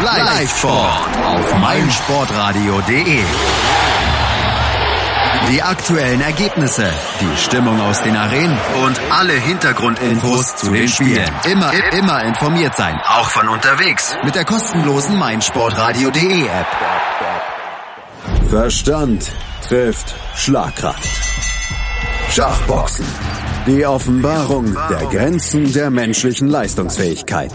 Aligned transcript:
Live-Sport 0.00 1.16
auf 1.24 1.54
meinsportradio.de. 1.58 3.24
Die 5.48 5.62
aktuellen 5.62 6.20
Ergebnisse, 6.20 6.92
die 7.20 7.36
Stimmung 7.38 7.80
aus 7.80 8.02
den 8.02 8.14
Arenen 8.14 8.58
und 8.84 9.00
alle 9.10 9.32
Hintergrundinfos 9.32 10.56
zu 10.56 10.70
den 10.70 10.86
Spielen. 10.88 11.30
Immer, 11.50 11.72
immer 11.92 12.24
informiert 12.24 12.76
sein, 12.76 13.00
auch 13.06 13.30
von 13.30 13.48
unterwegs 13.48 14.14
mit 14.22 14.34
der 14.34 14.44
kostenlosen 14.44 15.18
meinsportradio.de 15.18 16.46
App. 16.46 16.66
Verstand 18.50 19.32
trifft 19.66 20.14
Schlagkraft. 20.34 21.08
Schachboxen. 22.30 23.06
Die 23.66 23.84
Offenbarung 23.84 24.76
der 24.88 25.08
Grenzen 25.08 25.72
der 25.72 25.90
menschlichen 25.90 26.48
Leistungsfähigkeit. 26.48 27.50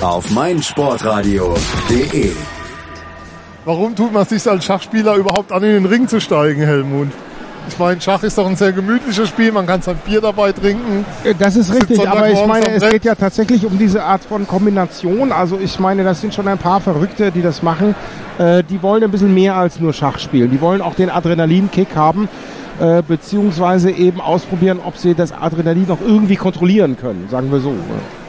Auf 0.00 0.28
meinsportradio.de. 0.32 2.32
Warum 3.64 3.94
tut 3.94 4.12
man 4.12 4.26
sich 4.26 4.44
als 4.50 4.64
Schachspieler 4.64 5.14
überhaupt 5.14 5.52
an, 5.52 5.62
in 5.62 5.70
den 5.70 5.86
Ring 5.86 6.08
zu 6.08 6.20
steigen, 6.20 6.62
Helmut? 6.62 7.06
Ich 7.68 7.78
meine, 7.78 8.00
Schach 8.00 8.24
ist 8.24 8.36
doch 8.38 8.48
ein 8.48 8.56
sehr 8.56 8.72
gemütliches 8.72 9.28
Spiel, 9.28 9.52
man 9.52 9.68
kann 9.68 9.82
sein 9.82 9.94
Bier 10.04 10.20
dabei 10.20 10.50
trinken. 10.50 11.04
Das 11.38 11.54
ist 11.54 11.72
richtig, 11.72 12.08
aber 12.08 12.28
ich 12.28 12.44
meine, 12.44 12.68
es 12.68 12.82
geht 12.90 13.04
ja 13.04 13.14
tatsächlich 13.14 13.64
um 13.64 13.78
diese 13.78 14.02
Art 14.02 14.24
von 14.24 14.48
Kombination. 14.48 15.30
Also 15.30 15.60
ich 15.62 15.78
meine, 15.78 16.02
das 16.02 16.20
sind 16.20 16.34
schon 16.34 16.48
ein 16.48 16.58
paar 16.58 16.80
Verrückte, 16.80 17.30
die 17.30 17.40
das 17.40 17.62
machen. 17.62 17.94
Äh, 18.36 18.64
die 18.64 18.82
wollen 18.82 19.04
ein 19.04 19.12
bisschen 19.12 19.32
mehr 19.32 19.54
als 19.54 19.78
nur 19.78 19.92
Schach 19.92 20.18
spielen. 20.18 20.50
Die 20.50 20.60
wollen 20.60 20.80
auch 20.80 20.94
den 20.94 21.08
Adrenalinkick 21.08 21.94
haben, 21.94 22.28
äh, 22.80 23.02
beziehungsweise 23.06 23.90
eben 23.90 24.20
ausprobieren, 24.20 24.80
ob 24.84 24.96
sie 24.96 25.14
das 25.14 25.32
Adrenalin 25.32 25.86
noch 25.88 26.00
irgendwie 26.00 26.36
kontrollieren 26.36 26.96
können, 26.96 27.28
sagen 27.30 27.50
wir 27.52 27.60
so. 27.60 27.74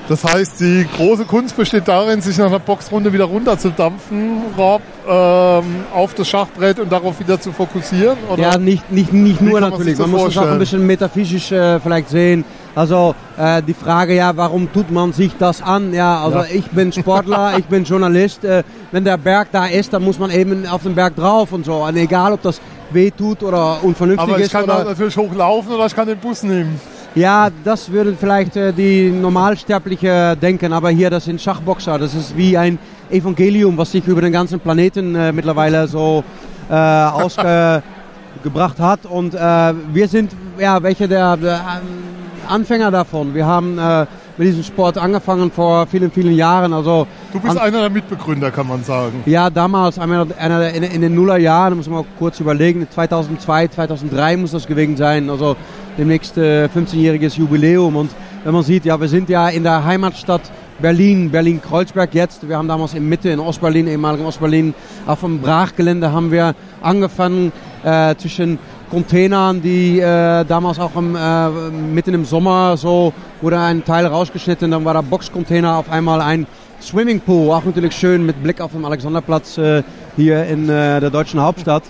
Das 0.10 0.22
heißt, 0.26 0.60
die 0.60 0.86
große 0.98 1.24
Kunst 1.24 1.56
besteht 1.56 1.88
darin, 1.88 2.20
sich 2.20 2.38
nach 2.38 2.48
einer 2.48 2.60
Boxrunde 2.60 3.14
wieder 3.14 3.24
runterzudampfen, 3.24 4.42
Rob, 4.58 4.82
ähm, 5.08 5.64
auf 5.94 6.14
das 6.14 6.28
Schachbrett 6.28 6.78
und 6.82 6.92
darauf 6.92 7.22
wieder 7.22 7.40
zu 7.40 7.54
fokussieren? 7.54 8.17
Oder? 8.30 8.42
Ja, 8.42 8.58
nicht, 8.58 8.92
nicht, 8.92 9.14
nicht 9.14 9.40
nur 9.40 9.62
man 9.62 9.70
natürlich. 9.72 9.98
das 9.98 10.06
Man 10.06 10.12
muss 10.12 10.32
es 10.32 10.38
auch 10.38 10.48
ein 10.52 10.60
bisschen 10.60 10.86
metaphysisch 10.86 11.54
äh, 11.54 11.80
vielleicht 11.80 12.10
sehen. 12.10 12.44
Also 12.76 13.16
äh, 13.38 13.62
die 13.62 13.73
Frage, 13.73 14.14
ja, 14.16 14.36
warum 14.36 14.72
tut 14.73 14.92
man 14.92 15.14
sich 15.14 15.32
das 15.38 15.62
an? 15.62 15.94
Ja, 15.94 16.22
also 16.22 16.39
Ja. 16.39 16.45
ich 16.52 16.66
bin 16.72 16.92
Sportler, 16.92 17.54
ich 17.58 17.66
bin 17.66 17.86
Journalist. 17.86 18.44
Äh, 18.44 18.64
wenn 18.92 19.06
der 19.06 19.17
Berg 19.17 19.50
da 19.54 19.67
ist, 19.67 19.94
dann 19.94 20.04
muss 20.04 20.20
man 20.20 20.32
eben 20.32 20.67
auf 20.67 20.84
den 20.84 20.95
Berg 20.95 21.16
drauf 21.16 21.54
und 21.54 21.66
so. 21.66 21.76
Und 21.86 21.95
egal, 21.95 22.34
ob 22.34 22.42
das 22.42 22.60
weh 22.94 23.11
tut 23.11 23.44
oder 23.44 23.83
unvernünftig 23.83 24.30
Aber 24.30 24.38
ich 24.38 24.45
ist. 24.45 24.52
kann 24.52 24.63
oder, 24.63 24.80
auch 24.80 24.86
natürlich 24.86 25.17
hochlaufen 25.17 25.73
oder 25.73 25.86
ich 25.86 25.95
kann 25.95 26.08
den 26.08 26.17
Bus 26.17 26.44
nehmen. 26.44 26.80
Ja, 27.16 27.49
das 27.63 27.91
würden 27.91 28.17
vielleicht 28.19 28.55
äh, 28.55 28.73
die 28.73 29.11
Normalsterbliche 29.11 30.36
denken, 30.41 30.73
aber 30.73 30.89
hier, 30.89 31.09
das 31.09 31.25
sind 31.25 31.39
Schachboxer. 31.39 31.99
Das 31.99 32.16
ist 32.16 32.36
wie 32.36 32.58
ein 32.58 32.80
Evangelium, 33.11 33.77
was 33.77 33.91
sich 33.91 34.08
über 34.08 34.21
den 34.21 34.31
ganzen 34.31 34.59
Planeten 34.59 35.14
äh, 35.14 35.31
mittlerweile 35.31 35.88
so 35.88 36.23
äh, 36.69 36.73
ausgebracht 36.73 37.83
hat. 38.80 39.05
Und 39.05 39.36
äh, 39.36 39.38
wir 39.38 40.08
sind 40.08 40.31
ja 40.58 40.81
welche 40.81 41.08
der, 41.08 41.38
der 41.38 41.55
ähm, 41.55 42.49
Anfänger 42.49 42.89
davon. 42.89 43.36
Wir 43.36 43.45
haben 43.45 43.77
äh, 43.77 44.08
mit 44.38 44.48
diesem 44.48 44.64
Sport 44.64 44.98
angefangen 44.98 45.52
vor 45.52 45.86
vielen, 45.88 46.12
vielen 46.12 46.34
Jahren. 46.34 46.73
Also 46.73 47.06
Du 47.31 47.39
bist 47.39 47.52
an- 47.58 47.64
einer 47.64 47.81
der 47.81 47.89
Mitbegründer, 47.89 48.52
kann 48.52 48.67
man 48.67 48.84
sagen. 48.84 49.22
ja, 49.26 49.50
damals, 49.50 50.00
einer, 50.00 50.26
einer 50.39 50.70
in, 50.70 50.84
in 50.84 51.02
den 51.02 51.14
Nullerjahren, 51.16 51.78
muss 51.78 51.88
man 51.89 52.03
kurz 52.17 52.39
überlegen, 52.39 52.88
2002, 52.89 53.67
2003 53.67 54.38
muss 54.38 54.52
das 54.52 54.66
gewesen 54.67 54.98
sein, 54.98 55.30
also 55.30 55.56
demnächst 55.98 56.38
äh, 56.38 56.66
15-jähriges 56.66 57.38
Jubiläum. 57.38 57.95
Und 57.95 58.11
wenn 58.44 58.54
man 58.54 58.64
sieht, 58.64 58.86
ja, 58.86 59.00
wir 59.00 59.08
sind 59.08 59.30
ja 59.30 59.50
in 59.50 59.64
der 59.64 59.84
Heimatstadt 59.86 60.42
Berlin, 60.80 61.30
Berlin-Kreuzberg 61.30 62.14
jetzt. 62.16 62.50
Wir 62.50 62.58
haben 62.58 62.67
damals 62.67 62.95
in 62.95 63.08
Mitte, 63.08 63.30
in 63.30 63.39
Ostberlin, 63.39 63.88
ehemaligen 63.88 64.26
Ostberlin, 64.26 64.73
auf 65.06 65.20
dem 65.22 65.39
Brachgelände 65.39 66.11
haben 66.11 66.31
wir 66.31 66.56
angefangen 66.81 67.52
äh, 67.84 68.16
zwischen 68.16 68.58
Containern, 68.89 69.62
die 69.62 70.00
äh, 70.00 70.45
damals 70.45 70.80
auch 70.80 70.95
im, 70.95 71.16
äh, 71.16 71.49
mitten 71.49 72.14
im 72.14 72.26
Sommer 72.26 72.77
so 72.77 73.14
wurde 73.42 73.60
ein 73.60 73.83
Teil 73.83 74.05
rausgeschnitten, 74.05 74.71
dann 74.71 74.86
war 74.86 74.94
der 74.94 75.02
Boxcontainer 75.02 75.77
auf 75.77 75.89
einmal 75.89 76.21
ein 76.21 76.45
Swimmingpool, 76.82 77.52
auch 77.52 77.64
natürlich 77.64 77.95
schön 77.95 78.26
mit 78.26 78.42
Blick 78.44 78.61
auf 78.61 78.71
den 78.71 78.86
Alexanderplatz 78.86 79.58
äh, 79.58 79.83
hier 80.16 80.45
in 80.45 80.70
äh, 80.70 80.99
der 80.99 81.10
deutschen 81.10 81.42
Hauptstadt. 81.42 81.83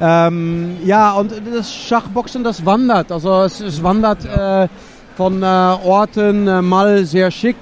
Ähm, 0.00 0.78
ja, 0.84 1.12
und 1.12 1.32
das 1.54 1.72
Schachboxen, 1.72 2.42
das 2.42 2.64
wandert. 2.66 3.12
Also 3.12 3.42
es, 3.42 3.60
es 3.60 3.82
wandert 3.82 4.24
äh, 4.24 4.68
von 5.16 5.42
äh, 5.42 5.46
Orten 5.46 6.66
mal 6.66 7.04
sehr 7.04 7.30
schick, 7.30 7.56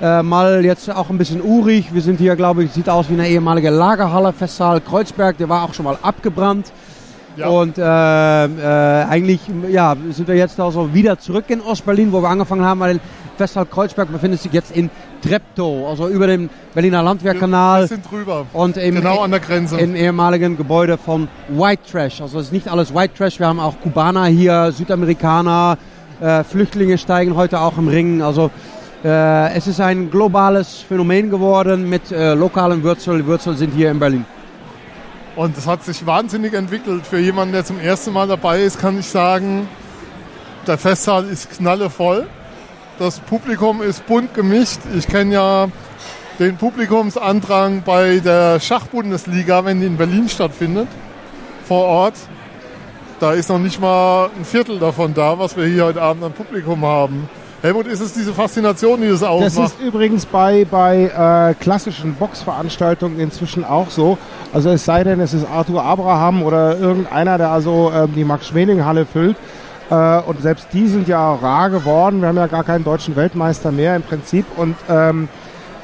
mal 0.00 0.64
jetzt 0.64 0.88
auch 0.90 1.10
ein 1.10 1.18
bisschen 1.18 1.42
urig. 1.42 1.92
Wir 1.92 2.02
sind 2.02 2.18
hier, 2.18 2.36
glaube 2.36 2.62
ich, 2.62 2.72
sieht 2.72 2.88
aus 2.88 3.08
wie 3.08 3.14
eine 3.14 3.28
ehemalige 3.28 3.70
Lagerhalle, 3.70 4.32
Festsaal 4.32 4.80
Kreuzberg, 4.80 5.38
der 5.38 5.48
war 5.48 5.64
auch 5.64 5.74
schon 5.74 5.84
mal 5.86 5.98
abgebrannt. 6.02 6.72
Ja. 7.38 7.48
Und 7.48 7.78
äh, 7.78 7.82
äh, 7.82 9.04
eigentlich 9.04 9.40
ja, 9.70 9.96
sind 10.10 10.26
wir 10.26 10.34
jetzt 10.34 10.58
also 10.58 10.92
wieder 10.92 11.18
zurück 11.18 11.44
in 11.48 11.60
Ostberlin, 11.60 12.12
wo 12.12 12.20
wir 12.20 12.28
angefangen 12.28 12.64
haben, 12.64 12.80
weil 12.80 13.00
Festsaal 13.36 13.66
Kreuzberg 13.66 14.10
befindet 14.10 14.40
sich 14.40 14.52
jetzt 14.52 14.76
in 14.76 14.90
Treptow, 15.22 15.88
also 15.88 16.08
über 16.08 16.26
dem 16.26 16.50
Berliner 16.74 17.02
Landwehrkanal. 17.02 17.82
Wir 17.82 17.86
sind 17.88 18.10
drüber. 18.10 18.46
Und 18.52 18.76
im, 18.76 18.96
Genau 18.96 19.20
an 19.20 19.30
der 19.30 19.40
Grenze. 19.40 19.78
Im 19.78 19.94
ehemaligen 19.94 20.56
Gebäude 20.56 20.98
von 20.98 21.28
White 21.48 21.82
Trash. 21.90 22.20
Also 22.20 22.40
es 22.40 22.46
ist 22.46 22.52
nicht 22.52 22.66
alles 22.66 22.92
White 22.92 23.14
Trash. 23.16 23.38
Wir 23.38 23.46
haben 23.46 23.60
auch 23.60 23.80
Kubaner 23.80 24.26
hier, 24.26 24.72
Südamerikaner, 24.72 25.78
äh, 26.20 26.42
Flüchtlinge 26.42 26.98
steigen 26.98 27.36
heute 27.36 27.60
auch 27.60 27.78
im 27.78 27.86
Ring. 27.86 28.20
Also 28.20 28.50
äh, 29.04 29.54
es 29.54 29.68
ist 29.68 29.80
ein 29.80 30.10
globales 30.10 30.84
Phänomen 30.88 31.30
geworden 31.30 31.88
mit 31.88 32.10
äh, 32.10 32.34
lokalen 32.34 32.82
Wurzeln. 32.82 33.18
Die 33.18 33.26
Wurzeln 33.26 33.56
sind 33.56 33.72
hier 33.74 33.92
in 33.92 34.00
Berlin. 34.00 34.24
Und 35.38 35.56
es 35.56 35.68
hat 35.68 35.84
sich 35.84 36.04
wahnsinnig 36.04 36.52
entwickelt. 36.52 37.06
Für 37.06 37.20
jemanden, 37.20 37.52
der 37.52 37.64
zum 37.64 37.78
ersten 37.78 38.12
Mal 38.12 38.26
dabei 38.26 38.60
ist, 38.60 38.80
kann 38.80 38.98
ich 38.98 39.06
sagen, 39.06 39.68
der 40.66 40.76
Festsaal 40.78 41.26
ist 41.26 41.50
knallevoll. 41.50 42.26
Das 42.98 43.20
Publikum 43.20 43.80
ist 43.80 44.04
bunt 44.08 44.34
gemischt. 44.34 44.80
Ich 44.96 45.06
kenne 45.06 45.34
ja 45.34 45.68
den 46.40 46.56
Publikumsandrang 46.56 47.82
bei 47.84 48.18
der 48.18 48.58
Schachbundesliga, 48.58 49.64
wenn 49.64 49.78
die 49.78 49.86
in 49.86 49.96
Berlin 49.96 50.28
stattfindet, 50.28 50.88
vor 51.68 51.84
Ort. 51.84 52.14
Da 53.20 53.30
ist 53.30 53.48
noch 53.48 53.60
nicht 53.60 53.80
mal 53.80 54.30
ein 54.36 54.44
Viertel 54.44 54.80
davon 54.80 55.14
da, 55.14 55.38
was 55.38 55.56
wir 55.56 55.66
hier 55.66 55.84
heute 55.84 56.02
Abend 56.02 56.24
an 56.24 56.32
Publikum 56.32 56.84
haben. 56.84 57.30
Helmut, 57.60 57.88
ist 57.88 58.00
es 58.00 58.12
diese 58.12 58.32
Faszination, 58.32 59.00
die 59.00 59.08
das 59.08 59.20
Das 59.20 59.28
ausmacht? 59.28 59.72
ist 59.72 59.80
übrigens 59.80 60.26
bei, 60.26 60.64
bei 60.70 61.50
äh, 61.50 61.54
klassischen 61.60 62.14
Boxveranstaltungen 62.14 63.18
inzwischen 63.18 63.64
auch 63.64 63.90
so. 63.90 64.16
Also 64.52 64.70
es 64.70 64.84
sei 64.84 65.02
denn, 65.02 65.18
es 65.18 65.34
ist 65.34 65.44
Arthur 65.44 65.82
Abraham 65.82 66.44
oder 66.44 66.78
irgendeiner, 66.78 67.36
der 67.36 67.50
also 67.50 67.90
ähm, 67.92 68.14
die 68.14 68.22
Max-Schmeling-Halle 68.22 69.06
füllt. 69.06 69.36
Äh, 69.90 70.20
und 70.20 70.40
selbst 70.40 70.68
die 70.72 70.86
sind 70.86 71.08
ja 71.08 71.34
rar 71.34 71.68
geworden. 71.70 72.20
Wir 72.20 72.28
haben 72.28 72.36
ja 72.36 72.46
gar 72.46 72.62
keinen 72.62 72.84
deutschen 72.84 73.16
Weltmeister 73.16 73.72
mehr 73.72 73.96
im 73.96 74.02
Prinzip. 74.02 74.46
Und, 74.56 74.76
ähm, 74.88 75.28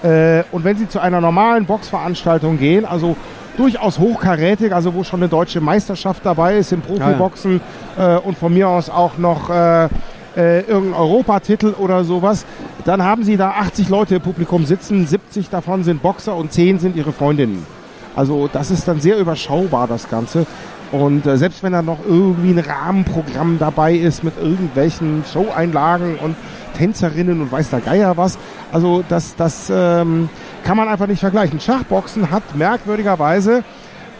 äh, 0.05 0.45
und 0.53 0.63
wenn 0.63 0.77
Sie 0.77 0.89
zu 0.89 1.01
einer 1.01 1.21
normalen 1.21 1.67
Boxveranstaltung 1.67 2.57
gehen, 2.57 2.85
also 2.85 3.17
durchaus 3.57 3.99
hochkarätig, 3.99 4.73
also 4.73 4.95
wo 4.95 5.03
schon 5.03 5.21
eine 5.21 5.29
deutsche 5.29 5.61
Meisterschaft 5.61 6.25
dabei 6.25 6.57
ist 6.57 6.73
im 6.73 6.83
Profiboxen 6.83 7.61
äh, 7.99 8.17
und 8.19 8.39
von 8.39 8.55
mir 8.55 8.69
aus 8.69 8.91
auch 8.91 9.19
noch 9.19 9.51
äh, 9.51 9.89
äh, 10.37 10.61
irgendein 10.61 11.01
Europatitel 11.01 11.75
oder 11.75 12.05
sowas, 12.05 12.45
dann 12.85 13.03
haben 13.03 13.25
sie 13.25 13.37
da 13.37 13.51
80 13.51 13.89
Leute 13.89 14.17
im 14.17 14.23
Publikum 14.23 14.67
sitzen, 14.67 15.07
70 15.07 15.51
davon 15.51 15.85
sind 15.85 16.03
Boxer 16.03 16.37
und 16.37 16.53
10 16.53 16.79
sind 16.79 16.97
ihre 16.97 17.13
Freundinnen. 17.13 17.67
Also 18.17 18.49
das 18.53 18.71
ist 18.71 18.87
dann 18.87 19.01
sehr 19.01 19.19
überschaubar, 19.19 19.87
das 19.87 20.09
Ganze. 20.09 20.47
Und 20.93 21.27
äh, 21.27 21.37
selbst 21.37 21.63
wenn 21.63 21.73
da 21.73 21.83
noch 21.83 21.99
irgendwie 22.07 22.51
ein 22.51 22.59
Rahmenprogramm 22.59 23.59
dabei 23.59 23.95
ist 23.95 24.23
mit 24.23 24.35
irgendwelchen 24.41 25.25
Show-Einlagen 25.33 26.17
und 26.17 26.37
Tänzerinnen 26.77 27.41
und 27.41 27.51
weiß 27.51 27.71
der 27.71 27.81
Geier 27.81 28.17
was, 28.17 28.39
also 28.73 29.03
das, 29.09 29.35
das 29.37 29.71
ähm, 29.75 30.29
kann 30.65 30.77
man 30.77 30.89
einfach 30.89 31.07
nicht 31.07 31.21
vergleichen. 31.21 31.59
Schachboxen 31.59 32.31
hat 32.31 32.55
merkwürdigerweise 32.55 33.65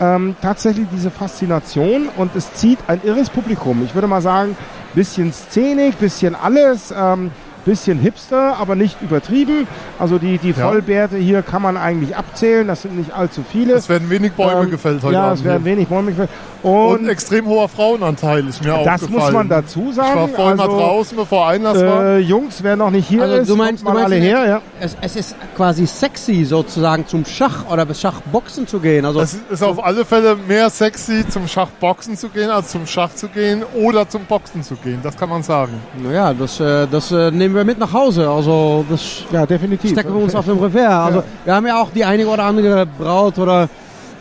ähm, 0.01 0.35
tatsächlich 0.43 0.87
diese 0.93 1.11
Faszination 1.11 2.09
und 2.17 2.35
es 2.35 2.53
zieht 2.55 2.79
ein 2.89 3.01
irres 3.05 3.31
Publikum. 3.31 3.85
Ich 3.85 3.95
würde 3.95 4.09
mal 4.09 4.23
sagen, 4.23 4.57
bisschen 4.95 5.33
Szenik, 5.33 5.99
bisschen 5.99 6.35
alles, 6.35 6.93
ähm, 6.97 7.31
bisschen 7.65 7.99
Hipster, 7.99 8.57
aber 8.59 8.75
nicht 8.75 9.01
übertrieben. 9.03 9.67
Also 9.99 10.19
die, 10.19 10.39
die 10.39 10.51
Ja. 10.51 10.69
Vollbärte 10.69 11.17
hier 11.17 11.43
kann 11.43 11.63
man 11.63 11.77
eigentlich 11.77 12.17
abzählen, 12.17 12.67
das 12.69 12.83
sind 12.83 12.97
nicht 12.97 13.13
allzu 13.13 13.43
viele. 13.51 13.75
Es 13.75 13.89
werden 13.89 14.11
wenig 14.11 14.33
Bäume 14.33 14.63
Ähm, 14.65 14.71
gefällt 14.71 15.03
heute 15.03 15.15
Ja, 15.15 15.25
Abend. 15.25 15.39
es 15.39 15.45
werden 15.45 15.63
hier. 15.65 15.73
wenig 15.73 15.89
Bäume 15.89 16.11
gefällt. 16.11 16.31
Und, 16.63 17.01
Und, 17.01 17.09
extrem 17.09 17.47
hoher 17.47 17.69
Frauenanteil 17.69 18.47
ist 18.49 18.63
mir 18.65 18.71
das 18.85 19.03
aufgefallen. 19.03 19.13
muss 19.25 19.33
man 19.33 19.49
dazu 19.51 19.93
sagen. 19.93 20.09
Ich 20.09 20.15
war 20.17 20.29
vorhin 20.29 20.61
also, 20.61 20.73
mal 20.73 20.79
draußen, 20.83 21.17
bevor 21.17 21.47
Einlass 21.49 21.79
war. 21.79 22.05
äh, 22.05 22.19
Jungs, 22.21 22.63
wer 22.63 22.77
noch 22.77 22.91
nicht 22.91 23.07
hier 23.09 23.23
Also 23.23 23.35
ist, 23.37 23.51
du 23.51 23.57
meinst, 23.57 23.85
kommt 23.85 23.97
du 23.97 24.01
mal 24.01 24.09
meinst 24.09 24.15
alle 24.15 24.25
her. 24.25 24.47
Ja. 24.49 24.61
Es, 24.81 24.97
es 25.03 25.17
ist 25.17 25.37
quasi 25.57 25.87
sexy 25.87 26.45
sozusagen 26.45 27.07
zum 27.07 27.25
Schach 27.27 27.71
oder 27.71 27.87
Schachboxen 27.95 28.67
zu 28.67 28.81
gehen. 28.81 29.05
Also 29.05 29.21
Es 29.21 29.37
ist 29.51 29.63
auf 29.63 29.85
alle 29.85 30.05
Fälle 30.07 30.37
mehr 30.49 30.71
sexy, 30.71 31.29
zum 31.29 31.47
Schachboxen 31.49 32.17
zu 32.17 32.29
gehen, 32.31 32.49
als 32.51 32.71
zum 32.71 32.87
Schach 32.87 33.15
zu 33.15 33.29
gehen 33.29 33.63
oder 33.75 34.09
zum 34.09 34.25
Boxen 34.25 34.63
zu 34.63 34.75
gehen. 34.77 35.01
Das 35.03 35.17
kann 35.19 35.29
man 35.29 35.43
sagen. 35.43 35.73
Naja, 36.03 36.33
das, 36.33 36.61
äh, 36.61 36.87
das 36.91 37.13
äh, 37.13 37.31
nehmen 37.31 37.54
nehmen 37.55 37.67
wir 37.69 37.73
mit 37.73 37.79
nach 37.79 37.93
Hause. 37.93 38.29
Also 38.29 38.85
das 38.91 39.25
Ja, 39.33 39.47
definitiv. 39.47 39.93
stecken 39.93 40.13
wir 40.15 40.23
uns 40.23 40.35
auf 40.35 40.45
dem 40.45 40.59
Revers. 40.59 40.75
Also 41.07 41.19
Ja. 41.21 41.25
wir 41.45 41.55
haben 41.55 41.67
ja 41.67 41.81
auch 41.81 41.91
die 41.91 42.05
eine 42.05 42.27
oder 42.27 42.45
andere 42.45 42.87
Braut 42.87 43.39
oder 43.39 43.69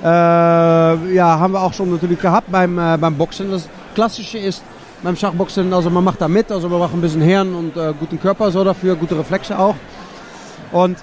äh, 0.03 0.07
ja, 1.13 1.39
haben 1.39 1.53
wir 1.53 1.61
auch 1.61 1.73
schon 1.73 1.91
natürlich 1.91 2.19
gehabt 2.19 2.51
beim, 2.51 2.77
äh, 2.77 2.97
beim 2.97 3.15
Boxen. 3.15 3.51
Das 3.51 3.67
Klassische 3.95 4.37
ist 4.37 4.61
beim 5.01 5.15
Schachboxen, 5.15 5.73
also 5.73 5.89
man 5.89 6.03
macht 6.03 6.21
da 6.21 6.27
mit, 6.29 6.49
also 6.51 6.69
wir 6.69 6.77
machen 6.77 6.99
ein 6.99 7.01
bisschen 7.01 7.21
Hirn 7.21 7.53
und 7.53 7.75
äh, 7.75 7.93
guten 7.99 8.19
Körper 8.19 8.49
so 8.51 8.63
dafür, 8.63 8.95
gute 8.95 9.17
Reflexe 9.17 9.57
auch. 9.59 9.75
Und 10.71 10.97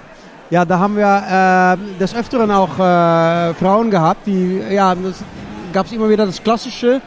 ja, 0.49 0.65
da 0.65 0.79
haben 0.79 0.97
wir 0.97 1.77
äh, 1.77 1.99
des 1.99 2.15
Öfteren 2.15 2.49
auch 2.51 2.79
äh, 2.79 3.53
Frauen 3.53 3.91
gehabt, 3.91 4.25
die, 4.25 4.59
ja, 4.71 4.95
das 4.95 5.23
gab 5.71 5.85
es 5.85 5.91
immer 5.91 6.09
wieder 6.09 6.25
das 6.25 6.41
Klassische, 6.43 6.99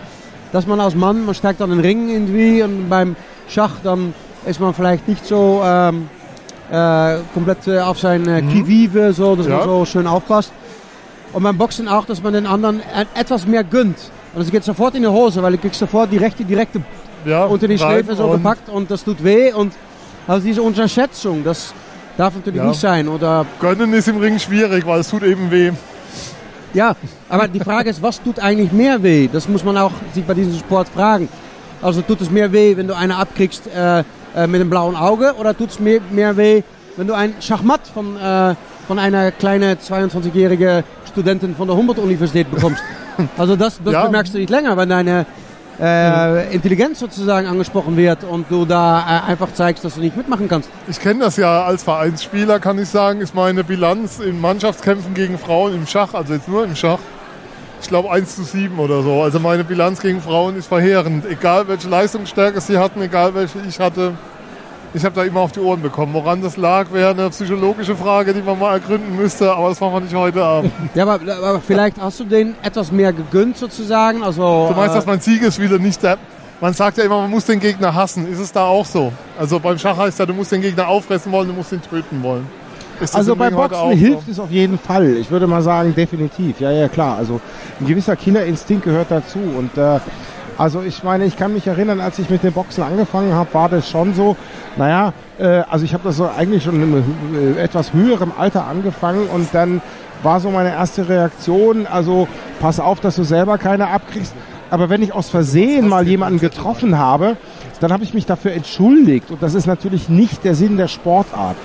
dass 0.52 0.66
man 0.68 0.80
als 0.80 0.94
Mann, 0.94 1.24
man 1.26 1.34
steigt 1.34 1.60
dann 1.60 1.70
in 1.72 1.78
den 1.78 1.84
Ring 1.84 2.08
irgendwie 2.10 2.62
und 2.62 2.88
beim 2.88 3.16
Schach 3.48 3.72
dann 3.82 4.14
ist 4.46 4.60
man 4.60 4.74
vielleicht 4.74 5.08
nicht 5.08 5.24
so 5.26 5.62
ähm, 5.64 6.08
äh, 6.70 7.16
komplett 7.32 7.66
äh, 7.66 7.78
auf 7.80 7.98
sein 7.98 8.26
äh, 8.28 8.42
Qui-Vive, 8.42 9.12
so, 9.12 9.36
dass 9.36 9.46
Ja. 9.46 9.58
man 9.58 9.68
so 9.68 9.84
schön 9.84 10.06
aufpasst. 10.06 10.52
Und 11.32 11.42
beim 11.42 11.56
Boxen 11.58 11.88
auch, 11.88 12.04
dass 12.06 12.22
man 12.22 12.32
den 12.32 12.46
anderen 12.46 12.80
etwas 13.14 13.46
mehr 13.46 13.64
gönnt. 13.64 13.98
Und 14.34 14.40
das 14.44 14.50
geht 14.50 14.64
sofort 14.64 14.94
in 14.94 15.02
die 15.02 15.08
Hose, 15.08 15.42
weil 15.42 15.54
ich 15.54 15.60
krieg 15.60 15.74
sofort 15.74 16.10
die 16.12 16.16
rechte 16.18 16.44
direkte 16.44 16.80
Ja, 17.24 17.44
unter 17.44 17.66
die 17.68 17.78
Schläfe 17.78 18.14
so 18.14 18.24
und- 18.24 18.32
gepackt 18.42 18.68
und 18.68 18.90
das 18.90 19.02
tut 19.04 19.22
weh. 19.24 19.52
Und 19.52 19.72
also 20.28 20.46
diese 20.46 20.62
Unterschätzung, 20.62 21.42
das 21.42 21.72
darf 22.16 22.34
natürlich 22.36 22.60
Ja. 22.60 22.66
nicht 22.68 22.80
sein. 22.80 23.08
Oder 23.08 23.46
Gönnen 23.60 23.92
ist 23.94 24.08
im 24.08 24.18
Ring 24.18 24.38
schwierig, 24.38 24.86
weil 24.86 25.00
es 25.00 25.08
tut 25.08 25.22
eben 25.22 25.50
weh. 25.50 25.72
ja, 26.72 26.94
aber 27.28 27.48
die 27.48 27.60
Frage 27.60 27.90
ist, 27.90 28.02
was 28.02 28.20
tut 28.22 28.38
eigentlich 28.40 28.72
mehr 28.72 29.02
weh? 29.02 29.28
Das 29.32 29.48
muss 29.48 29.64
man 29.64 29.76
auch 29.78 29.92
sich 30.12 30.24
bei 30.24 30.34
diesem 30.34 30.54
Sport 30.58 30.88
fragen. 30.88 31.28
Also 31.82 32.00
tut 32.02 32.20
es 32.20 32.30
mehr 32.30 32.50
weh, 32.52 32.76
wenn 32.76 32.86
du 32.88 32.96
eine 32.96 33.16
abkriegst 33.16 33.66
äh, 33.68 34.02
äh, 34.34 34.46
mit 34.46 34.60
einem 34.60 34.70
blauen 34.70 34.96
Auge 34.96 35.34
oder 35.38 35.56
tut 35.56 35.70
es 35.70 35.80
mehr, 35.80 36.00
mehr 36.10 36.36
weh, 36.36 36.62
wenn 36.96 37.06
du 37.06 37.14
ein 37.14 37.34
Schachmatt 37.40 37.80
von, 37.92 38.16
äh, 38.16 38.54
von 38.86 38.98
einer 38.98 39.30
kleinen 39.32 39.76
22-jährigen 39.78 40.84
Studentin 41.08 41.54
von 41.56 41.66
der 41.68 41.76
Humboldt-Universität 41.76 42.50
bekommst? 42.50 42.82
Also 43.38 43.54
das, 43.54 43.78
das 43.84 43.92
Ja. 43.92 44.06
bemerkst 44.06 44.34
du 44.34 44.38
nicht 44.38 44.50
länger, 44.50 44.76
wenn 44.76 44.88
deine 44.88 45.24
äh, 45.80 46.52
Intelligenz 46.52 46.98
sozusagen 46.98 47.46
angesprochen 47.46 47.96
wird 47.96 48.24
und 48.24 48.46
du 48.50 48.64
da 48.64 49.00
äh, 49.26 49.30
einfach 49.30 49.52
zeigst, 49.52 49.84
dass 49.84 49.94
du 49.94 50.00
nicht 50.00 50.16
mitmachen 50.16 50.48
kannst. 50.48 50.68
Ich 50.88 50.98
kenne 50.98 51.20
das 51.20 51.36
ja 51.36 51.62
als 51.64 51.84
Vereinsspieler, 51.84 52.58
kann 52.58 52.76
ich 52.78 52.88
sagen, 52.88 53.20
ist 53.20 53.32
meine 53.34 53.62
Bilanz 53.62 54.18
in 54.18 54.40
Mannschaftskämpfen 54.40 55.14
gegen 55.14 55.38
Frauen 55.38 55.74
im 55.74 55.86
Schach, 55.86 56.12
also 56.14 56.34
jetzt 56.34 56.48
nur 56.48 56.64
im 56.64 56.74
Schach, 56.74 56.98
ich 57.84 57.88
glaube 57.88 58.10
1 58.10 58.36
zu 58.36 58.44
7 58.44 58.78
oder 58.78 59.02
so. 59.02 59.22
Also 59.22 59.38
meine 59.38 59.62
Bilanz 59.62 60.00
gegen 60.00 60.22
Frauen 60.22 60.56
ist 60.56 60.68
verheerend. 60.68 61.26
Egal 61.26 61.68
welche 61.68 61.86
Leistungsstärke 61.86 62.58
sie 62.62 62.78
hatten, 62.78 63.02
egal 63.02 63.34
welche 63.34 63.58
ich 63.68 63.78
hatte, 63.78 64.14
ich 64.94 65.04
habe 65.04 65.14
da 65.14 65.22
immer 65.22 65.40
auf 65.40 65.52
die 65.52 65.60
Ohren 65.60 65.82
bekommen. 65.82 66.14
Woran 66.14 66.40
das 66.40 66.56
lag, 66.56 66.90
wäre 66.92 67.10
eine 67.10 67.28
psychologische 67.28 67.94
Frage, 67.94 68.32
die 68.32 68.40
man 68.40 68.58
mal 68.58 68.72
ergründen 68.72 69.16
müsste, 69.16 69.52
aber 69.52 69.68
das 69.68 69.80
machen 69.80 69.92
wir 69.94 70.00
nicht 70.00 70.14
heute 70.14 70.42
Abend. 70.42 70.72
Ja, 70.94 71.02
aber, 71.02 71.20
aber 71.30 71.60
vielleicht 71.60 72.00
hast 72.00 72.20
du 72.20 72.24
denen 72.24 72.56
etwas 72.62 72.90
mehr 72.90 73.12
gegönnt 73.12 73.58
sozusagen. 73.58 74.22
Also, 74.22 74.68
Du 74.70 74.74
meinst, 74.74 74.94
äh, 74.94 74.98
dass 74.98 75.06
mein 75.06 75.20
Siegeswille 75.20 75.78
nicht 75.78 76.02
der. 76.02 76.16
Man 76.62 76.72
sagt 76.72 76.96
ja 76.96 77.04
immer, 77.04 77.20
man 77.20 77.30
muss 77.30 77.44
den 77.44 77.60
Gegner 77.60 77.92
hassen. 77.92 78.26
Ist 78.32 78.38
es 78.38 78.50
da 78.50 78.64
auch 78.64 78.86
so? 78.86 79.12
Also 79.38 79.60
beim 79.60 79.76
Schach 79.76 79.98
heißt 79.98 80.18
ja, 80.20 80.24
du 80.24 80.32
musst 80.32 80.52
den 80.52 80.62
Gegner 80.62 80.88
auffressen 80.88 81.30
wollen, 81.32 81.48
du 81.48 81.54
musst 81.54 81.72
ihn 81.72 81.82
töten 81.82 82.22
wollen. 82.22 82.46
Also 83.12 83.38
heute 83.38 83.54
Boxen 83.54 83.74
auch 83.76 83.90
hilft 83.92 84.28
es 84.28 84.38
auf 84.38 84.50
jeden 84.50 84.78
Fall. 84.78 85.16
Ich 85.16 85.30
würde 85.30 85.46
mal 85.46 85.62
sagen, 85.62 85.94
definitiv. 85.94 86.60
Ja, 86.60 86.70
ja, 86.70 86.88
klar. 86.88 87.16
Also 87.16 87.40
ein 87.80 87.86
gewisser 87.86 88.16
Killerinstinkt 88.16 88.84
gehört 88.84 89.10
dazu. 89.10 89.38
Und 89.38 89.76
äh, 89.76 90.00
also 90.56 90.82
ich 90.82 91.02
meine, 91.02 91.24
ich 91.24 91.36
kann 91.36 91.52
mich 91.52 91.66
erinnern, 91.66 92.00
als 92.00 92.18
ich 92.18 92.30
mit 92.30 92.42
dem 92.42 92.52
Boxen 92.52 92.84
angefangen 92.84 93.32
habe, 93.32 93.52
war 93.54 93.68
das 93.68 93.88
schon 93.88 94.14
so, 94.14 94.36
naja, 94.76 95.12
äh, 95.38 95.62
also 95.68 95.84
ich 95.84 95.94
habe 95.94 96.04
das 96.04 96.16
so 96.16 96.28
eigentlich 96.28 96.62
schon 96.62 96.80
in 96.80 97.56
äh, 97.56 97.60
etwas 97.60 97.92
höherem 97.92 98.32
Alter 98.36 98.66
angefangen 98.66 99.26
und 99.26 99.48
dann 99.52 99.82
war 100.22 100.40
so 100.40 100.50
meine 100.50 100.70
erste 100.70 101.08
Reaktion, 101.08 101.86
also 101.86 102.28
pass 102.60 102.80
auf, 102.80 103.00
dass 103.00 103.16
du 103.16 103.24
selber 103.24 103.58
keine 103.58 103.88
abkriegst. 103.88 104.34
Aber 104.70 104.88
wenn 104.88 105.02
ich 105.02 105.12
aus 105.12 105.28
Versehen 105.28 105.88
mal 105.88 106.06
jemanden 106.06 106.40
getroffen 106.40 106.98
habe, 106.98 107.36
dann 107.80 107.92
habe 107.92 108.04
ich 108.04 108.14
mich 108.14 108.26
dafür 108.26 108.52
entschuldigt. 108.52 109.30
Und 109.30 109.42
das 109.42 109.54
ist 109.54 109.66
natürlich 109.66 110.08
nicht 110.08 110.44
der 110.44 110.54
Sinn 110.54 110.76
der 110.76 110.88
Sportart. 110.88 111.56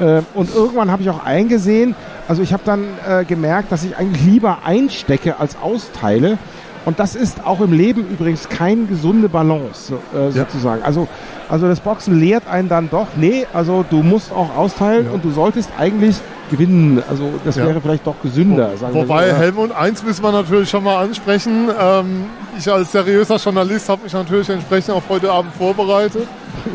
Äh, 0.00 0.22
Und 0.34 0.54
irgendwann 0.54 0.90
habe 0.90 1.02
ich 1.02 1.10
auch 1.10 1.24
eingesehen, 1.24 1.94
also 2.28 2.42
ich 2.42 2.52
habe 2.52 2.62
dann 2.64 2.84
äh, 3.08 3.24
gemerkt, 3.24 3.70
dass 3.72 3.84
ich 3.84 3.96
eigentlich 3.96 4.24
lieber 4.24 4.58
einstecke 4.64 5.38
als 5.38 5.56
austeile. 5.60 6.38
Und 6.86 6.98
das 6.98 7.14
ist 7.14 7.44
auch 7.44 7.60
im 7.60 7.72
Leben 7.72 8.06
übrigens 8.10 8.48
keine 8.48 8.84
gesunde 8.86 9.28
Balance, 9.28 9.92
äh, 10.14 10.30
sozusagen. 10.30 10.82
Also, 10.82 11.08
also 11.50 11.68
das 11.68 11.78
Boxen 11.80 12.18
lehrt 12.18 12.44
einen 12.48 12.70
dann 12.70 12.88
doch, 12.88 13.06
nee, 13.16 13.46
also 13.52 13.84
du 13.88 14.02
musst 14.02 14.32
auch 14.32 14.56
austeilen 14.56 15.10
und 15.10 15.22
du 15.22 15.30
solltest 15.30 15.68
eigentlich 15.78 16.16
gewinnen. 16.50 17.02
Also 17.08 17.28
das 17.44 17.56
Ja. 17.56 17.66
wäre 17.66 17.82
vielleicht 17.82 18.06
doch 18.06 18.14
gesünder. 18.22 18.70
Sagen 18.78 18.94
wir 18.94 19.02
Wobei 19.02 19.24
so. 19.26 19.32
Ja. 19.32 19.36
Helmut, 19.36 19.72
eins 19.72 20.02
müssen 20.02 20.22
wir 20.24 20.32
natürlich 20.32 20.70
schon 20.70 20.82
mal 20.82 21.04
ansprechen. 21.04 21.68
Ähm, 21.78 22.24
ich 22.58 22.72
als 22.72 22.90
seriöser 22.92 23.36
Journalist 23.36 23.86
habe 23.90 24.04
mich 24.04 24.12
natürlich 24.14 24.48
entsprechend 24.48 24.94
auf 24.94 25.02
heute 25.10 25.30
Abend 25.30 25.52
vorbereitet 25.54 26.26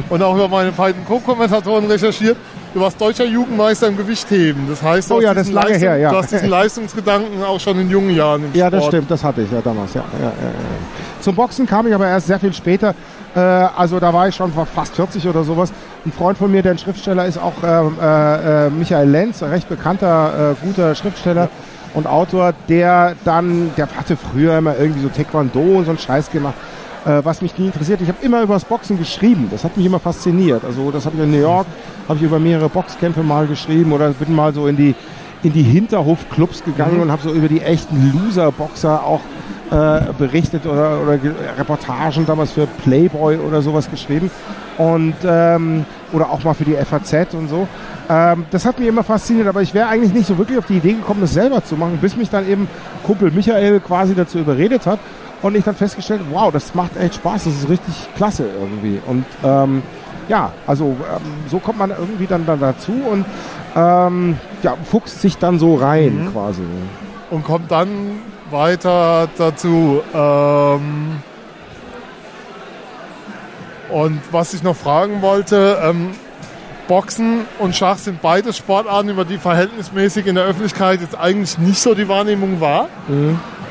und 0.09 0.21
auch 0.21 0.35
über 0.35 0.47
meine 0.47 0.71
beiden 0.71 1.03
Co-Kommentatoren 1.05 1.85
recherchiert. 1.87 2.37
Du 2.75 2.81
warst 2.81 2.99
deutscher 2.99 3.23
Jugendmeister 3.23 3.87
im 3.87 3.95
Gewichtheben. 3.95 4.67
Das 4.69 4.83
heißt, 4.83 5.09
du, 5.09 5.13
Oh 5.13 5.17
hast 5.19 5.23
ja, 5.23 5.33
das 5.33 5.49
lange 5.49 5.69
Leistung- 5.69 5.87
her, 5.87 5.95
ja. 5.97 6.09
du 6.09 6.17
hast 6.17 6.31
diesen 6.33 6.49
Leistungsgedanken 6.49 7.41
auch 7.41 7.57
schon 7.57 7.79
in 7.79 7.89
jungen 7.89 8.13
Jahren 8.13 8.43
im 8.43 8.53
Ja, 8.53 8.69
das 8.69 8.81
Sport. 8.81 8.91
stimmt, 8.93 9.11
das 9.11 9.23
hatte 9.23 9.43
ich 9.43 9.49
ja 9.51 9.61
damals. 9.63 9.93
Ja, 9.93 10.03
ja, 10.19 10.25
ja, 10.25 10.29
ja. 10.29 11.21
Zum 11.21 11.35
Boxen 11.35 11.65
kam 11.65 11.87
ich 11.87 11.95
aber 11.95 12.05
erst 12.05 12.27
sehr 12.27 12.37
viel 12.37 12.51
später. 12.51 12.93
Äh, 13.33 13.39
also 13.39 13.97
da 14.01 14.13
war 14.13 14.27
ich 14.27 14.35
schon 14.35 14.51
fast 14.75 14.93
40 14.93 15.25
oder 15.25 15.45
sowas. 15.45 15.71
Ein 16.05 16.11
Freund 16.11 16.37
von 16.37 16.51
mir, 16.51 16.61
der 16.63 16.73
ein 16.73 16.77
Schriftsteller 16.77 17.25
ist, 17.25 17.37
auch 17.37 17.53
ähm, 17.65 17.95
äh, 18.01 18.65
äh, 18.65 18.69
Michael 18.69 19.07
Lenz, 19.09 19.41
ein 19.41 19.51
recht 19.51 19.69
bekannter, 19.69 20.51
äh, 20.61 20.65
guter 20.65 20.95
Schriftsteller 20.95 21.47
und 21.93 22.07
Autor, 22.07 22.53
der 22.67 23.15
dann, 23.23 23.71
der 23.77 23.87
hatte 23.95 24.17
früher 24.17 24.57
immer 24.57 24.77
irgendwie 24.77 25.01
so 25.01 25.07
Taekwondo 25.07 25.61
und 25.61 25.85
so 25.85 25.91
einen 25.91 25.97
Scheiß 25.99 26.29
gemacht. 26.29 26.55
Äh, 27.05 27.23
was 27.23 27.41
mich 27.41 27.57
nie 27.57 27.67
interessiert. 27.67 28.01
Ich 28.01 28.07
habe 28.09 28.17
immer 28.23 28.41
über 28.41 28.55
das 28.55 28.65
Boxen 28.65 28.97
geschrieben. 28.97 29.47
Das 29.51 29.63
hat 29.63 29.77
mich 29.77 29.85
immer 29.85 29.99
fasziniert. 29.99 30.63
Also 30.65 30.89
das 30.91 31.05
habe 31.05 31.15
ich 31.15 31.23
in 31.23 31.31
New 31.31 31.39
York, 31.39 31.67
habe 32.07 32.17
ich 32.19 32.23
über 32.23 32.39
mehrere 32.39 32.69
Boxkämpfe 32.69 33.23
mal 33.23 33.47
geschrieben 33.47 33.91
oder 33.91 34.09
bin 34.11 34.33
mal 34.35 34.53
so 34.53 34.67
in 34.67 34.77
die 34.77 34.95
in 35.43 35.53
die 35.53 35.61
Hinterhofclubs 35.63 36.63
gegangen 36.63 36.99
und 37.01 37.11
habe 37.11 37.21
so 37.21 37.31
über 37.31 37.47
die 37.47 37.61
echten 37.61 38.11
Loser-Boxer 38.13 39.03
auch 39.03 39.19
äh, 39.69 40.01
berichtet 40.17 40.65
oder, 40.65 40.99
oder 41.03 41.17
ge- 41.19 41.33
Reportagen 41.57 42.25
damals 42.25 42.53
für 42.53 42.65
Playboy 42.83 43.37
oder 43.37 43.61
sowas 43.61 43.89
geschrieben 43.91 44.31
und 44.79 45.13
ähm, 45.23 45.85
oder 46.13 46.31
auch 46.31 46.43
mal 46.43 46.55
für 46.55 46.63
die 46.65 46.73
FAZ 46.73 47.33
und 47.35 47.47
so. 47.49 47.67
Ähm, 48.09 48.45
das 48.49 48.65
hat 48.65 48.79
mich 48.79 48.87
immer 48.87 49.03
fasziniert, 49.03 49.47
aber 49.47 49.61
ich 49.61 49.73
wäre 49.75 49.87
eigentlich 49.87 50.13
nicht 50.13 50.25
so 50.25 50.35
wirklich 50.37 50.57
auf 50.57 50.65
die 50.65 50.77
Idee 50.77 50.93
gekommen, 50.93 51.21
das 51.21 51.33
selber 51.33 51.63
zu 51.63 51.75
machen, 51.75 51.99
bis 52.01 52.15
mich 52.15 52.29
dann 52.31 52.47
eben 52.49 52.67
Kumpel 53.03 53.29
Michael 53.29 53.79
quasi 53.81 54.15
dazu 54.15 54.39
überredet 54.39 54.87
hat 54.87 54.99
und 55.43 55.55
ich 55.55 55.63
dann 55.63 55.75
festgestellt, 55.75 56.21
wow, 56.31 56.51
das 56.51 56.73
macht 56.73 56.97
echt 56.97 57.15
Spaß, 57.15 57.43
das 57.43 57.53
ist 57.53 57.69
richtig 57.69 57.93
klasse 58.15 58.45
irgendwie 58.59 58.99
und 59.05 59.25
ähm, 59.43 59.83
ja, 60.27 60.51
also 60.65 60.85
ähm, 60.85 61.21
so 61.49 61.59
kommt 61.59 61.77
man 61.79 61.91
irgendwie 61.91 62.27
dann, 62.27 62.45
dann 62.45 62.59
dazu 62.59 62.91
und 62.91 63.25
ähm, 63.75 64.37
ja, 64.63 64.75
fuchst 64.89 65.21
sich 65.21 65.37
dann 65.37 65.59
so 65.59 65.75
rein 65.75 66.29
quasi. 66.31 66.63
und 67.29 67.43
kommt 67.43 67.71
dann 67.71 67.89
weiter 68.49 69.27
dazu. 69.37 70.01
Ähm, 70.13 71.17
und 73.89 74.19
was 74.31 74.53
ich 74.53 74.63
noch 74.63 74.75
fragen 74.75 75.21
wollte, 75.21 75.77
ähm, 75.83 76.11
Boxen 76.87 77.41
und 77.59 77.75
Schach 77.75 77.97
sind 77.97 78.21
beide 78.21 78.53
Sportarten, 78.53 79.09
über 79.09 79.25
die 79.25 79.37
verhältnismäßig 79.37 80.27
in 80.27 80.35
der 80.35 80.43
Öffentlichkeit 80.45 81.01
jetzt 81.01 81.17
eigentlich 81.17 81.57
nicht 81.57 81.79
so 81.81 81.95
die 81.95 82.07
Wahrnehmung 82.07 82.61
war, 82.61 82.87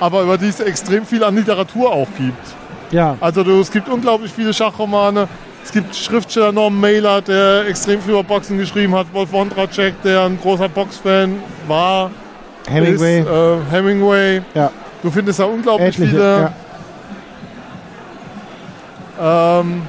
aber 0.00 0.22
über 0.22 0.36
die 0.36 0.48
es 0.48 0.58
extrem 0.60 1.06
viel 1.06 1.22
an 1.22 1.36
Literatur 1.36 1.92
auch 1.92 2.08
gibt. 2.18 2.44
Ja, 2.90 3.16
Also 3.20 3.42
du, 3.44 3.60
es 3.60 3.70
gibt 3.70 3.88
unglaublich 3.88 4.32
viele 4.32 4.52
Schachromane. 4.52 5.28
Es 5.64 5.72
gibt 5.72 5.96
Schriftsteller 5.96 6.52
Norman 6.52 6.78
Mailer, 6.80 7.22
der 7.22 7.66
extrem 7.66 8.00
viel 8.00 8.12
über 8.12 8.22
Boxen 8.22 8.58
geschrieben 8.58 8.94
hat. 8.94 9.06
Wolf 9.12 9.32
Wondratschek, 9.32 9.94
der 10.02 10.22
ein 10.24 10.38
großer 10.40 10.68
Boxfan 10.68 11.38
war. 11.66 12.10
Hemingway. 12.68 13.20
Ist, 13.20 13.26
äh, 13.26 13.56
Hemingway. 13.70 14.42
ja, 14.54 14.70
Du 15.02 15.10
findest 15.10 15.38
da 15.40 15.44
unglaublich 15.44 15.88
etliche. 15.88 16.10
viele. 16.10 16.52
Ja. 19.18 19.60
Ähm, 19.60 19.82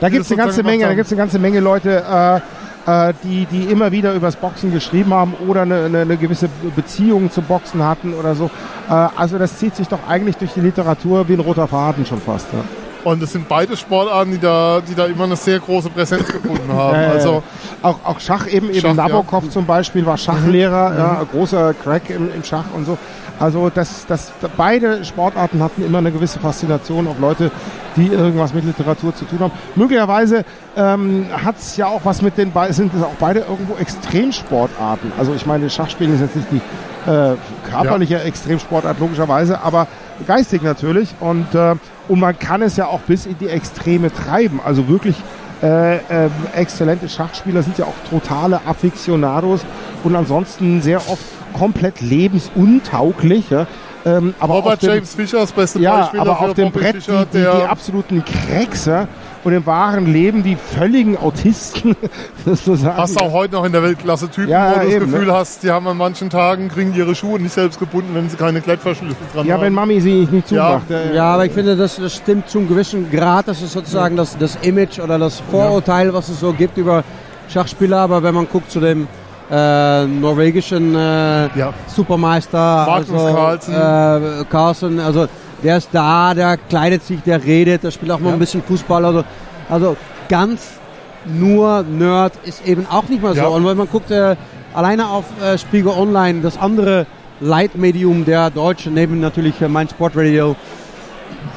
Da 0.00 0.08
gibt 0.08 0.24
es 0.24 0.30
eine 0.32 0.42
ganze 0.42 0.62
Menge, 0.62 0.82
da 0.82 0.88
gemacht 0.88 0.96
gibt 0.96 1.06
es 1.06 1.12
eine 1.12 1.18
ganze 1.18 1.38
Menge 1.38 1.60
Leute, 1.60 2.42
äh, 2.86 3.08
äh, 3.10 3.14
die, 3.22 3.46
die 3.46 3.64
immer 3.64 3.92
wieder 3.92 4.14
übers 4.14 4.36
Boxen 4.36 4.72
geschrieben 4.72 5.12
haben 5.14 5.34
oder 5.46 5.62
eine, 5.62 5.84
eine, 5.84 5.98
eine 6.00 6.16
gewisse 6.16 6.48
Beziehung 6.74 7.30
zum 7.30 7.44
Boxen 7.44 7.82
hatten 7.84 8.14
oder 8.14 8.34
so. 8.34 8.50
Äh, 8.88 8.92
also 9.16 9.38
das 9.38 9.58
zieht 9.58 9.76
sich 9.76 9.88
doch 9.88 10.00
eigentlich 10.08 10.36
durch 10.36 10.52
die 10.54 10.60
Literatur 10.60 11.28
wie 11.28 11.34
ein 11.34 11.40
roter 11.40 11.66
Faden 11.68 12.06
schon 12.06 12.20
fast. 12.20 12.46
Ja. 12.52 12.60
Und 13.04 13.22
es 13.22 13.32
sind 13.32 13.48
beide 13.48 13.76
Sportarten, 13.76 14.32
die 14.32 14.38
da, 14.38 14.80
die 14.86 14.94
da 14.94 15.06
immer 15.06 15.24
eine 15.24 15.36
sehr 15.36 15.58
große 15.58 15.90
Präsenz 15.90 16.26
gefunden 16.26 16.72
haben. 16.72 16.94
Ja, 16.94 17.02
ja, 17.02 17.08
ja. 17.08 17.12
Also 17.14 17.42
Auch, 17.82 17.98
auch 18.04 18.20
Schach 18.20 18.46
eben, 18.46 18.68
eben 18.68 18.80
Schach, 18.80 18.88
ja. 18.88 18.94
Nabokov 18.94 19.48
zum 19.50 19.66
Beispiel 19.66 20.04
war 20.04 20.18
Schachlehrer, 20.18 20.96
ja, 20.96 21.18
ein 21.20 21.28
großer 21.30 21.74
Crack 21.74 22.10
im, 22.10 22.30
im 22.34 22.44
Schach 22.44 22.64
und 22.74 22.84
so. 22.84 22.98
Also 23.38 23.70
das, 23.70 24.04
das, 24.04 24.32
beide 24.58 25.02
Sportarten 25.02 25.62
hatten 25.62 25.82
immer 25.82 25.96
eine 25.96 26.12
gewisse 26.12 26.38
Faszination 26.38 27.08
auf 27.08 27.18
Leute, 27.18 27.50
die 27.96 28.08
irgendwas 28.08 28.52
mit 28.52 28.64
Literatur 28.64 29.14
zu 29.14 29.24
tun 29.24 29.38
haben. 29.40 29.52
Möglicherweise 29.76 30.44
ähm, 30.76 31.24
hat 31.32 31.56
es 31.56 31.78
ja 31.78 31.86
auch 31.86 32.02
was 32.04 32.20
mit 32.20 32.36
den 32.36 32.52
beiden, 32.52 32.74
sind 32.74 32.92
es 32.94 33.02
auch 33.02 33.14
beide 33.18 33.40
irgendwo 33.40 33.76
Extremsportarten. 33.76 35.10
Also 35.18 35.32
ich 35.32 35.46
meine, 35.46 35.70
Schachspielen 35.70 36.14
ist 36.14 36.20
jetzt 36.20 36.36
nicht 36.36 36.48
die 36.52 37.10
äh, 37.10 37.36
körperliche 37.70 38.20
Extremsportart 38.22 39.00
logischerweise, 39.00 39.62
aber 39.62 39.86
geistig 40.26 40.60
natürlich. 40.60 41.14
Und, 41.20 41.54
äh, 41.54 41.76
und 42.10 42.18
man 42.18 42.36
kann 42.36 42.60
es 42.60 42.76
ja 42.76 42.88
auch 42.88 43.00
bis 43.02 43.24
in 43.24 43.38
die 43.38 43.46
Extreme 43.46 44.12
treiben. 44.12 44.60
Also 44.64 44.88
wirklich 44.88 45.14
äh, 45.62 45.98
ähm, 46.10 46.32
exzellente 46.56 47.08
Schachspieler 47.08 47.62
sind 47.62 47.78
ja 47.78 47.84
auch 47.84 47.94
totale 48.10 48.60
Aficionados 48.66 49.60
und 50.02 50.16
ansonsten 50.16 50.82
sehr 50.82 51.08
oft 51.08 51.22
komplett 51.52 52.00
lebensuntauglich. 52.00 53.50
Ja. 53.50 53.68
Ähm, 54.04 54.34
aber 54.40 54.54
auf 54.54 54.64
Robert 54.64 54.82
dem, 54.82 54.94
James 54.94 55.14
Fischer, 55.14 55.38
das 55.38 55.52
beste 55.52 55.78
ja, 55.78 56.00
Beispiel 56.00 56.20
aber 56.20 56.40
auf 56.40 56.54
dem 56.54 56.72
Brett 56.72 56.96
die, 56.96 57.00
Fischer, 57.00 57.26
die, 57.26 57.36
die 57.36 57.42
der 57.44 57.70
absoluten 57.70 58.24
Krexe 58.24 59.06
und 59.42 59.52
im 59.52 59.64
wahren 59.66 60.12
Leben 60.12 60.42
die 60.42 60.56
völligen 60.56 61.16
Autisten. 61.16 61.96
sozusagen. 62.44 62.96
Hast 62.96 63.18
du 63.20 63.24
auch 63.24 63.32
heute 63.32 63.54
noch 63.54 63.64
in 63.64 63.72
der 63.72 63.82
Weltklasse 63.82 64.28
Typen, 64.28 64.50
Ja, 64.50 64.70
wo 64.70 64.74
du 64.80 64.84
das 64.86 64.94
eben, 64.94 65.10
Gefühl 65.12 65.26
ne? 65.26 65.32
hast, 65.34 65.62
die 65.62 65.70
haben 65.70 65.86
an 65.88 65.96
manchen 65.96 66.30
Tagen, 66.30 66.68
kriegen 66.68 66.94
ihre 66.94 67.14
Schuhe 67.14 67.40
nicht 67.40 67.52
selbst 67.54 67.78
gebunden, 67.78 68.10
wenn 68.14 68.28
sie 68.28 68.36
keine 68.36 68.60
Klettverschlüsse 68.60 69.16
dran 69.34 69.46
ja, 69.46 69.54
haben. 69.54 69.62
wenn 69.62 69.72
Mami 69.72 70.00
sie 70.00 70.28
nicht 70.30 70.50
Ja. 70.50 70.80
zumacht. 70.80 70.90
äh, 70.90 71.14
Ja, 71.16 71.34
aber 71.34 71.46
ich 71.46 71.52
finde, 71.52 71.76
das, 71.76 71.96
das 71.96 72.14
stimmt 72.14 72.48
zum 72.48 72.68
gewissen 72.68 73.10
Grad. 73.10 73.48
Das 73.48 73.62
ist 73.62 73.72
sozusagen 73.72 74.16
das, 74.16 74.36
das 74.38 74.56
Image 74.62 74.98
oder 74.98 75.18
das 75.18 75.40
Vorurteil, 75.50 76.12
was 76.12 76.28
es 76.28 76.40
so 76.40 76.52
gibt 76.52 76.76
über 76.78 77.02
Schachspieler. 77.48 77.98
Aber 77.98 78.22
wenn 78.22 78.34
man 78.34 78.46
guckt 78.48 78.70
zu 78.70 78.80
dem 78.80 79.08
äh, 79.50 80.04
norwegischen 80.06 80.94
äh, 80.94 81.48
Ja. 81.58 81.72
Supermeister, 81.88 82.86
Magnus 82.86 83.20
also, 83.22 83.34
Carlsen. 83.34 83.74
Äh, 83.74 84.44
Carlsen, 84.50 85.00
also 85.00 85.26
der 85.62 85.76
ist 85.76 85.90
da, 85.92 86.34
der 86.34 86.56
kleidet 86.56 87.04
sich, 87.04 87.20
der 87.20 87.42
redet, 87.44 87.82
der 87.82 87.90
spielt 87.90 88.10
auch 88.10 88.20
mal 88.20 88.32
ein 88.32 88.38
bisschen 88.38 88.62
Fußball. 88.62 89.04
Also, 89.04 89.24
also 89.68 89.96
ganz 90.28 90.80
nur 91.26 91.82
Nerd 91.82 92.32
ist 92.44 92.66
eben 92.66 92.86
auch 92.88 93.08
nicht 93.08 93.22
mal 93.22 93.34
so. 93.34 93.42
Ja. 93.42 93.48
Und 93.48 93.66
wenn 93.66 93.76
man 93.76 93.88
guckt, 93.88 94.10
äh, 94.10 94.36
alleine 94.74 95.08
auf 95.08 95.24
äh, 95.42 95.58
Spiegel 95.58 95.92
Online, 95.92 96.40
das 96.40 96.58
andere 96.58 97.06
Leitmedium 97.40 98.24
der 98.24 98.50
Deutschen, 98.50 98.94
neben 98.94 99.20
natürlich 99.20 99.60
äh, 99.60 99.68
mein 99.68 99.88
Sportradio, 99.88 100.56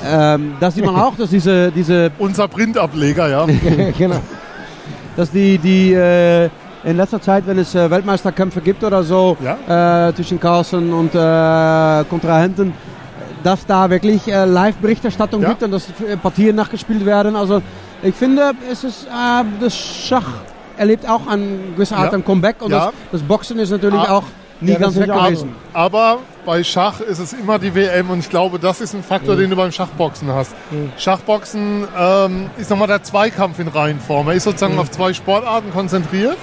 ähm, 0.06 0.54
da 0.60 0.70
sieht 0.70 0.86
man 0.86 0.96
auch, 0.96 1.16
dass 1.16 1.30
diese, 1.30 1.72
diese 1.72 2.12
Unser 2.20 2.48
Printableger, 2.48 3.30
ja. 3.30 3.46
genau. 3.98 4.20
dass 5.16 5.32
die, 5.32 5.58
die 5.58 5.94
äh, 5.94 6.50
in 6.84 6.98
letzter 6.98 7.22
Zeit, 7.22 7.48
wenn 7.48 7.58
es 7.58 7.74
äh, 7.76 7.90
Weltmeisterkämpfe 7.90 8.62
gibt 8.62 8.84
oder 8.84 9.04
so, 9.04 9.38
äh, 9.42 10.14
zwischen 10.14 10.40
Carlsen 10.40 10.92
und 10.94 11.16
äh, 11.16 12.04
Kontrahenten, 12.10 12.74
dass 13.44 13.66
da 13.66 13.90
wirklich 13.90 14.28
äh, 14.28 14.46
Live-Berichterstattung 14.46 15.42
Ja. 15.42 15.50
gibt 15.50 15.64
und 15.64 15.72
dass 15.72 15.88
äh, 16.08 16.18
Partien 16.18 16.56
nachgespielt 16.56 17.06
werden. 17.06 17.36
Also 17.36 17.62
ich 18.02 18.16
finde, 18.16 18.52
es 18.72 18.84
ist, 18.84 19.06
äh, 19.06 19.44
das 19.60 19.76
Schach 19.78 20.28
erlebt 20.78 21.08
auch 21.08 21.28
eine 21.28 21.46
gewisse 21.76 21.96
Art 21.96 22.12
Ja. 22.12 22.18
ein 22.18 22.26
Comeback 22.26 22.62
und 22.62 22.72
Ja. 22.72 22.86
das, 22.88 22.94
das 23.12 23.22
Boxen 23.22 23.60
ist 23.60 23.70
natürlich 23.70 24.00
Ah. 24.00 24.18
auch 24.18 24.24
nie 24.62 24.76
ganz 24.76 24.96
weg 24.98 25.08
gewesen. 25.12 25.54
Aber 25.74 26.20
bei 26.46 26.64
Schach 26.64 27.00
ist 27.02 27.20
es 27.20 27.34
immer 27.34 27.60
die 27.60 27.74
WM 27.76 28.10
und 28.10 28.20
ich 28.20 28.30
glaube, 28.30 28.60
das 28.60 28.80
ist 28.82 28.94
ein 28.94 29.04
Faktor, 29.04 29.36
den 29.36 29.50
du 29.50 29.56
beim 29.56 29.72
Schachboxen 29.72 30.32
hast. 30.34 30.54
Schachboxen 30.98 31.86
ähm, 31.98 32.50
ist 32.58 32.70
nochmal 32.70 32.88
der 32.88 33.04
Zweikampf 33.04 33.60
in 33.60 33.68
Reihenform. 33.68 34.28
Er 34.30 34.36
ist 34.36 34.44
sozusagen 34.46 34.80
auf 34.80 34.90
zwei 34.90 35.14
Sportarten 35.14 35.72
konzentriert. 35.72 36.38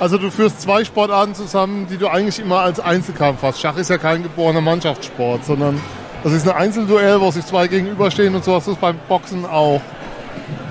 Also 0.00 0.18
du 0.18 0.30
führst 0.30 0.60
zwei 0.60 0.84
Sportarten 0.84 1.34
zusammen, 1.34 1.86
die 1.90 1.96
du 1.96 2.08
eigentlich 2.08 2.38
immer 2.40 2.60
als 2.60 2.80
Einzelkampf 2.80 3.38
hast. 3.42 3.60
Schach 3.60 3.76
ist 3.76 3.90
ja 3.90 3.96
kein 3.98 4.22
geborener 4.24 4.60
Mannschaftssport, 4.60 5.44
sondern 5.44 5.80
das 6.24 6.32
ist 6.32 6.48
ein 6.48 6.56
Einzelduell, 6.56 7.20
wo 7.20 7.30
sich 7.30 7.44
zwei 7.44 7.68
gegenüberstehen 7.68 8.34
und 8.34 8.42
so 8.42 8.54
hast 8.54 8.66
du 8.66 8.72
es 8.72 8.78
beim 8.78 8.96
Boxen 9.08 9.44
auch. 9.44 9.82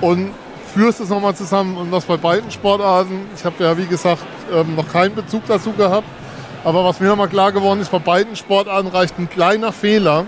Und 0.02 0.32
führst 0.74 1.00
es 1.00 1.10
nochmal 1.10 1.36
zusammen 1.36 1.78
und 1.78 1.92
das 1.92 2.06
bei 2.06 2.18
beiden 2.18 2.50
Sportarten. 2.50 3.28
Ich 3.36 3.46
habe 3.46 3.64
ja, 3.64 3.78
wie 3.78 3.86
gesagt, 3.86 4.24
ähm, 4.52 4.76
noch 4.76 4.92
keinen 4.92 5.14
Bezug 5.14 5.44
dazu 5.48 5.72
gehabt. 5.72 6.08
Aber 6.64 6.84
was 6.84 7.00
mir 7.00 7.08
nochmal 7.08 7.28
klar 7.28 7.52
geworden 7.52 7.82
ist, 7.82 7.92
bei 7.92 8.00
beiden 8.00 8.36
Sportarten 8.36 8.88
reicht 8.88 9.20
ein 9.20 9.30
kleiner 9.30 9.72
Fehler, 9.72 10.26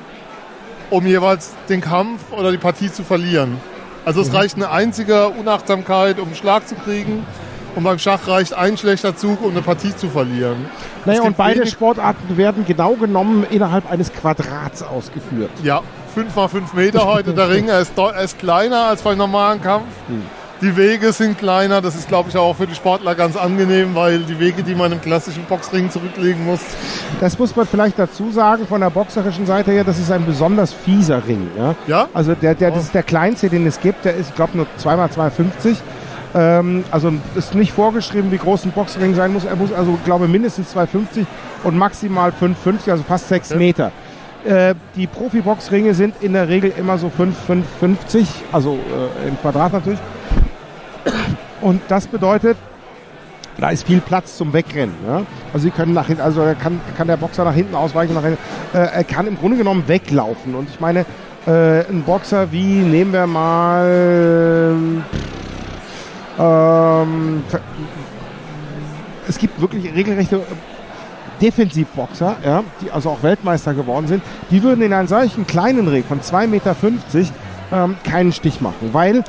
um 0.91 1.07
jeweils 1.07 1.53
den 1.69 1.81
Kampf 1.81 2.31
oder 2.31 2.51
die 2.51 2.57
Partie 2.59 2.91
zu 2.91 3.03
verlieren. 3.03 3.59
Also 4.05 4.21
es 4.21 4.31
reicht 4.31 4.55
eine 4.57 4.69
einzige 4.69 5.29
Unachtsamkeit, 5.29 6.19
um 6.19 6.27
einen 6.27 6.35
Schlag 6.35 6.67
zu 6.67 6.75
kriegen. 6.75 7.25
Und 7.75 7.83
beim 7.83 7.99
Schach 7.99 8.27
reicht 8.27 8.53
ein 8.53 8.77
schlechter 8.77 9.15
Zug, 9.17 9.43
um 9.43 9.51
eine 9.51 9.61
Partie 9.61 9.95
zu 9.95 10.09
verlieren. 10.09 10.65
Naja, 11.03 11.21
und 11.23 11.35
beide 11.35 11.67
Sportarten 11.67 12.37
werden 12.37 12.65
genau 12.65 12.93
genommen 12.93 13.45
innerhalb 13.49 13.91
eines 13.91 14.13
Quadrats 14.13 14.81
ausgeführt. 14.81 15.51
Ja, 15.61 15.81
5 16.13 16.35
mal 16.35 16.47
5 16.47 16.73
Meter 16.73 17.05
heute 17.05 17.33
der 17.33 17.49
Ring. 17.49 17.67
Er 17.67 17.79
ist, 17.81 17.97
er 17.97 18.21
ist 18.21 18.39
kleiner 18.39 18.85
als 18.85 19.01
beim 19.01 19.17
normalen 19.17 19.61
Kampf. 19.61 19.85
Die 20.61 20.77
Wege 20.77 21.11
sind 21.11 21.37
kleiner. 21.37 21.81
Das 21.81 21.95
ist, 21.95 22.07
glaube 22.07 22.29
ich, 22.29 22.37
auch 22.37 22.55
für 22.55 22.65
die 22.65 22.75
Sportler 22.75 23.13
ganz 23.13 23.35
angenehm, 23.35 23.93
weil 23.93 24.19
die 24.19 24.39
Wege, 24.39 24.63
die 24.63 24.73
man 24.73 24.93
im 24.93 25.01
klassischen 25.01 25.43
Boxring 25.43 25.91
zurücklegen 25.91 26.45
muss, 26.45 26.61
Das 27.19 27.37
muss 27.37 27.53
man 27.55 27.67
vielleicht 27.67 27.99
dazu 27.99 28.31
sagen, 28.31 28.65
von 28.65 28.79
der 28.79 28.89
boxerischen 28.89 29.45
Seite 29.45 29.71
her, 29.71 29.83
das 29.83 29.99
ist 29.99 30.11
ein 30.11 30.25
besonders 30.25 30.71
fieser 30.71 31.27
Ring. 31.27 31.49
Ja? 31.57 31.75
Ja? 31.87 32.07
Also 32.13 32.35
der, 32.35 32.55
der, 32.55 32.71
das 32.71 32.85
ist 32.85 32.93
der 32.93 33.03
kleinste, 33.03 33.49
den 33.49 33.67
es 33.67 33.81
gibt, 33.81 34.05
der 34.05 34.15
ist, 34.15 34.29
ich 34.29 34.35
glaube, 34.35 34.55
nur 34.55 34.67
2x250. 34.81 35.75
Ähm, 36.35 36.83
also 36.91 37.13
ist 37.35 37.55
nicht 37.55 37.71
vorgeschrieben, 37.71 38.29
wie 38.31 38.37
groß 38.37 38.65
ein 38.65 38.71
Boxring 38.71 39.15
sein 39.15 39.31
muss. 39.31 39.45
Er 39.45 39.55
muss 39.55 39.71
also, 39.71 39.97
glaube 40.03 40.27
mindestens 40.27 40.69
250 40.71 41.25
und 41.63 41.77
maximal 41.77 42.31
550, 42.31 42.91
also 42.91 43.03
fast 43.03 43.29
6 43.29 43.51
Ja. 43.51 43.57
Meter. 43.57 43.91
Äh, 44.43 44.75
die 44.95 45.07
Profi-Boxringe 45.07 45.93
sind 45.93 46.15
in 46.21 46.33
der 46.33 46.49
Regel 46.49 46.73
immer 46.77 46.97
so 46.97 47.09
5, 47.09 47.35
550, 47.47 48.27
also 48.51 48.77
äh, 49.23 49.27
im 49.29 49.39
Quadrat 49.39 49.73
natürlich. 49.73 49.99
Und 51.61 51.81
das 51.87 52.05
bedeutet, 52.05 52.57
da 53.57 53.69
ist 53.69 53.87
viel 53.87 54.01
Platz 54.01 54.37
zum 54.37 54.51
Wegrennen. 54.51 54.93
Ja? 55.07 55.21
Also 55.53 55.63
sie 55.63 55.71
können 55.71 55.93
nach 55.93 56.07
hinten, 56.07 56.21
also 56.21 56.41
er 56.41 56.55
kann, 56.55 56.81
kann 56.97 57.07
der 57.07 57.17
Boxer 57.17 57.45
nach 57.45 57.53
hinten 57.53 57.75
ausweichen, 57.75 58.13
nach 58.13 58.23
hinten. 58.23 58.39
Äh, 58.73 58.79
er 58.79 59.03
kann 59.05 59.25
im 59.25 59.37
Grunde 59.37 59.57
genommen 59.57 59.85
weglaufen. 59.87 60.53
Und 60.53 60.69
ich 60.69 60.81
meine, 60.81 61.05
äh, 61.47 61.87
ein 61.89 62.03
Boxer 62.05 62.51
wie, 62.51 62.81
nehmen 62.81 63.13
wir 63.13 63.25
mal, 63.25 64.81
ähm, 66.39 67.43
es 69.27 69.37
gibt 69.37 69.59
wirklich 69.59 69.93
regelrechte 69.93 70.41
Defensivboxer, 71.41 72.37
ja, 72.45 72.63
die 72.81 72.91
also 72.91 73.09
auch 73.09 73.23
Weltmeister 73.23 73.73
geworden 73.73 74.07
sind, 74.07 74.23
die 74.51 74.63
würden 74.63 74.81
in 74.81 74.93
einen 74.93 75.07
solchen 75.07 75.45
kleinen 75.45 75.87
Ring 75.87 76.03
von 76.03 76.21
2,50 76.21 76.47
Meter 76.47 76.75
ähm, 77.73 77.97
keinen 78.03 78.31
Stich 78.31 78.61
machen, 78.61 78.91
weil 78.93 79.23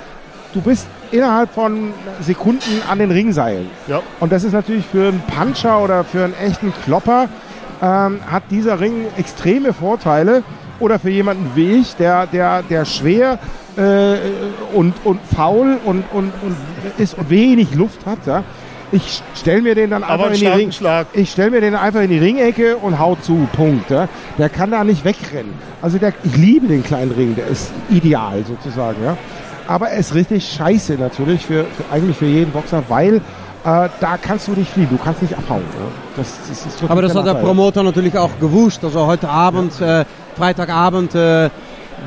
du 0.53 0.61
bist 0.61 0.87
innerhalb 1.11 1.53
von 1.53 1.93
Sekunden 2.21 2.83
an 2.89 2.99
den 2.99 3.11
Ringseilen. 3.11 3.69
ja. 3.87 4.03
Und 4.21 4.33
das 4.33 4.45
ist 4.45 4.53
natürlich 4.53 4.85
für 4.87 5.09
einen 5.09 5.21
Puncher 5.21 5.83
oder 5.83 6.05
für 6.05 6.25
einen 6.25 6.35
echten 6.35 6.73
Klopper 6.85 7.29
ähm, 7.83 8.21
hat 8.31 8.45
dieser 8.51 8.81
Ring 8.81 9.07
extreme 9.17 9.73
Vorteile. 9.73 10.43
Oder 10.79 10.99
für 10.99 11.09
jemanden 11.09 11.53
wie 11.55 11.77
ich, 11.77 11.97
der, 11.97 12.27
der, 12.27 12.63
der 12.63 12.85
schwer 12.85 13.39
äh, 13.77 14.17
und, 14.75 14.95
und 15.05 15.21
faul 15.35 15.79
und, 15.85 16.05
und, 16.13 16.33
und 16.43 16.57
ist 16.99 17.17
wenig 17.29 17.75
Luft 17.75 18.07
hat. 18.07 18.27
Ja? 18.27 18.43
Ich 18.93 19.23
stelle 19.35 19.63
mir 19.63 19.75
den 19.75 19.91
dann 19.91 20.05
einfach 20.05 20.27
ein 20.27 20.35
in 20.35 20.41
die 20.41 20.47
Ring. 20.47 20.73
Schlag. 20.73 21.09
Ich 21.13 21.31
stelle 21.33 21.51
mir 21.51 21.61
den 21.61 21.75
einfach 21.75 22.01
in 22.01 22.11
die 22.11 22.19
Ringecke 22.19 22.77
und 22.77 22.99
hau 22.99 23.17
zu. 23.17 23.49
Punkt. 23.55 23.91
Ja? 23.91 24.09
Der 24.39 24.49
kann 24.49 24.71
da 24.71 24.85
nicht 24.85 25.05
wegrennen. 25.05 25.55
Also 25.83 25.99
der, 25.99 26.13
ich 26.23 26.37
liebe 26.37 26.69
den 26.69 26.85
kleinen 26.85 27.13
Ring. 27.13 27.35
Der 27.35 27.49
ist 27.49 27.71
ideal 27.91 28.45
sozusagen. 28.47 29.03
Ja? 29.05 29.17
Aber 29.67 29.89
er 29.89 29.99
ist 29.99 30.15
richtig 30.15 30.47
scheiße 30.53 30.95
natürlich 30.95 31.45
für, 31.45 31.65
für 31.65 31.93
eigentlich 31.93 32.17
für 32.17 32.27
jeden 32.27 32.53
Boxer, 32.53 32.85
weil 32.89 33.17
äh, 33.17 33.21
da 33.65 34.17
kannst 34.23 34.47
du 34.47 34.53
nicht 34.53 34.71
fliehen. 34.71 34.89
Du 34.91 34.99
kannst 34.99 35.21
nicht 35.23 35.37
abhauen. 35.37 35.65
Ja? 35.77 35.87
Das, 36.17 36.39
das 36.49 36.59
ist 36.59 36.67
wirklich 36.75 36.91
Aber 36.91 37.03
das 37.03 37.15
hat 37.15 37.27
der. 37.27 37.35
Promoter 37.35 37.83
natürlich 37.83 38.17
auch 38.17 38.31
gewusst. 38.41 38.85
Also 38.85 39.07
heute 39.07 39.29
Abend, 39.29 39.81
äh, 39.81 40.05
Freitagabend, 40.37 41.15
äh, 41.17 41.51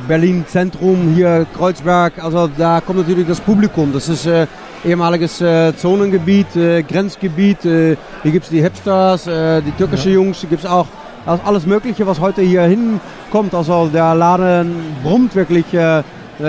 Berlin 0.08 0.46
Zentrum, 0.48 1.14
hier 1.16 1.46
Kreuzberg, 1.58 2.24
also 2.24 2.50
da 2.58 2.82
kommt 2.82 3.00
natürlich 3.00 3.28
das 3.28 3.40
Publikum. 3.40 3.92
Das 3.94 4.08
ist 4.10 4.26
äh, 4.26 4.48
ehemaliges 4.86 5.42
äh, 5.42 5.76
Zonengebiet, 5.76 6.56
äh, 6.56 6.84
Grenzgebiet. 6.84 7.66
Äh, 7.66 7.98
hier 8.24 8.32
gibt 8.32 8.46
es 8.46 8.52
die 8.52 8.62
Hipsters, 8.62 9.28
äh, 9.28 9.62
die 9.62 9.72
türkische 9.72 10.10
Jungs, 10.10 10.40
hier 10.40 10.50
gibt 10.50 10.64
es 10.64 10.70
auch 10.70 10.88
also 11.26 11.44
alles 11.46 11.66
Mögliche, 11.66 12.08
was 12.08 12.20
heute 12.20 12.42
hier 12.42 12.64
hinkommt. 12.64 13.54
Also 13.54 13.88
der 13.88 14.16
Laden 14.16 14.76
brummt 15.04 15.36
wirklich 15.36 15.66
äh, 15.74 16.04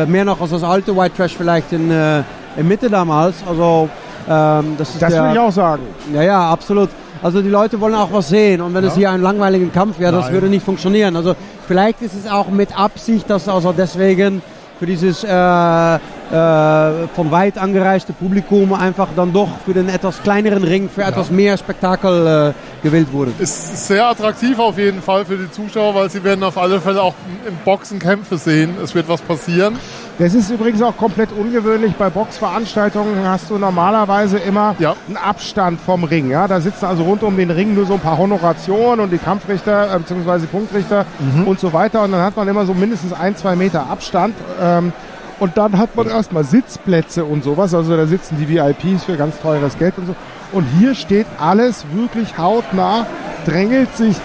mehr 0.07 0.25
noch 0.25 0.41
als 0.41 0.51
das 0.51 0.63
alte 0.63 0.97
White 0.97 1.17
Trash 1.17 1.37
vielleicht 1.37 1.73
in, 1.73 1.91
in 1.91 2.69
Mitte 2.69 2.89
damals. 2.89 3.43
Also 3.49 3.89
ähm, 4.29 4.75
das 4.79 4.91
ist 4.91 5.03
Das 5.03 5.13
der, 5.13 5.23
würde 5.23 5.35
ich 5.35 5.41
auch 5.41 5.53
sagen. 5.53 5.83
ja, 6.15 6.23
ja, 6.23 6.51
absolut. 6.51 6.89
Also 7.23 7.43
die 7.43 7.49
Leute 7.49 7.81
wollen 7.81 7.95
auch 7.95 8.13
was 8.13 8.29
sehen 8.29 8.61
und 8.61 8.73
wenn 8.73 8.85
es 8.85 8.95
hier 8.95 9.11
einen 9.11 9.23
langweiligen 9.23 9.73
Kampf 9.73 9.99
wäre, 9.99 10.13
das 10.13 10.27
Nein. 10.27 10.35
würde 10.35 10.47
nicht 10.49 10.65
funktionieren. 10.65 11.17
Also 11.17 11.35
vielleicht 11.71 12.03
ist 12.03 12.15
es 12.17 12.27
auch 12.27 12.49
mit 12.49 12.77
Absicht, 12.77 13.31
dass 13.31 13.49
also 13.49 13.73
deswegen 13.73 14.43
für 14.81 14.87
dieses 14.87 15.23
äh, 15.23 15.99
von 16.31 17.31
weit 17.31 17.59
angereiste 17.59 18.13
Publikum 18.13 18.73
einfach 18.73 19.09
dann 19.17 19.33
doch 19.33 19.49
für 19.65 19.75
den 19.75 19.89
etwas 19.89 20.23
kleineren 20.23 20.63
Ring, 20.63 20.89
für 20.89 21.03
etwas 21.03 21.31
mehr 21.31 21.57
Spektakel 21.59 22.55
äh, 22.55 22.85
gewählt 22.87 23.13
wurde. 23.13 23.33
Ist 23.39 23.89
sehr 23.89 24.07
attraktiv 24.07 24.59
auf 24.59 24.79
jeden 24.79 25.03
Fall 25.03 25.25
für 25.25 25.37
die 25.37 25.51
Zuschauer, 25.51 25.95
weil 25.95 26.09
sie 26.11 26.23
werden 26.23 26.45
auf 26.45 26.57
alle 26.57 26.81
Fälle 26.81 27.03
auch 27.03 27.15
im 27.49 27.55
Boxen 27.65 27.99
Kämpfe 27.99 28.39
sehen. 28.39 28.75
Es 28.83 28.95
wird 28.95 29.09
was 29.09 29.21
passieren. 29.21 29.77
Das 30.19 30.35
ist 30.35 30.51
übrigens 30.51 30.81
auch 30.83 30.97
komplett 30.97 31.31
ungewöhnlich. 31.33 31.95
Bei 31.97 32.11
Boxveranstaltungen 32.11 33.27
hast 33.27 33.51
du 33.51 33.59
normalerweise 33.59 34.39
immer 34.39 34.77
Ja. 34.79 34.95
einen 35.09 35.17
Abstand 35.17 35.81
vom 35.81 36.05
Ring. 36.05 36.31
Ja? 36.31 36.47
Da 36.47 36.61
sitzen 36.61 36.85
also 36.85 37.03
rund 37.03 37.23
um 37.23 37.37
den 37.37 37.51
Ring 37.51 37.75
nur 37.75 37.87
so 37.87 37.95
ein 37.95 38.01
paar 38.01 38.19
Honorationen 38.19 39.01
und 39.01 39.11
die 39.13 39.19
Kampfrichter 39.19 39.95
äh, 39.95 39.99
bzw. 39.99 40.47
Punktrichter 40.47 41.07
und 41.47 41.59
so 41.59 41.73
weiter. 41.73 42.03
Und 42.03 42.13
dann 42.13 42.23
hat 42.23 42.37
man 42.37 42.47
immer 42.49 42.67
so 42.67 42.75
mindestens 42.75 43.13
ein, 43.13 43.35
zwei 43.37 43.57
Meter 43.57 43.89
Abstand. 43.91 44.35
Ähm, 44.63 44.93
und 45.41 45.57
dann 45.57 45.77
hat 45.79 45.97
man 45.97 46.07
erstmal 46.09 46.45
Sitzplätze 46.45 47.25
und 47.25 47.43
sowas. 47.43 47.75
Also 47.75 47.97
da 47.97 48.07
sitzen 48.07 48.37
die 48.39 48.49
VIPs 48.49 49.05
für 49.05 49.17
ganz 49.17 49.41
teures 49.41 49.77
Geld 49.79 49.95
und 49.99 50.07
so. 50.07 50.15
Und 50.53 50.65
hier 50.79 50.95
steht 50.95 51.27
alles 51.41 51.85
wirklich 51.93 52.37
hautnah, 52.39 53.07
drängelt 53.47 53.97
sich 53.97 54.17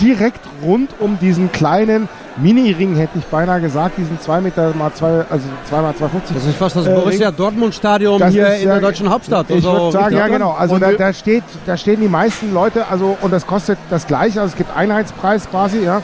direkt 0.00 0.40
rund 0.62 0.90
um 0.98 1.18
diesen 1.18 1.52
kleinen 1.52 2.08
Mini-Ring, 2.38 2.96
hätte 2.96 3.18
ich 3.18 3.24
beinahe 3.26 3.60
gesagt, 3.62 3.96
diesen 3.96 4.20
2 4.20 4.40
Meter 4.42 4.74
mal 4.74 4.92
2, 4.92 5.24
also 5.30 5.46
2 5.70 5.80
mal 5.80 5.92
2,50. 5.92 6.34
Das 6.34 6.44
ist 6.44 6.56
fast 6.56 6.76
das 6.76 6.86
Äh, 6.86 6.94
Borussia 6.94 7.30
Dortmund 7.30 7.74
Stadion 7.74 8.18
Das 8.18 8.32
hier 8.32 8.54
in 8.56 8.66
ja- 8.66 8.72
der 8.72 8.80
deutschen 8.82 9.08
Hauptstadt. 9.08 9.46
Ich 9.48 9.56
Also 9.56 9.72
würde 9.72 9.92
sagen, 9.92 10.16
ja 10.16 10.26
genau. 10.28 10.50
Also 10.52 10.78
da, 10.78 10.92
da, 10.92 11.12
steht, 11.14 11.44
da 11.64 11.76
stehen 11.78 12.00
die 12.02 12.08
meisten 12.08 12.52
Leute, 12.52 12.86
also 12.88 13.16
und 13.22 13.32
das 13.32 13.46
kostet 13.46 13.78
das 13.88 14.06
gleiche, 14.06 14.40
also 14.42 14.52
es 14.52 14.56
gibt 14.58 14.76
Einheitspreis 14.76 15.48
quasi, 15.50 15.82
ja. 15.84 16.02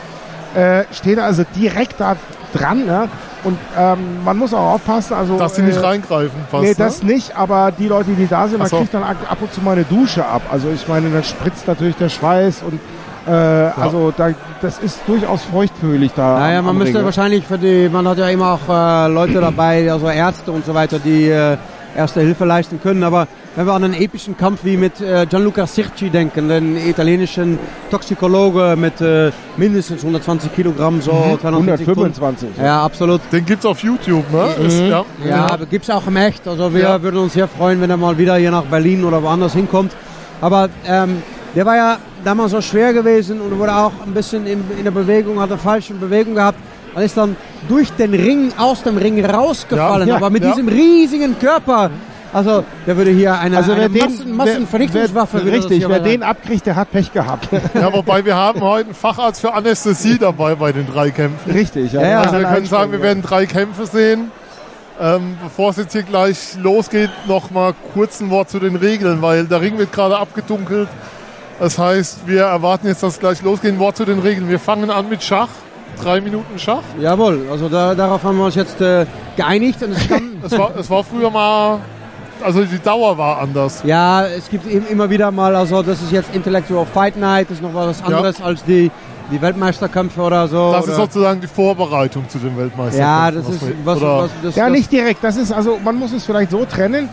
Äh, 0.54 0.84
stehen 0.92 1.18
also 1.18 1.44
direkt 1.56 1.98
da 1.98 2.16
dran, 2.54 2.86
ja. 2.86 3.08
Und 3.44 3.58
ähm, 3.76 3.98
man 4.24 4.36
muss 4.38 4.54
auch 4.54 4.74
aufpassen, 4.74 5.14
also 5.14 5.36
Dass 5.38 5.56
sie 5.56 5.62
nicht 5.62 5.76
äh, 5.76 5.80
reingreifen 5.80 6.38
fast. 6.50 6.62
Nee, 6.62 6.74
das 6.74 7.02
ne? 7.02 7.12
nicht, 7.14 7.36
aber 7.36 7.72
die 7.76 7.88
Leute, 7.88 8.10
die 8.12 8.26
da 8.28 8.46
sind, 8.46 8.58
man 8.60 8.68
so. 8.68 8.76
kriegt 8.78 8.94
dann 8.94 9.02
ab 9.02 9.16
und 9.40 9.52
zu 9.52 9.60
mal 9.60 9.72
eine 9.72 9.84
Dusche 9.84 10.24
ab. 10.24 10.42
Also 10.50 10.68
ich 10.72 10.86
meine, 10.86 11.10
dann 11.10 11.24
spritzt 11.24 11.66
natürlich 11.66 11.96
der 11.96 12.08
Schweiß 12.08 12.62
und 12.62 12.78
äh, 13.26 13.30
also 13.32 14.12
da, 14.16 14.30
das 14.60 14.78
ist 14.78 15.00
durchaus 15.06 15.42
feuchtfühlig 15.44 16.12
da. 16.14 16.38
Naja, 16.38 16.58
am- 16.60 16.66
man 16.66 16.70
am 16.70 16.78
müsste 16.78 16.94
Ring, 16.94 17.00
ne? 17.02 17.04
wahrscheinlich 17.06 17.46
für 17.46 17.58
die, 17.58 17.88
man 17.92 18.06
hat 18.06 18.18
ja 18.18 18.28
immer 18.28 18.52
auch 18.68 18.68
äh, 18.68 19.08
Leute 19.12 19.40
dabei, 19.40 19.90
also 19.90 20.08
Ärzte 20.08 20.50
und 20.52 20.64
so 20.64 20.72
weiter, 20.74 20.98
die 20.98 21.28
äh, 21.28 21.56
erste 21.96 22.20
Hilfe 22.20 22.44
leisten 22.44 22.80
können. 22.82 23.02
Aber 23.02 23.26
wenn 23.56 23.66
wir 23.66 23.72
an 23.74 23.84
einen 23.84 23.94
epischen 23.94 24.36
Kampf 24.36 24.60
wie 24.64 24.76
mit 24.76 25.00
äh, 25.00 25.26
Gianluca 25.26 25.66
Sirci 25.66 26.10
denken, 26.10 26.48
den 26.48 26.76
italienischen 26.76 27.58
Toxikologe 27.90 28.74
mit 28.76 29.00
äh, 29.00 29.30
mindestens 29.56 30.00
120 30.02 30.54
Kilogramm, 30.54 31.00
so 31.00 31.10
240 31.40 31.84
Pfund. 31.86 31.98
125. 31.98 32.48
Ja, 32.62 32.82
absolut. 32.84 33.20
Den 33.30 33.44
gibt's 33.44 33.66
auf 33.66 33.78
YouTube, 33.82 34.24
ne? 34.32 34.66
Ist, 34.66 34.80
ja. 34.80 35.04
Ja, 35.24 35.56
gibt's 35.70 35.90
auch 35.90 36.06
im 36.06 36.16
Echt. 36.16 36.46
Also 36.48 36.72
wir 36.72 36.80
Ja. 36.80 37.02
würden 37.02 37.18
uns 37.18 37.34
sehr 37.34 37.48
freuen, 37.48 37.80
wenn 37.80 37.90
er 37.90 37.96
mal 37.96 38.16
wieder 38.18 38.36
hier 38.36 38.50
nach 38.50 38.64
Berlin 38.64 39.04
oder 39.04 39.22
woanders 39.22 39.52
hinkommt. 39.52 39.92
Aber 40.40 40.68
ähm, 40.86 41.22
der 41.54 41.66
war 41.66 41.76
ja 41.76 41.96
damals 42.24 42.52
so 42.52 42.60
schwer 42.60 42.92
gewesen 42.92 43.40
und 43.40 43.58
wurde 43.58 43.74
auch 43.76 43.92
ein 44.06 44.14
bisschen 44.14 44.46
in, 44.46 44.62
in 44.78 44.84
der 44.84 44.90
Bewegung, 44.90 45.38
hat 45.40 45.50
eine 45.50 45.58
falsche 45.58 45.92
Bewegung 45.94 46.34
gehabt. 46.34 46.58
Und 46.94 47.02
ist 47.02 47.16
dann 47.16 47.36
durch 47.68 47.90
den 47.92 48.12
Ring, 48.12 48.52
aus 48.58 48.82
dem 48.82 48.98
Ring 48.98 49.24
rausgefallen. 49.24 50.08
Ja, 50.08 50.14
ja, 50.14 50.16
aber 50.16 50.30
mit 50.30 50.42
ja. 50.42 50.50
diesem 50.50 50.68
riesigen 50.68 51.38
Körper. 51.38 51.90
Also 52.32 52.64
der 52.86 52.96
würde 52.96 53.10
hier 53.10 53.38
eine, 53.38 53.58
Also 53.58 53.72
eine 53.72 53.90
den, 53.90 54.04
Massen, 54.04 54.36
Massenvernichtungswaffe 54.36 55.42
wer, 55.44 55.52
richtig, 55.52 55.86
wer 55.86 56.00
den 56.00 56.22
abkriegt, 56.22 56.64
der 56.64 56.76
hat 56.76 56.90
Pech 56.90 57.12
gehabt. 57.12 57.48
ja, 57.74 57.92
wobei 57.92 58.24
wir 58.24 58.34
haben 58.34 58.60
heute 58.62 58.86
einen 58.86 58.94
Facharzt 58.94 59.42
für 59.42 59.52
Anästhesie 59.52 60.18
dabei 60.18 60.54
bei 60.54 60.72
den 60.72 60.86
drei 60.86 61.10
Kämpfen. 61.10 61.50
richtig, 61.50 61.92
Ja, 61.92 62.02
ja. 62.02 62.20
Also 62.22 62.38
wir 62.38 62.46
können 62.46 62.66
sagen, 62.66 62.92
wir 62.92 63.02
werden 63.02 63.22
drei 63.22 63.44
Kämpfe 63.44 63.86
sehen. 63.86 64.30
Ähm, 65.00 65.36
bevor 65.42 65.70
es 65.70 65.78
jetzt 65.78 65.92
hier 65.92 66.02
gleich 66.02 66.56
losgeht, 66.62 67.10
noch 67.26 67.50
mal 67.50 67.74
kurz 67.92 68.20
ein 68.20 68.30
Wort 68.30 68.50
zu 68.50 68.58
den 68.60 68.76
Regeln, 68.76 69.20
weil 69.20 69.46
der 69.46 69.60
Ring 69.60 69.76
wird 69.78 69.92
gerade 69.92 70.16
abgedunkelt. 70.16 70.88
Das 71.58 71.78
heißt, 71.78 72.26
wir 72.26 72.42
erwarten 72.42 72.86
jetzt, 72.86 73.02
dass 73.02 73.14
es 73.14 73.20
gleich 73.20 73.42
losgeht. 73.42 73.72
Ein 73.72 73.78
Wort 73.78 73.96
zu 73.96 74.04
den 74.04 74.20
Regeln. 74.20 74.48
Wir 74.48 74.58
fangen 74.58 74.90
an 74.90 75.08
mit 75.08 75.22
Schach. 75.22 75.48
Drei 76.00 76.20
Minuten 76.20 76.58
Schach. 76.58 76.82
Jawohl, 77.00 77.46
also 77.50 77.68
da, 77.68 77.94
darauf 77.94 78.22
haben 78.24 78.38
wir 78.38 78.44
uns 78.46 78.54
jetzt 78.54 78.80
äh, 78.80 79.06
geeinigt. 79.36 79.82
Und 79.82 79.92
es 79.92 80.08
kann, 80.08 80.22
Es 80.42 80.56
war, 80.58 80.70
es 80.76 80.90
war 80.90 81.04
früher 81.04 81.30
mal, 81.30 81.78
also 82.42 82.64
die 82.64 82.78
Dauer 82.78 83.16
war 83.16 83.38
anders. 83.40 83.82
Ja, 83.84 84.26
es 84.26 84.48
gibt 84.50 84.66
im- 84.70 84.86
immer 84.88 85.08
wieder 85.10 85.30
mal, 85.30 85.54
also 85.54 85.82
das 85.82 86.02
ist 86.02 86.10
jetzt 86.12 86.34
Intellectual 86.34 86.84
Fight 86.86 87.16
Night, 87.16 87.48
das 87.50 87.58
ist 87.58 87.62
noch 87.62 87.72
was 87.74 88.02
anderes 88.02 88.40
als 88.42 88.64
die, 88.64 88.90
die 89.30 89.40
Weltmeisterkämpfe 89.40 90.20
oder 90.20 90.48
so. 90.48 90.72
Das 90.72 90.82
oder 90.84 90.92
ist 90.92 90.98
sozusagen 90.98 91.40
die 91.40 91.46
Vorbereitung 91.46 92.28
zu 92.28 92.38
den 92.38 92.56
Weltmeisterschaften. 92.56 93.00
ja, 93.00 93.30
das 93.30 93.48
ist 93.48 93.62
was, 93.84 94.00
was 94.00 94.30
das, 94.42 94.56
Ja, 94.56 94.68
nicht 94.68 94.90
direkt. 94.90 95.22
Das 95.22 95.36
ist 95.36 95.52
also, 95.52 95.78
man 95.84 95.96
muss 95.96 96.12
es 96.12 96.24
vielleicht 96.26 96.50
so 96.50 96.64
trennen. 96.64 97.08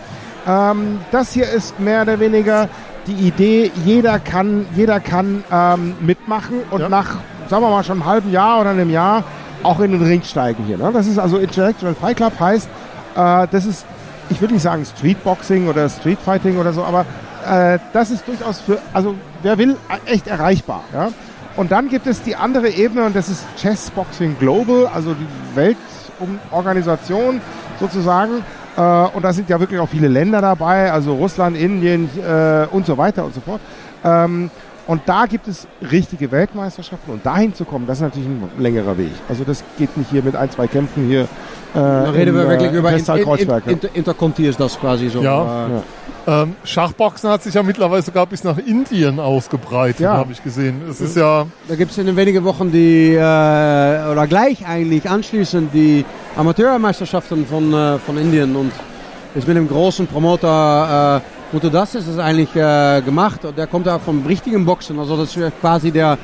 Ähm, 0.47 0.99
das 1.11 1.33
hier 1.33 1.47
ist 1.47 1.79
mehr 1.79 2.01
oder 2.01 2.19
weniger 2.19 2.67
die 3.05 3.27
Idee, 3.27 3.71
jeder 3.85 4.17
kann, 4.19 4.65
jeder 4.75 4.99
kann 4.99 5.43
ähm, 5.51 5.93
mitmachen 6.01 6.55
und 6.71 6.81
Ja. 6.81 6.89
nach, 6.89 7.17
sagen 7.49 7.63
wir 7.63 7.69
mal, 7.69 7.83
schon 7.83 8.01
einem 8.01 8.05
halben 8.05 8.31
Jahr 8.31 8.61
oder 8.61 8.69
einem 8.69 8.89
Jahr 8.89 9.23
auch 9.63 9.79
in 9.79 9.91
den 9.91 10.01
Ring 10.01 10.21
steigen 10.23 10.63
hier. 10.65 10.77
Ne? 10.77 10.91
Das 10.93 11.07
ist 11.07 11.17
also 11.17 11.37
Intellectual 11.37 11.95
Fight 11.95 12.17
Club 12.17 12.39
heißt, 12.39 12.69
äh, 13.15 13.47
das 13.51 13.65
ist, 13.65 13.85
ich 14.29 14.39
würde 14.39 14.53
nicht 14.53 14.63
sagen 14.63 14.85
Streetboxing 14.85 15.67
oder 15.67 15.89
Streetfighting 15.89 16.57
oder 16.57 16.71
so, 16.71 16.83
aber 16.83 17.05
äh, 17.47 17.79
das 17.91 18.11
ist 18.11 18.27
durchaus 18.27 18.59
für, 18.59 18.79
also 18.93 19.15
wer 19.41 19.57
will, 19.57 19.75
echt 20.05 20.27
erreichbar. 20.27 20.83
Ja? 20.93 21.09
Und 21.55 21.71
dann 21.71 21.89
gibt 21.89 22.07
es 22.07 22.21
die 22.21 22.35
andere 22.35 22.69
Ebene 22.69 23.05
und 23.05 23.15
das 23.15 23.27
ist 23.27 23.45
Chess 23.57 23.89
Boxing 23.91 24.37
Global, 24.39 24.87
also 24.93 25.13
die 25.13 25.27
Weltorganisation 25.55 27.41
sozusagen. 27.79 28.43
Äh, 28.77 28.81
und 28.81 29.23
da 29.23 29.33
sind 29.33 29.49
ja 29.49 29.59
wirklich 29.59 29.79
auch 29.79 29.89
viele 29.89 30.07
Länder 30.07 30.41
dabei, 30.41 30.91
also 30.91 31.15
Russland, 31.15 31.57
Indien 31.57 32.09
äh, 32.17 32.67
und 32.71 32.85
so 32.85 32.97
weiter 32.97 33.25
und 33.25 33.33
so 33.33 33.41
fort. 33.41 33.59
Ähm, 34.03 34.49
und 34.89 35.03
da 35.05 35.27
gibt 35.27 35.47
es 35.47 35.67
richtige 35.91 36.31
Weltmeisterschaften 36.31 37.11
und 37.13 37.23
dahin 37.23 37.53
zu 37.53 37.63
kommen, 37.63 37.85
das 37.85 37.99
ist 37.99 38.01
natürlich 38.01 38.27
ein 38.27 38.49
längerer 38.57 38.97
Weg. 38.97 39.11
Also 39.29 39.43
das 39.43 39.63
geht 39.77 39.95
nicht 39.95 40.09
hier 40.09 40.23
mit 40.23 40.35
ein, 40.35 40.49
zwei 40.49 40.65
Kämpfen 40.65 41.05
hier. 41.07 41.21
Äh, 41.21 41.27
da 41.75 42.09
reden 42.09 42.33
wir 42.33 42.41
in, 42.41 42.49
wirklich 42.49 42.71
äh, 42.71 42.75
über 42.75 42.89
Kreuzberg. 43.23 43.67
Inter, 43.67 43.71
Inter, 43.87 43.95
Interconti 43.95 44.47
ist 44.47 44.59
das 44.59 44.79
quasi 44.79 45.09
so. 45.09 45.21
Ja. 45.21 45.67
Äh, 45.67 45.69
Ja. 46.25 46.41
ähm, 46.41 46.55
Schachboxen 46.63 47.29
hat 47.29 47.43
sich 47.43 47.53
ja 47.53 47.61
mittlerweile 47.61 48.01
sogar 48.01 48.25
bis 48.25 48.43
nach 48.43 48.57
Indien 48.57 49.19
ausgebreitet, 49.19 49.99
Ja. 49.99 50.13
habe 50.13 50.31
ich 50.31 50.43
gesehen. 50.43 50.81
Es 50.89 50.99
ist 50.99 51.15
ja, 51.15 51.45
Da 51.67 51.75
gibt 51.75 51.91
es 51.91 51.97
in 51.99 52.07
den 52.07 52.15
wenigen 52.15 52.43
Wochen 52.43 52.71
die, 52.71 53.13
äh, 53.13 53.19
oder 54.11 54.25
gleich 54.27 54.67
eigentlich 54.67 55.07
anschließend 55.07 55.71
die 55.71 56.03
Amateurmeisterschaften 56.35 57.45
von, 57.45 57.71
äh, 57.73 57.99
von 57.99 58.17
Indien 58.17 58.55
und 58.55 58.71
ist 59.35 59.47
mit 59.47 59.55
dem 59.55 59.67
großen 59.67 60.07
Promoter 60.07 61.21
äh, 61.51 61.53
Mutodas 61.53 61.95
ist 61.95 62.07
es 62.07 62.17
eigentlich 62.17 62.55
äh, 62.55 63.01
gemacht. 63.01 63.45
Und 63.45 63.57
der 63.57 63.67
kommt 63.67 63.85
ja 63.85 63.99
vom 63.99 64.25
richtigen 64.25 64.65
Boxen, 64.65 64.99
also 64.99 65.17
das 65.17 65.35
ist 65.35 65.59
quasi 65.61 65.91
der 65.91 66.17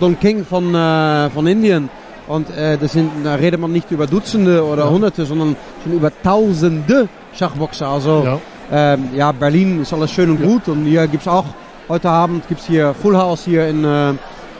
Don 0.00 0.18
King 0.18 0.44
von, 0.44 0.74
äh, 0.74 1.30
von 1.30 1.46
Indien. 1.46 1.88
Und 2.28 2.50
äh, 2.50 2.76
das 2.76 2.92
sind, 2.92 3.10
da 3.24 3.36
redet 3.36 3.60
man 3.60 3.72
nicht 3.72 3.90
über 3.90 4.06
Dutzende 4.06 4.64
oder 4.64 4.90
Hunderte, 4.90 5.24
sondern 5.24 5.56
schon 5.82 5.92
über 5.92 6.10
Tausende 6.22 7.08
Schachboxer, 7.34 7.88
also 7.88 8.24
ja. 8.24 8.38
ähm, 8.72 9.10
ja, 9.14 9.30
Berlin 9.30 9.82
ist 9.82 9.92
alles 9.92 10.10
schön 10.10 10.30
und 10.30 10.42
gut. 10.42 10.68
Und 10.68 10.84
hier 10.86 11.06
gibt's 11.06 11.28
auch, 11.28 11.44
heute 11.88 12.10
Abend 12.10 12.48
gibt's 12.48 12.66
hier 12.66 12.94
Full 12.94 13.16
House 13.16 13.44
hier 13.44 13.68
in, 13.68 13.84
äh, 13.84 14.10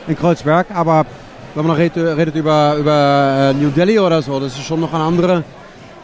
in 0.07 0.17
Kreuzberg, 0.17 0.67
aber 0.73 1.05
wenn 1.55 1.65
man 1.65 1.75
redet, 1.75 2.17
redet 2.17 2.35
über, 2.35 2.75
über 2.75 3.51
äh, 3.51 3.53
New 3.53 3.69
Delhi 3.69 3.99
oder 3.99 4.21
so, 4.21 4.39
das 4.39 4.53
ist 4.53 4.63
schon 4.63 4.79
noch 4.79 4.93
eine 4.93 5.03
andere, 5.03 5.43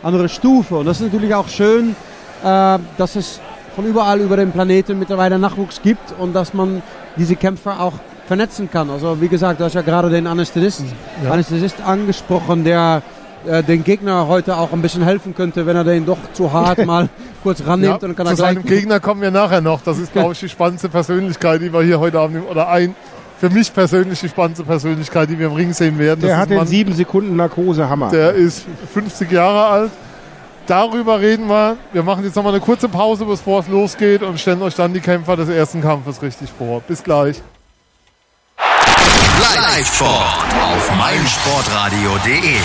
andere 0.01 0.27
Stufe. 0.27 0.75
Und 0.77 0.87
das 0.87 0.99
ist 0.99 1.13
natürlich 1.13 1.33
auch 1.33 1.47
schön, 1.47 1.95
äh, 2.43 2.79
dass 2.97 3.15
es 3.15 3.39
von 3.75 3.85
überall 3.85 4.19
über 4.19 4.37
den 4.37 4.51
Planeten 4.51 4.99
mittlerweile 4.99 5.39
Nachwuchs 5.39 5.81
gibt 5.81 6.13
und 6.19 6.33
dass 6.33 6.53
man 6.53 6.81
diese 7.17 7.35
Kämpfer 7.35 7.79
auch 7.79 7.93
vernetzen 8.27 8.69
kann. 8.71 8.89
Also 8.89 9.19
wie 9.21 9.27
gesagt, 9.27 9.59
du 9.59 9.65
hast 9.65 9.73
ja 9.73 9.81
gerade 9.81 10.09
den 10.09 10.27
Anästhesist, 10.27 10.83
Ja. 11.23 11.31
Anästhesist 11.31 11.81
angesprochen, 11.85 12.63
der 12.63 13.01
äh, 13.45 13.61
den 13.63 13.83
Gegner 13.83 14.27
heute 14.27 14.55
auch 14.57 14.71
ein 14.71 14.81
bisschen 14.81 15.03
helfen 15.03 15.35
könnte, 15.35 15.65
wenn 15.65 15.75
er 15.75 15.83
den 15.83 16.05
doch 16.05 16.17
zu 16.33 16.51
hart 16.53 16.85
mal 16.85 17.09
kurz 17.43 17.61
rannimmt 17.65 17.83
Ja, 17.89 17.93
und 17.95 18.03
dann 18.03 18.15
kann 18.15 18.27
er 18.27 18.31
zu 18.31 18.37
seinem 18.37 18.63
Gegner 18.63 18.99
kommen 19.01 19.21
wir 19.21 19.31
nachher 19.31 19.59
noch. 19.61 19.81
Das 19.81 19.97
ist, 19.97 20.13
glaube 20.13 20.33
ich, 20.33 20.39
die 20.39 20.49
spannendste 20.49 20.87
Persönlichkeit, 20.89 21.61
die 21.61 21.73
wir 21.73 21.81
hier 21.83 21.99
heute 21.99 22.19
Abend, 22.19 22.49
oder 22.49 22.69
ein, 22.69 22.95
für 23.39 23.49
mich 23.49 23.73
persönlich 23.73 24.21
die 24.21 24.29
spannendste 24.29 24.63
Persönlichkeit, 24.63 25.29
die 25.29 25.37
wir 25.37 25.47
im 25.47 25.53
Ring 25.53 25.73
sehen 25.73 25.99
werden. 25.99 26.21
Der 26.21 26.29
das 26.29 26.39
hat 26.39 26.49
den 26.51 26.65
sieben 26.65 26.93
Sekunden 26.93 27.35
Narkose 27.35 27.89
Hammer. 27.89 28.09
der 28.09 28.31
ist 28.33 28.63
50 28.93 29.29
Jahre 29.29 29.65
alt. 29.65 29.91
Darüber 30.67 31.19
reden 31.19 31.47
wir. 31.47 31.77
Wir 31.91 32.03
machen 32.03 32.23
jetzt 32.23 32.35
nochmal 32.35 32.53
eine 32.53 32.61
kurze 32.61 32.87
Pause, 32.87 33.25
bevor 33.25 33.59
es 33.59 33.67
losgeht 33.67 34.23
und 34.23 34.39
stellen 34.39 34.61
euch 34.61 34.75
dann 34.75 34.93
die 34.93 35.01
Kämpfer 35.01 35.35
des 35.35 35.49
ersten 35.49 35.81
Kampfes 35.81 36.21
richtig 36.21 36.49
vor. 36.57 36.81
Bis 36.81 37.03
gleich. 37.03 37.41
Live-Sport 39.73 40.53
auf 40.53 40.95
meinsportradio.de. 40.97 42.59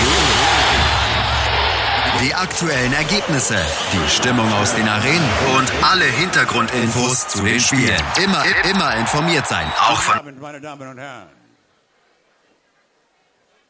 Die 2.22 2.34
aktuellen 2.34 2.92
Ergebnisse, 2.92 3.56
die 3.92 4.10
Stimmung 4.10 4.52
aus 4.54 4.74
den 4.74 4.86
Arenen 4.88 5.30
und 5.56 5.72
alle 5.82 6.04
Hintergrundinfos 6.04 7.28
zu 7.28 7.42
den 7.42 7.60
Spielen. 7.60 7.96
Immer, 8.22 8.44
immer 8.70 8.96
informiert 8.96 9.46
sein, 9.46 9.72
auch 9.80 10.00
von 10.00 10.40
meine 10.40 10.60
Damen 10.60 10.88
und 10.88 10.98
Herren. 10.98 11.28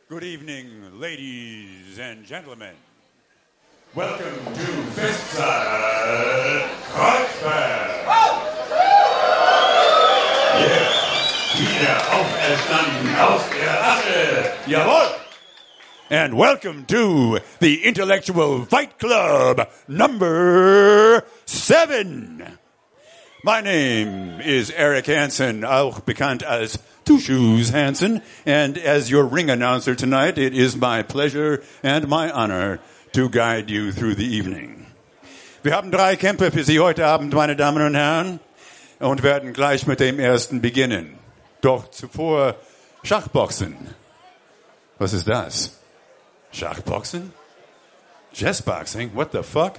Good 0.09 0.23
evening, 0.23 0.67
ladies 0.99 2.01
and 2.01 2.27
gentlemen. 2.27 2.88
Welcome 3.95 4.45
to 4.45 4.67
Festzeit 4.93 6.69
Kreuzberg. 6.93 7.89
Yeah, 10.61 10.93
wieder 11.57 11.97
auferstanden 12.13 13.17
aus 13.17 13.41
der 13.49 13.83
Asche. 13.83 14.53
Jawohl. 14.67 15.09
And 16.11 16.37
welcome 16.37 16.85
to 16.85 17.39
the 17.61 17.87
Intellectual 17.87 18.67
Fight 18.67 18.99
Club 18.99 19.71
number 19.89 21.25
seven. 21.47 22.59
My 23.43 23.63
name 23.63 24.43
is 24.43 24.71
Eric 24.71 25.07
Hansen, 25.07 25.65
auch 25.65 26.01
bekannt 26.01 26.43
as 26.43 26.79
Two 27.07 27.19
Shoes 27.21 27.71
Hansen, 27.71 28.21
and 28.45 28.77
as 28.77 29.11
your 29.11 29.25
ring 29.25 29.49
announcer 29.49 29.95
tonight, 29.95 30.37
it 30.37 30.53
is 30.53 30.77
my 30.77 31.03
pleasure 31.03 31.63
and 31.83 32.07
my 32.07 32.31
honor 32.31 32.81
to 33.13 33.29
guide 33.29 33.71
you 33.71 33.93
through 33.93 34.17
the 34.17 34.27
evening. 34.27 34.87
Wir 35.63 35.75
haben 35.75 35.91
drei 35.91 36.17
Kämpfe 36.17 36.51
für 36.51 36.65
Sie 36.65 36.79
heute 36.81 37.07
Abend, 37.07 37.35
meine 37.35 37.57
Damen 37.57 37.85
und 37.85 37.95
Herren, 37.95 38.41
und 39.01 39.23
werden 39.23 39.53
gleich 39.53 39.87
mit 39.87 40.01
dem 40.01 40.19
ersten 40.19 40.61
beginnen. 40.61 41.19
Doch 41.61 41.91
zuvor 41.91 42.55
Schachboxen. 43.03 43.77
Was 44.99 45.13
ist 45.13 45.27
das? 45.29 45.79
Schachboxen? 46.53 47.33
Chessboxing? 48.33 49.15
What 49.15 49.33
the 49.33 49.43
fuck? 49.43 49.75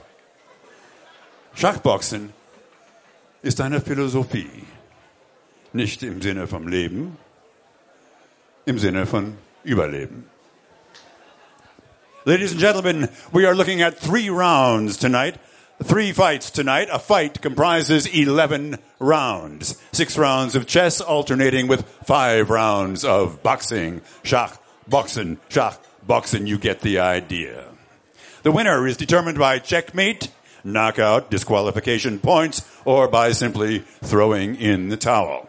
Schachboxen 1.53 2.33
ist 3.41 3.61
eine 3.61 3.81
Philosophie. 3.81 4.65
Nicht 5.71 6.03
im 6.03 6.21
Sinne 6.21 6.47
vom 6.47 6.67
Leben, 6.67 7.17
im 8.65 8.79
Sinne 8.79 9.05
von 9.05 9.37
Überleben. 9.63 10.29
Ladies 12.25 12.51
and 12.51 12.59
gentlemen, 12.59 13.07
we 13.31 13.45
are 13.45 13.55
looking 13.55 13.81
at 13.81 13.97
three 13.97 14.29
rounds 14.29 14.97
tonight. 14.97 15.37
Three 15.81 16.11
fights 16.11 16.51
tonight. 16.51 16.89
A 16.91 16.99
fight 16.99 17.41
comprises 17.41 18.05
11 18.05 18.77
rounds. 18.99 19.81
Six 19.93 20.17
rounds 20.17 20.53
of 20.53 20.67
chess 20.67 20.99
alternating 20.99 21.67
with 21.67 21.87
five 22.03 22.49
rounds 22.49 23.05
of 23.05 23.41
boxing. 23.41 24.01
Schach, 24.21 24.59
boxen, 24.85 25.39
schach, 25.47 25.79
boxen. 26.05 26.45
You 26.45 26.57
get 26.57 26.81
the 26.81 26.99
idea. 26.99 27.63
The 28.43 28.51
winner 28.51 28.85
is 28.85 28.97
determined 28.97 29.39
by 29.39 29.59
checkmate, 29.59 30.29
knockout, 30.65 31.31
disqualification 31.31 32.19
points, 32.19 32.69
or 32.83 33.07
by 33.07 33.31
simply 33.31 33.79
throwing 33.79 34.55
in 34.55 34.89
the 34.89 34.97
towel. 34.97 35.48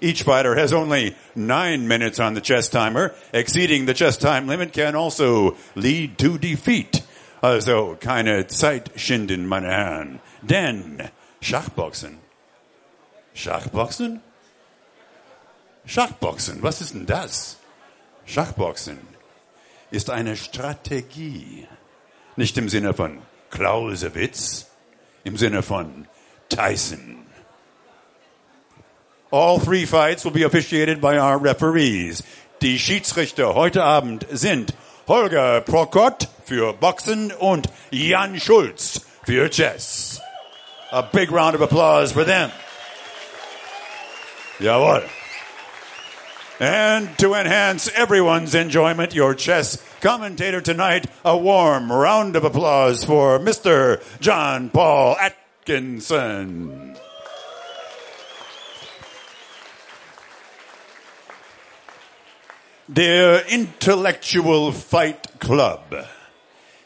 Each 0.00 0.22
fighter 0.22 0.54
has 0.56 0.72
only 0.72 1.14
nine 1.34 1.86
minutes 1.86 2.18
on 2.18 2.34
the 2.34 2.40
chess 2.40 2.68
timer. 2.68 3.14
Exceeding 3.32 3.86
the 3.86 3.94
chess 3.94 4.16
time 4.16 4.46
limit 4.46 4.72
can 4.72 4.94
also 4.94 5.56
lead 5.74 6.18
to 6.18 6.38
defeat. 6.38 7.02
Also 7.42 7.96
keine 7.96 8.46
Zeit 8.46 8.90
schinden, 8.96 9.46
meine 9.46 9.68
Herren. 9.68 10.20
Denn 10.42 11.10
Schachboxen. 11.40 12.18
Schachboxen? 13.34 14.20
Schachboxen, 15.86 16.62
was 16.62 16.80
ist 16.80 16.94
denn 16.94 17.06
das? 17.06 17.56
Schachboxen 18.26 18.98
ist 19.90 20.10
eine 20.10 20.36
Strategie. 20.36 21.66
Nicht 22.36 22.56
im 22.58 22.68
Sinne 22.68 22.94
von 22.94 23.18
Clausewitz, 23.50 24.70
im 25.24 25.36
Sinne 25.36 25.62
von 25.62 26.06
Tyson. 26.48 27.19
All 29.30 29.60
three 29.60 29.86
fights 29.86 30.24
will 30.24 30.32
be 30.32 30.42
officiated 30.42 31.00
by 31.00 31.16
our 31.16 31.38
referees. 31.38 32.22
Die 32.60 32.78
Schiedsrichter 32.78 33.54
heute 33.54 33.82
Abend 33.82 34.26
sind 34.30 34.74
Holger 35.06 35.60
Prokot 35.60 36.28
für 36.44 36.72
Boxen 36.72 37.30
und 37.32 37.68
Jan 37.92 38.40
Schulz 38.40 39.00
für 39.24 39.48
Chess. 39.48 40.20
A 40.90 41.02
big 41.02 41.30
round 41.30 41.54
of 41.54 41.62
applause 41.62 42.12
for 42.12 42.24
them. 42.24 42.50
Jawohl. 44.58 45.08
And 46.58 47.16
to 47.18 47.34
enhance 47.34 47.88
everyone's 47.94 48.54
enjoyment, 48.54 49.14
your 49.14 49.34
chess 49.34 49.78
commentator 50.02 50.60
tonight, 50.60 51.06
a 51.24 51.36
warm 51.36 51.90
round 51.90 52.36
of 52.36 52.44
applause 52.44 53.04
for 53.04 53.38
Mr. 53.38 54.02
John 54.20 54.68
Paul 54.68 55.16
Atkinson. 55.16 56.99
Der 62.92 63.46
Intellectual 63.46 64.72
Fight 64.72 65.38
Club 65.38 66.04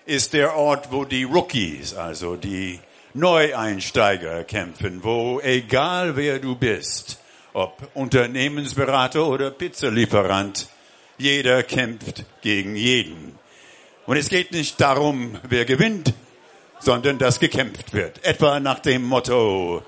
ist 0.05 0.35
der 0.35 0.55
Ort, 0.55 0.93
wo 0.93 1.07
die 1.07 1.23
Rookies, 1.25 1.95
also 1.95 2.37
die 2.37 2.79
Neueinsteiger 3.15 4.45
kämpfen, 4.45 5.03
wo 5.03 5.41
egal 5.41 6.15
wer 6.15 6.41
du 6.41 6.57
bist, 6.57 7.19
ob 7.55 7.89
Unternehmensberater 7.95 9.27
oder 9.27 9.51
Pizzalieferant, 9.51 10.69
jeder 11.17 11.63
kämpft 11.63 12.25
gegen 12.43 12.77
jeden. 12.77 13.39
Und 14.05 14.19
es 14.19 14.29
geht 14.29 14.53
nicht 14.53 14.79
darum, 14.79 15.39
wer 15.45 15.65
gewinnt, 15.65 16.13
sondern 16.81 17.17
dass 17.17 17.41
gekämpft 17.41 17.95
wird. 17.95 18.23
Etwa 18.27 18.61
nach 18.61 18.81
dem 18.81 19.05
Motto, 19.05 19.83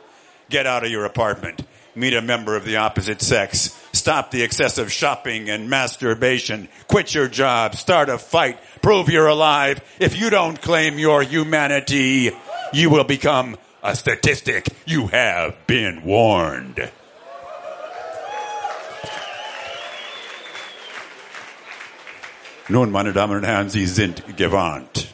get 0.49 0.67
out 0.67 0.83
of 0.83 0.89
your 0.89 1.05
apartment, 1.05 1.63
meet 1.95 2.15
a 2.15 2.23
member 2.23 2.57
of 2.57 2.65
the 2.65 2.79
opposite 2.79 3.23
sex, 3.23 3.77
stop 4.07 4.31
the 4.31 4.43
excessive 4.43 4.93
shopping 4.93 5.51
and 5.51 5.69
masturbation, 5.69 6.69
quit 6.87 7.13
your 7.13 7.27
job, 7.27 7.75
start 7.75 8.09
a 8.09 8.17
fight, 8.17 8.57
prove 8.81 9.09
you're 9.09 9.27
alive. 9.27 9.81
If 9.99 10.17
you 10.17 10.31
don't 10.31 10.63
claim 10.63 10.97
your 10.97 11.25
humanity, 11.25 12.31
you 12.73 12.89
will 12.89 13.03
become 13.03 13.57
a 13.83 13.97
statistic. 13.97 14.69
You 14.87 15.09
have 15.09 15.57
been 15.67 16.05
warned. 16.05 16.89
Nun, 22.69 22.93
meine 22.93 23.13
Damen 23.13 23.39
und 23.39 23.43
Herren, 23.45 23.71
Sie 23.71 23.87
sind 23.87 24.23
gewarnt. 24.37 25.09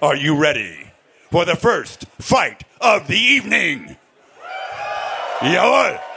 Are 0.00 0.14
you 0.14 0.36
ready 0.36 0.92
for 1.32 1.44
the 1.44 1.56
first 1.56 2.06
fight 2.20 2.62
of 2.80 3.08
the 3.08 3.18
evening? 3.18 3.96
Jawohl! 5.40 6.11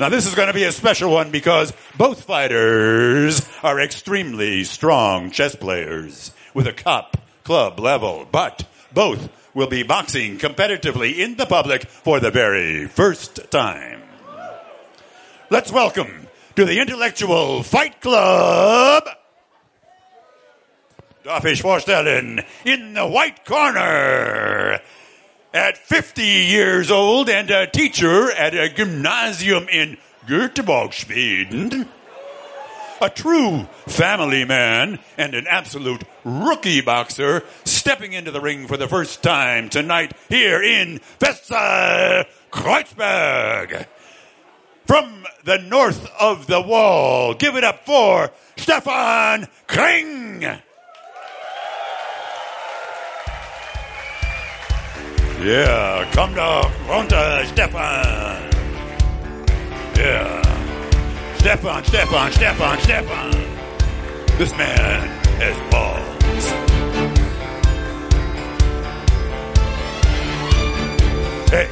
Now 0.00 0.08
this 0.08 0.26
is 0.26 0.34
going 0.34 0.48
to 0.48 0.54
be 0.54 0.64
a 0.64 0.72
special 0.72 1.12
one 1.12 1.30
because 1.30 1.74
both 1.98 2.24
fighters 2.24 3.46
are 3.62 3.78
extremely 3.78 4.64
strong 4.64 5.30
chess 5.30 5.54
players 5.54 6.32
with 6.54 6.66
a 6.66 6.72
cup 6.72 7.18
club 7.44 7.78
level, 7.78 8.26
but 8.32 8.66
both 8.94 9.28
will 9.52 9.66
be 9.66 9.82
boxing 9.82 10.38
competitively 10.38 11.18
in 11.18 11.36
the 11.36 11.44
public 11.44 11.84
for 11.84 12.18
the 12.18 12.30
very 12.30 12.86
first 12.86 13.50
time. 13.50 14.00
Let's 15.50 15.70
welcome 15.70 16.28
to 16.56 16.64
the 16.64 16.80
Intellectual 16.80 17.62
Fight 17.62 18.00
Club. 18.00 19.04
Darf 21.24 21.44
ich 21.44 21.60
vorstellen, 21.60 22.42
in 22.64 22.94
the 22.94 23.06
white 23.06 23.44
corner, 23.44 24.80
at 25.52 25.76
50 25.76 26.22
years 26.22 26.90
old 26.90 27.28
and 27.28 27.50
a 27.50 27.66
teacher 27.66 28.30
at 28.30 28.54
a 28.54 28.68
gymnasium 28.68 29.68
in 29.68 29.98
Göteborg, 30.26 30.94
Sweden. 30.94 31.88
A 33.02 33.08
true 33.08 33.66
family 33.86 34.44
man 34.44 34.98
and 35.16 35.34
an 35.34 35.46
absolute 35.48 36.04
rookie 36.22 36.82
boxer 36.82 37.42
stepping 37.64 38.12
into 38.12 38.30
the 38.30 38.40
ring 38.40 38.66
for 38.66 38.76
the 38.76 38.86
first 38.86 39.22
time 39.22 39.70
tonight 39.70 40.12
here 40.28 40.62
in 40.62 41.00
Vesta 41.18 42.26
Kreuzberg. 42.52 43.86
From 44.86 45.24
the 45.44 45.58
north 45.58 46.10
of 46.20 46.46
the 46.46 46.60
wall, 46.60 47.32
give 47.34 47.56
it 47.56 47.64
up 47.64 47.86
for 47.86 48.30
Stefan 48.56 49.48
Kring. 49.66 50.60
Yeah, 55.42 56.04
komm 56.14 56.34
doch 56.34 56.70
runter, 56.86 57.44
Stefan. 57.46 58.50
Yeah. 59.96 60.42
Stefan, 61.38 61.82
Stefan, 61.82 62.30
Stefan, 62.32 62.78
Stefan. 62.80 63.30
This 64.36 64.54
man 64.58 65.08
has 65.38 65.56
balls. 65.70 66.46
Hey. 71.50 71.68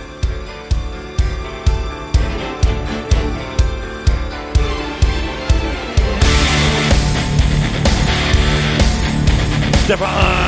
Stefan 9.85 10.48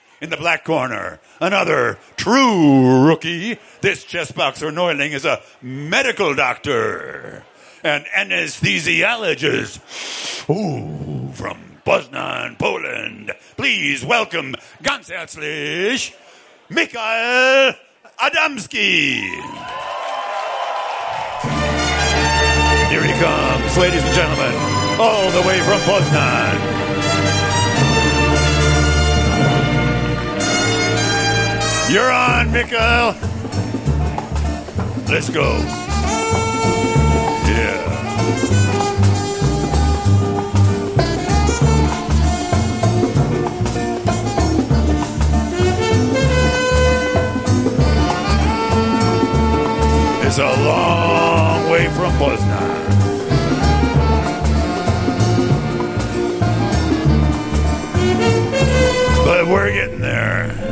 in 0.21 0.29
the 0.29 0.37
black 0.37 0.63
corner, 0.63 1.19
another 1.41 1.97
true 2.15 3.05
rookie. 3.05 3.57
This 3.81 4.03
chess 4.03 4.31
boxer 4.31 4.71
Neuling 4.71 5.11
is 5.11 5.25
a 5.25 5.41
medical 5.61 6.35
doctor, 6.35 7.43
an 7.83 8.05
anesthesiologist. 8.15 9.79
Ooh, 10.49 11.31
from 11.33 11.57
Poznan, 11.83 12.57
Poland. 12.59 13.31
Please 13.57 14.05
welcome 14.05 14.55
ganz 14.83 15.09
herzlich 15.09 16.13
Mikhail 16.69 17.73
Adamski. 18.19 19.21
Here 22.89 23.03
he 23.03 23.13
comes, 23.13 23.77
ladies 23.77 24.03
and 24.03 24.13
gentlemen, 24.13 24.53
all 24.99 25.31
the 25.31 25.41
way 25.47 25.59
from 25.61 25.79
Poznan. 25.79 26.80
You're 31.91 32.09
on, 32.09 32.53
Mikhail. 32.53 33.17
Let's 35.09 35.29
go. 35.29 35.57
Yeah. 37.49 37.81
It's 50.25 50.37
a 50.37 50.45
long 50.63 51.69
way 51.69 51.89
from 51.89 52.13
Poznan. 52.13 52.71
But 59.25 59.45
we're 59.47 59.73
getting. 59.73 59.99
There 59.99 60.70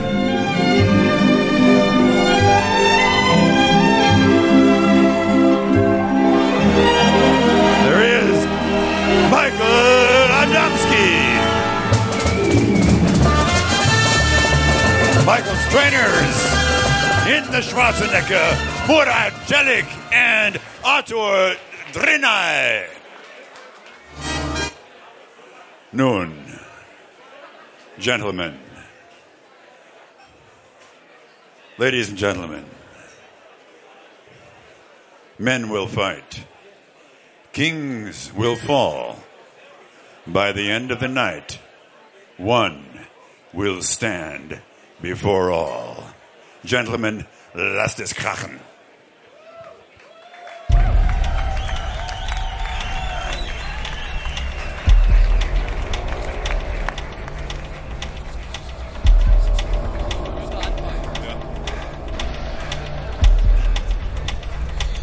Michael 15.72 15.92
Strainers 15.92 17.28
in 17.28 17.52
the 17.52 17.62
Schwarzenegger, 17.62 18.88
Murat 18.88 19.34
Jelik 19.46 19.86
and 20.12 20.60
Artur 20.84 21.56
Drinai. 21.92 22.88
Nun, 25.92 26.60
gentlemen, 28.00 28.60
ladies 31.78 32.10
and 32.10 32.18
gentlemen, 32.18 32.66
men 35.38 35.70
will 35.70 35.88
fight. 35.88 36.46
Kings 37.54 38.34
will 38.34 38.56
fall. 38.56 39.18
By 40.26 40.52
the 40.52 40.70
end 40.70 40.92
of 40.92 41.00
the 41.00 41.08
night, 41.08 41.60
one 42.38 42.86
will 43.54 43.82
stand 43.82 44.62
before 45.02 45.52
all. 45.52 46.04
Gentlemen, 46.64 47.26
lasst 47.54 48.00
es 48.00 48.14
krachen. 48.14 48.60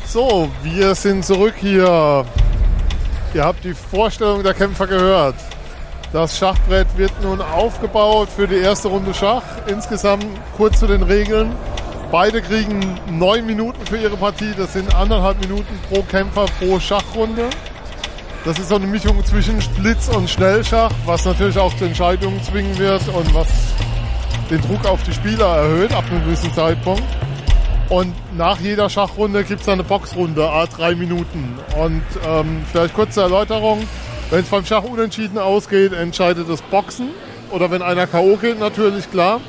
So, 0.06 0.50
wir 0.62 0.94
sind 0.94 1.26
zurück 1.26 1.54
hier. 1.58 2.24
Ihr 3.34 3.44
habt 3.44 3.64
die 3.64 3.74
Vorstellung 3.74 4.42
der 4.42 4.54
Kämpfer 4.54 4.86
gehört. 4.86 5.34
Das 6.12 6.38
Schachbrett 6.38 6.86
wird 6.96 7.12
nun 7.22 7.40
aufgebaut 7.40 8.28
für 8.34 8.46
die 8.46 8.56
erste 8.56 8.88
Runde 8.88 9.12
Schach. 9.12 9.42
Insgesamt 9.66 10.26
kurz 10.56 10.78
zu 10.80 10.86
den 10.86 11.02
Regeln. 11.02 11.52
Beide 12.12 12.40
kriegen 12.40 13.00
neun 13.10 13.44
Minuten 13.46 13.84
für 13.84 13.96
ihre 13.96 14.16
Partie. 14.16 14.54
Das 14.56 14.72
sind 14.72 14.94
anderthalb 14.94 15.40
Minuten 15.40 15.78
pro 15.88 16.02
Kämpfer 16.02 16.46
pro 16.58 16.78
Schachrunde. 16.78 17.50
Das 18.44 18.58
ist 18.60 18.68
so 18.68 18.76
eine 18.76 18.86
Mischung 18.86 19.24
zwischen 19.24 19.58
Blitz 19.76 20.08
und 20.08 20.30
Schnellschach, 20.30 20.92
was 21.04 21.24
natürlich 21.24 21.58
auch 21.58 21.76
zu 21.76 21.84
Entscheidungen 21.84 22.40
zwingen 22.44 22.78
wird 22.78 23.02
und 23.08 23.34
was 23.34 23.48
den 24.48 24.60
Druck 24.60 24.86
auf 24.86 25.02
die 25.02 25.12
Spieler 25.12 25.56
erhöht 25.56 25.92
ab 25.92 26.04
einem 26.08 26.24
gewissen 26.24 26.52
Zeitpunkt. 26.54 27.02
Und 27.88 28.14
nach 28.36 28.60
jeder 28.60 28.88
Schachrunde 28.88 29.42
gibt 29.42 29.62
es 29.62 29.68
eine 29.68 29.82
Boxrunde, 29.82 30.48
a 30.48 30.66
drei 30.66 30.94
Minuten. 30.94 31.58
Und 31.76 32.02
ähm, 32.26 32.62
vielleicht 32.70 32.94
kurze 32.94 33.22
Erläuterung. 33.22 33.86
Wenn 34.30 34.40
es 34.40 34.48
beim 34.48 34.64
Schach 34.64 34.82
unentschieden 34.82 35.38
ausgeht, 35.38 35.92
entscheidet 35.92 36.48
das 36.48 36.60
Boxen. 36.62 37.10
Oder 37.50 37.70
wenn 37.70 37.80
einer 37.80 38.06
K.O. 38.08 38.36
geht, 38.36 38.58
natürlich 38.58 39.08
klar. 39.10 39.40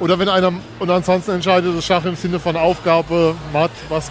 Oder 0.00 0.18
wenn 0.18 0.28
einer, 0.28 0.52
und 0.78 0.90
ansonsten 0.90 1.32
entscheidet 1.32 1.76
das 1.76 1.84
Schach 1.84 2.04
im 2.04 2.16
Sinne 2.16 2.38
von 2.40 2.56
Aufgabe, 2.56 3.34
Matt, 3.52 3.70
was, 3.88 4.10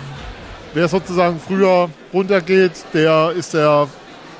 wer 0.74 0.88
sozusagen 0.88 1.40
früher 1.40 1.90
runtergeht, 2.14 2.72
der 2.94 3.32
ist 3.36 3.54
der, 3.56 3.88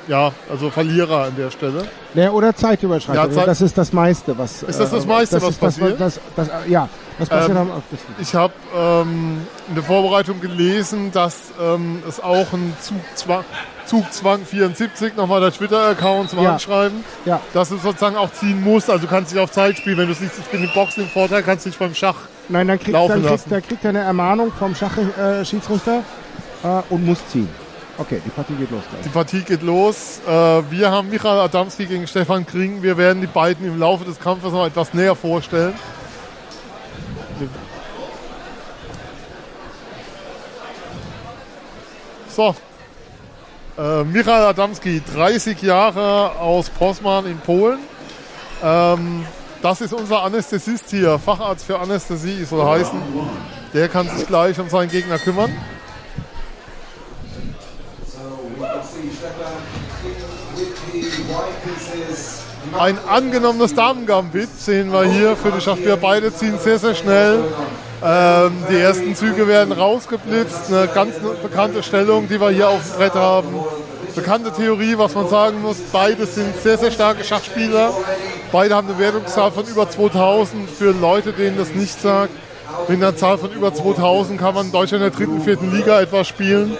ja, 0.06 0.32
also 0.48 0.70
Verlierer 0.70 1.24
an 1.24 1.36
der 1.36 1.50
Stelle. 1.50 1.84
Ja, 2.14 2.30
oder 2.30 2.54
Zeitüberschreitung. 2.54 3.24
Ja, 3.24 3.30
Zeit- 3.30 3.48
das 3.48 3.60
ist 3.60 3.76
das 3.76 3.92
meiste, 3.92 4.38
was. 4.38 4.62
Ist 4.62 4.78
das 4.78 4.90
das 4.90 5.04
äh, 5.04 5.08
meiste, 5.08 5.34
das 5.36 5.44
was 5.44 5.56
passiert? 5.56 6.00
Das, 6.00 6.20
das, 6.36 6.48
ja, 6.68 6.88
das 7.18 7.28
passiert 7.28 7.50
Ähm, 7.50 7.56
am 7.56 7.70
öftesten. 7.78 8.14
Ich 8.20 8.34
habe 8.34 8.52
ähm, 8.76 9.46
in 9.68 9.74
der 9.74 9.84
Vorbereitung 9.84 10.40
gelesen, 10.40 11.10
dass 11.12 11.36
ähm, 11.60 12.02
es 12.08 12.20
auch 12.20 12.52
einen 12.52 12.76
Zugzwang, 12.80 13.44
Zugzwang 13.86 14.44
74, 14.44 15.16
nochmal 15.16 15.40
der 15.40 15.52
Twitter-Account 15.52 16.30
zum 16.30 16.42
Ja. 16.42 16.52
Anschreiben, 16.54 17.04
Ja. 17.24 17.40
dass 17.54 17.68
du 17.70 17.76
sozusagen 17.78 18.16
auch 18.16 18.32
ziehen 18.32 18.62
musst. 18.62 18.90
Also 18.90 19.06
du 19.06 19.10
kannst 19.10 19.32
dich 19.32 19.38
auf 19.38 19.50
Zeit 19.52 19.76
spielen. 19.78 19.96
Wenn 19.98 20.08
du 20.08 20.14
siehst, 20.14 20.38
ich 20.38 20.46
bin 20.46 20.62
im 20.64 20.70
Boxen 20.74 21.04
im 21.04 21.08
Vorteil, 21.08 21.42
kannst 21.42 21.64
du 21.66 21.70
dich 21.70 21.78
beim 21.78 21.94
Schach. 21.94 22.16
Nein, 22.48 22.68
dann 22.68 22.78
kriegt, 22.78 22.92
laufen 22.92 23.22
dann 23.22 23.32
kriegt, 23.36 23.50
dann 23.52 23.62
kriegt 23.62 23.84
er 23.84 23.90
eine 23.90 24.00
Ermahnung 24.00 24.52
vom 24.52 24.74
Schachschiedsrichter 24.74 26.02
äh, 26.64 26.68
äh, 26.78 26.82
und 26.90 27.04
muss 27.06 27.18
ziehen. 27.28 27.48
Okay, 27.98 28.20
die 28.24 28.28
Partie 28.30 28.52
geht 28.54 28.70
los 28.70 28.82
Die 28.92 29.02
gleich. 29.02 29.12
Partie 29.14 29.40
geht 29.42 29.62
los. 29.62 30.20
Äh, 30.28 30.30
wir 30.70 30.90
haben 30.90 31.08
Michael 31.08 31.40
Adamski 31.40 31.86
gegen 31.86 32.06
Stefan 32.06 32.44
Kring. 32.46 32.82
Wir 32.82 32.98
werden 32.98 33.22
die 33.22 33.26
beiden 33.26 33.66
im 33.66 33.78
Laufe 33.80 34.04
des 34.04 34.20
Kampfes 34.20 34.52
noch 34.52 34.66
etwas 34.66 34.92
näher 34.92 35.14
vorstellen. 35.16 35.72
So. 42.36 42.54
Äh, 43.78 44.04
Michael 44.04 44.44
Adamski, 44.44 45.00
30 45.14 45.62
Jahre 45.62 46.38
aus 46.38 46.68
Poznan 46.68 47.24
in 47.24 47.38
Polen. 47.38 47.78
Ähm, 48.62 49.24
das 49.62 49.80
ist 49.80 49.94
unser 49.94 50.22
Anästhesist 50.22 50.90
hier, 50.90 51.18
Facharzt 51.18 51.64
für 51.64 51.78
Anästhesie 51.78 52.44
soll 52.44 52.62
heißen. 52.62 53.00
Der 53.72 53.88
kann 53.88 54.06
sich 54.10 54.26
gleich 54.26 54.60
um 54.60 54.68
seinen 54.68 54.90
Gegner 54.90 55.18
kümmern. 55.18 55.50
Ein 62.78 62.98
angenommenes 63.08 63.74
Damengambit 63.74 64.50
sehen 64.58 64.92
wir 64.92 65.04
hier 65.04 65.36
für 65.36 65.52
die 65.52 65.60
Schachspieler. 65.62 65.96
Beide 65.96 66.34
ziehen 66.34 66.58
sehr, 66.58 66.78
sehr 66.78 66.94
schnell. 66.94 67.44
Ähm, 68.04 68.52
die 68.70 68.76
ersten 68.76 69.14
Züge 69.14 69.48
werden 69.48 69.72
rausgeblitzt. 69.72 70.72
Eine 70.72 70.88
ganz 70.88 71.14
bekannte 71.42 71.82
Stellung, 71.82 72.28
die 72.28 72.40
wir 72.40 72.50
hier 72.50 72.68
auf 72.68 72.82
dem 72.82 72.98
Brett 72.98 73.14
haben. 73.14 73.48
Bekannte 74.14 74.52
Theorie, 74.52 74.96
was 74.96 75.14
man 75.14 75.28
sagen 75.28 75.60
muss. 75.62 75.78
Beide 75.92 76.26
sind 76.26 76.56
sehr, 76.62 76.78
sehr 76.78 76.90
starke 76.90 77.24
Schachspieler. 77.24 77.92
Beide 78.52 78.74
haben 78.74 78.88
eine 78.88 78.98
Wertungszahl 78.98 79.50
von 79.50 79.66
über 79.66 79.88
2000. 79.88 80.70
Für 80.70 80.92
Leute, 80.92 81.32
denen 81.32 81.56
das 81.56 81.74
nicht 81.74 82.00
sagt, 82.00 82.32
mit 82.88 82.98
einer 82.98 83.16
Zahl 83.16 83.38
von 83.38 83.50
über 83.52 83.72
2000 83.72 84.38
kann 84.38 84.54
man 84.54 84.66
in 84.66 84.72
Deutschland 84.72 85.04
in 85.04 85.10
der 85.10 85.18
dritten, 85.18 85.40
vierten 85.42 85.74
Liga 85.74 86.00
etwa 86.00 86.24
spielen. 86.24 86.76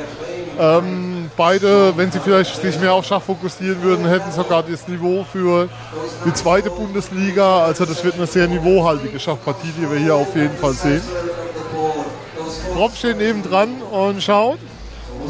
Ähm, 0.58 1.15
beide, 1.36 1.96
wenn 1.96 2.10
sie 2.10 2.20
vielleicht 2.20 2.60
sich 2.60 2.80
mehr 2.80 2.92
auf 2.92 3.04
Schach 3.04 3.22
fokussieren 3.22 3.82
würden, 3.82 4.06
hätten 4.06 4.30
sogar 4.32 4.62
das 4.62 4.88
Niveau 4.88 5.24
für 5.30 5.68
die 6.24 6.32
zweite 6.34 6.70
Bundesliga. 6.70 7.64
Also 7.64 7.84
das 7.84 8.02
wird 8.04 8.14
eine 8.14 8.26
sehr 8.26 8.48
niveauhaltige 8.48 9.18
Schachpartie, 9.18 9.72
die 9.76 9.90
wir 9.90 9.98
hier 9.98 10.14
auf 10.14 10.34
jeden 10.34 10.56
Fall 10.56 10.72
sehen. 10.72 11.02
Rob 12.74 12.94
steht 12.94 13.18
nebendran 13.18 13.70
und 13.90 14.22
schaut. 14.22 14.58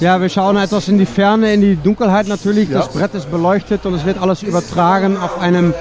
Ja, 0.00 0.20
wir 0.20 0.28
schauen 0.28 0.56
etwas 0.56 0.88
in 0.88 0.98
die 0.98 1.06
Ferne, 1.06 1.54
in 1.54 1.60
die 1.60 1.76
Dunkelheit 1.76 2.28
natürlich. 2.28 2.68
Ja. 2.68 2.78
Das 2.78 2.88
Brett 2.88 3.14
ist 3.14 3.30
beleuchtet 3.30 3.86
und 3.86 3.94
es 3.94 4.04
wird 4.04 4.18
alles 4.18 4.42
übertragen 4.42 5.16
auf 5.16 5.40
einem 5.40 5.72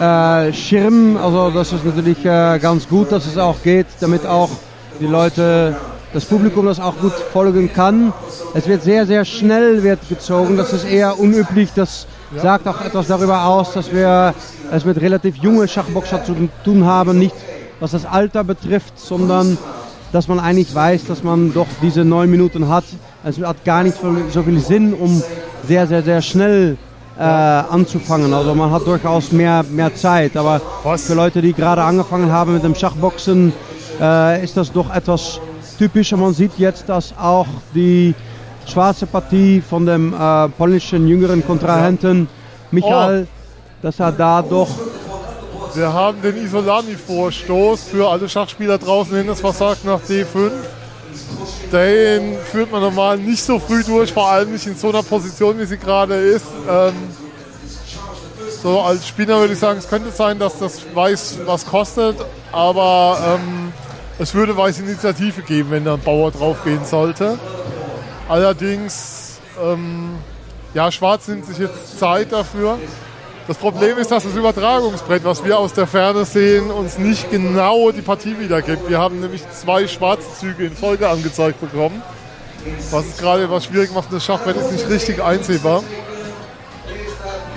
äh, 0.00 0.52
Schirm. 0.52 1.16
Also 1.16 1.50
das 1.50 1.72
ist 1.72 1.84
natürlich 1.84 2.24
äh, 2.24 2.58
ganz 2.58 2.88
gut, 2.88 3.12
dass 3.12 3.26
es 3.26 3.36
auch 3.36 3.56
geht, 3.62 3.86
damit 4.00 4.26
auch 4.26 4.50
die 5.00 5.06
Leute 5.06 5.76
das 6.12 6.24
Publikum 6.24 6.66
das 6.66 6.78
auch 6.78 6.96
gut 6.98 7.12
folgen 7.32 7.72
kann. 7.72 8.12
Es 8.54 8.66
wird 8.66 8.82
sehr, 8.82 9.06
sehr 9.06 9.24
schnell 9.24 9.82
wird 9.82 10.08
gezogen. 10.08 10.56
Das 10.56 10.72
ist 10.72 10.84
eher 10.84 11.18
unüblich. 11.18 11.70
Das 11.74 12.06
sagt 12.36 12.66
auch 12.68 12.80
etwas 12.82 13.06
darüber 13.06 13.44
aus, 13.46 13.72
dass 13.72 13.92
wir 13.92 14.34
es 14.70 14.84
mit 14.84 15.00
relativ 15.00 15.36
jungen 15.36 15.68
Schachboxern 15.68 16.24
zu 16.24 16.48
tun 16.64 16.84
haben. 16.84 17.18
Nicht 17.18 17.34
was 17.80 17.92
das 17.92 18.04
Alter 18.04 18.44
betrifft, 18.44 18.98
sondern 18.98 19.58
dass 20.12 20.28
man 20.28 20.38
eigentlich 20.38 20.74
weiß, 20.74 21.06
dass 21.06 21.24
man 21.24 21.52
doch 21.52 21.66
diese 21.80 22.04
neun 22.04 22.30
Minuten 22.30 22.68
hat. 22.68 22.84
Es 23.24 23.40
hat 23.40 23.64
gar 23.64 23.82
nicht 23.82 23.96
so 24.30 24.42
viel 24.42 24.60
Sinn, 24.60 24.94
um 24.94 25.22
sehr, 25.66 25.86
sehr, 25.86 26.02
sehr 26.02 26.20
schnell 26.20 26.76
äh, 27.18 27.22
anzufangen. 27.22 28.32
Also 28.34 28.54
man 28.54 28.70
hat 28.70 28.86
durchaus 28.86 29.32
mehr, 29.32 29.64
mehr 29.70 29.94
Zeit. 29.94 30.36
Aber 30.36 30.60
Was? 30.82 31.04
für 31.04 31.14
Leute, 31.14 31.40
die 31.40 31.52
gerade 31.52 31.82
angefangen 31.82 32.30
haben 32.30 32.54
mit 32.54 32.62
dem 32.62 32.74
Schachboxen, 32.74 33.52
äh, 34.00 34.44
ist 34.44 34.56
das 34.56 34.70
doch 34.72 34.94
etwas 34.94 35.40
typisch. 35.82 36.12
Man 36.12 36.32
sieht 36.32 36.52
jetzt, 36.58 36.88
dass 36.88 37.12
auch 37.18 37.48
die 37.74 38.14
schwarze 38.68 39.04
Partie 39.04 39.60
von 39.60 39.84
dem 39.84 40.14
äh, 40.14 40.48
polnischen 40.50 41.08
jüngeren 41.08 41.44
Kontrahenten 41.44 42.28
Michael, 42.70 43.26
dass 43.82 43.98
er 43.98 44.12
da 44.12 44.42
doch 44.42 44.68
Wir 45.74 45.92
haben 45.92 46.22
den 46.22 46.36
Isolani-Vorstoß 46.36 47.82
für 47.90 48.08
alle 48.08 48.28
Schachspieler 48.28 48.78
draußen 48.78 49.16
hin, 49.16 49.26
das 49.26 49.40
versagt 49.40 49.84
nach 49.84 50.00
D5. 50.00 50.52
Den 51.72 52.36
führt 52.44 52.70
man 52.70 52.80
normal 52.80 53.18
nicht 53.18 53.42
so 53.42 53.58
früh 53.58 53.82
durch, 53.82 54.12
vor 54.12 54.30
allem 54.30 54.52
nicht 54.52 54.66
in 54.68 54.76
so 54.76 54.90
einer 54.90 55.02
Position, 55.02 55.58
wie 55.58 55.64
sie 55.64 55.78
gerade 55.78 56.14
ist. 56.14 56.46
Ähm, 56.70 56.94
so 58.62 58.80
als 58.80 59.08
Spieler 59.08 59.40
würde 59.40 59.54
ich 59.54 59.58
sagen, 59.58 59.80
es 59.80 59.88
könnte 59.88 60.12
sein, 60.12 60.38
dass 60.38 60.60
das 60.60 60.82
Weiß 60.94 61.38
was 61.44 61.66
kostet, 61.66 62.16
aber 62.52 63.18
ähm, 63.26 63.72
es 64.18 64.34
würde 64.34 64.56
Weiß 64.56 64.78
Initiative 64.78 65.42
geben, 65.42 65.70
wenn 65.70 65.84
da 65.84 65.94
ein 65.94 66.00
Bauer 66.00 66.30
draufgehen 66.30 66.84
sollte. 66.84 67.38
Allerdings, 68.28 69.40
ähm, 69.62 70.10
ja, 70.74 70.90
Schwarz 70.90 71.28
nimmt 71.28 71.46
sich 71.46 71.58
jetzt 71.58 71.98
Zeit 71.98 72.32
dafür. 72.32 72.78
Das 73.48 73.56
Problem 73.56 73.98
ist, 73.98 74.10
dass 74.10 74.22
das 74.22 74.34
Übertragungsbrett, 74.34 75.24
was 75.24 75.44
wir 75.44 75.58
aus 75.58 75.72
der 75.72 75.86
Ferne 75.86 76.24
sehen, 76.24 76.70
uns 76.70 76.98
nicht 76.98 77.30
genau 77.30 77.90
die 77.90 78.02
Partie 78.02 78.38
wiedergibt. 78.38 78.88
Wir 78.88 78.98
haben 78.98 79.20
nämlich 79.20 79.42
zwei 79.50 79.88
schwarze 79.88 80.28
Züge 80.38 80.64
in 80.64 80.76
Folge 80.76 81.08
angezeigt 81.08 81.60
bekommen. 81.60 82.00
Was 82.92 83.06
es 83.06 83.16
gerade 83.16 83.42
etwas 83.44 83.64
schwierig 83.64 83.92
macht, 83.92 84.12
das 84.12 84.24
Schachbrett 84.24 84.56
ist 84.56 84.70
nicht 84.70 84.88
richtig 84.88 85.22
einsehbar. 85.22 85.82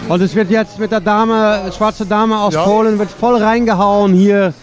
Und 0.09 0.21
es 0.21 0.33
wird 0.33 0.49
jetzt 0.49 0.79
mit 0.79 0.91
der 0.91 1.01
Dame, 1.01 1.71
schwarze 1.77 2.07
Dame 2.07 2.39
aus 2.39 2.55
Ja. 2.55 2.63
Polen, 2.63 2.97
wird 2.97 3.11
voll 3.11 3.41
reingehauen 3.41 4.13
hier 4.13 4.53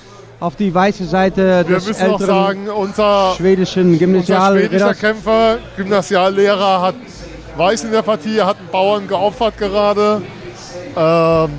auf 0.42 0.56
die 0.56 0.74
weiße 0.74 1.04
Seite 1.06 1.64
Wir 1.66 1.76
des 1.76 1.86
müssen 1.86 2.10
auch 2.10 2.20
sagen, 2.20 2.68
unser, 2.68 3.34
schwedischen 3.36 3.92
unser 3.92 3.98
Gymnasial 3.98 4.58
schwedischer 4.58 4.94
Kämpfer, 4.94 5.58
Gymnasiallehrer, 5.76 6.82
hat 6.82 6.94
Weiß 7.56 7.84
in 7.84 7.92
der 7.92 8.02
Partie, 8.02 8.40
hat 8.40 8.58
einen 8.58 8.68
Bauern 8.68 9.06
geopfert 9.06 9.56
gerade. 9.58 10.22
Ähm, 10.96 11.50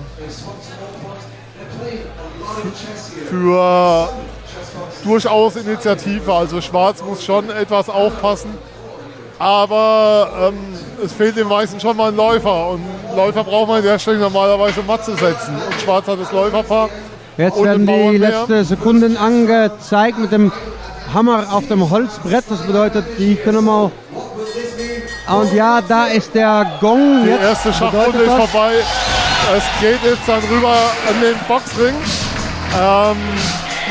für 3.29 4.09
durchaus 5.03 5.55
Initiative. 5.55 6.33
Also 6.33 6.61
Schwarz 6.61 7.03
muss 7.03 7.23
schon 7.23 7.49
etwas 7.51 7.89
aufpassen. 7.89 8.49
Aber 9.39 10.49
ähm, 10.49 10.57
es 11.03 11.13
fehlt 11.13 11.37
dem 11.37 11.49
Weißen 11.49 11.79
schon 11.79 11.95
mal 11.95 12.09
ein 12.09 12.15
Läufer. 12.15 12.69
Und 12.69 12.83
Läufer 13.15 13.43
braucht 13.43 13.67
man 13.67 13.79
in 13.79 13.85
der 13.85 13.99
Stelle 13.99 14.19
normalerweise 14.19 14.81
matt 14.83 15.05
zu 15.05 15.15
setzen. 15.15 15.55
Und 15.55 15.81
Schwarz 15.81 16.07
hat 16.07 16.19
das 16.19 16.31
Läuferpaar. 16.31 16.89
Jetzt 17.37 17.63
werden 17.63 17.87
die 17.87 18.17
letzten 18.17 18.63
Sekunden 18.63 19.17
angezeigt 19.17 20.19
mit 20.19 20.31
dem 20.31 20.51
Hammer 21.13 21.47
auf 21.51 21.67
dem 21.67 21.89
Holzbrett. 21.89 22.45
Das 22.49 22.61
bedeutet, 22.61 23.05
die 23.17 23.35
können 23.35 23.65
mal. 23.65 23.91
Und 25.27 25.53
ja, 25.53 25.81
da 25.81 26.05
ist 26.05 26.35
der 26.35 26.65
Gong. 26.79 27.23
Die 27.23 27.29
jetzt 27.29 27.41
erste 27.41 27.73
Schachrunde 27.73 28.19
ist 28.19 28.31
vorbei. 28.31 28.73
Es 29.55 29.63
geht 29.81 29.99
jetzt 30.03 30.27
dann 30.27 30.41
rüber 30.51 30.75
an 31.09 31.21
den 31.21 31.35
Boxring. 31.47 31.95
Ähm, 32.79 33.17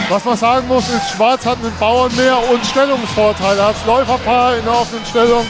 was 0.08 0.24
man 0.24 0.36
sagen 0.36 0.68
muss, 0.68 0.88
ist, 0.88 1.10
Schwarz 1.10 1.44
hat 1.44 1.58
einen 1.62 1.74
Bauern 1.80 2.14
mehr 2.16 2.36
und 2.50 2.64
Stellungsvorteil. 2.64 3.58
Er 3.58 3.66
hat 3.68 3.74
das 3.74 3.86
Läuferpaar 3.86 4.56
in 4.56 4.64
der 4.64 4.72
offenen 4.72 5.04
Stellung. 5.04 5.46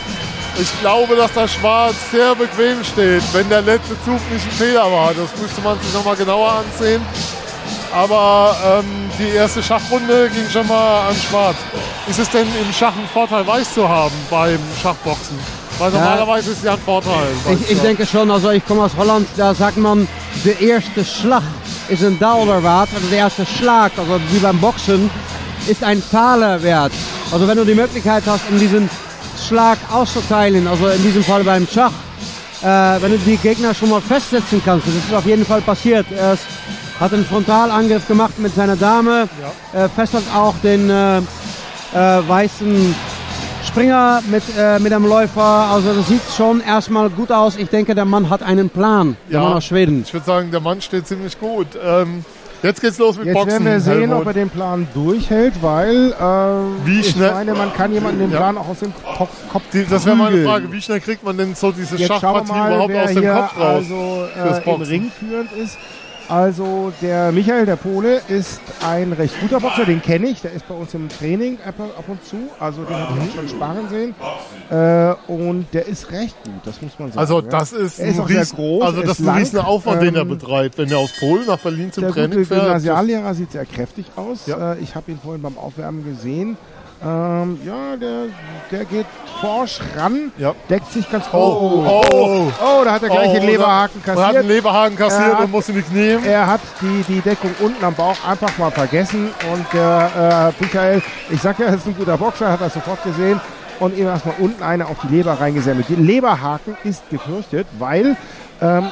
Ich 0.58 0.80
glaube, 0.80 1.16
dass 1.16 1.32
der 1.32 1.48
Schwarz 1.48 1.94
sehr 2.10 2.34
bequem 2.34 2.82
steht, 2.84 3.22
wenn 3.32 3.48
der 3.48 3.62
letzte 3.62 3.94
Zug 4.04 4.20
nicht 4.30 4.44
ein 4.44 4.50
Fehler 4.52 4.90
war. 4.90 5.08
Das 5.08 5.40
müsste 5.40 5.60
man 5.62 5.78
sich 5.80 5.92
nochmal 5.92 6.16
genauer 6.16 6.52
ansehen. 6.52 7.02
Aber 7.94 8.56
ähm, 8.64 8.84
die 9.18 9.34
erste 9.36 9.62
Schachrunde 9.62 10.30
ging 10.30 10.48
schon 10.50 10.66
mal 10.66 11.08
an 11.08 11.16
Schwarz. 11.16 11.56
Ist 12.08 12.18
es 12.18 12.30
denn 12.30 12.46
im 12.46 12.72
Schach 12.72 12.94
ein 12.96 13.08
Vorteil, 13.12 13.46
weiß 13.46 13.74
zu 13.74 13.88
haben 13.88 14.14
beim 14.30 14.58
Schachboxen? 14.82 15.38
Weil 15.78 15.90
normalerweise 15.90 16.52
ist 16.52 16.58
es 16.58 16.64
ja 16.64 16.72
ein 16.74 16.78
Vorteil. 16.80 17.26
Ich, 17.60 17.70
ich 17.72 17.80
denke 17.80 18.06
schon, 18.06 18.30
also 18.30 18.50
ich 18.50 18.64
komme 18.66 18.82
aus 18.84 18.92
Holland, 18.96 19.26
da 19.36 19.54
sagt 19.54 19.76
man, 19.76 20.06
der 20.44 20.60
erste 20.60 21.04
Schlag 21.04 21.42
ist 21.88 22.02
ein 22.04 22.18
Dollar 22.18 22.62
wert. 22.62 22.88
Also 22.94 23.08
der 23.08 23.18
erste 23.18 23.44
Schlag, 23.46 23.92
also 23.96 24.20
wie 24.30 24.38
beim 24.38 24.58
Boxen, 24.58 25.10
ist 25.66 25.82
ein 25.84 26.02
Taler 26.10 26.62
wert. 26.62 26.92
Also 27.30 27.46
wenn 27.48 27.56
du 27.56 27.64
die 27.64 27.74
Möglichkeit 27.74 28.22
hast, 28.26 28.42
um 28.50 28.58
diesen 28.58 28.88
Schlag 29.46 29.78
auszuteilen, 29.90 30.66
also 30.66 30.88
in 30.88 31.02
diesem 31.02 31.24
Fall 31.24 31.44
beim 31.44 31.66
Schach, 31.72 31.92
äh, 32.62 32.66
wenn 33.02 33.12
du 33.12 33.18
die 33.18 33.36
Gegner 33.36 33.74
schon 33.74 33.90
mal 33.90 34.00
festsetzen 34.00 34.62
kannst, 34.64 34.86
das 34.86 34.94
ist 34.94 35.12
auf 35.14 35.26
jeden 35.26 35.44
Fall 35.44 35.60
passiert. 35.62 36.06
Er 36.16 36.34
ist- 36.34 36.46
hat 37.00 37.12
einen 37.12 37.24
Frontalangriff 37.24 38.06
gemacht 38.06 38.38
mit 38.38 38.54
seiner 38.54 38.76
Dame, 38.76 39.28
äh, 39.72 39.88
fesselt 39.88 40.24
auch 40.34 40.54
den 40.62 40.88
äh, 40.90 41.18
äh, 41.18 41.22
weißen 42.28 42.94
Springer 43.66 44.20
mit, 44.30 44.42
äh, 44.58 44.78
mit 44.78 44.92
dem 44.92 45.06
Läufer. 45.06 45.42
Also 45.42 45.92
das 45.94 46.08
sieht 46.08 46.20
schon 46.36 46.60
erstmal 46.60 47.08
gut 47.10 47.30
aus. 47.30 47.56
Ich 47.56 47.68
denke, 47.68 47.94
der 47.94 48.04
Mann 48.04 48.28
hat 48.28 48.42
einen 48.42 48.68
Plan. 48.70 49.16
Der 49.30 49.38
Ja. 49.40 49.44
Mann 49.44 49.56
aus 49.58 49.64
Schweden. 49.64 50.02
Ich 50.06 50.12
würde 50.12 50.26
sagen, 50.26 50.50
der 50.50 50.60
Mann 50.60 50.80
steht 50.80 51.06
ziemlich 51.06 51.38
gut. 51.38 51.68
Ähm, 51.82 52.24
jetzt 52.62 52.80
geht's 52.80 52.98
los 52.98 53.16
mit 53.16 53.26
Jetzt 53.26 53.34
Boxen. 53.34 53.50
werden 53.52 53.64
wir 53.66 53.80
sehen, 53.80 53.98
Helmut. 54.00 54.16
ob 54.22 54.26
er 54.26 54.32
den 54.34 54.50
Plan 54.50 54.86
durchhält, 54.94 55.62
weil 55.62 56.12
äh, 56.12 56.86
Wie 56.86 57.00
ich 57.00 57.16
meine, 57.16 57.54
man 57.54 57.72
kann 57.72 57.92
jemanden 57.92 58.18
den 58.20 58.30
Ja. 58.32 58.38
Plan 58.38 58.58
auch 58.58 58.68
aus 58.68 58.80
dem 58.80 58.92
Kopf, 59.16 59.30
Kopf 59.50 59.62
Die, 59.72 59.86
das 59.86 60.04
wäre 60.06 60.16
meine. 60.16 60.44
Frage. 60.44 60.70
Wie 60.70 60.82
schnell 60.82 61.00
kriegt 61.00 61.24
man 61.24 61.36
denn 61.38 61.54
so 61.54 61.70
diese 61.72 61.96
Jetzt 61.96 62.08
Schachpartie 62.08 62.48
mal, 62.52 62.72
überhaupt 62.72 62.94
aus 62.96 63.14
dem 63.14 63.32
Kopf 63.32 63.56
raus? 63.58 63.76
also 63.76 64.26
fürs 64.34 64.58
äh, 64.58 64.58
im 64.58 64.64
Boxen? 64.64 64.86
Ring 64.92 65.12
führend 65.18 65.52
ist. 65.52 65.78
Also 66.32 66.90
der 67.02 67.30
Michael, 67.30 67.66
der 67.66 67.76
Pole, 67.76 68.22
ist 68.28 68.62
ein 68.82 69.12
recht 69.12 69.38
guter 69.42 69.60
Boxer, 69.60 69.84
den 69.84 70.00
kenne 70.00 70.28
ich. 70.28 70.40
Der 70.40 70.52
ist 70.52 70.66
bei 70.66 70.74
uns 70.74 70.94
im 70.94 71.10
Training 71.10 71.58
ab, 71.62 71.74
ab 71.78 72.04
und 72.08 72.24
zu. 72.24 72.48
Also 72.58 72.84
den 72.84 72.96
habe 72.96 73.18
ich 73.22 73.34
schon 73.34 73.48
sparen 73.50 73.86
sehen. 73.90 74.14
Äh, 74.70 75.14
und 75.30 75.66
der 75.74 75.86
ist 75.86 76.10
recht 76.10 76.34
gut, 76.42 76.54
das 76.64 76.80
muss 76.80 76.98
man 76.98 77.08
sagen. 77.08 77.18
Also 77.18 77.40
ja. 77.42 77.48
das 77.50 77.72
ist 77.72 77.98
ist 77.98 78.16
ein 78.16 78.20
auch 78.20 78.28
sehr 78.28 78.40
riesen, 78.40 78.56
groß, 78.56 78.82
also 78.82 79.02
das 79.02 79.10
ist 79.10 79.20
ist 79.20 79.28
ein 79.28 79.36
riesen 79.36 79.58
Aufwand, 79.58 80.00
den 80.00 80.14
er 80.14 80.22
ähm, 80.22 80.28
betreibt, 80.30 80.78
wenn 80.78 80.90
er 80.90 81.00
aus 81.00 81.12
Polen 81.20 81.44
nach 81.46 81.58
Berlin 81.58 81.92
zum 81.92 82.04
Der 82.04 82.12
Training 82.12 82.30
gute 82.30 82.46
fährt. 82.46 82.62
Gymnasiallehrer 82.62 83.34
sieht 83.34 83.52
sehr 83.52 83.66
kräftig 83.66 84.06
aus. 84.16 84.46
Ja. 84.46 84.72
Äh, 84.72 84.78
ich 84.78 84.94
habe 84.94 85.10
ihn 85.10 85.18
vorhin 85.22 85.42
beim 85.42 85.58
Aufwärmen 85.58 86.02
gesehen. 86.02 86.56
Ähm, 87.04 87.58
ja, 87.66 87.96
der, 87.96 88.26
der 88.70 88.84
geht 88.84 89.06
forsch 89.40 89.80
ran, 89.96 90.30
Ja. 90.38 90.54
deckt 90.70 90.92
sich 90.92 91.10
ganz 91.10 91.24
Oh, 91.32 91.84
oh, 91.84 92.04
oh, 92.12 92.52
oh, 92.62 92.84
da 92.84 92.92
hat 92.92 93.02
er 93.02 93.08
gleich 93.08 93.32
den 93.32 93.42
Leberhaken 93.44 94.00
Er 94.04 94.12
hat 94.12 94.16
kassiert. 94.16 94.36
einen 94.36 94.48
Leberhaken 94.48 94.96
kassiert 94.96 95.22
Er 95.28 95.32
hat- 95.38 95.44
und 95.44 95.50
muss 95.50 95.68
ihn 95.68 95.76
nicht 95.76 95.92
nehmen. 95.92 96.24
Er 96.24 96.46
hat 96.46 96.60
die, 96.80 97.02
die 97.08 97.20
Deckung 97.20 97.50
unten 97.60 97.84
am 97.84 97.94
Bauch 97.94 98.16
einfach 98.28 98.56
mal 98.58 98.70
vergessen 98.70 99.30
und 99.52 99.66
der 99.72 100.52
äh, 100.58 100.62
Michael, 100.62 101.02
ich 101.30 101.40
sag 101.42 101.58
ja, 101.58 101.66
er 101.66 101.74
ist 101.74 101.86
ein 101.86 101.96
guter 101.96 102.16
Boxer, 102.16 102.52
hat 102.52 102.60
das 102.60 102.74
sofort 102.74 103.02
gesehen 103.02 103.40
und 103.80 103.96
ihm 103.98 104.06
erstmal 104.06 104.36
unten 104.38 104.62
eine 104.62 104.86
auf 104.86 104.98
die 105.02 105.16
Leber 105.16 105.32
reingesammelt. 105.40 105.88
Der 105.88 105.96
Leberhaken 105.96 106.76
ist 106.84 107.02
gefürchtet, 107.10 107.66
weil 107.80 108.16
ähm, 108.60 108.90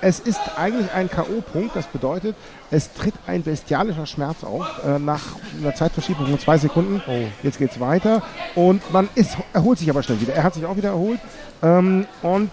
es 0.00 0.20
ist 0.20 0.40
eigentlich 0.56 0.92
ein 0.92 1.10
K.O.-Punkt. 1.10 1.70
Das 1.74 1.86
bedeutet, 1.86 2.36
es 2.70 2.92
tritt 2.92 3.14
ein 3.26 3.42
bestialischer 3.42 4.06
Schmerz 4.06 4.44
auf 4.44 4.66
äh, 4.84 4.98
nach 4.98 5.20
einer 5.60 5.74
Zeitverschiebung 5.74 6.26
von 6.26 6.38
zwei 6.38 6.58
Sekunden. 6.58 7.02
Oh. 7.06 7.26
Jetzt 7.42 7.58
geht's 7.58 7.80
weiter 7.80 8.22
und 8.54 8.92
man 8.92 9.08
ist, 9.14 9.36
erholt 9.52 9.78
sich 9.78 9.90
aber 9.90 10.02
schnell 10.02 10.20
wieder. 10.20 10.34
Er 10.34 10.42
hat 10.42 10.54
sich 10.54 10.64
auch 10.64 10.76
wieder 10.76 10.90
erholt 10.90 11.20
ähm, 11.62 12.06
und 12.22 12.50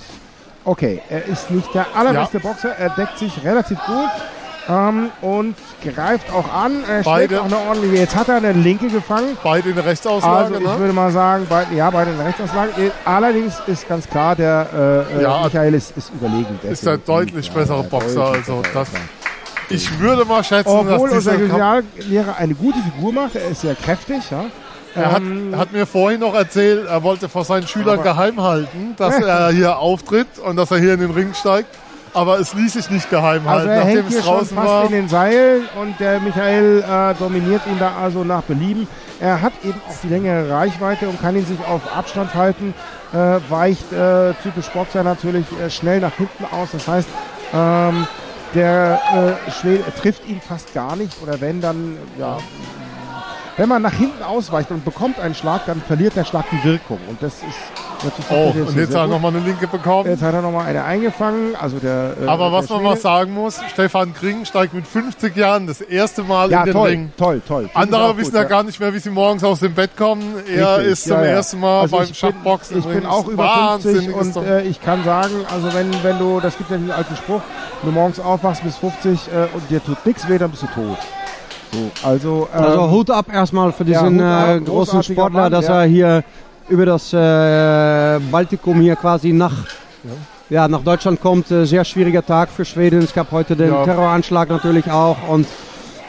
okay, 0.64 1.02
er 1.10 1.26
ist 1.26 1.50
nicht 1.52 1.74
der 1.74 1.96
allerbeste 1.96 2.40
Boxer. 2.40 2.70
Er 2.78 2.90
deckt 2.90 3.18
sich 3.20 3.44
relativ 3.44 3.80
gut 3.86 4.10
ähm, 4.70 5.10
und 5.22 5.56
greift 5.84 6.32
auch 6.34 6.52
an. 6.54 6.84
Er 6.90 7.04
Beide- 7.04 7.42
auch 7.42 7.46
eine 7.46 7.58
ordentliche. 7.58 7.96
Jetzt 7.96 8.16
hat 8.16 8.30
er 8.30 8.36
eine 8.38 8.52
linke 8.54 8.88
gefangen. 8.88 9.38
Beide 9.44 9.70
in 9.70 9.76
der 9.76 9.86
Rechtsauslage, 9.86 10.38
Also 10.38 10.56
ich 10.56 10.62
ne? 10.68 10.80
würde 10.80 10.94
mal 10.94 11.12
sagen, 11.12 11.46
beide, 11.50 11.76
ja, 11.76 11.90
beide 11.90 12.12
in 12.12 12.18
der 12.18 12.28
Rechtsauslage. 12.28 12.72
Äh, 12.78 12.92
Allerdings 13.06 13.62
ist 13.68 13.88
ganz 13.88 14.08
klar, 14.10 14.36
der 14.36 15.06
äh, 15.14 15.20
äh, 15.20 15.24
Ja, 15.24 15.42
Michael 15.44 15.74
ist, 15.74 15.96
ist 15.98 16.12
überlegen. 16.14 16.60
ist 16.64 16.86
der 16.86 16.98
deutlich 16.98 17.52
bessere 17.52 17.82
der 17.84 17.90
Boxer, 17.90 18.26
also 18.26 18.62
das-. 18.74 18.90
Ich 19.70 20.00
würde 20.00 20.24
mal 20.24 20.44
schätzen, 20.44 20.70
Obwohl 20.70 21.10
dass 21.10 21.18
unser 21.18 21.38
dieser 21.38 21.58
Kampf, 21.58 21.86
Gymnasiallehrer 21.98 22.36
eine 22.38 22.54
gute 22.56 22.80
Figur 22.80 23.12
macht, 23.14 23.36
er 23.36 23.50
ist 23.50 23.62
sehr 23.62 23.76
kräftig, 23.76 24.32
ja. 24.32 24.46
er 24.96 25.12
hat, 25.12 25.22
Ähm, 25.22 25.54
hat 25.58 25.74
mir 25.74 25.86
vorhin 25.86 26.22
noch 26.22 26.34
erzählt, 26.34 26.88
er 26.88 27.04
wollte 27.04 27.28
vor 27.28 27.44
seinen 27.44 27.68
Schülern 27.68 27.96
Aber- 28.00 28.04
geheim 28.04 28.42
halten, 28.42 28.96
dass 28.98 29.16
er 29.20 29.50
hier 29.52 29.78
auftritt 29.78 30.40
und 30.44 30.56
dass 30.56 30.72
er 30.72 30.78
hier 30.80 30.94
in 30.94 31.02
den 31.02 31.12
Ring 31.12 31.34
steigt. 31.34 31.68
Aber 32.18 32.40
es 32.40 32.54
ließ 32.54 32.74
sich 32.74 32.90
nicht 32.90 33.10
geheim 33.10 33.48
Also 33.48 33.68
halten, 33.68 33.70
er 33.70 33.78
nachdem 33.78 33.96
hängt 33.96 34.10
hier 34.10 34.18
es 34.20 34.26
schon 34.26 34.34
draußen 34.36 34.58
fast 34.58 34.68
war. 34.70 34.86
in 34.86 34.92
den 34.92 35.08
Seilen 35.08 35.66
und 35.80 36.00
der 36.00 36.20
Michael 36.20 36.84
äh, 36.84 37.14
dominiert 37.16 37.62
ihn 37.68 37.78
da 37.80 37.94
also 38.02 38.24
nach 38.24 38.42
Belieben. 38.42 38.88
Er 39.20 39.42
hat 39.42 39.54
eben 39.64 39.80
auch 39.88 39.96
die 40.04 40.10
längere 40.10 40.50
Reichweite 40.50 41.08
und 41.08 41.22
kann 41.22 41.36
ihn 41.36 41.46
sich 41.46 41.60
auf 41.68 41.82
Abstand 41.96 42.34
halten, 42.34 42.74
äh, 43.14 43.40
weicht 43.50 43.92
äh, 43.94 44.34
typisch 44.44 44.68
Boxer 44.70 45.04
natürlich 45.04 45.46
äh, 45.64 45.70
schnell 45.70 46.00
nach 46.00 46.14
hinten 46.14 46.46
aus. 46.52 46.70
Das 46.72 46.88
heißt, 46.88 47.08
ähm, 47.54 48.08
der 48.54 49.38
äh, 49.48 49.52
Schwede 49.52 49.84
trifft 50.02 50.28
ihn 50.28 50.42
fast 50.42 50.74
gar 50.74 50.96
nicht 50.96 51.22
oder 51.22 51.40
wenn 51.40 51.62
dann, 51.62 51.98
ja, 52.18 52.38
wenn 53.58 53.70
man 53.70 53.82
nach 53.82 53.94
hinten 53.94 54.24
ausweicht 54.24 54.72
und 54.72 54.86
bekommt 54.86 55.20
einen 55.20 55.36
Schlag, 55.36 55.66
dann 55.66 55.82
verliert 55.82 56.16
der 56.16 56.24
Schlag 56.26 56.46
die 56.52 56.64
Wirkung 56.64 57.00
und 57.08 57.22
das 57.22 57.36
ist 57.36 57.87
Oh, 58.30 58.54
und 58.56 58.76
jetzt 58.78 58.94
hat 58.94 59.02
er 59.04 59.08
nochmal 59.08 59.36
eine 59.36 59.44
linke 59.44 59.68
bekommen. 59.68 60.10
Jetzt 60.10 60.22
hat 60.22 60.34
er 60.34 60.42
nochmal 60.42 60.68
eine 60.68 60.84
eingefangen, 60.84 61.56
also 61.56 61.80
der. 61.80 62.14
Äh, 62.22 62.28
Aber 62.28 62.52
was 62.52 62.68
der 62.68 62.76
man 62.78 62.86
mal 62.86 62.98
sagen 62.98 63.34
muss, 63.34 63.60
Stefan 63.72 64.14
Kring 64.14 64.46
steigt 64.46 64.74
mit 64.74 64.86
50 64.86 65.36
Jahren 65.36 65.66
das 65.68 65.82
erste 65.82 66.24
Mal 66.24 66.52
Ja, 66.52 66.60
in 66.60 66.66
den 66.66 66.74
toll, 66.74 66.90
Ring. 66.90 67.12
toll, 67.18 67.42
toll. 67.48 67.58
Finde 67.64 67.72
ich 67.74 67.78
Andere 67.78 68.18
wissen 68.18 68.32
gut, 68.32 68.40
ja 68.40 68.44
gar 68.44 68.64
nicht 68.64 68.80
mehr, 68.80 68.94
wie 68.94 69.00
sie 69.00 69.10
morgens 69.10 69.44
aus 69.44 69.62
dem 69.62 69.74
Bett 69.74 69.98
kommen. 69.98 70.36
Er 70.48 70.78
Richtig, 70.78 70.92
ist 70.94 71.04
zum 71.04 71.14
ja, 71.14 71.24
ja. 71.24 71.30
ersten 71.32 71.60
Mal 71.60 71.82
Also 71.82 71.98
beim 71.98 72.14
Schachboxen. 72.14 72.80
Ich 72.80 72.86
bin 72.86 73.06
auch 73.06 73.28
über 73.28 73.44
50 73.80 73.96
Wahnsinniges 73.96 74.38
und 74.38 74.46
äh, 74.46 74.62
ich 74.64 74.82
kann 74.82 75.04
sagen, 75.04 75.34
also 75.54 75.74
wenn, 75.74 75.92
wenn 76.04 76.20
du, 76.20 76.40
das 76.40 76.58
gibt 76.58 76.70
ja 76.70 76.78
den 76.78 76.92
alten 76.92 77.16
Spruch, 77.16 77.42
wenn 77.82 77.92
du 77.94 78.00
morgens 78.00 78.20
aufwachst 78.20 78.64
bis 78.64 78.78
50 78.78 79.28
äh, 79.28 79.56
und 79.56 79.70
dir 79.70 79.84
tut 79.84 80.06
nichts 80.06 80.28
weh, 80.30 80.38
dann 80.38 80.52
bist 80.52 80.64
du 80.64 80.68
tot. 80.68 80.98
So, 81.72 82.08
also, 82.08 82.48
ähm, 82.56 82.64
Also 82.64 82.92
Hut 82.92 83.10
ab 83.12 83.26
erstmal 83.34 83.72
für 83.74 83.84
ja, 83.84 84.02
diesen 84.04 84.20
Hut 84.20 84.26
ab, 84.26 84.50
äh, 84.50 84.60
großen 84.62 85.04
Sportler, 85.04 85.42
Mann, 85.42 85.52
dass 85.52 85.68
ja. 85.68 85.82
er 85.82 85.88
hier 85.88 86.24
über 86.70 86.86
das 86.86 87.14
äh, 87.14 88.20
Baltikum 88.32 88.80
hier 88.82 88.96
quasi 88.96 89.32
nach, 89.34 89.54
ja. 90.50 90.68
nach 90.68 90.82
Deutschland 90.82 91.22
kommt. 91.22 91.50
Äh, 91.52 91.66
sehr 91.66 91.86
schwieriger 91.86 92.26
Tag 92.26 92.50
für 92.50 92.66
Schweden. 92.66 93.00
Es 93.02 93.14
gab 93.14 93.32
heute 93.32 93.56
den 93.56 93.72
Ja. 93.72 93.84
Terroranschlag 93.84 94.50
natürlich 94.50 94.90
auch 94.92 95.18
und 95.30 95.48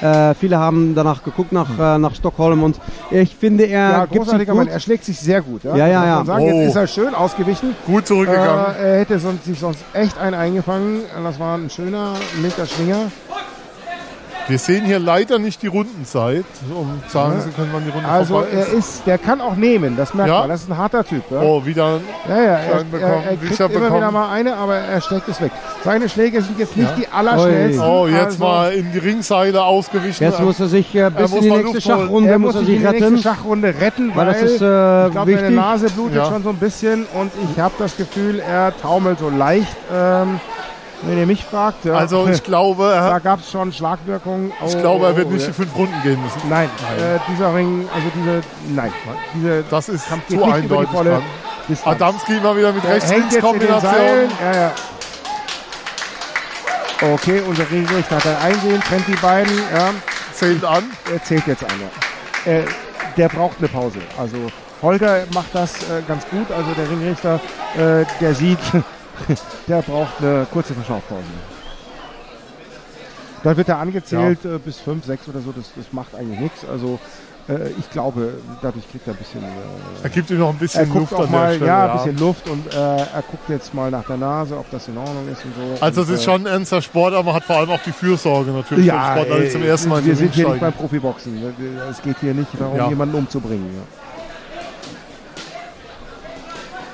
äh, 0.00 0.34
viele 0.34 0.58
haben 0.58 0.94
danach 0.94 1.24
geguckt 1.24 1.50
nach, 1.50 1.68
äh, 1.78 1.98
nach 1.98 2.14
Stockholm 2.14 2.62
und 2.62 2.78
ich 3.10 3.34
finde, 3.34 3.64
er 3.64 3.90
ja, 3.90 4.00
gibt 4.02 4.12
sich 4.12 4.18
großartiger 4.22 4.54
Mann, 4.54 4.66
gut. 4.66 4.72
er 4.74 4.78
schlägt 4.80 5.04
sich 5.04 5.18
sehr 5.18 5.42
gut. 5.42 5.64
Ja, 5.64 5.76
Ja, 5.76 5.86
ja, 5.88 6.06
ja. 6.06 6.24
Sagen. 6.24 6.44
Oh. 6.44 6.46
Jetzt 6.46 6.68
ist 6.68 6.76
er 6.76 6.86
schön 6.86 7.14
ausgewichen. 7.14 7.74
Gut 7.84 8.06
zurückgegangen. 8.06 8.76
Äh, 8.76 8.92
er 8.92 8.98
hätte 9.00 9.18
sonst, 9.18 9.44
sich 9.44 9.58
sonst 9.58 9.84
echt 9.94 10.16
einen 10.18 10.34
eingefangen. 10.34 11.00
Das 11.22 11.40
war 11.40 11.56
ein 11.58 11.68
schöner 11.68 12.14
linker 12.40 12.66
Schwinger. 12.66 13.10
Wir 14.48 14.58
sehen 14.58 14.86
hier 14.86 14.98
leider 14.98 15.38
nicht 15.38 15.60
die 15.62 15.66
Rundenzeit, 15.66 16.44
um 16.74 17.02
sagen 17.08 17.38
zu 17.42 17.50
können, 17.50 17.68
wann 17.72 17.84
die 17.84 17.90
Runde 17.90 18.08
Also 18.08 18.34
vorbei 18.34 18.48
er 18.50 18.66
ist. 18.68 18.72
ist, 18.72 19.06
der 19.06 19.18
kann 19.18 19.42
auch 19.42 19.56
nehmen, 19.56 19.94
das 19.96 20.14
merkt 20.14 20.30
Ja. 20.30 20.40
man. 20.40 20.48
Das 20.48 20.62
ist 20.62 20.70
ein 20.70 20.78
harter 20.78 21.04
Typ. 21.04 21.22
Ja? 21.30 21.42
Oh, 21.42 21.66
wieder 21.66 22.00
Ja, 22.26 22.36
ja, 22.36 22.42
er, 22.56 22.84
bekommen, 22.84 23.02
er, 23.02 23.30
er 23.32 23.36
kriegt 23.36 23.60
immer 23.60 23.68
bekommen. 23.68 23.94
wieder 23.96 24.10
mal 24.10 24.30
eine, 24.32 24.56
aber 24.56 24.76
er 24.76 25.00
steckt 25.02 25.28
es 25.28 25.38
weg. 25.42 25.52
Seine 25.84 26.08
Schläge 26.08 26.40
sind 26.40 26.58
jetzt 26.58 26.76
nicht 26.78 26.90
die 26.96 27.06
allerschnellsten. 27.08 27.84
Oh, 27.86 28.06
jetzt 28.06 28.24
also, 28.24 28.44
mal 28.44 28.72
in 28.72 28.90
die 28.90 28.98
Ringseile 28.98 29.62
ausgewichen. 29.62 30.24
Jetzt 30.24 30.40
muss 30.40 30.58
er 30.60 30.68
sich 30.68 30.94
äh, 30.94 31.10
bis 31.10 31.30
in 31.32 31.42
die 31.42 31.50
nächste. 31.50 31.80
Schachrunde 31.82 32.30
Er 32.30 32.38
muss 32.38 32.54
er 32.54 32.60
sich 32.60 32.68
in 32.70 32.76
die 32.78 32.84
nächste 32.86 33.04
retten. 33.04 33.18
Schachrunde 33.18 33.74
retten, 33.78 34.10
Weil 34.16 34.26
weil, 34.28 34.32
das 34.32 34.42
ist, 34.42 34.62
äh, 34.62 35.06
ich 35.08 35.12
glaube, 35.12 35.12
seine 35.30 35.42
wichtig. 35.42 35.56
Nase 35.56 35.90
blutet 35.90 36.16
Ja. 36.16 36.24
schon 36.24 36.42
so 36.42 36.48
ein 36.48 36.56
bisschen 36.56 37.06
und 37.12 37.30
ich 37.52 37.60
habe 37.60 37.74
das 37.78 37.96
Gefühl, 37.98 38.40
er 38.40 38.72
taumelt 38.80 39.18
so 39.18 39.28
leicht. 39.28 39.76
Ähm, 39.94 40.40
wenn 41.02 41.18
ihr 41.18 41.26
mich 41.26 41.44
fragt, 41.44 41.84
ja, 41.84 41.94
also 41.94 42.26
ich 42.28 42.42
glaube, 42.42 42.90
da 42.92 43.18
gab 43.18 43.40
es 43.40 43.50
schon 43.50 43.72
Schlagwirkungen. 43.72 44.52
ich 44.66 44.74
Oh, 44.74 44.80
glaube, 44.80 45.06
er 45.06 45.16
wird 45.16 45.28
oh, 45.28 45.30
nicht 45.30 45.42
ja. 45.42 45.48
die 45.48 45.52
fünf 45.54 45.74
Runden 45.76 46.02
gehen 46.02 46.20
müssen. 46.22 46.48
Nein, 46.48 46.68
Äh, 46.98 47.18
dieser 47.32 47.54
Ring, 47.54 47.88
also 47.94 48.08
diese, 48.14 48.42
nein, 48.74 48.92
diese 49.34 49.64
Das 49.70 49.88
ist 49.88 50.08
Kampf 50.08 50.26
zu 50.28 50.42
eindeutig. 50.44 50.96
Adamski 51.84 52.36
immer 52.38 52.56
wieder 52.56 52.72
mit 52.72 52.84
Rechts-Links-Kombination. 52.84 54.30
Ja, 54.42 54.54
ja. 54.54 54.72
Okay, 57.14 57.42
unser 57.46 57.70
Ringrichter 57.70 58.16
hat 58.16 58.26
ein 58.26 58.36
Einsehen, 58.52 58.82
trennt 58.82 59.06
die 59.06 59.16
beiden. 59.16 59.56
Ja. 59.72 59.90
Zählt 60.32 60.64
an. 60.64 60.84
Er 61.12 61.22
zählt 61.22 61.46
jetzt 61.46 61.64
einer. 61.64 62.56
Äh, 62.58 62.64
der 63.16 63.28
braucht 63.28 63.58
eine 63.58 63.68
Pause. 63.68 63.98
Also 64.18 64.36
Holger 64.82 65.24
macht 65.32 65.52
das 65.52 65.74
äh, 65.82 66.02
ganz 66.08 66.26
gut. 66.28 66.50
Also 66.50 66.70
der 66.72 66.88
Ringrichter, 66.90 67.40
äh, 67.76 68.04
der 68.20 68.34
sieht, 68.34 68.58
der 69.68 69.82
braucht 69.82 70.20
eine 70.20 70.46
kurze 70.52 70.74
Verschnaufpause. 70.74 71.22
Dann 73.44 73.56
wird 73.56 73.68
er 73.68 73.78
angezählt 73.78 74.44
äh, 74.44 74.58
bis 74.58 74.78
5, 74.80 75.04
6 75.04 75.28
oder 75.28 75.40
so. 75.40 75.52
Das, 75.52 75.70
das 75.76 75.92
macht 75.92 76.14
eigentlich 76.16 76.40
nichts. 76.40 76.64
Also 76.68 76.98
äh, 77.48 77.70
ich 77.78 77.88
glaube, 77.90 78.34
dadurch 78.60 78.90
kriegt 78.90 79.06
er 79.06 79.14
ein 79.14 79.16
bisschen... 79.16 79.42
Äh, 79.44 79.46
Er 80.02 80.10
gibt 80.10 80.28
ihm 80.30 80.38
noch 80.38 80.48
ein 80.48 80.56
er 80.56 80.58
bisschen 80.58 80.88
guckt 80.90 81.12
Luft 81.12 81.14
auch 81.14 81.24
an 81.26 81.30
mal, 81.30 81.46
der 81.50 81.54
Stelle. 81.54 81.66
ja, 81.70 81.92
ein 81.92 81.98
bisschen 81.98 82.18
Luft 82.18 82.48
und 82.48 82.74
äh, 82.74 82.76
er 82.76 83.22
guckt 83.30 83.48
jetzt 83.48 83.72
mal 83.74 83.90
nach 83.92 84.04
der 84.06 84.16
Nase, 84.16 84.58
ob 84.58 84.68
das 84.72 84.88
in 84.88 84.98
Ordnung 84.98 85.28
ist 85.30 85.44
und 85.44 85.54
so. 85.54 85.84
Also 85.84 86.02
es 86.02 86.08
ist 86.08 86.24
schon 86.24 86.42
ein 86.42 86.46
ernster 86.46 86.82
Sport, 86.82 87.14
aber 87.14 87.22
man 87.24 87.34
hat 87.36 87.44
vor 87.44 87.56
allem 87.56 87.70
auch 87.70 87.82
die 87.86 87.92
Fürsorge 87.92 88.50
natürlich 88.50 88.86
ja, 88.86 89.22
die 89.22 89.30
ey, 89.30 89.50
zum 89.50 89.62
ersten 89.62 89.88
Mal 89.88 90.04
wir 90.04 90.16
sind 90.16 90.34
hier 90.34 90.48
nicht 90.48 90.60
beim 90.60 90.72
Profiboxen. 90.72 91.40
Es 91.88 92.02
geht 92.02 92.16
hier 92.20 92.34
nicht 92.34 92.50
darum, 92.58 92.76
Ja. 92.76 92.88
jemanden 92.88 93.14
umzubringen. 93.14 93.66
Ja. 93.72 94.07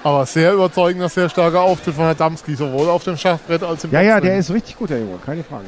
Aber 0.04 0.26
sehr 0.26 0.52
überzeugender, 0.52 1.08
sehr 1.08 1.28
starker 1.30 1.62
Auftritt 1.62 1.94
von 1.94 2.04
Adamski, 2.04 2.54
sowohl 2.54 2.88
auf 2.90 3.02
dem 3.04 3.16
Schachbrett 3.16 3.62
als 3.62 3.84
im 3.84 3.90
Ja, 3.90 4.02
ja, 4.02 4.14
Boxring. 4.16 4.30
der 4.30 4.38
ist 4.38 4.50
richtig 4.52 4.76
gut, 4.76 4.90
der 4.90 4.98
Junge, 5.00 5.18
keine 5.24 5.42
Frage. 5.42 5.64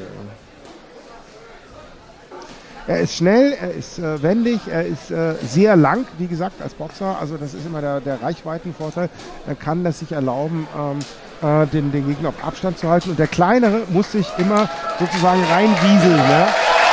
Er 2.89 3.01
ist 3.01 3.16
schnell, 3.16 3.53
er 3.61 3.72
ist 3.72 3.99
äh, 3.99 4.22
wendig, 4.22 4.61
er 4.70 4.87
ist 4.87 5.11
äh, 5.11 5.34
sehr 5.45 5.74
lang, 5.74 6.05
wie 6.18 6.28
gesagt, 6.28 6.62
als 6.62 6.74
Boxer. 6.74 7.16
Also 7.20 7.37
das 7.37 7.53
ist 7.55 7.66
immer 7.66 7.80
der, 7.80 8.01
der 8.01 8.22
Reichweitenvorteil. 8.22 9.09
Er 9.49 9.55
kann 9.57 9.82
das 9.82 9.99
sich 9.99 10.12
erlauben, 10.12 10.68
ähm, 10.78 10.99
äh, 11.43 11.66
den, 11.66 11.91
den 11.91 12.07
Gegner 12.07 12.28
auf 12.28 12.45
Abstand 12.45 12.78
zu 12.78 12.89
halten. 12.89 13.11
Und 13.11 13.18
der 13.18 13.26
Kleinere 13.26 13.80
muss 13.89 14.12
sich 14.12 14.26
immer 14.39 14.68
sozusagen 15.01 15.43
reinwieseln. 15.51 16.14
Ne? 16.16 16.47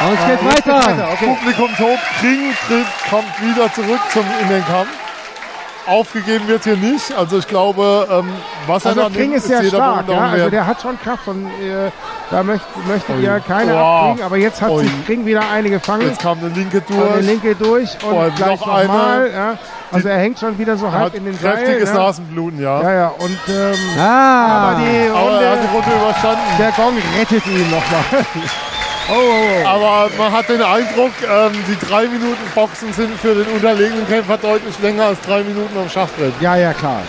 Und 0.07 0.13
es 0.17 0.25
geht 0.25 0.41
Äh, 0.41 0.55
jetzt 0.55 0.67
weiter. 0.67 0.79
geht's 0.95 1.13
Okay. 1.21 1.35
Publikum 1.37 1.69
tobt, 1.77 2.01
Kring 2.19 2.39
tritt, 2.67 2.87
kommt 3.11 3.41
wieder 3.43 3.71
zurück 3.73 3.99
zum, 4.11 4.23
in 4.41 4.49
den 4.49 4.65
Kampf. 4.65 4.89
Aufgegeben 5.87 6.47
wird 6.47 6.63
hier 6.63 6.77
nicht. 6.77 7.11
Also 7.17 7.37
ich 7.39 7.47
glaube, 7.47 8.07
ähm, 8.11 8.29
was 8.67 8.85
Also 8.85 8.99
er 9.01 9.09
da 9.09 9.13
Kring 9.15 9.29
nimmt, 9.31 9.35
ist 9.37 9.47
sehr 9.47 9.61
jeder 9.63 9.77
stark, 9.77 10.09
ja? 10.09 10.19
Also 10.29 10.49
der 10.49 10.65
hat 10.67 10.81
schon 10.81 10.99
Kraft 10.99 11.27
und 11.27 11.45
äh, 11.45 11.91
da 12.31 12.41
möchte, 12.43 12.65
möchte 12.87 13.13
Ui. 13.13 13.21
ihr 13.23 13.39
keine 13.45 13.73
Wow. 13.73 13.79
abkriegen, 14.09 14.23
aber 14.25 14.37
jetzt 14.37 14.61
hat 14.61 14.69
Ui. 14.71 14.83
sich 14.83 15.05
Kring 15.05 15.25
wieder 15.25 15.41
eine 15.51 15.69
gefangen. 15.69 16.07
Jetzt 16.07 16.21
kam 16.21 16.39
eine 16.39 16.49
linke 16.49 16.77
Und 16.87 16.89
der 16.97 17.07
durch. 17.13 17.25
linke 17.25 17.55
durch 17.55 17.89
und 18.03 18.13
Oh, 18.13 18.23
gleich 18.35 18.59
noch 18.59 18.67
nochmal. 18.67 19.21
eine. 19.25 19.29
Ja. 19.33 19.57
Also 19.91 20.07
er 20.09 20.17
hängt 20.17 20.39
schon 20.39 20.57
wieder 20.57 20.75
so 20.77 20.91
halb 20.91 21.13
in 21.13 21.25
den 21.25 21.37
kräftiges 21.39 21.89
Seilen. 21.89 21.95
Ja. 22.01 22.03
Nasenbluten, 22.07 22.61
ja. 22.61 22.81
ja, 22.81 22.93
ja, 22.93 23.07
und 23.19 23.39
ähm, 23.49 23.75
Ah, 23.99 24.45
aber 24.71 24.79
die 24.81 25.09
Aber 25.09 25.41
er 25.41 25.51
hat 25.51 25.59
die 25.61 25.75
Runde, 25.75 25.89
Runde 25.91 26.03
überstanden. 26.03 26.41
der 26.57 26.71
Gong 26.71 26.93
rettet 27.19 27.45
ihn 27.45 27.69
nochmal. 27.69 28.25
oh, 29.09 29.13
oh, 29.13 29.63
oh. 29.63 29.67
Aber 29.67 30.09
man 30.17 30.31
hat 30.31 30.49
den 30.49 30.61
Eindruck, 30.61 31.11
ähm, 31.21 31.51
die 31.67 31.85
drei 31.85 32.07
Minuten 32.07 32.37
Boxen 32.55 32.93
sind 32.93 33.13
für 33.19 33.35
den 33.35 33.47
unterlegenen 33.47 34.07
Kämpfer 34.07 34.37
deutlich 34.37 34.77
länger 34.81 35.05
als 35.05 35.21
drei 35.21 35.43
Minuten 35.43 35.77
am 35.77 35.89
Schachbrett. 35.89 36.33
Ja, 36.39 36.55
ja, 36.55 36.73
klar. 36.73 37.01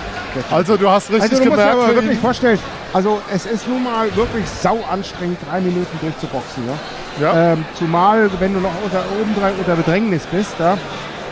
Also 0.51 0.77
du 0.77 0.91
hast 0.91 1.11
richtig 1.11 1.23
Also 1.31 1.37
du 1.37 1.51
musst 1.51 1.59
dir 1.59 1.63
gemerkt, 1.63 1.83
aber 1.83 1.95
wirklich 1.95 2.19
vorstellen, 2.19 2.59
also 2.93 3.21
es 3.33 3.47
ist 3.47 3.69
nun 3.69 3.85
mal 3.85 4.15
wirklich 4.17 4.45
sau 4.49 4.83
anstrengend, 4.91 5.39
drei 5.49 5.61
Minuten 5.61 5.99
durchzuboxen. 6.01 6.65
Ja? 6.67 6.75
Ja. 7.21 7.53
Ähm, 7.53 7.65
zumal, 7.79 8.29
wenn 8.41 8.55
du 8.55 8.61
noch 8.61 8.73
unter, 8.83 9.05
obendrein 9.21 9.55
unter 9.59 9.77
Bedrängnis 9.77 10.23
bist, 10.27 10.55
ja? 10.59 10.77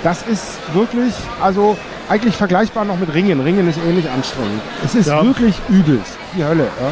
das 0.04 0.22
ist 0.22 0.58
wirklich, 0.72 1.14
also 1.40 1.76
eigentlich 2.08 2.36
vergleichbar 2.36 2.84
noch 2.84 2.98
mit 2.98 3.12
Ringen. 3.12 3.40
Ringen 3.40 3.68
ist 3.68 3.78
ähnlich 3.78 4.08
anstrengend. 4.08 4.60
Es 4.84 4.94
ist 4.94 5.06
Ja. 5.08 5.24
wirklich 5.24 5.54
übelst, 5.68 6.16
die 6.36 6.44
Hölle. 6.44 6.64
Ja? 6.80 6.88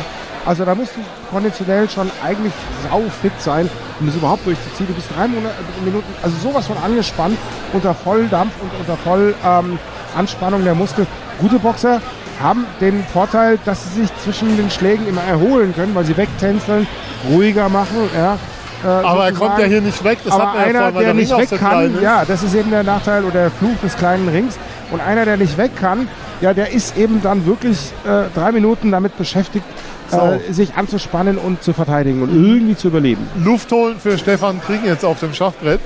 Also 0.47 0.65
da 0.65 0.75
musst 0.75 0.93
du 0.97 1.01
konditionell 1.31 1.89
schon 1.89 2.11
eigentlich 2.25 2.53
sau 2.89 3.03
fit 3.23 3.33
sein, 3.39 3.69
um 4.01 4.07
das 4.07 4.17
überhaupt 4.17 4.47
durchzuziehen. 4.47 4.87
Du 4.89 4.95
bist 4.95 5.09
drei 5.15 5.29
Monate, 5.29 5.55
Minuten, 5.85 6.07
also 6.23 6.37
sowas 6.39 6.67
von 6.67 6.77
angespannt, 6.79 7.37
unter 7.73 7.95
Volldampf 7.95 8.53
und 8.63 8.71
unter 8.81 8.97
Voll 8.97 9.35
ähm, 9.45 9.79
Anspannung 10.17 10.65
der 10.65 10.75
Muskel. 10.75 11.07
Gute 11.41 11.59
Boxer 11.59 12.01
haben 12.43 12.65
den 12.81 13.05
Vorteil, 13.13 13.59
dass 13.65 13.85
sie 13.85 14.01
sich 14.01 14.11
zwischen 14.25 14.57
den 14.57 14.71
Schlägen 14.71 15.07
immer 15.07 15.23
erholen 15.23 15.75
können, 15.75 15.95
weil 15.95 16.05
sie 16.05 16.17
wegtänzeln, 16.17 16.87
ruhiger 17.31 17.69
machen. 17.69 18.09
Ja, 18.17 18.39
äh, 18.85 18.87
aber 18.89 19.27
er 19.27 19.33
kommt 19.33 19.59
ja 19.59 19.67
hier 19.67 19.81
nicht 19.83 20.03
weg. 20.05 20.19
Das 20.25 20.33
Aber 20.33 20.47
hat 20.47 20.55
man 20.55 20.63
ja 20.63 20.69
einer, 20.69 20.79
vorhin, 20.79 20.95
weil 20.95 21.05
der 21.05 21.15
nicht 21.15 21.31
Ring 21.31 21.37
auch 21.37 21.41
weg 21.43 21.49
so 21.51 21.57
kann, 21.57 21.95
ist. 21.95 22.03
ja, 22.03 22.25
das 22.25 22.43
ist 22.43 22.55
eben 22.55 22.71
der 22.71 22.83
Nachteil 22.83 23.25
oder 23.25 23.41
der 23.43 23.51
Fluch 23.51 23.77
des 23.83 23.97
kleinen 23.97 24.29
Rings. 24.29 24.59
Und 24.91 25.01
einer, 25.01 25.25
der 25.25 25.37
nicht 25.37 25.57
weg 25.57 25.73
kann, 25.79 26.09
ja, 26.41 26.53
der 26.55 26.73
ist 26.73 26.97
eben 26.97 27.23
dann 27.23 27.47
wirklich 27.47 27.93
äh, 28.05 28.25
drei 28.35 28.53
Minuten 28.53 28.91
damit 28.91 29.17
beschäftigt, 29.17 29.65
äh, 30.13 30.53
sich 30.53 30.75
anzuspannen 30.75 31.39
und 31.39 31.63
zu 31.63 31.73
verteidigen 31.73 32.23
und 32.23 32.31
irgendwie 32.31 32.77
zu 32.77 32.89
überleben. 32.89 33.27
Luft 33.43 33.71
holen 33.73 33.99
für 33.99 34.19
Stefan 34.19 34.61
Kring 34.61 34.85
jetzt 34.85 35.05
auf 35.05 35.21
dem 35.21 35.35
Schachbrett. 35.35 35.81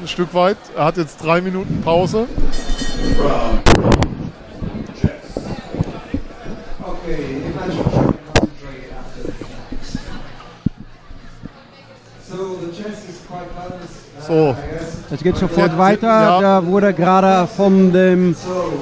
Ein 0.00 0.08
Stück 0.08 0.34
weit. 0.34 0.56
Er 0.76 0.84
hat 0.84 0.96
jetzt 0.96 1.22
drei 1.22 1.40
Minuten 1.40 1.80
Pause. 1.82 2.26
So 14.26 14.56
es 15.10 15.22
geht 15.22 15.36
sofort 15.36 15.78
weiter. 15.78 16.08
ja. 16.08 16.40
Da 16.40 16.66
wurde 16.66 16.92
gerade 16.92 17.46
von 17.46 17.92
dem 17.92 18.32
äh, 18.32 18.34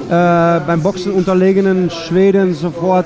beim 0.09 0.81
Boxen 0.81 1.13
unterlegenen 1.13 1.89
Schweden 1.89 2.53
sofort 2.53 3.05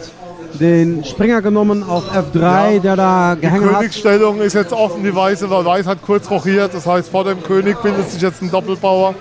den 0.54 1.04
Springer 1.06 1.42
genommen 1.42 1.84
auf 1.84 2.04
F3, 2.12 2.74
Ja. 2.76 2.80
der 2.80 2.96
da 2.96 3.36
Die 3.36 3.42
gehangen 3.42 3.66
hat. 3.72 3.78
Königsstellung 3.80 4.40
ist 4.42 4.54
jetzt 4.54 4.74
offen, 4.74 5.04
die 5.04 5.16
Weiße, 5.16 5.50
weil 5.50 5.66
Weiß 5.66 5.86
hat 5.86 6.02
kurz 6.02 6.30
rochiert. 6.30 6.74
Das 6.74 6.86
heißt, 6.86 7.10
vor 7.10 7.24
dem 7.24 7.42
König 7.44 7.82
bildet 7.82 8.10
sich 8.10 8.22
jetzt 8.22 8.42
ein 8.42 8.50
Doppelbauer. 8.52 9.14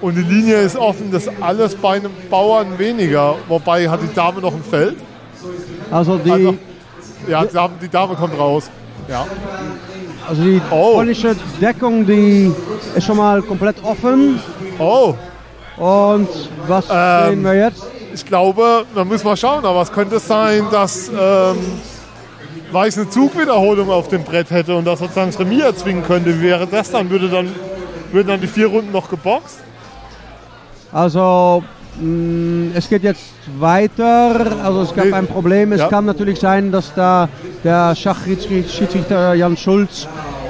Und 0.00 0.14
die 0.16 0.22
Linie 0.22 0.56
ist 0.56 0.76
offen, 0.76 1.10
das 1.10 1.24
ist 1.26 1.32
alles 1.40 1.74
bei 1.74 1.96
einem 1.96 2.12
Bauern 2.30 2.78
weniger. 2.78 3.34
Wobei 3.48 3.88
hat 3.88 4.00
die 4.02 4.14
Dame 4.14 4.40
noch 4.40 4.52
ein 4.52 4.62
Feld. 4.62 4.96
Also 5.90 6.18
die, 6.18 6.30
Also, 6.30 6.54
ja, 7.28 7.44
die 7.44 7.52
Dame, 7.54 7.74
die 7.82 7.88
Dame 7.88 8.14
kommt 8.14 8.38
raus. 8.38 8.70
Ja. 9.08 9.26
also 10.28 10.42
die 10.42 10.60
Oh. 10.70 10.94
polnische 10.94 11.34
Deckung, 11.60 12.04
die 12.06 12.52
ist 12.94 13.04
schon 13.06 13.16
mal 13.16 13.40
komplett 13.42 13.76
offen. 13.82 14.38
Oh, 14.78 15.14
Und 15.78 16.28
was 16.66 16.84
Ähm, 16.92 17.30
sehen 17.30 17.42
wir 17.44 17.54
jetzt? 17.54 17.82
Ich 18.18 18.26
glaube, 18.26 18.84
da 18.96 19.04
müssen 19.04 19.24
wir 19.26 19.36
schauen, 19.36 19.64
aber 19.64 19.80
es 19.82 19.92
könnte 19.92 20.18
sein, 20.18 20.64
dass 20.72 21.08
ähm, 21.08 21.56
Weiß 22.72 22.98
eine 22.98 23.08
Zugwiederholung 23.08 23.88
auf 23.90 24.08
dem 24.08 24.24
Brett 24.24 24.50
hätte 24.50 24.74
und 24.76 24.84
das 24.84 24.98
sozusagen 24.98 25.30
das 25.30 25.40
Remis 25.40 25.62
erzwingen 25.62 26.02
könnte. 26.04 26.36
Wie 26.38 26.42
wäre 26.42 26.66
das 26.66 26.90
dann? 26.90 27.08
Würde 27.08 27.28
dann 27.30 27.48
würden 28.12 28.28
dann 28.28 28.40
die 28.40 28.46
vier 28.46 28.66
Runden 28.66 28.92
noch 28.92 29.08
geboxt? 29.08 29.60
Also 30.92 31.62
mh, 32.00 32.72
es 32.74 32.88
geht 32.88 33.04
jetzt 33.04 33.22
weiter. 33.58 34.36
Also 34.62 34.82
es 34.82 34.94
gab 34.94 35.06
Nee. 35.06 35.12
ein 35.12 35.26
Problem. 35.26 35.72
Es 35.72 35.80
Ja. 35.80 35.88
kann 35.88 36.04
natürlich 36.04 36.40
sein, 36.40 36.70
dass 36.72 36.92
da 36.94 37.28
der 37.64 37.94
Schachschiedsrichter 37.94 39.32
Jan 39.34 39.56
Schulz 39.56 40.06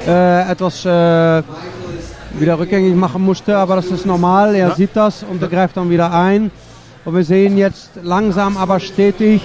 äh, 0.06 0.50
etwas 0.50 0.84
äh, 0.86 1.42
wieder 2.32 2.58
rückgängig 2.58 2.94
machen 2.96 3.22
musste, 3.24 3.56
aber 3.56 3.76
das 3.76 3.86
ist 3.86 4.06
normal. 4.06 4.54
Er 4.54 4.68
Ja. 4.70 4.74
sieht 4.74 4.90
das 4.94 5.22
und 5.28 5.40
er 5.42 5.48
greift 5.48 5.76
dann 5.76 5.90
wieder 5.90 6.12
ein. 6.12 6.50
Und 7.04 7.14
wir 7.14 7.24
sehen 7.24 7.56
jetzt 7.56 7.90
langsam 8.02 8.56
aber 8.56 8.80
stetig, 8.80 9.42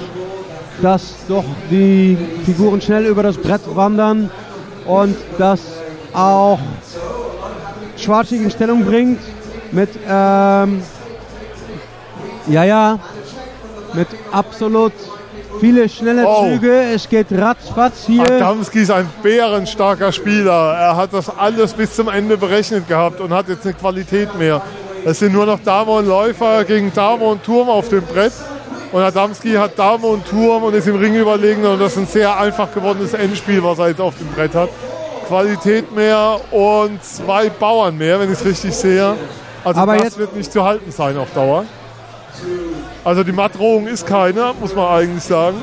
dass 0.81 1.13
doch 1.27 1.45
die 1.69 2.17
Figuren 2.45 2.81
schnell 2.81 3.05
über 3.05 3.23
das 3.23 3.37
Brett 3.37 3.61
wandern 3.75 4.29
und 4.85 5.15
dass 5.37 5.61
auch 6.13 6.59
Schwarz 7.97 8.29
sich 8.29 8.41
in 8.41 8.51
Stellung 8.51 8.83
bringt 8.83 9.19
mit 9.71 9.89
ähm, 10.07 10.81
ja 12.47 12.63
ja 12.63 12.99
mit 13.93 14.07
absolut 14.31 14.91
viele 15.59 15.87
schnelle 15.87 16.25
Oh. 16.27 16.47
Züge. 16.47 16.71
Es 16.93 17.07
geht 17.07 17.27
ratzfatz 17.31 18.05
hier. 18.07 18.23
Adamski 18.23 18.79
ist 18.79 18.91
ein 18.91 19.09
bärenstarker 19.21 20.11
Spieler. 20.11 20.73
Er 20.73 20.97
hat 20.97 21.13
das 21.13 21.29
alles 21.29 21.73
bis 21.73 21.95
zum 21.95 22.09
Ende 22.09 22.37
berechnet 22.37 22.87
gehabt 22.87 23.21
und 23.21 23.31
hat 23.31 23.47
jetzt 23.47 23.65
eine 23.65 23.73
Qualität 23.75 24.37
mehr. 24.37 24.61
Es 25.05 25.19
sind 25.19 25.33
nur 25.33 25.45
noch 25.45 25.59
Dame 25.59 25.91
und 25.91 26.07
Läufer 26.07 26.63
gegen 26.63 26.93
Dame 26.93 27.25
und 27.25 27.43
Turm 27.43 27.69
auf 27.69 27.89
dem 27.89 28.03
Brett. 28.03 28.31
Und 28.91 29.01
Adamski 29.01 29.53
hat 29.53 29.77
Dame 29.77 30.07
und 30.07 30.25
Turm 30.25 30.63
und 30.63 30.73
ist 30.75 30.87
im 30.87 30.95
Ring 30.95 31.15
überlegen. 31.15 31.65
Und 31.65 31.81
das 31.81 31.93
ist 31.93 31.97
ein 31.97 32.07
sehr 32.07 32.37
einfach 32.37 32.71
gewonnenes 32.73 33.13
Endspiel, 33.13 33.61
was 33.63 33.79
er 33.79 33.89
jetzt 33.89 33.99
auf 33.99 34.15
dem 34.17 34.27
Brett 34.27 34.55
hat. 34.55 34.69
Qualität 35.27 35.93
mehr 35.93 36.39
und 36.51 37.03
zwei 37.03 37.49
Bauern 37.49 37.97
mehr, 37.97 38.19
wenn 38.19 38.31
ich 38.31 38.39
es 38.39 38.45
richtig 38.45 38.73
sehe. 38.73 39.15
Also 39.63 39.81
Aber 39.81 39.97
das 39.97 40.17
wird 40.17 40.35
nicht 40.35 40.51
zu 40.51 40.63
halten 40.63 40.91
sein 40.91 41.17
auf 41.17 41.31
Dauer. 41.33 41.65
Also 43.03 43.23
die 43.23 43.31
Mattdrohung 43.31 43.87
ist 43.87 44.07
keine, 44.07 44.53
muss 44.59 44.73
man 44.73 44.87
eigentlich 44.87 45.23
sagen. 45.23 45.57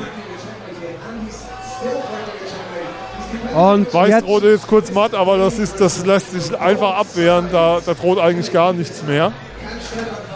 Und 3.55 3.93
Weiß 3.93 4.09
jetzt, 4.09 4.25
droht 4.25 4.43
jetzt 4.43 4.67
kurz 4.67 4.91
matt, 4.93 5.13
aber 5.13 5.37
das, 5.37 5.59
ist, 5.59 5.79
das 5.81 6.05
lässt 6.05 6.31
sich 6.31 6.57
einfach 6.59 6.95
abwehren. 6.99 7.47
Da, 7.51 7.79
da 7.85 7.93
droht 7.93 8.19
eigentlich 8.19 8.51
gar 8.51 8.71
nichts 8.73 9.03
mehr. 9.03 9.31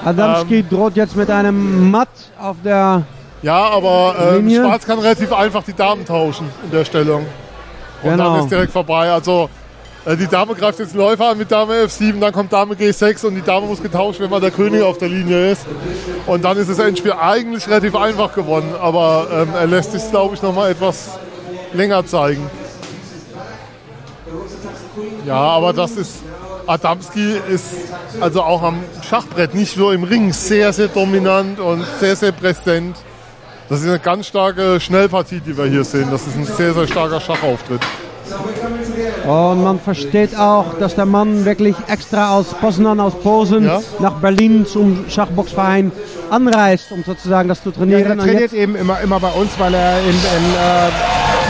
Adamski 0.03 0.59
ähm, 0.59 0.69
droht 0.69 0.95
jetzt 0.95 1.15
mit 1.15 1.29
einem 1.29 1.89
Matt 1.91 2.09
auf 2.39 2.57
der 2.63 3.03
Ja, 3.41 3.69
aber 3.69 4.15
Linie. 4.37 4.61
Schwarz 4.63 4.85
kann 4.85 4.99
relativ 4.99 5.31
einfach 5.31 5.63
die 5.63 5.73
Damen 5.73 6.05
tauschen 6.05 6.49
in 6.63 6.71
der 6.71 6.85
Stellung. 6.85 7.25
Und 8.03 8.11
Genau. 8.11 8.33
dann 8.35 8.43
ist 8.43 8.51
direkt 8.51 8.71
vorbei. 8.73 9.09
Also 9.11 9.49
äh, 10.05 10.15
die 10.17 10.27
Dame 10.27 10.53
greift 10.53 10.79
jetzt 10.79 10.93
Läufer 10.93 11.29
an 11.29 11.37
mit 11.37 11.49
Dame 11.51 11.73
F7, 11.85 12.19
dann 12.19 12.33
kommt 12.33 12.51
Dame 12.53 12.75
G6 12.75 13.25
und 13.25 13.35
die 13.35 13.41
Dame 13.41 13.65
muss 13.65 13.81
getauscht, 13.81 14.19
wenn 14.19 14.29
mal 14.29 14.41
der 14.41 14.51
König 14.51 14.83
auf 14.83 14.97
der 14.97 15.09
Linie 15.09 15.51
ist. 15.51 15.65
Und 16.27 16.43
dann 16.43 16.57
ist 16.57 16.69
das 16.69 16.79
Endspiel 16.79 17.13
eigentlich 17.13 17.67
relativ 17.67 17.95
einfach 17.95 18.33
gewonnen. 18.35 18.75
Aber 18.79 19.27
ähm, 19.31 19.49
er 19.57 19.67
lässt 19.67 19.93
sich, 19.93 20.07
glaube 20.11 20.35
ich, 20.35 20.41
noch 20.41 20.53
mal 20.53 20.69
etwas 20.69 21.17
länger 21.73 22.05
zeigen. 22.05 22.47
Ja, 25.25 25.35
aber 25.35 25.73
das 25.73 25.91
ist. 25.91 26.23
Adamski 26.67 27.35
ist 27.53 27.65
also 28.19 28.41
auch 28.41 28.63
am 28.63 28.79
Schachbrett, 29.07 29.53
nicht 29.53 29.77
nur 29.77 29.93
im 29.93 30.03
Ring, 30.03 30.33
sehr, 30.33 30.73
sehr 30.73 30.87
dominant 30.87 31.59
und 31.59 31.85
sehr, 31.99 32.15
sehr 32.15 32.31
präsent. 32.31 32.97
Das 33.69 33.81
ist 33.81 33.87
eine 33.87 33.99
ganz 33.99 34.25
starke 34.27 34.79
Schnellpartie, 34.79 35.41
die 35.41 35.55
wir 35.55 35.65
hier 35.65 35.83
sehen. 35.83 36.07
Das 36.09 36.25
ist 36.25 36.35
ein 36.35 36.45
sehr, 36.45 36.73
sehr 36.73 36.87
starker 36.87 37.19
Schachauftritt. 37.21 37.81
Und 39.27 39.63
man 39.63 39.79
versteht 39.79 40.35
auch, 40.35 40.73
dass 40.79 40.95
der 40.95 41.05
Mann 41.05 41.45
wirklich 41.45 41.75
extra 41.87 42.35
aus 42.35 42.47
Poznan, 42.59 42.99
aus 42.99 43.13
Posen 43.21 43.65
Ja. 43.65 43.81
nach 43.99 44.13
Berlin 44.13 44.65
zum 44.65 45.05
Schachboxverein 45.07 45.91
anreist, 46.31 46.91
um 46.91 47.03
sozusagen 47.03 47.47
das 47.49 47.61
zu 47.61 47.69
Ja, 47.69 47.75
trainieren. 47.75 48.03
der 48.03 48.11
Und 48.13 48.19
trainiert 48.19 48.53
eben 48.53 48.75
immer, 48.75 48.99
immer 49.01 49.19
bei 49.19 49.29
uns, 49.29 49.51
weil 49.59 49.73
er 49.75 49.99
in, 49.99 50.09
in 50.09 50.13
äh, 50.15 50.89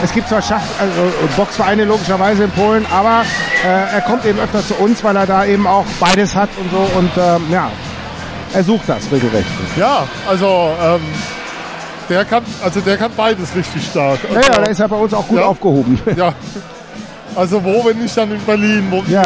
es 0.06 0.14
gibt 0.14 0.30
zwar 0.30 0.42
Schach, 0.42 0.62
also 0.80 0.94
Boxvereine 1.36 1.84
logischerweise 1.86 2.44
in 2.46 2.52
Polen, 2.52 2.86
aber 2.92 3.24
äh, 3.66 3.96
er 3.96 4.02
kommt 4.02 4.24
eben 4.26 4.40
öfter 4.40 4.66
zu 4.66 4.76
uns, 4.76 5.04
weil 5.04 5.16
er 5.16 5.26
da 5.26 5.46
eben 5.46 5.66
auch 5.68 5.86
beides 6.00 6.34
hat 6.36 6.50
und 6.60 6.70
so 6.72 6.98
und 6.98 7.12
ähm, 7.18 7.44
ja, 7.52 7.70
er 8.54 8.64
sucht 8.64 8.88
das 8.88 9.04
regelrecht. 9.12 9.48
Ja, 9.76 10.08
also 10.30 10.70
ähm, 10.82 11.02
der 12.10 12.24
kann, 12.24 12.44
also 12.64 12.80
der 12.82 12.98
kann 12.98 13.12
beides 13.18 13.56
richtig 13.56 13.84
stark. 13.86 14.20
Ja, 14.32 14.38
Also, 14.38 14.52
ja, 14.52 14.60
da 14.60 14.72
ist 14.72 14.80
er 14.80 14.88
bei 14.88 14.96
uns 14.96 15.14
auch 15.14 15.28
gut 15.28 15.40
Ja. 15.40 15.46
aufgehoben. 15.46 16.00
ja. 16.16 16.34
Also 17.36 17.64
wo, 17.64 17.84
wenn 17.86 17.98
nicht 18.00 18.16
dann 18.16 18.32
in 18.32 18.40
Berlin, 18.46 18.88
wo, 18.92 19.04
ja, 19.12 19.24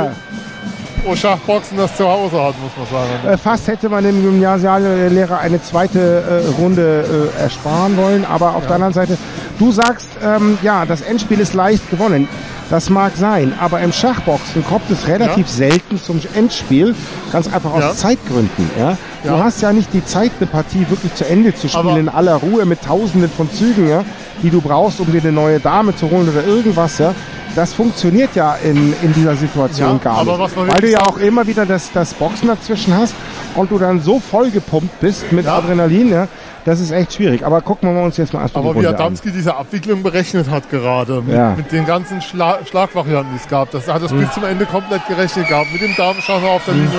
wo 1.05 1.15
Schachboxen 1.15 1.77
das 1.77 1.95
zu 1.95 2.07
Hause 2.07 2.41
hat, 2.41 2.55
muss 2.59 2.71
man 2.77 2.87
sagen. 3.01 3.27
äh, 3.33 3.37
fast 3.37 3.67
hätte 3.67 3.87
man 3.89 4.03
dem 4.03 4.21
Gymnasiallehrer 4.21 5.39
eine 5.39 5.61
zweite 5.61 6.43
äh, 6.47 6.61
Runde 6.61 7.29
äh, 7.37 7.41
ersparen 7.43 7.95
wollen, 7.97 8.25
aber 8.25 8.55
auf 8.55 8.65
der 8.65 8.75
anderen 8.75 8.93
Seite, 8.93 9.17
du 9.59 9.71
sagst, 9.71 10.07
ähm, 10.23 10.57
ja, 10.63 10.85
das 10.85 11.01
Endspiel 11.01 11.39
ist 11.39 11.53
leicht 11.53 11.89
gewonnen. 11.91 12.27
Das 12.69 12.89
mag 12.91 13.13
sein, 13.17 13.53
aber 13.59 13.79
im 13.81 13.91
Schachboxen 13.91 14.63
kommt 14.63 14.89
es 14.91 15.07
relativ 15.07 15.47
selten 15.49 15.99
zum 16.01 16.21
Endspiel, 16.35 16.93
ganz 17.31 17.51
einfach 17.51 17.73
aus 17.73 17.81
Ja. 17.81 17.93
Zeitgründen. 17.95 18.69
Ja? 18.77 18.95
Du 19.23 19.29
Ja. 19.29 19.43
hast 19.43 19.61
ja 19.61 19.73
nicht 19.73 19.91
die 19.91 20.05
Zeit, 20.05 20.31
eine 20.39 20.45
Partie 20.47 20.85
wirklich 20.87 21.13
zu 21.15 21.27
Ende 21.27 21.53
zu 21.55 21.67
spielen 21.67 21.87
Aber- 21.87 21.99
in 21.99 22.09
aller 22.09 22.35
Ruhe 22.35 22.65
mit 22.65 22.83
Tausenden 22.83 23.29
von 23.35 23.51
Zügen, 23.51 23.89
ja, 23.89 24.03
die 24.43 24.51
du 24.51 24.61
brauchst, 24.61 24.99
um 24.99 25.11
dir 25.11 25.19
eine 25.19 25.31
neue 25.31 25.59
Dame 25.59 25.95
zu 25.95 26.09
holen 26.11 26.29
oder 26.29 26.45
irgendwas. 26.45 26.99
Ja? 26.99 27.15
Das 27.55 27.73
funktioniert 27.73 28.35
ja 28.35 28.55
in, 28.63 28.93
in 29.01 29.13
dieser 29.15 29.35
Situation 29.35 29.93
Ja, 29.93 30.11
gar 30.11 30.17
aber 30.19 30.37
nicht, 30.37 30.55
weil 30.55 30.81
du 30.81 30.91
ja 30.91 31.01
auch 31.01 31.17
immer 31.17 31.47
wieder 31.47 31.65
das, 31.65 31.91
das 31.91 32.13
Boxen 32.13 32.47
dazwischen 32.49 32.95
hast 32.95 33.15
und 33.55 33.71
du 33.71 33.79
dann 33.79 33.99
so 33.99 34.19
vollgepumpt 34.19 34.99
bist 34.99 35.31
mit 35.31 35.45
Ja. 35.47 35.57
Adrenalin, 35.57 36.11
ja, 36.11 36.27
das 36.65 36.79
ist 36.79 36.91
echt 36.91 37.13
schwierig. 37.13 37.45
Aber 37.45 37.61
gucken 37.61 37.93
wir 37.95 38.01
uns 38.03 38.17
jetzt 38.17 38.33
mal 38.33 38.41
erstmal 38.41 38.63
Aber 38.63 38.73
die 38.73 38.81
wie 38.81 38.85
Runde 38.85 38.97
an. 38.99 39.05
Adamski 39.05 39.31
diese 39.31 39.55
Abwicklung 39.55 40.03
berechnet 40.03 40.49
hat 40.49 40.69
gerade, 40.69 41.21
mit, 41.21 41.35
Ja. 41.35 41.53
mit 41.55 41.71
den 41.71 41.85
ganzen 41.85 42.21
Schla 42.21 42.59
Schlagvarianten, 42.65 43.31
die 43.33 43.39
es 43.41 43.47
gab, 43.47 43.71
das 43.71 43.87
hat 43.87 44.03
das 44.03 44.11
Hm. 44.11 44.19
bis 44.19 44.31
zum 44.33 44.43
Ende 44.45 44.65
komplett 44.65 45.05
gerechnet 45.07 45.47
gehabt. 45.47 45.71
Mit 45.71 45.81
dem 45.81 45.95
Damenschasser 45.95 46.47
auf 46.47 46.63
der 46.65 46.73
Linie. 46.75 46.89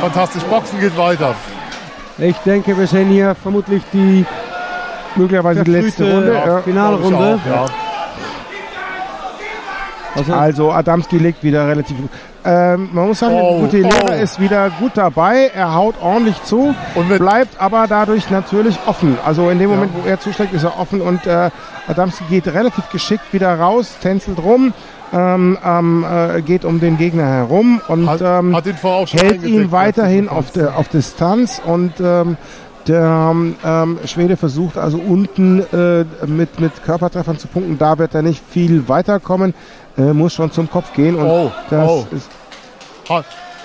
Fantastisch. 0.00 0.42
Boxen 0.44 0.80
geht 0.80 0.96
weiter. 0.96 1.34
ich 2.18 2.36
denke, 2.38 2.76
wir 2.78 2.86
sehen 2.86 3.08
hier 3.10 3.34
vermutlich 3.34 3.82
die 3.92 4.24
Möglicherweise 5.16 5.62
die 5.62 5.70
letzte 5.70 6.10
Runde. 6.12 6.32
ja. 6.34 6.60
Finalrunde. 6.62 7.38
Auch, 7.40 7.46
Ja. 7.48 7.66
Also, 10.16 10.32
Also 10.32 10.72
Adamski 10.72 11.18
legt 11.18 11.42
wieder 11.42 11.66
relativ 11.68 11.96
gut. 11.96 12.10
Ähm, 12.44 12.90
man 12.92 13.08
muss 13.08 13.20
sagen, 13.20 13.34
Oh, 13.40 13.60
Gute 13.60 13.78
Lehrer 13.78 14.10
oh. 14.10 14.22
ist 14.22 14.38
wieder 14.38 14.70
gut 14.78 14.92
dabei. 14.94 15.50
Er 15.54 15.74
haut 15.74 15.94
ordentlich 16.00 16.42
zu, 16.42 16.74
Und 16.94 17.08
bleibt 17.18 17.60
aber 17.60 17.86
dadurch 17.88 18.30
natürlich 18.30 18.78
offen. 18.86 19.16
Also 19.24 19.48
in 19.48 19.58
dem 19.58 19.70
Moment, 19.70 19.92
wo 19.94 20.06
er 20.06 20.20
zuschlägt, 20.20 20.52
ist 20.52 20.64
er 20.64 20.78
offen 20.78 21.00
und 21.00 21.26
äh, 21.26 21.50
Adamski 21.88 22.24
geht 22.28 22.46
relativ 22.48 22.90
geschickt 22.90 23.32
wieder 23.32 23.58
raus, 23.58 23.96
tänzelt 24.00 24.38
rum, 24.42 24.74
ähm, 25.12 25.58
ähm, 25.64 26.04
äh, 26.04 26.42
geht 26.42 26.64
um 26.64 26.80
den 26.80 26.98
Gegner 26.98 27.24
herum 27.24 27.80
und 27.88 28.08
Hat, 28.08 28.20
ähm, 28.22 28.54
hat 28.54 28.66
ihn 28.66 28.76
hält 29.12 29.42
ihn 29.44 29.72
weiterhin 29.72 30.28
als 30.28 30.38
auf, 30.38 30.50
der, 30.52 30.76
auf 30.76 30.88
Distanz 30.88 31.62
und 31.64 31.92
ähm, 32.00 32.36
der 32.86 33.34
ähm, 33.64 33.98
Schwede 34.04 34.36
versucht 34.36 34.76
also 34.76 34.98
unten 34.98 35.60
äh, 35.72 36.04
mit, 36.26 36.60
mit 36.60 36.84
Körpertreffern 36.84 37.38
zu 37.38 37.48
punkten. 37.48 37.78
Da 37.78 37.98
wird 37.98 38.14
er 38.14 38.22
nicht 38.22 38.42
viel 38.46 38.88
weiterkommen, 38.88 39.54
äh, 39.98 40.12
muss 40.12 40.34
schon 40.34 40.50
zum 40.52 40.70
Kopf 40.70 40.92
gehen 40.94 41.14
und 41.16 41.26
Oh, 41.26 41.52
das 41.70 41.88
oh. 41.88 42.06
ist 42.10 42.28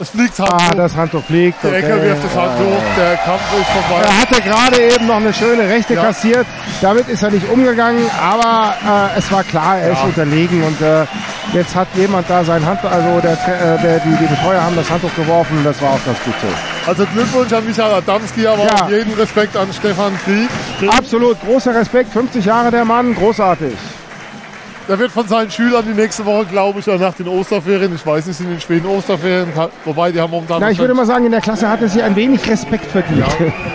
Es 0.02 0.10
fliegt 0.12 0.40
Ah, 0.40 0.46
hoch. 0.46 0.76
das 0.78 0.96
Handtuch 0.96 1.24
fliegt. 1.26 1.62
Ecke 1.66 1.76
okay. 1.94 2.02
wirft 2.04 2.24
das 2.24 2.34
Hand 2.36 2.58
hoch. 2.58 2.82
Der 2.98 3.18
Kampf 3.18 3.42
ist 3.60 3.68
vorbei. 3.70 4.02
Er 4.06 4.22
hatte 4.22 4.42
gerade 4.42 4.82
eben 4.94 5.08
noch 5.08 5.18
eine 5.18 5.34
schöne 5.34 5.64
Rechte 5.68 5.96
Ja. 5.96 6.04
kassiert. 6.04 6.46
Damit 6.82 7.10
ist 7.10 7.22
er 7.22 7.32
nicht 7.32 7.50
umgegangen, 7.50 8.10
aber 8.22 8.76
äh, 9.16 9.18
es 9.20 9.30
war 9.30 9.44
klar, 9.44 9.78
er 9.78 9.92
ist 9.92 9.98
Ja. 10.00 10.04
unterlegen 10.06 10.64
und 10.64 10.80
äh, 10.82 11.04
jetzt 11.54 11.76
hat 11.76 11.88
jemand 11.96 12.30
da 12.30 12.46
sein 12.46 12.66
Handtuch, 12.66 12.90
also 12.90 13.20
der, 13.20 13.34
äh, 13.34 13.82
der, 13.82 14.00
die, 14.00 14.16
die 14.22 14.26
Betreuer 14.28 14.62
haben 14.64 14.76
das 14.78 14.90
Handtuch 14.90 15.14
geworfen 15.18 15.58
und 15.58 15.66
das 15.66 15.82
war 15.82 15.90
auch 15.90 16.06
ganz 16.06 16.18
gut 16.24 16.34
so. 16.42 16.48
Also 16.90 17.06
Glückwunsch 17.14 17.52
an 17.52 17.66
Michael 17.66 17.96
Adamski, 17.96 18.48
aber 18.48 18.64
Ja. 18.64 18.86
auch 18.86 18.90
jeden 18.90 19.14
Respekt 19.16 19.58
an 19.58 19.68
Stefan 19.74 20.18
Krieg. 20.24 20.48
Absolut, 20.98 21.38
großer 21.42 21.76
Respekt, 21.76 22.14
50 22.14 22.46
Jahre 22.46 22.72
der 22.72 22.86
Mann, 22.86 23.14
großartig. 23.16 23.74
Der 24.90 24.98
wird 24.98 25.12
von 25.12 25.28
seinen 25.28 25.52
Schülern 25.52 25.86
die 25.86 25.94
nächste 25.94 26.26
Woche, 26.26 26.46
glaube 26.46 26.80
ich, 26.80 26.88
ja 26.88 26.98
nach 26.98 27.14
den 27.14 27.28
Osterferien, 27.28 27.94
ich 27.94 28.04
weiß 28.04 28.26
nicht, 28.26 28.38
sind 28.38 28.48
in 28.48 28.54
den 28.54 28.60
späten 28.60 28.88
Osterferien, 28.88 29.54
wobei 29.86 30.12
die 30.12 30.20
haben 30.20 30.32
momentan... 30.32 30.60
Na, 30.60 30.72
ich 30.72 30.80
würde 30.80 30.96
mal 30.96 31.06
sagen, 31.06 31.26
in 31.26 31.32
der 31.32 31.42
Klasse 31.42 31.70
hatte 31.70 31.88
sie 31.88 32.02
ein 32.02 32.16
wenig 32.16 32.50
Respekt 32.50 32.88
verdient. 32.88 33.24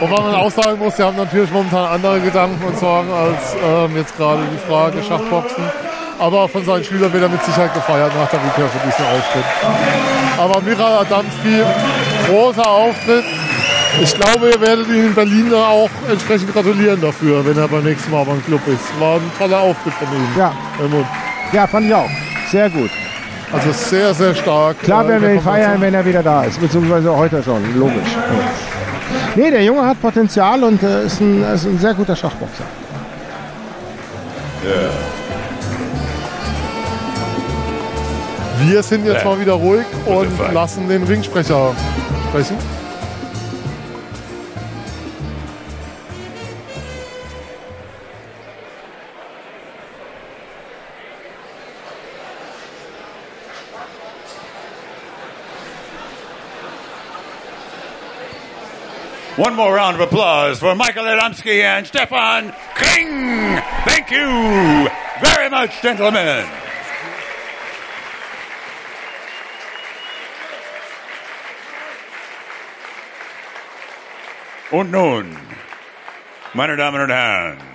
Wobei 0.01 0.21
man 0.21 0.35
auch 0.35 0.51
sagen 0.51 0.81
muss, 0.81 0.97
die 0.97 1.05
haben 1.05 1.17
natürlich 1.17 1.53
momentan 1.53 1.87
andere 1.87 2.19
Gedanken 2.19 2.65
und 2.65 2.77
Sorgen 2.81 3.13
als 3.13 3.55
ähm, 3.65 3.97
jetzt 3.97 4.17
gerade 4.17 4.43
die 4.53 4.69
Frage 4.69 5.05
Schachboxen. 5.05 5.63
Aber 6.19 6.49
von 6.49 6.65
seinen 6.65 6.83
Schülern 6.83 7.13
wird 7.13 7.23
er 7.23 7.29
mit 7.29 7.45
Sicherheit 7.45 7.73
gefeiert 7.75 8.11
nach 8.17 8.31
der 8.31 8.41
Rückkehr 8.43 8.67
für 8.67 8.85
diesen 8.85 9.05
Auftritt. 9.05 9.45
Aber 10.37 10.61
Mira 10.63 10.99
Adamski, 10.99 11.63
großer 12.29 12.69
Auftritt. 12.69 13.25
Ich 14.03 14.15
glaube, 14.15 14.51
ihr 14.51 14.61
werdet 14.61 14.89
ihn 14.89 15.07
in 15.07 15.15
Berlin 15.15 15.49
da 15.51 15.69
auch 15.69 15.91
entsprechend 16.11 16.53
gratulieren 16.53 17.01
dafür, 17.01 17.45
wenn 17.47 17.57
er 17.57 17.69
beim 17.69 17.85
nächsten 17.85 18.11
Mal 18.11 18.25
beim 18.25 18.45
Club 18.45 18.61
ist. 18.67 19.01
War 19.01 19.17
ein 19.17 19.31
toller 19.39 19.61
Auftritt 19.61 19.95
von 19.95 20.09
ihm. 20.09 20.27
Ja, 20.39 20.53
Helmut. 20.79 21.05
ja, 21.53 21.67
fand 21.67 21.87
ich 21.87 21.95
auch. 21.95 22.11
Sehr 22.51 22.69
gut. 22.71 22.91
Also 23.53 23.71
sehr, 23.73 24.13
sehr 24.15 24.35
stark. 24.35 24.81
Klar 24.83 25.05
Äh, 25.05 25.09
werden 25.11 25.23
wir 25.23 25.35
ihn 25.35 25.41
feiern, 25.41 25.81
wenn 25.81 25.95
er 25.95 26.05
wieder 26.05 26.23
da 26.23 26.45
ist, 26.45 26.61
beziehungsweise 26.61 27.15
heute 27.17 27.43
schon, 27.43 27.63
logisch. 27.79 28.17
Nee, 29.37 29.51
der 29.51 29.63
Junge 29.63 29.87
hat 29.87 30.01
Potenzial 30.03 30.65
und 30.65 30.83
äh, 30.83 31.05
ist, 31.07 31.21
ein, 31.21 31.43
ist 31.55 31.65
ein 31.65 31.79
sehr 31.79 31.95
guter 31.95 32.17
Schachboxer. 32.17 32.65
Wir 38.67 38.83
sind 38.83 39.05
jetzt 39.07 39.23
Ja. 39.23 39.31
mal 39.31 39.41
wieder 39.41 39.53
ruhig 39.55 39.85
und 40.07 40.29
lassen 40.53 40.89
den 40.89 41.03
Ringsprecher 41.05 41.73
sprechen. 42.29 42.57
One 59.37 59.57
more 59.57 59.75
round 59.75 59.97
of 59.97 60.01
applause 60.01 60.61
for 60.61 60.77
Michael 60.77 61.07
Adamski 61.07 61.61
and 61.61 61.85
Stefan 61.85 62.55
Kring. 62.77 63.61
Thank 63.85 64.13
you 64.13 64.89
very 65.21 65.51
much, 65.51 65.83
gentlemen. 65.83 66.47
Und 74.71 74.93
nun, 74.93 75.37
meine 76.53 76.77
Damen 76.77 77.01
und 77.03 77.11
Herren, 77.11 77.74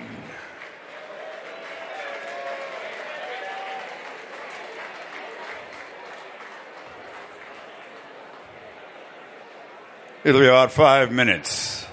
It'll 10.30 10.42
be 10.42 10.46
about 10.46 10.70
five 10.70 11.10
minutes 11.10 11.84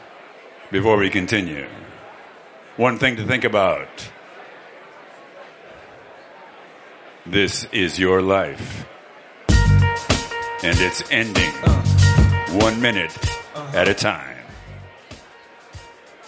before 0.69 0.95
we 0.97 1.09
continue. 1.09 1.67
One 2.75 2.99
thing 2.99 3.15
to 3.15 3.25
think 3.25 3.43
about. 3.43 3.89
This 7.25 7.63
is 7.71 7.97
your 7.97 8.21
life. 8.21 8.85
And 9.49 10.77
it's 10.77 11.01
ending 11.09 11.49
one 12.61 12.79
minute 12.79 13.17
at 13.73 13.87
a 13.87 13.95
time. 13.95 14.37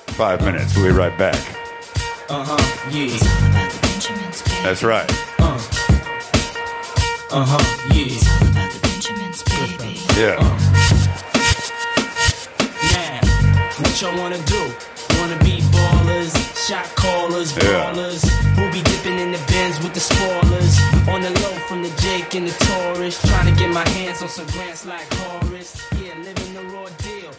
Five 0.08 0.44
minutes. 0.44 0.76
We'll 0.76 0.92
be 0.92 0.98
right 0.98 1.16
back. 1.16 1.36
Uh-huh, 2.28 2.90
yeah. 2.90 3.06
about 3.06 3.72
the 3.72 3.80
Benjamins, 3.84 4.42
baby. 4.42 4.64
That's 4.64 4.82
right. 4.82 5.12
Uh-huh, 7.32 7.94
yeah. 7.94 8.06
It's 8.08 8.28
all 8.28 8.48
about 8.48 8.72
the 8.72 8.80
Benjamins, 8.82 9.44
baby. 9.44 10.00
Yeah. 10.20 10.99
What 13.82 14.02
y'all 14.02 14.18
wanna 14.18 14.38
do? 14.46 14.62
Wanna 15.20 15.38
be 15.44 15.62
ballers, 15.72 16.34
shot 16.68 16.86
callers, 16.96 17.54
Yeah. 17.56 17.92
ballers. 17.92 18.24
Who 18.56 18.70
be 18.72 18.82
dipping 18.82 19.18
in 19.20 19.32
the 19.32 19.40
bins 19.48 19.80
with 19.84 19.94
the 19.94 20.00
spoilers? 20.00 20.76
On 21.08 21.22
the 21.22 21.32
low 21.42 21.56
from 21.68 21.82
the 21.84 21.90
Jake 22.02 22.36
and 22.36 22.48
the 22.48 22.66
Taurus. 22.66 23.18
Trying 23.30 23.54
to 23.54 23.60
get 23.60 23.70
my 23.72 23.88
hands 23.98 24.22
on 24.22 24.30
some 24.30 24.46
grants 24.48 24.86
like 24.86 25.08
Horace. 25.20 25.74
Yeah, 25.94 26.16
living 26.24 26.54
the 26.54 26.64
raw 26.76 26.88
deal. 27.04 27.32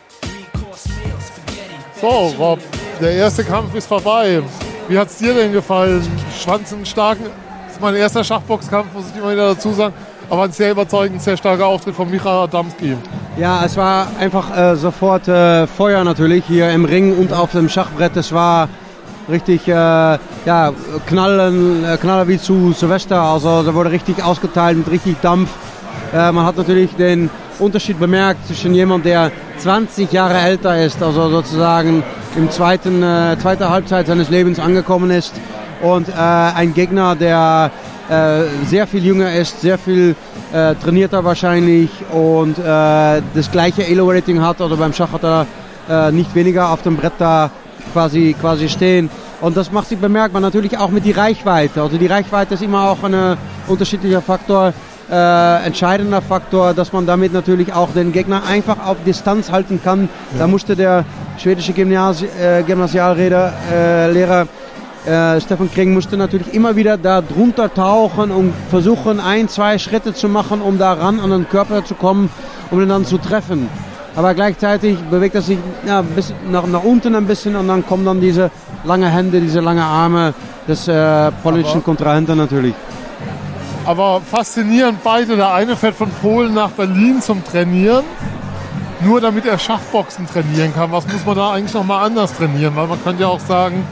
So, 2.00 2.34
Rob, 2.38 2.60
der 3.00 3.12
erste 3.12 3.44
Kampf 3.44 3.74
ist 3.74 3.86
vorbei. 3.86 4.42
Wie 4.88 4.98
hat's 4.98 5.18
dir 5.18 5.34
denn 5.34 5.52
gefallen? 5.52 6.00
Ich 6.34 6.44
fand's 6.46 6.72
einen 6.72 6.86
starken, 6.86 7.24
das 7.66 7.74
ist 7.74 7.80
mein 7.80 7.94
erster 7.94 8.24
Schachboxkampf, 8.24 8.92
muss 8.94 9.04
ich 9.10 9.16
immer 9.16 9.32
wieder 9.32 9.54
dazu 9.54 9.72
sagen, 9.74 9.92
aber 10.30 10.44
ein 10.44 10.52
sehr 10.52 10.70
überzeugend, 10.70 11.20
sehr 11.20 11.36
starker 11.36 11.66
Auftritt 11.66 11.94
von 11.94 12.08
Micha 12.08 12.44
Adamski. 12.44 12.96
Ja, 13.36 13.64
es 13.64 13.76
war 13.76 14.06
einfach 14.18 14.56
äh, 14.56 14.76
sofort 14.76 15.28
äh, 15.28 15.66
Feuer 15.66 16.04
natürlich 16.04 16.44
hier 16.46 16.70
im 16.70 16.84
Ring 16.84 17.16
und 17.16 17.32
auf 17.32 17.52
dem 17.52 17.68
Schachbrett. 17.68 18.16
Es 18.16 18.32
war 18.32 18.68
richtig 19.28 19.66
äh, 19.68 19.72
ja, 19.72 20.72
knallen, 21.06 21.84
äh, 21.84 21.96
knaller 21.96 22.28
wie 22.28 22.38
zu 22.38 22.72
Silvester. 22.72 23.20
Also 23.20 23.62
da 23.62 23.74
wurde 23.74 23.90
richtig 23.90 24.22
ausgeteilt 24.22 24.78
mit 24.78 24.90
richtig 24.90 25.20
Dampf. 25.20 25.50
Äh, 26.12 26.32
man 26.32 26.44
hat 26.46 26.56
natürlich 26.56 26.94
den 26.96 27.28
Unterschied 27.58 27.98
bemerkt 27.98 28.46
zwischen 28.46 28.74
jemand, 28.74 29.04
der 29.04 29.30
20 29.58 30.10
Jahre 30.12 30.38
älter 30.38 30.82
ist, 30.82 31.02
also 31.02 31.28
sozusagen 31.28 32.02
im 32.36 32.50
zweiten, 32.50 33.02
äh, 33.02 33.36
zweiter 33.40 33.70
Halbzeit 33.70 34.06
seines 34.06 34.30
Lebens 34.30 34.58
angekommen 34.58 35.10
ist 35.10 35.34
und 35.82 36.08
äh, 36.08 36.12
ein 36.12 36.72
Gegner, 36.74 37.16
der 37.16 37.70
sehr 38.66 38.86
viel 38.88 39.04
jünger 39.04 39.32
ist, 39.32 39.60
sehr 39.60 39.78
viel 39.78 40.16
äh, 40.52 40.74
trainierter 40.74 41.24
wahrscheinlich 41.24 41.90
und 42.12 42.58
äh, 42.58 42.62
das 43.34 43.50
gleiche 43.52 43.86
Elo-Rating 43.86 44.40
hat 44.40 44.60
oder 44.60 44.76
beim 44.76 44.92
Schach 44.92 45.12
hat 45.12 45.22
er 45.22 45.46
äh, 45.88 46.10
nicht 46.10 46.34
weniger 46.34 46.70
auf 46.70 46.82
dem 46.82 46.96
Brett 46.96 47.12
da 47.18 47.50
quasi, 47.92 48.34
quasi 48.40 48.68
stehen. 48.68 49.10
Und 49.40 49.56
das 49.56 49.72
macht 49.72 49.88
sich 49.88 49.98
bemerkbar 49.98 50.40
natürlich 50.40 50.76
auch 50.76 50.90
mit 50.90 51.04
die 51.04 51.12
Reichweite. 51.12 51.82
Also 51.82 51.98
die 51.98 52.06
Reichweite 52.06 52.54
ist 52.54 52.62
immer 52.62 52.90
auch 52.90 53.02
ein 53.04 53.36
unterschiedlicher 53.68 54.20
Faktor, 54.20 54.72
äh, 55.10 55.64
entscheidender 55.64 56.22
Faktor, 56.22 56.74
dass 56.74 56.92
man 56.92 57.06
damit 57.06 57.32
natürlich 57.32 57.72
auch 57.72 57.90
den 57.92 58.12
Gegner 58.12 58.42
einfach 58.44 58.86
auf 58.86 58.98
Distanz 59.04 59.50
halten 59.50 59.80
kann. 59.82 60.08
Da 60.38 60.46
musste 60.46 60.76
der 60.76 61.04
schwedische 61.38 61.72
Gymnasi 61.72 62.26
äh, 62.26 62.62
Gymnasiallehrer 62.62 64.42
äh, 64.42 64.46
äh, 65.10 65.40
Stefan 65.40 65.70
Kring 65.72 65.92
musste 65.92 66.16
natürlich 66.16 66.54
immer 66.54 66.76
wieder 66.76 66.96
da 66.96 67.20
drunter 67.20 67.72
tauchen 67.72 68.30
und 68.30 68.52
versuchen, 68.70 69.18
ein, 69.18 69.48
zwei 69.48 69.78
Schritte 69.78 70.14
zu 70.14 70.28
machen, 70.28 70.60
um 70.60 70.78
da 70.78 70.92
ran 70.92 71.18
an 71.18 71.30
den 71.30 71.48
Körper 71.48 71.84
zu 71.84 71.94
kommen, 71.94 72.30
um 72.70 72.80
ihn 72.80 72.88
dann 72.88 73.04
zu 73.04 73.18
treffen. 73.18 73.68
Aber 74.14 74.34
gleichzeitig 74.34 74.98
bewegt 75.10 75.34
er 75.34 75.42
sich 75.42 75.58
ja, 75.86 76.02
bis 76.02 76.32
nach, 76.50 76.66
nach 76.66 76.84
unten 76.84 77.14
ein 77.14 77.26
bisschen 77.26 77.56
und 77.56 77.66
dann 77.68 77.84
kommen 77.86 78.04
dann 78.04 78.20
diese 78.20 78.50
lange 78.84 79.08
Hände, 79.08 79.40
diese 79.40 79.60
lange 79.60 79.84
Arme 79.84 80.32
des 80.68 80.86
äh, 80.86 81.30
polnischen 81.42 81.82
Kontrahenten 81.82 82.36
natürlich. 82.36 82.74
Aber 83.86 84.20
faszinierend 84.20 84.98
beide. 85.02 85.36
Der 85.36 85.52
eine 85.52 85.74
fährt 85.74 85.96
von 85.96 86.10
Polen 86.22 86.54
nach 86.54 86.70
Berlin 86.70 87.20
zum 87.20 87.42
Trainieren, 87.44 88.04
nur 89.00 89.20
damit 89.20 89.46
er 89.46 89.58
Schachboxen 89.58 90.26
trainieren 90.26 90.72
kann. 90.74 90.92
Was 90.92 91.06
muss 91.06 91.24
man 91.24 91.36
da 91.36 91.52
eigentlich 91.52 91.74
nochmal 91.74 92.04
anders 92.04 92.32
trainieren? 92.36 92.76
Weil 92.76 92.86
man 92.86 93.02
könnte 93.02 93.22
ja 93.22 93.28
auch 93.28 93.40
sagen, 93.40 93.84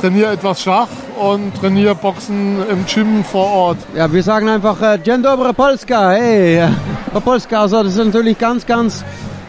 trainiere 0.00 0.32
etwas 0.32 0.62
Schach 0.62 0.88
und 1.18 1.54
trainiere 1.60 1.94
Boxen 1.94 2.58
im 2.70 2.84
Gym 2.86 3.24
vor 3.24 3.46
Ort. 3.46 3.78
Ja, 3.96 4.10
wir 4.12 4.22
sagen 4.22 4.48
einfach 4.48 4.80
äh, 4.80 4.98
Dzień 4.98 5.22
dobry 5.22 5.52
Polska, 5.52 6.10
hey, 6.10 6.58
äh, 6.58 7.20
Polska, 7.24 7.62
also 7.62 7.82
das 7.82 7.96
ist 7.96 8.04
natürlich 8.04 8.38
ganz, 8.38 8.64
ganz 8.64 9.04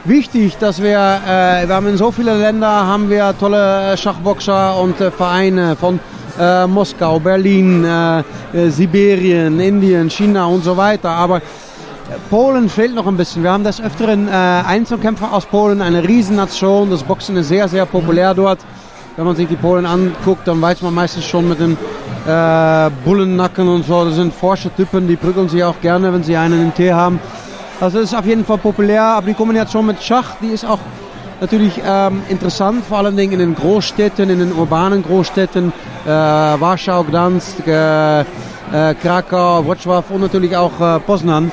wichtig, 0.06 0.58
dass 0.58 0.82
wir, 0.82 0.98
äh, 0.98 1.68
wir 1.68 1.76
haben 1.76 1.88
in 1.88 1.98
so 1.98 2.12
viele 2.12 2.36
Länder, 2.36 2.68
haben 2.68 3.10
wir 3.10 3.36
tolle 3.40 3.94
äh, 3.94 3.98
Schachboxer 3.98 4.80
und 4.80 5.00
äh, 5.00 5.12
Vereine 5.12 5.76
von 5.76 6.00
äh, 6.40 6.66
Moskau, 6.66 7.20
Berlin, 7.20 7.86
äh, 7.86 8.24
Sibirien, 8.70 9.60
Indien, 9.60 10.10
China 10.10 10.46
und 10.46 10.64
so 10.64 10.76
weiter, 10.76 11.12
aber 11.12 11.42
Polen 12.32 12.70
fehlt 12.70 12.96
noch 12.96 13.06
ein 13.06 13.18
bisschen. 13.18 13.44
Wir 13.44 13.52
haben 13.52 13.64
des 13.64 13.80
Öfteren 13.80 14.28
Einzelkämpfer 14.28 15.32
aus 15.32 15.46
Polen, 15.46 15.80
eine 15.80 16.04
Riesennation. 16.04 16.90
Das 16.90 17.04
Boxen 17.04 17.38
ist 17.38 17.50
sehr, 17.50 17.68
sehr 17.68 17.86
populär 17.86 18.34
dort. 18.34 18.58
Wenn 19.20 19.26
man 19.26 19.36
sich 19.36 19.50
die 19.50 19.58
Polen 19.58 19.86
anguckt, 19.86 20.48
dann 20.48 20.62
weiß 20.62 20.82
man 20.82 20.94
meistens 20.94 21.26
schon 21.26 21.50
mit 21.50 21.60
den 21.60 21.74
äh, 21.74 22.90
Bullennacken 23.04 23.68
und 23.68 23.86
so. 23.86 24.06
Das 24.06 24.16
sind 24.16 24.34
Forschertypen, 24.34 25.10
die 25.10 25.18
prügeln 25.18 25.50
sich 25.50 25.62
auch 25.62 25.82
gerne, 25.82 26.14
wenn 26.14 26.24
sie 26.24 26.38
einen 26.38 26.64
im 26.64 26.74
Tee 26.74 26.94
haben. 26.94 27.20
Also 27.82 28.00
es 28.00 28.14
ist 28.14 28.18
auf 28.18 28.26
jeden 28.26 28.46
Fall 28.46 28.60
populär, 28.60 29.04
aber 29.04 29.28
die 29.28 29.34
Kombination 29.34 29.88
mit 29.88 30.02
Schach, 30.02 30.38
die 30.42 30.48
ist 30.48 30.66
auch 30.66 30.80
natürlich 31.42 31.82
ähm, 31.86 32.22
interessant, 32.30 32.86
vor 32.86 33.00
allen 33.00 33.18
Dingen 33.18 33.34
in 33.34 33.40
den 33.40 33.56
Großstädten, 33.56 34.30
in 34.30 34.40
den 34.40 34.54
urbanen 34.54 35.04
Großstädten, 35.04 35.74
äh, 36.06 36.10
Warschau, 36.10 37.04
Gdansk, 37.04 37.68
äh, 37.68 38.22
äh, 38.22 38.26
Krakau, 39.04 39.66
Wrocław 39.68 40.04
und 40.12 40.22
natürlich 40.22 40.56
auch 40.56 40.80
äh, 40.80 40.98
Poznan, 41.02 41.52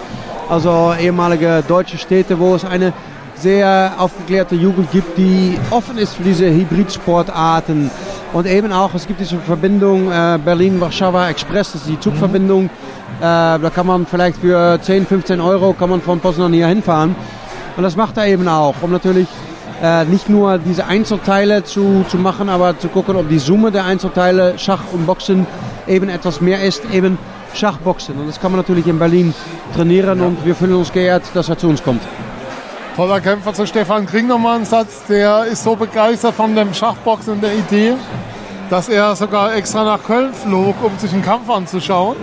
also 0.49 0.95
ehemalige 1.01 1.65
deutsche 1.67 1.99
Städte, 1.99 2.39
wo 2.39 2.55
es 2.55 2.65
eine 2.65 2.93
sehr 3.39 3.95
aufgeklärte 3.99 4.55
Jugend 4.55 4.91
gibt, 4.93 5.19
die 5.19 5.59
offen 5.71 5.99
ist 5.99 6.15
für 6.15 6.23
diese 6.23 6.47
Hybridsportarten. 6.47 7.91
Und 8.33 8.47
eben 8.47 8.73
auch, 8.73 8.95
es 8.95 9.07
gibt 9.07 9.21
diese 9.21 9.39
Verbindung 9.39 10.11
äh, 10.11 10.39
Berlin-Warschauer 10.45 11.29
Express, 11.29 11.73
das 11.73 11.83
ist 11.83 11.91
die 11.91 12.01
Zugverbindung. 12.01 12.67
Äh, 12.67 13.21
da 13.21 13.71
kann 13.75 13.87
man 13.87 14.07
vielleicht 14.07 14.39
für 14.39 14.79
10, 14.81 15.07
15 15.07 15.41
Euro 15.41 15.73
kann 15.73 15.91
man 15.91 16.01
von 16.01 16.21
Poznan 16.21 16.53
hier 16.53 16.67
hinfahren. 16.67 17.15
Und 17.77 17.83
das 17.83 17.97
macht 17.97 18.17
er 18.17 18.27
eben 18.27 18.49
auch, 18.49 18.75
um 18.83 18.91
natürlich 18.91 19.29
äh, 19.83 20.05
nicht 20.05 20.29
nur 20.29 20.59
diese 20.59 20.87
Einzelteile 20.87 21.65
zu, 21.65 22.05
zu 22.09 22.17
machen, 22.17 22.49
aber 22.49 22.79
zu 22.79 22.89
gucken, 22.89 23.17
ob 23.17 23.29
die 23.29 23.39
Summe 23.39 23.71
der 23.71 23.85
Einzelteile 23.85 24.59
Schach 24.59 24.83
und 24.93 25.07
Boxen 25.07 25.47
eben 25.87 26.09
etwas 26.09 26.41
mehr 26.41 26.63
ist, 26.63 26.83
eben 26.93 27.19
Schachboxen. 27.55 28.17
Und 28.17 28.29
das 28.29 28.41
kann 28.41 28.53
man 28.53 28.61
natürlich 28.61 28.87
in 28.87 28.99
Berlin 28.99 29.35
trainieren 29.75 30.21
und 30.21 30.45
wir 30.45 30.55
fühlen 30.55 30.75
uns 30.75 30.93
geehrt, 30.93 31.25
dass 31.35 31.49
er 31.49 31.59
zu 31.59 31.69
uns 31.69 31.83
kommt. 31.83 32.03
Toller 32.97 33.21
Kämpfer 33.21 33.53
zu 33.53 33.67
Stefan 33.67 34.07
Kring 34.07 34.27
nochmal 34.27 34.57
einen 34.57 34.65
Satz. 34.65 35.05
Der 35.07 35.45
ist 35.45 35.65
so 35.65 35.77
begeistert 35.77 36.35
von 36.35 36.57
dem 36.57 36.73
Schachboxen 36.73 37.35
und 37.35 37.43
der 37.43 37.53
Idee, 37.53 37.93
dass 38.71 38.89
er 38.89 39.15
sogar 39.15 39.55
extra 39.55 39.85
nach 39.85 40.03
Köln 40.03 40.33
flog, 40.33 40.77
um 40.83 40.97
sich 40.97 41.13
einen 41.13 41.23
Kampf 41.23 41.51
anzuschauen. 41.51 42.17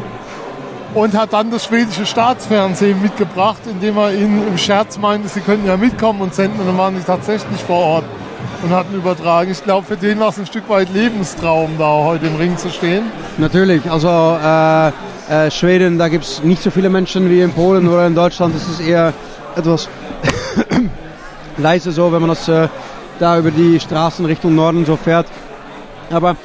Und 0.95 1.13
hat 1.15 1.31
dann 1.31 1.51
das 1.51 1.65
schwedische 1.65 2.07
Staatsfernsehen 2.07 2.99
mitgebracht, 3.03 3.61
indem 3.69 3.97
er 3.97 4.15
ihnen 4.15 4.47
im 4.47 4.57
Scherz 4.57 4.97
meinte, 4.97 5.27
sie 5.27 5.41
könnten 5.41 5.67
ja 5.67 5.77
mitkommen 5.77 6.21
und 6.21 6.33
senden. 6.33 6.59
Und 6.59 6.65
dann 6.65 6.77
waren 6.79 6.97
sie 6.97 7.03
tatsächlich 7.03 7.61
vor 7.61 7.77
Ort 7.77 8.05
und 8.63 8.71
hatten 8.71 8.95
übertragen. 8.95 9.51
Ich 9.51 9.63
glaube, 9.63 9.85
für 9.85 9.97
den 9.97 10.19
war 10.19 10.29
es 10.29 10.39
ein 10.39 10.47
Stück 10.47 10.67
weit 10.69 10.91
Lebenstraum, 10.91 11.77
da 11.77 11.85
heute 11.85 12.25
im 12.25 12.35
Ring 12.35 12.57
zu 12.57 12.71
stehen. 12.71 13.11
Natürlich, 13.37 13.91
also 13.91 14.07
äh, 14.43 14.87
äh, 14.87 15.51
Schweden, 15.51 15.99
da 15.99 16.07
gibt 16.07 16.23
es 16.23 16.43
nicht 16.43 16.63
so 16.63 16.71
viele 16.71 16.89
Menschen 16.89 17.29
wie 17.29 17.41
in 17.41 17.51
Polen 17.51 17.87
oder 17.87 18.07
in 18.07 18.15
Deutschland. 18.15 18.55
Es 18.55 18.67
ist 18.67 18.81
eher 18.81 19.13
etwas 19.55 19.87
leise 21.57 21.91
so, 21.91 22.11
wenn 22.11 22.21
man 22.21 22.29
das 22.29 22.47
äh, 22.47 22.67
da 23.19 23.37
über 23.37 23.51
die 23.51 23.79
Straßen 23.79 24.25
Richtung 24.25 24.55
Norden 24.55 24.85
so 24.85 24.95
fährt. 24.95 25.27
Aber 26.11 26.35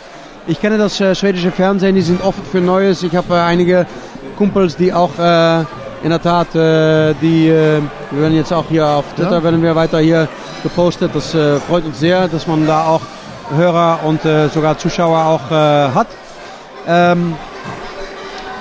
ich 0.46 0.60
kenne 0.60 0.78
das 0.78 1.00
äh, 1.00 1.14
schwedische 1.14 1.50
Fernsehen, 1.50 1.94
die 1.94 2.02
sind 2.02 2.22
offen 2.22 2.42
für 2.50 2.60
Neues. 2.60 3.02
Ich 3.02 3.14
habe 3.16 3.34
äh, 3.34 3.40
einige 3.40 3.86
Kumpels, 4.36 4.76
die 4.76 4.92
auch 4.92 5.18
äh, 5.18 5.60
in 6.02 6.10
der 6.10 6.22
Tat, 6.22 6.54
äh, 6.54 7.14
die, 7.20 7.48
äh, 7.48 7.80
wir 8.10 8.22
werden 8.22 8.34
jetzt 8.36 8.52
auch 8.52 8.64
hier 8.68 8.86
auf 8.86 9.04
Twitter, 9.14 9.32
Ja. 9.38 9.42
werden 9.42 9.62
wir 9.62 9.74
weiter 9.74 9.98
hier 9.98 10.28
gepostet. 10.62 11.10
Das 11.14 11.36
freut 11.66 11.84
uns 11.84 12.00
sehr, 12.00 12.28
dass 12.28 12.46
man 12.46 12.66
da 12.66 12.86
auch 12.86 13.00
Hörer 13.56 14.00
und 14.04 14.20
sogar 14.52 14.76
Zuschauer 14.76 15.18
auch 15.24 15.50
hat. 15.50 16.08
Ähm, 16.86 17.34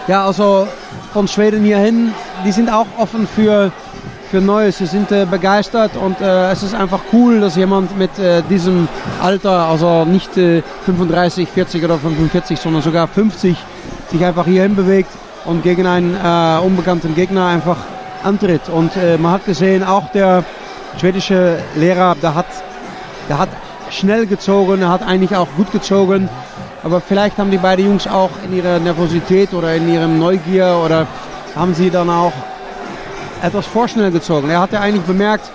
ja, 0.08 0.26
also 0.26 0.68
von 1.12 1.28
Schweden 1.28 1.64
hierhin, 1.64 2.14
die 2.46 2.52
sind 2.52 2.70
auch 2.72 2.86
offen 2.98 3.28
für, 3.28 3.72
für 4.28 4.42
Neues. 4.42 4.78
Sie 4.78 4.86
sind 4.86 5.12
äh, 5.12 5.26
begeistert 5.26 5.96
und 5.96 6.20
äh, 6.22 6.52
es 6.52 6.64
ist 6.64 6.76
einfach 6.76 7.00
cool, 7.14 7.40
dass 7.40 7.56
jemand 7.56 7.98
mit 7.98 8.18
äh, 8.20 8.42
diesem 8.50 8.88
Alter, 9.22 9.68
also 9.68 10.06
nicht 10.06 10.38
äh, 10.38 10.62
35, 10.86 11.50
40 11.50 11.84
oder 11.84 11.98
45, 11.98 12.60
sondern 12.60 12.82
sogar 12.82 13.08
50, 13.08 13.56
sich 14.12 14.26
einfach 14.26 14.46
hierhin 14.46 14.76
bewegt 14.76 15.10
und 15.46 15.64
gegen 15.64 15.88
einen 15.88 16.16
äh, 16.16 16.60
unbekannten 16.60 17.16
Gegner 17.16 17.48
einfach 17.48 17.78
antritt. 18.24 18.70
Und 18.70 18.96
äh, 18.98 19.18
man 19.18 19.32
hat 19.32 19.46
gesehen, 19.46 19.84
auch 19.84 20.12
der 20.12 20.44
schwedische 21.00 21.60
Lehrer, 21.76 22.16
der 22.22 22.36
hat, 22.36 22.48
der 23.30 23.38
hat 23.40 23.50
schnell 23.90 24.26
gezogen, 24.26 24.82
er 24.82 24.90
hat 24.90 25.08
eigentlich 25.08 25.36
auch 25.36 25.48
gut 25.56 25.72
gezogen. 25.72 26.30
Aber 26.84 27.02
vielleicht 27.02 27.38
haben 27.38 27.52
die 27.52 27.58
beiden 27.58 27.86
Jungs 27.86 28.08
auch 28.08 28.32
in 28.46 28.56
ihrer 28.56 28.80
Nervosität 28.80 29.54
oder 29.54 29.74
in 29.74 29.92
ihrem 29.92 30.20
Neugier 30.20 30.80
oder 30.84 31.08
haben 31.56 31.74
sie 31.74 31.90
dann 31.90 32.10
auch 32.10 32.34
etwas 33.42 33.66
vorschnell 33.66 34.12
gezogen. 34.12 34.50
Er 34.50 34.60
hatte 34.60 34.80
eigentlich 34.80 35.04
bemerkt, 35.04 35.50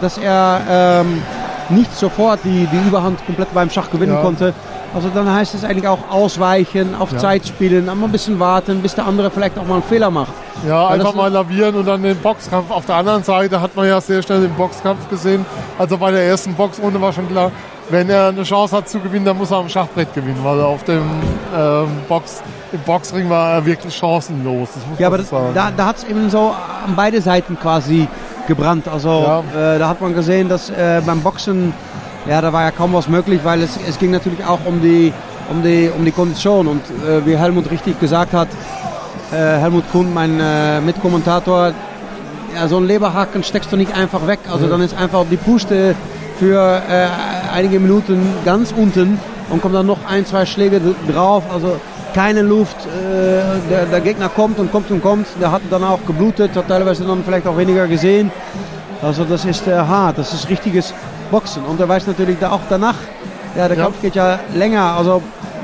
dass 0.00 0.18
er 0.18 0.60
ähm, 0.68 1.22
nicht 1.70 1.94
sofort 1.96 2.40
die, 2.44 2.66
die 2.66 2.88
Überhand 2.88 3.24
komplett 3.26 3.52
beim 3.54 3.70
Schach 3.70 3.90
gewinnen 3.90 4.14
Ja. 4.14 4.20
konnte. 4.22 4.52
Also 4.94 5.08
dann 5.12 5.32
heißt 5.32 5.54
es 5.54 5.64
eigentlich 5.64 5.88
auch 5.88 5.98
ausweichen, 6.10 6.94
auf 6.94 7.10
Ja. 7.12 7.18
Zeit 7.18 7.46
spielen, 7.46 7.88
einmal 7.88 8.08
ein 8.08 8.12
bisschen 8.12 8.38
warten, 8.38 8.80
bis 8.80 8.94
der 8.94 9.06
andere 9.06 9.30
vielleicht 9.30 9.58
auch 9.58 9.64
mal 9.66 9.74
einen 9.74 9.82
Fehler 9.82 10.10
macht. 10.10 10.32
Ja, 10.68 10.88
Weil 10.88 11.00
einfach 11.00 11.14
mal 11.14 11.30
lavieren 11.32 11.74
und 11.74 11.86
dann 11.86 12.02
den 12.02 12.16
Boxkampf. 12.16 12.70
Auf 12.70 12.86
der 12.86 12.96
anderen 12.96 13.24
Seite 13.24 13.60
hat 13.60 13.74
man 13.74 13.88
ja 13.88 14.00
sehr 14.00 14.22
schnell 14.22 14.40
den 14.42 14.54
Boxkampf 14.54 15.08
gesehen. 15.10 15.44
Also 15.78 15.98
bei 15.98 16.10
der 16.12 16.24
ersten 16.26 16.54
Boxrunde 16.54 17.00
war 17.00 17.12
schon 17.12 17.28
klar, 17.28 17.50
wenn 17.90 18.08
er 18.08 18.28
eine 18.28 18.44
Chance 18.44 18.76
hat 18.76 18.88
zu 18.88 19.00
gewinnen, 19.00 19.24
dann 19.24 19.36
muss 19.36 19.50
er 19.50 19.58
am 19.58 19.68
Schachbrett 19.68 20.14
gewinnen, 20.14 20.38
weil 20.44 20.60
auf 20.60 20.84
dem 20.84 21.02
ähm, 21.56 21.88
Box, 22.08 22.42
im 22.74 22.80
Boxring 22.80 23.30
war 23.30 23.54
er 23.54 23.64
wirklich 23.66 23.94
chancenlos. 23.94 24.68
Ja, 24.98 25.06
aber 25.06 25.18
das, 25.18 25.30
da, 25.30 25.70
da 25.76 25.86
hat 25.86 25.98
es 25.98 26.04
eben 26.04 26.28
so 26.28 26.48
an 26.86 26.94
beide 26.96 27.20
Seiten 27.20 27.56
quasi 27.58 28.08
gebrannt. 28.48 28.86
Also 28.88 29.42
äh, 29.56 29.78
da 29.78 29.88
hat 29.88 30.00
man 30.00 30.14
gesehen, 30.14 30.48
dass 30.48 30.70
äh, 30.70 31.00
beim 31.06 31.20
Boxen, 31.22 31.72
ja, 32.26 32.40
da 32.40 32.52
war 32.52 32.62
ja 32.62 32.70
kaum 32.70 32.92
was 32.92 33.08
möglich, 33.08 33.40
weil 33.44 33.62
es, 33.62 33.78
es 33.88 33.98
ging 33.98 34.10
natürlich 34.10 34.44
auch 34.44 34.58
um 34.66 34.80
die, 34.82 35.12
um 35.50 35.62
die, 35.62 35.90
um 35.96 36.04
die 36.04 36.10
Kondition. 36.12 36.66
Und 36.66 36.82
äh, 37.08 37.24
wie 37.24 37.36
Helmut 37.36 37.70
richtig 37.70 37.98
gesagt 38.00 38.32
hat, 38.32 38.48
äh, 39.32 39.36
Helmut 39.36 39.84
Kuhn, 39.92 40.12
mein 40.12 40.40
äh, 40.40 40.80
Mitkommentator, 40.80 41.72
ja, 42.54 42.68
so 42.68 42.76
ein 42.78 42.86
Leberhaken 42.86 43.42
steckst 43.44 43.72
du 43.72 43.76
nicht 43.76 43.96
einfach 43.96 44.26
weg. 44.26 44.40
Also 44.50 44.64
Ja. 44.64 44.70
dann 44.72 44.80
ist 44.80 44.96
einfach 44.96 45.24
die 45.30 45.36
Puste 45.36 45.94
für 46.38 46.82
äh, 46.90 47.06
einige 47.54 47.78
Minuten 47.78 48.26
ganz 48.44 48.72
unten 48.76 49.18
und 49.50 49.62
kommt 49.62 49.74
dann 49.74 49.86
noch 49.86 49.98
ein, 50.08 50.26
zwei 50.26 50.44
Schläge 50.46 50.80
drauf. 51.08 51.44
Also 51.52 51.76
keine 52.14 52.42
Luft. 52.42 52.76
Äh, 52.86 53.68
der, 53.70 53.86
der 53.86 54.00
Gegner 54.00 54.28
kommt 54.28 54.58
und 54.58 54.70
kommt 54.72 54.90
und 54.90 55.02
kommt. 55.02 55.26
Der 55.40 55.50
hat 55.50 55.62
dann 55.70 55.84
auch 55.84 55.98
geblutet, 56.06 56.56
hat 56.56 56.68
teilweise 56.68 57.04
dann 57.04 57.22
vielleicht 57.24 57.46
auch 57.46 57.56
weniger 57.56 57.86
gesehen. 57.86 58.30
Also 59.02 59.24
das 59.24 59.44
ist 59.44 59.66
äh, 59.66 59.74
hart, 59.74 60.18
das 60.18 60.32
ist 60.32 60.48
richtiges 60.48 60.94
Boxen. 61.30 61.64
Und 61.64 61.80
er 61.80 61.88
weiß 61.88 62.06
natürlich 62.06 62.38
da 62.38 62.52
auch 62.52 62.60
danach, 62.68 62.96
ja, 63.56 63.68
der 63.68 63.76
Ja. 63.76 63.84
Kampf 63.84 64.00
geht 64.00 64.14
ja 64.14 64.38
länger. 64.54 64.96
Also 64.96 65.20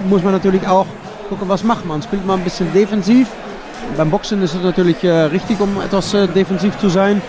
muss 0.09 0.23
man 0.23 0.33
natürlich 0.33 0.67
auch 0.67 0.87
gucken, 1.29 1.49
was 1.49 1.63
macht 1.63 1.87
man. 1.87 2.03
Spielt 2.03 2.27
man 2.27 2.41
ein 2.41 2.45
bisschen 2.45 2.73
defensiv. 2.73 3.29
Beim 3.97 4.11
Boxen 4.11 4.43
ist 4.43 4.55
es 4.55 4.63
natürlich 4.63 5.03
äh, 5.05 5.11
richtig, 5.11 5.61
um 5.61 5.81
etwas 5.81 6.13
äh, 6.15 6.27
defensiv 6.27 6.77
zu 6.79 6.89
sein. 6.89 7.23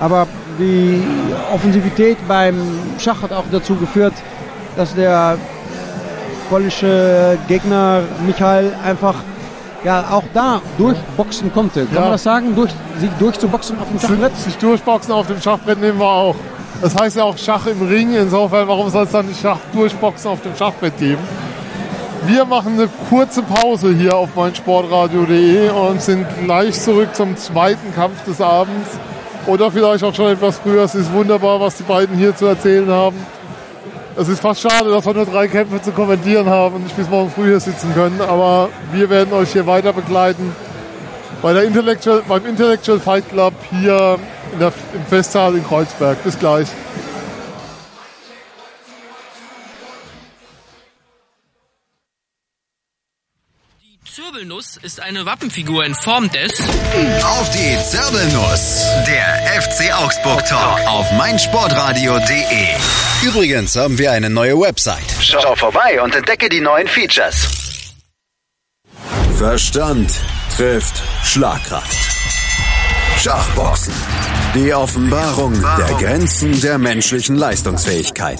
Aber 0.00 0.26
die 0.58 1.02
Offensivität 1.52 2.18
beim 2.28 2.56
Schach 2.98 3.22
hat 3.22 3.32
auch 3.32 3.44
dazu 3.50 3.74
geführt, 3.76 4.14
dass 4.76 4.94
der 4.94 5.38
polnische 6.48 7.38
Gegner 7.48 8.02
Michael 8.26 8.72
einfach 8.84 9.14
ja, 9.84 10.04
auch 10.10 10.24
da 10.34 10.60
durchboxen 10.76 11.52
konnte. 11.52 11.84
Kann 11.86 11.94
Ja. 11.94 12.00
man 12.00 12.12
das 12.12 12.22
sagen? 12.24 12.54
Durch, 12.56 12.70
sich 12.98 13.10
durchzuboxen 13.18 13.78
auf 13.78 13.88
dem 13.88 14.00
Schachbrett? 14.00 14.36
Sich 14.36 14.56
durchboxen 14.58 15.12
auf 15.12 15.26
dem 15.26 15.40
Schachbrett 15.40 15.80
nehmen 15.80 15.98
wir 16.00 16.06
auch. 16.06 16.34
Das 16.82 16.96
heißt 16.96 17.16
ja 17.16 17.24
auch 17.24 17.36
Schach 17.38 17.66
im 17.66 17.86
Ring. 17.86 18.14
Insofern, 18.14 18.66
warum 18.68 18.88
soll 18.90 19.04
es 19.04 19.10
dann 19.12 19.26
nicht 19.26 19.40
Schach 19.40 19.58
durchboxen 19.72 20.30
auf 20.30 20.40
dem 20.42 20.54
Schachbrett 20.56 20.98
geben? 20.98 21.22
Wir 22.26 22.44
machen 22.44 22.74
eine 22.74 22.88
kurze 23.08 23.42
Pause 23.42 23.94
hier 23.94 24.16
auf 24.16 24.34
meinsportradio.de 24.34 25.70
und 25.70 26.02
sind 26.02 26.26
gleich 26.44 26.78
zurück 26.80 27.14
zum 27.14 27.36
zweiten 27.36 27.94
Kampf 27.94 28.24
des 28.26 28.40
Abends. 28.40 28.98
Oder 29.46 29.70
vielleicht 29.70 30.02
auch 30.04 30.14
schon 30.14 30.32
etwas 30.32 30.58
früher. 30.58 30.82
Es 30.82 30.94
ist 30.94 31.12
wunderbar, 31.12 31.60
was 31.60 31.76
die 31.76 31.84
beiden 31.84 32.16
hier 32.16 32.34
zu 32.34 32.46
erzählen 32.46 32.90
haben. 32.90 33.16
Es 34.20 34.26
ist 34.28 34.40
fast 34.40 34.60
schade, 34.62 34.90
dass 34.90 35.06
wir 35.06 35.14
nur 35.14 35.26
drei 35.26 35.46
Kämpfe 35.46 35.80
zu 35.80 35.92
kommentieren 35.92 36.50
haben 36.50 36.74
und 36.74 36.82
nicht 36.82 36.96
bis 36.96 37.08
morgen 37.08 37.30
früh 37.30 37.50
hier 37.50 37.60
sitzen 37.60 37.94
können. 37.94 38.20
Aber 38.20 38.68
wir 38.90 39.08
werden 39.10 39.32
euch 39.32 39.52
hier 39.52 39.64
weiter 39.64 39.92
begleiten 39.92 40.56
bei 41.40 41.52
der 41.52 41.62
Intellectual, 41.62 42.22
beim 42.26 42.44
Intellectual 42.44 42.98
Fight 42.98 43.28
Club 43.28 43.54
hier 43.70 44.18
in 44.52 44.58
der, 44.58 44.72
im 44.92 45.06
Festsaal 45.08 45.54
in 45.54 45.64
Kreuzberg. 45.64 46.20
Bis 46.24 46.36
gleich. 46.36 46.66
Zirbelnuss 54.38 54.78
ist 54.82 55.00
eine 55.00 55.26
Wappenfigur 55.26 55.84
in 55.84 55.96
Form 55.96 56.30
des 56.30 56.52
Auf 57.24 57.50
die 57.50 57.76
Zirbelnuss. 57.90 58.84
Der 59.04 59.60
FC 59.60 59.92
Augsburg 59.92 60.46
Talk 60.46 60.78
auf 60.86 61.10
meinsportradio.de. 61.10 62.68
Übrigens 63.24 63.74
haben 63.74 63.98
wir 63.98 64.12
eine 64.12 64.30
neue 64.30 64.60
Website. 64.60 65.12
Schau 65.20 65.56
vorbei 65.56 66.00
und 66.00 66.14
entdecke 66.14 66.48
die 66.48 66.60
neuen 66.60 66.86
Features. 66.86 67.48
Verstand 69.36 70.12
trifft 70.56 71.02
Schlagkraft. 71.24 71.98
Schachboxen. 73.18 73.92
Die 74.54 74.72
Offenbarung 74.72 75.60
der 75.78 75.96
Grenzen 75.96 76.60
der 76.60 76.78
menschlichen 76.78 77.34
Leistungsfähigkeit. 77.34 78.38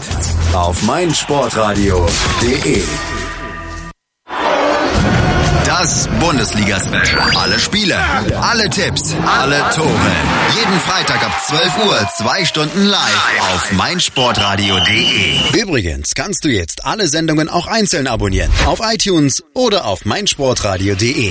Auf 0.52 0.80
meinsportradio.de. 0.84 2.84
Das 5.80 6.08
Bundesliga-Special. 6.18 7.36
Alle 7.36 7.56
Spiele, 7.60 7.96
alle 8.40 8.68
Tipps, 8.68 9.14
alle 9.24 9.60
Tore. 9.72 10.10
Jeden 10.56 10.80
Freitag 10.80 11.24
ab 11.24 11.40
12 11.46 11.86
Uhr, 11.86 12.08
zwei 12.16 12.44
Stunden 12.44 12.86
live 12.86 13.40
auf 13.52 13.70
meinsportradio.de. 13.70 15.60
Übrigens 15.62 16.16
kannst 16.16 16.44
du 16.44 16.48
jetzt 16.48 16.84
alle 16.84 17.06
Sendungen 17.06 17.48
auch 17.48 17.68
einzeln 17.68 18.08
abonnieren. 18.08 18.50
Auf 18.66 18.80
iTunes 18.82 19.44
oder 19.54 19.84
auf 19.84 20.04
meinsportradio.de. 20.04 21.30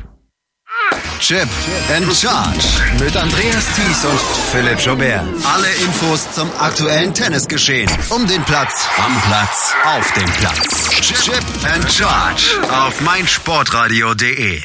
Chip 1.19 1.47
and 1.95 2.11
Charge 2.13 2.81
mit 2.99 3.15
Andreas 3.15 3.65
Thies 3.75 4.05
und 4.05 4.19
Philipp 4.51 4.79
Jobert. 4.79 5.23
Alle 5.53 5.71
Infos 5.85 6.31
zum 6.31 6.51
aktuellen 6.59 7.13
Tennisgeschehen. 7.13 7.89
Um 8.09 8.27
den 8.27 8.43
Platz, 8.43 8.87
am 8.97 9.21
Platz, 9.21 9.73
auf 9.85 10.11
dem 10.13 10.29
Platz. 10.31 10.89
Chip 10.99 11.43
and 11.73 11.91
Charge 11.91 12.59
auf 12.71 12.99
meinsportradio.de. 13.01 14.61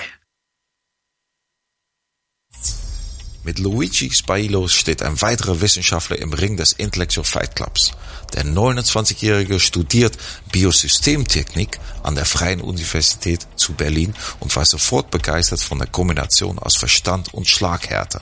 Mit 3.47 3.61
Luigi 3.61 4.11
Spailo 4.11 4.67
steht 4.67 5.03
ein 5.03 5.23
weiterer 5.23 5.61
Wissenschaftler 5.61 6.19
im 6.19 6.33
Ring 6.33 6.57
des 6.57 6.73
Intellectual 6.73 7.25
Fight 7.25 7.55
Clubs. 7.55 7.93
Der 8.35 8.45
29-Jährige 8.45 9.61
studiert 9.61 10.19
Biosystemtechnik 10.51 11.79
an 12.03 12.17
der 12.17 12.25
Freien 12.25 12.61
Universität 12.61 13.47
zu 13.55 13.75
Berlin 13.75 14.15
und 14.41 14.57
war 14.57 14.67
sofort 14.67 15.13
begeistert 15.13 15.61
von 15.61 15.79
der 15.79 15.87
Kombination 15.87 16.59
aus 16.59 16.75
Verstand 16.75 17.35
und 17.35 17.47
Schlaghärte. 17.47 18.21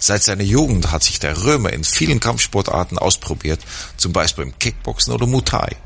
Seit 0.00 0.24
seiner 0.24 0.42
Jugend 0.42 0.90
hat 0.90 1.04
sich 1.04 1.20
der 1.20 1.44
Römer 1.44 1.72
in 1.72 1.84
vielen 1.84 2.18
Kampfsportarten 2.18 2.98
ausprobiert, 2.98 3.60
zum 3.96 4.12
Beispiel 4.12 4.42
im 4.42 4.58
Kickboxen 4.58 5.12
oder 5.12 5.28
Muay 5.28 5.42
Thai. 5.44 5.76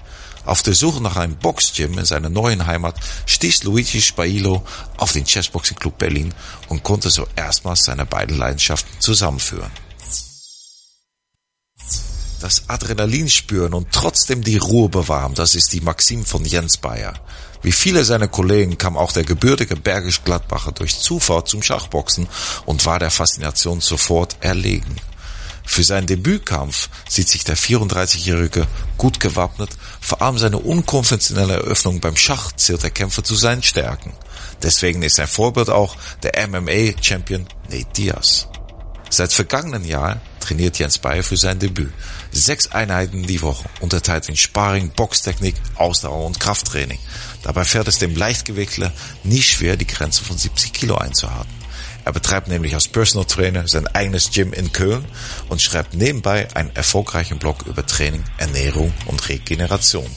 Auf 0.45 0.62
der 0.62 0.74
Suche 0.74 1.01
nach 1.01 1.16
einem 1.16 1.36
Boxgym 1.36 1.99
in 1.99 2.05
seiner 2.05 2.28
neuen 2.28 2.66
Heimat 2.66 2.97
stieß 3.26 3.62
Luigi 3.62 4.01
Spailo 4.01 4.64
auf 4.97 5.12
den 5.12 5.24
Chessboxing 5.24 5.76
Club 5.76 5.99
Berlin 5.99 6.34
und 6.68 6.82
konnte 6.82 7.11
so 7.11 7.26
erstmals 7.36 7.84
seine 7.84 8.07
beiden 8.07 8.36
Leidenschaften 8.36 9.01
zusammenführen. 9.01 9.70
Das 12.40 12.68
Adrenalin 12.68 13.28
spüren 13.28 13.72
und 13.72 13.93
trotzdem 13.93 14.43
die 14.43 14.57
Ruhe 14.57 14.88
bewahren, 14.88 15.34
das 15.34 15.55
ist 15.55 15.72
die 15.72 15.80
Maxim 15.80 16.24
von 16.24 16.45
Jens 16.45 16.76
Bayer. 16.76 17.14
Wie 17.62 17.70
viele 17.70 18.03
seiner 18.03 18.26
Kollegen 18.26 18.76
kam 18.76 18.97
auch 18.97 19.12
der 19.12 19.22
gebürtige 19.22 19.76
Bergisch 19.76 20.24
Gladbacher 20.24 20.72
durch 20.72 20.99
Zufall 20.99 21.45
zum 21.45 21.62
Schachboxen 21.62 22.26
und 22.66 22.84
war 22.84 22.99
der 22.99 23.12
Faszination 23.12 23.80
sofort 23.80 24.38
erlegen. 24.40 24.97
Für 25.64 25.84
seinen 25.84 26.06
Debütkampf 26.06 26.88
sieht 27.08 27.28
sich 27.28 27.44
der 27.44 27.56
34-Jährige 27.56 28.66
gut 28.98 29.20
gewappnet, 29.20 29.70
vor 30.00 30.20
allem 30.20 30.38
seine 30.38 30.58
unkonventionelle 30.58 31.54
Eröffnung 31.54 32.00
beim 32.00 32.16
Schach 32.16 32.52
zählt 32.52 32.82
der 32.82 32.90
Kämpfer 32.90 33.24
zu 33.24 33.34
seinen 33.34 33.62
Stärken. 33.62 34.12
Deswegen 34.62 35.02
ist 35.02 35.16
sein 35.16 35.28
Vorbild 35.28 35.70
auch 35.70 35.96
der 36.22 36.46
MMA-Champion 36.48 37.46
Nate 37.70 37.86
Diaz. 37.96 38.48
Seit 39.10 39.32
vergangenen 39.32 39.84
Jahr 39.84 40.22
trainiert 40.40 40.78
Jens 40.78 40.98
Bayer 40.98 41.22
für 41.22 41.36
sein 41.36 41.58
Debüt. 41.58 41.92
Sechs 42.32 42.68
Einheiten 42.68 43.24
die 43.24 43.42
Woche, 43.42 43.68
unterteilt 43.80 44.28
in 44.28 44.36
Sparring, 44.36 44.90
Boxtechnik, 44.90 45.54
Ausdauer 45.76 46.24
und 46.24 46.40
Krafttraining. 46.40 46.98
Dabei 47.42 47.64
fährt 47.64 47.88
es 47.88 47.98
dem 47.98 48.16
Leichtgewichtler 48.16 48.90
nie 49.22 49.42
schwer, 49.42 49.76
die 49.76 49.86
Grenze 49.86 50.24
von 50.24 50.38
70 50.38 50.72
Kilo 50.72 50.96
einzuhalten. 50.96 51.61
Er 52.05 52.12
betreibt 52.12 52.48
nämlich 52.48 52.74
als 52.74 52.88
Personal 52.88 53.26
Trainer 53.26 53.68
sein 53.68 53.86
eigenes 53.86 54.30
Gym 54.30 54.53
in 54.53 54.72
Köln 54.72 55.05
und 55.48 55.62
schreibt 55.62 55.94
nebenbei 55.94 56.48
einen 56.55 56.74
erfolgreichen 56.74 57.38
Blog 57.38 57.64
über 57.66 57.86
Training, 57.86 58.24
Ernährung 58.38 58.92
und 59.07 59.28
Regeneration. 59.28 60.11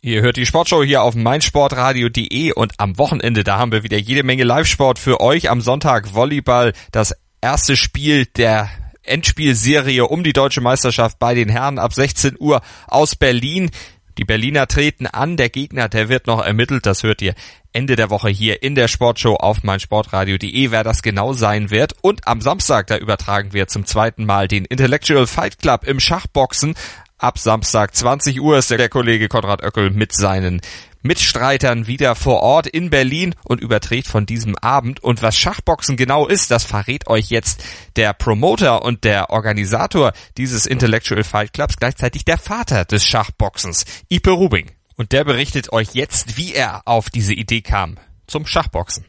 Ihr 0.00 0.22
hört 0.22 0.36
die 0.36 0.46
Sportshow 0.46 0.84
hier 0.84 1.02
auf 1.02 1.14
meinsportradio.de 1.14 2.52
und 2.52 2.72
am 2.78 2.98
Wochenende, 2.98 3.42
da 3.42 3.58
haben 3.58 3.72
wir 3.72 3.82
wieder 3.82 3.98
jede 3.98 4.22
Menge 4.22 4.44
Live-Sport 4.44 4.98
für 4.98 5.20
euch. 5.20 5.50
Am 5.50 5.60
Sonntag 5.60 6.14
Volleyball, 6.14 6.72
das 6.92 7.14
erste 7.40 7.76
Spiel 7.76 8.26
der 8.26 8.70
Endspielserie 9.02 10.06
um 10.06 10.22
die 10.22 10.32
deutsche 10.32 10.60
Meisterschaft 10.60 11.18
bei 11.18 11.34
den 11.34 11.48
Herren 11.48 11.78
ab 11.78 11.94
16 11.94 12.36
Uhr 12.38 12.60
aus 12.86 13.16
Berlin. 13.16 13.70
Die 14.18 14.24
Berliner 14.24 14.66
treten 14.66 15.06
an, 15.06 15.36
der 15.36 15.48
Gegner, 15.48 15.88
der 15.88 16.08
wird 16.08 16.26
noch 16.26 16.44
ermittelt, 16.44 16.86
das 16.86 17.04
hört 17.04 17.22
ihr 17.22 17.34
Ende 17.72 17.94
der 17.94 18.10
Woche 18.10 18.28
hier 18.28 18.64
in 18.64 18.74
der 18.74 18.88
Sportshow 18.88 19.36
auf 19.36 19.62
meinsportradio.de, 19.62 20.72
wer 20.72 20.82
das 20.82 21.02
genau 21.02 21.32
sein 21.34 21.70
wird. 21.70 21.94
Und 22.00 22.26
am 22.26 22.40
Samstag, 22.40 22.88
da 22.88 22.98
übertragen 22.98 23.52
wir 23.52 23.68
zum 23.68 23.86
zweiten 23.86 24.26
Mal 24.26 24.48
den 24.48 24.64
Intellectual 24.64 25.28
Fight 25.28 25.60
Club 25.60 25.84
im 25.86 26.00
Schachboxen. 26.00 26.74
Ab 27.16 27.38
Samstag 27.38 27.94
20 27.94 28.40
Uhr 28.40 28.58
ist 28.58 28.70
der 28.70 28.88
Kollege 28.88 29.28
Konrad 29.28 29.62
Oeckel 29.62 29.90
mit 29.90 30.12
seinen 30.12 30.62
Mitstreitern 31.08 31.86
wieder 31.86 32.14
vor 32.14 32.42
Ort 32.42 32.66
in 32.68 32.90
Berlin 32.90 33.34
und 33.42 33.60
überträgt 33.60 34.06
von 34.06 34.26
diesem 34.26 34.56
Abend. 34.58 35.02
Und 35.02 35.22
was 35.22 35.36
Schachboxen 35.36 35.96
genau 35.96 36.28
ist, 36.28 36.50
das 36.52 36.64
verrät 36.64 37.08
euch 37.08 37.30
jetzt 37.30 37.64
der 37.96 38.12
Promoter 38.12 38.84
und 38.84 39.02
der 39.02 39.30
Organisator 39.30 40.12
dieses 40.36 40.66
Intellectual 40.66 41.24
Fight 41.24 41.52
Clubs, 41.52 41.78
gleichzeitig 41.78 42.24
der 42.24 42.38
Vater 42.38 42.84
des 42.84 43.04
Schachboxens, 43.04 43.84
Ipe 44.08 44.30
Rubing. 44.30 44.70
Und 44.96 45.12
der 45.12 45.24
berichtet 45.24 45.72
euch 45.72 45.94
jetzt, 45.94 46.36
wie 46.36 46.52
er 46.52 46.82
auf 46.84 47.10
diese 47.10 47.32
Idee 47.32 47.62
kam 47.62 47.96
zum 48.26 48.46
Schachboxen. 48.46 49.04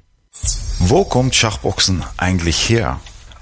Wo 0.80 1.04
kommt 1.04 1.36
Schachboxen 1.36 2.04
eigentlich 2.18 2.70
her? 2.70 3.00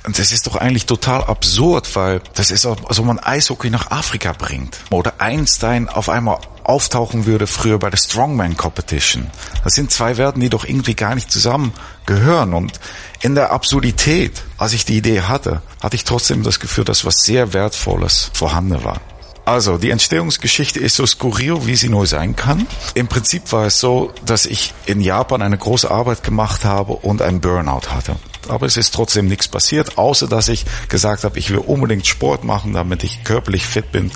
Und 0.07 0.17
das 0.17 0.31
ist 0.31 0.47
doch 0.47 0.55
eigentlich 0.55 0.85
total 0.85 1.25
absurd, 1.25 1.93
weil 1.97 2.21
das 2.33 2.49
ist, 2.49 2.65
als 2.65 2.97
ob 2.97 3.05
man 3.05 3.19
Eishockey 3.19 3.69
nach 3.69 3.91
Afrika 3.91 4.31
bringt. 4.31 4.77
Oder 4.89 5.15
Einstein 5.19 5.89
auf 5.89 6.07
einmal 6.07 6.39
auftauchen 6.63 7.25
würde 7.25 7.45
früher 7.45 7.77
bei 7.77 7.89
der 7.89 7.97
Strongman 7.97 8.55
Competition. 8.55 9.29
Das 9.65 9.75
sind 9.75 9.91
zwei 9.91 10.15
Welten, 10.15 10.39
die 10.39 10.49
doch 10.49 10.63
irgendwie 10.63 10.95
gar 10.95 11.13
nicht 11.13 11.29
zusammen 11.29 11.73
gehören. 12.05 12.53
Und 12.53 12.79
in 13.19 13.35
der 13.35 13.51
Absurdität, 13.51 14.43
als 14.57 14.71
ich 14.71 14.85
die 14.85 14.95
Idee 14.95 15.23
hatte, 15.23 15.61
hatte 15.83 15.97
ich 15.97 16.05
trotzdem 16.05 16.41
das 16.41 16.61
Gefühl, 16.61 16.85
dass 16.85 17.03
was 17.03 17.25
sehr 17.25 17.51
Wertvolles 17.51 18.31
vorhanden 18.33 18.85
war. 18.85 19.01
Also, 19.43 19.77
die 19.77 19.91
Entstehungsgeschichte 19.91 20.79
ist 20.79 20.95
so 20.95 21.05
skurril, 21.05 21.65
wie 21.67 21.75
sie 21.75 21.89
nur 21.89 22.07
sein 22.07 22.37
kann. 22.37 22.65
Im 22.93 23.07
Prinzip 23.07 23.51
war 23.51 23.65
es 23.65 23.81
so, 23.81 24.13
dass 24.25 24.45
ich 24.45 24.73
in 24.85 25.01
Japan 25.01 25.41
eine 25.41 25.57
große 25.57 25.91
Arbeit 25.91 26.23
gemacht 26.23 26.63
habe 26.63 26.93
und 26.93 27.21
einen 27.21 27.41
Burnout 27.41 27.89
hatte. 27.89 28.15
Aber 28.49 28.65
es 28.65 28.77
ist 28.77 28.93
trotzdem 28.93 29.27
nichts 29.27 29.47
passiert, 29.47 29.97
außer 29.97 30.27
dass 30.27 30.47
ich 30.47 30.65
gesagt 30.87 31.23
habe, 31.23 31.37
ich 31.39 31.49
will 31.49 31.59
unbedingt 31.59 32.07
Sport 32.07 32.43
machen, 32.43 32.73
damit 32.73 33.03
ich 33.03 33.23
körperlich 33.23 33.65
fit 33.65 33.91
bin 33.91 34.11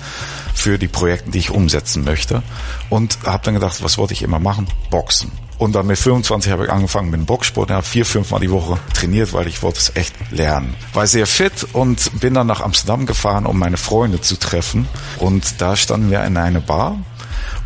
für 0.54 0.78
die 0.78 0.88
Projekte, 0.88 1.30
die 1.30 1.38
ich 1.38 1.50
umsetzen 1.50 2.04
möchte. 2.04 2.42
Und 2.90 3.18
habe 3.24 3.44
dann 3.44 3.54
gedacht, 3.54 3.82
was 3.82 3.98
wollte 3.98 4.12
ich 4.12 4.22
immer 4.22 4.38
machen? 4.38 4.66
Boxen. 4.90 5.32
Und 5.58 5.76
dann 5.76 5.86
mit 5.86 5.96
25 5.96 6.50
habe 6.50 6.64
ich 6.64 6.72
angefangen 6.72 7.10
mit 7.10 7.20
dem 7.20 7.26
Boxsport 7.26 7.70
und 7.70 7.76
habe 7.76 7.86
vier, 7.86 8.04
fünf 8.04 8.32
Mal 8.32 8.40
die 8.40 8.50
Woche 8.50 8.78
trainiert, 8.94 9.32
weil 9.32 9.46
ich 9.46 9.62
wollte 9.62 9.78
es 9.78 9.92
echt 9.94 10.12
lernen. 10.32 10.74
War 10.92 11.06
sehr 11.06 11.26
fit 11.26 11.68
und 11.72 12.20
bin 12.20 12.34
dann 12.34 12.48
nach 12.48 12.60
Amsterdam 12.60 13.06
gefahren, 13.06 13.46
um 13.46 13.58
meine 13.58 13.76
Freunde 13.76 14.20
zu 14.20 14.36
treffen. 14.36 14.88
Und 15.18 15.60
da 15.60 15.76
standen 15.76 16.10
wir 16.10 16.24
in 16.24 16.36
einer 16.36 16.60
Bar 16.60 16.98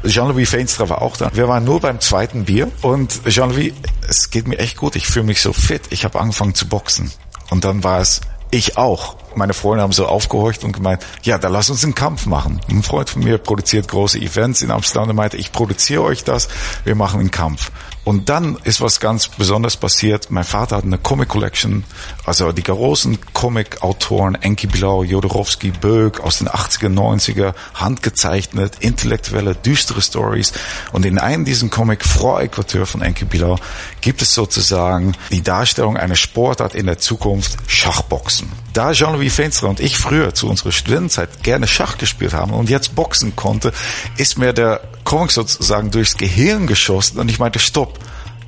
Jean-Louis 0.07 0.49
Feenstra 0.49 0.89
war 0.89 1.03
auch 1.03 1.17
da. 1.17 1.31
Wir 1.35 1.49
waren 1.49 1.65
nur 1.65 1.81
beim 1.81 2.01
zweiten 2.01 2.45
Bier 2.45 2.71
und 2.83 3.25
Jean-Louis, 3.27 3.73
es 4.09 4.31
geht 4.31 4.47
mir 4.47 4.59
echt 4.59 4.77
gut, 4.77 4.97
ich 4.97 5.07
fühle 5.07 5.27
mich 5.27 5.41
so 5.41 5.53
fit. 5.53 5.83
Ich 5.91 6.05
habe 6.05 6.21
angefangen 6.21 6.55
zu 6.55 6.69
boxen. 6.69 7.11
Und 7.51 7.65
dann 7.65 7.85
war 7.85 8.01
es 8.01 8.21
ich 8.51 8.77
auch. 8.77 9.17
Meine 9.35 9.55
Freunde 9.55 9.83
haben 9.83 9.93
so 9.93 10.07
aufgehorcht 10.07 10.65
und 10.65 10.73
gemeint, 10.73 11.05
ja, 11.23 11.37
da 11.37 11.49
lass 11.49 11.69
uns 11.69 11.85
einen 11.85 11.95
Kampf 11.95 12.27
machen. 12.27 12.61
Ein 12.71 12.83
Freund 12.83 13.11
von 13.11 13.23
mir 13.23 13.39
produziert 13.39 13.89
große 13.89 14.19
Events 14.19 14.63
in 14.63 14.71
Amsterdam 14.71 15.11
und 15.11 15.17
meinte, 15.17 15.37
ich 15.37 15.53
produziere 15.53 16.03
euch 16.03 16.25
das, 16.25 16.49
wir 16.85 16.95
machen 16.95 17.21
einen 17.21 17.31
Kampf. 17.31 17.71
Und 18.07 18.29
dann 18.29 18.57
ist 18.63 18.81
was 18.81 19.01
ganz 19.01 19.27
Besonderes 19.27 19.77
passiert. 19.77 20.31
Mein 20.31 20.45
Vater 20.45 20.77
hat 20.77 20.85
eine 20.85 20.97
Comic 20.97 21.29
Collection, 21.29 21.83
also 22.25 22.53
die 22.53 22.63
großen 22.63 23.19
Comic-Autoren, 23.33 24.37
Enki 24.37 24.69
Bilau, 24.69 25.03
Jodorowsky, 25.03 25.73
Böck 25.73 26.21
aus 26.21 26.39
den 26.39 26.49
80er, 26.49 26.89
90er, 26.89 27.53
handgezeichnet, 27.75 28.75
intellektuelle, 28.79 29.57
düstere 29.57 30.01
Stories. 30.01 30.53
Und 30.93 31.05
in 31.05 31.19
einem 31.19 31.45
diesen 31.45 31.69
Comic, 31.69 32.05
Frau 32.05 32.39
Äquateur 32.39 32.87
von 32.87 33.03
Enki 33.03 33.25
Bilau, 33.25 33.59
gibt 34.01 34.23
es 34.23 34.33
sozusagen 34.33 35.17
die 35.33 35.43
Darstellung 35.43 35.97
einer 35.97 36.15
Sportart 36.15 36.77
in 36.77 36.87
der 36.87 36.99
Zukunft, 36.99 37.57
Schachboxen. 37.67 38.53
Da 38.73 38.93
Jean-Louis 38.93 39.35
Feenstra 39.35 39.67
und 39.67 39.81
ich 39.81 39.99
früher 39.99 40.33
zu 40.33 40.49
unserer 40.49 40.71
Studentenzeit 40.71 41.43
gerne 41.43 41.67
Schach 41.67 41.99
gespielt 41.99 42.35
haben 42.35 42.53
und 42.53 42.71
jetzt 42.71 42.95
boxen 42.95 43.35
konnte, 43.35 43.73
ist 44.17 44.39
mir 44.39 44.53
der 44.53 44.81
Comic 45.03 45.31
sozusagen 45.31 45.91
durchs 45.91 46.17
Gehirn 46.17 46.67
geschossen 46.67 47.19
und 47.19 47.31
ich 47.31 47.39
meinte, 47.39 47.59
stopp. 47.59 47.96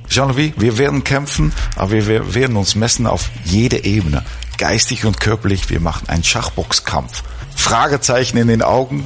Jean-Louis, 0.09 0.53
wir 0.57 0.77
werden 0.77 1.03
kämpfen, 1.03 1.53
aber 1.75 1.91
wir 1.91 2.33
werden 2.33 2.57
uns 2.57 2.75
messen 2.75 3.05
auf 3.05 3.29
jede 3.45 3.83
Ebene. 3.83 4.25
Geistig 4.57 5.05
und 5.05 5.19
körperlich, 5.19 5.69
wir 5.69 5.79
machen 5.79 6.09
einen 6.09 6.23
Schachboxkampf. 6.23 7.23
Fragezeichen 7.55 8.37
in 8.37 8.47
den 8.47 8.61
Augen. 8.61 9.05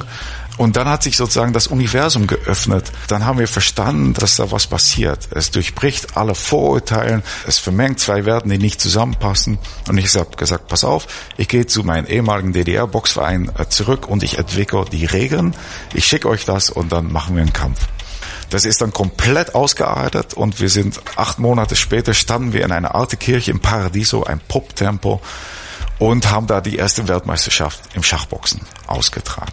Und 0.56 0.76
dann 0.76 0.88
hat 0.88 1.02
sich 1.02 1.16
sozusagen 1.16 1.52
das 1.52 1.66
Universum 1.66 2.28
geöffnet. 2.28 2.92
Dann 3.08 3.26
haben 3.26 3.40
wir 3.40 3.48
verstanden, 3.48 4.14
dass 4.14 4.36
da 4.36 4.52
was 4.52 4.68
passiert. 4.68 5.28
Es 5.32 5.50
durchbricht 5.50 6.16
alle 6.16 6.36
Vorurteilen. 6.36 7.24
Es 7.46 7.58
vermengt 7.58 7.98
zwei 7.98 8.24
Werten, 8.24 8.50
die 8.50 8.58
nicht 8.58 8.80
zusammenpassen. 8.80 9.58
Und 9.88 9.98
ich 9.98 10.14
habe 10.14 10.36
gesagt, 10.36 10.68
pass 10.68 10.84
auf, 10.84 11.08
ich 11.36 11.48
gehe 11.48 11.66
zu 11.66 11.82
meinem 11.82 12.06
ehemaligen 12.06 12.52
DDR-Boxverein 12.52 13.50
zurück 13.68 14.08
und 14.08 14.22
ich 14.22 14.38
entwickle 14.38 14.84
die 14.84 15.06
Regeln. 15.06 15.54
Ich 15.92 16.06
schicke 16.06 16.28
euch 16.28 16.44
das 16.44 16.70
und 16.70 16.92
dann 16.92 17.12
machen 17.12 17.34
wir 17.34 17.42
einen 17.42 17.52
Kampf. 17.52 17.80
Das 18.54 18.64
ist 18.64 18.80
dann 18.80 18.92
komplett 18.92 19.56
ausgearbeitet 19.56 20.34
und 20.34 20.60
wir 20.60 20.68
sind 20.68 21.00
acht 21.16 21.40
Monate 21.40 21.74
später 21.74 22.14
standen 22.14 22.52
wir 22.52 22.64
in 22.64 22.70
einer 22.70 22.94
alten 22.94 23.18
Kirche 23.18 23.50
im 23.50 23.58
Paradiso, 23.58 24.22
ein 24.22 24.38
Pop-Tempo 24.38 25.20
und 25.98 26.30
haben 26.30 26.46
da 26.46 26.60
die 26.60 26.76
erste 26.76 27.08
Weltmeisterschaft 27.08 27.80
im 27.96 28.04
Schachboxen 28.04 28.60
ausgetragen. 28.86 29.52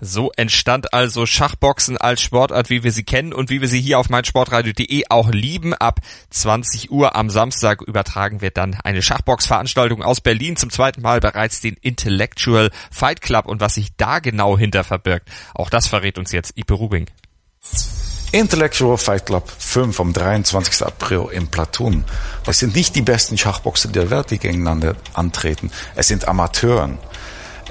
So 0.00 0.32
entstand 0.36 0.94
also 0.94 1.26
Schachboxen 1.26 1.98
als 1.98 2.22
Sportart, 2.22 2.70
wie 2.70 2.82
wir 2.82 2.92
sie 2.92 3.02
kennen 3.02 3.32
und 3.32 3.50
wie 3.50 3.60
wir 3.60 3.68
sie 3.68 3.80
hier 3.80 3.98
auf 3.98 4.08
meinsportradio.de 4.08 5.04
auch 5.10 5.30
lieben. 5.30 5.74
Ab 5.74 6.00
20 6.30 6.90
Uhr 6.90 7.14
am 7.16 7.28
Samstag 7.28 7.82
übertragen 7.82 8.40
wir 8.40 8.50
dann 8.50 8.78
eine 8.82 9.02
Schachboxveranstaltung 9.02 10.02
aus 10.02 10.20
Berlin 10.20 10.56
zum 10.56 10.70
zweiten 10.70 11.02
Mal 11.02 11.20
bereits 11.20 11.60
den 11.60 11.74
Intellectual 11.74 12.70
Fight 12.90 13.20
Club 13.20 13.46
und 13.46 13.60
was 13.60 13.74
sich 13.74 13.94
da 13.96 14.20
genau 14.20 14.56
hinter 14.56 14.84
verbirgt. 14.84 15.28
Auch 15.54 15.68
das 15.68 15.86
verrät 15.86 16.18
uns 16.18 16.32
jetzt 16.32 16.56
Ipe 16.56 16.74
Rubing. 16.74 17.06
Intellectual 18.32 18.96
Fight 18.96 19.26
Club 19.26 19.50
5 19.58 19.98
am 19.98 20.12
23. 20.12 20.86
April 20.86 21.26
in 21.32 21.48
Platoon. 21.48 22.04
Das 22.44 22.60
sind 22.60 22.76
nicht 22.76 22.94
die 22.94 23.02
besten 23.02 23.36
Schachboxer 23.36 23.88
der 23.88 24.08
Welt, 24.10 24.30
die 24.30 24.38
gegeneinander 24.38 24.94
antreten. 25.14 25.72
Es 25.96 26.06
sind 26.08 26.28
Amateuren. 26.28 26.98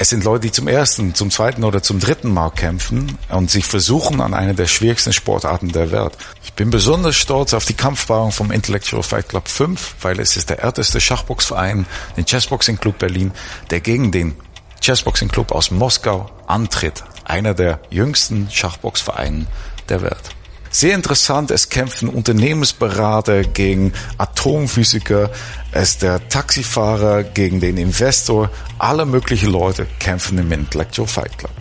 Es 0.02 0.08
sind 0.08 0.24
Leute, 0.24 0.48
die 0.48 0.52
zum 0.54 0.70
ersten, 0.70 1.14
zum 1.14 1.30
zweiten 1.30 1.66
oder 1.66 1.84
zum 1.84 2.00
dritten 2.00 2.34
Mal 2.34 2.52
kämpfen 2.52 3.18
und 3.28 3.52
sich 3.52 3.66
versuchen 3.66 4.22
an 4.22 4.34
einer 4.34 4.54
der 4.54 4.68
schwierigsten 4.68 5.12
Sportarten 5.12 5.74
der 5.74 5.92
Welt. 5.92 6.14
Ich 6.42 6.54
bin 6.54 6.70
besonders 6.70 7.18
stolz 7.18 7.54
auf 7.54 7.66
die 7.66 7.74
Kampfbauung 7.74 8.32
vom 8.32 8.50
Intellectual 8.50 9.04
Fight 9.04 9.28
Club 9.28 9.50
5, 9.50 9.96
weil 10.02 10.22
es 10.22 10.38
ist 10.38 10.50
der 10.50 10.64
älteste 10.64 11.02
Schachboxverein, 11.02 11.86
den 12.16 12.24
Chessboxing 12.24 12.80
Club 12.80 12.98
Berlin, 12.98 13.34
der 13.72 13.82
gegen 13.82 14.14
den 14.14 14.36
Chessboxing 14.80 15.28
Club 15.28 15.52
aus 15.52 15.70
Moskau 15.70 16.32
antritt. 16.48 17.04
Einer 17.26 17.54
der 17.54 17.82
jüngsten 17.90 18.50
Schachboxvereine 18.50 19.48
der 19.90 20.02
Welt. 20.02 20.39
Sehr 20.72 20.96
interessant, 20.96 21.52
es 21.52 21.70
kämpfen 21.70 22.10
Unternehmensberater 22.10 23.44
gegen 23.44 23.92
Atomphysiker, 24.18 25.32
es 25.72 25.98
der 25.98 26.30
Taxifahrer 26.30 27.24
gegen 27.24 27.60
den 27.60 27.78
Investor, 27.78 28.50
alle 28.78 29.06
möglichen 29.06 29.50
Leute 29.50 29.88
kämpfen 30.00 30.38
im 30.38 30.52
Intellectual 30.52 31.08
Fight 31.08 31.38
Club. 31.38 31.52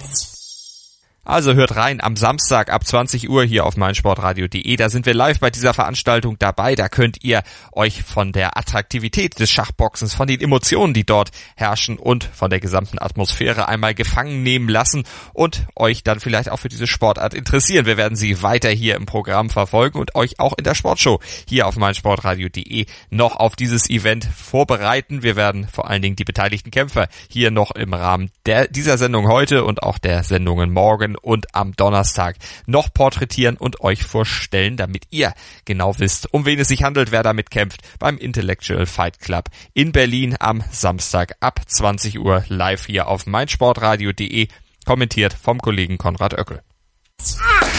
Also 1.28 1.52
hört 1.52 1.76
rein 1.76 2.00
am 2.00 2.16
Samstag 2.16 2.72
ab 2.72 2.86
20 2.86 3.28
Uhr 3.28 3.44
hier 3.44 3.66
auf 3.66 3.76
meinsportradio.de. 3.76 4.76
Da 4.76 4.88
sind 4.88 5.04
wir 5.04 5.12
live 5.12 5.40
bei 5.40 5.50
dieser 5.50 5.74
Veranstaltung 5.74 6.38
dabei. 6.38 6.74
Da 6.74 6.88
könnt 6.88 7.22
ihr 7.22 7.42
euch 7.72 8.02
von 8.02 8.32
der 8.32 8.56
Attraktivität 8.56 9.38
des 9.38 9.50
Schachboxens, 9.50 10.14
von 10.14 10.26
den 10.26 10.40
Emotionen, 10.40 10.94
die 10.94 11.04
dort 11.04 11.30
herrschen 11.54 11.98
und 11.98 12.24
von 12.24 12.48
der 12.48 12.60
gesamten 12.60 12.98
Atmosphäre 12.98 13.68
einmal 13.68 13.94
gefangen 13.94 14.42
nehmen 14.42 14.70
lassen 14.70 15.04
und 15.34 15.66
euch 15.76 16.02
dann 16.02 16.18
vielleicht 16.18 16.50
auch 16.50 16.60
für 16.60 16.70
diese 16.70 16.86
Sportart 16.86 17.34
interessieren. 17.34 17.84
Wir 17.84 17.98
werden 17.98 18.16
sie 18.16 18.42
weiter 18.42 18.70
hier 18.70 18.96
im 18.96 19.04
Programm 19.04 19.50
verfolgen 19.50 19.98
und 19.98 20.14
euch 20.14 20.40
auch 20.40 20.54
in 20.56 20.64
der 20.64 20.74
Sportshow 20.74 21.20
hier 21.46 21.66
auf 21.66 21.76
meinsportradio.de 21.76 22.86
noch 23.10 23.36
auf 23.36 23.54
dieses 23.54 23.90
Event 23.90 24.24
vorbereiten. 24.24 25.22
Wir 25.22 25.36
werden 25.36 25.68
vor 25.68 25.90
allen 25.90 26.00
Dingen 26.00 26.16
die 26.16 26.24
beteiligten 26.24 26.70
Kämpfer 26.70 27.06
hier 27.28 27.50
noch 27.50 27.72
im 27.72 27.92
Rahmen 27.92 28.30
der, 28.46 28.66
dieser 28.66 28.96
Sendung 28.96 29.28
heute 29.28 29.64
und 29.64 29.82
auch 29.82 29.98
der 29.98 30.22
Sendungen 30.22 30.72
morgen 30.72 31.17
und 31.18 31.54
am 31.54 31.74
Donnerstag 31.74 32.36
noch 32.66 32.92
porträtieren 32.92 33.56
und 33.56 33.80
euch 33.80 34.04
vorstellen, 34.04 34.76
damit 34.76 35.04
ihr 35.10 35.32
genau 35.64 35.98
wisst, 35.98 36.32
um 36.32 36.46
wen 36.46 36.58
es 36.58 36.68
sich 36.68 36.82
handelt, 36.82 37.10
wer 37.10 37.22
damit 37.22 37.50
kämpft 37.50 37.80
beim 37.98 38.18
Intellectual 38.18 38.86
Fight 38.86 39.20
Club 39.20 39.50
in 39.74 39.92
Berlin 39.92 40.36
am 40.38 40.62
Samstag 40.70 41.36
ab 41.40 41.60
20 41.66 42.18
Uhr 42.18 42.44
live 42.48 42.86
hier 42.86 43.08
auf 43.08 43.26
meinsportradio.de, 43.26 44.48
kommentiert 44.84 45.34
vom 45.34 45.60
Kollegen 45.60 45.98
Konrad 45.98 46.34
Oeckel. 46.34 46.62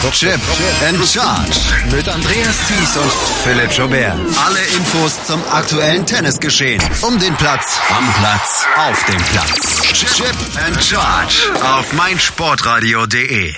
Chip 0.08 0.40
and 0.88 0.98
Charge 1.06 1.60
mit 1.92 2.08
Andreas 2.08 2.56
Thies 2.66 2.96
und 2.96 3.12
Philipp 3.44 3.70
Jobert. 3.70 4.18
Alle 4.44 4.60
Infos 4.76 5.12
zum 5.26 5.40
aktuellen 5.52 6.06
Tennisgeschehen. 6.06 6.82
Um 7.02 7.18
den 7.18 7.36
Platz, 7.36 7.78
am 7.96 8.12
Platz, 8.14 8.66
auf 8.76 9.04
dem 9.04 9.22
Platz. 9.22 9.82
Chip 9.92 10.36
and 10.66 10.82
Charge 10.82 11.52
auf 11.62 11.92
meinsportradio.de. 11.92 13.54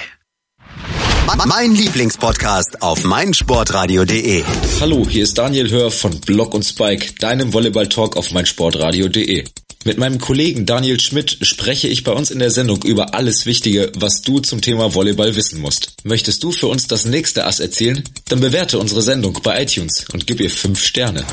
Mein 1.47 1.75
Lieblingspodcast 1.75 2.83
auf 2.83 3.05
meinsportradio.de. 3.05 4.45
Hallo, 4.81 5.07
hier 5.09 5.23
ist 5.23 5.39
Daniel 5.39 5.71
Hör 5.71 5.91
von 5.91 6.21
Block 6.21 6.55
und 6.55 6.65
Spike, 6.65 7.15
deinem 7.21 7.53
Volleyball-Talk 7.53 8.17
auf 8.17 8.33
meinsportradio.de. 8.33 9.45
Mit 9.85 9.99
meinem 9.99 10.19
Kollegen 10.19 10.67
Daniel 10.67 11.01
Schmidt 11.01 11.39
spreche 11.43 11.89
ich 11.89 12.05
bei 12.05 12.13
uns 12.13 12.31
in 12.31 12.39
der 12.39 12.51
Sendung 12.51 12.83
über 12.85 13.15
alles 13.15 13.47
Wichtige, 13.47 13.91
was 13.97 14.23
du 14.23 14.41
zum 14.41 14.61
Thema 14.61 14.95
Volleyball 14.95 15.35
wissen 15.35 15.61
musst. 15.61 15.95
Möchtest 16.05 16.43
du 16.43 16.53
für 16.53 16.69
uns 16.69 16.87
das 16.87 17.05
nächste 17.05 17.47
Ass 17.47 17.61
erzählen? 17.61 18.03
Dann 18.29 18.41
bewerte 18.41 18.79
unsere 18.79 19.03
Sendung 19.03 19.39
bei 19.43 19.63
iTunes 19.63 20.05
und 20.13 20.27
gib 20.27 20.41
ihr 20.41 20.51
5 20.51 20.85
Sterne. 20.85 21.25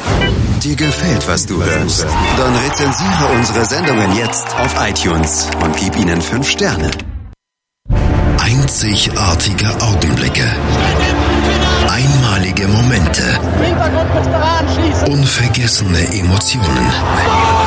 Dir 0.64 0.76
gefällt, 0.76 1.28
was 1.28 1.46
du 1.46 1.64
hörst? 1.64 2.06
Dann 2.38 2.56
rezensiere 2.56 3.30
unsere 3.36 3.66
Sendungen 3.66 4.18
jetzt 4.18 4.48
auf 4.56 4.76
iTunes 4.80 5.48
und 5.64 5.76
gib 5.78 5.96
ihnen 5.98 6.22
5 6.22 6.50
Sterne. 6.50 6.92
Einzigartige 8.42 9.68
Augenblicke. 9.82 10.50
Einmalige 11.90 12.68
Momente. 12.68 13.40
Unvergessene 15.08 16.00
Emotionen. 16.14 16.92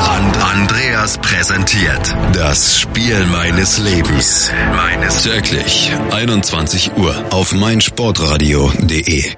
And 0.09 0.37
Andreas 0.43 1.17
präsentiert 1.19 2.15
das 2.33 2.79
Spiel 2.79 3.25
meines 3.27 3.77
Lebens. 3.77 4.51
Meines 4.75 5.23
täglich 5.23 5.91
21 6.11 6.97
Uhr 6.97 7.15
auf 7.31 7.53
meinsportradio.de. 7.53 9.35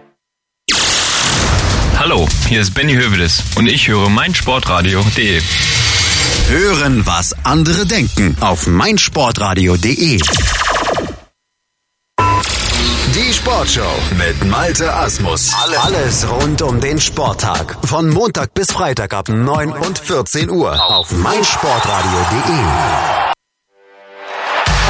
Hallo, 1.99 2.27
hier 2.47 2.61
ist 2.61 2.73
Benny 2.73 2.93
Hövedes 2.93 3.43
und 3.55 3.67
ich 3.67 3.87
höre 3.87 4.09
meinsportradio.de. 4.09 5.41
Hören, 6.47 7.05
was 7.05 7.33
andere 7.43 7.85
denken 7.85 8.37
auf 8.39 8.67
meinsportradio.de. 8.67 10.19
Die 13.13 13.33
Sportshow 13.33 13.81
mit 14.17 14.43
Malte 14.45 14.93
Asmus. 14.93 15.53
Alles 15.83 16.27
rund 16.29 16.61
um 16.61 16.79
den 16.81 16.99
Sporttag. 16.99 17.77
Von 17.85 18.09
Montag 18.09 18.53
bis 18.53 18.71
Freitag 18.71 19.13
ab 19.13 19.29
9 19.29 19.71
und 19.71 19.99
14 19.99 20.49
Uhr 20.49 20.83
auf 20.83 21.11
meinsportradio.de. 21.11 23.24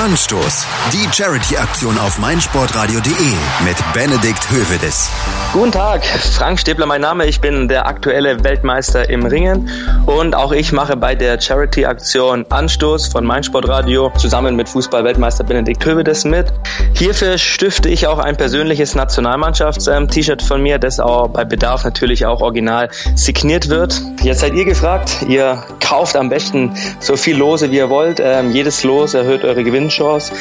Anstoß. 0.04 0.68
Die 0.92 1.08
Charity-Aktion 1.10 1.98
auf 1.98 2.20
meinsportradio.de 2.20 3.12
mit 3.64 3.78
Benedikt 3.94 4.52
Hövedes. 4.52 5.10
Guten 5.54 5.72
Tag, 5.72 6.06
Frank 6.06 6.60
Stäbler 6.60 6.86
mein 6.86 7.00
Name. 7.00 7.26
Ich 7.28 7.40
bin 7.40 7.70
der 7.70 7.88
aktuelle 7.88 8.44
Weltmeister 8.44 9.10
im 9.10 9.26
Ringen 9.26 9.70
und 10.06 10.36
auch 10.36 10.52
ich 10.52 10.74
mache 10.74 10.98
bei 10.98 11.16
der 11.16 11.40
Charity-Aktion 11.40 12.46
Anstoß 12.50 13.08
von 13.08 13.26
meinsportradio 13.26 14.12
zusammen 14.18 14.58
mit 14.58 14.68
Fußball-Weltmeister 14.68 15.46
Benedikt 15.46 15.86
Hövedes 15.86 16.26
mit. 16.26 16.52
Hierfür 16.94 17.38
stifte 17.38 17.88
ich 17.88 18.06
auch 18.08 18.20
ein 18.20 18.36
persönliches 18.36 18.96
Nationalmannschafts-T-Shirt 18.96 20.42
von 20.42 20.62
mir, 20.62 20.78
das 20.78 21.00
auch 21.00 21.30
bei 21.30 21.46
Bedarf 21.46 21.86
natürlich 21.86 22.26
auch 22.26 22.42
original 22.42 22.90
signiert 23.16 23.70
wird. 23.70 24.02
Jetzt 24.22 24.42
seid 24.42 24.56
ihr 24.56 24.66
gefragt. 24.66 25.26
Ihr 25.30 25.64
kauft 25.80 26.18
am 26.18 26.28
besten 26.30 26.76
so 27.00 27.16
viel 27.16 27.38
Lose 27.38 27.72
wie 27.72 27.78
ihr 27.78 27.90
wollt. 27.90 28.20
Ähm, 28.20 28.52
jedes 28.52 28.84
Los 28.84 29.14
erhöht 29.14 29.46
eure 29.46 29.64
Gewinnchance 29.86 30.34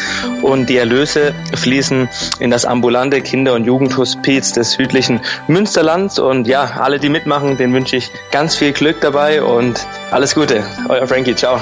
und 0.43 0.69
die 0.69 0.77
Erlöse 0.77 1.35
fließen 1.55 2.09
in 2.39 2.51
das 2.51 2.65
ambulante 2.65 3.21
Kinder- 3.21 3.55
und 3.55 3.65
Jugendhospiz 3.65 4.53
des 4.53 4.73
südlichen 4.73 5.21
Münsterlands. 5.49 6.19
Und 6.19 6.47
ja, 6.47 6.79
alle, 6.81 6.99
die 6.99 7.09
mitmachen, 7.09 7.57
denen 7.57 7.75
wünsche 7.75 7.97
ich 7.97 8.11
ganz 8.31 8.57
viel 8.57 8.73
Glück 8.73 9.01
dabei 9.01 9.43
und 9.43 9.87
alles 10.11 10.35
Gute. 10.35 10.65
Euer 10.89 11.07
Frankie, 11.07 11.35
ciao. 11.35 11.61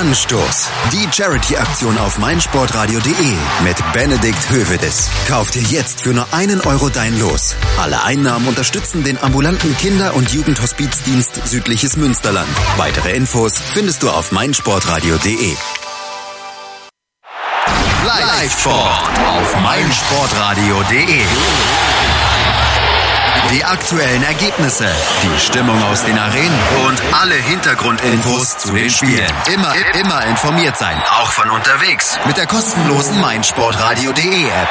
Anstoß. 0.00 0.68
Die 0.92 1.08
Charity-Aktion 1.10 1.96
auf 1.98 2.18
meinsportradio.de 2.18 3.32
mit 3.64 3.76
Benedikt 3.94 4.50
Hövedes. 4.50 5.08
Kauf 5.26 5.50
dir 5.50 5.62
jetzt 5.62 6.02
für 6.02 6.12
nur 6.12 6.26
einen 6.32 6.60
Euro 6.60 6.90
dein 6.90 7.18
Los. 7.18 7.56
Alle 7.80 8.02
Einnahmen 8.02 8.46
unterstützen 8.46 9.04
den 9.04 9.18
ambulanten 9.22 9.74
Kinder- 9.78 10.14
und 10.14 10.30
Jugendhospizdienst 10.30 11.48
Südliches 11.48 11.96
Münsterland. 11.96 12.48
Weitere 12.76 13.12
Infos 13.16 13.54
findest 13.58 14.02
du 14.02 14.10
auf 14.10 14.32
meinsportradio.de. 14.32 15.54
Live-Sport 18.06 19.10
auf 19.26 19.60
meinsportradio.de. 19.62 21.24
Die 23.50 23.64
aktuellen 23.64 24.22
Ergebnisse, 24.22 24.88
die 25.24 25.40
Stimmung 25.40 25.82
aus 25.82 26.04
den 26.04 26.16
Arenen 26.16 26.58
und 26.86 27.02
alle 27.20 27.34
Hintergrundinfos 27.34 28.58
zu 28.58 28.72
den 28.72 28.90
Spielen. 28.90 29.26
Immer, 29.52 29.74
immer 29.98 30.24
informiert 30.26 30.76
sein, 30.76 30.96
auch 31.20 31.30
von 31.32 31.50
unterwegs 31.50 32.16
mit 32.26 32.36
der 32.36 32.46
kostenlosen 32.46 33.20
meinsportradio.de 33.20 34.44
App. 34.50 34.68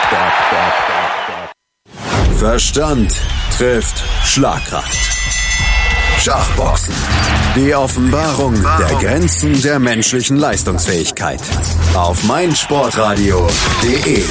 Verstand 2.40 3.14
trifft 3.58 4.02
Schlagkraft. 4.24 5.45
Schachboxen. 6.26 6.94
Die 7.56 7.76
Offenbarung 7.76 8.56
der 8.80 8.98
Grenzen 8.98 9.62
der 9.62 9.78
menschlichen 9.78 10.38
Leistungsfähigkeit. 10.38 11.40
Auf 11.94 12.24
meinsportradio.de. 12.24 14.24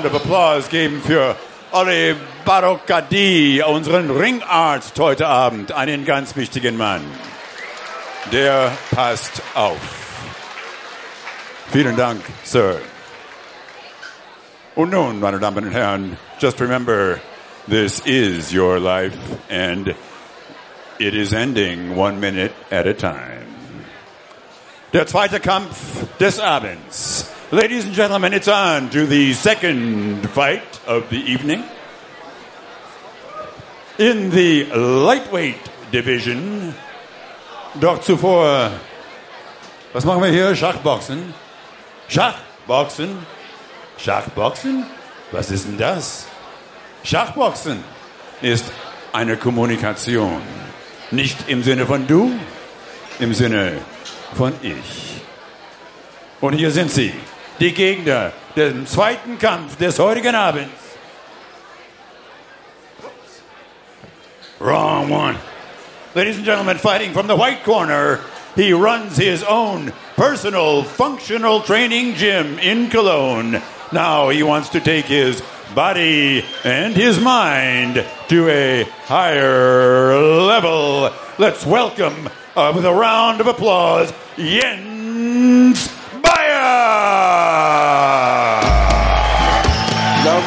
Round 0.00 0.14
of 0.14 0.22
Applause 0.22 0.70
geben 0.70 1.02
für 1.02 1.36
Olli 1.72 2.14
Barokkadi, 2.46 3.62
unseren 3.62 4.10
Ringarzt 4.10 4.98
heute 4.98 5.26
Abend, 5.26 5.72
einen 5.72 6.06
ganz 6.06 6.36
wichtigen 6.36 6.78
Mann. 6.78 7.02
Der 8.32 8.72
passt 8.92 9.42
auf. 9.54 9.76
Vielen 11.70 11.98
Dank, 11.98 12.22
Sir. 12.44 12.80
Und 14.74 14.90
nun, 14.90 15.20
meine 15.20 15.38
Damen 15.38 15.66
und 15.66 15.72
Herren, 15.72 16.16
just 16.38 16.58
remember, 16.62 17.20
this 17.68 18.00
is 18.06 18.54
your 18.54 18.78
life 18.78 19.18
and 19.50 19.94
it 20.98 21.12
is 21.12 21.34
ending 21.34 21.94
one 21.94 22.18
minute 22.18 22.52
at 22.70 22.86
a 22.86 22.94
time. 22.94 23.44
Der 24.94 25.06
zweite 25.06 25.40
Kampf 25.40 25.76
des 26.18 26.40
Abends. 26.40 27.29
Ladies 27.52 27.84
and 27.84 27.94
gentlemen, 27.94 28.32
it's 28.32 28.46
on 28.46 28.90
to 28.90 29.06
the 29.06 29.32
second 29.32 30.30
fight 30.30 30.80
of 30.86 31.10
the 31.10 31.16
evening. 31.16 31.64
In 33.98 34.30
the 34.30 34.66
lightweight 34.66 35.58
division, 35.90 36.72
doch 37.80 38.04
zuvor, 38.04 38.70
was 39.92 40.04
machen 40.04 40.22
wir 40.22 40.30
hier? 40.30 40.54
Schachboxen? 40.54 41.34
Schachboxen? 42.08 43.26
Schachboxen? 43.98 44.86
Was 45.32 45.50
ist 45.50 45.66
denn 45.66 45.76
das? 45.76 46.28
Schachboxen 47.02 47.82
ist 48.42 48.66
eine 49.12 49.36
Kommunikation. 49.36 50.40
Nicht 51.10 51.48
im 51.48 51.64
Sinne 51.64 51.84
von 51.86 52.06
du, 52.06 52.30
im 53.18 53.34
Sinne 53.34 53.72
von 54.36 54.52
ich. 54.62 55.20
Und 56.40 56.54
hier 56.54 56.70
sind 56.70 56.92
sie, 56.92 57.12
die 57.60 57.72
Gegner 57.72 58.32
des 58.56 58.86
zweiten 58.86 59.38
Kampf 59.38 59.76
des 59.76 59.98
heutigen 59.98 60.34
Abends. 60.34 60.96
Wrong 64.58 65.10
one. 65.10 65.38
Ladies 66.14 66.36
and 66.36 66.44
gentlemen, 66.44 66.78
fighting 66.78 67.12
from 67.12 67.26
the 67.26 67.36
white 67.36 67.62
corner, 67.62 68.20
he 68.56 68.72
runs 68.72 69.16
his 69.16 69.42
own 69.44 69.92
personal 70.16 70.82
functional 70.82 71.60
training 71.60 72.14
gym 72.14 72.58
in 72.58 72.88
Cologne. 72.88 73.62
Now 73.92 74.30
he 74.30 74.42
wants 74.42 74.70
to 74.70 74.80
take 74.80 75.04
his 75.04 75.42
body 75.74 76.44
and 76.64 76.96
his 76.96 77.20
mind 77.20 78.04
to 78.28 78.48
a 78.48 78.84
higher 79.04 80.14
level. 80.16 81.10
Let's 81.38 81.64
welcome 81.64 82.28
uh, 82.56 82.72
with 82.74 82.84
a 82.84 82.92
round 82.92 83.40
of 83.40 83.46
applause 83.46 84.12
Jens 84.36 85.99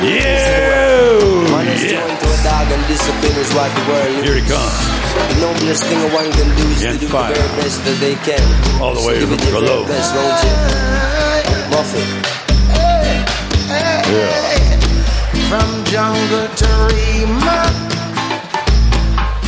Man 0.03 1.67
is 1.71 1.87
joined 1.87 2.19
to 2.19 2.27
a 2.27 2.39
dog 2.43 2.67
and 2.75 2.83
discipline 2.91 3.37
is 3.39 3.47
what 3.55 3.71
the 3.71 3.83
world 3.87 4.23
Here 4.25 4.35
he 4.35 4.43
comes. 4.43 4.75
The 5.31 5.39
noblest 5.39 5.83
thing 5.87 6.01
one 6.11 6.29
can 6.35 6.49
do 6.59 6.63
is 6.75 6.81
to 6.83 6.97
do 6.99 7.07
the 7.07 7.23
very 7.31 7.47
best 7.55 7.79
that 7.87 7.97
they 8.03 8.15
can. 8.27 8.43
All 8.83 8.93
the 8.93 8.99
way 9.07 9.19
give 9.19 9.29
from 9.29 9.39
it 9.39 9.43
your 9.47 9.63
very 9.63 9.63
Cologne. 9.63 9.87
best, 9.87 10.11
won't 10.11 10.43
you? 10.43 10.51
Buffy. 11.71 12.03
From 15.47 15.69
jungle 15.85 16.47
to 16.51 16.67
Rima, 16.91 17.63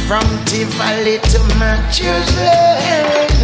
from 0.07 0.23
Tivoli 0.45 1.19
to 1.19 1.39
Massachusetts. 1.59 3.34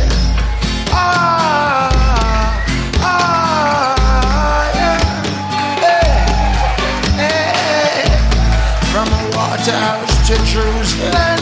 To 10.31 10.37
Jerusalem, 10.45 11.39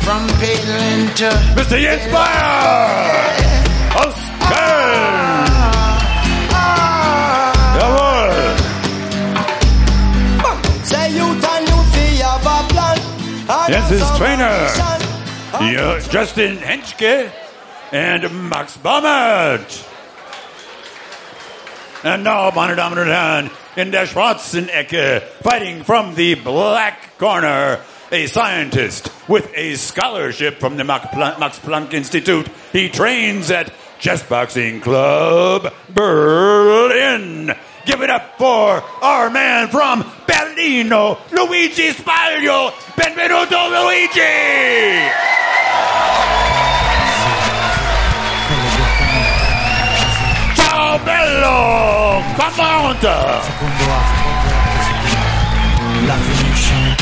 from 0.00 0.26
Peeling 0.40 1.12
to 1.20 1.28
Mr. 1.56 1.76
Jens 1.78 2.06
Bayer 2.10 3.04
aus 4.00 4.16
Köln. 4.48 5.44
Jawohl. 7.76 8.32
Say 10.84 11.06
you 11.16 11.26
and 11.52 11.68
you 11.68 11.78
feel 11.92 12.24
have 12.24 12.46
a 12.46 12.58
plan. 12.72 12.98
And 13.50 13.72
Jens 13.72 13.84
have 13.84 13.92
is 13.92 14.00
some 14.00 14.16
trainer. 14.16 14.54
ambition. 15.52 15.74
Ja, 15.74 15.98
Justin 16.10 16.56
Henschke 16.58 17.30
and 17.92 18.48
Max 18.48 18.78
Baumert. 18.78 19.84
And 22.04 22.24
now, 22.24 22.50
meine 22.52 22.74
Damen 22.74 22.98
und 22.98 23.08
Herren, 23.08 23.50
in 23.76 23.90
der 23.90 24.06
schwarzen 24.06 24.68
Ecke, 24.68 25.22
fighting 25.42 25.84
from 25.84 26.14
the 26.14 26.34
black 26.34 27.18
corner, 27.18 27.80
a 28.12 28.26
scientist 28.26 29.10
with 29.28 29.50
a 29.54 29.74
scholarship 29.74 30.60
from 30.60 30.76
the 30.76 30.84
Max 30.84 31.06
Planck, 31.08 31.92
Institute. 31.92 32.48
He 32.72 32.88
trains 32.88 33.50
at 33.50 33.72
Chess 33.98 34.22
Boxing 34.22 34.80
Club 34.80 35.72
Berlin. 35.88 37.54
Give 37.86 38.00
it 38.02 38.10
up 38.10 38.38
for 38.38 38.82
our 39.02 39.30
man 39.30 39.68
from 39.68 40.02
Berlino, 40.26 41.18
Luigi 41.32 41.90
Spaglio. 41.90 42.70
Benvenuto, 42.96 43.68
Luigi! 43.70 45.10
Ciao 50.54 50.98
bello! 51.04 51.83
Come 52.36 52.60
on! 52.60 52.96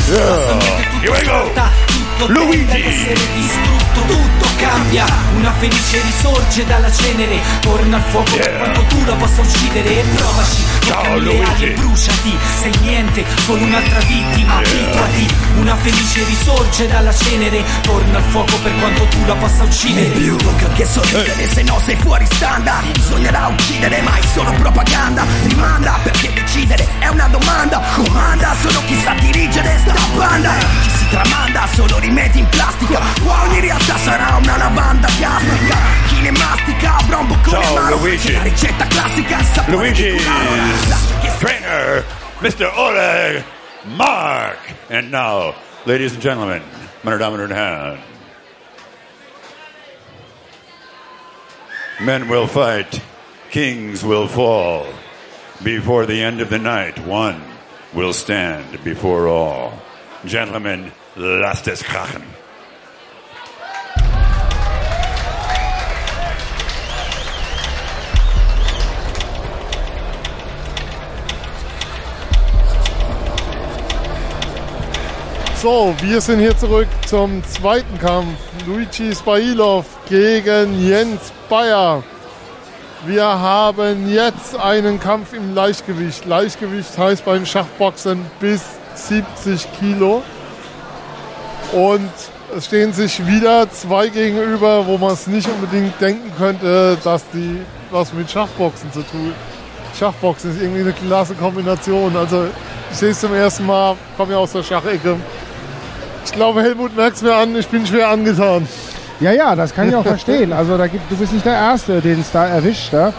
Yeah. 0.09 1.01
Here 1.01 1.13
we 1.13 1.25
go! 1.25 1.82
Luigi! 2.29 3.71
Tutto 4.07 4.47
cambia, 4.57 5.05
una 5.37 5.53
felice 5.59 6.01
risorge 6.03 6.67
dalla 6.67 6.91
cenere, 6.91 7.39
torna 7.61 7.97
al 7.97 8.03
fuoco 8.03 8.37
per 8.37 8.57
quanto 8.57 8.83
tu 8.85 9.05
la 9.05 9.15
possa 9.15 9.41
uccidere 9.41 10.01
e 10.01 10.05
provaci, 10.17 10.63
toccami 10.87 11.21
le 11.21 11.43
ali 11.45 11.65
e 11.65 11.71
bruciati, 11.71 12.37
sei 12.61 12.73
niente, 12.81 13.25
solo 13.45 13.63
un'altra 13.63 13.99
vittima, 14.01 14.57
abituati, 14.57 15.35
una 15.57 15.77
felice 15.77 16.25
risorge 16.25 16.89
dalla 16.89 17.15
cenere, 17.15 17.63
torna 17.83 18.19
al 18.19 18.25
fuoco 18.25 18.57
per 18.59 18.75
quanto 18.79 19.05
tu 19.05 19.25
la 19.25 19.35
possa 19.35 19.63
uccidere. 19.63 20.07
più. 20.09 20.37
Che 20.75 20.87
sorridere 20.87 21.49
se 21.49 21.63
no 21.63 21.79
sei 21.85 21.97
fuori 21.97 22.25
standard 22.25 22.93
Bisognerà 22.93 23.49
uccidere 23.49 24.01
ma 24.01 24.17
è 24.17 24.23
solo 24.33 24.53
propaganda. 24.53 25.25
Rimanda 25.45 25.99
perché 26.03 26.33
decidere 26.33 26.89
è 26.99 27.09
una 27.09 27.27
domanda. 27.27 27.81
Comanda 27.95 28.55
solo 28.63 28.81
chi 28.87 28.99
sa 29.03 29.13
dirigere 29.21 29.79
sta 29.81 29.95
banda. 30.17 30.53
Chi 30.83 30.91
si 30.91 31.09
tramanda 31.11 31.69
solo 31.75 31.99
rimedi 32.13 32.39
in 32.41 32.49
plastica 32.49 33.01
Qua 33.23 33.43
ogni 33.43 33.61
realtà 33.61 33.97
sarà 33.97 34.37
una 34.37 34.57
lavanda 34.59 35.09
gastrica 35.19 35.77
Chi 36.07 36.21
ne 36.21 36.31
mastica 36.33 36.97
avrà 36.97 37.19
un 37.19 37.27
boccone 37.29 37.63
Ciao, 37.63 37.77
amaro 37.77 37.97
Luigi. 37.97 38.33
La 38.33 38.43
ricetta 38.43 38.87
classica 38.87 39.39
è 39.39 39.43
sapore 39.43 39.77
Luigi's 39.77 40.17
di 40.17 40.23
curare. 40.23 41.39
trainer, 41.39 42.05
Mr. 42.41 42.73
Oleg 42.77 43.45
Mark. 43.97 44.59
And 44.89 45.11
now, 45.11 45.55
ladies 45.87 46.13
and 46.13 46.21
gentlemen, 46.21 46.63
meine 47.03 47.19
Damen 47.19 47.41
und 47.41 47.51
Herren, 47.51 47.99
men 52.01 52.29
will 52.29 52.47
fight, 52.47 53.01
kings 53.51 54.05
will 54.05 54.29
fall. 54.29 54.87
Before 55.65 56.07
the 56.07 56.23
end 56.23 56.41
of 56.41 56.49
the 56.49 56.59
night, 56.59 56.99
one 57.07 57.41
will 57.93 58.13
stand 58.13 58.83
before 58.85 59.29
all. 59.29 59.73
Gentlemen, 60.25 60.93
lasst 61.17 61.69
es 61.69 61.83
krachen. 61.83 62.23
So, 75.63 75.95
wir 76.01 76.21
sind 76.21 76.41
hier 76.41 76.59
zurück 76.59 76.89
zum 77.07 77.45
zweiten 77.45 77.97
Kampf. 78.01 78.37
Luigi 78.67 79.15
Spailov 79.15 79.87
gegen 80.09 80.85
Jens 80.85 81.33
Bayer. 81.49 82.03
Wir 83.07 83.25
haben 83.25 84.11
jetzt 84.11 84.59
einen 84.59 84.99
Kampf 84.99 85.33
im 85.33 85.55
Leichtgewicht. 85.55 86.25
Leichtgewicht 86.25 86.99
heißt 86.99 87.25
beim 87.25 87.47
Schachboxen 87.47 88.25
bis 88.41 88.63
70 88.95 89.69
Kilo. 89.79 90.25
Und 91.73 92.11
es 92.57 92.67
stehen 92.67 92.93
sich 92.93 93.27
wieder 93.27 93.71
zwei 93.71 94.09
gegenüber, 94.09 94.87
wo 94.87 94.99
man 94.99 95.13
es 95.13 95.27
nicht 95.27 95.49
unbedingt 95.49 95.99
denken 96.01 96.31
könnte, 96.37 96.99
dass 97.03 97.25
die 97.33 97.61
was 97.91 98.13
mit 98.13 98.31
Schachboxen 98.31 98.93
zu 98.93 99.03
tun. 99.03 99.33
Schachboxen 99.99 100.51
ist 100.53 100.61
irgendwie 100.61 100.83
eine 100.83 100.93
klasse 100.93 101.35
Kombination. 101.35 102.17
Also 102.17 102.47
ich 102.91 102.97
sehe 102.97 103.11
es 103.11 103.21
zum 103.21 103.35
ersten 103.35 103.67
Mal, 103.67 103.97
komme 104.17 104.33
ja 104.33 104.39
aus 104.39 104.53
der 104.53 104.63
Schachecke. 104.63 105.17
Ich 106.25 106.33
glaube, 106.33 106.63
Helmut 106.63 106.97
merkt 106.97 107.17
es 107.17 107.23
mir 107.23 107.35
an, 107.35 107.57
ich 107.57 107.69
bin 107.69 107.87
schwer 107.87 108.09
angetan. 108.09 108.67
Ja, 109.21 109.33
ja, 109.33 109.55
das 109.55 109.75
kann 109.75 109.89
ich 109.89 109.95
auch 109.95 110.05
verstehen. 110.05 110.53
Also 110.53 110.77
da 110.77 110.87
gibt, 110.87 111.11
du 111.11 111.17
bist 111.17 111.33
nicht 111.33 111.45
der 111.45 111.55
Erste, 111.55 112.01
den 112.01 112.21
es 112.21 112.31
da 112.31 112.47
erwischt. 112.47 112.93
Ja? 112.93 113.13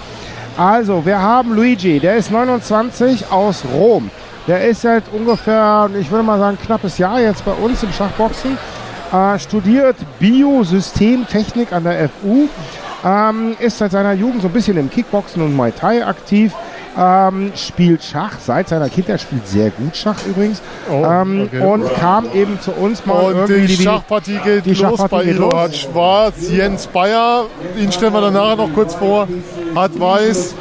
Also, 0.57 1.03
wir 1.05 1.19
haben 1.19 1.53
Luigi, 1.53 1.99
der 1.99 2.17
ist 2.17 2.29
29 2.29 3.31
aus 3.31 3.63
Rom. 3.73 4.11
Der 4.47 4.67
ist 4.67 4.81
seit 4.81 5.03
ungefähr, 5.13 5.89
ich 5.99 6.11
würde 6.11 6.23
mal 6.23 6.37
sagen, 6.37 6.57
knappes 6.63 6.97
Jahr 6.97 7.19
jetzt 7.21 7.45
bei 7.45 7.53
uns 7.53 7.81
im 7.83 7.91
Schachboxen. 7.93 8.57
Äh, 9.13 9.39
studiert 9.39 9.95
Biosystemtechnik 10.19 11.71
an 11.71 11.83
der 11.83 12.09
FU. 12.09 12.49
Ähm, 13.05 13.55
ist 13.59 13.77
seit 13.77 13.91
seiner 13.91 14.13
Jugend 14.13 14.41
so 14.41 14.47
ein 14.47 14.53
bisschen 14.53 14.77
im 14.77 14.89
Kickboxen 14.89 15.41
und 15.41 15.55
Muay 15.55 15.71
Thai 15.71 16.05
aktiv. 16.05 16.53
Ähm, 16.97 17.51
spielt 17.55 18.03
Schach 18.03 18.37
seit 18.39 18.69
seiner 18.69 18.87
Kindheit, 18.87 19.19
spielt 19.19 19.47
sehr 19.47 19.71
gut 19.71 19.95
Schach 19.95 20.17
übrigens. 20.27 20.61
ähm, 20.91 21.47
okay. 21.47 21.59
Und 21.61 21.91
kam 21.95 22.27
eben 22.33 22.59
zu 22.61 22.71
uns 22.71 23.03
mal 23.05 23.33
Und 23.33 23.49
irgendwie 23.49 23.75
die 23.75 23.83
Schachpartie 23.83 24.37
geht 24.43 24.65
die 24.65 24.75
los 24.75 24.99
Schachpartie 24.99 25.33
bei 25.33 25.57
hat 25.57 25.75
Schwarz, 25.75 26.35
Jens 26.51 26.85
Bayer, 26.87 27.45
ihn 27.79 27.91
stellen 27.91 28.13
wir 28.13 28.21
dann 28.21 28.33
nachher 28.33 28.57
noch 28.57 28.73
kurz 28.73 28.93
vor, 28.93 29.27
hat 29.75 29.99
Weiß. 29.99 30.55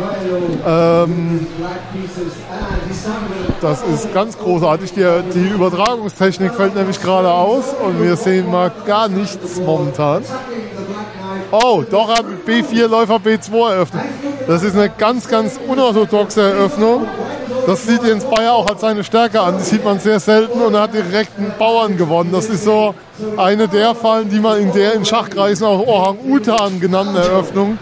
Ähm, 0.66 1.47
das 3.60 3.82
ist 3.82 4.14
ganz 4.14 4.39
großartig. 4.39 4.93
Die, 4.93 5.06
die 5.34 5.48
Übertragungstechnik 5.48 6.55
fällt 6.55 6.74
nämlich 6.74 7.01
gerade 7.01 7.30
aus 7.30 7.74
und 7.84 8.02
wir 8.02 8.16
sehen 8.16 8.51
mal 8.51 8.70
gar 8.86 9.09
nichts 9.09 9.60
momentan. 9.60 10.22
Oh, 11.51 11.82
doch 11.89 12.09
hat 12.09 12.24
B4 12.47 12.89
Läufer 12.89 13.16
B2 13.16 13.70
eröffnet. 13.70 14.05
Das 14.47 14.62
ist 14.62 14.74
eine 14.74 14.89
ganz, 14.90 15.28
ganz 15.28 15.59
unorthodoxe 15.68 16.40
Eröffnung. 16.40 17.06
Das 17.66 17.86
sieht 17.86 18.02
Jens 18.02 18.24
Bayer 18.24 18.55
auch 18.55 18.66
als 18.66 18.80
seine 18.80 19.05
Stärke 19.05 19.40
an. 19.40 19.55
Das 19.55 19.70
sieht 19.70 19.84
man 19.84 20.01
sehr 20.01 20.18
selten 20.18 20.60
und 20.60 20.74
er 20.74 20.82
hat 20.82 20.94
direkt 20.94 21.39
einen 21.39 21.52
Bauern 21.59 21.97
gewonnen. 21.97 22.30
Das 22.32 22.47
ist 22.47 22.64
so 22.64 22.94
eine 23.36 23.68
der 23.68 23.94
Fallen, 23.94 24.30
die 24.30 24.40
man 24.40 24.59
in 24.60 24.72
der 24.72 24.94
in 24.94 25.05
Schachkreisen 25.05 25.66
auch 25.66 25.86
Orang-Utan 25.86 26.80
genannten 26.80 27.16
Eröffnung 27.16 27.78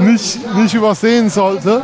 nicht, 0.00 0.54
nicht 0.56 0.74
übersehen 0.74 1.30
sollte. 1.30 1.82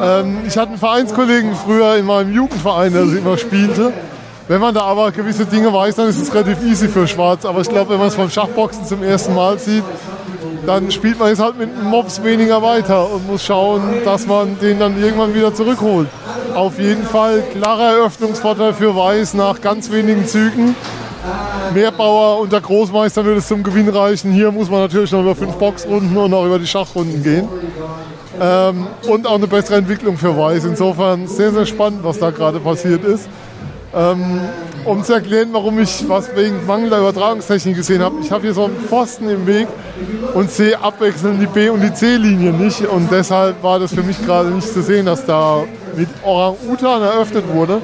Ähm, 0.00 0.38
ich 0.46 0.56
hatte 0.56 0.70
einen 0.70 0.78
Vereinskollegen 0.78 1.54
früher 1.54 1.96
in 1.96 2.06
meinem 2.06 2.32
Jugendverein, 2.32 2.92
der 2.92 3.02
immer 3.02 3.36
spielte. 3.36 3.92
Wenn 4.48 4.60
man 4.60 4.74
da 4.74 4.82
aber 4.82 5.12
gewisse 5.12 5.46
Dinge 5.46 5.72
weiß, 5.72 5.96
dann 5.96 6.08
ist 6.08 6.20
es 6.20 6.34
relativ 6.34 6.62
easy 6.64 6.88
für 6.88 7.06
Schwarz. 7.06 7.44
Aber 7.44 7.60
ich 7.60 7.68
glaube, 7.68 7.90
wenn 7.90 7.98
man 7.98 8.08
es 8.08 8.14
vom 8.14 8.28
Schachboxen 8.28 8.84
zum 8.84 9.02
ersten 9.02 9.34
Mal 9.34 9.58
sieht, 9.58 9.84
dann 10.66 10.90
spielt 10.90 11.18
man 11.18 11.28
jetzt 11.28 11.40
halt 11.40 11.58
mit 11.58 11.82
Mops 11.82 12.22
weniger 12.22 12.62
weiter 12.62 13.10
und 13.10 13.26
muss 13.26 13.44
schauen, 13.44 13.82
dass 14.04 14.26
man 14.26 14.58
den 14.60 14.78
dann 14.78 15.02
irgendwann 15.02 15.34
wieder 15.34 15.54
zurückholt. 15.54 16.08
Auf 16.54 16.78
jeden 16.78 17.04
Fall 17.04 17.42
klarer 17.52 17.96
Eröffnungsvorteil 17.96 18.74
für 18.74 18.94
Weiß 18.94 19.34
nach 19.34 19.60
ganz 19.60 19.90
wenigen 19.90 20.26
Zügen. 20.26 20.74
Mehrbauer 21.74 22.40
und 22.40 22.52
der 22.52 22.60
Großmeister 22.60 23.24
würde 23.24 23.38
es 23.38 23.48
zum 23.48 23.62
Gewinn 23.62 23.88
reichen. 23.88 24.32
Hier 24.32 24.50
muss 24.50 24.70
man 24.70 24.80
natürlich 24.80 25.12
noch 25.12 25.20
über 25.20 25.34
fünf 25.34 25.54
Boxrunden 25.54 26.16
und 26.16 26.34
auch 26.34 26.44
über 26.44 26.58
die 26.58 26.66
Schachrunden 26.66 27.22
gehen. 27.22 27.48
Ähm, 28.40 28.86
und 29.08 29.26
auch 29.26 29.34
eine 29.34 29.46
bessere 29.46 29.76
Entwicklung 29.76 30.16
für 30.16 30.36
Weiß. 30.36 30.64
Insofern 30.64 31.26
sehr, 31.28 31.52
sehr 31.52 31.66
spannend, 31.66 32.00
was 32.02 32.18
da 32.18 32.30
gerade 32.30 32.60
passiert 32.60 33.04
ist. 33.04 33.28
Ähm, 33.94 34.40
um 34.84 35.04
zu 35.04 35.12
erklären, 35.12 35.50
warum 35.52 35.78
ich 35.78 36.08
was 36.08 36.34
wegen 36.34 36.66
mangelnder 36.66 36.98
Übertragungstechnik 36.98 37.76
gesehen 37.76 38.02
habe. 38.02 38.16
Ich 38.22 38.32
habe 38.32 38.42
hier 38.42 38.54
so 38.54 38.64
einen 38.64 38.76
Pfosten 38.88 39.28
im 39.28 39.46
Weg 39.46 39.68
und 40.34 40.50
sehe 40.50 40.82
abwechselnd 40.82 41.40
die 41.40 41.46
B- 41.46 41.68
und 41.68 41.82
die 41.82 41.92
C-Linie 41.92 42.52
nicht. 42.52 42.86
Und 42.86 43.12
deshalb 43.12 43.62
war 43.62 43.78
das 43.78 43.94
für 43.94 44.02
mich 44.02 44.24
gerade 44.24 44.48
nicht 44.48 44.72
zu 44.72 44.82
sehen, 44.82 45.06
dass 45.06 45.24
da 45.26 45.62
mit 45.94 46.08
Orang-Utan 46.24 47.02
eröffnet 47.02 47.44
wurde. 47.52 47.82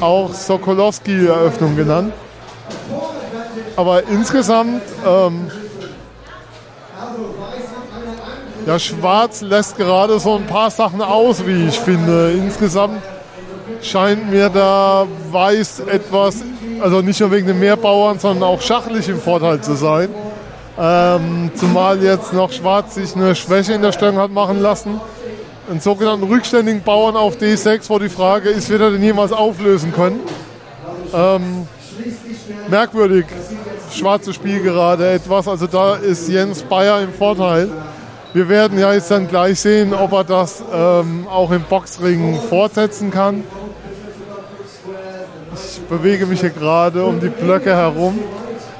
Auch 0.00 0.34
Sokolowski-Eröffnung 0.34 1.76
genannt. 1.76 2.12
Aber 3.76 4.02
insgesamt, 4.08 4.82
ähm, 5.06 5.50
ja, 8.66 8.78
Schwarz 8.78 9.40
lässt 9.40 9.76
gerade 9.76 10.18
so 10.18 10.36
ein 10.36 10.46
paar 10.46 10.70
Sachen 10.70 11.00
aus, 11.00 11.46
wie 11.46 11.68
ich 11.68 11.78
finde. 11.78 12.32
Insgesamt 12.32 13.02
scheint 13.82 14.30
mir 14.30 14.48
da 14.48 15.06
Weiß 15.30 15.80
etwas, 15.80 16.36
also 16.80 17.00
nicht 17.00 17.20
nur 17.20 17.30
wegen 17.30 17.46
den 17.46 17.58
Mehrbauern, 17.58 18.18
sondern 18.18 18.48
auch 18.48 18.60
schachlich 18.60 19.08
im 19.08 19.20
Vorteil 19.20 19.60
zu 19.60 19.74
sein. 19.74 20.08
Ähm, 20.78 21.50
zumal 21.54 22.02
jetzt 22.02 22.32
noch 22.32 22.52
Schwarz 22.52 22.94
sich 22.94 23.14
eine 23.14 23.34
Schwäche 23.34 23.74
in 23.74 23.82
der 23.82 23.92
Stellung 23.92 24.18
hat 24.18 24.30
machen 24.30 24.60
lassen. 24.60 25.00
Einen 25.68 25.80
sogenannten 25.80 26.24
rückständigen 26.24 26.82
Bauern 26.82 27.16
auf 27.16 27.36
D6, 27.36 27.88
wo 27.88 27.98
die 27.98 28.08
Frage 28.08 28.48
ist, 28.48 28.68
wird 28.70 28.80
er 28.80 28.90
den 28.90 29.02
jemals 29.02 29.32
auflösen 29.32 29.92
können? 29.92 30.20
Ähm, 31.14 31.68
merkwürdig, 32.68 33.26
schwarzes 33.92 34.34
Spiel 34.34 34.62
gerade 34.62 35.08
etwas. 35.08 35.48
Also 35.48 35.66
da 35.66 35.96
ist 35.96 36.28
Jens 36.28 36.62
Bayer 36.62 37.00
im 37.02 37.12
Vorteil. 37.12 37.68
Wir 38.32 38.48
werden 38.48 38.78
ja 38.78 38.92
jetzt 38.92 39.10
dann 39.10 39.26
gleich 39.26 39.58
sehen, 39.58 39.92
ob 39.92 40.12
er 40.12 40.24
das 40.24 40.62
ähm, 40.72 41.26
auch 41.28 41.50
im 41.50 41.62
Boxring 41.62 42.38
fortsetzen 42.48 43.10
kann. 43.10 43.42
Ich 45.54 45.80
bewege 45.88 46.26
mich 46.26 46.40
hier 46.40 46.50
gerade 46.50 47.04
um 47.04 47.18
die 47.18 47.28
Blöcke 47.28 47.74
herum. 47.74 48.18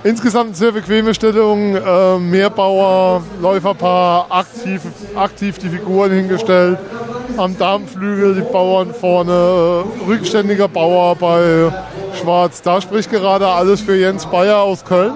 Insgesamt 0.02 0.56
sehr 0.56 0.72
bequeme 0.72 1.12
Stellung, 1.12 1.74
äh, 1.76 2.18
Mehrbauer, 2.18 3.22
Läuferpaar, 3.42 4.26
aktiv, 4.30 4.80
aktiv 5.14 5.58
die 5.58 5.68
Figuren 5.68 6.12
hingestellt. 6.12 6.78
Am 7.36 7.58
Darmflügel 7.58 8.36
die 8.36 8.52
Bauern 8.52 8.94
vorne, 8.94 9.32
äh, 9.32 10.10
rückständiger 10.10 10.68
Bauer 10.68 11.16
bei 11.16 11.70
Schwarz. 12.20 12.62
Da 12.62 12.80
spricht 12.80 13.10
gerade 13.10 13.46
alles 13.46 13.80
für 13.80 13.96
Jens 13.96 14.26
Bayer 14.26 14.58
aus 14.58 14.84
Köln, 14.84 15.14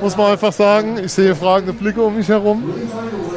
muss 0.00 0.16
man 0.16 0.32
einfach 0.32 0.52
sagen. 0.52 0.98
Ich 1.04 1.12
sehe 1.12 1.34
fragende 1.34 1.72
Blicke 1.72 2.00
um 2.02 2.16
mich 2.16 2.28
herum. 2.28 2.62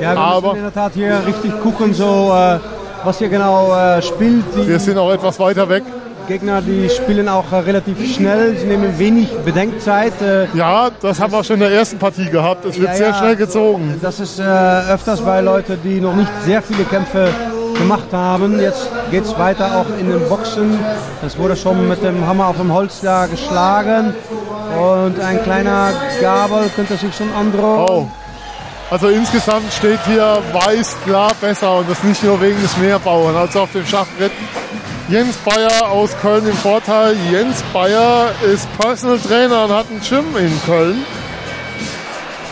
Ja, 0.02 0.14
wir 0.14 0.18
Aber 0.20 0.48
müssen 0.54 0.58
in 0.58 0.64
der 0.64 0.74
Tat 0.74 0.92
hier 0.94 1.22
richtig 1.26 1.60
gucken, 1.62 1.94
so, 1.94 2.32
äh, 2.34 2.60
was 3.04 3.18
hier 3.18 3.30
genau 3.30 3.74
äh, 3.76 4.02
spielt. 4.02 4.44
Die 4.56 4.68
wir 4.68 4.80
sind 4.80 4.98
auch 4.98 5.12
etwas 5.12 5.40
weiter 5.40 5.68
weg. 5.70 5.84
Gegner, 6.28 6.62
die 6.62 6.90
spielen 6.90 7.30
auch 7.30 7.52
äh, 7.54 7.56
relativ 7.60 8.14
schnell, 8.14 8.58
sie 8.58 8.66
nehmen 8.68 9.00
wenig 9.00 9.30
Bedenkzeit. 9.46 10.12
Äh, 10.22 10.48
Ja, 10.54 10.90
das 11.02 11.20
haben 11.22 11.32
wir 11.32 11.44
schon 11.44 11.56
in 11.56 11.62
der 11.62 11.72
ersten 11.72 11.98
Partie 11.98 12.30
gehabt. 12.30 12.66
Es 12.66 12.78
wird 12.78 12.90
Ja, 12.90 12.96
sehr 12.96 13.08
ja. 13.10 13.14
schnell 13.16 13.36
gezogen. 13.38 13.98
Das 14.02 14.20
ist 14.20 14.38
äh, 14.40 14.44
öfters 14.44 15.22
bei 15.22 15.40
Leuten, 15.42 15.80
die 15.84 16.02
noch 16.02 16.16
nicht 16.16 16.30
sehr 16.46 16.62
viele 16.62 16.84
Kämpfe 16.84 17.30
gemacht 17.78 18.12
haben. 18.12 18.60
Jetzt 18.60 18.90
geht 19.12 19.26
es 19.26 19.38
weiter 19.38 19.78
auch 19.78 20.00
in 20.00 20.10
den 20.10 20.28
Boxen. 20.28 20.80
Das 21.22 21.38
wurde 21.38 21.56
schon 21.56 21.88
mit 21.88 22.04
dem 22.04 22.26
Hammer 22.26 22.48
auf 22.48 22.58
dem 22.58 22.74
Holz 22.74 23.02
da 23.02 23.26
geschlagen. 23.28 24.14
Und 24.78 25.20
ein 25.20 25.42
kleiner 25.44 25.92
Gabel 26.22 26.70
könnte 26.76 26.98
sich 26.98 27.16
schon 27.16 27.32
androhen. 27.34 27.86
Oh. 27.90 28.08
Also 28.90 29.10
insgesamt 29.10 29.72
steht 29.74 30.00
hier 30.06 30.38
Weiß 30.54 30.96
klar 31.06 31.32
besser 31.42 31.80
und 31.80 31.90
das 31.90 32.04
nicht 32.04 32.24
nur 32.24 32.40
wegen 32.42 32.62
des 32.62 32.78
Mehrbauern. 32.78 33.36
Also 33.36 33.62
auf 33.62 33.72
dem 33.74 33.86
Schachbrett 33.86 34.32
Jens 35.10 35.36
Bayer 35.38 35.90
aus 35.90 36.12
Köln 36.22 36.46
im 36.48 36.56
Vorteil. 36.56 37.16
Jens 37.32 37.64
Bayer 37.74 38.30
ist 38.46 38.68
Personal 38.78 39.20
Trainer 39.20 39.66
und 39.66 39.72
hat 39.72 39.86
einen 39.90 40.02
Gym 40.02 40.36
in 40.38 40.62
Köln. 40.66 41.06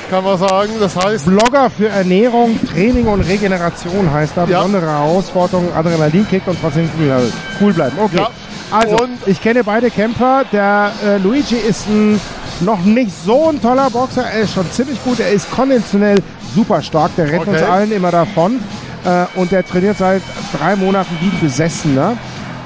Kann 0.10 0.24
man 0.24 0.38
sagen. 0.38 0.72
Das 0.80 0.96
heißt, 0.96 1.26
Blogger 1.26 1.70
für 1.70 1.90
Ernährung, 1.90 2.60
Training 2.72 3.08
und 3.08 3.22
Regeneration 3.22 4.12
heißt 4.12 4.34
da. 4.36 4.46
Ja. 4.46 4.58
Besondere 4.60 4.86
Herausforderung, 4.88 5.74
Adrenalinkick 5.76 6.44
und 6.48 6.58
trotzdem 6.62 6.90
cool, 7.00 7.32
cool 7.60 7.74
bleiben. 7.74 7.98
Okay. 8.00 8.18
Ja. 8.18 8.30
Also, 8.72 8.96
Und- 8.98 9.18
ich 9.26 9.42
kenne 9.42 9.64
beide 9.64 9.90
Kämpfer. 9.90 10.44
Der 10.52 10.92
äh, 11.06 11.18
Luigi 11.18 11.56
ist 11.56 11.88
ein, 11.88 12.20
noch 12.62 12.84
nicht 12.84 13.12
so 13.26 13.50
ein 13.50 13.62
toller 13.62 13.90
Boxer. 13.90 14.24
Er 14.26 14.42
ist 14.42 14.54
schon 14.54 14.70
ziemlich 14.72 15.04
gut. 15.04 15.20
Er 15.20 15.32
ist 15.32 15.50
konventionell 15.52 16.20
super 16.56 16.82
stark. 16.82 17.12
Der 17.18 17.28
rennt 17.32 17.48
uns 17.48 17.62
Okay. 17.62 17.72
allen 17.72 17.92
immer 17.92 18.12
davon. 18.12 18.60
Äh, 19.06 19.26
und 19.40 19.52
der 19.52 19.66
trainiert 19.66 19.98
seit 19.98 20.22
drei 20.60 20.76
Monaten 20.76 21.16
wie 21.20 21.28
ein 21.28 21.40
Besessener. 21.42 22.14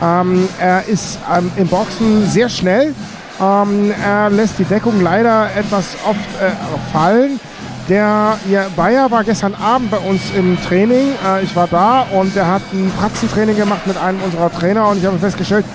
Ähm, 0.01 0.47
er 0.59 0.85
ist 0.87 1.19
ähm, 1.37 1.51
im 1.57 1.67
Boxen 1.67 2.25
sehr 2.29 2.47
schnell. 2.49 2.93
Ähm, 3.41 3.91
er 4.03 4.29
lässt 4.29 4.59
die 4.59 4.65
Deckung 4.65 5.01
leider 5.01 5.47
etwas 5.55 5.95
oft 6.05 6.19
äh, 6.41 6.51
fallen. 6.91 7.39
Der 7.87 8.37
ja, 8.49 8.65
Bayer 8.75 9.09
war 9.09 9.23
gestern 9.23 9.55
Abend 9.55 9.89
bei 9.89 9.97
uns 9.97 10.21
im 10.35 10.57
Training. 10.61 11.13
Äh, 11.25 11.43
ich 11.43 11.55
war 11.55 11.67
da 11.67 12.05
und 12.11 12.35
er 12.35 12.47
hat 12.47 12.61
ein 12.73 12.91
Pratzentraining 12.99 13.55
gemacht 13.55 13.87
mit 13.87 13.97
einem 13.97 14.21
unserer 14.21 14.51
Trainer 14.51 14.87
und 14.89 14.97
ich 14.97 15.05
habe 15.05 15.17
festgestellt, 15.17 15.65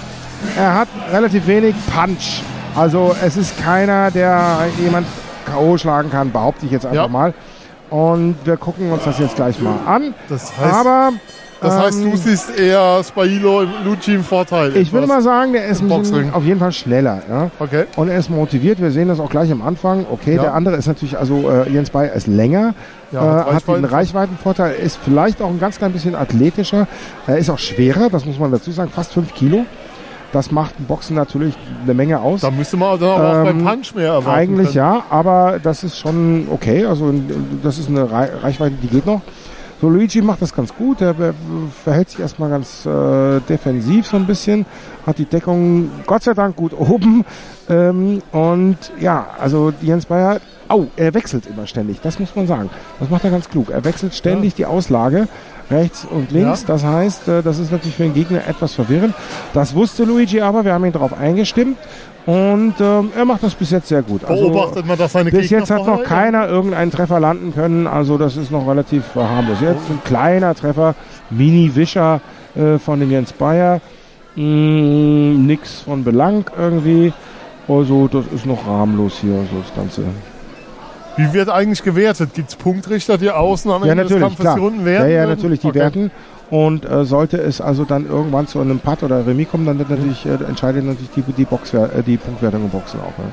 er 0.57 0.74
hat 0.74 0.89
relativ 1.12 1.47
wenig 1.47 1.74
Punch. 1.93 2.43
Also 2.77 3.16
es 3.24 3.36
ist 3.36 3.57
keiner, 3.62 4.11
der 4.11 4.66
jemand 4.81 5.07
K.O. 5.47 5.77
schlagen 5.78 6.11
kann, 6.11 6.31
behaupte 6.32 6.66
ich 6.66 6.73
jetzt 6.73 6.85
einfach 6.86 7.03
Ja. 7.05 7.09
mal. 7.09 7.35
Und 7.91 8.36
wir 8.45 8.57
gucken 8.57 8.91
uns 8.93 9.05
das 9.05 9.19
jetzt 9.19 9.36
gleich 9.36 9.61
mal 9.61 9.77
an. 9.86 10.15
Das 10.28 10.53
heißt- 10.53 10.73
Aber 10.73 11.12
das 11.65 11.78
heißt, 11.78 12.03
ähm, 12.03 12.11
du 12.11 12.16
siehst 12.16 12.59
eher 12.59 13.03
Spailo 13.03 13.62
im 13.62 13.70
Luigi 13.85 14.15
im 14.15 14.23
Vorteil. 14.24 14.77
ich 14.77 14.93
würde 14.93 15.07
mal 15.07 15.23
sagen, 15.23 15.53
der 15.53 15.66
ist 15.66 15.82
ein 15.82 15.91
auf 16.32 16.45
jeden 16.45 16.61
Fall 16.61 16.73
schneller. 16.73 17.23
Ja? 17.28 17.51
Okay. 17.59 17.85
Und 17.97 18.09
er 18.09 18.19
ist 18.19 18.31
motiviert. 18.31 18.81
Wir 18.81 18.91
sehen 18.91 19.09
das 19.09 19.19
auch 19.20 19.31
gleich 19.31 19.51
am 19.51 19.62
Anfang. 19.62 20.07
Okay, 20.11 20.36
Ja. 20.36 20.43
der 20.43 20.55
andere 20.55 20.77
ist 20.77 20.86
natürlich, 20.86 21.19
also 21.19 21.51
äh, 21.51 21.69
Jens 21.70 21.91
Bayer 21.91 22.12
ist 22.12 22.27
länger, 22.27 22.74
Ja, 23.12 23.20
äh, 23.20 23.24
hat 23.55 23.69
einen 23.69 23.85
Reichweiten- 23.85 23.85
Reichweitenvorteil, 23.85 24.74
ist 24.74 24.99
vielleicht 25.05 25.43
auch 25.43 25.51
ein 25.51 25.61
ganz 25.61 25.78
klein 25.78 25.93
bisschen 25.93 26.15
athletischer. 26.15 26.86
Er 27.27 27.39
ist 27.39 27.51
auch 27.51 27.59
schwerer, 27.59 28.09
das 28.11 28.24
muss 28.24 28.39
man 28.39 28.51
dazu 28.53 28.70
sagen, 28.73 28.91
fast 28.95 29.12
5 29.12 29.35
Kilo. 29.35 29.65
Das 30.32 30.51
macht 30.51 30.74
im 30.81 30.86
Boxen 30.86 31.15
natürlich 31.15 31.55
eine 31.85 31.95
Menge 31.95 32.19
aus. 32.19 32.41
Da 32.41 32.51
müsste 32.51 32.77
man 32.77 32.99
dann 32.99 33.09
aber 33.09 33.41
auch 33.41 33.45
beim 33.45 33.65
Punch 33.65 33.95
mehr 33.95 34.09
erwarten 34.15 34.31
Eigentlich 34.36 34.66
können. 34.73 34.77
ja, 34.78 35.05
aber 35.09 35.61
das 35.62 35.85
ist 35.85 35.97
schon 35.97 36.49
okay. 36.51 36.85
Also 36.86 37.15
das 37.62 37.78
ist 37.78 37.89
eine 37.89 38.11
Rei- 38.11 38.31
Reichweite, 38.43 38.74
die 38.82 38.89
geht 38.89 39.07
noch. 39.07 39.20
So, 39.81 39.89
Luigi 39.89 40.23
macht 40.23 40.41
das 40.41 40.55
ganz 40.55 40.75
gut. 40.75 41.01
Er 41.01 41.15
verhält 41.85 42.11
sich 42.11 42.21
erstmal 42.21 42.51
ganz 42.51 42.87
äh, 42.87 43.41
defensiv 43.41 44.07
so 44.07 44.17
ein 44.17 44.27
bisschen. 44.27 44.67
Hat 45.07 45.19
die 45.19 45.25
Deckung 45.25 45.91
Gott 46.07 46.23
sei 46.23 46.35
Dank 46.35 46.57
gut 46.57 46.73
oben. 46.79 47.25
Ähm, 47.69 48.23
und 48.33 48.79
ja, 49.01 49.27
also 49.39 49.73
Jens 49.83 50.07
Bayer, 50.07 50.41
au, 50.69 50.87
er 50.97 51.13
wechselt 51.15 51.47
immer 51.47 51.67
ständig. 51.67 52.01
Das 52.03 52.19
muss 52.19 52.35
man 52.35 52.47
sagen. 52.47 52.71
Das 53.01 53.11
macht 53.11 53.25
er 53.25 53.31
ganz 53.31 53.49
klug. 53.49 53.71
Er 53.71 53.85
wechselt 53.85 54.15
ständig 54.15 54.55
die 54.55 54.67
Auslage. 54.67 55.29
Rechts 55.71 56.07
und 56.09 56.31
links. 56.31 56.63
Ja. 56.63 56.67
Das 56.69 56.85
heißt, 56.85 57.29
äh, 57.29 57.43
das 57.43 57.59
ist 57.59 57.73
natürlich 57.73 57.97
für 57.97 58.03
den 58.03 58.15
Gegner 58.15 58.47
etwas 58.47 58.75
verwirrend. 58.75 59.15
Das 59.55 59.75
wusste 59.75 60.05
Luigi 60.05 60.41
aber. 60.41 60.65
Wir 60.65 60.75
haben 60.75 60.85
ihn 60.85 60.93
darauf 60.93 61.19
eingestimmt. 61.19 61.79
Und 62.27 62.75
ähm, 62.81 63.11
er 63.15 63.25
macht 63.27 63.43
das 63.43 63.55
bis 63.55 63.71
jetzt 63.71 63.89
sehr 63.89 64.03
gut. 64.03 64.27
Beobachtet 64.27 64.87
man, 64.87 64.97
dass 64.97 65.13
seine 65.13 65.31
bis 65.31 65.43
Gegner 65.43 65.59
jetzt 65.59 65.71
hat 65.71 65.87
noch 65.87 66.03
keiner 66.05 66.49
irgendeinen 66.49 66.91
Treffer 66.91 67.21
landen 67.21 67.53
können. 67.55 67.87
Also 67.87 68.17
das 68.17 68.37
ist 68.39 68.51
noch 68.51 68.67
relativ 68.67 69.15
harmlos. 69.15 69.59
Jetzt 69.61 69.91
ein 69.91 70.01
kleiner 70.05 70.55
Treffer, 70.55 70.95
Mini-Wischer 71.29 72.21
äh, 72.57 72.79
von 72.79 73.01
dem 73.01 73.11
Jens 73.11 73.33
Bayer. 73.35 73.81
Mm, 74.37 75.47
nix 75.47 75.83
von 75.83 76.03
Belang 76.03 76.45
irgendwie. 76.59 77.13
Also 77.69 78.09
das 78.09 78.25
ist 78.35 78.47
noch 78.47 78.65
harmlos 78.67 79.19
hier, 79.21 79.35
so 79.51 79.61
das 79.61 79.75
Ganze. 79.77 80.03
Wie 81.17 81.33
wird 81.33 81.49
eigentlich 81.49 81.83
gewertet? 81.83 82.31
Gibt 82.35 82.49
es 82.49 82.57
Punktrichter, 82.57 83.19
die 83.19 83.31
außen 83.31 83.71
am 83.71 83.85
Ja, 83.85 83.93
Ende 83.93 84.05
des 84.05 84.19
Kampfes 84.19 84.41
klar. 84.41 84.55
die 84.57 84.61
Runden 84.61 84.81
Ja, 84.81 84.87
werden? 84.87 85.11
ja, 85.11 85.19
würden? 85.21 85.31
natürlich, 85.31 85.61
die 85.61 85.69
Okay. 85.69 85.79
werten. 85.79 86.11
Und 86.51 86.85
äh, 86.89 87.05
sollte 87.05 87.39
es 87.39 87.61
also 87.61 87.85
dann 87.85 88.07
irgendwann 88.07 88.47
zu 88.47 88.61
einem 88.61 88.79
Putt 88.79 89.03
oder 89.03 89.27
Remis 89.27 89.49
kommen, 89.49 89.66
dann 89.66 89.79
wird 89.79 89.91
natürlich, 89.91 90.25
äh, 90.27 90.35
entscheidet 90.45 90.85
natürlich 90.85 91.11
die, 91.16 91.23
die, 91.23 91.45
Boxwer 91.45 91.91
äh, 91.95 92.03
die 92.03 92.16
Punktwertung 92.16 92.65
im 92.65 92.71
Boxen 92.71 93.01
auch. 93.01 93.19
Ja. 93.19 93.33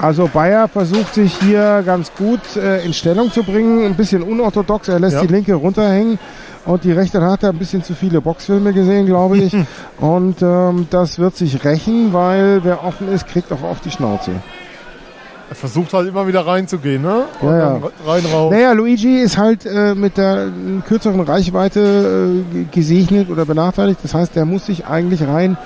Also 0.00 0.28
Bayer 0.30 0.68
versucht 0.68 1.14
sich 1.14 1.34
hier 1.40 1.82
ganz 1.86 2.12
gut 2.12 2.40
äh, 2.56 2.84
in 2.84 2.92
Stellung 2.92 3.32
zu 3.32 3.42
bringen, 3.42 3.86
ein 3.86 3.94
bisschen 3.94 4.22
unorthodox. 4.22 4.88
Er 4.88 5.00
lässt 5.00 5.14
Ja. 5.14 5.22
die 5.22 5.28
linke 5.28 5.54
runterhängen 5.54 6.18
und 6.66 6.84
die 6.84 6.92
rechte 6.92 7.22
hat 7.22 7.42
er 7.42 7.50
ein 7.50 7.58
bisschen 7.58 7.82
zu 7.82 7.94
viele 7.94 8.20
Boxfilme 8.20 8.74
gesehen, 8.74 9.06
glaube 9.06 9.38
ich. 9.38 9.56
und 10.00 10.42
ähm, 10.42 10.88
das 10.90 11.18
wird 11.18 11.36
sich 11.36 11.64
rächen, 11.64 12.12
weil 12.12 12.62
wer 12.64 12.84
offen 12.84 13.10
ist, 13.10 13.26
kriegt 13.28 13.50
auch 13.50 13.62
auf 13.62 13.80
die 13.80 13.90
Schnauze. 13.90 14.32
Er 15.50 15.54
versucht 15.56 15.92
halt 15.92 16.08
immer 16.08 16.26
wieder 16.26 16.46
reinzugehen, 16.46 17.02
ne? 17.02 17.24
Und 17.40 17.48
Ja, 17.48 17.58
ja. 17.58 17.80
rein 18.06 18.22
raus. 18.32 18.50
Naja, 18.52 18.72
Luigi 18.72 19.20
ist 19.20 19.36
halt 19.36 19.66
äh, 19.66 19.94
mit 19.94 20.16
der 20.16 20.46
äh, 20.46 20.50
kürzeren 20.88 21.20
Reichweite 21.20 21.80
äh, 22.50 22.52
ge- 22.54 22.66
gesegnet 22.70 23.28
oder 23.30 23.44
benachteiligt. 23.44 24.00
Das 24.02 24.14
heißt, 24.14 24.34
der 24.36 24.46
muss 24.46 24.66
sich 24.66 24.86
eigentlich 24.86 25.22
rein, 25.26 25.56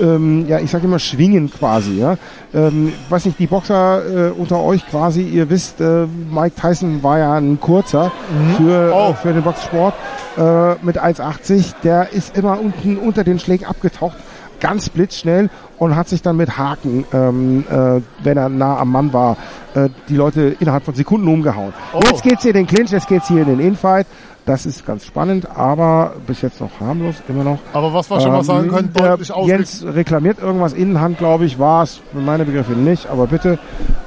ähm, 0.00 0.46
ja, 0.48 0.58
ich 0.58 0.70
sage 0.70 0.86
immer 0.86 0.98
schwingen 0.98 1.50
quasi. 1.50 1.98
Ja, 1.98 2.16
ähm, 2.54 2.92
weiß 3.10 3.26
nicht, 3.26 3.38
die 3.38 3.46
Boxer 3.46 4.28
äh, 4.28 4.30
unter 4.30 4.60
euch 4.62 4.86
quasi, 4.88 5.22
ihr 5.22 5.48
wisst, 5.50 5.80
äh, 5.80 6.06
Mike 6.30 6.54
Tyson 6.60 7.02
war 7.02 7.18
ja 7.18 7.34
ein 7.34 7.58
kurzer 7.60 8.10
für 8.56 8.90
äh, 8.92 9.14
für 9.14 9.32
den 9.34 9.42
Boxsport 9.42 9.94
äh, 10.38 10.74
mit 10.82 10.98
1,80. 11.02 11.74
Der 11.84 12.12
ist 12.12 12.36
immer 12.38 12.58
unten 12.60 12.96
unter 12.96 13.22
den 13.22 13.38
Schlägen 13.38 13.66
abgetaucht. 13.66 14.16
Ganz 14.60 14.88
blitzschnell 14.88 15.50
und 15.78 15.96
hat 15.96 16.08
sich 16.08 16.22
dann 16.22 16.36
mit 16.36 16.56
Haken, 16.56 17.04
ähm, 17.12 17.64
äh, 17.70 18.00
wenn 18.24 18.36
er 18.36 18.48
nah 18.48 18.78
am 18.78 18.90
Mann 18.90 19.12
war, 19.12 19.36
äh, 19.74 19.88
die 20.08 20.16
Leute 20.16 20.56
innerhalb 20.60 20.84
von 20.84 20.94
Sekunden 20.94 21.28
umgehauen. 21.28 21.74
Jetzt 22.02 22.22
geht's 22.22 22.42
hier 22.42 22.52
in 22.52 22.56
den 22.58 22.66
Clinch, 22.66 22.90
jetzt 22.90 23.06
geht's 23.08 23.28
hier 23.28 23.42
in 23.42 23.48
den 23.48 23.60
Infight. 23.60 24.06
Das 24.46 24.64
ist 24.64 24.86
ganz 24.86 25.04
spannend, 25.04 25.48
aber 25.56 26.12
bis 26.26 26.40
jetzt 26.40 26.60
noch 26.60 26.70
harmlos, 26.80 27.16
immer 27.28 27.42
noch. 27.42 27.58
Aber 27.72 27.92
was 27.92 28.08
wir 28.08 28.20
schon 28.20 28.30
mal 28.30 28.44
sagen 28.44 28.68
können, 28.68 28.92
deutlich 28.92 29.32
ausweg- 29.34 29.48
Jens 29.48 29.84
reklamiert 29.84 30.38
irgendwas 30.40 30.72
Innenhand, 30.72 31.18
glaube 31.18 31.44
ich, 31.46 31.58
war 31.58 31.82
es 31.82 32.00
für 32.12 32.18
meine 32.20 32.44
Begriffe 32.44 32.72
nicht, 32.72 33.08
aber 33.08 33.26
bitte. 33.26 33.58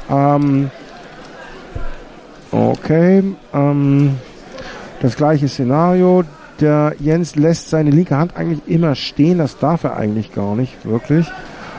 Ähm, 0.09 0.71
okay, 2.51 3.35
ähm, 3.53 4.17
das 5.01 5.15
gleiche 5.15 5.47
Szenario. 5.47 6.23
Der 6.59 6.93
Jens 6.99 7.35
lässt 7.35 7.69
seine 7.69 7.89
linke 7.89 8.17
Hand 8.17 8.35
eigentlich 8.35 8.61
immer 8.67 8.95
stehen, 8.95 9.37
das 9.37 9.57
darf 9.57 9.83
er 9.85 9.95
eigentlich 9.95 10.33
gar 10.33 10.55
nicht, 10.55 10.85
wirklich. 10.85 11.25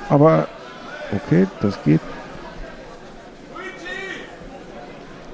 Aber 0.08 0.48
okay, 1.12 1.46
das 1.60 1.78
geht. 1.84 2.00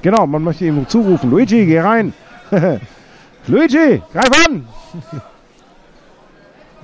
Genau, 0.03 0.27
man 0.27 0.43
möchte 0.43 0.65
ihm 0.65 0.87
zurufen, 0.89 1.31
Luigi, 1.31 1.65
geh 1.67 1.81
rein. 1.81 2.13
Luigi, 3.47 4.03
greif 4.13 4.47
an! 4.47 4.67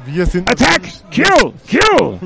Wir 0.05 0.26
sind 0.26 0.51
Attack! 0.51 0.82
Kill! 1.10 1.52
Kill! 1.66 2.18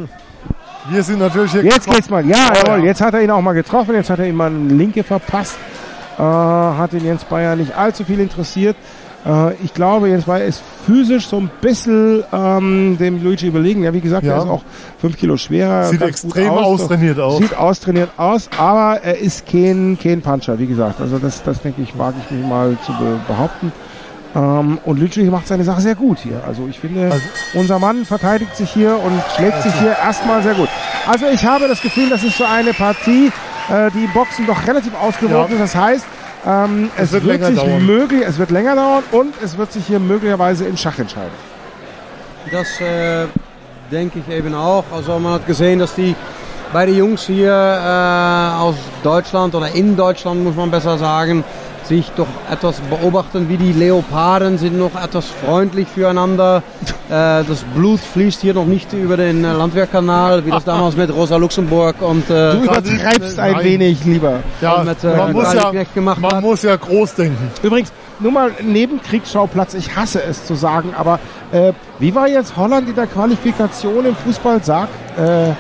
Wir 0.89 1.03
sind 1.03 1.19
natürlich 1.19 1.53
hier 1.53 1.65
Jetzt 1.65 1.91
geht's 1.91 2.09
mal. 2.09 2.25
Ja, 2.27 2.53
Oh, 2.53 2.57
jawohl, 2.57 2.79
ja. 2.81 2.85
jetzt 2.87 3.01
hat 3.01 3.13
er 3.15 3.23
ihn 3.23 3.31
auch 3.31 3.41
mal 3.43 3.53
getroffen. 3.55 3.95
Jetzt 3.95 4.09
hat 4.09 4.21
er 4.21 4.27
ihm 4.27 4.37
mal 4.37 4.47
eine 4.51 4.73
Linke 4.73 5.03
verpasst. 5.03 5.59
Äh, 6.17 6.23
hat 6.23 6.93
den 6.93 7.05
Jens 7.05 7.25
Bayer 7.25 7.57
nicht 7.57 7.77
allzu 7.77 8.05
viel 8.05 8.21
interessiert. 8.21 8.77
Äh, 9.27 9.55
ich 9.65 9.75
glaube, 9.75 10.09
Jens 10.09 10.25
Bayer 10.25 10.45
ist 10.45 10.63
physisch 10.87 11.27
so 11.27 11.39
ein 11.39 11.51
bisschen 11.61 12.23
ähm, 12.33 12.97
dem 12.99 13.23
Luigi 13.23 13.47
überlegen. 13.49 13.83
Ja, 13.83 13.93
wie 13.93 14.01
gesagt, 14.01 14.25
Ja. 14.25 14.35
er 14.35 14.39
ist 14.43 14.49
auch 14.49 14.63
fünf 15.01 15.17
Kilo 15.17 15.37
schwerer. 15.37 15.85
Sieht 15.87 16.03
extrem 16.03 16.51
austrainiert 16.51 17.19
aus. 17.19 17.39
Sieht 17.39 17.57
austrainiert 17.57 18.11
aus, 18.17 18.49
aber 18.57 19.01
er 19.03 19.19
ist 19.19 19.47
kein, 19.47 19.99
kein 20.03 20.23
Puncher, 20.23 20.59
wie 20.59 20.67
gesagt. 20.67 21.01
Also 21.01 21.19
das, 21.19 21.43
das 21.43 21.61
denke 21.61 21.83
ich, 21.83 21.99
wage 21.99 22.17
ich 22.25 22.31
mich 22.31 22.47
mal 22.47 22.77
zu 22.87 22.93
be 22.93 23.19
behaupten. 23.27 23.73
Ähm, 24.35 24.79
und 24.85 24.99
Luigi 25.01 25.23
macht 25.25 25.49
seine 25.49 25.65
Sache 25.65 25.81
sehr 25.81 25.95
gut 25.95 26.19
hier. 26.19 26.43
Also 26.47 26.67
ich 26.69 26.79
finde, 26.79 27.11
unser 27.55 27.79
Mann 27.79 28.05
verteidigt 28.05 28.55
sich 28.57 28.71
hier 28.71 28.99
und 29.03 29.21
schlägt 29.37 29.63
sich 29.63 29.75
hier 29.81 29.97
erstmal 30.05 30.43
sehr 30.43 30.55
gut. 30.55 30.69
Also 31.09 31.27
ich 31.33 31.45
habe 31.45 31.67
das 31.69 31.81
Gefühl, 31.81 32.11
das 32.11 32.23
ist 32.23 32.37
so 32.37 32.45
eine 32.45 32.73
Partie, 32.75 33.33
äh, 33.71 33.91
die 33.93 34.07
Boxen 34.13 34.47
doch 34.47 34.67
relativ 34.67 34.93
ausgewogen 35.01 35.57
Ja. 35.57 35.65
ist. 35.65 35.75
Das 35.75 35.75
heißt, 35.75 36.05
ähm, 36.47 36.91
es, 36.97 37.05
Es 37.05 37.13
wird 37.13 37.25
wird, 37.25 37.41
länger 37.41 37.47
sich 37.49 37.59
dauern. 37.59 37.87
möglich, 37.87 38.23
es 38.27 38.39
wird 38.39 38.51
länger 38.51 38.77
dauern 38.77 39.03
und 39.13 39.35
es 39.43 39.59
wird 39.59 39.73
sich 39.73 39.87
hier 39.87 39.99
möglicherweise 39.99 40.65
im 40.67 40.77
Schach 40.77 40.99
entscheiden. 40.99 41.33
Das 42.51 42.81
äh, 42.81 43.27
denke 43.91 44.21
ich 44.21 44.33
eben 44.35 44.55
auch. 44.55 44.85
Also 44.95 45.19
man 45.19 45.35
hat 45.35 45.47
gesehen, 45.47 45.81
dass 45.81 45.95
die 45.95 46.15
beide 46.73 46.93
Jungs 46.93 47.27
hier 47.27 47.51
äh, 47.53 48.57
aus 48.61 48.77
Deutschland 49.03 49.55
oder 49.55 49.69
in 49.75 49.97
Deutschland, 49.97 50.45
muss 50.45 50.55
man 50.55 50.71
besser 50.71 50.97
sagen, 50.99 51.45
sich 51.87 52.11
doch 52.17 52.27
etwas 52.51 52.81
beobachten 52.81 53.49
wie 53.49 53.57
die 53.57 53.73
Leoparden, 53.73 54.59
sind 54.59 54.79
noch 54.79 55.01
etwas 55.01 55.27
freundlich 55.27 55.89
füreinander. 55.89 56.63
Äh, 57.07 57.45
das 57.45 57.63
Blut 57.73 58.01
fließt 58.01 58.41
hier 58.41 58.53
noch 58.53 58.67
nicht 58.67 58.93
über 58.93 59.17
den 59.17 59.45
äh, 59.45 59.53
Landwehrkanal, 59.53 60.45
wie 60.45 60.51
das 60.51 60.65
damals 60.65 60.97
mit 60.97 61.15
Rosa 61.15 61.37
Luxemburg 61.37 62.03
und 62.03 62.29
äh, 62.29 62.51
Du 62.51 62.65
übertreibst 62.65 63.39
ein 63.39 63.53
Nein. 63.53 63.65
wenig 63.65 64.05
lieber. 64.05 64.41
Ja, 64.61 64.83
mit, 64.83 65.05
äh, 65.05 65.17
man, 65.17 65.33
muss 65.33 65.55
ja, 65.55 65.71
man 66.17 66.43
muss 66.43 66.63
ja 66.63 66.75
groß 66.75 67.15
denken. 67.15 67.49
Übrigens, 67.63 67.93
nur 68.19 68.33
mal 68.33 68.51
Nebenkriegsschauplatz, 68.61 69.75
ich 69.75 69.95
hasse 69.95 70.21
es 70.25 70.47
zu 70.47 70.57
sagen, 70.57 70.95
aber 70.99 71.21
äh, 71.53 71.73
wie 72.01 72.13
war 72.13 72.27
jetzt 72.27 72.57
Holland 72.57 72.89
in 72.89 72.97
der 72.97 73.07
Qualifikation 73.07 74.05
im 74.05 74.17
Fußball? 74.17 74.65
Sag, 74.65 74.89
äh, 75.17 75.51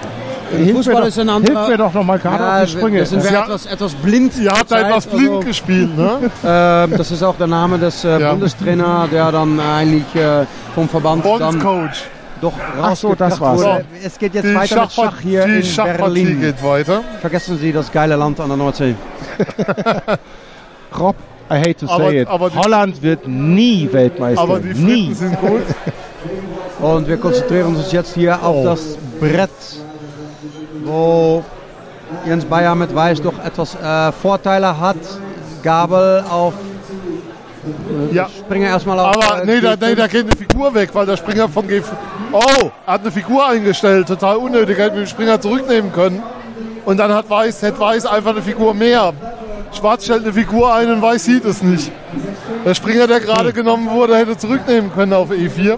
Fußball 0.51 0.94
mir 0.94 1.01
doch, 1.01 1.06
ist 1.09 1.18
ein 1.18 1.28
anderer- 1.28 1.56
hilf 1.59 1.68
mir 1.68 1.77
doch 1.78 1.93
nochmal 1.93 2.18
gerade 2.18 2.43
Ja, 2.44 2.56
auf 2.59 2.64
die 2.64 2.70
Sprünge. 2.73 2.98
das 3.01 3.10
sind 3.10 3.24
wir 3.24 3.32
Ja. 3.32 3.43
etwas, 3.44 3.66
etwas 3.66 3.94
blind. 3.94 4.32
Ihr 4.39 4.51
habt 4.52 4.70
da 4.70 4.89
etwas 4.89 5.06
blind 5.06 5.28
also- 5.31 5.40
gespielt, 5.40 5.97
ne? 5.97 6.31
Ähm, 6.44 6.94
das 6.97 7.10
ist 7.10 7.23
auch 7.23 7.36
der 7.36 7.47
Name 7.48 7.78
des 7.78 8.05
äh, 8.05 8.20
Ja. 8.20 8.31
Bundestrainer, 8.31 9.09
der 9.10 9.32
dann 9.32 9.59
eigentlich 9.60 10.14
äh, 10.14 10.44
vom 10.74 10.89
Verband 10.89 11.23
Bondscoach. 11.24 12.05
doch 12.40 12.52
Ach 12.81 12.94
so, 12.94 13.14
das 13.14 13.40
war's. 13.40 13.59
wurde. 13.60 13.85
Es 14.05 14.18
geht 14.18 14.35
jetzt 14.35 14.44
Die, 14.44 14.55
weiter 14.55 14.60
mit 14.82 14.90
Schachpart- 14.93 15.12
Schach 15.12 15.20
hier 15.20 15.47
die 15.47 15.56
in 15.56 15.62
Schachpartie 15.64 16.02
Berlin. 16.02 16.40
geht 16.40 16.62
weiter. 16.62 17.01
Vergessen 17.20 17.59
Sie 17.59 17.73
das 17.73 17.90
geile 17.90 18.14
Land 18.16 18.39
an 18.40 18.48
der 18.48 18.56
Nordsee. 18.56 18.94
Rob, 20.98 21.16
I 21.51 21.55
hate 21.59 21.74
to 21.74 21.86
say 21.86 21.93
Aber- 21.94 22.12
it, 22.12 22.28
aber 22.28 22.55
Holland 22.55 23.02
wird 23.02 23.27
nie 23.28 23.89
Weltmeister. 23.93 24.43
Aber 24.43 24.59
die 24.60 24.74
nie. 24.78 25.14
Sind 25.14 25.39
gut. 25.40 25.62
Und 26.81 27.09
wir 27.09 27.16
konzentrieren 27.16 27.74
uns 27.77 27.93
jetzt 27.93 28.14
hier 28.14 28.43
auf 28.43 28.56
Oh. 28.56 28.64
das 28.64 28.97
Brett, 29.20 29.51
wo 30.87 31.45
Jens 32.25 32.45
Bayer 32.45 32.75
mit 32.75 32.95
Weiß 32.95 33.21
doch 33.21 33.39
etwas 33.45 33.75
äh, 33.75 34.13
Vorteile 34.13 34.79
hat. 34.79 34.97
Gabel 35.63 36.25
auf 36.31 36.55
Ja. 38.13 38.29
Springer 38.29 38.69
erstmal 38.69 38.99
auf. 39.01 39.17
Aber 39.17 39.43
äh, 39.43 39.47
nee, 39.47 39.61
da, 39.61 39.73
G5. 39.73 39.87
nee, 39.89 39.95
da 39.97 40.07
geht 40.07 40.27
eine 40.27 40.37
Figur 40.37 40.75
weg, 40.75 40.91
weil 40.93 41.07
der 41.07 41.17
Springer 41.17 41.49
von 41.49 41.67
G5. 41.67 41.85
Oh, 42.33 42.71
er 42.87 42.93
hat 42.93 43.01
eine 43.01 43.11
Figur 43.11 43.47
eingestellt, 43.47 44.07
total 44.07 44.37
unnötig, 44.37 44.79
hätte 44.79 44.97
den 44.97 45.07
Springer 45.07 45.41
zurücknehmen 45.41 45.93
können. 45.93 46.23
Und 46.85 46.99
dann 46.99 47.13
hat 47.13 47.29
Weiß, 47.29 47.63
hätte 47.63 47.81
Weiß 47.81 48.07
einfach 48.07 48.31
eine 48.31 48.43
Figur 48.43 48.73
mehr. 48.75 49.13
Schwarz 49.73 50.05
stellt 50.05 50.23
eine 50.23 50.33
Figur 50.33 50.73
ein 50.73 50.91
und 50.91 51.03
Weiß 51.03 51.25
sieht 51.25 51.45
es 51.45 51.63
nicht. 51.63 51.91
Der 52.65 52.75
Springer, 52.75 53.07
der 53.07 53.21
gerade 53.21 53.53
genommen 53.53 53.91
wurde, 53.91 54.17
hätte 54.17 54.37
zurücknehmen 54.37 54.93
können 54.93 55.13
auf 55.13 55.31
E 55.33 55.49
E4. 55.49 55.77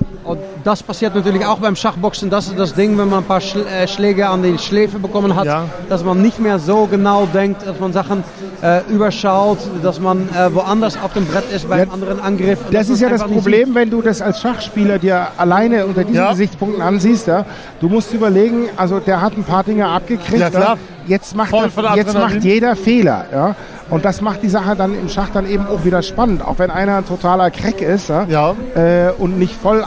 Das 0.69 0.83
passiert 0.83 1.15
natürlich 1.15 1.47
auch 1.47 1.61
beim 1.61 1.77
Schachboxen. 1.77 2.29
Das 2.29 2.49
ist 2.49 2.59
das 2.59 2.75
Ding, 2.75 2.99
wenn 2.99 3.09
man 3.09 3.21
ein 3.21 3.25
paar 3.25 3.41
äh, 3.41 3.89
Schläge 3.89 4.29
an 4.29 4.43
die 4.43 4.59
Schläfe 4.59 4.99
bekommen 4.99 5.35
hat, 5.35 5.47
Ja. 5.47 5.65
dass 5.89 6.05
man 6.05 6.21
nicht 6.21 6.41
mehr 6.41 6.59
so 6.59 6.85
genau 6.85 7.27
denkt, 7.33 7.67
dass 7.67 7.81
man 7.81 7.95
Sachen 7.95 8.23
äh, 8.61 8.83
überschaut, 8.91 9.57
dass 9.83 9.99
man 9.99 10.29
äh, 10.29 10.55
woanders 10.55 10.99
auf 11.03 11.15
dem 11.15 11.25
Brett 11.25 11.51
ist 11.51 11.71
beim 11.71 11.91
anderen 11.91 12.21
Angriff. 12.21 12.59
Das 12.71 12.91
ist 12.91 13.01
ja 13.01 13.09
das 13.09 13.25
Problem, 13.25 13.75
wenn 13.75 13.89
du 13.89 14.03
das 14.03 14.21
als 14.21 14.43
Schachspieler 14.43 14.99
dir 14.99 15.29
alleine 15.39 15.87
unter 15.87 16.05
diesen 16.05 16.17
Ja. 16.19 16.33
Gesichtspunkten 16.33 16.83
ansiehst. 16.83 17.29
Ja? 17.29 17.47
Du 17.81 17.89
musst 17.89 18.13
überlegen, 18.13 18.69
also 18.77 19.01
der 19.01 19.23
hat 19.23 19.39
ein 19.39 19.45
paar 19.45 19.65
Dinge 19.65 19.89
abgekriegt. 19.89 20.39
Ja, 20.39 20.51
klar. 20.51 20.77
Jetzt, 21.07 21.35
macht 21.35 21.55
er, 21.55 21.97
jetzt 21.97 22.13
macht 22.13 22.45
jeder 22.45 22.77
Fehler. 22.77 23.25
Ja? 23.33 23.57
Und 23.89 24.05
das 24.05 24.21
macht 24.21 24.43
die 24.43 24.51
Sache 24.51 24.77
dann 24.77 24.93
im 24.95 25.09
Schach 25.09 25.31
dann 25.33 25.49
eben 25.49 25.67
auch 25.67 25.87
wieder 25.87 26.03
spannend. 26.03 26.45
Auch 26.47 26.59
wenn 26.59 26.71
einer 26.71 26.99
ein 26.99 27.07
totaler 27.07 27.51
Crack 27.51 27.81
ist 27.81 28.11
ja? 28.11 28.55
Äh, 28.75 29.13
und 29.17 29.39
nicht 29.39 29.55
voll 29.55 29.83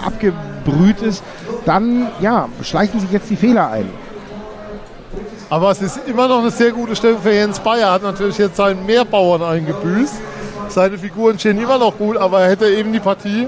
abgebrüht 0.62 1.02
ist, 1.02 1.24
dann 1.66 2.08
ja, 2.20 2.48
schleichen 2.62 3.00
sich 3.00 3.12
jetzt 3.12 3.30
die 3.30 3.36
Fehler 3.36 3.70
ein. 3.70 3.90
Aber 5.50 5.72
es 5.72 5.82
ist 5.82 6.00
immer 6.08 6.28
noch 6.28 6.40
eine 6.40 6.52
sehr 6.52 6.72
gute 6.72 6.96
Stellung 6.96 7.22
für 7.22 7.34
Jens 7.34 7.60
Bayer. 7.60 7.92
Hat 7.92 8.04
natürlich 8.04 8.38
jetzt 8.38 8.56
seinen 8.56 8.86
Meerbauern 8.86 9.44
eingebüßt. 9.44 10.16
Seine 10.70 10.98
Figuren 10.98 11.38
stehen 11.38 11.60
immer 11.60 11.78
noch 11.78 11.98
gut, 11.98 12.16
aber 12.16 12.42
er 12.42 12.52
hätte 12.52 12.70
eben 12.70 12.94
die 12.94 13.02
Partie 13.02 13.48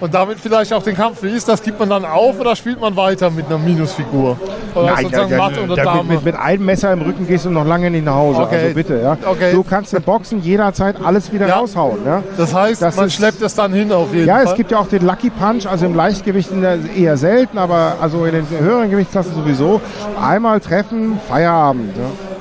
und 0.00 0.12
damit 0.14 0.38
vielleicht 0.38 0.72
auch 0.72 0.82
den 0.82 0.96
Kampf. 0.96 1.22
Wie 1.22 1.30
ist 1.30 1.48
das? 1.48 1.62
Gibt 1.62 1.78
man 1.78 1.88
dann 1.88 2.04
auf 2.04 2.38
oder 2.38 2.54
spielt 2.56 2.80
man 2.80 2.96
weiter 2.96 3.30
mit 3.30 3.46
einer 3.46 3.58
Minusfigur? 3.58 4.36
Oder 4.74 4.86
Nein, 4.86 5.04
sozusagen 5.04 5.30
ja, 5.30 5.36
ja, 5.36 5.42
Matt 5.42 5.58
oder 5.58 5.76
ja, 5.76 5.84
Dame? 5.84 6.04
mit, 6.04 6.24
mit, 6.24 6.34
einem 6.36 6.64
Messer 6.64 6.92
im 6.92 7.02
Rücken 7.02 7.26
gehst 7.26 7.44
du 7.44 7.50
noch 7.50 7.64
lange 7.64 7.90
nicht 7.90 8.04
nach 8.04 8.14
Hause. 8.14 8.42
Okay. 8.42 8.56
Also 8.62 8.74
bitte, 8.74 9.00
ja. 9.00 9.16
Okay. 9.24 9.52
Du 9.52 9.62
kannst 9.62 9.94
im 9.94 10.02
Boxen 10.02 10.42
jederzeit 10.42 10.96
alles 11.04 11.32
wieder 11.32 11.48
raushauen. 11.50 11.98
Ja. 12.04 12.22
Das 12.36 12.54
heißt, 12.54 12.82
Das 12.82 12.96
man 12.96 13.06
ist- 13.06 13.14
schleppt 13.14 13.40
es 13.42 13.54
dann 13.54 13.72
hin 13.72 13.92
auf 13.92 14.12
jeden 14.12 14.26
Ja, 14.26 14.36
Fall. 14.36 14.46
es 14.46 14.54
gibt 14.54 14.70
ja 14.70 14.78
auch 14.78 14.88
den 14.88 15.06
Lucky 15.06 15.30
Punch, 15.30 15.66
also 15.66 15.86
im 15.86 15.94
Leichtgewicht 15.94 16.50
eher 16.96 17.16
selten, 17.16 17.58
aber 17.58 17.96
also 18.00 18.24
in 18.24 18.32
den 18.32 18.46
höheren 18.48 18.90
Gewichtsklassen 18.90 19.34
sowieso. 19.34 19.80
Einmal 20.20 20.60
treffen, 20.60 21.18
Feierabend. 21.28 21.96
Ja. 21.96 22.33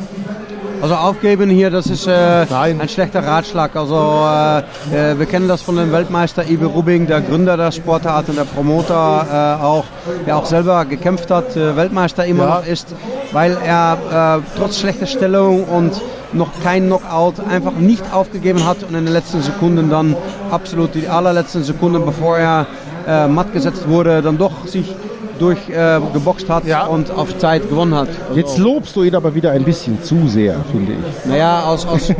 Also 0.84 0.96
aufgeben 0.96 1.50
hier, 1.50 1.70
das 1.70 1.88
ist 1.88 2.08
äh, 2.08 2.46
ein 2.54 2.90
schlechter 2.90 3.26
Ratschlag. 3.26 3.74
Also 3.74 3.96
äh, 3.96 5.12
äh, 5.14 5.18
wir 5.18 5.26
kennen 5.28 5.48
das 5.48 5.62
von 5.62 5.78
dem 5.78 5.94
Weltmeister 5.94 6.46
Ibe 6.46 6.66
Rubing, 6.66 7.08
der 7.08 7.22
Gründer 7.22 7.56
der 7.56 7.72
Sportart 7.72 8.28
und 8.28 8.38
der 8.38 8.44
Promoter 8.44 9.58
äh, 9.62 9.64
auch, 9.64 9.86
der 10.28 10.36
auch 10.36 10.44
selber 10.46 10.84
gekämpft 10.84 11.32
hat, 11.32 11.56
äh, 11.56 11.78
Weltmeister 11.78 12.26
immer 12.26 12.44
Ja. 12.44 12.50
noch 12.60 12.68
ist, 12.68 12.88
weil 13.32 13.58
er 13.66 14.42
äh, 14.42 14.42
trotz 14.60 14.78
schlechter 14.78 15.06
Stellung 15.06 15.64
und 15.64 16.02
noch 16.34 16.50
kein 16.62 16.88
Knockout 16.88 17.36
einfach 17.50 17.72
nicht 17.80 18.04
aufgegeben 18.12 18.66
hat 18.68 18.84
und 18.84 18.94
in 18.94 19.06
den 19.06 19.14
letzten 19.14 19.42
Sekunden 19.42 19.90
dann 19.90 20.18
absolut 20.52 20.96
die 20.96 21.08
allerletzten 21.08 21.64
Sekunden, 21.64 22.04
bevor 22.06 22.38
er 22.38 22.68
matt 23.28 23.52
gesetzt 23.54 23.88
wurde, 23.88 24.22
dann 24.22 24.38
doch 24.38 24.66
sich 24.66 24.96
durchgeboxt 25.44 25.70
äh, 25.70 26.14
geboxt 26.14 26.50
hat 26.50 26.90
und 26.90 27.12
auf 27.12 27.38
Zeit 27.38 27.70
gewonnen 27.70 27.96
hat. 27.96 28.08
Also, 28.30 28.40
Jetzt 28.40 28.58
lobst 28.58 28.96
du 28.96 29.04
ihn 29.04 29.16
aber 29.16 29.36
wieder 29.36 29.52
ein 29.52 29.64
bisschen 29.64 30.02
zu 30.02 30.28
sehr, 30.28 30.56
finde 30.72 30.94
ich. 30.94 31.30
naja, 31.30 31.64
aus, 31.64 31.86
aus 31.86 32.10
äh, 32.10 32.16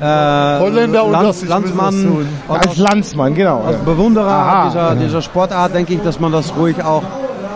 Holländer 0.00 1.04
unter 1.04 1.22
Land, 1.22 1.48
Landsmann, 1.48 2.06
und 2.06 2.26
Als 2.48 2.76
Landsmann, 2.76 3.34
genau. 3.34 3.62
als 3.62 3.76
ja. 3.76 3.82
Bewunderer 3.84 4.30
Aha. 4.30 4.68
dieser, 4.68 4.94
dieser 4.94 5.22
Sportart 5.22 5.74
denke 5.74 5.94
ich, 5.94 6.02
dass 6.02 6.20
man 6.20 6.32
das 6.32 6.54
ruhig 6.56 6.82
auch 6.82 7.02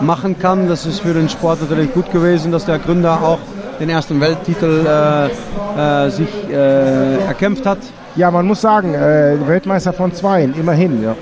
machen 0.01 0.37
kann. 0.37 0.67
Das 0.67 0.85
ist 0.85 0.99
für 0.99 1.13
den 1.13 1.29
Sport 1.29 1.61
natürlich 1.61 1.93
gut 1.93 2.11
gewesen, 2.11 2.51
dass 2.51 2.65
der 2.65 2.79
Gründer 2.79 3.19
auch 3.21 3.39
den 3.79 3.89
ersten 3.89 4.21
Welttitel 4.21 4.85
äh, 4.85 6.05
äh, 6.05 6.09
sich 6.09 6.29
äh, 6.49 7.17
erkämpft 7.25 7.65
hat. 7.65 7.79
Ja, 8.15 8.31
man 8.31 8.45
muss 8.45 8.61
sagen, 8.61 8.93
äh, 8.93 9.35
Weltmeister 9.45 9.91
von 9.91 10.13
Zweien, 10.13 10.53
immerhin. 10.57 11.03
Ja. 11.03 11.15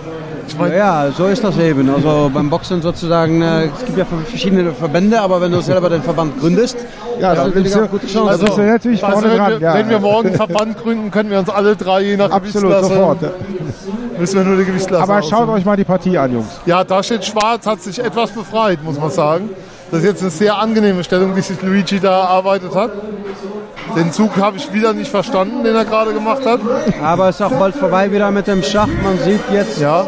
Ja, 0.76 1.08
so 1.16 1.28
ist 1.28 1.44
das 1.44 1.58
eben. 1.58 1.90
Also 1.94 2.30
beim 2.34 2.50
Boxen 2.50 2.82
sozusagen, 2.82 3.42
äh, 3.42 3.66
es 3.66 3.86
gibt 3.86 3.98
ja 3.98 4.06
verschiedene 4.26 4.72
Verbände, 4.74 5.20
aber 5.22 5.42
wenn 5.42 5.52
du 5.52 5.62
selber 5.62 5.90
den 5.90 6.02
Verband 6.04 6.40
gründest, 6.40 6.78
Ja, 7.20 7.36
dann 7.36 7.52
bist 7.52 7.76
du- 7.76 7.84
auch 7.84 7.90
gute 7.90 8.08
Chancen. 8.08 8.30
also 8.30 8.46
du 8.48 8.62
natürlich 8.62 9.04
Also 9.04 9.20
vorne 9.20 9.32
wenn, 9.32 9.38
dran. 9.38 9.52
wir, 9.52 9.60
ja. 9.60 9.74
wenn 9.76 9.90
wir 9.90 10.00
morgen 10.00 10.28
einen 10.30 10.36
Verband 10.38 10.78
gründen, 10.82 11.12
können 11.12 11.30
wir 11.30 11.40
uns 11.40 11.50
alle 11.50 11.76
drei 11.76 12.02
je 12.02 12.18
nach 12.18 12.32
Absolut, 12.32 12.70
Gewichtsklasse... 12.72 12.94
sofort. 12.96 13.22
ja. 13.22 13.30
Müssen 14.20 14.36
wir 14.38 14.44
nur 14.44 14.58
die 14.58 14.66
Gewichtsklasse 14.66 15.04
Aber 15.04 15.22
schaut 15.22 15.34
aussuchen. 15.34 15.50
euch 15.56 15.66
mal 15.66 15.78
die 15.78 15.84
Partie 15.84 16.18
an, 16.18 16.34
Jungs. 16.34 16.48
Ja, 16.66 16.84
da 16.84 17.02
steht 17.04 17.26
Schwarz, 17.26 17.66
hat 17.66 17.82
sich 17.82 18.00
etwas 18.04 18.32
befreit, 18.32 18.84
muss 18.84 19.00
man 19.00 19.10
sagen. 19.12 19.50
Das 19.92 20.00
ist 20.02 20.06
jetzt 20.08 20.22
eine 20.22 20.32
sehr 20.32 20.58
angenehme 20.58 21.04
Stellung, 21.04 21.36
die 21.36 21.42
sich 21.42 21.62
Luigi 21.62 22.00
da 22.00 22.22
erarbeitet 22.22 22.74
hat. 22.74 22.92
Den 23.96 24.12
Zug 24.12 24.36
habe 24.38 24.58
ich 24.58 24.74
wieder 24.74 24.94
nicht 24.94 25.12
verstanden, 25.12 25.64
den 25.64 25.76
er 25.76 25.86
gerade 25.86 26.14
gemacht 26.14 26.46
hat. 26.46 26.60
Aber 27.04 27.30
es 27.30 27.36
ist 27.36 27.42
auch 27.44 27.52
bald 27.52 27.76
vorbei 27.76 28.12
wieder 28.12 28.32
mit 28.32 28.48
dem 28.48 28.64
Schach. 28.64 28.88
Man 29.04 29.20
sieht 29.24 29.42
jetzt 29.52 29.80
Ja. 29.80 30.04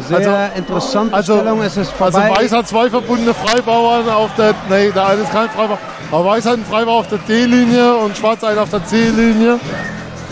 Sehr 0.00 0.16
Also- 0.18 0.30
interessante 0.56 1.14
Also, 1.14 1.34
Stellung. 1.38 1.62
Es 1.62 1.76
ist 1.76 1.92
also 2.00 2.18
vorbei. 2.18 2.30
Weiß 2.36 2.52
hat 2.52 2.68
zwei 2.68 2.90
verbundene 2.90 3.34
Freibauern 3.34 4.08
auf 4.08 4.30
der, 4.36 4.54
nee, 4.70 4.90
der 4.90 5.06
eine 5.08 5.22
ist 5.22 5.32
kein 5.32 5.48
Freibauer, 5.50 5.78
aber 6.12 6.24
Weiß 6.24 6.44
hat 6.46 6.54
einen 6.54 6.64
Freibauer 6.64 7.00
auf 7.00 7.08
der 7.08 7.18
D-Linie 7.18 7.94
und 7.96 8.16
Schwarz 8.16 8.42
einen 8.44 8.58
auf 8.58 8.70
der 8.70 8.84
C-Linie. 8.84 9.58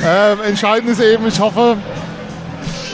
Ähm, 0.05 0.39
entscheidend 0.49 0.91
ist 0.91 1.01
eben, 1.01 1.27
ich 1.27 1.39
hoffe, 1.41 1.77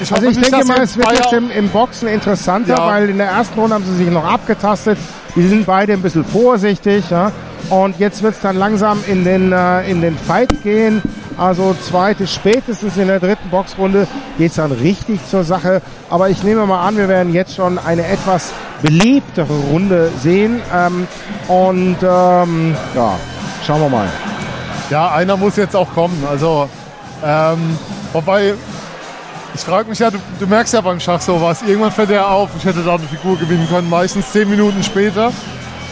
ich 0.02 0.10
hoffe 0.10 0.14
Also 0.20 0.30
ich 0.30 0.36
nicht, 0.36 0.52
denke 0.52 0.58
dass 0.66 0.68
mal, 0.76 0.82
es 0.82 0.96
wird 0.96 1.12
jetzt 1.12 1.32
im, 1.32 1.50
im 1.50 1.68
Boxen 1.68 2.08
interessanter, 2.08 2.74
Ja. 2.76 2.86
weil 2.86 3.08
in 3.10 3.18
der 3.18 3.28
ersten 3.28 3.58
Runde 3.58 3.74
haben 3.74 3.84
sie 3.84 3.96
sich 3.96 4.08
noch 4.10 4.24
abgetastet. 4.24 4.98
Die 5.36 5.46
sind 5.46 5.64
beide 5.66 5.92
ein 5.94 6.02
bisschen 6.02 6.24
vorsichtig. 6.24 7.04
Ja? 7.10 7.32
Und 7.68 7.98
jetzt 7.98 8.22
wird 8.22 8.34
es 8.34 8.40
dann 8.40 8.56
langsam 8.56 9.02
in 9.06 9.24
den, 9.24 9.52
äh, 9.52 9.88
in 9.90 10.00
den 10.00 10.16
Fight 10.16 10.50
gehen. 10.62 11.02
Also 11.40 11.72
zweite, 11.72 12.26
spätestens 12.26 12.98
in 12.98 13.08
der 13.08 13.18
dritten 13.18 13.48
Boxrunde 13.48 14.06
geht 14.36 14.50
es 14.50 14.56
dann 14.56 14.72
richtig 14.72 15.26
zur 15.26 15.42
Sache. 15.42 15.80
Aber 16.10 16.28
ich 16.28 16.42
nehme 16.42 16.66
mal 16.66 16.86
an, 16.86 16.98
wir 16.98 17.08
werden 17.08 17.32
jetzt 17.32 17.54
schon 17.54 17.78
eine 17.78 18.06
etwas 18.06 18.52
belebtere 18.82 19.54
Runde 19.72 20.12
sehen. 20.20 20.60
Ähm, 20.70 21.08
und 21.48 21.96
ähm, 22.02 22.76
ja, 22.94 23.18
schauen 23.66 23.80
wir 23.80 23.88
mal. 23.88 24.06
Ja, 24.90 25.12
einer 25.12 25.38
muss 25.38 25.56
jetzt 25.56 25.74
auch 25.74 25.90
kommen. 25.94 26.22
Also, 26.30 26.68
ähm, 27.24 27.78
wobei, 28.12 28.52
ich 29.54 29.62
frage 29.62 29.88
mich 29.88 29.98
ja, 29.98 30.10
du, 30.10 30.18
du 30.38 30.46
merkst 30.46 30.74
ja 30.74 30.82
beim 30.82 31.00
Schach 31.00 31.22
sowas. 31.22 31.62
Irgendwann 31.66 31.92
fällt 31.92 32.10
er 32.10 32.28
auf, 32.28 32.50
ich 32.58 32.66
hätte 32.66 32.82
da 32.82 32.96
eine 32.96 33.04
Figur 33.04 33.38
gewinnen 33.38 33.66
können, 33.66 33.88
meistens 33.88 34.30
zehn 34.30 34.50
Minuten 34.50 34.82
später. 34.82 35.32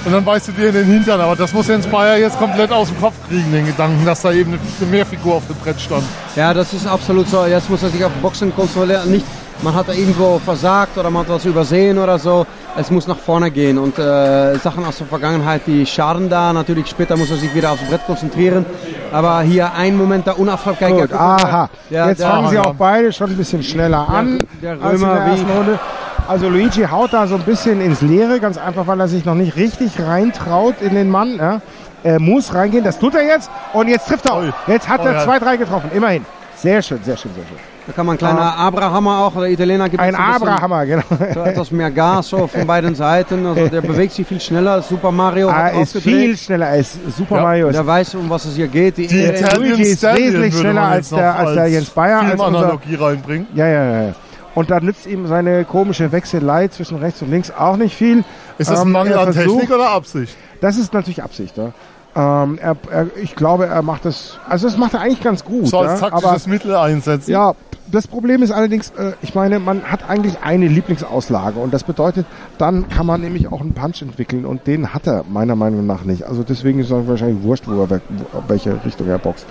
Und 0.04 0.12
dann 0.12 0.24
beißt 0.24 0.48
du 0.48 0.52
dir 0.52 0.68
in 0.68 0.74
den 0.74 0.86
Hintern. 0.86 1.20
Aber 1.20 1.36
das 1.36 1.52
muss 1.52 1.66
Jens 1.68 1.86
Bayer 1.86 2.16
jetzt 2.18 2.38
komplett 2.38 2.72
aus 2.72 2.88
dem 2.88 3.00
Kopf 3.00 3.14
kriegen, 3.28 3.50
den 3.52 3.66
Gedanken, 3.66 4.04
dass 4.06 4.22
da 4.22 4.32
eben 4.32 4.52
eine, 4.80 4.90
Mehrfigur 4.90 5.34
auf 5.34 5.46
dem 5.46 5.56
Brett 5.56 5.80
stand. 5.80 6.04
Ja, 6.36 6.54
das 6.54 6.72
ist 6.72 6.86
absolut 6.86 7.28
so. 7.28 7.44
Jetzt 7.44 7.68
muss 7.68 7.82
er 7.82 7.90
sich 7.90 8.04
auf 8.04 8.12
Boxen 8.22 8.54
konzentrieren. 8.54 9.10
Nicht, 9.10 9.26
man 9.60 9.74
hat 9.74 9.88
da 9.88 9.92
irgendwo 9.92 10.38
versagt 10.38 10.96
oder 10.96 11.10
man 11.10 11.22
hat 11.24 11.30
was 11.30 11.44
übersehen 11.44 11.98
oder 11.98 12.18
so. 12.18 12.46
Es 12.76 12.90
muss 12.92 13.08
nach 13.08 13.18
vorne 13.18 13.50
gehen 13.50 13.76
und 13.76 13.98
äh, 13.98 14.54
Sachen 14.58 14.84
aus 14.84 14.98
der 14.98 15.08
Vergangenheit, 15.08 15.62
die 15.66 15.84
schaden 15.84 16.28
da. 16.30 16.52
Natürlich 16.52 16.86
später 16.86 17.16
muss 17.16 17.30
er 17.30 17.36
sich 17.36 17.52
wieder 17.54 17.72
aufs 17.72 17.82
Brett 17.82 18.06
konzentrieren. 18.06 18.64
Aber 19.12 19.40
hier 19.42 19.72
ein 19.74 19.96
Moment 19.96 20.26
der 20.26 20.38
Unaufmerksamkeit. 20.38 21.10
Gut, 21.10 21.12
aha. 21.18 21.68
Ja, 21.90 22.08
Jetzt 22.08 22.22
fangen 22.22 22.48
sie 22.50 22.58
auch 22.58 22.74
beide 22.74 23.12
schon 23.12 23.30
ein 23.30 23.36
bisschen 23.36 23.62
schneller 23.64 24.08
an 24.08 24.38
der 24.62 24.80
als 24.80 25.00
in 25.00 25.06
Römer 25.06 25.14
der 25.16 25.24
ersten 25.24 25.48
wie- 25.48 25.52
Runde. 25.52 25.78
Also 26.28 26.48
Luigi 26.48 26.82
haut 26.82 27.12
da 27.14 27.26
so 27.26 27.36
ein 27.36 27.42
bisschen 27.42 27.80
ins 27.80 28.02
Leere, 28.02 28.38
ganz 28.38 28.58
einfach, 28.58 28.86
weil 28.86 29.00
er 29.00 29.08
sich 29.08 29.24
noch 29.24 29.34
nicht 29.34 29.56
richtig 29.56 29.92
reintraut 29.98 30.74
in 30.82 30.94
den 30.94 31.08
Mann. 31.10 31.36
Ja. 31.36 31.60
Er 32.04 32.20
muss 32.20 32.54
reingehen, 32.54 32.84
das 32.84 32.98
tut 32.98 33.14
er 33.14 33.24
jetzt 33.26 33.50
und 33.72 33.88
jetzt 33.88 34.06
trifft 34.06 34.26
er 34.26 34.34
auch. 34.34 34.42
Jetzt 34.66 34.88
hat 34.88 35.00
Oh, 35.02 35.06
er 35.06 35.14
ja. 35.14 35.24
zwei, 35.24 35.38
drei 35.38 35.56
getroffen, 35.56 35.90
immerhin. 35.94 36.24
Sehr 36.56 36.82
schön, 36.82 36.98
sehr 37.02 37.16
schön, 37.16 37.32
sehr 37.34 37.44
schön. 37.46 37.56
Da 37.86 37.92
kann 37.94 38.04
man 38.04 38.16
ein 38.16 38.18
kleiner 38.18 38.54
Abrahammer 38.58 39.20
auch, 39.20 39.32
der 39.32 39.44
Italiener 39.50 39.88
gibt 39.88 40.02
Ein 40.02 40.12
bisschen- 40.12 40.24
Abrahammer, 40.34 40.84
genau. 40.84 41.02
So 41.34 41.40
etwas 41.40 41.70
mehr 41.70 41.90
Gas 41.90 42.28
so 42.28 42.46
von 42.46 42.66
beiden 42.66 42.94
Seiten. 42.94 43.46
Also 43.46 43.66
der 43.68 43.80
bewegt 43.80 44.12
sich 44.12 44.26
viel 44.26 44.40
schneller. 44.40 44.82
Super 44.82 45.10
Mario 45.10 45.50
hat 45.50 45.72
Er 45.72 45.80
ist 45.80 45.96
aufgedreht. 45.96 46.02
viel 46.02 46.36
schneller 46.36 46.66
als 46.66 46.98
Super 47.16 47.36
Ja, 47.36 47.42
Mario. 47.42 47.70
Der 47.70 47.86
weiß, 47.86 48.14
um 48.16 48.28
was 48.28 48.44
es 48.44 48.56
hier 48.56 48.68
geht. 48.68 48.98
Die, 48.98 49.06
Die 49.06 49.32
Luigi 49.56 49.82
ist 49.84 50.02
wesentlich 50.02 50.58
schneller 50.58 50.82
als 50.82 51.08
der, 51.08 51.34
als 51.34 51.54
der 51.54 51.62
als 51.62 51.72
Jens 51.72 51.90
Bayer. 51.90 52.20
Als 52.20 52.38
unser, 52.40 52.78
reinbringen. 53.00 53.46
ja, 53.54 53.66
ja, 53.66 53.84
ja. 53.84 54.02
ja. 54.08 54.14
Und 54.58 54.72
da 54.72 54.80
nützt 54.80 55.06
ihm 55.06 55.28
seine 55.28 55.64
komische 55.64 56.10
Wechselei 56.10 56.66
zwischen 56.66 56.98
rechts 56.98 57.22
und 57.22 57.30
links 57.30 57.52
auch 57.52 57.76
nicht 57.76 57.94
viel. 57.94 58.24
Ist 58.58 58.68
das 58.68 58.80
ein 58.80 58.88
Ähm, 58.88 58.92
Mangel 58.92 59.16
an 59.16 59.32
versucht- 59.32 59.60
Technik 59.60 59.70
oder 59.76 59.90
Absicht? 59.90 60.36
Das 60.60 60.76
ist 60.76 60.92
natürlich 60.92 61.22
Absicht. 61.22 61.56
Ja. 61.56 61.70
Ähm, 62.16 62.58
er, 62.60 62.74
er, 62.90 63.06
ich 63.22 63.36
glaube, 63.36 63.66
er 63.66 63.82
macht 63.82 64.04
das, 64.04 64.40
also 64.48 64.66
das 64.66 64.76
macht 64.76 64.94
er 64.94 65.00
eigentlich 65.02 65.22
ganz 65.22 65.44
gut. 65.44 65.68
So 65.68 65.78
als 65.78 66.00
ja, 66.00 66.10
taktisches 66.10 66.48
Mittel 66.48 66.74
einsetzen. 66.74 67.30
ja, 67.30 67.52
das 67.86 68.08
Problem 68.08 68.42
ist 68.42 68.50
allerdings, 68.50 68.90
äh, 68.98 69.12
ich 69.22 69.36
meine, 69.36 69.60
man 69.60 69.84
hat 69.84 70.10
eigentlich 70.10 70.38
eine 70.42 70.66
Lieblingsauslage 70.66 71.60
und 71.60 71.72
das 71.72 71.84
bedeutet, 71.84 72.26
dann 72.58 72.88
kann 72.88 73.06
man 73.06 73.20
nämlich 73.20 73.52
auch 73.52 73.60
einen 73.60 73.74
Punch 73.74 74.02
entwickeln 74.02 74.44
und 74.44 74.66
den 74.66 74.92
hat 74.92 75.06
er 75.06 75.24
meiner 75.28 75.54
Meinung 75.54 75.86
nach 75.86 76.02
nicht. 76.02 76.24
Also 76.24 76.42
deswegen 76.42 76.80
ist 76.80 76.90
es 76.90 77.06
wahrscheinlich 77.06 77.44
wurscht, 77.44 77.68
wo 77.68 77.80
er, 77.84 78.00
welche 78.48 78.84
Richtung 78.84 79.06
er 79.06 79.18
boxt. 79.18 79.46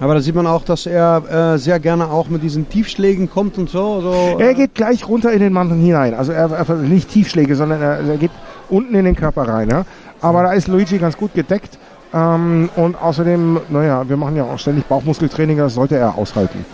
Aber 0.00 0.14
da 0.14 0.20
sieht 0.20 0.34
man 0.34 0.46
auch, 0.46 0.64
dass 0.64 0.86
er 0.86 1.54
äh, 1.54 1.58
sehr 1.58 1.80
gerne 1.80 2.08
auch 2.08 2.28
mit 2.28 2.42
diesen 2.42 2.68
Tiefschlägen 2.68 3.28
kommt 3.28 3.58
und 3.58 3.68
so. 3.68 4.00
so 4.00 4.38
Er 4.38 4.54
geht 4.54 4.74
gleich 4.74 5.08
runter 5.08 5.32
in 5.32 5.40
den 5.40 5.52
Mann 5.52 5.70
hinein. 5.72 6.14
Also 6.14 6.32
er, 6.32 6.50
er 6.50 6.74
nicht 6.76 7.10
Tiefschläge, 7.10 7.56
sondern 7.56 7.82
er, 7.82 7.98
er 7.98 8.16
geht 8.16 8.30
unten 8.68 8.94
in 8.94 9.04
den 9.04 9.16
Körper 9.16 9.48
rein. 9.48 9.68
Ja? 9.68 9.84
Aber 10.20 10.44
da 10.44 10.52
ist 10.52 10.68
Luigi 10.68 10.98
ganz 10.98 11.16
gut 11.16 11.34
gedeckt. 11.34 11.78
Ähm, 12.14 12.70
und 12.76 13.00
außerdem, 13.00 13.60
naja, 13.68 14.08
wir 14.08 14.16
machen 14.16 14.36
ja 14.36 14.44
auch 14.44 14.58
ständig 14.58 14.84
Bauchmuskeltraining, 14.86 15.58
das 15.58 15.74
sollte 15.74 15.96
er 15.96 16.16
aushalten. 16.16 16.64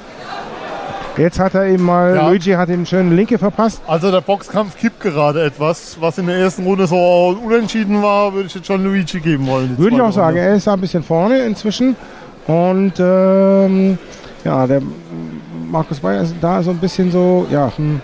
Jetzt 1.17 1.39
hat 1.39 1.55
er 1.55 1.67
eben 1.67 1.85
mal, 1.85 2.15
Ja. 2.15 2.29
Luigi 2.29 2.51
hat 2.53 2.69
ihm 2.69 2.75
einen 2.75 2.87
schönen 2.87 3.15
Linke 3.15 3.39
verpasst. 3.39 3.81
Also 3.87 4.11
der 4.11 4.21
Boxkampf 4.21 4.77
kippt 4.77 5.01
gerade 5.01 5.45
etwas. 5.45 5.97
Was 6.01 6.19
in 6.19 6.27
der 6.27 6.37
ersten 6.37 6.65
Runde 6.65 6.87
so 6.89 7.39
unentschieden 7.45 8.03
war, 8.03 8.35
würde 8.35 8.49
ich 8.49 8.55
jetzt 8.55 8.67
schon 8.67 8.83
Luigi 8.83 9.21
geben 9.21 9.47
wollen. 9.47 9.79
Würde 9.79 9.97
ich 9.97 10.03
auch 10.03 10.13
sagen, 10.13 10.37
Runde. 10.37 10.51
er 10.51 10.57
ist 10.57 10.67
da 10.67 10.75
ein 10.75 10.81
bisschen 10.81 11.05
vorne 11.05 11.39
inzwischen. 11.45 11.95
Und 12.47 12.93
ähm, 12.99 13.99
ja, 14.45 14.67
der 14.67 14.83
Markus 15.71 16.01
Bayer 16.01 16.23
ist 16.23 16.35
da 16.41 16.63
so 16.63 16.71
ein 16.71 16.79
bisschen 16.79 17.11
so, 17.11 17.47
ja, 17.51 17.73
hm. 17.77 18.01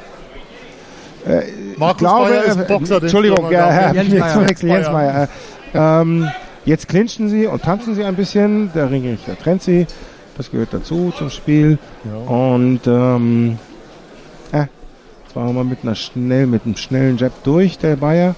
Äh, 1.26 1.42
Markus 1.76 1.98
glaube, 1.98 2.30
Bayer 2.30 2.44
ist 2.44 2.56
äh, 2.56 2.64
Boxer, 2.64 2.94
den 2.94 3.02
Entschuldigung, 3.02 3.50
ja, 3.50 3.92
Jens 3.92 4.14
verwechsel, 4.14 4.68
Jens 4.70 4.88
Bayer. 4.88 5.28
Bayer. 5.72 5.98
Äh, 5.98 6.02
ähm, 6.02 6.30
jetzt 6.64 6.88
clinchen 6.88 7.28
sie 7.28 7.46
und 7.46 7.62
tanzen 7.62 7.94
sie 7.94 8.04
ein 8.04 8.16
bisschen. 8.16 8.72
Der 8.74 8.90
Ringrichter 8.90 9.38
trennt 9.38 9.62
sie. 9.62 9.86
Das 10.36 10.50
gehört 10.50 10.72
dazu 10.72 11.12
zum 11.16 11.28
Spiel. 11.28 11.78
Und 12.26 12.80
ähm, 12.86 13.58
äh, 14.52 14.64
jetzt 15.22 15.36
waren 15.36 15.48
wir 15.48 15.52
mal 15.52 15.64
mit 15.64 15.80
einer 15.82 15.94
schnell, 15.94 16.46
mit 16.46 16.64
einem 16.64 16.76
schnellen 16.76 17.18
Jab 17.18 17.32
durch, 17.44 17.76
der 17.76 17.96
Bayer. 17.96 18.34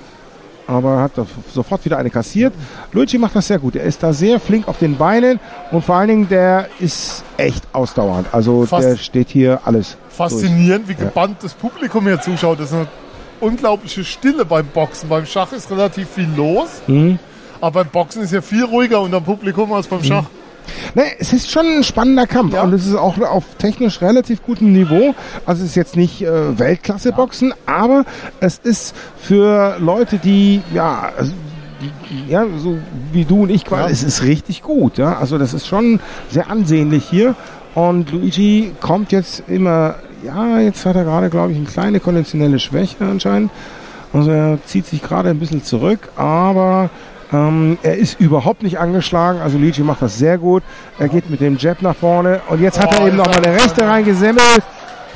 Aber 0.66 1.00
hat 1.00 1.12
sofort 1.52 1.84
wieder 1.84 1.98
eine 1.98 2.10
kassiert. 2.10 2.54
Luigi 2.92 3.18
macht 3.18 3.34
das 3.34 3.48
sehr 3.48 3.58
gut. 3.58 3.76
Er 3.76 3.84
ist 3.84 4.02
da 4.02 4.12
sehr 4.12 4.38
flink 4.40 4.68
auf 4.68 4.78
den 4.78 4.96
Beinen 4.96 5.40
und 5.70 5.84
vor 5.84 5.96
allen 5.96 6.08
Dingen, 6.08 6.28
der 6.28 6.68
ist 6.78 7.24
echt 7.36 7.64
ausdauernd. 7.72 8.28
Also 8.32 8.64
Fast- 8.66 8.84
der 8.84 8.96
steht 8.96 9.28
hier 9.30 9.60
alles. 9.64 9.96
Faszinierend, 10.08 10.88
wie 10.88 10.94
durch. 10.94 11.00
Ja. 11.00 11.08
gebannt 11.08 11.38
das 11.42 11.54
Publikum 11.54 12.04
hier 12.04 12.20
zuschaut. 12.20 12.60
Das 12.60 12.66
ist 12.68 12.74
eine 12.74 12.86
unglaubliche 13.40 14.04
Stille 14.04 14.44
beim 14.44 14.66
Boxen. 14.66 15.08
Beim 15.08 15.26
Schach 15.26 15.52
ist 15.52 15.70
relativ 15.70 16.08
viel 16.08 16.28
los. 16.36 16.68
Mhm. 16.86 17.18
Aber 17.60 17.82
beim 17.84 17.90
Boxen 17.90 18.22
ist 18.22 18.32
ja 18.32 18.40
viel 18.40 18.64
ruhiger 18.64 19.00
unter 19.00 19.20
dem 19.20 19.24
Publikum 19.24 19.72
als 19.72 19.86
beim 19.88 20.02
Schach. 20.04 20.24
Ne, 20.94 21.02
es 21.18 21.32
ist 21.32 21.50
schon 21.50 21.66
ein 21.66 21.84
spannender 21.84 22.26
Kampf 22.26 22.60
und 22.62 22.72
es 22.72 22.86
ist 22.86 22.94
auch 22.94 23.18
auf 23.18 23.44
technisch 23.58 24.00
relativ 24.00 24.42
gutem 24.42 24.72
Niveau. 24.72 25.14
Also 25.46 25.62
es 25.62 25.70
ist 25.70 25.74
jetzt 25.76 25.96
nicht 25.96 26.22
äh, 26.22 26.58
Weltklasse-Boxen, 26.58 27.54
aber 27.66 28.04
es 28.40 28.58
ist 28.58 28.94
für 29.18 29.76
Leute, 29.78 30.18
die 30.18 30.62
ja 30.74 31.12
also, 31.16 31.32
ja 32.28 32.44
so 32.58 32.78
wie 33.12 33.24
du 33.24 33.44
und 33.44 33.50
ich 33.50 33.64
quasi, 33.64 33.82
Ja. 33.84 33.88
es 33.90 34.02
ist 34.02 34.22
richtig 34.22 34.62
gut. 34.62 34.98
Ja? 34.98 35.18
Also 35.18 35.38
das 35.38 35.54
ist 35.54 35.66
schon 35.66 36.00
sehr 36.30 36.50
ansehnlich 36.50 37.04
hier 37.08 37.34
und 37.74 38.12
Luigi 38.12 38.72
kommt 38.80 39.12
jetzt 39.12 39.44
immer, 39.48 39.96
ja 40.24 40.60
jetzt 40.60 40.84
hat 40.86 40.96
er 40.96 41.04
gerade 41.04 41.30
glaube 41.30 41.52
ich 41.52 41.58
eine 41.58 41.66
kleine 41.66 42.00
konventionelle 42.00 42.58
Schwäche 42.58 43.04
anscheinend. 43.04 43.50
Also 44.12 44.30
er 44.30 44.58
zieht 44.66 44.86
sich 44.86 45.02
gerade 45.02 45.30
ein 45.30 45.38
bisschen 45.38 45.64
zurück, 45.64 46.10
aber 46.16 46.90
ähm, 47.32 47.78
er 47.82 47.96
ist 47.96 48.20
überhaupt 48.20 48.62
nicht 48.62 48.78
angeschlagen. 48.78 49.40
Also 49.40 49.58
Luigi 49.58 49.82
macht 49.82 50.02
das 50.02 50.18
sehr 50.18 50.38
gut. 50.38 50.62
Er 50.98 51.08
geht 51.08 51.30
mit 51.30 51.40
dem 51.40 51.56
Jab 51.56 51.80
nach 51.82 51.96
vorne. 51.96 52.40
Und 52.48 52.60
jetzt 52.60 52.78
hat 52.80 52.88
Oh, 52.90 52.94
er 52.94 52.98
eben 52.98 53.06
jetzt 53.06 53.16
noch 53.16 53.26
mal 53.26 53.34
hat 53.36 53.46
eine 53.46 53.56
er- 53.56 53.64
rechte 53.64 53.86
reingesemmelt. 53.86 54.62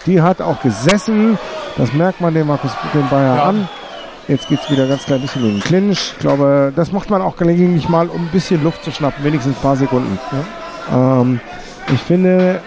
Die 0.06 0.22
hat 0.22 0.40
auch 0.40 0.60
gesessen. 0.62 1.38
Das 1.76 1.92
merkt 1.92 2.20
man 2.20 2.32
dem 2.32 2.46
Markus 2.46 2.70
dem 2.94 3.08
Bayer 3.08 3.36
Ja. 3.36 3.42
an. 3.44 3.68
Jetzt 4.28 4.48
geht's 4.48 4.68
wieder 4.70 4.86
ganz 4.88 5.04
klein 5.04 5.20
bisschen 5.20 5.44
in 5.44 5.50
den 5.52 5.60
Clinch. 5.60 6.12
Ich 6.14 6.18
glaube, 6.18 6.72
das 6.74 6.90
macht 6.90 7.10
man 7.10 7.22
auch 7.22 7.36
gelegentlich 7.36 7.88
mal, 7.88 8.08
um 8.08 8.22
ein 8.22 8.28
bisschen 8.32 8.62
Luft 8.64 8.82
zu 8.82 8.90
schnappen. 8.90 9.24
Wenigstens 9.24 9.56
ein 9.56 9.62
paar 9.62 9.76
Sekunden. 9.76 10.18
Ähm, 10.92 11.40
ich 11.92 12.00
finde, 12.00 12.60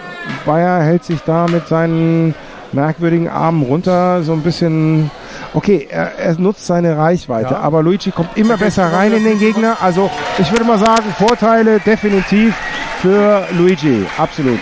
Bayer 0.46 0.80
hält 0.82 1.04
sich 1.04 1.20
da 1.26 1.46
mit 1.48 1.66
seinen 1.68 2.34
merkwürdigen 2.72 3.28
Armen 3.28 3.62
runter, 3.62 4.22
so 4.22 4.32
ein 4.32 4.42
bisschen. 4.42 5.10
Okay, 5.54 5.88
er, 5.90 6.16
er 6.18 6.34
nutzt 6.38 6.66
seine 6.66 6.96
Reichweite, 6.96 7.54
Ja. 7.54 7.60
aber 7.60 7.82
Luigi 7.82 8.10
kommt 8.10 8.36
immer 8.36 8.56
besser 8.56 8.92
rein 8.92 9.12
in 9.12 9.24
den 9.24 9.38
Gegner. 9.38 9.78
Also 9.80 10.10
ich 10.38 10.50
würde 10.52 10.64
mal 10.64 10.78
sagen, 10.78 11.12
Vorteile 11.18 11.80
definitiv 11.80 12.54
für 13.02 13.44
Luigi, 13.56 14.06
absolut. 14.18 14.60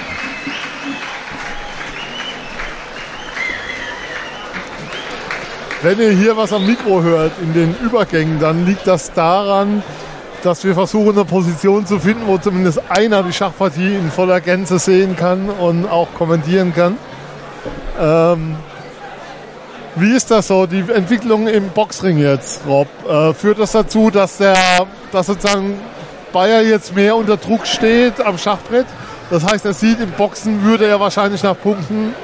Wenn 5.83 5.99
ihr 6.01 6.11
hier 6.11 6.37
was 6.37 6.53
am 6.53 6.67
Mikro 6.67 7.03
hört 7.03 7.33
in 7.41 7.53
den 7.55 7.75
Übergängen, 7.85 8.41
dann 8.41 8.67
liegt 8.67 8.87
das 8.87 9.13
daran, 9.13 9.83
dass 10.43 10.65
wir 10.65 10.75
versuchen, 10.75 11.11
eine 11.11 11.25
Position 11.25 11.87
zu 11.87 12.01
finden, 12.01 12.23
wo 12.27 12.37
zumindest 12.39 12.81
einer 12.89 13.23
die 13.23 13.33
Schachpartie 13.33 13.95
in 13.95 14.11
voller 14.11 14.41
Gänze 14.41 14.79
sehen 14.81 15.15
kann 15.17 15.49
und 15.49 15.87
auch 15.87 16.09
kommentieren 16.15 16.75
kann. 16.75 16.97
Ähm, 18.01 18.57
wie 19.97 20.15
ist 20.15 20.31
das 20.31 20.47
so, 20.47 20.67
die 20.67 20.85
Entwicklung 20.95 21.49
im 21.49 21.69
Boxring 21.71 22.19
jetzt, 22.19 22.61
Rob? 22.67 22.87
Äh, 23.09 23.35
führt 23.35 23.59
das 23.59 23.73
dazu, 23.73 24.11
dass 24.11 24.37
der, 24.39 24.57
dass 25.11 25.27
sozusagen 25.27 25.81
Bayer 26.33 26.63
jetzt 26.63 26.95
mehr 26.95 27.17
unter 27.17 27.37
Druck 27.37 27.67
steht 27.67 28.21
am 28.25 28.39
Schachbrett? 28.39 28.87
Das 29.31 29.45
heißt, 29.45 29.65
er 29.67 29.75
sieht, 29.75 30.01
im 30.01 30.11
Boxen 30.13 30.63
würde 30.63 30.87
er 30.87 31.01
wahrscheinlich 31.01 31.43
nach 31.43 31.57
Punkten, 31.59 32.15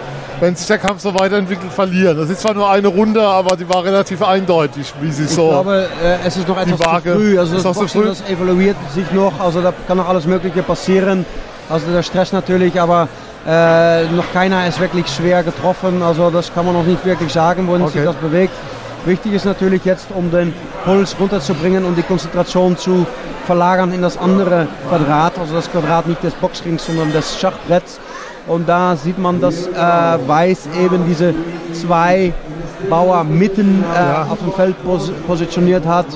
wenn 0.40 0.55
sich 0.56 0.66
der 0.66 0.78
Kampf 0.78 1.01
so 1.01 1.18
weiterentwickelt, 1.18 1.72
verlieren. 1.72 2.16
Das 2.16 2.30
ist 2.30 2.40
zwar 2.40 2.55
nur 2.55 2.70
eine 2.70 2.88
Runde, 2.88 3.22
aber 3.22 3.56
die 3.56 3.68
war 3.68 3.84
relativ 3.84 4.22
eindeutig, 4.22 4.92
wie 5.01 5.10
sie 5.10 5.24
Ich 5.24 5.30
so. 5.30 5.48
glaube, 5.48 5.88
äh, 6.02 6.26
es 6.26 6.36
ist 6.36 6.48
noch 6.48 6.59
etwas 6.60 6.78
zu 6.78 6.84
Waage 6.86 7.14
früh. 7.14 7.38
Also 7.38 7.55
das 7.55 7.62
zu 7.62 7.72
Boxen, 7.72 8.02
früh. 8.02 8.09
das 8.09 8.22
evaluiert 8.28 8.76
sich 8.94 9.10
noch. 9.12 9.38
Also 9.40 9.60
da 9.60 9.72
kann 9.86 9.96
noch 9.96 10.09
alles 10.09 10.26
Mögliche 10.26 10.62
passieren. 10.62 11.26
Also 11.68 11.90
der 11.90 12.02
Stress 12.02 12.32
natürlich, 12.32 12.80
aber 12.80 13.09
äh, 13.47 14.05
noch 14.07 14.33
keiner 14.33 14.66
ist 14.66 14.81
wirklich 14.81 15.07
schwer 15.09 15.43
getroffen. 15.43 16.03
Also 16.03 16.31
das 16.31 16.53
kann 16.55 16.65
man 16.65 16.75
noch 16.75 16.85
nicht 16.85 17.05
wirklich 17.05 17.33
sagen, 17.33 17.66
wohin 17.69 17.87
sich 17.87 17.97
Okay. 17.97 18.05
das 18.07 18.16
bewegt. 18.16 18.55
Wichtig 19.05 19.35
ist 19.35 19.45
natürlich 19.45 19.85
jetzt, 19.85 20.07
um 20.15 20.31
den 20.31 20.55
Puls 20.85 21.15
runterzubringen 21.21 21.85
und 21.85 21.97
die 21.97 22.03
Konzentration 22.03 22.77
zu 22.79 23.07
verlagern 23.47 23.93
in 23.93 24.01
das 24.01 24.16
andere 24.16 24.66
Quadrat. 24.89 25.39
Also 25.39 25.55
das 25.55 25.71
Quadrat 25.71 26.07
nicht 26.07 26.23
des 26.23 26.33
Boxrings, 26.35 26.87
sondern 26.87 27.12
des 27.12 27.39
Schachbretts. 27.39 28.01
Und 28.47 28.69
da 28.69 28.97
sieht 28.97 29.19
man, 29.19 29.41
dass 29.41 29.66
äh, 29.66 29.73
Weiß 30.27 30.69
eben 30.83 31.07
diese 31.07 31.35
zwei 31.73 32.33
Bauer 32.91 33.25
mitten 33.25 33.83
äh, 33.95 34.31
auf 34.31 34.39
dem 34.39 34.53
Feld 34.53 34.83
pos 34.85 35.11
positioniert 35.27 35.87
hat 35.87 36.07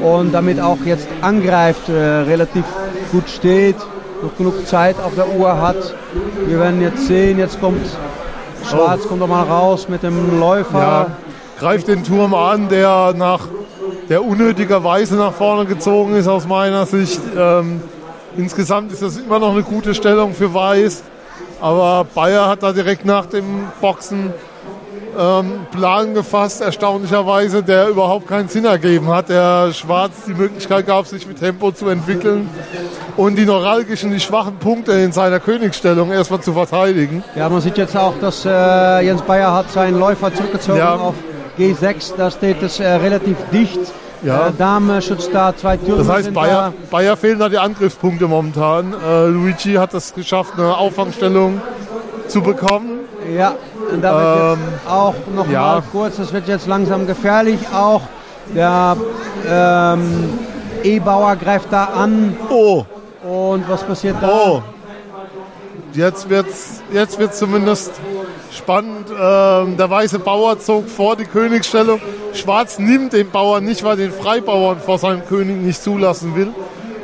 und 0.00 0.32
damit 0.32 0.60
auch 0.60 0.78
jetzt 0.84 1.08
angreift, 1.20 1.88
äh, 1.88 1.92
relativ 1.92 2.64
gut 3.10 3.28
steht, 3.28 3.76
noch 4.22 4.36
genug 4.36 4.66
Zeit 4.66 4.96
auf 5.04 5.14
der 5.14 5.28
Uhr 5.28 5.60
hat. 5.60 5.94
Wir 6.46 6.58
werden 6.58 6.80
jetzt 6.80 7.06
sehen, 7.06 7.38
jetzt 7.38 7.60
kommt 7.60 7.84
Schwarz, 8.68 9.06
kommt 9.08 9.20
doch 9.20 9.28
mal 9.28 9.42
raus 9.42 9.88
mit 9.88 10.02
dem 10.02 10.38
Läufer. 10.38 10.78
Ja, 10.78 11.06
greift 11.58 11.88
den 11.88 12.04
Turm 12.04 12.34
an, 12.34 12.68
der 12.68 13.12
nach 13.16 13.48
der 14.08 14.24
unnötigerweise 14.24 15.16
nach 15.16 15.32
vorne 15.32 15.66
gezogen 15.66 16.14
ist 16.14 16.28
aus 16.28 16.46
meiner 16.46 16.86
Sicht. 16.86 17.20
Ähm, 17.36 17.80
insgesamt 18.36 18.92
ist 18.92 19.02
das 19.02 19.16
immer 19.16 19.38
noch 19.38 19.52
eine 19.52 19.62
gute 19.62 19.94
Stellung 19.94 20.34
für 20.34 20.52
Weiß, 20.52 21.02
aber 21.60 22.06
Bayer 22.14 22.48
hat 22.48 22.62
da 22.62 22.72
direkt 22.72 23.04
nach 23.04 23.26
dem 23.26 23.44
Boxen 23.80 24.32
ähm, 25.18 25.66
Plan 25.72 26.14
gefasst, 26.14 26.60
erstaunlicherweise, 26.60 27.62
der 27.62 27.88
überhaupt 27.88 28.28
keinen 28.28 28.48
Sinn 28.48 28.64
ergeben 28.64 29.08
hat, 29.08 29.28
der 29.28 29.72
Schwarz 29.72 30.12
die 30.26 30.34
Möglichkeit 30.34 30.86
gab, 30.86 31.06
sich 31.06 31.26
mit 31.26 31.38
Tempo 31.38 31.70
zu 31.72 31.88
entwickeln 31.88 32.48
und 33.16 33.36
die 33.36 33.44
neuralgischen, 33.44 34.10
die 34.10 34.20
schwachen 34.20 34.56
Punkte 34.56 34.92
in 34.92 35.12
seiner 35.12 35.40
Königsstellung 35.40 36.10
erstmal 36.12 36.40
zu 36.40 36.52
verteidigen. 36.52 37.22
Ja, 37.36 37.48
man 37.48 37.60
sieht 37.60 37.76
jetzt 37.78 37.96
auch, 37.96 38.14
dass 38.20 38.44
äh, 38.44 39.00
Jens 39.04 39.22
Bayer 39.22 39.52
hat 39.54 39.70
seinen 39.70 39.98
Läufer 39.98 40.32
zurückgezogen 40.34 40.78
Ja. 40.78 40.94
auf 40.96 41.14
G6. 41.58 42.14
Da 42.16 42.30
steht 42.30 42.62
es 42.62 42.80
äh, 42.80 42.86
relativ 42.86 43.36
dicht. 43.52 43.80
Ja. 44.22 44.48
Äh, 44.48 44.52
Dame 44.56 45.02
schützt 45.02 45.30
da, 45.34 45.54
zwei 45.56 45.76
Türme 45.76 45.98
Das 46.04 46.08
heißt, 46.08 46.32
Bayer, 46.32 46.72
Bayer 46.90 47.16
fehlen 47.16 47.38
da 47.38 47.48
die 47.48 47.58
Angriffspunkte 47.58 48.28
momentan. 48.28 48.94
Äh, 49.04 49.26
Luigi 49.26 49.74
hat 49.74 49.94
es 49.94 50.14
geschafft, 50.14 50.52
eine 50.56 50.76
Auffangstellung 50.76 51.60
zu 52.28 52.40
bekommen. 52.40 53.00
da. 53.26 53.32
Ja, 53.32 53.54
und 53.92 54.02
da 54.02 54.14
wird 54.14 54.58
Ähm, 54.58 54.64
jetzt 54.72 54.90
auch 54.90 55.14
noch 55.34 55.48
ja. 55.48 55.60
mal 55.60 55.82
kurz, 55.92 56.16
das 56.16 56.32
wird 56.32 56.48
jetzt 56.48 56.66
langsam 56.66 57.06
gefährlich. 57.06 57.60
Auch 57.72 58.02
der 58.54 58.96
ähm, 59.48 60.38
E-Bauer 60.82 61.36
greift 61.36 61.72
da 61.72 61.84
an. 61.84 62.36
Oh. 62.50 62.84
Und 63.22 63.68
was 63.68 63.84
passiert 63.84 64.16
da? 64.20 64.28
Oh. 64.28 64.62
Jetzt 65.94 66.28
wird's, 66.30 66.82
jetzt 66.92 67.18
wird's 67.18 67.38
zumindest 67.38 67.92
spannend. 68.50 69.08
Ähm, 69.10 69.76
der 69.76 69.90
weiße 69.90 70.18
Bauer 70.18 70.58
zog 70.58 70.88
vor 70.88 71.16
die 71.16 71.24
Königsstellung. 71.24 72.00
Schwarz 72.32 72.78
nimmt 72.78 73.12
den 73.12 73.30
Bauern 73.30 73.64
nicht, 73.64 73.84
weil 73.84 73.96
den 73.96 74.10
Freibauern 74.12 74.80
vor 74.80 74.98
seinem 74.98 75.24
König 75.26 75.56
nicht 75.56 75.82
zulassen 75.82 76.34
will, 76.34 76.48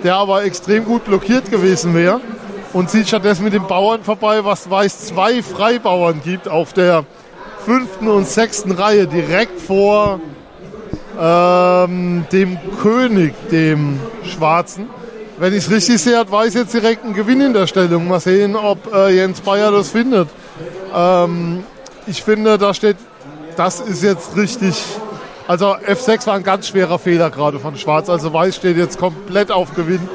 der 0.02 0.16
aber 0.16 0.44
extrem 0.44 0.85
gut 0.85 1.05
blockiert 1.05 1.51
gewesen 1.51 1.94
wäre. 1.94 2.20
Und 2.73 2.90
zieht 2.90 3.09
stattdessen 3.09 3.45
mit 3.45 3.55
den 3.55 3.66
Bauern 3.66 4.03
vorbei, 4.03 4.45
was 4.45 4.69
Weiß 4.69 5.07
zwei 5.07 5.43
Freibauern 5.43 6.20
gibt 6.23 6.49
auf 6.49 6.73
der 6.73 7.05
fünften 7.65 8.09
und 8.09 8.27
sechsten 8.27 8.73
Reihe, 8.73 9.07
direkt 9.07 9.61
vor 9.61 10.20
ähm, 11.19 12.27
dem 12.31 12.59
König, 12.81 13.35
dem 13.51 13.99
Schwarzen. 14.24 14.89
Wenn 15.39 15.53
ich 15.53 15.65
es 15.65 15.70
richtig 15.70 16.01
sehe, 16.03 16.19
hat 16.19 16.31
Weiß 16.31 16.55
jetzt 16.55 16.74
direkt 16.74 17.05
einen 17.05 17.15
Gewinn 17.15 17.40
in 17.40 17.53
der 17.53 17.66
Stellung. 17.66 18.09
Mal 18.09 18.20
sehen, 18.20 18.57
ob 18.57 18.93
äh, 18.93 19.15
Jens 19.15 19.40
Bayer 19.40 19.70
das 19.70 19.90
findet. 19.90 20.28
Ähm, 20.95 21.65
ich 22.07 22.23
finde, 22.23 22.59
da 22.59 22.74
steht, 22.74 22.97
das 23.57 23.81
ist 23.81 24.03
jetzt 24.03 24.36
richtig. 24.36 24.82
Also 25.47 25.77
F6 25.77 26.27
war 26.27 26.35
ein 26.35 26.43
ganz 26.43 26.69
schwerer 26.69 26.99
Fehler 26.99 27.31
gerade 27.31 27.59
von 27.59 27.77
Schwarz. 27.77 28.09
Also 28.09 28.32
Weiß 28.32 28.57
steht 28.57 28.77
jetzt 28.77 28.99
komplett 28.99 29.51
auf 29.51 29.74
Gewinn. 29.74 30.09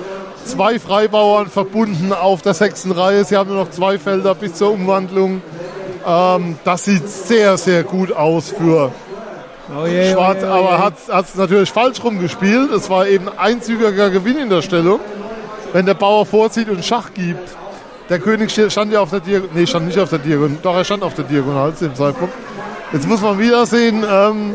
Zwei 0.45 0.77
Freibauern 0.79 1.47
verbunden 1.47 2.13
auf 2.13 2.41
der 2.41 2.53
sechsten 2.53 2.91
Reihe. 2.91 3.23
Sie 3.23 3.37
haben 3.37 3.49
nur 3.49 3.63
noch 3.63 3.71
zwei 3.71 3.97
Felder 3.97 4.35
bis 4.35 4.55
zur 4.55 4.71
Umwandlung. 4.71 5.41
Ähm, 6.05 6.57
das 6.63 6.83
sieht 6.85 7.07
sehr, 7.07 7.57
sehr 7.57 7.83
gut 7.83 8.11
aus 8.11 8.49
für 8.49 8.91
Oh 9.75 9.85
je, 9.85 10.11
Schwarz, 10.11 10.39
oh 10.41 10.45
je, 10.45 10.51
oh 10.51 10.53
aber 10.53 10.77
je. 10.77 11.13
hat 11.13 11.25
es 11.25 11.35
natürlich 11.35 11.71
falsch 11.71 12.03
rumgespielt. 12.03 12.71
Es 12.71 12.89
war 12.89 13.07
eben 13.07 13.29
einzügiger 13.29 14.09
Gewinn 14.09 14.37
in 14.37 14.49
der 14.49 14.61
Stellung, 14.61 14.99
wenn 15.71 15.85
der 15.85 15.93
Bauer 15.93 16.25
vorzieht 16.25 16.69
und 16.69 16.83
Schach 16.83 17.13
gibt. 17.13 17.55
Der 18.09 18.19
König 18.19 18.51
stand 18.51 18.91
ja 18.91 18.99
auf 18.99 19.09
der 19.11 19.21
Diagonale, 19.21 19.59
nee, 19.59 19.65
stand 19.65 19.87
nicht 19.87 19.97
auf 19.97 20.09
der 20.09 20.19
Diagonale, 20.19 20.59
doch 20.61 20.75
er 20.75 20.83
stand 20.83 21.03
auf 21.03 21.13
der 21.13 21.23
Diagonale 21.23 21.73
zu 21.75 21.85
dem 21.85 21.95
Zeitpunkt. 21.95 22.33
Jetzt 22.91 23.07
muss 23.07 23.21
man 23.21 23.39
wieder 23.39 23.65
sehen, 23.65 24.03
ähm, 24.07 24.53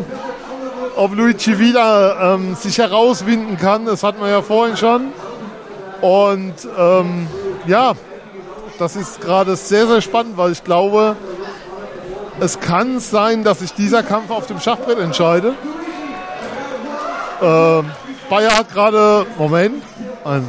ob 0.96 1.16
Luigi 1.16 1.58
wieder 1.58 2.34
ähm, 2.34 2.54
sich 2.54 2.76
herauswinden 2.76 3.56
kann. 3.56 3.86
Das 3.86 4.02
hatten 4.02 4.20
wir 4.20 4.28
ja 4.28 4.42
vorhin 4.42 4.76
schon. 4.76 5.12
Und 6.00 6.54
ähm, 6.76 7.26
ja, 7.66 7.94
das 8.78 8.96
ist 8.96 9.20
gerade 9.20 9.56
sehr, 9.56 9.86
sehr 9.86 10.00
spannend, 10.00 10.36
weil 10.36 10.52
ich 10.52 10.62
glaube, 10.62 11.16
es 12.40 12.60
kann 12.60 13.00
sein, 13.00 13.42
dass 13.42 13.58
sich 13.60 13.72
dieser 13.74 14.02
Kampf 14.02 14.30
auf 14.30 14.46
dem 14.46 14.60
Schachbrett 14.60 14.98
entscheidet. 14.98 15.54
Ähm, 17.42 17.90
Bayer 18.30 18.56
hat 18.56 18.72
gerade, 18.72 19.26
Moment, 19.38 19.82
äh, 20.24 20.36
äh. 20.36 20.40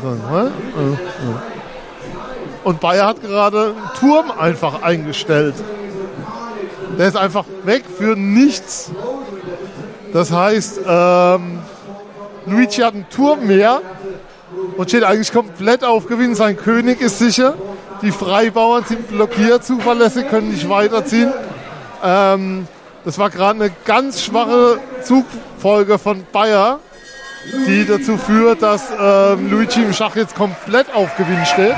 und 2.64 2.80
Bayer 2.80 3.08
hat 3.08 3.22
gerade 3.22 3.74
einen 3.76 3.94
Turm 4.00 4.32
einfach 4.38 4.82
eingestellt. 4.82 5.56
Der 6.98 7.08
ist 7.08 7.18
einfach 7.18 7.46
weg 7.64 7.86
für 7.98 8.16
nichts. 8.16 8.92
Das 10.12 10.32
heißt, 10.32 10.82
ähm, 10.86 11.60
Luigi 12.46 12.82
hat 12.82 12.94
einen 12.94 13.10
Turm 13.10 13.48
mehr 13.48 13.82
und 14.78 14.90
steht 14.90 15.04
eigentlich 15.04 15.32
komplett 15.32 15.84
auf 15.84 16.08
Gewinn. 16.08 16.36
Sein 16.36 16.58
König 16.58 17.02
ist 17.02 17.20
sicher. 17.20 17.56
Die 18.02 18.12
Freibauern 18.12 18.86
sind 18.86 19.10
blockiert, 19.10 19.66
zuverlässig, 19.66 20.30
können 20.30 20.52
nicht 20.52 20.70
weiterziehen. 20.70 21.34
Ähm, 22.04 22.68
das 23.04 23.18
war 23.18 23.30
gerade 23.30 23.64
eine 23.64 23.72
ganz 23.86 24.22
schwache 24.24 24.80
Zugfolge 25.04 25.98
von 25.98 26.24
Bayer, 26.32 26.80
die 27.68 27.86
dazu 27.86 28.18
führt, 28.18 28.62
dass 28.62 28.90
ähm, 28.92 29.50
Luigi 29.52 29.82
im 29.82 29.94
Schach 29.94 30.16
jetzt 30.16 30.36
komplett 30.36 30.94
auf 30.94 31.16
Gewinn 31.18 31.46
steht. 31.46 31.76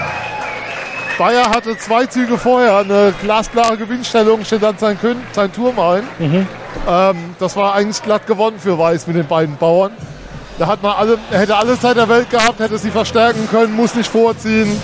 Bayer 1.18 1.49
hatte 1.49 1.78
zwei 1.78 2.06
Züge 2.06 2.38
vorher 2.38 2.78
eine 2.78 3.14
glasklare 3.22 3.78
Gewinnstellung, 3.78 4.44
steht 4.44 4.64
dann 4.64 4.78
sein, 4.78 4.99
Kön 4.99 5.18
sein 5.34 5.52
Turm 5.53 5.80
ein. 5.80 6.03
Ähm, 6.88 7.36
das 7.40 7.56
war 7.56 7.76
eigentlich 7.76 8.02
glatt 8.02 8.26
gewonnen 8.28 8.60
für 8.60 8.78
Weiß 8.78 9.08
mit 9.08 9.16
den 9.16 9.28
beiden 9.28 9.58
Bauern. 9.58 9.91
Da 10.61 10.67
hat 10.67 10.83
man 10.83 10.91
alle, 10.95 11.17
hätte 11.31 11.57
alle 11.57 11.79
Zeit 11.79 11.97
der 11.97 12.07
Welt 12.07 12.29
gehabt, 12.29 12.59
hätte 12.59 12.77
sie 12.77 12.91
verstärken 12.91 13.49
können, 13.49 13.75
muss 13.75 13.95
nicht 13.95 14.07
vorziehen. 14.07 14.79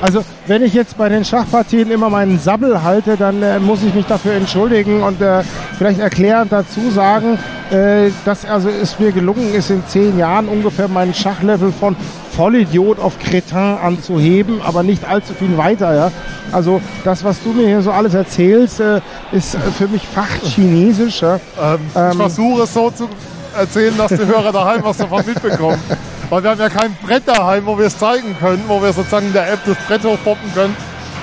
Also, 0.00 0.24
wenn 0.46 0.62
ich 0.62 0.72
jetzt 0.72 0.96
bei 0.96 1.10
den 1.10 1.22
Schachpartien 1.22 1.90
immer 1.90 2.08
meinen 2.08 2.38
Sabbel 2.38 2.82
halte, 2.82 3.18
dann 3.18 3.42
äh, 3.42 3.60
muss 3.60 3.82
ich 3.82 3.92
mich 3.92 4.06
dafür 4.06 4.32
entschuldigen 4.32 5.02
und 5.02 5.20
äh, 5.20 5.42
vielleicht 5.76 6.00
erklärend 6.00 6.50
dazu 6.50 6.90
sagen, 6.90 7.38
äh, 7.70 8.10
dass 8.24 8.46
also 8.46 8.70
es 8.70 8.98
mir 8.98 9.12
gelungen 9.12 9.52
ist, 9.52 9.68
in 9.68 9.86
zehn 9.86 10.18
Jahren 10.18 10.48
ungefähr 10.48 10.88
meinen 10.88 11.12
Schachlevel 11.12 11.72
von 11.72 11.94
Vollidiot 12.34 12.98
auf 13.00 13.18
Cretin 13.18 13.76
anzuheben, 13.84 14.62
aber 14.62 14.82
nicht 14.82 15.06
allzu 15.06 15.34
viel 15.34 15.58
weiter. 15.58 15.94
Ja? 15.94 16.10
Also, 16.52 16.80
das, 17.04 17.22
was 17.22 17.42
du 17.42 17.50
mir 17.52 17.66
hier 17.66 17.82
so 17.82 17.90
alles 17.90 18.14
erzählst, 18.14 18.80
äh, 18.80 19.02
ist 19.30 19.56
äh, 19.56 19.58
für 19.76 19.88
mich 19.88 20.08
Fachchinesisch. 20.08 21.20
Ja? 21.20 21.38
Ich 21.76 22.16
versuche 22.16 22.62
es 22.62 22.72
so 22.72 22.90
zu 22.90 23.10
erzählen, 23.56 23.96
dass 23.96 24.10
die 24.10 24.26
Hörer 24.26 24.52
daheim 24.52 24.82
was 24.82 24.96
davon 24.96 25.24
mitbekommen. 25.26 25.80
Weil 26.28 26.42
wir 26.42 26.50
haben 26.50 26.60
ja 26.60 26.68
kein 26.68 26.94
Brett 27.02 27.26
daheim, 27.26 27.66
wo 27.66 27.76
wir 27.76 27.86
es 27.86 27.98
zeigen 27.98 28.36
können, 28.38 28.62
wo 28.68 28.80
wir 28.80 28.92
sozusagen 28.92 29.26
in 29.26 29.32
der 29.32 29.52
App 29.52 29.60
das 29.66 29.76
Brett 29.88 30.04
hochpoppen 30.04 30.54
können, 30.54 30.76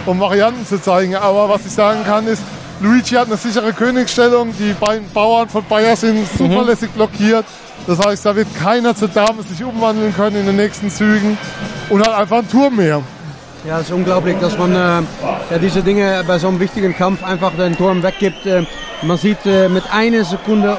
um 0.06 0.20
Varianten 0.20 0.66
zu 0.66 0.82
zeigen. 0.82 1.16
Aber 1.16 1.50
was 1.50 1.66
ich 1.66 1.72
sagen 1.72 2.04
kann 2.06 2.28
ist, 2.28 2.42
Luigi 2.80 3.16
hat 3.16 3.28
eine 3.28 3.38
sichere 3.38 3.74
Königsstellung, 3.74 4.54
die 4.60 4.74
beiden 4.74 5.10
Bauern 5.12 5.50
von 5.50 5.64
Bayer 5.66 5.96
sind 5.96 6.28
zuverlässig 6.38 6.92
blockiert. 6.92 7.46
Das 7.88 8.06
heißt, 8.06 8.26
da 8.26 8.36
wird 8.36 8.48
keiner 8.56 8.96
zur 8.96 9.08
Dame 9.08 9.42
sich 9.44 9.64
umwandeln 9.64 10.14
können 10.14 10.36
in 10.36 10.46
den 10.46 10.58
nächsten 10.58 10.92
Zügen 10.92 11.38
und 11.90 12.02
hat 12.02 12.14
einfach 12.14 12.40
einen 12.40 12.50
Turm 12.50 12.76
mehr. 12.76 13.02
Ja, 13.68 13.80
es 13.80 13.88
ist 13.88 13.92
unglaublich, 13.92 14.38
dass 14.40 14.58
man 14.58 14.72
äh, 14.72 14.78
ja, 14.78 15.58
diese 15.62 15.82
Dinge 15.82 16.24
bei 16.26 16.40
so 16.40 16.48
einem 16.48 16.58
wichtigen 16.62 16.96
Kampf 16.96 17.22
einfach 17.22 17.52
den 17.58 17.76
Turm 17.76 18.02
weggibt. 18.02 18.46
Äh, 18.46 18.64
man 19.02 19.18
sieht 19.18 19.46
äh, 19.46 19.68
mit 19.68 19.84
einer 19.92 20.24
Sekunde 20.24 20.78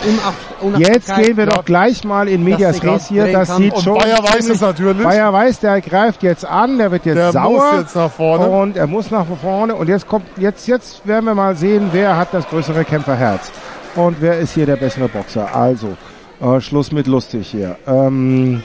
Unacht 0.62 0.80
Jetzt 0.80 1.14
gehen 1.14 1.36
wir 1.36 1.44
doch 1.44 1.66
gleich 1.66 2.02
mal 2.04 2.28
in 2.28 2.42
Medias 2.42 2.82
Res 2.82 3.08
hier. 3.08 3.30
Das 3.30 3.54
sieht 3.56 3.74
Und 3.74 3.82
schon. 3.82 3.98
Bayer 3.98 4.22
weiß 4.22 4.48
es 4.48 4.62
natürlich. 4.62 5.02
Bayer 5.02 5.30
weiß, 5.30 5.60
der 5.60 5.82
greift 5.82 6.22
jetzt 6.22 6.46
an, 6.46 6.78
der 6.78 6.90
wird 6.90 7.04
jetzt 7.04 7.16
Der 7.16 7.32
sauer. 7.32 7.50
muss 7.50 7.80
jetzt 7.80 7.94
nach 7.94 8.10
vorne. 8.10 8.46
Und 8.46 8.76
er 8.78 8.86
muss 8.86 9.10
nach 9.10 9.26
vorne. 9.42 9.74
Und 9.74 9.88
jetzt 9.90 10.08
kommt, 10.08 10.24
jetzt, 10.38 10.66
jetzt 10.66 11.06
werden 11.06 11.26
wir 11.26 11.34
mal 11.34 11.56
sehen, 11.56 11.90
wer 11.92 12.16
hat 12.16 12.32
das 12.32 12.48
größere 12.48 12.86
Kämpferherz. 12.86 13.52
Und 13.96 14.16
wer 14.20 14.38
ist 14.38 14.54
hier 14.54 14.64
der 14.64 14.76
bessere 14.76 15.08
Boxer. 15.08 15.54
Also, 15.54 15.94
äh, 16.40 16.58
Schluss 16.62 16.90
mit 16.90 17.06
lustig 17.06 17.48
hier. 17.48 17.76
Ähm, 17.86 18.62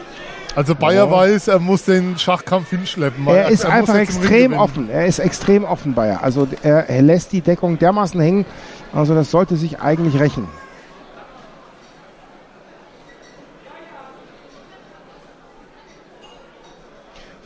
Also 0.56 0.76
Bayer 0.76 1.06
Ja. 1.06 1.12
weiß, 1.12 1.48
er 1.48 1.60
muss 1.60 1.84
den 1.86 2.18
Schachkampf 2.18 2.70
hinschleppen. 2.70 3.26
er 3.28 3.50
ist 3.50 3.64
muss 3.64 3.74
einfach 3.74 3.96
extrem 3.96 4.54
offen. 4.54 4.90
Er 4.90 5.06
ist 5.08 5.20
extrem 5.20 5.64
offen, 5.64 5.94
Bayer. 5.96 6.22
Also 6.24 6.48
er, 6.62 6.90
er 6.90 7.02
lässt 7.02 7.32
die 7.32 7.42
Deckung 7.42 7.80
dermaßen 7.80 8.20
hängen. 8.22 8.46
Also 8.94 9.16
das 9.16 9.32
sollte 9.32 9.56
sich 9.56 9.82
eigentlich 9.82 10.20
rächen. 10.20 10.48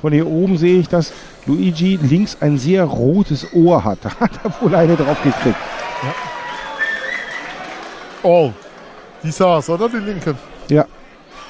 Von 0.01 0.13
hier 0.13 0.27
oben 0.27 0.57
sehe 0.57 0.79
ich, 0.79 0.89
dass 0.89 1.11
Luigi 1.45 1.97
links 2.01 2.37
ein 2.39 2.57
sehr 2.57 2.83
rotes 2.83 3.47
Ohr 3.53 3.83
hat. 3.83 3.99
Da 4.03 4.11
hat 4.19 4.31
er 4.43 4.61
wohl 4.61 4.75
eine 4.75 4.95
drauf 4.95 5.17
gekriegt. 5.23 5.55
Oh, 8.23 8.51
die 9.23 9.31
saß, 9.31 9.69
oder? 9.69 9.89
Die 9.89 9.97
linke. 9.97 10.35
Ja, 10.69 10.85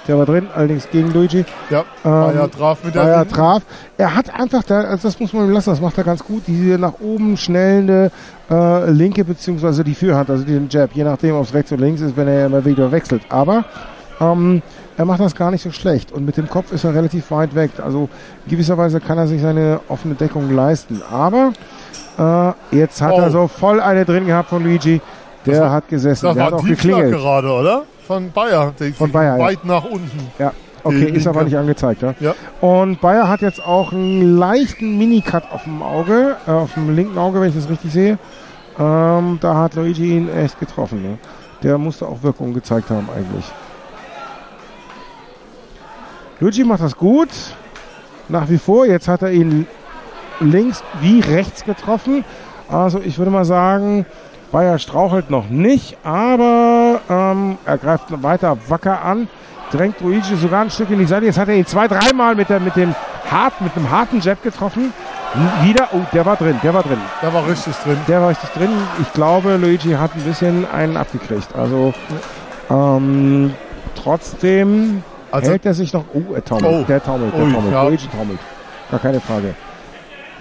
der 0.08 0.18
war 0.18 0.26
drin, 0.26 0.48
allerdings 0.56 0.90
gegen 0.90 1.12
Luigi. 1.14 1.46
Ja, 1.70 1.84
Bayer 2.04 2.50
traf 2.50 2.84
mit 2.84 2.96
der 2.96 3.02
Bayer 3.04 3.28
traf. 3.28 3.64
Er 3.98 4.16
hat 4.16 4.34
einfach, 4.34 4.64
da, 4.64 4.82
also 4.82 5.08
das 5.08 5.20
muss 5.20 5.34
man 5.34 5.46
ihm 5.46 5.52
lassen, 5.52 5.70
das 5.70 5.82
macht 5.82 5.98
er 5.98 6.04
ganz 6.04 6.24
gut, 6.24 6.44
diese 6.48 6.78
nach 6.80 6.94
oben 7.02 7.38
schnellende 7.38 8.12
äh, 8.50 8.90
linke 8.90 9.24
beziehungsweise 9.26 9.84
die 9.84 9.96
Fürhand, 9.96 10.30
also 10.30 10.44
den 10.44 10.68
Jab, 10.70 10.92
je 10.94 11.04
nachdem, 11.04 11.36
ob 11.36 11.44
es 11.44 11.54
rechts 11.54 11.72
oder 11.72 11.82
links 11.84 12.02
ist, 12.02 12.16
wenn 12.18 12.28
er 12.28 12.46
immer 12.46 12.64
wieder 12.66 12.92
wechselt. 12.92 13.22
Aber 13.30 13.66
ähm, 14.22 14.62
er 14.98 15.06
macht 15.06 15.20
das 15.20 15.36
gar 15.36 15.52
nicht 15.52 15.62
so 15.62 15.72
schlecht 15.72 16.12
und 16.12 16.26
mit 16.26 16.38
dem 16.38 16.50
Kopf 16.50 16.72
ist 16.72 16.84
er 16.84 16.94
relativ 16.94 17.30
weit 17.32 17.54
weg. 17.54 17.72
Also 17.84 18.10
in 18.46 18.52
gewisser 18.52 18.78
Weise 18.78 19.00
kann 19.00 19.18
er 19.18 19.28
sich 19.28 19.42
seine 19.42 19.80
offene 19.90 20.16
Deckung 20.16 20.54
leisten. 20.56 21.02
Aber 21.12 21.54
äh, 22.18 22.76
jetzt 22.76 23.02
hat 23.02 23.14
Oh. 23.14 23.20
er 23.20 23.30
so 23.32 23.48
voll 23.48 23.80
eine 23.80 24.06
drin 24.06 24.26
gehabt 24.26 24.50
von 24.50 24.64
Luigi. 24.64 25.02
Der 25.46 25.62
Das 25.62 25.72
hat 25.72 25.88
gesessen, 25.88 26.26
Das 26.26 26.34
der 26.36 26.44
war 26.46 26.52
hat 26.52 26.60
auch 26.60 26.66
geklingelt. 26.66 27.12
gerade, 27.14 27.50
oder? 27.52 27.84
Von 28.08 28.32
Bayer. 28.32 28.74
Von 28.98 29.12
Bayer, 29.12 29.38
ja. 29.38 29.44
Weit 29.44 29.66
nach 29.66 29.84
unten. 29.84 30.32
Ja, 30.40 30.54
okay, 30.82 31.10
ist 31.10 31.28
aber 31.28 31.44
nicht 31.44 31.58
angezeigt. 31.58 32.02
Ja? 32.02 32.16
Ja. 32.22 32.36
Und 32.62 33.02
Bayer 33.02 33.28
hat 33.28 33.42
jetzt 33.42 33.62
auch 33.62 33.92
einen 33.92 34.38
leichten 34.38 34.98
Minicut 34.98 35.44
auf 35.52 35.66
dem 35.66 35.84
Auge, 35.84 36.38
äh, 36.48 36.52
auf 36.52 36.74
dem 36.74 36.96
linken 36.96 37.18
Auge, 37.18 37.42
wenn 37.42 37.50
ich 37.50 37.56
das 37.56 37.70
richtig 37.70 37.92
sehe. 37.92 38.18
Ähm, 38.80 39.40
da 39.42 39.56
hat 39.56 39.76
Luigi 39.76 40.16
ihn 40.16 40.30
echt 40.30 40.58
getroffen. 40.58 41.02
Ne? 41.02 41.18
Der 41.64 41.78
musste 41.78 42.08
auch 42.08 42.24
Wirkung 42.24 42.54
gezeigt 42.54 42.90
haben 42.90 43.10
eigentlich. 43.14 43.46
Luigi 46.40 46.64
macht 46.64 46.82
das 46.82 46.96
gut. 46.96 47.30
Nach 48.30 48.48
wie 48.50 48.58
vor. 48.58 48.86
Jetzt 48.86 49.10
hat 49.10 49.22
er 49.22 49.32
ihn 49.32 49.68
links 50.40 50.82
wie 51.02 51.20
rechts 51.20 51.66
getroffen. 51.66 52.24
Also 52.70 53.02
ich 53.02 53.18
würde 53.18 53.32
mal 53.32 53.46
sagen, 53.46 54.06
Bayer 54.52 54.80
strauchelt 54.80 55.30
noch 55.30 55.49
nicht, 55.49 55.98
aber 56.03 57.02
ähm, 57.10 57.57
er 57.65 57.78
greift 57.78 58.06
weiter 58.24 58.57
wacker 58.68 59.03
an, 59.03 59.28
drängt 59.72 59.99
Luigi 60.02 60.36
sogar 60.38 60.61
ein 60.61 60.69
Stück 60.72 60.90
in 60.90 60.99
die 60.99 61.06
Seite. 61.06 61.26
Jetzt 61.26 61.38
hat 61.38 61.49
er 61.49 61.56
ihn 61.56 61.65
zwei, 61.65 61.88
dreimal 61.88 62.34
mit, 62.36 62.49
der, 62.49 62.60
mit 62.60 62.76
dem 62.76 62.95
hart, 63.30 63.60
mit 63.61 63.76
einem 63.76 63.90
harten 63.91 64.22
Jab 64.22 64.41
getroffen. 64.41 64.94
Wieder, 65.61 65.90
oh, 65.91 65.99
der 66.14 66.26
war 66.26 66.38
drin, 66.38 66.56
der 66.64 66.74
war 66.74 66.82
drin. 66.84 66.98
Der 67.22 67.34
war 67.34 67.45
richtig 67.45 67.76
drin. 67.84 67.98
Der 68.07 68.22
war 68.22 68.30
richtig 68.30 68.49
drin. 68.52 68.69
Ich 69.02 69.11
glaube, 69.14 69.57
Luigi 69.57 69.91
hat 69.91 70.15
ein 70.15 70.22
bisschen 70.24 70.65
einen 70.72 70.95
abgekriegt. 70.95 71.49
Also 71.53 71.94
ähm, 72.69 73.53
trotzdem 74.02 75.03
Also- 75.32 75.52
hält 75.52 75.65
er 75.65 75.74
sich 75.74 75.91
noch. 75.91 76.06
Oh, 76.14 76.34
er 76.34 76.44
taumelt. 76.45 76.74
Oh. 76.74 76.84
Der 76.88 77.03
taumelt, 77.03 77.34
der 77.36 77.44
Ui, 77.44 77.52
taumelt. 77.53 77.74
ja. 77.74 77.84
Luigi 77.84 78.07
taumelt. 78.07 78.40
Gar 78.90 78.99
keine 79.02 79.19
Frage. 79.19 79.53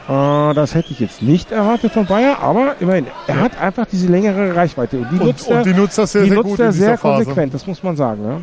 Äh, 0.08 0.54
das 0.54 0.74
hätte 0.74 0.92
ich 0.92 1.00
jetzt 1.00 1.22
nicht 1.22 1.50
erwartet 1.52 1.92
von 1.92 2.06
Bayer, 2.06 2.38
aber 2.40 2.76
immerhin, 2.80 3.06
er 3.26 3.40
hat 3.40 3.60
einfach 3.60 3.86
diese 3.86 4.06
längere 4.08 4.54
Reichweite. 4.54 4.98
Und 4.98 5.08
die 5.10 5.18
Und- 5.18 5.26
nutzt 5.26 5.48
und 5.48 5.56
er, 5.56 5.62
die 5.64 5.74
nutzt 5.74 5.98
er 5.98 6.06
sehr, 6.06 6.22
die 6.22 6.28
sehr 6.28 6.36
nutzt 6.36 6.48
gut 6.50 6.60
er 6.60 6.72
sehr 6.72 6.98
Phase. 6.98 7.24
konsequent, 7.24 7.54
das 7.54 7.66
muss 7.66 7.82
man 7.82 7.96
sagen. 7.96 8.22
Ne? 8.22 8.42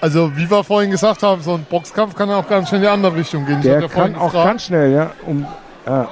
Also 0.00 0.30
wie 0.36 0.50
wir 0.50 0.64
vorhin 0.64 0.90
gesagt 0.90 1.22
haben, 1.22 1.40
so 1.42 1.54
ein 1.54 1.64
Boxkampf 1.70 2.14
kann 2.14 2.28
auch 2.30 2.46
ganz 2.48 2.68
schnell 2.68 2.80
in 2.80 2.86
die 2.86 2.88
andere 2.92 3.16
Richtung 3.16 3.46
gehen. 3.46 3.62
Der 3.62 3.80
ja 3.80 3.88
kann 3.88 4.14
auch 4.16 4.26
gefragt. 4.32 4.48
ganz 4.48 4.64
schnell, 4.64 4.92
ja. 4.92 5.10
Um, 5.26 5.46
ja. 5.86 6.08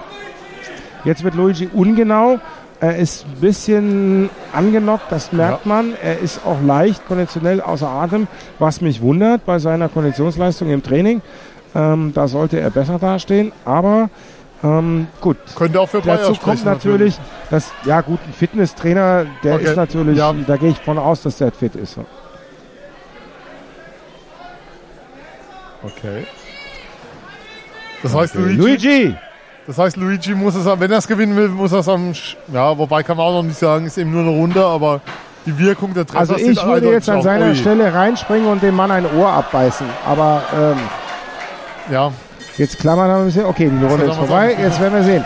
Jetzt 1.05 1.25
wird 1.25 1.35
Luigi 1.35 1.69
ungenau. 1.73 2.39
Er 2.83 2.97
ist 2.97 3.27
ein 3.27 3.41
bisschen 3.41 4.31
angenockt, 4.55 5.11
das 5.11 5.33
merkt 5.33 5.67
man. 5.67 5.93
Er 6.03 6.19
ist 6.21 6.41
auch 6.47 6.63
leicht 6.65 7.07
konditionell 7.07 7.61
außer 7.61 7.87
Atem, 7.89 8.27
was 8.59 8.81
mich 8.81 9.03
wundert 9.03 9.45
bei 9.45 9.59
seiner 9.59 9.89
Konditionsleistung 9.91 10.71
im 10.71 10.83
Training. 10.83 11.21
Ähm, 11.75 12.13
da 12.15 12.27
sollte 12.27 12.59
er 12.59 12.71
besser 12.71 12.99
dastehen, 12.99 13.53
aber 13.67 14.09
Ähm, 14.63 15.07
gut. 15.21 15.39
Könnte 15.57 15.81
auch 15.81 15.89
für 15.89 16.01
Bayer 16.03 16.19
Dazu 16.19 16.35
kommt 16.35 16.65
natürlich, 16.65 17.19
dass, 17.51 17.73
ja 17.85 18.01
gut, 18.03 18.19
ein 18.27 18.33
Fitnesstrainer, 18.35 19.25
der 19.43 19.55
Okay. 19.55 19.65
ist 19.65 19.77
natürlich, 19.77 20.19
Ja. 20.19 20.35
da 20.47 20.57
gehe 20.57 20.71
ich 20.71 20.79
von 20.79 20.99
aus, 20.99 21.23
dass 21.23 21.39
der 21.39 21.51
fit 21.51 21.75
ist. 21.77 21.97
Okay. 25.83 26.27
Das 28.03 28.15
heißt, 28.15 28.37
Okay. 28.37 28.53
Luigi, 28.53 28.89
Luigi! 28.99 29.17
Das 29.67 29.79
heißt, 29.79 29.97
Luigi 29.97 30.35
muss 30.35 30.55
es, 30.55 30.67
wenn 30.67 30.91
er 30.91 30.99
es 30.99 31.07
gewinnen 31.07 31.37
will, 31.37 31.49
muss 31.49 31.73
er 31.73 31.79
es 31.81 31.89
am, 31.89 32.11
Sch- 32.13 32.37
ja, 32.53 32.77
wobei 32.77 33.03
kann 33.03 33.17
man 33.17 33.27
auch 33.27 33.33
noch 33.35 33.43
nicht 33.43 33.59
sagen, 33.59 33.87
ist 33.87 33.99
eben 33.99 34.11
nur 34.11 34.23
eine 34.23 34.31
Runde, 34.31 34.65
aber 34.65 35.01
die 35.47 35.57
Wirkung 35.59 35.95
der 35.95 36.05
Treffer 36.07 36.21
Also 36.21 36.37
ich 36.37 36.63
würde 36.65 36.91
jetzt 36.91 37.09
an 37.09 37.23
seiner 37.23 37.47
Ui. 37.49 37.55
Stelle 37.57 37.93
reinspringen 37.95 38.47
und 38.49 38.63
dem 38.63 38.75
Mann 38.75 38.91
ein 38.91 39.07
Ohr 39.17 39.29
abbeißen. 39.31 39.87
Aber 40.07 40.43
ähm, 40.55 40.79
ja. 41.93 42.13
Jetzt 42.61 42.79
klammern 42.79 43.09
wir 43.09 43.17
ein 43.17 43.25
bisschen. 43.27 43.45
Okay, 43.47 43.71
die 43.71 43.85
Runde 43.85 44.05
ist 44.07 44.17
vorbei. 44.17 44.55
Jetzt 44.61 44.81
werden 44.81 44.95
wir 44.95 45.03
sehen. 45.03 45.25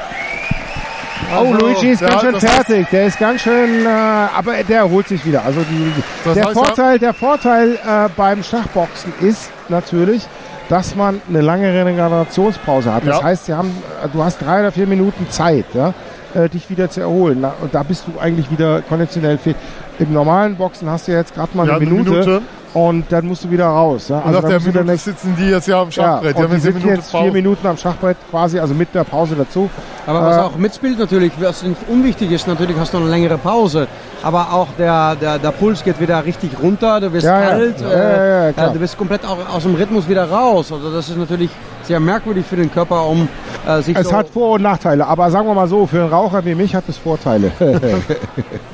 Also, 1.35 1.53
oh, 1.53 1.55
Luigi 1.55 1.89
ist 1.91 2.01
ganz 2.01 2.21
schön 2.21 2.39
fertig. 2.41 2.87
Der 2.91 3.07
ist 3.07 3.19
ganz 3.19 3.41
schön, 3.41 3.85
äh, 3.87 3.89
aber 3.89 4.53
der 4.69 4.79
erholt 4.79 5.09
sich 5.09 5.25
wieder. 5.25 5.43
Also 5.45 5.61
die, 5.63 5.93
der 6.35 6.49
Vorteil, 6.49 6.99
der 6.99 7.15
Vorteil 7.15 7.75
äh, 7.75 8.09
beim 8.17 8.43
Schachboxen 8.43 9.13
ist 9.21 9.51
natürlich, 9.69 10.27
dass 10.69 10.95
man 10.95 11.21
eine 11.29 11.41
lange 11.41 11.73
Regenerationspause 11.73 12.93
hat. 12.93 13.07
Das 13.07 13.19
Ja. 13.19 13.25
heißt, 13.25 13.47
sie 13.47 13.55
haben, 13.55 13.71
äh, 14.05 14.09
du 14.13 14.23
hast 14.23 14.39
drei 14.43 14.61
oder 14.61 14.71
vier 14.73 14.87
Minuten 14.87 15.29
Zeit, 15.31 15.65
ja, 15.75 15.95
äh, 16.35 16.49
dich 16.49 16.69
wieder 16.71 16.91
zu 16.91 17.01
erholen. 17.01 17.39
Na, 17.41 17.55
und 17.61 17.75
da 17.75 17.83
bist 17.83 18.05
du 18.07 18.21
eigentlich 18.21 18.51
wieder 18.51 18.83
konditionell 18.83 19.39
fit. 19.39 19.57
Im 19.99 20.13
normalen 20.13 20.57
Boxen 20.57 20.91
hast 20.91 21.07
du 21.09 21.13
ja 21.13 21.19
jetzt 21.19 21.35
gerade 21.35 21.57
mal 21.57 21.67
Ja, 21.69 21.77
eine, 21.77 21.87
eine 21.87 21.91
Minute, 21.95 22.11
Minute. 22.11 22.43
und 22.75 23.05
dann 23.11 23.27
musst 23.27 23.45
du 23.45 23.51
wieder 23.51 23.67
raus. 23.67 24.09
Ja. 24.09 24.19
Und 24.19 24.33
nach 24.33 24.41
dann 24.41 24.51
der 24.51 24.61
Minute 24.61 24.97
sitzen 24.99 25.37
die 25.39 25.45
jetzt 25.51 25.69
ja 25.69 25.81
am 25.81 25.91
Schachbrett. 25.93 26.37
ja, 26.37 26.41
die 26.41 26.45
und 26.47 26.55
die 26.57 26.61
sitzen 26.61 26.79
Minute 26.79 26.95
jetzt 26.97 27.11
vier 27.13 27.21
Pause. 27.21 27.33
Minuten 27.33 27.67
am 27.69 27.77
Schachbrett 27.77 28.17
quasi, 28.31 28.59
also 28.59 28.75
mit 28.75 28.93
der 28.93 29.05
Pause 29.05 29.37
dazu. 29.37 29.71
Aber 30.07 30.21
was 30.23 30.37
Äh, 30.37 30.41
auch 30.41 30.57
mitspielt 30.57 30.99
natürlich, 30.99 31.33
was 31.41 31.63
nicht 31.63 31.81
unwichtig 31.89 32.33
ist, 32.33 32.49
natürlich 32.49 32.77
hast 32.77 32.93
du 32.93 32.99
eine 32.99 33.09
längere 33.09 33.39
Pause. 33.39 33.87
Aber 34.25 34.53
auch 34.53 34.67
der, 34.79 35.15
der, 35.17 35.39
der 35.39 35.51
Puls 35.53 35.85
geht 35.85 36.01
wieder 36.01 36.25
richtig 36.25 36.51
runter, 36.61 37.01
du 37.01 37.13
wirst 37.13 37.27
kalt, 37.27 37.81
Ja, 37.81 37.89
äh, 37.91 37.95
ja, 38.29 38.45
ja, 38.47 38.53
klar. 38.53 38.73
du 38.73 38.79
bist 38.81 38.99
komplett 38.99 39.25
auch 39.25 39.39
aus 39.55 39.63
dem 39.63 39.77
Rhythmus 39.77 40.09
wieder 40.09 40.29
raus. 40.29 40.73
Also 40.73 40.93
das 40.93 41.09
ist 41.09 41.17
natürlich 41.17 41.51
sehr 41.85 42.01
merkwürdig 42.01 42.45
für 42.47 42.57
den 42.57 42.73
Körper, 42.73 43.07
um 43.07 43.29
äh, 43.67 43.81
sich 43.83 43.97
Es 43.97 44.09
so 44.09 44.17
hat 44.17 44.29
Vor- 44.31 44.55
und 44.55 44.63
Nachteile, 44.63 45.07
aber 45.07 45.31
sagen 45.31 45.47
wir 45.47 45.55
mal 45.55 45.69
so, 45.69 45.87
für 45.87 46.01
einen 46.01 46.09
Raucher 46.09 46.45
wie 46.45 46.55
mich 46.57 46.75
hat 46.75 46.85
es 46.89 46.97
Vorteile. 46.99 47.53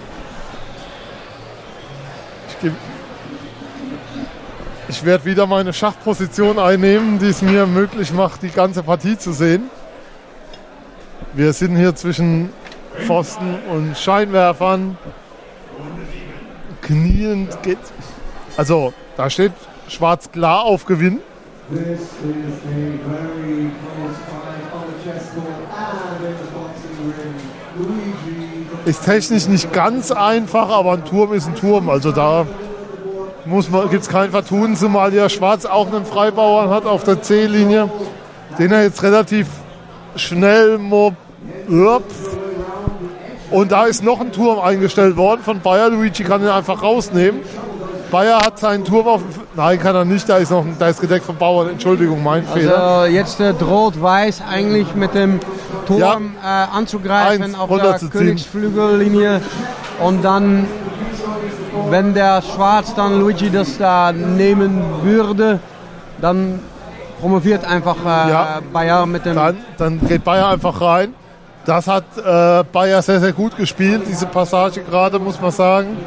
ich 4.90 5.04
werde 5.04 5.24
wieder 5.24 5.46
meine 5.46 5.72
Schachposition 5.72 6.58
einnehmen, 6.58 7.20
die 7.20 7.28
es 7.28 7.42
mir 7.42 7.64
möglich 7.64 8.12
macht, 8.12 8.42
die 8.42 8.48
ganze 8.50 8.82
Partie 8.82 9.16
zu 9.16 9.32
sehen. 9.32 9.70
Wir 11.32 11.52
sind 11.52 11.76
hier 11.76 11.94
zwischen 11.94 12.50
Pfosten 13.06 13.54
und 13.72 13.96
Scheinwerfern. 13.96 14.98
Kniend 16.82 17.62
geht. 17.62 17.78
Also, 18.56 18.92
da 19.16 19.30
steht 19.30 19.52
schwarz 19.88 20.32
klar 20.32 20.64
auf 20.64 20.84
Gewinn. 20.86 21.20
Ist 28.86 29.04
technisch 29.04 29.46
nicht 29.46 29.72
ganz 29.72 30.10
einfach, 30.10 30.68
aber 30.68 30.94
ein 30.94 31.04
Turm 31.04 31.32
ist 31.32 31.46
ein 31.46 31.54
Turm. 31.54 31.88
Also 31.88 32.10
da 32.10 32.44
gibt 33.90 34.02
es 34.02 34.08
kein 34.08 34.30
Vertun, 34.30 34.76
zumal 34.76 35.12
ja 35.14 35.28
Schwarz 35.28 35.64
auch 35.64 35.92
einen 35.92 36.04
Freibauern 36.04 36.70
hat 36.70 36.86
auf 36.86 37.04
der 37.04 37.20
C-Linie, 37.22 37.90
den 38.58 38.72
er 38.72 38.82
jetzt 38.84 39.02
relativ 39.02 39.46
schnell 40.16 40.78
mo 40.78 41.12
Ups. 41.68 42.14
und 43.50 43.72
da 43.72 43.84
ist 43.86 44.02
noch 44.04 44.20
ein 44.20 44.32
Turm 44.32 44.60
eingestellt 44.60 45.16
worden 45.16 45.40
von 45.42 45.60
Bayer. 45.60 45.88
Luigi 45.90 46.22
kann 46.24 46.42
ihn 46.42 46.48
einfach 46.48 46.82
rausnehmen. 46.82 47.40
Bayer 48.10 48.38
hat 48.38 48.58
seinen 48.58 48.84
Turm 48.84 49.06
auf. 49.06 49.22
Nein, 49.54 49.78
kann 49.78 49.94
er 49.94 50.04
nicht. 50.04 50.28
Da 50.28 50.38
ist 50.38 50.50
noch, 50.50 50.64
ein- 50.64 50.74
da 50.78 50.88
ist 50.88 51.00
gedeckt 51.00 51.24
von 51.24 51.36
Bauern. 51.36 51.68
Entschuldigung, 51.70 52.22
mein 52.22 52.44
Fehler. 52.44 52.76
Also 52.82 53.12
jetzt 53.12 53.40
äh, 53.40 53.54
droht 53.54 54.00
Weiß 54.02 54.42
eigentlich 54.48 54.94
mit 54.96 55.14
dem 55.14 55.38
Turm 55.86 56.34
äh, 56.42 56.46
anzugreifen 56.46 57.44
Eins 57.44 57.58
auf 57.58 57.68
der. 57.70 57.98
Königsflügellinie 58.10 59.40
und 60.00 60.24
dann, 60.24 60.66
wenn 61.90 62.14
der 62.14 62.42
Schwarz 62.42 62.94
dann 62.94 63.20
Luigi 63.20 63.50
das 63.50 63.76
da 63.78 64.12
nehmen 64.12 64.82
würde, 65.02 65.58
dann 66.20 66.60
promoviert 67.20 67.64
einfach 67.64 67.96
äh, 68.04 68.30
Ja. 68.30 68.58
Bayer 68.72 69.06
mit 69.06 69.24
dem 69.26 69.34
Dann, 69.34 69.56
dann 69.76 70.00
geht 70.06 70.24
Bayer 70.24 70.48
einfach 70.48 70.80
rein. 70.80 71.14
Das 71.66 71.86
hat 71.86 72.04
äh, 72.16 72.64
Bayer 72.72 73.02
sehr, 73.02 73.20
sehr 73.20 73.32
gut 73.32 73.56
gespielt, 73.56 74.02
diese 74.08 74.26
Passage 74.26 74.80
gerade, 74.82 75.18
muss 75.18 75.40
man 75.40 75.50
sagen. 75.50 75.98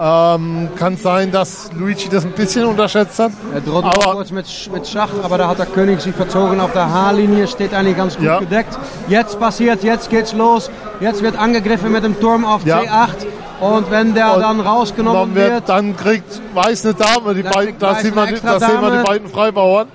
Ähm, 0.00 0.68
kann 0.76 0.96
sein, 0.96 1.30
dass 1.30 1.70
Luigi 1.72 2.08
das 2.08 2.24
ein 2.24 2.32
bisschen 2.32 2.64
unterschätzt 2.64 3.16
hat. 3.20 3.30
Er 3.54 3.60
droht 3.60 3.84
noch 3.84 4.12
kurz 4.14 4.32
mit, 4.32 4.44
mit 4.72 4.88
Schach, 4.88 5.10
aber 5.22 5.38
da 5.38 5.46
hat 5.46 5.58
der 5.60 5.66
König 5.66 6.00
sich 6.00 6.12
verzogen 6.14 6.60
auf 6.60 6.72
der 6.72 6.92
H-Linie, 6.92 7.46
steht 7.46 7.72
eigentlich 7.72 7.96
ganz 7.96 8.16
gut 8.16 8.24
Ja. 8.24 8.38
gedeckt. 8.40 8.76
Jetzt 9.06 9.38
passiert, 9.38 9.84
jetzt 9.84 10.10
geht's 10.10 10.32
los. 10.32 10.68
Jetzt 10.98 11.22
wird 11.22 11.38
angegriffen 11.38 11.92
mit 11.92 12.02
dem 12.02 12.18
Turm 12.18 12.44
auf 12.44 12.64
Ja. 12.66 12.80
C8. 12.80 13.26
Und 13.64 13.90
wenn 13.90 14.14
der 14.14 14.34
Und 14.34 14.40
dann 14.42 14.60
rausgenommen 14.60 15.34
Dann, 15.34 15.34
wird, 15.34 15.52
wird, 15.52 15.68
dann 15.68 15.96
kriegt 15.96 16.40
Weiß 16.54 16.84
eine 16.84 16.94
Dame. 16.94 17.34
Die 17.34 17.42
beiden, 17.42 17.78
da 17.78 17.92
Weiß 17.92 18.02
sehen 18.02 18.14
wir, 18.14 18.40
da 18.40 18.60
sehen 18.60 18.98
die 18.98 19.06
beiden 19.06 19.28
Freibauern. 19.28 19.88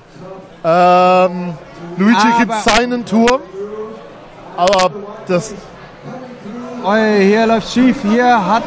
Ähm, 0.63 1.53
Luigi 1.97 2.17
Aber- 2.17 2.39
gibt 2.39 2.55
seinen 2.63 3.05
Turm. 3.05 3.41
Aber 4.57 4.91
das, 5.27 5.53
oh, 6.83 6.93
hier 6.93 7.45
läuft 7.47 7.71
schief, 7.71 8.01
hier 8.01 8.45
hat 8.45 8.63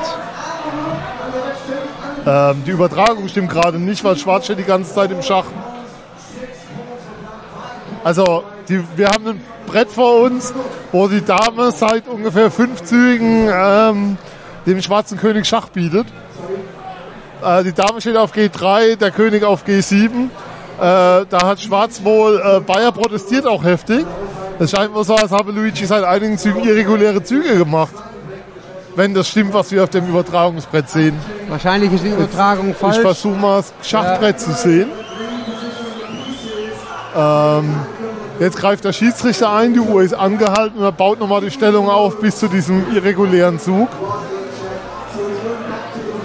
ähm, 2.24 2.62
die 2.64 2.70
Übertragung 2.70 3.28
stimmt 3.28 3.50
gerade 3.50 3.78
nicht, 3.78 4.02
weil 4.04 4.16
Schwarz 4.16 4.44
steht 4.44 4.58
die 4.58 4.64
ganze 4.64 4.94
Zeit 4.94 5.10
im 5.10 5.22
Schach. 5.22 5.44
Also, 8.04 8.44
die, 8.68 8.82
wir 8.96 9.08
haben 9.08 9.26
ein 9.26 9.40
Brett 9.66 9.90
vor 9.90 10.22
uns, 10.22 10.54
wo 10.92 11.08
die 11.08 11.24
Dame 11.24 11.70
seit 11.72 12.06
ungefähr 12.08 12.50
fünf 12.50 12.82
Zügen 12.84 13.48
ähm, 13.52 14.18
dem 14.66 14.80
schwarzen 14.82 15.18
König 15.18 15.47
Schach 15.47 15.68
bietet. 15.68 16.06
Äh, 17.44 17.64
die 17.64 17.72
Dame 17.72 18.01
steht 18.01 18.16
auf 18.16 18.32
G3, 18.32 18.97
der 18.97 19.10
König 19.10 19.44
auf 19.44 19.64
G7. 19.64 20.05
Äh, 20.05 20.28
da 20.78 21.26
hat 21.43 21.60
Schwarz 21.60 22.02
wohl, 22.02 22.40
äh, 22.44 22.60
Bayer 22.60 22.93
protestiert 22.93 23.47
auch 23.47 23.64
heftig. 23.64 24.05
Es 24.59 24.70
scheint 24.70 24.94
wohl 24.94 25.05
so, 25.05 25.14
als 25.14 25.32
habe 25.32 25.52
Luigi 25.52 25.86
seit 25.86 26.05
einigen 26.05 26.39
Zügen 26.39 26.62
irreguläre 26.64 27.22
Züge 27.22 27.59
gemacht. 27.59 27.94
Wenn 28.94 29.14
das 29.14 29.28
stimmt, 29.28 29.55
was 29.55 29.70
wir 29.70 29.82
auf 29.82 29.90
dem 29.90 30.06
Übertragungsbrett 30.06 30.89
sehen. 30.89 31.18
wahrscheinlich 31.48 31.93
ist 31.93 32.05
die 32.05 32.10
Übertragung 32.10 32.74
falsch. 32.74 32.97
Ich 32.97 33.02
versuche 33.02 33.39
mal 33.39 33.56
das 33.56 33.72
Schachbrett 33.89 34.39
zu 34.39 34.52
sehen. 34.52 34.89
Ähm, 37.16 37.74
jetzt 38.39 38.56
greift 38.56 38.84
der 38.84 38.93
Schiedsrichter 38.93 39.52
ein, 39.52 39.74
die 39.74 39.80
Uhr 39.80 40.02
ist 40.02 40.14
angehalten 40.14 40.78
und 40.78 40.84
er 40.84 40.93
baut 40.93 41.20
nochmal 41.20 41.40
die 41.40 41.51
Stellung 41.51 41.89
auf 41.89 42.20
bis 42.20 42.39
zu 42.39 42.48
diesem 42.48 42.94
irregulären 42.94 43.59
Zug. 43.59 43.89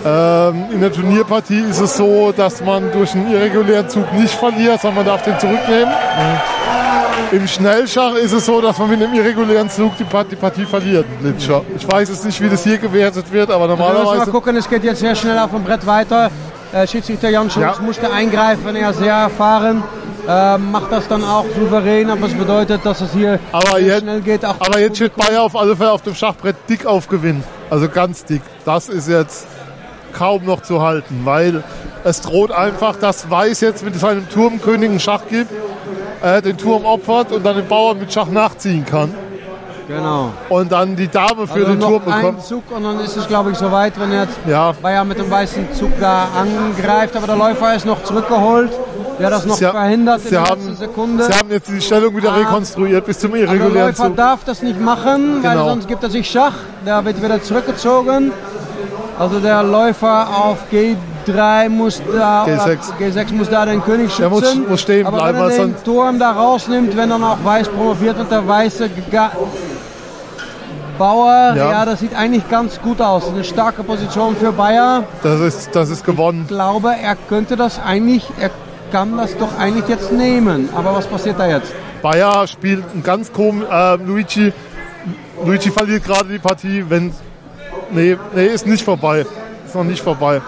Ähm, 0.08 0.66
in 0.72 0.80
der 0.80 0.92
Turnierpartie 0.94 1.60
ist 1.70 1.82
es 1.82 1.98
so, 1.98 2.32
dass 2.32 2.64
man 2.64 2.92
durch 2.94 3.14
einen 3.14 3.30
irregulären 3.30 3.90
Zug 3.90 4.12
nicht 4.14 4.34
verliert, 4.34 4.80
sondern 4.80 5.04
man 5.04 5.06
darf 5.06 5.22
den 5.24 5.38
zurücknehmen. 5.38 5.94
Im 7.34 7.46
Schnellschach 7.46 8.14
ist 8.16 8.32
es 8.32 8.46
so, 8.46 8.62
dass 8.62 8.78
man 8.78 8.90
mit 8.90 9.04
einem 9.04 9.14
irregulären 9.14 9.70
Zug 9.70 9.98
die, 9.98 10.06
Part- 10.06 10.32
die 10.32 10.38
Partie 10.38 10.64
verliert. 10.66 11.06
Blitzer. 11.20 11.62
Ich 11.76 11.86
weiß 11.92 12.08
jetzt 12.08 12.24
nicht, 12.24 12.40
wie 12.42 12.48
das 12.48 12.64
hier 12.64 12.78
gewertet 12.78 13.26
wird, 13.34 13.52
aber 13.52 13.66
Wir 13.68 13.76
normalerweise 13.76 14.18
mal 14.18 14.32
gucken, 14.32 14.56
es 14.56 14.70
geht 14.70 14.86
jetzt 14.86 15.00
sehr 15.02 15.14
schnell 15.16 15.38
auf 15.40 15.52
dem 15.52 15.64
Brett 15.66 15.86
weiter. 15.86 16.32
Äh, 16.72 16.88
Schiedsrichter 16.88 17.30
Jan 17.30 17.50
Schulz 17.50 17.76
Ja. 17.78 17.84
musste 17.84 18.10
eingreifen, 18.10 18.76
er 18.78 18.92
ist 18.92 19.00
sehr 19.00 19.14
erfahren. 19.14 19.84
Äh, 20.26 20.58
macht 20.58 20.92
das 20.92 21.08
dann 21.10 21.24
auch 21.24 21.46
souverän, 21.58 22.10
aber 22.10 22.28
es 22.28 22.34
bedeutet, 22.34 22.86
dass 22.86 23.02
es 23.02 23.12
hier 23.14 23.40
Aber 23.52 23.80
jetzt, 23.80 24.02
schnell 24.02 24.22
geht. 24.22 24.46
Auch 24.46 24.56
aber 24.60 24.80
jetzt 24.80 24.98
steht 24.98 25.16
Bayer 25.16 25.42
auf 25.42 25.56
alle 25.56 25.76
Fälle 25.76 25.92
auf 25.92 26.02
dem 26.02 26.16
Schachbrett 26.16 26.56
dick 26.70 26.86
auf 26.86 27.08
Gewinn. 27.10 27.44
Also 27.70 27.88
ganz 27.90 28.24
dick. 28.26 28.42
Das 28.66 28.88
ist 28.90 29.08
jetzt 29.10 29.48
kaum 30.18 30.46
noch 30.46 30.62
zu 30.62 30.82
halten, 30.82 31.22
weil 31.24 31.64
es 32.04 32.22
droht 32.22 32.52
einfach, 32.52 32.96
dass 32.98 33.30
Weiß 33.30 33.62
jetzt 33.62 33.84
mit 33.86 34.00
seinem 34.00 34.28
Turmkönig 34.30 34.90
einen 34.90 35.00
Schach 35.00 35.22
gibt, 35.30 35.52
äh, 36.24 36.42
den 36.42 36.58
Turm 36.58 36.86
opfert 36.86 37.32
und 37.32 37.46
dann 37.46 37.56
den 37.58 37.68
Bauern 37.68 38.00
mit 38.00 38.12
Schach 38.12 38.28
nachziehen 38.28 38.86
kann. 38.86 39.14
Genau. 39.88 40.32
Und 40.50 40.70
dann 40.74 40.98
die 40.98 41.08
Dame 41.08 41.48
für 41.48 41.54
Also 41.54 41.66
den 41.68 41.80
noch 41.80 41.88
Turm 41.88 42.04
bekommt. 42.06 42.44
Zug 42.44 42.64
und 42.76 42.84
dann 42.84 43.00
ist 43.00 43.16
es, 43.16 43.26
glaube 43.28 43.52
ich, 43.52 43.58
soweit, 43.58 43.98
wenn 43.98 44.12
er 44.12 44.24
jetzt 44.24 44.38
Ja. 44.46 44.74
Bayer 44.82 45.06
mit 45.06 45.18
dem 45.18 45.32
weißen 45.32 45.72
Zug 45.74 45.92
da 46.02 46.28
angreift. 46.36 47.16
Aber 47.16 47.26
der 47.26 47.38
Läufer 47.38 47.74
ist 47.74 47.86
noch 47.86 48.04
zurückgeholt. 48.04 48.72
Der 49.18 49.30
das 49.30 49.46
noch 49.46 49.56
Sie 49.56 49.64
verhindert 49.66 50.18
in 50.20 50.24
Sie 50.26 50.30
der 50.32 50.42
haben- 50.44 50.62
letzten 50.68 50.76
Sekunde. 50.76 51.24
Sie 51.24 51.34
haben 51.34 51.50
jetzt 51.50 51.70
die 51.70 51.80
Stellung 51.82 52.16
wieder 52.18 52.32
Ah. 52.34 52.36
rekonstruiert 52.36 53.06
bis 53.06 53.18
zum 53.20 53.32
Aber 53.32 53.40
der 53.40 53.48
irregulären 53.48 53.88
Läufer 53.88 54.06
Zug. 54.08 54.16
darf 54.18 54.44
das 54.44 54.62
nicht 54.62 54.80
machen, 54.80 55.42
weil 55.42 55.52
Genau. 55.54 55.70
sonst 55.70 55.88
gibt 55.88 56.04
er 56.04 56.10
sich 56.10 56.30
Schach. 56.30 56.54
Der 56.86 57.04
wird 57.06 57.24
wieder 57.24 57.42
zurückgezogen. 57.42 58.34
Also 59.20 59.40
der 59.40 59.64
Läufer 59.64 60.28
auf 60.30 60.58
G3 60.72 61.70
muss 61.70 62.02
da, 62.16 62.46
G6. 62.46 62.56
oder 62.66 63.22
G6 63.22 63.34
muss 63.34 63.50
da 63.50 63.66
den 63.66 63.84
König 63.84 64.10
schützen. 64.12 64.22
Der 64.22 64.30
muss- 64.30 64.56
muss 64.70 64.82
stehen 64.82 65.06
Aber 65.08 65.18
bleiben, 65.18 65.40
wenn 65.40 65.50
er 65.52 65.58
den 65.68 65.84
Turm 65.84 66.20
da 66.20 66.32
rausnimmt, 66.32 66.96
wenn 66.96 67.10
dann 67.10 67.24
auch 67.24 67.38
Weiß 67.44 67.68
promoviert 67.70 68.18
wird, 68.18 68.30
der 68.32 68.48
weiße 68.48 68.90
Ga 69.12 69.32
Bauer, 70.98 71.54
Ja. 71.56 71.72
ja. 71.72 71.86
das 71.86 72.00
sieht 72.00 72.16
eigentlich 72.16 72.48
ganz 72.50 72.80
gut 72.82 73.02
aus. 73.02 73.28
Eine 73.30 73.44
starke 73.44 73.84
Position 73.84 74.36
für 74.36 74.52
Bayer. 74.52 75.04
Das 75.22 75.40
ist, 75.42 75.76
das 75.76 75.90
ist 75.90 76.04
gewonnen. 76.06 76.42
Ich 76.44 76.48
glaube, 76.48 76.90
er 77.02 77.16
könnte 77.16 77.56
das 77.56 77.80
eigentlich, 77.80 78.28
er 78.40 78.50
kann 78.92 79.16
das 79.18 79.38
doch 79.38 79.58
eigentlich 79.60 79.88
jetzt 79.88 80.12
nehmen. 80.12 80.70
Aber 80.76 80.96
was 80.96 81.06
passiert 81.06 81.40
da 81.40 81.46
jetzt? 81.48 81.72
Bayer 82.02 82.48
spielt 82.48 82.84
ein 82.96 83.04
ganz 83.04 83.32
komisch. 83.32 83.68
Äh, 83.72 83.96
Luigi, 83.98 84.54
Luigi 85.46 85.70
verliert 85.70 86.04
gerade 86.04 86.26
die 86.30 86.40
Partie, 86.40 86.84
wenn. 86.88 87.14
Nee, 87.92 88.18
nee, 88.34 88.48
ist 88.48 88.68
nicht 88.68 88.84
vorbei. 88.84 89.26
Ist 89.66 89.76
noch 89.76 89.84
nicht 89.84 90.02
vorbei. 90.02 90.42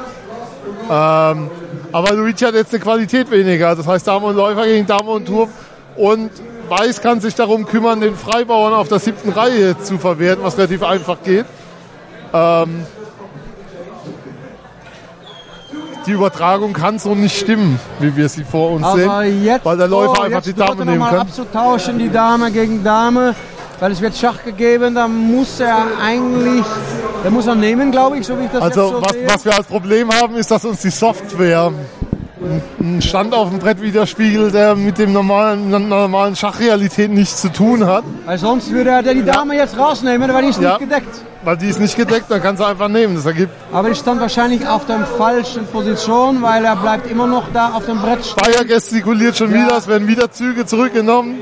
Ähm, 0.90 1.50
aber 1.92 2.14
Luigi 2.14 2.46
hat 2.46 2.54
jetzt 2.54 2.74
eine 2.74 2.84
Qualität 2.84 3.32
weniger. 3.32 3.76
Das 3.76 3.88
heißt 3.88 4.08
Dame 4.08 4.28
und 4.28 4.36
Läufer 4.36 4.66
gegen 4.66 4.86
Dame 4.86 5.10
und 5.10 5.26
Turm. 5.26 5.50
Und 5.96 6.32
Weiß 6.70 7.02
kann 7.02 7.20
sich 7.20 7.34
darum 7.34 7.66
kümmern, 7.66 8.00
den 8.00 8.16
Freibauern 8.16 8.74
auf 8.74 8.88
der 8.88 9.00
siebten 9.00 9.30
Reihe 9.30 9.78
zu 9.80 9.98
verwerten, 9.98 10.44
was 10.44 10.56
relativ 10.58 10.84
einfach 10.84 11.18
geht. 11.24 11.46
Ähm, 12.32 12.86
die 16.06 16.12
Übertragung 16.12 16.74
kann 16.74 17.00
so 17.00 17.16
nicht 17.16 17.40
stimmen, 17.40 17.80
wie 18.00 18.16
wir 18.16 18.30
sie 18.30 18.44
vor 18.44 18.72
uns 18.72 18.92
sehen. 18.94 19.10
Aber 19.10 19.24
jetzt, 19.24 19.66
weil 19.66 19.78
der 19.78 19.88
Läufer 19.88 20.14
oh, 20.20 20.22
einfach 20.22 20.38
jetzt 20.38 20.48
die 20.48 20.54
Dame 20.54 20.86
nehmen 20.86 21.02
kann. 21.02 21.20
abzutauschen, 21.20 21.98
die 21.98 22.10
Dame 22.10 22.52
gegen 22.52 22.84
Dame, 22.84 23.36
weil 23.80 23.92
es 23.92 24.02
wird 24.02 24.16
Schach 24.18 24.44
gegeben, 24.44 24.96
da 24.96 25.08
muss 25.08 25.60
er 25.60 25.78
eigentlich, 26.04 26.66
der 27.24 27.32
muss 27.32 27.48
er 27.48 27.56
nehmen, 27.56 27.92
glaube 27.92 28.18
ich, 28.18 28.26
so 28.28 28.38
wie 28.40 28.46
ich 28.46 28.52
das 28.52 28.62
Also 28.62 28.82
jetzt 28.82 28.92
so 28.92 29.02
was, 29.02 29.12
sehe. 29.14 29.28
was 29.28 29.46
wir 29.46 29.56
als 29.56 29.68
Problem 29.68 30.10
haben, 30.12 30.36
ist, 30.36 30.52
dass 30.52 30.66
uns 30.66 30.82
die 30.82 30.90
Software 30.90 31.72
einen 32.80 33.02
Stand 33.02 33.34
auf 33.34 33.50
dem 33.50 33.60
Brett 33.60 33.82
widerspiegelt, 33.82 34.54
der 34.54 34.76
mit 34.76 34.98
dem 34.98 35.12
normalen, 35.12 35.70
normalen 35.90 36.36
Schachrealität 36.36 37.12
nichts 37.12 37.42
zu 37.42 37.50
tun 37.52 37.86
hat. 37.86 38.04
Weil 38.26 38.38
sonst 38.38 38.72
würde 38.72 38.92
er 38.92 39.04
die 39.04 39.24
Dame 39.24 39.56
jetzt 39.56 39.78
rausnehmen, 39.78 40.34
weil 40.34 40.44
die 40.44 40.50
ist 40.50 40.62
Ja. 40.62 40.78
nicht 40.78 40.90
gedeckt. 40.90 41.22
Weil 41.44 41.58
die 41.58 41.68
ist 41.68 41.80
nicht 41.80 41.96
gedeckt, 41.98 42.26
dann 42.30 42.42
kannst 42.42 42.62
du 42.62 42.66
einfach 42.66 42.88
nehmen. 42.88 43.16
Das 43.16 43.26
ergibt 43.26 43.52
Aber 43.74 43.90
die 43.90 43.96
stand 43.96 44.20
wahrscheinlich 44.22 44.66
auf 44.68 44.86
der 44.86 45.00
falschen 45.18 45.66
Position, 45.68 46.42
weil 46.42 46.64
er 46.66 46.76
bleibt 46.78 47.10
immer 47.12 47.28
noch 47.28 47.44
da 47.54 47.70
auf 47.74 47.86
dem 47.86 48.00
Brett 48.02 48.26
stehen. 48.26 48.42
Bayer 48.42 48.64
gestikuliert 48.66 49.36
schon 49.38 49.52
Ja. 49.54 49.66
wieder, 49.66 49.78
es 49.78 49.88
werden 49.88 50.08
wieder 50.08 50.32
Züge 50.32 50.66
zurückgenommen. 50.66 51.36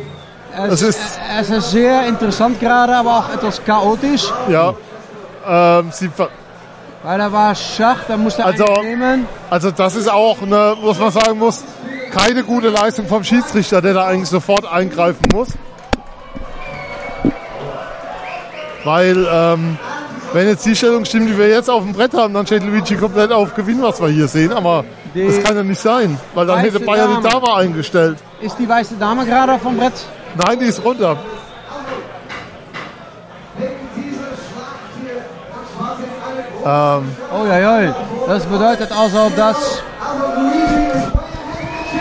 Es, 0.58 0.74
Es 0.74 0.82
ist, 0.82 1.20
es 1.40 1.50
ist 1.50 1.72
sehr 1.72 2.08
interessant 2.08 2.60
gerade, 2.60 2.96
aber 2.96 3.18
auch 3.18 3.30
etwas 3.34 3.64
chaotisch. 3.64 4.24
ja, 4.50 4.74
ähm, 5.48 5.90
sie, 5.92 6.10
Weil 7.04 7.18
da 7.20 7.32
war 7.32 7.54
Schach, 7.56 7.98
da 8.08 8.18
musste 8.18 8.42
er 8.42 8.48
Also- 8.48 8.66
nehmen. 8.82 9.28
also 9.50 9.72
das 9.72 9.96
ist 9.96 10.10
auch, 10.12 10.42
eine, 10.42 10.76
was 10.82 10.98
man 11.00 11.12
sagen 11.12 11.38
muss, 11.38 11.64
keine 12.12 12.44
gute 12.44 12.70
Leistung 12.70 13.08
vom 13.08 13.24
Schiedsrichter, 13.24 13.82
der 13.82 13.94
da 13.94 14.06
eigentlich 14.08 14.30
sofort 14.30 14.66
eingreifen 14.66 15.24
muss. 15.34 15.50
Weil, 18.84 19.28
ähm, 19.32 19.78
wenn 20.34 20.48
jetzt 20.48 20.66
die 20.66 20.76
Stellung 20.76 21.06
stimmt, 21.06 21.30
die 21.30 21.38
wir 21.38 21.50
jetzt 21.50 21.70
auf 21.70 21.84
dem 21.84 21.94
Brett 21.94 22.14
haben, 22.14 22.34
dann 22.34 22.46
steht 22.46 22.64
Luigi 22.64 22.96
komplett 22.96 23.32
auf 23.32 23.54
Gewinn, 23.54 23.82
was 23.82 24.00
wir 24.02 24.08
hier 24.10 24.28
sehen. 24.28 24.54
Aber 24.54 24.86
Die 25.14 25.26
das 25.28 25.44
kann 25.44 25.56
ja 25.56 25.64
nicht 25.64 25.82
sein, 25.82 26.18
weil 26.34 26.46
dann 26.48 26.60
hätte 26.60 26.80
Bayer 26.80 27.08
die 27.08 27.22
Dame. 27.28 27.42
Dame 27.46 27.56
eingestellt. 27.56 28.18
Ist 28.42 28.58
die 28.60 28.68
weiße 28.68 28.96
Dame 28.96 29.26
gerade 29.26 29.54
auf 29.54 29.62
dem 29.62 29.78
Brett? 29.78 29.94
Nein, 30.38 30.60
die 30.60 30.66
ist 30.66 30.84
runter. 30.84 31.18
Ähm, 36.66 37.16
Oh 37.32 37.46
ja, 37.46 37.60
ja. 37.60 37.96
Das 38.28 38.46
bedeutet 38.46 38.92
also, 38.92 39.30
dass, 39.36 39.82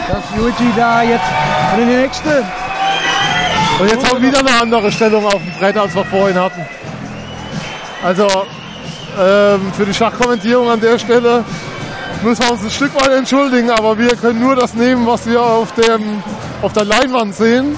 dass 0.09 0.37
Luigi 0.37 0.73
da 0.77 1.03
jetzt 1.03 1.25
für 1.71 1.81
die 1.81 1.85
nächste. 1.85 2.45
Und 3.79 3.91
jetzt 3.91 4.11
haben 4.11 4.23
wir 4.23 4.29
wieder 4.29 4.41
eine 4.41 4.61
andere 4.61 4.91
Stellung 4.91 5.27
auf 5.27 5.35
dem 5.35 5.53
Brett, 5.59 5.77
als 5.77 5.95
wir 5.95 6.05
vorhin 6.05 6.39
hatten. 6.39 6.67
Also 8.03 8.27
ähm, 9.19 9.73
für 9.77 9.85
die 9.85 9.95
Schachkommentierung 9.95 10.71
an 10.71 10.81
der 10.81 10.99
Stelle 10.99 11.45
müssen 12.23 12.43
wir 12.43 12.53
uns 12.53 12.65
ein 12.65 12.71
Stück 12.71 12.95
weit 12.95 13.13
entschuldigen, 13.13 13.71
aber 13.71 13.99
wir 13.99 14.15
können 14.17 14.41
nur 14.41 14.57
das 14.57 14.75
nehmen, 14.75 15.07
was 15.07 15.27
wir 15.27 15.43
auf, 15.43 15.73
dem, 15.73 16.23
auf 16.63 16.73
der 16.73 16.85
Leinwand 16.85 17.35
sehen. 17.35 17.77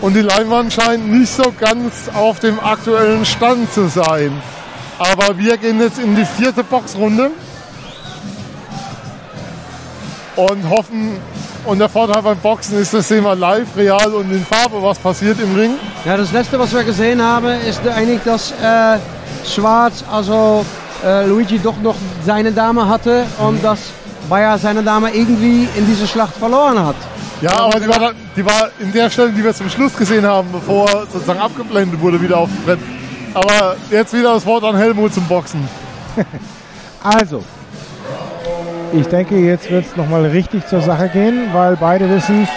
Und 0.00 0.14
die 0.14 0.20
Leinwand 0.20 0.72
scheint 0.72 1.08
nicht 1.10 1.32
so 1.32 1.52
ganz 1.58 2.08
auf 2.14 2.38
dem 2.40 2.60
aktuellen 2.60 3.24
Stand 3.24 3.72
zu 3.72 3.88
sein. 3.88 4.32
Aber 4.98 5.36
wir 5.36 5.56
gehen 5.56 5.80
jetzt 5.80 5.98
in 5.98 6.14
die 6.14 6.24
vierte 6.24 6.62
Boxrunde 6.62 7.30
und 10.36 10.70
hoffen, 10.70 11.18
und 11.64 11.78
der 11.78 11.88
Vorteil 11.88 12.22
beim 12.22 12.38
Boxen 12.38 12.78
ist, 12.80 12.94
das 12.94 13.10
wir 13.10 13.34
live, 13.34 13.66
real 13.76 14.14
und 14.14 14.30
in 14.32 14.44
Farbe, 14.44 14.82
was 14.82 14.98
passiert 14.98 15.38
im 15.40 15.54
Ring. 15.54 15.72
Ja, 16.04 16.16
das 16.16 16.32
letzte, 16.32 16.58
was 16.58 16.72
wir 16.72 16.82
gesehen 16.84 17.20
haben, 17.20 17.48
ist 17.68 17.80
eigentlich, 17.86 18.20
dass 18.24 18.52
äh, 18.52 18.98
Schwarz, 19.46 20.04
also 20.10 20.64
äh, 21.04 21.26
Luigi 21.26 21.58
doch 21.58 21.76
noch 21.82 21.96
seine 22.24 22.52
Dame 22.52 22.88
hatte 22.88 23.24
und 23.38 23.62
dass 23.62 23.80
Bayer 24.30 24.56
seine 24.58 24.82
Dame 24.82 25.10
irgendwie 25.10 25.68
in 25.76 25.86
dieser 25.86 26.06
Schlacht 26.06 26.36
verloren 26.36 26.78
hat. 26.78 26.96
Ja, 27.40 27.56
aber 27.56 27.78
die 27.78 27.88
war, 27.88 28.12
die 28.36 28.44
war 28.44 28.68
in 28.80 28.92
der 28.92 29.08
Stelle, 29.10 29.30
die 29.30 29.44
wir 29.44 29.54
zum 29.54 29.68
Schluss 29.68 29.96
gesehen 29.96 30.26
haben, 30.26 30.50
bevor 30.50 30.88
sozusagen 31.10 31.38
abgeblendet 31.38 32.00
wurde, 32.00 32.20
wieder 32.20 32.38
auf 32.38 32.48
dem 32.48 32.64
Brett. 32.64 32.78
Aber 33.32 33.76
jetzt 33.90 34.12
wieder 34.12 34.34
das 34.34 34.44
Wort 34.44 34.64
an 34.64 34.76
Helmut 34.76 35.14
zum 35.14 35.24
Boxen. 35.24 35.68
Also, 37.00 37.44
ich 38.92 39.06
denke, 39.06 39.36
jetzt 39.38 39.70
wird 39.70 39.86
es 39.86 39.96
nochmal 39.96 40.26
richtig 40.26 40.66
zur 40.66 40.80
Sache 40.80 41.08
gehen, 41.08 41.50
weil 41.52 41.76
beide 41.76 42.10
wissen, 42.10 42.48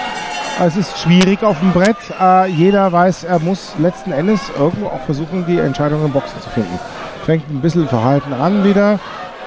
es 0.59 0.75
ist 0.75 0.97
schwierig 0.97 1.43
auf 1.43 1.59
dem 1.59 1.71
Brett. 1.71 1.97
Äh, 2.19 2.47
jeder 2.49 2.91
weiß, 2.91 3.25
er 3.25 3.37
muss 3.37 3.73
letzten 3.77 4.11
Endes 4.11 4.41
irgendwo 4.57 4.87
auch 4.87 5.01
versuchen, 5.01 5.45
die 5.45 5.59
Entscheidung 5.59 6.03
im 6.03 6.11
Boxen 6.11 6.41
zu 6.41 6.49
finden. 6.49 6.79
Fängt 7.23 7.49
ein 7.51 7.61
bisschen 7.61 7.87
verhalten 7.87 8.33
an 8.33 8.63
wieder. 8.63 8.99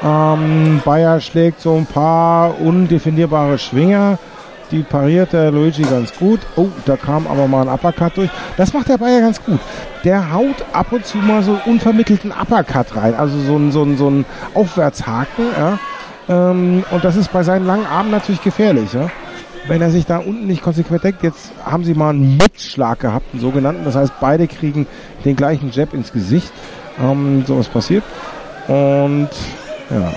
Ähm, 0.02 0.80
Bayer 0.84 1.20
schlägt 1.20 1.60
so 1.60 1.76
ein 1.76 1.86
paar 1.86 2.60
undefinierbare 2.60 3.58
Schwinger. 3.58 4.18
Die 4.70 4.82
pariert 4.82 5.32
der 5.32 5.50
Luigi 5.50 5.82
ganz 5.82 6.12
gut. 6.14 6.40
Oh, 6.56 6.68
da 6.86 6.96
kam 6.96 7.26
aber 7.26 7.46
mal 7.46 7.62
ein 7.62 7.68
Uppercut 7.68 8.16
durch. 8.16 8.30
Das 8.56 8.72
macht 8.72 8.88
der 8.88 8.98
Bayer 8.98 9.20
ganz 9.20 9.42
gut. 9.44 9.60
Der 10.04 10.32
haut 10.32 10.64
ab 10.72 10.92
und 10.92 11.04
zu 11.06 11.18
mal 11.18 11.42
so 11.42 11.58
unvermittelten 11.66 12.32
Uppercut 12.32 12.96
rein. 12.96 13.14
Also 13.14 13.38
so 13.38 13.56
ein, 13.56 13.72
so 13.72 13.82
ein, 13.82 13.96
so 13.96 14.10
ein 14.10 14.24
Aufwärtshaken. 14.54 15.46
Ja. 15.56 15.78
Ähm, 16.28 16.84
und 16.90 17.04
das 17.04 17.16
ist 17.16 17.32
bei 17.32 17.42
seinen 17.42 17.66
langen 17.66 17.86
Armen 17.86 18.10
natürlich 18.10 18.42
gefährlich. 18.42 18.92
Ja. 18.92 19.10
Wenn 19.66 19.80
er 19.80 19.90
sich 19.90 20.06
da 20.06 20.18
unten 20.18 20.46
nicht 20.46 20.62
konsequent 20.62 21.04
deckt, 21.04 21.22
jetzt 21.22 21.52
haben 21.64 21.84
sie 21.84 21.94
mal 21.94 22.10
einen 22.10 22.36
Mitschlag 22.36 23.00
gehabt, 23.00 23.26
einen 23.32 23.40
sogenannten. 23.40 23.84
Das 23.84 23.96
heißt, 23.96 24.12
beide 24.20 24.46
kriegen 24.46 24.86
den 25.24 25.36
gleichen 25.36 25.70
Jab 25.70 25.94
ins 25.94 26.12
Gesicht. 26.12 26.52
Ähm, 27.02 27.44
sowas 27.46 27.68
passiert. 27.68 28.04
Und 28.68 29.30
ja, 29.90 30.12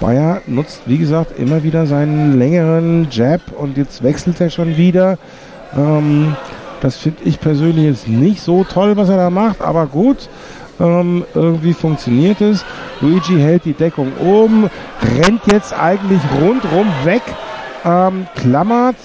Bayer 0.00 0.40
nutzt, 0.46 0.82
wie 0.86 0.98
gesagt, 0.98 1.38
immer 1.38 1.62
wieder 1.62 1.86
seinen 1.86 2.38
längeren 2.38 3.08
Jab 3.10 3.40
und 3.56 3.76
jetzt 3.76 4.02
wechselt 4.02 4.40
er 4.40 4.50
schon 4.50 4.76
wieder. 4.76 5.18
Ähm, 5.76 6.34
das 6.80 6.96
finde 6.96 7.22
ich 7.24 7.38
persönlich 7.38 7.84
jetzt 7.84 8.08
nicht 8.08 8.40
so 8.40 8.64
toll, 8.64 8.96
was 8.96 9.10
er 9.10 9.18
da 9.18 9.30
macht, 9.30 9.60
aber 9.60 9.86
gut. 9.86 10.28
Ähm, 10.80 11.24
irgendwie 11.34 11.74
funktioniert 11.74 12.40
es. 12.40 12.64
Luigi 13.02 13.38
hält 13.38 13.66
die 13.66 13.74
Deckung 13.74 14.12
oben, 14.18 14.70
rennt 15.18 15.42
jetzt 15.52 15.74
eigentlich 15.78 16.22
rundrum 16.40 16.86
weg, 17.04 17.22
ähm, 17.84 18.26
klammert. 18.34 18.96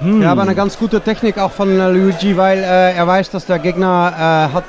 Hm. 0.00 0.20
Ja, 0.20 0.32
aber 0.32 0.42
eine 0.42 0.54
ganz 0.54 0.78
gute 0.78 1.00
Technik 1.00 1.38
auch 1.38 1.52
von 1.52 1.80
äh, 1.80 1.88
Luigi, 1.90 2.36
weil 2.36 2.58
äh, 2.58 2.94
er 2.94 3.06
weiß, 3.06 3.30
dass 3.30 3.46
der 3.46 3.58
Gegner 3.58 4.12
äh, 4.14 4.54
hat. 4.54 4.64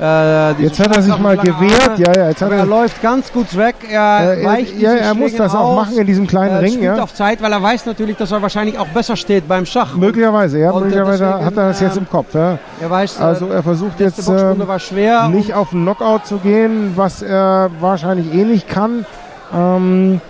Äh, 0.00 0.52
Jetzt 0.62 0.80
hat 0.80 0.96
er 0.96 1.02
sich 1.02 1.16
mal 1.18 1.36
gewehrt, 1.36 1.88
Arme. 1.90 2.04
ja, 2.04 2.12
ja, 2.16 2.28
jetzt 2.30 2.42
hat 2.42 2.50
er- 2.50 2.58
er 2.58 2.66
läuft 2.66 3.00
ganz 3.00 3.32
gut 3.32 3.56
weg. 3.56 3.76
Er, 3.88 4.38
Äh, 4.38 4.44
weicht 4.44 4.76
ja, 4.80 4.92
er 4.92 5.14
muss 5.14 5.28
Schläge 5.30 5.44
das 5.44 5.54
auch 5.54 5.60
aus. 5.60 5.76
machen 5.86 5.98
in 5.98 6.06
diesem 6.06 6.26
kleinen 6.26 6.56
äh, 6.56 6.58
Ring, 6.58 6.82
ja. 6.82 6.96
auf 7.00 7.14
Zeit, 7.14 7.40
weil 7.40 7.52
er 7.52 7.62
weiß 7.62 7.86
natürlich, 7.86 8.16
dass 8.16 8.32
er 8.32 8.42
wahrscheinlich 8.42 8.76
auch 8.76 8.88
besser 8.88 9.14
steht 9.16 9.46
beim 9.46 9.64
Schach. 9.66 9.94
Möglicherweise, 9.94 10.58
ja, 10.58 10.72
Und, 10.72 10.82
äh, 10.82 10.84
möglicherweise 10.86 11.24
deswegen, 11.26 11.44
hat 11.46 11.56
er 11.56 11.68
das 11.68 11.80
jetzt 11.80 11.96
ähm, 11.96 12.02
im 12.02 12.10
Kopf. 12.10 12.34
Ja. 12.34 12.58
Er 12.80 12.90
weiß, 12.90 13.20
äh, 13.20 13.22
Also 13.22 13.46
er 13.46 13.62
versucht 13.62 14.00
jetzt 14.00 14.28
ähm, 14.28 14.62
schwer 14.78 15.28
nicht 15.28 15.54
auf 15.54 15.72
einen 15.72 15.82
Knockout 15.84 16.26
zu 16.26 16.38
gehen, 16.38 16.92
was 16.96 17.22
er 17.22 17.70
wahrscheinlich 17.80 18.34
eh 18.34 18.44
nicht 18.44 18.68
kann. 18.68 19.06
Ähm, 19.54 20.20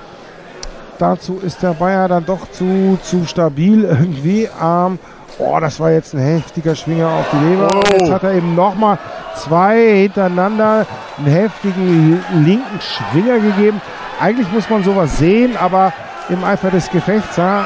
dazu 0.99 1.39
ist 1.43 1.63
der 1.63 1.73
Bayer 1.75 2.09
dann 2.09 2.27
doch 2.27 2.51
zu, 2.51 2.99
zu 3.03 3.25
stabil 3.25 3.85
irgendwie. 3.85 4.49
Ähm, 4.63 4.99
oh, 5.39 5.59
das 5.61 5.81
war 5.81 5.91
jetzt 5.91 6.15
ein 6.15 6.21
heftiger 6.21 6.75
Schwinger 6.75 7.09
auf 7.09 7.27
die 7.33 7.45
Leber. 7.49 7.69
Und 7.75 8.01
Jetzt 8.01 8.11
hat 8.11 8.23
er 8.23 8.33
eben 8.33 8.55
nochmal 8.55 8.99
zwei 9.37 10.03
hintereinander 10.03 10.87
einen 11.19 11.27
heftigen 11.27 12.25
linken 12.45 12.81
Schwinger 12.81 13.39
gegeben. 13.39 13.81
Eigentlich 14.21 14.51
muss 14.53 14.69
man 14.71 14.85
sowas 14.85 15.19
sehen, 15.19 15.57
aber 15.57 15.93
im 16.29 16.43
Eifer 16.45 16.71
des 16.71 16.91
Gefechts, 16.91 17.37
ja. 17.37 17.65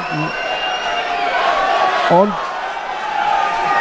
Und 2.09 2.33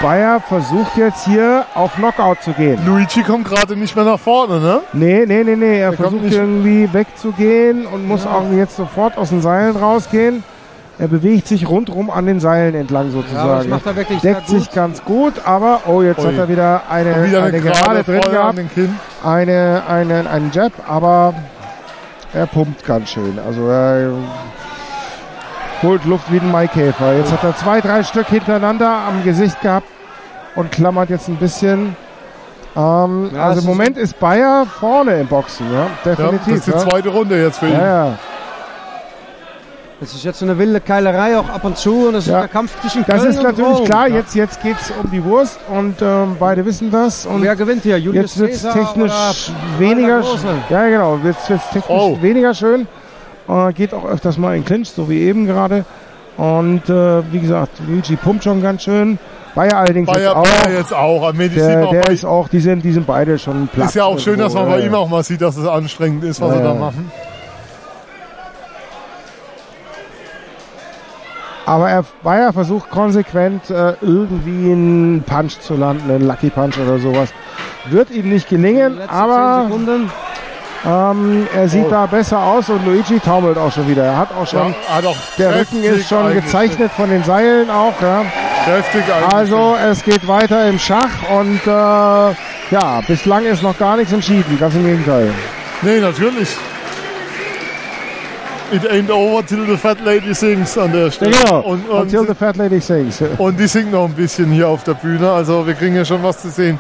Bayer 0.01 0.41
versucht 0.41 0.97
jetzt 0.97 1.25
hier 1.25 1.65
auf 1.75 1.95
Knockout 1.95 2.43
zu 2.43 2.53
gehen. 2.53 2.79
Luigi 2.87 3.23
kommt 3.23 3.49
gerade 3.49 3.75
nicht 3.75 3.97
mehr 3.97 4.05
nach 4.05 4.21
vorne, 4.21 4.61
ne? 4.61 4.81
Nee, 4.93 5.25
nee, 5.27 5.43
nee, 5.43 5.57
nee. 5.57 5.81
Er 5.81 5.97
kommt 5.97 6.21
versucht 6.21 6.33
irgendwie 6.33 6.93
wegzugehen 6.93 7.87
und 7.87 8.07
muss 8.07 8.25
auch 8.25 8.45
jetzt 8.53 8.77
sofort 8.77 9.19
aus 9.19 9.31
den 9.31 9.43
Seilen 9.43 9.77
rausgehen. 9.77 10.45
Er 11.01 11.07
bewegt 11.07 11.47
sich 11.47 11.69
rundrum 11.69 12.11
an 12.11 12.27
den 12.27 12.41
Seilen 12.41 12.75
entlang 12.75 13.13
sozusagen. 13.13 13.59
das 13.59 13.67
macht 13.69 13.87
er 13.87 13.95
wirklich 13.97 14.21
sehr 14.21 14.35
Deckt 14.35 14.49
sich 14.49 14.71
ganz 14.73 15.05
gut, 15.05 15.35
aber 15.45 15.83
oh, 15.87 16.03
jetzt 16.03 16.19
Ui. 16.19 16.27
hat 16.27 16.35
er 16.35 16.49
wieder 16.49 16.83
eine, 16.91 17.25
wieder 17.25 17.45
eine, 17.45 17.57
eine 17.57 17.61
Gerade 17.61 18.03
Gerade 18.03 18.05
drin 18.05 18.33
gehabt. 18.33 18.59
den 18.59 18.71
Kinn. 18.71 18.99
Eine, 19.25 19.83
einen, 19.89 20.51
Jab, 20.53 20.73
aber 20.89 21.35
er 22.35 22.47
pumpt 22.47 22.85
ganz 22.85 23.11
schön. 23.11 23.39
Also 23.47 23.69
er 23.69 24.11
holt 25.83 26.05
Luft 26.05 26.33
wie 26.33 26.41
ein 26.41 26.51
Maikäfer. 26.51 27.17
Jetzt 27.17 27.31
hat 27.31 27.45
er 27.45 27.57
zwei, 27.57 27.81
drei 27.81 28.03
Stück 28.03 28.27
hintereinander 28.27 28.91
am 29.09 29.23
Gesicht 29.23 29.61
gehabt 29.61 29.87
und 30.57 30.73
klammert 30.73 31.11
jetzt 31.11 31.29
ein 31.29 31.37
bisschen. 31.37 31.95
Ähm, 32.77 33.31
Ja, 33.33 33.45
also 33.45 33.61
im 33.61 33.67
Moment 33.67 33.97
ist 33.97 34.19
Bayer 34.19 34.67
vorne 34.67 35.21
im 35.21 35.29
Boxen, 35.29 35.67
ja, 35.73 35.83
Ja, 35.83 35.89
definitiv. 36.05 36.47
das 36.47 36.57
ist 36.57 36.67
die 36.67 36.71
ja. 36.73 36.79
zweite 36.79 37.09
Runde 37.11 37.41
jetzt 37.41 37.59
für 37.59 37.67
ihn. 37.67 37.73
Ja, 37.73 37.87
ja. 38.07 38.19
Das 40.01 40.15
ist 40.15 40.23
jetzt 40.25 40.43
eine 40.45 40.57
wilde 40.59 40.81
Keilerei 40.81 41.37
auch 41.37 41.49
ab 41.49 41.65
und 41.65 41.77
zu 41.77 42.07
und 42.07 42.13
das 42.13 42.27
ist 42.27 42.31
Ja. 42.31 42.41
der 42.41 42.49
Kampf 42.49 42.81
zwischen 42.81 43.05
Das 43.05 43.17
Köln 43.21 43.31
ist 43.31 43.39
und 43.39 43.43
natürlich 43.43 43.79
Rom. 43.79 43.85
klar, 43.85 44.09
jetzt, 44.09 44.35
jetzt 44.37 44.63
geht 44.63 44.77
es 44.81 44.93
um 44.93 45.11
die 45.11 45.25
Wurst 45.25 45.59
und 45.69 45.97
ähm, 46.01 46.37
beide 46.39 46.65
wissen 46.65 46.93
das. 46.93 47.27
Und 47.27 47.43
Wer 47.43 47.57
gewinnt 47.57 47.83
hier? 47.83 47.99
Julius 47.99 48.37
jetzt 48.37 48.39
wird 48.39 48.53
es 48.53 48.63
Caesar 48.63 48.75
technisch 48.75 49.51
weniger, 49.79 50.23
ja 50.71 50.89
genau, 50.89 51.19
jetzt 51.25 51.51
wird's 51.51 51.65
technisch 51.71 51.85
Oh. 51.89 52.17
weniger 52.21 52.55
schön. 52.55 52.87
Äh, 53.49 53.73
geht 53.73 53.93
auch 53.93 54.05
öfters 54.05 54.39
mal 54.39 54.57
in 54.57 54.65
Clinch, 54.65 54.89
so 54.91 55.09
wie 55.11 55.19
eben 55.23 55.47
gerade. 55.47 55.85
Und 56.37 56.89
äh, 56.89 57.33
wie 57.33 57.41
gesagt, 57.41 57.73
Luigi 57.89 58.15
pumpt 58.15 58.45
schon 58.45 58.63
ganz 58.63 58.85
schön. 58.85 59.19
Bayer 59.57 59.79
allerdings 59.79 60.07
Bayer, 60.07 60.21
jetzt 60.21 60.37
auch. 60.37 60.43
Bayer 60.45 60.77
jetzt 60.79 60.95
auch. 60.95 61.33
Der 61.33 61.87
auch 61.87 61.91
der 61.91 62.09
ist 62.11 62.25
auch, 62.25 62.47
die 62.49 62.61
sind, 62.61 62.85
die 62.85 62.93
sind 62.93 63.05
beide 63.07 63.37
schon 63.41 63.67
platt. 63.67 63.89
ist 63.89 63.95
ja 63.97 64.05
auch 64.05 64.21
schön, 64.21 64.39
dass 64.39 64.55
man 64.55 64.63
irgendwo, 64.63 64.77
bei 64.77 64.81
ja, 64.85 64.87
ihm 64.87 64.95
auch 64.95 65.09
mal 65.09 65.25
sieht, 65.25 65.41
dass 65.41 65.57
es 65.57 65.67
anstrengend 65.67 66.23
ist, 66.23 66.41
was 66.41 66.51
Ja, 66.51 66.57
sie 66.59 66.63
da 66.63 66.75
machen. 66.75 67.11
Aber 71.69 71.91
er, 71.91 72.05
Bayer 72.23 72.53
versucht 72.53 72.89
konsequent 72.91 73.69
äh, 73.69 73.93
irgendwie 74.01 74.73
einen 74.73 75.23
Punch 75.27 75.61
zu 75.61 75.75
landen, 75.77 76.11
einen 76.11 76.27
Lucky 76.27 76.49
Punch 76.49 76.79
oder 76.79 76.99
sowas. 76.99 77.29
Wird 77.91 78.11
ihm 78.11 78.31
nicht 78.31 78.49
gelingen, 78.49 78.99
aber 79.07 79.67
10 79.69 79.85
Sekunden. 79.85 80.11
ähm, 80.87 81.47
er 81.55 81.69
sieht 81.69 81.85
Oh. 81.87 81.91
da 81.91 82.07
besser 82.07 82.39
aus 82.43 82.71
und 82.71 82.87
Luigi 82.87 83.21
taumelt 83.21 83.59
auch 83.59 83.71
schon 83.71 83.87
wieder. 83.87 84.05
Er 84.05 84.17
hat 84.17 84.29
auch 84.41 84.47
schon, 84.47 84.75
Ja, 84.89 84.97
hat 84.97 85.05
auch 85.07 85.17
der 85.37 85.61
Rücken 85.61 85.83
ist 85.83 86.09
schon 86.09 86.33
gezeichnet 86.33 86.91
von 86.97 87.11
den 87.11 87.23
Seilen 87.25 87.69
auch. 87.71 87.95
Ja. 88.01 88.23
Also 89.33 89.77
es 89.91 90.03
geht 90.05 90.27
weiter 90.27 90.69
im 90.69 90.79
Schach 90.79 91.31
und 91.39 91.61
äh, 91.67 91.71
ja, 91.71 93.01
bislang 93.07 93.45
ist 93.45 93.63
noch 93.63 93.77
gar 93.79 93.97
nichts 93.99 94.13
entschieden, 94.13 94.59
ganz 94.59 94.75
im 94.75 94.85
Gegenteil. 94.85 95.31
Nee, 95.83 96.01
natürlich. 96.01 96.57
It 98.71 98.85
ain't 98.91 99.11
over 99.11 99.43
till 99.47 99.65
the 99.67 99.77
fat 99.79 99.99
lady 100.05 100.35
sings 100.35 100.77
an 100.77 100.93
der 100.93 101.11
Stelle. 101.11 101.31
Genau, 101.33 101.61
Und, 101.61 101.89
und, 101.89 102.01
until 102.03 102.27
the 102.27 102.35
fat 102.35 102.57
lady 102.57 102.81
sings. 102.81 103.23
und 103.39 103.59
die 103.59 103.67
singt 103.67 103.93
noch 103.93 104.05
ein 104.05 104.13
bisschen 104.13 104.51
hier 104.53 104.69
auf 104.69 104.85
der 104.85 104.95
Bühne. 104.95 105.31
Also 105.31 105.67
wir 105.67 105.75
kriegen 105.75 105.97
ja 105.97 106.05
schon 106.05 106.23
was 106.23 106.43
zu 106.43 106.51
sehen. 106.51 106.79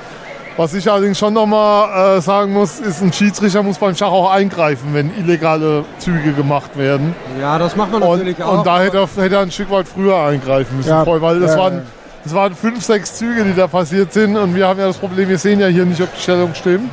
Was 0.59 0.74
ich 0.74 0.90
allerdings 0.90 1.19
schon 1.19 1.32
nochmal 1.35 2.19
äh, 2.19 2.20
sagen 2.20 2.52
muss, 2.52 2.81
ist, 2.81 3.01
ein 3.01 3.12
Schiedsrichter 3.12 3.62
muss 3.62 3.78
beim 3.78 3.94
Schach 3.94 4.10
auch 4.10 4.31
eingreifen, 4.32 4.89
wenn 4.93 5.16
illegale 5.16 5.85
Züge 5.98 6.32
gemacht 6.32 6.77
werden. 6.77 7.15
Ja, 7.40 7.59
das 7.59 7.77
macht 7.77 7.93
man 7.93 8.02
Und, 8.02 8.19
natürlich 8.19 8.43
auch. 8.43 8.59
und 8.59 8.66
da 8.66 8.81
hätte 8.82 8.98
er, 8.98 9.23
hätte 9.23 9.36
er 9.36 9.43
ein 9.43 9.52
Stück 9.52 9.70
weit 9.70 9.86
früher 9.86 10.16
eingreifen 10.16 10.77
müssen, 10.78 10.89
Ja, 10.89 11.05
voll, 11.05 11.23
weil 11.23 11.39
das, 11.39 11.52
ja, 11.52 11.59
waren, 11.59 11.82
das 12.24 12.35
waren 12.35 12.56
fünf, 12.56 12.85
sechs 12.85 13.15
Züge, 13.15 13.44
die 13.44 13.55
da 13.55 13.69
passiert 13.69 14.12
sind. 14.12 14.36
Und 14.36 14.56
wir 14.56 14.66
haben 14.66 14.81
ja 14.81 14.89
das 14.89 14.98
Problem, 14.98 15.28
wir 15.28 15.39
sehen 15.39 15.60
ja 15.60 15.69
hier 15.69 15.86
nicht, 15.86 16.02
ob 16.02 16.12
die 16.15 16.20
Stellung 16.20 16.52
stimmt. 16.55 16.90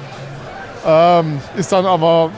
Ähm, 0.86 1.40
ist 1.58 1.72
dann 1.72 1.88
aber 1.88 2.30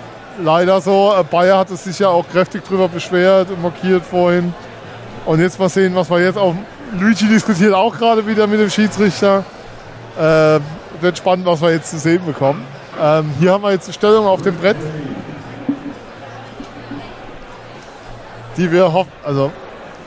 leider 0.41 0.81
so. 0.81 1.13
Äh, 1.17 1.23
Bayer 1.23 1.57
hat 1.57 1.71
es 1.71 1.83
sich 1.83 1.99
ja 1.99 2.09
auch 2.09 2.25
kräftig 2.27 2.63
drüber 2.63 2.87
beschwert 2.87 3.49
und 3.49 3.61
markiert 3.61 4.03
vorhin. 4.03 4.53
Und 5.25 5.39
jetzt 5.39 5.59
mal 5.59 5.69
sehen, 5.69 5.95
was 5.95 6.09
wir 6.09 6.19
jetzt 6.19 6.37
auch. 6.37 6.55
Luigi 6.99 7.27
diskutiert 7.27 7.73
auch 7.73 7.97
gerade 7.97 8.25
wieder 8.25 8.47
mit 8.47 8.59
dem 8.59 8.69
Schiedsrichter. 8.69 9.43
Äh, 10.17 10.59
wird 11.01 11.17
spannend, 11.17 11.45
was 11.45 11.61
wir 11.61 11.71
jetzt 11.71 11.91
zu 11.91 11.99
sehen 11.99 12.25
bekommen. 12.25 12.65
Ähm, 12.99 13.31
hier 13.39 13.51
haben 13.51 13.63
wir 13.63 13.71
jetzt 13.71 13.87
die 13.87 13.93
Stellung 13.93 14.25
auf 14.25 14.41
dem 14.41 14.55
Brett. 14.55 14.77
Die 18.55 18.71
wir 18.71 18.91
hoffen, 18.91 19.11
also 19.23 19.51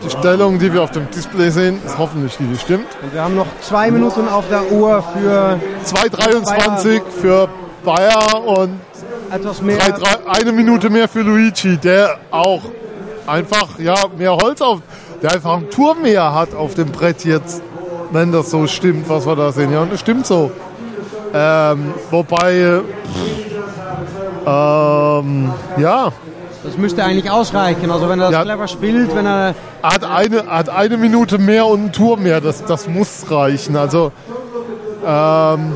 die 0.02 0.10
Stellung, 0.10 0.58
die 0.58 0.72
wir 0.72 0.82
auf 0.82 0.90
dem 0.90 1.08
Display 1.10 1.50
sehen, 1.50 1.80
ist 1.84 1.98
hoffentlich 1.98 2.36
die, 2.38 2.44
die 2.44 2.58
stimmt. 2.58 2.86
Und 3.02 3.12
wir 3.12 3.22
haben 3.22 3.36
noch 3.36 3.46
zwei 3.60 3.90
Minuten 3.90 4.28
auf 4.28 4.48
der 4.48 4.72
Uhr 4.72 5.04
für 5.12 5.60
2,23 5.84 7.02
für 7.20 7.48
Bayer 7.84 8.42
und 8.44 8.80
etwas 9.30 9.62
mehr. 9.62 9.78
drei, 9.78 9.90
drei, 9.90 10.16
eine 10.30 10.52
Minute 10.52 10.90
mehr 10.90 11.08
für 11.08 11.20
Luigi, 11.22 11.76
der 11.76 12.18
auch 12.30 12.62
einfach 13.26 13.78
ja, 13.78 13.94
mehr 14.16 14.36
Holz 14.36 14.60
auf, 14.60 14.80
der 15.22 15.32
einfach 15.32 15.56
einen 15.56 15.70
Turm 15.70 16.02
mehr 16.02 16.32
hat 16.34 16.54
auf 16.54 16.74
dem 16.74 16.90
Brett 16.92 17.24
jetzt, 17.24 17.62
wenn 18.12 18.32
das 18.32 18.50
so 18.50 18.66
stimmt, 18.66 19.08
was 19.08 19.26
wir 19.26 19.36
da 19.36 19.52
sehen. 19.52 19.72
Ja, 19.72 19.80
und 19.82 19.92
das 19.92 20.00
stimmt 20.00 20.26
so. 20.26 20.50
Ähm, 21.34 21.94
wobei, 22.10 22.80
ähm, 24.46 25.52
ja, 25.76 26.12
Das 26.62 26.76
müsste 26.76 27.02
eigentlich 27.02 27.30
ausreichen. 27.30 27.90
Also 27.90 28.08
wenn 28.08 28.20
er 28.20 28.26
das 28.26 28.32
Ja. 28.34 28.42
clever 28.42 28.68
spielt, 28.68 29.14
wenn 29.16 29.24
er 29.26 29.54
hat 29.82 30.04
eine, 30.04 30.46
hat 30.46 30.68
eine 30.68 30.98
Minute 30.98 31.38
mehr 31.38 31.64
und 31.66 31.80
einen 31.80 31.92
Turm 31.92 32.22
mehr. 32.22 32.40
Das, 32.42 32.64
das 32.64 32.86
muss 32.86 33.30
reichen. 33.30 33.76
Also 33.76 34.12
ähm, 35.06 35.72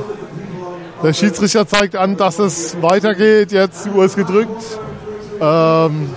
der 1.05 1.13
Schiedsrichter 1.13 1.67
zeigt 1.67 1.97
an, 1.97 2.17
dass 2.17 2.39
es 2.39 2.81
weitergeht. 2.81 3.53
Jetzt 3.53 3.85
die 3.85 3.91
Uhr 3.91 4.05
ist 4.07 4.17
gedrückt. 4.17 4.63
Ähm, 5.41 6.11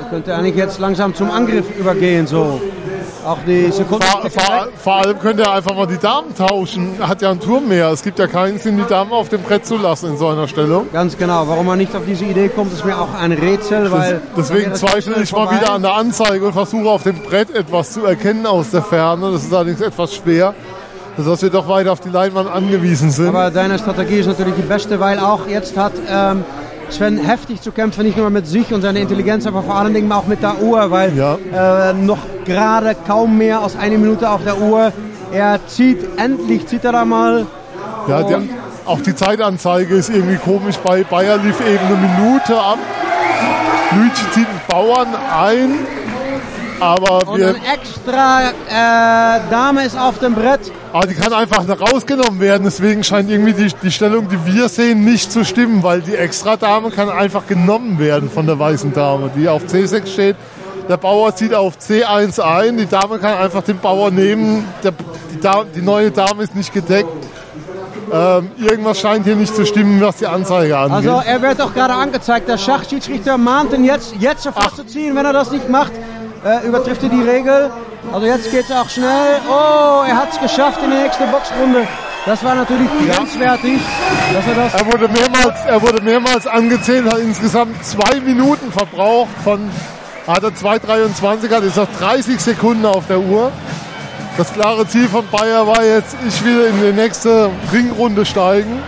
er 0.00 0.10
könnte 0.10 0.34
eigentlich 0.34 0.54
jetzt 0.54 0.78
langsam 0.78 1.14
zum 1.14 1.30
Angriff 1.30 1.66
übergehen. 1.76 2.26
So. 2.28 2.60
Auch 3.26 3.38
die 3.44 3.72
Sekunden. 3.72 4.04
vor, 4.04 4.30
vor, 4.30 4.68
vor 4.76 4.94
allem 4.94 5.18
könnte 5.18 5.42
er 5.42 5.54
einfach 5.54 5.74
mal 5.74 5.88
die 5.88 5.98
Damen 5.98 6.32
tauschen. 6.36 6.94
Er 7.00 7.08
hat 7.08 7.22
ja 7.22 7.32
einen 7.32 7.40
Turm 7.40 7.66
mehr. 7.66 7.90
Es 7.90 8.04
gibt 8.04 8.20
ja 8.20 8.28
keinen 8.28 8.60
Sinn, 8.60 8.76
die 8.76 8.88
Damen 8.88 9.10
auf 9.10 9.28
dem 9.28 9.42
Brett 9.42 9.66
zu 9.66 9.76
lassen 9.76 10.10
in 10.10 10.16
so 10.16 10.28
einer 10.28 10.46
Stellung. 10.46 10.86
Ganz 10.92 11.18
genau. 11.18 11.48
Warum 11.48 11.66
man 11.66 11.78
nicht 11.78 11.96
auf 11.96 12.02
diese 12.06 12.24
Idee 12.24 12.48
kommt, 12.48 12.72
ist 12.72 12.84
mir 12.84 12.96
auch 12.96 13.12
ein 13.14 13.32
Rätsel, 13.32 13.90
weil. 13.90 14.22
Deswegen 14.36 14.72
zweifle 14.76 15.20
ich 15.20 15.32
mal 15.32 15.50
wieder 15.50 15.72
an 15.72 15.82
der 15.82 15.94
Anzeige 15.94 16.46
und 16.46 16.52
versuche 16.52 16.88
auf 16.88 17.02
dem 17.02 17.20
Brett 17.20 17.52
etwas 17.52 17.90
zu 17.90 18.04
erkennen 18.04 18.46
aus 18.46 18.70
der 18.70 18.82
Ferne. 18.82 19.32
Das 19.32 19.42
ist 19.42 19.52
allerdings 19.52 19.80
etwas 19.80 20.14
schwer, 20.14 20.54
dass 21.24 21.42
wir 21.42 21.50
doch 21.50 21.68
weiter 21.68 21.92
auf 21.92 22.00
die 22.00 22.08
Leinwand 22.08 22.50
angewiesen 22.50 23.10
sind. 23.10 23.28
Aber 23.28 23.50
deine 23.50 23.78
Strategie 23.78 24.18
ist 24.18 24.26
natürlich 24.26 24.54
die 24.54 24.62
beste, 24.62 25.00
weil 25.00 25.18
auch 25.18 25.46
jetzt 25.48 25.76
hat 25.76 25.92
ähm, 26.08 26.44
Sven 26.90 27.18
heftig 27.18 27.60
zu 27.60 27.72
kämpfen, 27.72 28.04
nicht 28.04 28.16
nur 28.16 28.30
mit 28.30 28.46
sich 28.46 28.72
und 28.72 28.82
seiner 28.82 29.00
Intelligenz, 29.00 29.46
aber 29.46 29.62
vor 29.62 29.76
allen 29.76 29.94
Dingen 29.94 30.10
auch 30.12 30.26
mit 30.26 30.42
der 30.42 30.62
Uhr, 30.62 30.90
weil 30.90 31.12
äh, 31.18 31.92
noch 31.92 32.18
gerade 32.44 32.96
kaum 33.06 33.38
mehr 33.38 33.60
als 33.60 33.76
eine 33.76 33.98
Minute 33.98 34.30
auf 34.30 34.44
der 34.44 34.60
Uhr. 34.60 34.92
Er 35.32 35.58
zieht, 35.66 35.98
endlich 36.18 36.66
zieht 36.66 36.84
er 36.84 36.92
da 36.92 37.04
mal. 37.04 37.46
Ja, 38.06 38.22
der, 38.22 38.42
auch 38.86 39.00
die 39.00 39.14
Zeitanzeige 39.14 39.96
ist 39.96 40.10
irgendwie 40.10 40.36
komisch. 40.36 40.76
Bei 40.76 41.02
Bayer 41.02 41.38
lief 41.38 41.60
eben 41.60 41.84
eine 41.86 41.96
Minute 41.96 42.56
ab. 42.56 42.78
Luigi 43.90 44.22
zieht 44.32 44.46
einen 44.46 44.60
Bauern 44.68 45.08
ein. 45.14 45.74
Aber 46.80 47.28
Und 47.28 47.40
wir, 47.40 47.48
ein 47.48 47.56
extra 47.74 48.50
äh, 48.50 49.40
Dame 49.50 49.84
ist 49.84 49.98
auf 49.98 50.18
dem 50.18 50.34
Brett. 50.34 50.60
aber 50.92 51.06
die 51.06 51.14
kann 51.14 51.32
einfach 51.32 51.64
rausgenommen 51.80 52.40
werden. 52.40 52.64
Deswegen 52.64 53.02
scheint 53.02 53.30
irgendwie 53.30 53.54
die, 53.54 53.72
die 53.82 53.90
Stellung, 53.90 54.28
die 54.28 54.38
wir 54.46 54.68
sehen, 54.68 55.04
nicht 55.04 55.32
zu 55.32 55.44
stimmen, 55.44 55.82
weil 55.82 56.00
die 56.02 56.14
extra 56.14 56.56
Dame 56.56 56.90
kann 56.90 57.08
einfach 57.08 57.46
genommen 57.46 57.98
werden 57.98 58.30
von 58.30 58.46
der 58.46 58.58
weißen 58.58 58.92
Dame, 58.92 59.30
die 59.34 59.48
auf 59.48 59.64
C6 59.64 60.06
steht. 60.06 60.36
Der 60.88 60.96
Bauer 60.98 61.34
zieht 61.34 61.52
auf 61.54 61.78
C1 61.78 62.40
ein. 62.40 62.76
Die 62.76 62.86
Dame 62.86 63.18
kann 63.18 63.38
einfach 63.38 63.62
den 63.62 63.78
Bauer 63.78 64.10
nehmen. 64.10 64.64
Der, 64.84 64.92
die, 65.32 65.40
Dame, 65.40 65.66
die 65.74 65.82
neue 65.82 66.10
Dame 66.10 66.42
ist 66.44 66.54
nicht 66.54 66.72
gedeckt. 66.72 67.08
Ähm, 68.12 68.50
irgendwas 68.56 69.00
scheint 69.00 69.24
hier 69.24 69.34
nicht 69.34 69.52
zu 69.54 69.66
stimmen, 69.66 70.00
was 70.00 70.18
die 70.18 70.28
Anzeige 70.28 70.78
angeht. 70.78 71.10
Also 71.10 71.28
er 71.28 71.42
wird 71.42 71.60
auch 71.60 71.74
gerade 71.74 71.94
angezeigt. 71.94 72.48
Der 72.48 72.56
Schachschiedsrichter 72.56 73.36
mahnt 73.36 73.72
ihn 73.72 73.84
jetzt, 73.84 74.14
jetzt 74.20 74.44
sofort 74.44 74.76
zu 74.76 74.84
ziehen. 74.86 75.16
Wenn 75.16 75.24
er 75.26 75.32
das 75.32 75.50
nicht 75.50 75.68
macht, 75.68 75.90
äh, 76.46 76.66
übertrifft 76.66 77.02
er 77.02 77.08
die 77.08 77.22
Regel. 77.22 77.70
Also 78.12 78.26
jetzt 78.26 78.50
geht 78.50 78.64
es 78.64 78.70
auch 78.70 78.88
schnell. 78.88 79.40
Oh, 79.48 80.02
er 80.06 80.16
hat 80.16 80.32
es 80.32 80.40
geschafft 80.40 80.80
in 80.82 80.90
die 80.90 80.96
nächste 80.96 81.26
Boxrunde. 81.26 81.86
Das 82.24 82.42
war 82.42 82.54
natürlich 82.54 82.88
grenzwertig, 83.06 83.80
dass 84.32 84.46
er 84.46 84.54
das... 84.54 84.74
Er 84.74 84.86
wurde 84.92 85.08
mehrmals, 85.08 85.64
er 85.66 85.82
wurde 85.82 86.02
mehrmals 86.02 86.46
angezählt, 86.46 87.06
hat 87.06 87.18
insgesamt 87.18 87.84
zwei 87.84 88.20
Minuten 88.20 88.72
verbraucht. 88.72 89.30
Von 89.44 89.70
hat 90.26 90.42
er 90.42 90.50
2,23, 90.50 91.54
hat 91.54 91.62
jetzt 91.62 91.76
noch 91.76 91.88
30 91.98 92.40
Sekunden 92.40 92.84
auf 92.84 93.06
der 93.06 93.20
Uhr. 93.20 93.52
Das 94.36 94.52
klare 94.52 94.86
Ziel 94.88 95.08
von 95.08 95.24
Bayer 95.30 95.66
war 95.66 95.84
jetzt, 95.84 96.16
ich 96.26 96.44
will 96.44 96.62
in 96.64 96.82
die 96.82 97.00
nächste 97.00 97.48
Ringrunde 97.72 98.26
steigen 98.26 98.82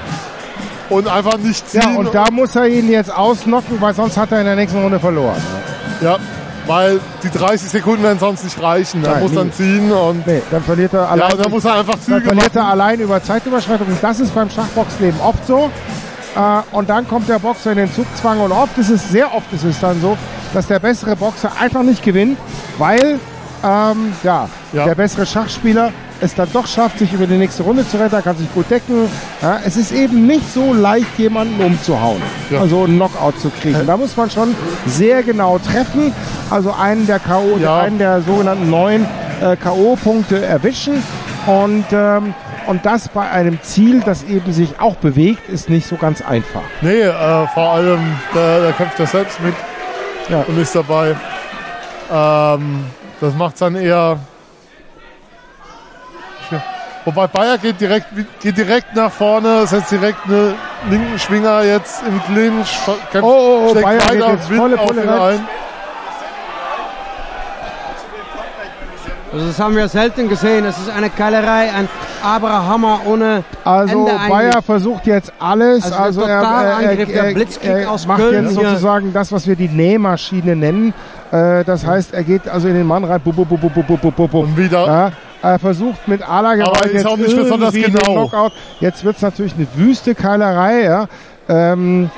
und 0.90 1.06
einfach 1.06 1.38
nicht 1.38 1.70
ziehen. 1.70 1.80
Ja, 1.80 1.96
und 1.96 2.12
da 2.12 2.26
muss 2.32 2.56
er 2.56 2.66
ihn 2.66 2.90
jetzt 2.90 3.14
ausnocken, 3.14 3.80
weil 3.80 3.94
sonst 3.94 4.16
hat 4.16 4.32
er 4.32 4.40
in 4.40 4.46
der 4.46 4.56
nächsten 4.56 4.82
Runde 4.82 4.98
verloren. 4.98 5.40
Ja, 6.00 6.18
Weil 6.68 7.00
die 7.22 7.30
30 7.30 7.70
Sekunden 7.70 8.02
werden 8.02 8.18
sonst 8.18 8.44
nicht 8.44 8.62
reichen. 8.62 9.02
Er 9.04 9.12
Nein, 9.14 9.22
muss 9.22 9.32
dann 9.32 9.46
nie. 9.48 9.52
ziehen 9.52 9.90
und 9.90 10.26
Nee, 10.26 10.42
dann 10.50 10.62
verliert 10.62 10.92
er 10.92 11.10
allein. 11.10 11.30
Ja, 11.30 11.36
dann 11.36 11.50
muss 11.50 11.64
er 11.64 11.74
einfach 11.74 11.94
Dann 11.94 12.02
Züge 12.02 12.20
verliert 12.20 12.54
er 12.54 12.66
allein 12.66 13.00
über 13.00 13.22
Zeitüberschreitung. 13.22 13.86
Das 14.00 14.20
ist 14.20 14.34
beim 14.34 14.50
Schachboxleben 14.50 15.18
oft 15.20 15.46
so. 15.46 15.70
Äh, 16.36 16.40
und 16.76 16.88
dann 16.88 17.08
kommt 17.08 17.28
der 17.28 17.38
Boxer 17.38 17.72
in 17.72 17.78
den 17.78 17.92
Zugzwang 17.92 18.40
und 18.40 18.52
oft 18.52 18.76
ist 18.78 18.90
es, 18.90 19.08
sehr 19.10 19.34
oft 19.34 19.52
ist 19.52 19.64
es 19.64 19.80
dann 19.80 20.00
so, 20.00 20.16
dass 20.54 20.66
der 20.66 20.78
bessere 20.78 21.16
Boxer 21.16 21.50
einfach 21.58 21.82
nicht 21.82 22.02
gewinnt, 22.04 22.38
weil 22.76 23.18
ähm, 23.64 24.12
ja, 24.22 24.48
der 24.72 24.94
bessere 24.94 25.26
Schachspieler 25.26 25.90
es 26.20 26.34
dann 26.34 26.48
doch 26.52 26.66
schafft, 26.66 26.98
sich 26.98 27.12
über 27.12 27.26
die 27.26 27.36
nächste 27.36 27.62
Runde 27.62 27.88
zu 27.88 27.96
retten, 27.98 28.22
kann 28.22 28.36
sich 28.36 28.52
gut 28.52 28.70
decken. 28.70 29.08
Ja, 29.42 29.60
es 29.64 29.76
ist 29.76 29.92
eben 29.92 30.26
nicht 30.26 30.52
so 30.52 30.72
leicht, 30.72 31.18
jemanden 31.18 31.62
umzuhauen, 31.62 32.22
also 32.58 32.84
einen 32.84 32.96
Knockout 32.96 33.38
zu 33.40 33.50
kriegen. 33.50 33.86
Da 33.86 33.96
muss 33.96 34.16
man 34.16 34.30
schon 34.30 34.54
sehr 34.86 35.22
genau 35.22 35.58
treffen, 35.58 36.12
also 36.50 36.72
einen 36.72 37.06
der 37.06 37.18
K.O., 37.18 37.56
einen 37.66 37.98
der 37.98 38.22
sogenannten 38.22 38.70
neun 38.70 39.06
äh, 39.40 39.56
K.O.-Punkte 39.56 40.42
erwischen 40.42 41.02
und 41.46 41.84
ähm, 41.92 42.34
und 42.66 42.84
das 42.84 43.08
bei 43.08 43.26
einem 43.30 43.62
Ziel, 43.62 44.00
das 44.00 44.24
eben 44.24 44.52
sich 44.52 44.78
auch 44.78 44.96
bewegt, 44.96 45.48
ist 45.48 45.70
nicht 45.70 45.86
so 45.86 45.96
ganz 45.96 46.20
einfach. 46.20 46.60
Nee, 46.82 47.00
äh, 47.00 47.46
vor 47.54 47.70
allem, 47.70 48.00
da, 48.34 48.60
da 48.60 48.72
kämpft 48.72 49.00
er 49.00 49.06
selbst 49.06 49.40
mit 49.40 49.54
und 50.46 50.58
ist 50.58 50.74
dabei. 50.74 51.16
Ähm, 52.12 52.84
das 53.20 53.34
macht 53.34 53.60
dann 53.60 53.74
eher. 53.74 54.18
Wobei 57.08 57.26
Bayer 57.26 57.56
geht 57.56 57.80
direkt, 57.80 58.08
geht 58.38 58.58
direkt 58.58 58.94
nach 58.94 59.10
vorne, 59.10 59.66
setzt 59.66 59.90
direkt 59.90 60.26
einen 60.26 60.54
linken 60.90 61.18
Schwinger 61.18 61.62
jetzt 61.64 62.02
im 62.06 62.22
Clinch, 62.24 62.68
kämpft, 63.10 63.22
Oh, 63.22 63.64
oh, 63.64 63.70
steckt 63.70 63.82
Bayer 63.86 64.08
geht 64.10 64.28
jetzt 64.28 64.48
volle 64.50 64.78
auf 64.78 64.86
Pulle 64.88 65.02
ihn 65.04 65.08
rein. 65.08 65.48
Also 69.32 69.46
das 69.46 69.60
haben 69.60 69.76
wir 69.76 69.88
selten 69.88 70.28
gesehen. 70.28 70.64
Es 70.64 70.78
ist 70.78 70.88
eine 70.88 71.10
Keilerei, 71.10 71.70
ein 71.70 71.88
Abrahammer 72.22 73.00
ohne 73.06 73.44
Also 73.62 74.06
Ende. 74.06 74.20
Bayer 74.28 74.62
versucht 74.62 75.06
jetzt 75.06 75.32
alles. 75.38 75.92
Also 75.92 76.24
der 76.24 76.38
Also, 76.40 76.86
er, 76.86 76.98
er, 76.98 77.08
er, 77.08 77.34
Blitzkick 77.34 77.70
er 77.70 77.90
aus 77.90 78.06
macht 78.06 78.20
Köln 78.20 78.44
jetzt 78.46 78.58
hier. 78.58 78.70
sozusagen 78.70 79.12
das, 79.12 79.30
was 79.30 79.46
wir 79.46 79.54
die 79.56 79.68
Nähmaschine 79.68 80.56
nennen. 80.56 80.94
Äh, 81.30 81.62
das 81.64 81.86
heißt, 81.86 82.14
er 82.14 82.24
geht 82.24 82.48
also 82.48 82.68
in 82.68 82.74
den 82.74 82.86
Mann 82.86 83.04
rein. 83.04 83.20
Bub, 83.20 83.36
bub, 83.36 83.48
bub, 83.48 83.60
bub, 83.60 83.86
bub, 83.86 84.16
bub. 84.16 84.34
Und 84.34 84.56
wieder. 84.56 84.86
Ja, 84.86 85.12
er 85.42 85.58
versucht 85.58 86.08
mit 86.08 86.26
aller 86.26 86.56
Gewalt 86.56 86.92
jetzt 86.92 87.06
auch 87.06 87.18
nicht 87.18 87.36
besonders 87.36 87.74
irgendwie 87.74 87.92
den 87.92 88.00
genau. 88.02 88.26
Knockout. 88.26 88.52
Jetzt 88.80 89.04
wird 89.04 89.16
es 89.16 89.22
natürlich 89.22 89.54
eine 89.54 89.66
wüste 89.74 90.14
Keilerei. 90.14 90.84
Ja. 90.84 91.06
Ähm, 91.48 92.10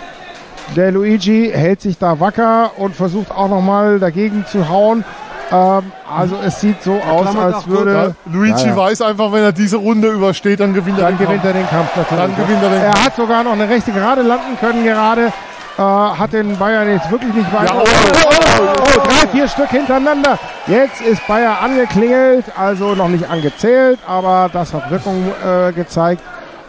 der 0.77 0.93
Luigi 0.93 1.51
hält 1.53 1.81
sich 1.81 1.99
da 1.99 2.21
wacker 2.21 2.71
und 2.77 2.95
versucht 2.95 3.33
auch 3.33 3.49
nochmal 3.49 3.99
dagegen 3.99 4.47
zu 4.47 4.69
hauen. 4.69 5.05
Ähm, 5.53 5.93
also 6.09 6.37
es 6.45 6.61
sieht 6.61 6.83
so 6.83 6.93
aus, 7.01 7.23
klammert 7.23 7.55
als 7.55 7.67
würde... 7.67 7.93
Ja, 7.93 8.33
Luigi 8.33 8.63
Ja, 8.63 8.69
ja. 8.69 8.77
weiß 8.77 9.03
einfach, 9.03 9.33
wenn 9.33 9.43
er 9.43 9.53
diese 9.53 9.77
Runde 9.77 10.09
übersteht, 10.09 10.61
dann 10.61 10.75
gewinnt 10.75 10.99
er 10.99 11.07
Dann 11.07 11.19
den 11.19 11.27
gewinnt 11.27 11.43
Kampf. 11.43 11.55
er 11.55 11.61
den 11.61 11.69
Kampf 11.69 11.97
natürlich. 11.97 12.25
Dann 12.25 12.37
gewinnt 12.37 12.63
er 12.63 12.69
den 12.71 12.83
er 12.83 12.91
Kampf. 12.91 13.05
hat 13.05 13.17
sogar 13.17 13.45
noch 13.45 13.53
eine 13.53 13.69
rechte 13.69 13.93
Gerade 13.93 14.23
landen 14.23 14.59
können 14.61 14.85
gerade. 14.85 15.33
Äh, 15.79 15.83
hat 15.83 16.33
den 16.33 16.59
Bayern 16.59 16.91
jetzt 16.91 17.11
wirklich 17.11 17.33
nicht 17.33 17.53
weiter. 17.53 17.75
Ja, 17.75 17.81
oh, 17.81 17.85
oh, 17.85 18.29
oh, 18.61 18.83
oh, 18.97 19.01
drei, 19.03 19.29
vier 19.29 19.49
Stück 19.49 19.71
hintereinander. 19.71 20.39
Jetzt 20.67 21.01
ist 21.01 21.27
Bayer 21.27 21.61
angeklingelt, 21.63 22.45
also 22.57 22.95
noch 22.95 23.09
nicht 23.09 23.29
angezählt, 23.29 23.99
aber 24.07 24.51
das 24.53 24.75
hat 24.75 24.91
Wirkung 24.91 25.33
äh, 25.45 25.73
gezeigt. 25.73 26.23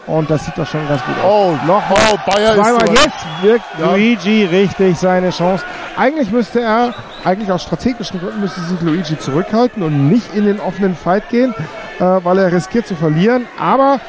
Und 0.08 0.30
das 0.30 0.44
sieht 0.46 0.58
doch 0.58 0.66
schon 0.68 0.88
ganz 0.88 1.02
gut 1.06 1.16
aus. 1.24 1.32
Oh, 1.32 1.68
noch 1.68 1.84
oh, 1.92 2.18
Bayer 2.26 2.56
ist 2.56 2.62
zweimal. 2.64 2.88
so- 2.88 2.94
Jetzt 2.94 3.26
wirkt 3.44 3.66
Ja. 3.80 3.92
Luigi 3.92 4.46
richtig 4.46 4.98
seine 4.98 5.30
Chance. 5.30 5.64
Eigentlich 5.96 6.32
müsste 6.32 6.60
er, 6.62 6.94
eigentlich 7.24 7.52
aus 7.52 7.62
strategischen 7.64 8.20
Gründen 8.20 8.42
müsste 8.42 8.62
sich 8.62 8.82
Luigi 8.82 9.18
zurückhalten 9.20 9.84
und 9.84 10.10
nicht 10.10 10.34
in 10.36 10.46
den 10.46 10.60
offenen 10.60 10.96
Fight 10.96 11.30
gehen, 11.30 11.54
äh, 12.00 12.04
weil 12.24 12.40
er 12.40 12.52
riskiert 12.52 12.88
zu 12.88 12.96
verlieren. 12.96 13.46
Aber 13.60 14.00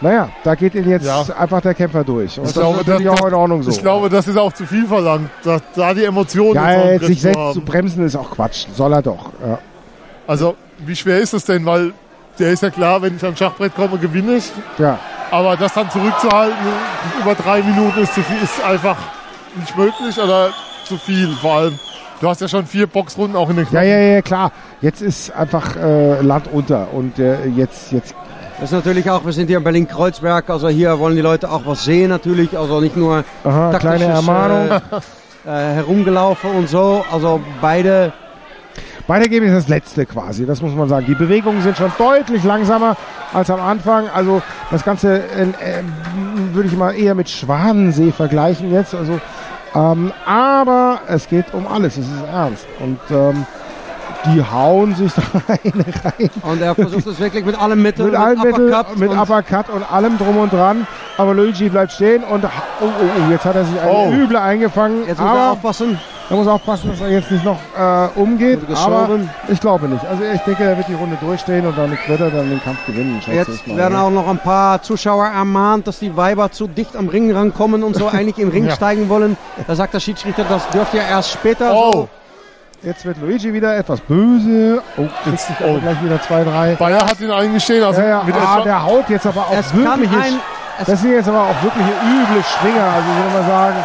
naja, 0.00 0.28
da 0.42 0.56
geht 0.56 0.74
ihn 0.74 0.88
jetzt 0.90 1.06
Ja. 1.06 1.22
einfach 1.38 1.60
der 1.60 1.74
Kämpfer 1.74 2.02
durch. 2.02 2.38
Und 2.38 2.46
Ich 2.48 2.52
das 2.52 2.60
glaube, 2.62 2.80
ist 2.80 2.88
natürlich 2.88 3.12
das- 3.12 3.22
auch 3.22 3.26
in 3.28 3.34
Ordnung 3.34 3.62
so. 3.62 3.70
Ich 3.70 3.80
glaube, 3.80 4.08
das 4.10 4.26
ist 4.26 4.36
auch 4.36 4.52
zu 4.52 4.66
viel 4.66 4.86
verlangt, 4.86 5.30
da, 5.44 5.58
da 5.76 5.94
die 5.94 6.04
Emotionen 6.04 6.54
ja, 6.56 6.90
jetzt 6.90 7.06
sich 7.06 7.20
selbst 7.22 7.38
haben. 7.38 7.54
zu 7.54 7.60
bremsen 7.60 8.04
ist 8.04 8.16
auch 8.16 8.30
Quatsch. 8.32 8.66
Soll 8.74 8.92
er 8.92 9.00
doch. 9.02 9.30
Ja. 9.46 9.58
Also, 10.26 10.56
wie 10.78 10.96
schwer 10.96 11.18
ist 11.20 11.32
es 11.34 11.44
denn? 11.44 11.64
Weil 11.64 11.92
der 12.38 12.50
ist 12.50 12.62
ja 12.64 12.70
klar, 12.70 13.00
wenn 13.00 13.16
ich 13.16 13.22
ans 13.24 13.38
Schachbrett 13.38 13.74
komme, 13.76 13.96
gewinne 13.96 14.34
ich. 14.34 14.50
ja. 14.78 14.98
Aber 15.30 15.56
das 15.56 15.74
dann 15.74 15.90
zurückzuhalten 15.90 16.56
über 17.22 17.34
drei 17.34 17.62
Minuten 17.62 18.00
ist, 18.00 18.14
zu 18.14 18.22
viel, 18.22 18.36
ist 18.42 18.62
einfach 18.64 18.96
nicht 19.56 19.76
möglich 19.76 20.18
oder 20.18 20.50
zu 20.84 20.96
viel. 20.98 21.28
Vor 21.40 21.54
allem, 21.56 21.78
du 22.20 22.28
hast 22.28 22.40
ja 22.40 22.48
schon 22.48 22.66
vier 22.66 22.86
Boxrunden 22.86 23.36
auch 23.36 23.50
in 23.50 23.56
den 23.56 23.64
Ja, 23.66 23.70
Knochen. 23.80 23.88
ja, 23.88 23.98
ja, 23.98 24.22
klar. 24.22 24.52
Jetzt 24.80 25.02
ist 25.02 25.30
einfach 25.34 25.76
äh, 25.76 26.20
Land 26.20 26.46
unter 26.52 26.88
und 26.92 27.18
äh, 27.18 27.46
jetzt, 27.46 27.92
jetzt 27.92 28.14
Das 28.60 28.70
ist 28.70 28.72
natürlich 28.72 29.10
auch, 29.10 29.24
wir 29.24 29.32
sind 29.32 29.48
hier 29.48 29.58
in 29.58 29.64
Berlin-Kreuzberg, 29.64 30.48
also 30.50 30.68
hier 30.68 30.98
wollen 30.98 31.16
die 31.16 31.22
Leute 31.22 31.50
auch 31.50 31.62
was 31.66 31.84
sehen 31.84 32.10
natürlich, 32.10 32.56
also 32.56 32.80
nicht 32.80 32.96
nur 32.96 33.24
Aha, 33.44 33.76
kleine 33.78 34.04
Ermahnung. 34.04 34.68
Äh, 34.70 35.50
äh, 35.50 35.74
herumgelaufen 35.74 36.50
und 36.52 36.68
so, 36.68 37.04
also 37.12 37.40
beide 37.60 38.12
Weitergeben 39.06 39.46
ist 39.46 39.54
das 39.54 39.68
letzte 39.68 40.04
quasi, 40.04 40.46
das 40.46 40.60
muss 40.60 40.74
man 40.74 40.88
sagen. 40.88 41.06
Die 41.06 41.14
Bewegungen 41.14 41.62
sind 41.62 41.76
schon 41.76 41.92
deutlich 41.96 42.42
langsamer 42.42 42.96
als 43.32 43.50
am 43.50 43.60
Anfang. 43.60 44.08
Also 44.08 44.42
das 44.70 44.84
Ganze 44.84 45.18
äh, 45.18 45.42
äh, 45.42 45.82
würde 46.52 46.68
ich 46.68 46.76
mal 46.76 46.92
eher 46.92 47.14
mit 47.14 47.30
Schwanensee 47.30 48.10
vergleichen 48.10 48.72
jetzt. 48.72 48.94
Also, 48.94 49.20
ähm, 49.74 50.12
aber 50.24 51.00
es 51.06 51.28
geht 51.28 51.54
um 51.54 51.68
alles, 51.68 51.96
es 51.96 52.06
ist 52.06 52.24
ernst. 52.32 52.66
Und 52.80 52.98
ähm, 53.10 53.46
die 54.24 54.42
hauen 54.42 54.94
sich 54.94 55.12
da 55.14 55.22
rein. 55.48 55.84
rein. 56.04 56.30
Und 56.42 56.62
er 56.62 56.74
versucht 56.74 57.06
es 57.06 57.18
wirklich 57.20 57.44
mit 57.44 57.60
allem 57.60 57.80
Mitteln, 57.82 58.10
mit 58.10 58.18
allen 58.18 58.38
Mitteln, 58.40 58.72
Uppercut 58.72 58.98
mit 58.98 59.10
und- 59.10 59.18
Uppercut 59.18 59.68
und 59.70 59.92
allem 59.92 60.18
drum 60.18 60.36
und 60.38 60.52
dran. 60.52 60.86
Aber 61.18 61.34
Luigi 61.34 61.68
bleibt 61.68 61.92
stehen 61.92 62.24
und 62.24 62.44
oh, 62.44 62.48
oh, 62.80 62.84
oh, 62.86 63.30
jetzt 63.30 63.44
hat 63.44 63.56
er 63.56 63.64
sich 63.64 63.80
eine 63.80 63.90
Oh. 63.90 64.10
üble 64.12 64.36
eingefangen. 64.40 65.06
Jetzt 65.06 65.20
muss 65.20 65.28
aber 65.30 65.38
er 65.38 65.50
aufpassen. 65.52 65.98
Er 66.28 66.36
muss 66.36 66.48
aufpassen, 66.48 66.90
dass 66.90 67.00
er 67.00 67.08
jetzt 67.10 67.30
nicht 67.30 67.44
noch 67.44 67.58
äh, 67.78 68.08
umgeht. 68.18 68.58
Aber 68.74 69.08
ich 69.46 69.60
glaube 69.60 69.86
nicht. 69.88 70.04
Also 70.04 70.24
ich 70.24 70.40
denke, 70.40 70.64
er 70.64 70.76
wird 70.76 70.88
die 70.88 70.94
Runde 70.94 71.16
durchstehen 71.20 71.64
und 71.66 71.78
dann 71.78 71.90
wird 72.06 72.20
er 72.20 72.30
dann 72.30 72.50
den 72.50 72.60
Kampf 72.64 72.84
gewinnen. 72.84 73.20
Jetzt 73.30 73.64
mal, 73.68 73.76
werden 73.76 73.94
ne? 73.94 74.00
auch 74.02 74.10
noch 74.10 74.26
ein 74.26 74.38
paar 74.38 74.82
Zuschauer 74.82 75.26
ermahnt, 75.26 75.86
dass 75.86 76.00
die 76.00 76.16
Weiber 76.16 76.50
zu 76.50 76.66
dicht 76.66 76.96
am 76.96 77.08
Ring 77.08 77.30
rankommen 77.32 77.84
und 77.84 77.94
so 77.94 78.08
eigentlich 78.12 78.38
im 78.38 78.48
Ring 78.48 78.64
Ja. 78.66 78.74
steigen 78.74 79.08
wollen. 79.08 79.36
Da 79.68 79.76
sagt 79.76 79.94
der 79.94 80.00
Schiedsrichter, 80.00 80.44
das 80.48 80.68
dürft 80.70 80.94
ihr 80.94 81.02
erst 81.02 81.30
später. 81.30 81.72
Oh. 81.72 81.92
So. 81.92 82.08
Jetzt 82.86 83.04
wird 83.04 83.16
Luigi 83.20 83.52
wieder 83.52 83.76
etwas 83.76 84.00
böse. 84.00 84.80
Oh, 84.96 85.08
jetzt 85.28 85.48
sich 85.48 85.56
aber 85.58 85.80
gleich 85.80 86.00
wieder 86.04 86.22
zwei, 86.22 86.44
drei. 86.44 86.76
Bayer 86.76 87.04
hat 87.04 87.20
ihn 87.20 87.32
eingestehen. 87.32 87.82
Also 87.82 88.00
ja, 88.00 88.06
ja, 88.08 88.22
mit 88.22 88.36
ah, 88.36 88.60
der 88.60 88.80
haut 88.80 89.10
jetzt 89.10 89.26
aber 89.26 89.40
auch 89.40 89.52
Es 89.58 89.72
kann 89.72 90.00
wirkliche. 90.00 90.16
ein- 90.16 90.40
das 90.86 91.00
sind 91.00 91.10
jetzt 91.10 91.28
aber 91.28 91.40
auch 91.40 91.62
wirkliche 91.64 91.90
üble 91.90 92.44
Schwinger. 92.44 92.84
Also 92.84 93.08
ich 93.10 93.24
würde 93.24 93.42
mal 93.42 93.48
sagen. 93.48 93.76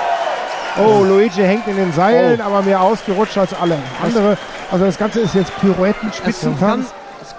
Oh, 0.85 1.03
Luigi 1.03 1.41
hängt 1.41 1.65
in 1.67 1.77
den 1.77 1.91
Seilen, 1.93 2.39
Oh. 2.43 2.45
aber 2.45 2.61
mehr 2.61 2.79
ausgerutscht 2.79 3.39
als 3.39 3.55
alle 3.59 3.75
andere. 4.03 4.37
Also 4.71 4.85
das 4.85 4.99
Ganze 4.99 5.21
ist 5.21 5.33
jetzt 5.33 5.51
Pirouetten, 5.59 6.11
Es 6.23 6.39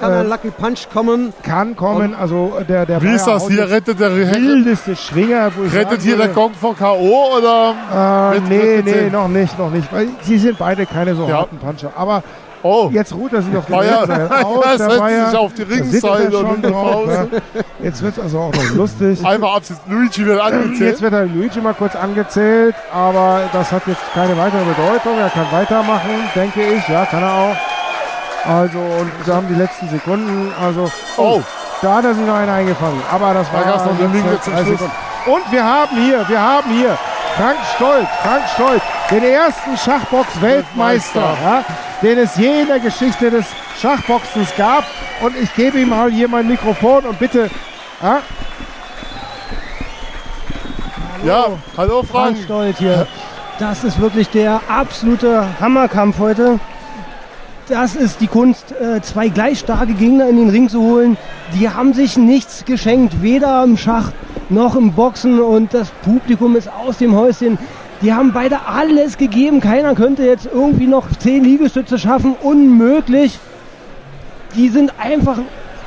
kann, 0.02 0.10
kann 0.10 0.20
ein 0.20 0.26
Äh, 0.26 0.28
Lucky 0.28 0.50
Punch 0.50 0.88
kommen. 0.92 1.32
Kann 1.42 1.76
kommen, 1.76 2.14
also 2.14 2.52
der 2.68 2.86
der 2.86 3.02
Wie 3.02 3.14
ist 3.14 3.26
das 3.26 3.46
hier? 3.48 3.62
jetzt 3.62 3.70
Rettet 3.70 4.00
der 4.00 4.14
wildeste 4.16 4.96
Schwinger. 4.96 5.50
Wo 5.56 5.64
ich 5.64 5.72
Rettet 5.74 6.02
hier 6.02 6.16
der 6.16 6.28
Gong 6.28 6.52
vor 6.60 6.76
K.O. 6.76 7.38
oder? 7.38 7.74
Äh, 8.34 8.40
nee, 8.48 8.82
nee, 8.84 9.10
noch 9.10 9.28
nicht, 9.28 9.58
noch 9.58 9.70
nicht. 9.70 9.92
Weil 9.92 10.08
sie 10.22 10.38
sind 10.38 10.58
beide 10.58 10.86
keine 10.86 11.14
so 11.14 11.26
Ja. 11.28 11.38
harten 11.38 11.58
Puncher. 11.58 11.90
Aber 11.96 12.22
Oh. 12.64 12.90
jetzt 12.92 13.12
ruht 13.12 13.32
er 13.32 13.42
sich 13.42 13.56
auf 13.56 13.66
die 13.66 13.72
aus. 14.44 14.78
Setzt 14.78 14.98
Bayer, 15.00 15.26
sich 15.30 15.36
auf 15.38 15.52
die 15.52 15.62
er 15.62 16.30
schon 16.30 16.46
und 16.46 16.62
drauf. 16.62 17.08
Jetzt 17.82 18.02
wird 18.04 18.16
es 18.16 18.22
also 18.22 18.38
auch 18.38 18.52
noch 18.54 18.70
lustig. 18.76 19.24
Einmal 19.26 19.56
absitzen. 19.56 19.82
Luigi 19.88 20.24
wird 20.24 20.40
angezählt. 20.40 20.80
Jetzt 20.90 21.02
wird 21.02 21.12
er 21.12 21.26
Luigi 21.26 21.60
mal 21.60 21.74
kurz 21.74 21.96
angezählt, 21.96 22.76
aber 22.94 23.40
das 23.52 23.72
hat 23.72 23.82
jetzt 23.88 24.02
keine 24.14 24.36
weitere 24.38 24.60
Bedeutung. 24.64 25.18
Er 25.20 25.30
kann 25.30 25.46
weitermachen, 25.50 26.10
denke 26.36 26.60
ich. 26.62 26.86
Ja, 26.88 27.04
kann 27.04 27.22
er 27.24 27.32
auch. 27.34 27.56
Also, 28.44 28.78
und 28.78 29.26
wir 29.26 29.34
haben 29.34 29.48
die 29.48 29.54
letzten 29.54 29.88
Sekunden. 29.88 30.52
Also, 30.60 30.90
oh, 31.16 31.40
da 31.80 31.96
hat 31.96 32.04
er 32.04 32.14
sich 32.14 32.26
noch 32.26 32.34
einen 32.34 32.50
eingefangen. 32.50 33.00
Aber 33.10 33.34
das 33.34 33.46
Da 33.50 33.58
war 33.58 33.64
gab's 33.64 33.84
noch 33.84 33.98
eine 33.98 34.32
jetzt 34.32 34.44
zum 34.44 34.54
30 34.54 34.78
Schluss. 34.78 34.90
Und 35.26 35.52
wir 35.52 35.64
haben 35.64 35.96
hier, 35.96 36.28
wir 36.28 36.40
haben 36.40 36.70
hier 36.70 36.98
Frank 37.36 37.58
Stolz, 37.76 38.08
Frank 38.22 38.42
Stolz, 38.54 38.82
den 39.10 39.24
ersten 39.24 39.76
Schachbox-Weltmeister, 39.76 41.36
ja, 41.44 41.64
den 42.02 42.18
es 42.18 42.36
je 42.36 42.62
in 42.62 42.66
der 42.66 42.80
Geschichte 42.80 43.30
des 43.30 43.46
Schachboxens 43.80 44.48
gab. 44.56 44.84
Und 45.20 45.36
ich 45.36 45.54
gebe 45.54 45.78
ihm 45.78 45.90
mal 45.90 46.10
hier 46.10 46.28
mein 46.28 46.48
Mikrofon 46.48 47.04
und 47.04 47.18
bitte, 47.18 47.48
ja, 48.02 48.18
Ja, 51.24 51.46
hallo 51.76 52.02
Frank. 52.02 52.34
Frank 52.34 52.38
Stolz 52.44 52.78
hier. 52.78 53.06
Das 53.60 53.84
ist 53.84 54.00
wirklich 54.00 54.28
der 54.30 54.60
absolute 54.68 55.46
Hammerkampf 55.60 56.18
heute. 56.18 56.58
Das 57.72 57.96
ist 57.96 58.20
die 58.20 58.26
Kunst, 58.26 58.66
äh, 58.72 59.00
zwei 59.00 59.28
gleich 59.28 59.60
starke 59.60 59.94
Gegner 59.94 60.28
in 60.28 60.36
den 60.36 60.50
Ring 60.50 60.68
zu 60.68 60.82
holen. 60.82 61.16
Die 61.58 61.70
haben 61.70 61.94
sich 61.94 62.18
nichts 62.18 62.66
geschenkt, 62.66 63.22
weder 63.22 63.64
im 63.64 63.78
Schach 63.78 64.12
noch 64.50 64.76
im 64.76 64.92
Boxen 64.92 65.40
und 65.40 65.72
das 65.72 65.88
Publikum 66.04 66.54
ist 66.54 66.68
aus 66.68 66.98
dem 66.98 67.16
Häuschen. 67.16 67.56
Die 68.02 68.12
haben 68.12 68.34
beide 68.34 68.66
alles 68.66 69.16
gegeben. 69.16 69.60
Keiner 69.60 69.94
könnte 69.94 70.22
jetzt 70.22 70.46
irgendwie 70.52 70.86
noch 70.86 71.06
zehn 71.18 71.44
Liegestütze 71.44 71.98
schaffen. 71.98 72.36
Unmöglich. 72.42 73.38
Die 74.54 74.68
sind 74.68 74.92
einfach 74.98 75.38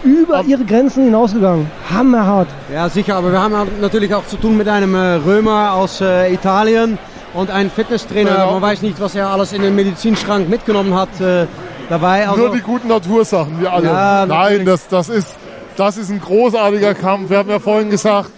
über 0.04 0.42
ihre 0.44 0.66
Grenzen 0.66 1.04
hinausgegangen. 1.04 1.70
Hammerhart. 1.94 2.48
Ja, 2.74 2.90
sicher, 2.90 3.16
aber 3.16 3.32
wir 3.32 3.40
haben 3.40 3.54
natürlich 3.80 4.16
auch 4.16 4.26
zu 4.26 4.38
tun 4.38 4.58
mit 4.58 4.68
einem 4.68 4.96
äh, 4.96 5.18
Römer 5.18 5.74
aus 5.74 6.02
äh, 6.02 6.34
Italien 6.34 6.98
und 7.36 7.52
einem 7.52 7.70
Fitnesstrainer. 7.70 8.48
Man 8.50 8.62
weiß 8.64 8.82
nicht, 8.82 9.00
was 9.00 9.14
er 9.14 9.30
alles 9.30 9.54
in 9.54 9.62
den 9.62 9.76
Medizinschrank 9.76 10.50
mitgenommen 10.50 10.96
hat 10.96 11.22
äh, 11.22 11.46
dabei. 11.90 12.28
Also, 12.28 12.46
Nur 12.46 12.56
die 12.56 12.62
guten 12.62 12.88
Natursachen, 12.88 13.60
wir 13.60 13.72
alle. 13.72 13.88
Ja, 13.88 14.26
Nein, 14.26 14.66
das, 14.66 14.88
das, 14.88 15.10
ist, 15.10 15.36
das 15.76 15.98
ist 15.98 16.10
ein 16.10 16.22
großartiger 16.22 16.94
Kampf. 16.94 17.30
Wir 17.30 17.38
haben 17.38 17.50
ja 17.50 17.60
vorhin 17.60 17.90
gesagt, 17.90 18.32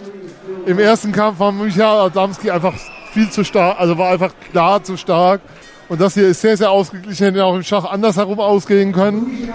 im 0.66 0.78
ersten 0.78 1.12
Kampf 1.12 1.38
war 1.38 1.52
Michael 1.52 2.06
Adamski 2.06 2.50
einfach 2.50 2.74
viel 3.12 3.30
zu 3.30 3.44
stark, 3.44 3.80
also 3.80 3.96
war 3.96 4.10
einfach 4.10 4.32
klar 4.50 4.82
zu 4.82 4.96
stark. 4.96 5.40
Und 5.88 6.02
das 6.02 6.12
hier 6.12 6.28
ist 6.28 6.42
sehr, 6.42 6.54
sehr 6.54 6.70
ausgeglichen, 6.70 7.24
hätte 7.24 7.42
auch 7.42 7.54
im 7.54 7.62
Schach 7.62 7.86
andersherum 7.86 8.38
ausgehen 8.40 8.92
können. 8.92 9.48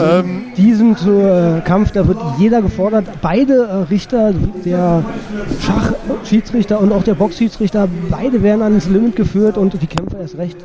Ähm, 0.00 0.52
Diesem 0.56 0.96
zu, 0.96 1.10
äh, 1.10 1.62
Kampf, 1.62 1.90
da 1.90 2.06
wird 2.06 2.18
jeder 2.38 2.62
gefordert. 2.62 3.06
Beide 3.20 3.64
äh, 3.64 3.74
Richter, 3.90 4.32
der 4.64 5.04
Schachschiedsrichter 5.60 6.80
und 6.80 6.92
auch 6.92 7.02
der 7.02 7.14
Boxschiedsrichter, 7.14 7.88
beide 8.08 8.40
werden 8.44 8.62
ans 8.62 8.86
Limit 8.86 9.16
geführt 9.16 9.58
und 9.58 9.82
die 9.82 9.86
Kämpfer 9.88 10.20
erst 10.20 10.38
recht. 10.38 10.58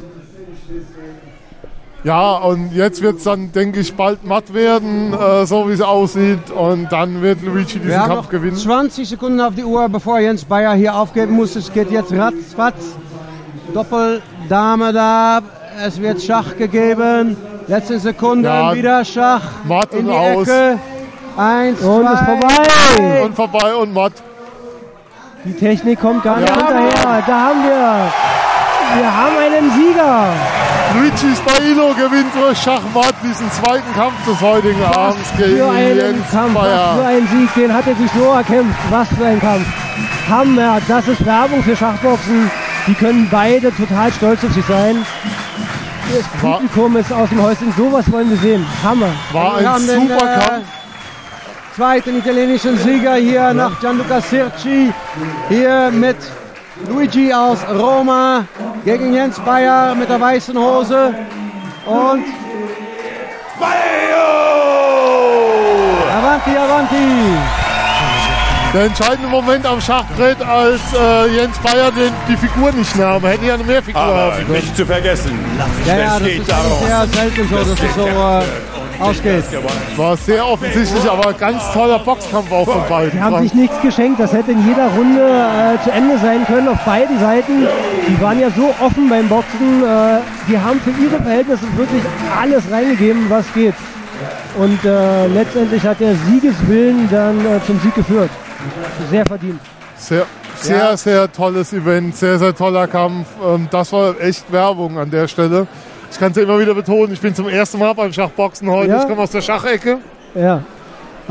Ja, 2.06 2.36
und 2.38 2.72
jetzt 2.74 3.02
wird 3.02 3.18
es 3.18 3.24
dann, 3.24 3.52
denke 3.52 3.80
ich, 3.82 3.94
bald 3.96 4.24
matt 4.24 4.54
werden, 4.54 5.12
äh, 5.14 5.46
so 5.46 5.68
wie 5.68 5.74
es 5.74 5.82
aussieht. 5.82 6.52
Und 6.52 6.90
dann 6.92 7.22
wird 7.22 7.42
Luigi 7.42 7.80
diesen 7.80 7.88
wir 7.90 8.00
haben 8.00 8.08
Kampf 8.10 8.24
noch 8.24 8.30
gewinnen. 8.30 8.56
20 8.56 9.10
Sekunden 9.10 9.42
auf 9.42 9.56
die 9.56 9.64
Uhr, 9.66 9.90
bevor 9.90 10.20
Jens 10.20 10.46
Bayer 10.46 10.74
hier 10.76 10.96
aufgeben 10.96 11.34
muss. 11.34 11.56
Es 11.56 11.74
geht 11.74 11.90
jetzt 11.92 12.14
ratzfatz. 12.14 12.76
Doppel, 13.74 14.22
Dame 14.48 14.94
da. 14.94 15.42
Es 15.86 16.00
wird 16.00 16.22
Schach 16.22 16.56
gegeben. 16.58 17.36
Letzte 17.68 18.00
Sekunden, 18.00 18.46
Ja, 18.46 18.74
wieder 18.76 19.04
Schach. 19.04 19.42
matt 19.66 19.92
in 19.94 20.06
und 20.06 20.12
die 20.12 20.12
aus. 20.14 20.48
Ecke. 20.48 20.80
Eins, 21.36 21.82
Und 21.82 22.04
zwei, 22.06 22.14
ist 22.14 22.20
vorbei. 22.24 23.24
Und 23.26 23.36
vorbei 23.36 23.76
und 23.76 23.94
matt. 23.94 24.14
Die 25.44 25.54
Technik 25.54 26.00
kommt 26.00 26.24
gar 26.24 26.38
nicht 26.40 26.50
Ja. 26.50 26.56
hinterher. 26.56 27.24
Da 27.28 27.40
haben 27.42 27.64
wir, 27.64 28.12
wir 29.02 29.18
haben 29.18 29.38
einen 29.38 29.72
Sieger. 29.72 30.28
Luigi 30.94 31.36
Spailo 31.36 31.94
gewinnt 31.94 32.34
durch 32.36 32.58
Schachmatt 32.58 33.16
diesen 33.24 33.52
zweiten 33.52 33.94
Kampf 33.94 34.24
des 34.26 34.40
heutigen 34.42 34.84
Abends 34.84 35.30
gegen 35.38 35.58
Für 35.58 35.70
einen 35.70 35.98
Jens 35.98 36.32
Kampf, 36.32 36.56
was 36.56 36.64
für 36.64 37.02
Bayer. 37.02 37.08
einen 37.08 37.28
Sieg, 37.28 37.54
den 37.56 37.74
hat 37.74 37.88
er 37.88 37.96
sich 37.96 38.12
so 38.12 38.24
erkämpft. 38.32 38.80
Was 38.90 39.08
für 39.10 39.26
ein 39.26 39.40
Kampf. 39.40 39.66
Hammer, 40.30 40.80
das 40.88 41.08
ist 41.08 41.26
Werbung 41.26 41.64
für 41.64 41.76
Schachboxen. 41.76 42.50
Die 42.88 42.94
können 42.94 43.28
beide 43.32 43.76
total 43.76 44.12
stolz 44.14 44.44
auf 44.44 44.54
sich 44.54 44.66
sein. 44.66 45.06
Das 46.14 46.28
Publikum 46.40 46.96
ist 46.98 47.12
aus 47.12 47.30
dem 47.30 47.42
Häuschen. 47.42 47.74
Sowas 47.76 48.10
wollen 48.12 48.30
wir 48.30 48.38
sehen. 48.38 48.66
Hammer. 48.84 49.10
War 49.32 49.60
Wir 49.60 49.72
haben 49.72 49.88
den, 49.88 50.10
äh, 50.12 50.62
zweiten 51.76 52.18
italienischen 52.18 52.78
Sieger 52.78 53.16
hier 53.16 53.54
nach 53.54 53.80
Gianluca 53.80 54.22
Sirci. 54.22 54.94
Hier 55.50 55.92
mit 55.92 56.18
Luigi 56.88 57.32
aus 57.34 57.60
Roma 57.70 58.46
gegen 58.84 59.14
Jens 59.14 59.40
Bayer 59.40 59.96
mit 59.96 60.10
der 60.10 60.20
weißen 60.20 60.58
Hose. 60.58 61.14
Und 61.86 62.24
Avanti, 66.18 66.58
Avanti. 66.58 66.96
Der 68.74 68.86
entscheidende 68.88 69.30
Moment 69.30 69.66
am 69.66 69.80
Schachbrett, 69.80 70.42
als 70.46 70.82
äh, 70.94 71.28
Jens 71.34 71.58
Bayer 71.60 71.92
den, 71.92 72.12
die 72.28 72.36
Figur 72.36 72.74
nicht 72.74 72.94
nahm. 72.98 73.24
Er 73.24 73.32
hätte 73.32 73.46
ja 73.46 73.54
eine 73.54 73.64
Mehrfigur 73.64 74.02
Aber 74.02 74.16
haben 74.34 74.36
können. 74.38 74.52
nicht 74.52 74.76
zu 74.76 74.86
vergessen, 74.86 75.40
Ja, 75.88 75.96
ja, 75.96 76.04
es 76.06 76.10
das 76.20 76.24
geht 76.24 76.40
ist 76.42 76.52
darum. 76.52 76.86
sehr 76.86 77.08
selten 77.08 77.48
so, 77.50 77.56
dass 77.56 77.68
es 77.70 77.96
so 77.96 78.06
äh, 78.08 78.44
ausgeht. 79.00 79.44
War 79.96 80.18
sehr 80.18 80.46
offensichtlich, 80.48 81.10
aber 81.10 81.34
ganz 81.34 81.72
toller 81.74 82.00
Boxkampf 82.00 82.52
auch 82.52 82.66
von 82.66 82.88
beiden. 82.90 83.12
Die 83.12 83.22
haben 83.22 83.42
sich 83.42 83.54
nichts 83.54 83.80
geschenkt. 83.82 84.20
Das 84.20 84.34
hätte 84.34 84.52
in 84.52 84.68
jeder 84.68 84.88
Runde 84.88 85.22
äh, 85.22 85.84
zu 85.84 85.92
Ende 85.92 86.18
sein 86.20 86.46
können 86.46 86.68
auf 86.68 86.84
beiden 86.86 87.20
Seiten. 87.20 87.68
Die 88.08 88.22
waren 88.22 88.40
ja 88.40 88.50
so 88.52 88.74
offen 88.84 89.10
beim 89.10 89.28
Boxen. 89.28 89.84
Äh, 89.84 90.20
die 90.48 90.58
haben 90.58 90.80
für 90.82 90.92
ihre 91.04 91.22
Verhältnisse 91.22 91.64
wirklich 91.78 92.02
alles 92.40 92.64
reingegeben, 92.72 93.30
was 93.30 93.46
geht. 93.54 93.74
Und 94.58 94.84
äh, 94.86 95.28
letztendlich 95.28 95.84
hat 95.84 96.00
der 96.00 96.16
Siegeswillen 96.16 97.10
dann 97.12 97.40
äh, 97.40 97.60
zum 97.66 97.80
Sieg 97.82 97.94
geführt. 97.96 98.30
Sehr 99.12 99.26
verdient. 99.26 99.60
Sehr, 99.98 100.26
sehr, 100.56 100.78
Ja. 100.78 100.98
sehr 100.98 101.32
tolles 101.32 101.74
Event, 101.74 102.16
sehr, 102.16 102.40
sehr 102.40 102.56
toller 102.56 102.88
Kampf. 102.88 103.28
Ähm, 103.46 103.68
das 103.70 103.92
war 103.92 104.16
echt 104.20 104.50
Werbung 104.52 104.98
an 104.98 105.10
der 105.12 105.28
Stelle. 105.28 105.68
Ich 106.12 106.20
kann 106.20 106.32
es 106.32 106.38
ja 106.38 106.44
immer 106.44 106.60
wieder 106.60 106.74
betonen, 106.74 107.14
ich 107.14 107.22
bin 107.22 107.36
zum 107.36 107.50
ersten 107.50 107.80
Mal 107.80 107.94
beim 107.94 108.12
Schachboxen 108.14 108.70
heute. 108.70 108.92
Ja. 108.92 109.02
Ich 109.02 109.08
komme 109.08 109.22
aus 109.22 109.32
der 109.32 109.42
Schachecke. 109.42 110.00
Ja. 110.34 110.64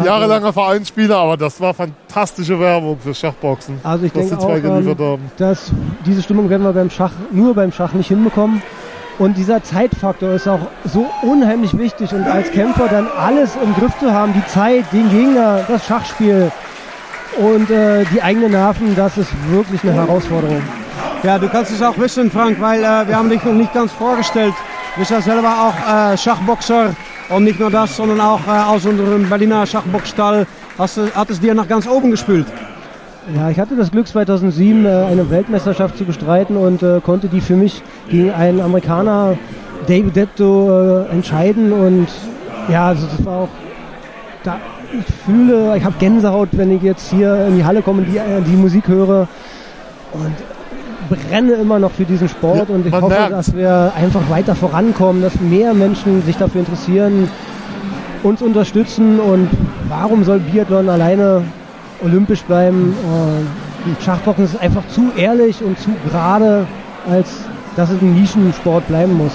Jahrelanger 0.03 0.53
Vereinsspieler, 0.53 1.17
aber 1.17 1.37
das 1.37 1.61
war 1.61 1.73
fantastische 1.73 2.59
Werbung 2.59 2.99
fürs 2.99 3.19
Schachboxen. 3.19 3.79
Also 3.85 4.07
ich 4.07 4.13
denke 4.13 4.37
auch, 4.37 4.49
geliefert 4.49 4.99
ähm, 4.99 5.07
haben. 5.07 5.31
dass 5.37 5.71
diese 6.05 6.23
Stimmung 6.23 6.51
werden 6.51 6.65
wir 6.65 6.73
beim 6.73 6.91
Schach 6.91 7.13
nur 7.31 7.55
beim 7.55 7.71
Schach 7.71 7.93
nicht 7.93 8.09
hinbekommen. 8.09 8.61
Und 9.19 9.37
dieser 9.37 9.63
Zeitfaktor 9.63 10.33
ist 10.33 10.49
auch 10.49 10.59
so 10.85 11.07
unheimlich 11.23 11.79
wichtig 11.79 12.13
und 12.13 12.25
als 12.25 12.51
Kämpfer 12.51 12.89
dann 12.89 13.07
alles 13.17 13.57
im 13.63 13.73
Griff 13.75 13.97
zu 14.01 14.13
haben, 14.13 14.33
die 14.33 14.45
Zeit, 14.47 14.93
den 14.93 15.09
Gegner, 15.09 15.61
das 15.69 15.87
Schachspiel 15.87 16.51
und 17.37 17.71
äh, 17.71 18.05
die 18.13 18.21
eigenen 18.21 18.51
Nerven, 18.51 18.97
das 18.97 19.17
ist 19.17 19.31
wirklich 19.51 19.83
eine 19.85 19.93
Herausforderung. 19.93 20.63
Ja, 21.25 21.39
du 21.39 21.49
kannst 21.49 21.73
es 21.73 21.81
auch 21.81 21.97
wissen, 21.97 22.31
Frank, 22.31 22.61
weil 22.61 22.81
äh, 22.81 23.09
wir 23.09 23.17
haben 23.17 23.31
dich 23.31 23.43
noch 23.43 23.55
nicht 23.55 23.73
ganz 23.73 23.91
vorgestellt. 23.93 24.53
Du 24.95 25.01
bist 25.01 25.11
ja 25.11 25.23
selber 25.23 25.49
auch 25.49 26.13
äh, 26.13 26.19
Schachboxer 26.19 26.95
und 27.31 27.45
nicht 27.45 27.59
nur 27.59 27.71
das, 27.71 27.97
sondern 27.97 28.21
auch 28.21 28.47
äh, 28.47 28.51
aus 28.51 28.85
unserem 28.85 29.27
Berliner 29.31 29.65
Schachboxstall 29.65 30.47
hast, 30.77 31.01
hat 31.15 31.31
es 31.31 31.41
dir 31.41 31.55
nach 31.55 31.67
ganz 31.67 31.89
oben 31.89 32.11
gespült. 32.11 32.47
Ja, 33.35 33.49
ich 33.49 33.59
hatte 33.59 33.75
das 33.75 33.91
Glück 33.91 34.07
2007 34.07 34.85
äh, 34.85 34.89
eine 34.89 35.31
Weltmeisterschaft 35.31 35.97
zu 35.97 36.05
bestreiten 36.05 36.59
und 36.59 36.83
äh, 36.83 37.01
konnte 37.03 37.29
die 37.29 37.41
für 37.41 37.57
mich 37.57 37.83
gegen 38.11 38.31
einen 38.31 38.61
Amerikaner, 38.61 39.39
David 39.87 40.15
Depto, 40.15 41.07
äh, 41.07 41.11
entscheiden 41.11 41.73
und 41.73 42.09
ja, 42.69 42.89
also 42.89 43.07
das 43.07 43.25
war 43.25 43.41
auch 43.45 43.49
da, 44.43 44.59
ich 44.93 45.07
fühle, 45.25 45.75
ich 45.75 45.85
habe 45.85 45.95
Gänsehaut, 45.99 46.51
wenn 46.53 46.77
ich 46.77 46.83
jetzt 46.83 47.11
hier 47.11 47.47
in 47.47 47.57
die 47.57 47.65
Halle 47.65 47.81
komme 47.81 48.03
und 48.03 48.09
die, 48.13 48.21
die 48.47 48.57
Musik 48.57 48.89
höre 48.89 49.27
und 50.13 50.54
brenne 51.09 51.53
immer 51.55 51.79
noch 51.79 51.93
für 51.93 52.05
diesen 52.05 52.29
Sport 52.29 52.69
Ja, 52.69 52.75
und 52.75 52.87
ich 52.87 52.93
hoffe, 52.93 53.09
merkt's. 53.09 53.31
dass 53.31 53.57
wir 53.57 53.93
einfach 53.97 54.29
weiter 54.31 54.55
vorankommen, 54.55 55.23
dass 55.23 55.41
mehr 55.41 55.75
Menschen 55.75 56.23
sich 56.23 56.37
dafür 56.37 56.61
interessieren, 56.61 57.29
uns 58.23 58.43
unterstützen 58.43 59.21
und 59.21 59.49
warum 59.89 60.25
soll 60.25 60.41
Biathlon 60.41 60.89
alleine 60.89 61.43
olympisch 62.03 62.43
bleiben? 62.43 62.95
Äh, 62.95 64.03
Schachboxen 64.03 64.45
ist 64.45 64.61
einfach 64.61 64.87
zu 64.89 65.11
ehrlich 65.17 65.63
und 65.63 65.79
zu 65.79 65.91
gerade, 66.11 66.67
als 67.09 67.29
dass 67.77 67.91
es 67.91 68.01
ein 68.01 68.15
Nischensport 68.15 68.87
bleiben 68.89 69.17
muss. 69.17 69.33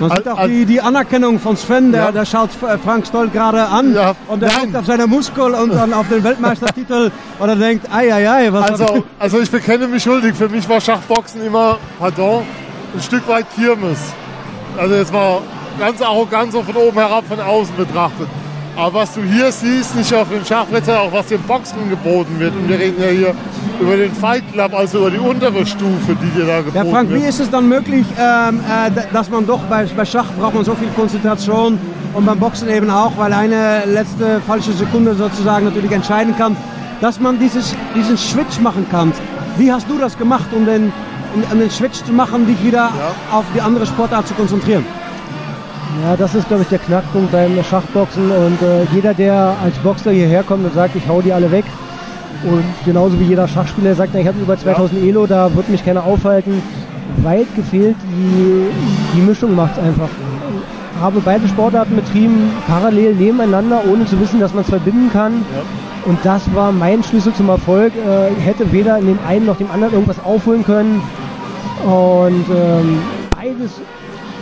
Man 0.00 0.10
sieht 0.10 0.28
auch 0.28 0.46
die, 0.46 0.64
die 0.64 0.80
Anerkennung 0.80 1.38
von 1.38 1.56
Sven, 1.56 1.92
der, 1.92 2.12
der 2.12 2.24
schaut 2.24 2.50
äh, 2.62 2.78
Frank 2.78 3.06
Stoll 3.06 3.28
gerade 3.28 3.64
an 3.66 3.96
und 4.28 4.40
der 4.40 4.50
guckt 4.50 4.76
auf 4.76 4.86
seine 4.86 5.06
Muskel 5.06 5.54
und 5.54 5.70
dann 5.74 5.92
auf 5.92 6.08
den 6.08 6.22
Weltmeistertitel 6.24 7.10
und 7.38 7.48
er 7.48 7.56
denkt, 7.56 7.86
ei, 7.92 8.12
ei, 8.12 8.30
ei, 8.30 8.52
was 8.52 8.70
Also, 8.70 9.04
also 9.18 9.40
ich 9.40 9.50
bekenne 9.50 9.86
mich 9.88 10.02
schuldig. 10.02 10.34
Für 10.34 10.48
mich 10.48 10.68
war 10.68 10.80
Schachboxen 10.80 11.44
immer, 11.44 11.78
pardon, 11.98 12.44
ein 12.94 13.00
Stück 13.00 13.26
weit 13.28 13.46
Kirmes. 13.54 13.98
Also 14.76 14.94
jetzt 14.94 15.12
mal 15.12 15.40
ganz 15.78 16.00
arrogant 16.00 16.52
so 16.52 16.62
von 16.62 16.76
oben 16.76 16.98
herab, 16.98 17.24
von 17.28 17.40
außen 17.40 17.76
betrachtet. 17.76 18.28
Aber 18.74 19.00
was 19.00 19.14
du 19.14 19.22
hier 19.22 19.52
siehst, 19.52 19.94
nicht 19.96 20.12
auf 20.14 20.28
dem 20.30 20.44
Schachbrett, 20.44 20.86
sondern 20.86 21.08
auch 21.08 21.12
was 21.12 21.26
dem 21.26 21.42
Boxen 21.42 21.90
geboten 21.90 22.38
wird. 22.38 22.54
Und 22.54 22.68
wir 22.68 22.78
reden 22.78 23.02
ja 23.02 23.08
hier 23.10 23.34
über 23.80 23.96
den 23.96 24.12
Fight 24.14 24.44
Club, 24.52 24.72
also 24.74 24.98
über 24.98 25.10
die 25.10 25.18
untere 25.18 25.66
Stufe, 25.66 26.16
die 26.22 26.30
dir 26.30 26.46
da 26.46 26.58
geboten 26.62 26.76
Ja, 26.86 26.90
Frank, 26.90 27.10
wird. 27.10 27.22
wie 27.22 27.26
ist 27.26 27.40
es 27.40 27.50
dann 27.50 27.68
möglich, 27.68 28.06
ähm, 28.18 28.60
äh, 28.60 28.90
dass 29.12 29.28
man 29.28 29.46
doch 29.46 29.60
bei, 29.64 29.84
bei 29.84 30.04
Schach 30.06 30.26
braucht 30.38 30.54
man 30.54 30.64
so 30.64 30.74
viel 30.74 30.88
Konzentration 30.96 31.78
und 32.14 32.24
beim 32.24 32.38
Boxen 32.38 32.68
eben 32.70 32.88
auch, 32.88 33.12
weil 33.18 33.32
eine 33.32 33.84
letzte 33.84 34.40
falsche 34.46 34.72
Sekunde 34.72 35.14
sozusagen 35.14 35.66
natürlich 35.66 35.92
entscheiden 35.92 36.34
kann, 36.38 36.56
dass 37.02 37.20
man 37.20 37.38
dieses, 37.38 37.74
diesen 37.94 38.16
Switch 38.16 38.58
machen 38.60 38.86
kann. 38.90 39.12
Wie 39.58 39.70
hast 39.70 39.88
du 39.90 39.98
das 39.98 40.16
gemacht, 40.16 40.46
um 40.56 40.64
den, 40.64 40.92
um, 41.34 41.42
um 41.52 41.58
den 41.58 41.70
Switch 41.70 42.02
zu 42.04 42.12
machen, 42.12 42.46
dich 42.46 42.62
wieder 42.64 42.88
auf 43.30 43.44
die 43.54 43.60
andere 43.60 43.84
Sportart 43.84 44.26
zu 44.26 44.34
konzentrieren? 44.34 44.86
Ja, 46.00 46.16
das 46.16 46.34
ist, 46.34 46.48
glaube 46.48 46.62
ich, 46.62 46.68
der 46.68 46.78
Knackpunkt 46.78 47.32
beim 47.32 47.62
Schachboxen. 47.62 48.30
Und 48.30 48.62
äh, 48.62 48.84
jeder, 48.94 49.14
der 49.14 49.54
als 49.62 49.76
Boxer 49.78 50.10
hierher 50.10 50.42
kommt 50.42 50.64
und 50.64 50.74
sagt, 50.74 50.96
ich 50.96 51.06
hau 51.08 51.20
die 51.20 51.32
alle 51.32 51.50
weg, 51.50 51.64
und 52.44 52.64
genauso 52.84 53.18
wie 53.20 53.24
jeder 53.24 53.46
Schachspieler 53.46 53.94
sagt, 53.94 54.10
na, 54.14 54.20
ich 54.20 54.26
habe 54.26 54.40
über 54.40 54.58
2000 54.58 55.02
Elo, 55.04 55.26
da 55.26 55.54
wird 55.54 55.68
mich 55.68 55.84
keiner 55.84 56.04
aufhalten. 56.04 56.60
Weit 57.22 57.46
gefehlt, 57.54 57.96
die, 58.02 58.66
die 59.14 59.20
Mischung 59.20 59.54
macht 59.54 59.72
es 59.76 59.84
einfach. 59.84 60.08
Habe 61.00 61.20
beide 61.24 61.46
Sportarten 61.46 61.94
betrieben, 61.94 62.50
parallel 62.66 63.14
nebeneinander, 63.14 63.82
ohne 63.90 64.06
zu 64.06 64.18
wissen, 64.20 64.40
dass 64.40 64.54
man 64.54 64.62
es 64.62 64.70
verbinden 64.70 65.10
kann. 65.12 65.44
Und 66.04 66.18
das 66.24 66.42
war 66.54 66.72
mein 66.72 67.02
Schlüssel 67.04 67.32
zum 67.32 67.48
Erfolg. 67.48 67.92
Äh, 67.94 68.32
ich 68.32 68.44
hätte 68.44 68.72
weder 68.72 68.98
in 68.98 69.06
dem 69.06 69.18
einen 69.26 69.46
noch 69.46 69.56
dem 69.56 69.70
anderen 69.70 69.92
irgendwas 69.92 70.22
aufholen 70.24 70.64
können. 70.64 71.00
Und 71.84 72.44
ähm, 72.50 72.98
beides 73.42 73.72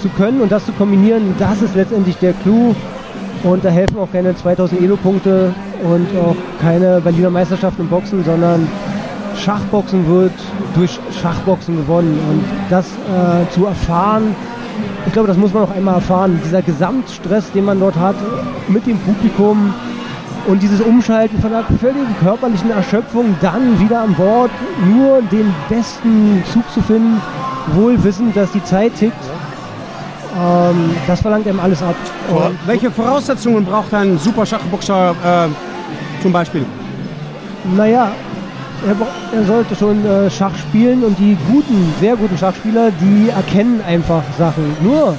zu 0.03 0.09
können 0.11 0.41
und 0.41 0.53
das 0.53 0.67
zu 0.67 0.73
kombinieren, 0.73 1.35
das 1.39 1.63
ist 1.63 1.75
letztendlich 1.75 2.17
der 2.19 2.33
Clou. 2.33 2.75
Und 3.43 3.65
da 3.65 3.71
helfen 3.71 3.99
auch 3.99 4.13
keine 4.13 4.37
2000 4.37 4.83
Elo-Punkte 4.83 5.55
und 5.83 6.07
auch 6.19 6.37
keine 6.61 7.01
Berliner 7.01 7.31
Meisterschaften 7.31 7.83
im 7.83 7.89
Boxen, 7.89 8.23
sondern 8.23 8.69
Schachboxen 9.37 10.07
wird 10.07 10.33
durch 10.75 10.99
Schachboxen 11.23 11.77
gewonnen. 11.79 12.19
Und 12.31 12.45
das 12.69 12.87
äh, 12.87 13.51
zu 13.55 13.65
erfahren, 13.65 14.37
ich 15.07 15.13
glaube, 15.15 15.29
das 15.29 15.39
muss 15.39 15.55
man 15.55 15.63
auch 15.63 15.75
einmal 15.75 15.95
erfahren. 15.95 16.39
Dieser 16.45 16.61
Gesamtstress, 16.61 17.51
den 17.53 17.65
man 17.65 17.81
dort 17.81 17.97
hat 17.97 18.17
mit 18.69 18.87
dem 18.87 18.99
Publikum 18.99 19.73
und 20.47 20.63
dieses 20.63 20.83
Umschalten 20.83 21.41
von 21.41 21.55
einer 21.55 21.65
völligen 21.65 22.15
körperlichen 22.23 22.71
Erschöpfung, 22.71 23.35
dann 23.41 23.81
wieder 23.81 24.03
an 24.03 24.15
Bord, 24.15 24.51
nur 24.95 25.23
den 25.23 25.55
besten 25.71 26.43
Zug 26.53 26.71
zu 26.73 26.83
finden, 26.83 27.21
wohl 27.75 28.03
wissend, 28.03 28.37
dass 28.37 28.51
die 28.53 28.63
Zeit 28.65 28.95
tickt. 28.97 29.15
Ähm, 30.39 30.91
das 31.07 31.21
verlangt 31.21 31.47
einem 31.47 31.61
alles 31.61 31.83
ab. 31.83 31.97
Und 32.29 32.59
welche 32.67 32.91
Voraussetzungen 32.91 33.65
braucht 33.65 33.93
ein 33.95 34.19
super 34.19 34.47
Schachboxer 34.47 35.11
äh, 35.11 36.23
zum 36.23 36.33
Beispiel? 36.33 36.65
Naja, 37.77 38.13
er, 38.87 39.39
er 39.39 39.45
sollte 39.45 39.75
schon 39.75 40.05
äh, 40.07 40.31
Schach 40.31 40.57
spielen 40.57 41.03
und 41.05 41.19
die 41.19 41.37
guten, 41.51 41.93
sehr 42.01 42.17
guten 42.17 42.39
Schachspieler, 42.39 42.91
die 43.01 43.29
erkennen 43.31 43.81
einfach 43.87 44.23
Sachen. 44.39 44.77
Nur 44.81 45.17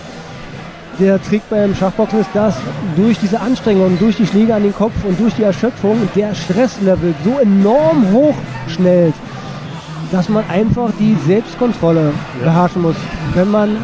der 0.99 1.21
Trick 1.21 1.41
beim 1.49 1.75
Schachboxen 1.75 2.19
ist, 2.19 2.29
dass 2.33 2.55
durch 2.95 3.17
diese 3.19 3.39
Anstrengung, 3.39 3.97
durch 3.99 4.17
die 4.17 4.27
Schläge 4.27 4.53
an 4.53 4.63
den 4.63 4.73
Kopf 4.73 4.93
und 5.03 5.19
durch 5.19 5.33
die 5.35 5.43
Erschöpfung 5.43 5.97
der 6.15 6.33
Stresslevel 6.35 7.13
so 7.23 7.39
enorm 7.39 8.11
hoch 8.11 8.35
schnellt, 8.67 9.13
dass 10.11 10.29
man 10.29 10.43
einfach 10.49 10.89
die 10.99 11.15
Selbstkontrolle 11.25 12.13
beherrschen 12.43 12.81
muss. 12.81 12.95
Wenn 13.33 13.51
man 13.51 13.77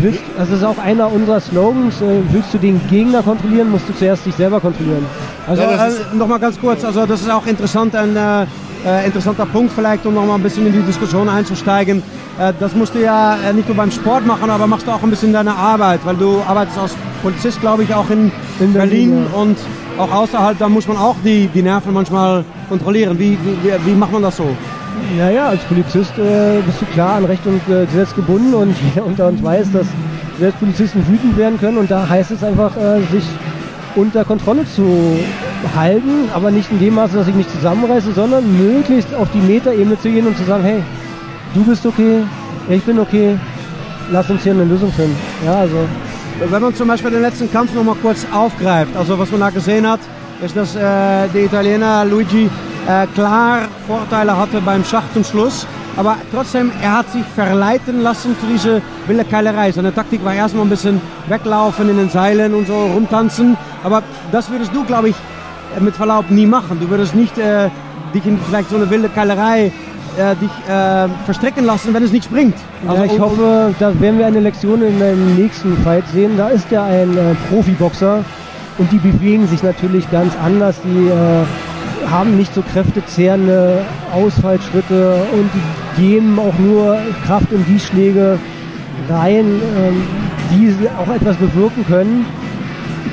willst, 0.00 0.22
das 0.36 0.50
ist 0.50 0.64
auch 0.64 0.78
einer 0.78 1.10
unserer 1.12 1.40
Slogans, 1.40 2.00
äh, 2.00 2.20
willst 2.30 2.52
du 2.52 2.58
den 2.58 2.80
Gegner 2.88 3.22
kontrollieren, 3.22 3.70
musst 3.70 3.88
du 3.88 3.94
zuerst 3.94 4.26
dich 4.26 4.34
selber 4.34 4.60
kontrollieren. 4.60 5.04
Also 5.46 5.62
äh, 5.62 6.16
nochmal 6.16 6.38
ganz 6.38 6.60
kurz, 6.60 6.84
also 6.84 7.06
das 7.06 7.22
ist 7.22 7.30
auch 7.30 7.46
interessant, 7.46 7.94
ein 7.94 8.16
äh, 8.16 8.42
äh, 8.86 9.06
interessanter 9.06 9.46
Punkt 9.46 9.72
vielleicht, 9.72 10.06
um 10.06 10.14
nochmal 10.14 10.36
ein 10.36 10.42
bisschen 10.42 10.66
in 10.66 10.72
die 10.72 10.82
Diskussion 10.82 11.28
einzusteigen. 11.28 12.02
Äh, 12.38 12.52
das 12.60 12.74
musst 12.74 12.94
du 12.94 13.02
ja 13.02 13.36
äh, 13.36 13.52
nicht 13.52 13.68
nur 13.68 13.76
beim 13.76 13.90
Sport 13.90 14.26
machen, 14.26 14.50
aber 14.50 14.66
machst 14.66 14.86
du 14.86 14.90
auch 14.90 15.02
ein 15.02 15.10
bisschen 15.10 15.32
deine 15.32 15.54
Arbeit, 15.54 16.00
weil 16.04 16.16
du 16.16 16.42
arbeitest 16.46 16.78
als 16.78 16.94
Polizist, 17.22 17.60
glaube 17.60 17.82
ich, 17.82 17.94
auch 17.94 18.08
in, 18.10 18.30
In 18.60 18.72
Berlin, 18.72 19.10
Berlin, 19.10 19.26
und 19.34 19.58
auch 19.98 20.12
außerhalb, 20.12 20.58
da 20.58 20.68
muss 20.68 20.86
man 20.86 20.96
auch 20.96 21.16
die, 21.24 21.48
die 21.48 21.62
Nerven 21.62 21.92
manchmal 21.92 22.44
kontrollieren. 22.68 23.18
Wie, 23.18 23.36
wie, 23.42 23.72
wie 23.84 23.94
macht 23.94 24.12
man 24.12 24.22
das 24.22 24.36
so? 24.36 24.48
Ja, 25.18 25.30
ja, 25.30 25.48
als 25.48 25.62
Polizist 25.64 26.12
äh, 26.18 26.60
bist 26.64 26.80
du 26.80 26.86
klar 26.86 27.16
an 27.16 27.24
Recht 27.24 27.44
und 27.46 27.60
äh, 27.68 27.86
Gesetz 27.86 28.14
gebunden 28.14 28.54
und 28.54 28.74
jeder 28.94 29.06
unter 29.06 29.28
uns 29.28 29.42
weiß, 29.42 29.72
dass 29.72 29.86
selbst 30.38 30.60
Polizisten 30.60 31.06
wütend 31.08 31.36
werden 31.36 31.58
können 31.58 31.78
und 31.78 31.90
da 31.90 32.08
heißt 32.08 32.30
es 32.30 32.44
einfach, 32.44 32.76
äh, 32.76 33.00
sich 33.10 33.24
unter 33.96 34.24
Kontrolle 34.24 34.64
zu 34.66 35.18
halten, 35.74 36.28
aber 36.34 36.50
nicht 36.50 36.70
in 36.70 36.78
dem 36.78 36.94
Maße, 36.94 37.16
dass 37.16 37.26
ich 37.26 37.34
mich 37.34 37.48
zusammenreiße, 37.48 38.12
sondern 38.12 38.44
möglichst 38.56 39.12
auf 39.14 39.28
die 39.32 39.40
Metaebene 39.40 39.98
zu 39.98 40.08
gehen 40.08 40.26
und 40.26 40.36
zu 40.36 40.44
sagen, 40.44 40.62
hey, 40.62 40.82
du 41.54 41.64
bist 41.64 41.84
okay, 41.84 42.22
ich 42.68 42.82
bin 42.84 42.98
okay, 42.98 43.36
lass 44.12 44.30
uns 44.30 44.42
hier 44.42 44.52
eine 44.52 44.64
Lösung 44.64 44.92
finden. 44.92 45.16
Ja, 45.44 45.60
also 45.60 45.76
Wenn 46.48 46.62
man 46.62 46.74
zum 46.74 46.86
Beispiel 46.86 47.10
den 47.10 47.22
letzten 47.22 47.50
Kampf 47.50 47.74
noch 47.74 47.82
mal 47.82 47.96
kurz 48.00 48.24
aufgreift, 48.32 48.96
also 48.96 49.18
was 49.18 49.30
man 49.30 49.40
da 49.40 49.50
gesehen 49.50 49.88
hat, 49.88 50.00
ist, 50.44 50.56
dass 50.56 50.76
äh, 50.76 50.80
der 51.34 51.44
Italiener 51.44 52.04
Luigi 52.04 52.48
äh, 52.88 53.06
klar 53.14 53.68
Vorteile 53.86 54.36
hatte 54.36 54.60
beim 54.60 54.84
Schach 54.84 55.04
zum 55.12 55.22
Schluss, 55.22 55.66
aber 55.96 56.16
trotzdem, 56.32 56.72
er 56.82 56.98
hat 56.98 57.12
sich 57.12 57.24
verleiten 57.34 58.02
lassen 58.02 58.36
zu 58.40 58.46
dieser 58.46 58.80
wilde 59.06 59.24
Keilerei. 59.24 59.70
Seine 59.72 59.94
Taktik 59.94 60.24
war 60.24 60.34
erstmal 60.34 60.64
ein 60.64 60.70
bisschen 60.70 61.00
weglaufen 61.28 61.88
in 61.90 61.98
den 61.98 62.08
Seilen 62.08 62.54
und 62.54 62.66
so 62.66 62.86
rumtanzen, 62.86 63.56
aber 63.84 64.02
das 64.32 64.50
würdest 64.50 64.74
du, 64.74 64.84
glaube 64.84 65.10
ich, 65.10 65.16
äh, 65.76 65.80
mit 65.80 65.94
Verlaub 65.94 66.30
nie 66.30 66.46
machen. 66.46 66.78
Du 66.80 66.88
würdest 66.88 67.14
nicht 67.14 67.36
äh, 67.38 67.68
dich 68.14 68.24
in 68.24 68.38
vielleicht 68.48 68.70
so 68.70 68.76
eine 68.76 68.88
wilde 68.88 69.08
Keilerei 69.10 69.70
äh, 70.16 70.34
dich 70.36 70.50
äh, 70.68 71.08
verstricken 71.26 71.64
lassen, 71.64 71.92
wenn 71.92 72.02
es 72.02 72.12
nichts 72.12 72.28
bringt. 72.28 72.56
ja, 72.86 73.04
ich 73.04 73.18
hoffe, 73.20 73.74
da 73.78 74.00
werden 74.00 74.18
wir 74.18 74.26
eine 74.26 74.40
Lektion 74.40 74.82
in 74.82 74.98
dem 74.98 75.36
nächsten 75.36 75.76
Fight 75.84 76.04
sehen. 76.12 76.36
Da 76.36 76.48
ist 76.48 76.70
ja 76.70 76.84
ein 76.84 77.16
äh, 77.16 77.34
Profiboxer 77.50 78.24
und 78.78 78.90
die 78.90 78.98
bewegen 78.98 79.46
sich 79.46 79.62
natürlich 79.62 80.10
ganz 80.10 80.32
anders. 80.42 80.76
Die 80.82 81.08
äh, 81.08 81.44
haben 82.10 82.36
nicht 82.36 82.54
so 82.54 82.62
kräftezehrende 82.62 83.84
Ausfallschritte 84.12 85.22
und 85.32 85.50
geben 85.96 86.38
auch 86.38 86.58
nur 86.58 86.98
Kraft 87.26 87.52
in 87.52 87.64
die 87.66 87.78
Schläge 87.78 88.38
rein, 89.08 89.46
ähm, 89.76 90.02
die 90.50 90.74
auch 90.98 91.12
etwas 91.14 91.36
bewirken 91.36 91.84
können. 91.86 92.26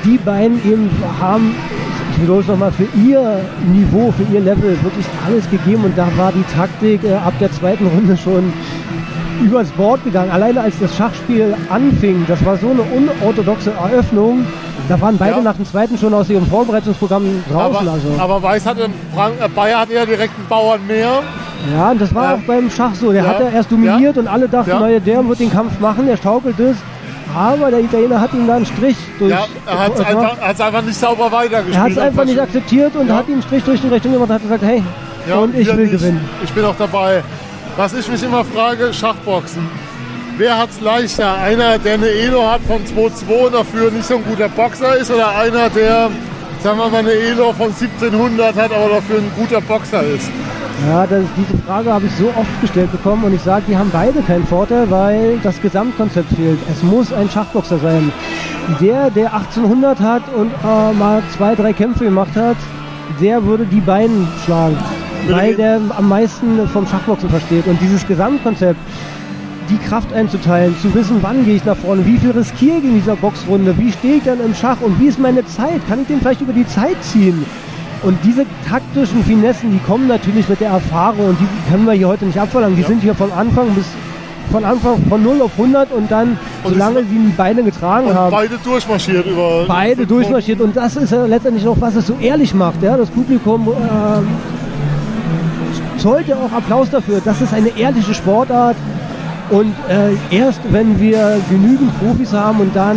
Die 0.04 0.18
beiden 0.18 0.58
eben 0.64 0.90
haben, 1.20 1.54
ich 2.12 2.22
wiederhole 2.22 2.42
es 2.42 2.48
nochmal, 2.48 2.72
für 2.72 2.88
ihr 2.98 3.40
Niveau, 3.72 4.12
für 4.12 4.22
ihr 4.32 4.40
Level 4.40 4.76
wirklich 4.82 5.06
alles 5.26 5.48
gegeben 5.50 5.84
und 5.84 5.98
da 5.98 6.08
war 6.16 6.32
die 6.32 6.44
Taktik 6.54 7.04
äh, 7.04 7.14
ab 7.14 7.34
der 7.40 7.50
zweiten 7.52 7.86
Runde 7.86 8.16
schon 8.16 8.52
übers 9.42 9.70
Board 9.72 10.02
gegangen. 10.04 10.30
Alleine 10.30 10.60
als 10.60 10.78
das 10.78 10.96
Schachspiel 10.96 11.54
anfing, 11.68 12.24
das 12.26 12.44
war 12.44 12.56
so 12.56 12.70
eine 12.70 12.82
unorthodoxe 12.82 13.70
Eröffnung. 13.72 14.46
Da 14.88 15.00
waren 15.00 15.16
beide 15.18 15.36
Ja. 15.36 15.42
nach 15.42 15.56
dem 15.56 15.66
zweiten 15.66 15.98
schon 15.98 16.12
aus 16.14 16.28
ihrem 16.30 16.46
Vorbereitungsprogramm 16.46 17.42
draußen. 17.50 17.88
Aber, 17.88 17.92
also. 17.92 18.08
aber 18.18 18.42
Weiß 18.42 18.66
hatte, 18.66 18.88
Frank, 19.14 19.34
äh, 19.42 19.48
Bayer 19.48 19.80
hatte 19.80 19.94
ja 19.94 20.06
direkt 20.06 20.34
einen 20.38 20.46
Bauern 20.48 20.80
mehr. 20.86 21.22
Ja, 21.74 21.90
und 21.90 22.00
das 22.00 22.14
war 22.14 22.34
auch 22.34 22.38
beim 22.46 22.70
Schach 22.70 22.94
so. 22.94 23.10
Der 23.12 23.22
Ja. 23.24 23.28
hat 23.30 23.40
ja 23.40 23.48
erst 23.48 23.72
dominiert 23.72 24.16
und 24.18 24.28
alle 24.28 24.48
dachten, 24.48 24.70
Ja. 24.70 24.80
naja, 24.80 25.00
der 25.00 25.26
wird 25.26 25.40
den 25.40 25.50
Kampf 25.52 25.80
machen, 25.80 26.06
der 26.06 26.16
schaukelt 26.16 26.58
es. 26.60 26.76
Aber 27.34 27.70
der 27.70 27.80
Italiener 27.80 28.20
hat 28.20 28.32
ihm 28.34 28.46
da 28.46 28.54
einen 28.56 28.66
Strich 28.66 28.96
durch. 29.18 29.30
Ja, 29.32 29.46
er 29.66 29.78
hat 29.78 29.94
es 29.94 30.00
äh, 30.00 30.04
einfach, 30.04 30.38
einfach 30.40 30.82
nicht 30.82 30.98
sauber 30.98 31.30
weitergespielt. 31.32 31.74
er 31.76 31.82
hat 31.82 31.90
es 31.90 31.98
einfach 31.98 32.24
nicht 32.24 32.36
Ja. 32.36 32.42
akzeptiert 32.44 32.94
und 32.96 33.12
hat 33.12 33.26
ihm 33.28 33.34
einen 33.34 33.42
Strich 33.42 33.64
durch 33.64 33.80
die 33.80 33.88
Richtung 33.88 34.12
gemacht 34.12 34.28
und 34.30 34.34
hat 34.36 34.42
gesagt, 34.42 34.62
hey, 34.62 34.82
Ja, 35.28 35.36
und 35.38 35.54
ich 35.56 35.66
will 35.66 35.76
nicht. 35.86 35.90
gewinnen. 35.92 36.20
Ich 36.44 36.52
bin 36.52 36.64
auch 36.64 36.76
dabei. 36.78 37.22
Was 37.76 37.92
ich 37.94 38.08
mich 38.08 38.22
immer 38.22 38.44
frage, 38.44 38.92
Schachboxen. 38.92 39.68
Wer 40.38 40.58
hat 40.58 40.68
es 40.68 40.80
leichter? 40.82 41.34
Einer, 41.34 41.78
der 41.78 41.94
eine 41.94 42.08
Elo 42.08 42.46
hat 42.46 42.60
von 42.62 42.84
2-2 42.84 43.46
und 43.46 43.54
dafür 43.54 43.90
nicht 43.90 44.04
so 44.04 44.16
ein 44.16 44.24
guter 44.24 44.50
Boxer 44.50 44.94
ist 44.96 45.10
oder 45.10 45.34
einer, 45.34 45.70
der, 45.70 46.10
sagen 46.62 46.78
wir 46.78 46.88
mal, 46.90 46.98
eine 46.98 47.12
Elo 47.12 47.54
von 47.54 47.68
1700 47.68 48.54
hat, 48.54 48.70
aber 48.70 48.96
dafür 48.96 49.16
ein 49.16 49.30
guter 49.34 49.62
Boxer 49.62 50.02
ist? 50.02 50.28
Ja, 50.86 51.06
das, 51.06 51.24
diese 51.38 51.62
Frage 51.62 51.90
habe 51.90 52.04
ich 52.04 52.12
so 52.16 52.28
oft 52.36 52.60
gestellt 52.60 52.92
bekommen 52.92 53.24
und 53.24 53.34
ich 53.34 53.40
sage, 53.40 53.64
die 53.66 53.78
haben 53.78 53.88
beide 53.90 54.20
keinen 54.20 54.46
Vorteil, 54.46 54.90
weil 54.90 55.38
das 55.42 55.58
Gesamtkonzept 55.62 56.28
fehlt. 56.34 56.58
Es 56.70 56.82
muss 56.82 57.14
ein 57.14 57.30
Schachboxer 57.30 57.78
sein. 57.78 58.12
Der, 58.78 59.08
der 59.08 59.32
1800 59.32 60.00
hat 60.00 60.22
und 60.34 60.50
äh, 60.52 60.92
mal 60.92 61.22
zwei, 61.34 61.54
drei 61.54 61.72
Kämpfe 61.72 62.04
gemacht 62.04 62.36
hat, 62.36 62.58
der 63.22 63.42
würde 63.42 63.64
die 63.64 63.80
beiden 63.80 64.28
schlagen, 64.44 64.76
weil 65.30 65.54
der 65.54 65.80
am 65.96 66.10
meisten 66.10 66.68
vom 66.68 66.86
Schachboxen 66.86 67.30
versteht. 67.30 67.66
Und 67.66 67.80
dieses 67.80 68.06
Gesamtkonzept, 68.06 68.78
die 69.68 69.78
Kraft 69.78 70.12
einzuteilen, 70.12 70.74
zu 70.80 70.92
wissen, 70.94 71.18
wann 71.22 71.44
gehe 71.44 71.56
ich 71.56 71.64
nach 71.64 71.76
vorne, 71.76 72.04
wie 72.06 72.18
viel 72.18 72.30
riskiere 72.30 72.78
ich 72.78 72.84
in 72.84 72.94
dieser 72.94 73.16
Boxrunde, 73.16 73.76
wie 73.78 73.92
stehe 73.92 74.16
ich 74.16 74.22
dann 74.24 74.40
im 74.40 74.54
Schach 74.54 74.80
und 74.80 74.98
wie 75.00 75.06
ist 75.06 75.18
meine 75.18 75.44
Zeit, 75.46 75.80
kann 75.88 76.02
ich 76.02 76.06
den 76.08 76.20
vielleicht 76.20 76.40
über 76.40 76.52
die 76.52 76.66
Zeit 76.66 76.96
ziehen? 77.02 77.44
Und 78.02 78.18
diese 78.24 78.44
taktischen 78.68 79.24
Finessen, 79.24 79.72
die 79.72 79.78
kommen 79.78 80.06
natürlich 80.06 80.48
mit 80.48 80.60
der 80.60 80.70
Erfahrung 80.70 81.30
und 81.30 81.38
die 81.40 81.70
können 81.70 81.86
wir 81.86 81.94
hier 81.94 82.08
heute 82.08 82.26
nicht 82.26 82.38
abverlangen. 82.38 82.76
Die 82.76 82.82
sind 82.82 83.00
hier 83.02 83.14
von 83.14 83.32
Anfang 83.32 83.68
bis 83.70 83.86
von 84.52 84.64
Anfang 84.64 85.02
von 85.08 85.22
0 85.22 85.42
auf 85.42 85.52
100 85.58 85.92
und 85.92 86.10
dann, 86.10 86.38
Und 86.62 86.74
solange 86.74 87.00
sie 87.00 87.18
die 87.18 87.34
Beine 87.36 87.64
getragen 87.64 88.14
haben, 88.14 88.30
beide 88.30 88.56
durchmarschiert 88.58 89.26
über. 89.26 89.64
beide 89.66 90.06
durchmarschiert. 90.06 90.60
Und 90.60 90.76
das 90.76 90.96
ist 90.96 91.10
ja 91.10 91.26
letztendlich 91.26 91.66
auch, 91.66 91.76
was 91.80 91.96
es 91.96 92.06
so 92.06 92.16
ehrlich 92.20 92.54
macht. 92.54 92.80
Ja? 92.82 92.96
Das 92.96 93.10
Publikum 93.10 93.68
ähm, 93.68 94.28
zollt 95.98 96.28
ja 96.28 96.36
auch 96.36 96.52
Applaus 96.52 96.90
dafür. 96.90 97.20
Das 97.24 97.40
ist 97.40 97.52
eine 97.52 97.76
ehrliche 97.76 98.14
Sportart. 98.14 98.76
Und 99.50 99.74
äh, 99.88 100.36
erst 100.36 100.60
wenn 100.70 100.98
wir 101.00 101.38
genügend 101.48 101.96
Profis 102.00 102.32
haben 102.32 102.60
und 102.60 102.74
dann 102.74 102.96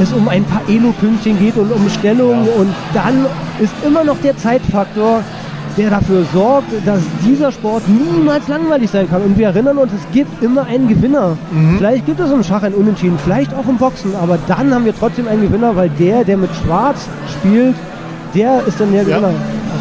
es 0.00 0.12
um 0.12 0.28
ein 0.28 0.44
paar 0.44 0.62
Elo-Pünktchen 0.68 1.38
geht 1.38 1.56
und 1.56 1.72
um 1.72 1.88
Stellung 1.90 2.46
und 2.58 2.74
dann 2.94 3.26
ist 3.58 3.72
immer 3.86 4.04
noch 4.04 4.18
der 4.18 4.36
Zeitfaktor, 4.36 5.22
der 5.76 5.90
dafür 5.90 6.24
sorgt, 6.32 6.68
dass 6.84 7.00
dieser 7.24 7.52
Sport 7.52 7.82
niemals 7.88 8.48
langweilig 8.48 8.90
sein 8.90 9.08
kann. 9.08 9.22
Und 9.22 9.38
wir 9.38 9.48
erinnern 9.48 9.78
uns, 9.78 9.92
es 9.92 10.12
gibt 10.12 10.42
immer 10.42 10.66
einen 10.66 10.88
Gewinner. 10.88 11.36
Vielleicht 11.78 12.06
gibt 12.06 12.20
es 12.20 12.30
im 12.30 12.42
Schach 12.42 12.62
ein 12.62 12.74
Unentschieden, 12.74 13.18
vielleicht 13.24 13.54
auch 13.54 13.68
im 13.68 13.76
Boxen, 13.76 14.14
aber 14.20 14.38
dann 14.48 14.74
haben 14.74 14.84
wir 14.84 14.94
trotzdem 14.98 15.28
einen 15.28 15.42
Gewinner, 15.42 15.76
weil 15.76 15.90
der, 15.90 16.24
der 16.24 16.36
mit 16.36 16.50
Schwarz 16.64 17.08
spielt, 17.38 17.76
der 18.34 18.62
ist 18.66 18.80
dann 18.80 18.92
der 18.92 19.04
Ja. 19.08 19.20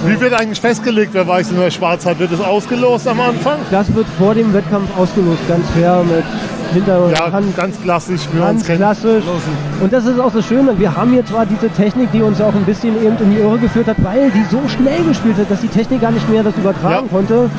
Wie 0.06 0.20
wird 0.20 0.34
eigentlich 0.34 0.62
festgelegt, 0.62 1.10
wer 1.14 1.28
weiß 1.28 1.52
in 1.52 1.58
der 1.60 1.72
Schwarz 1.72 2.06
hat? 2.06 2.20
Wird 2.20 2.32
es 2.32 2.40
ausgelost 2.40 3.08
am 3.08 3.20
Anfang? 3.20 3.58
Das 3.70 3.94
wird 3.94 4.08
vor 4.18 4.34
dem 4.34 4.54
Wettkampf 4.54 4.90
ausgelost, 4.98 5.40
ganz 5.48 5.66
fair 5.72 6.04
mit 6.04 6.24
hinter 6.74 7.10
Ja, 7.12 7.32
Hand. 7.32 7.56
ganz 7.58 7.82
klassisch. 7.82 8.22
man 8.32 8.42
Ganz 8.42 8.66
klassisch. 8.66 9.24
Und 9.82 9.92
das 9.92 10.06
ist 10.06 10.20
auch 10.20 10.32
das 10.32 10.46
Schöne. 10.46 10.78
Wir 10.80 10.96
haben 10.96 11.12
hier 11.12 11.26
zwar 11.26 11.46
diese 11.46 11.70
Technik, 11.70 12.12
die 12.12 12.22
uns 12.22 12.40
auch 12.40 12.54
ein 12.54 12.64
bisschen 12.66 12.96
eben 13.04 13.18
in 13.20 13.32
die 13.32 13.38
Irre 13.38 13.58
geführt 13.58 13.88
hat, 13.88 13.98
weil 14.04 14.32
die 14.32 14.44
so 14.50 14.62
schnell 14.68 15.04
gespielt 15.04 15.38
hat, 15.38 15.50
dass 15.52 15.62
die 15.62 15.68
Technik 15.68 16.02
gar 16.02 16.12
nicht 16.12 16.30
mehr 16.30 16.44
das 16.44 16.56
übertragen 16.56 17.10
konnte. 17.10 17.50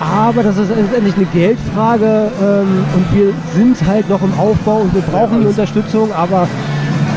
Aber 0.00 0.42
das 0.42 0.56
ist 0.56 0.70
letztendlich 0.74 1.14
eine 1.16 1.26
Geldfrage 1.26 2.30
ähm, 2.42 2.84
und 2.94 3.16
wir 3.16 3.32
sind 3.54 3.76
halt 3.86 4.08
noch 4.08 4.20
im 4.22 4.32
Aufbau 4.38 4.78
und 4.78 4.94
wir 4.94 5.02
brauchen 5.02 5.42
die 5.42 5.46
Unterstützung, 5.46 6.12
aber 6.12 6.48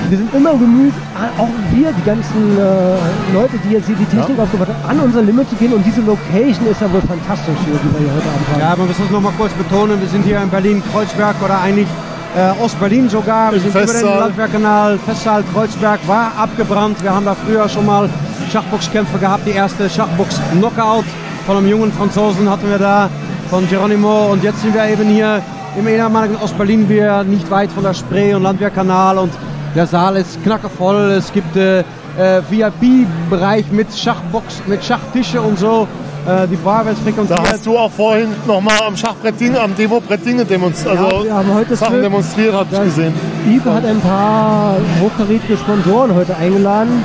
wir 0.10 0.18
sind 0.18 0.34
immer 0.34 0.54
bemüht, 0.54 0.94
auch 1.38 1.50
wir, 1.72 1.92
die 1.92 2.06
ganzen 2.06 2.58
äh, 2.58 3.34
Leute, 3.34 3.58
die 3.64 3.74
jetzt 3.74 3.88
hier 3.88 3.96
die 3.96 4.06
Technik 4.06 4.38
aufgebaut 4.40 4.68
haben, 4.68 4.90
an 4.90 5.00
unser 5.06 5.22
Limit 5.22 5.50
zu 5.50 5.56
gehen 5.56 5.74
und 5.74 5.86
diese 5.86 6.02
Location 6.02 6.68
ist 6.68 6.82
ja 6.82 6.92
wohl 6.92 7.02
fantastisch 7.02 7.58
hier, 7.66 7.76
die 7.76 7.94
wir 7.94 8.00
hier 8.06 8.16
heute 8.16 8.30
Abend 8.30 8.48
haben. 8.52 8.60
Ja, 8.60 8.76
man 8.76 8.88
muss 8.88 8.98
das 8.98 9.10
nochmal 9.10 9.34
kurz 9.38 9.54
betonen. 9.54 10.00
Wir 10.00 10.08
sind 10.08 10.24
hier 10.24 10.42
in 10.42 10.50
Berlin-Kreuzberg 10.50 11.36
oder 11.44 11.60
eigentlich 11.62 11.88
äh, 12.36 12.64
Ostberlin 12.64 13.10
sogar. 13.10 13.52
Wir 13.52 13.58
Im 13.58 13.64
sind 13.64 13.72
über 13.72 13.80
den 13.80 13.88
Festsaal. 13.90 14.20
Landwehrkanal. 14.20 15.00
Festsaal 15.00 15.44
Kreuzberg 15.54 16.00
war 16.08 16.32
abgebrannt. 16.38 17.02
Wir 17.02 17.14
haben 17.14 17.26
da 17.26 17.36
früher 17.36 17.68
schon 17.70 17.86
mal 17.86 18.10
Schachboxkämpfe 18.52 19.18
gehabt. 19.18 19.48
Die 19.48 19.52
erste 19.52 19.90
Schachbox-Knockout 19.90 21.06
von 21.46 21.58
einem 21.58 21.68
jungen 21.68 21.92
Franzosen 21.92 22.50
hatten 22.50 22.70
wir 22.70 22.80
da, 22.80 23.10
von 23.50 23.68
Geronimo. 23.70 24.32
Und 24.32 24.44
jetzt 24.44 24.62
sind 24.62 24.74
wir 24.74 24.86
eben 24.86 25.08
hier 25.08 25.42
im 25.78 25.88
ehemaligen 25.88 26.36
Ostberlin, 26.38 26.88
wir 26.88 27.24
nicht 27.24 27.50
weit 27.52 27.72
von 27.72 27.84
der 27.84 27.94
Spree 27.94 28.34
und 28.34 28.44
Landwehrkanal. 28.44 29.18
Und 29.18 29.32
der 29.76 29.86
Saal 29.86 30.16
ist 30.16 30.42
knackevoll. 30.44 31.12
Es 31.12 31.32
gibt 31.32 31.56
äh, 31.56 31.80
äh, 31.80 32.42
VIP-Bereich 32.50 33.72
mit 33.72 33.88
Schachbox, 33.96 34.62
mit 34.68 34.84
Schachtische 34.84 35.42
und 35.42 35.60
so. 35.60 35.88
Äh, 36.26 36.48
die 36.48 36.56
Bar 36.56 36.86
wird 36.86 36.98
frequentiert. 36.98 37.38
Da 37.38 37.52
hast 37.52 37.66
du 37.66 37.78
auch 37.78 37.92
vorhin 37.92 38.30
nochmal 38.48 38.80
am 38.88 38.96
Schachbrett 38.96 39.40
Dinge, 39.40 39.60
am 39.60 39.76
Demo-Brett 39.76 40.26
Dinge 40.26 40.46
demonstriert, 40.46 40.96
Ja, 40.96 41.06
also 41.06 41.24
wir 41.24 41.34
haben 41.34 41.54
heute 41.54 41.76
Sachen 41.76 41.92
Glück, 41.94 42.04
demonstriert, 42.04 42.54
hab 42.54 42.72
ich 42.72 42.80
gesehen. 42.80 43.14
Ibe 43.48 43.74
hat 43.74 43.86
ein 43.86 44.00
paar 44.00 44.78
hochkarätige 45.02 45.58
Sponsoren 45.58 46.16
heute 46.16 46.36
eingeladen 46.36 47.04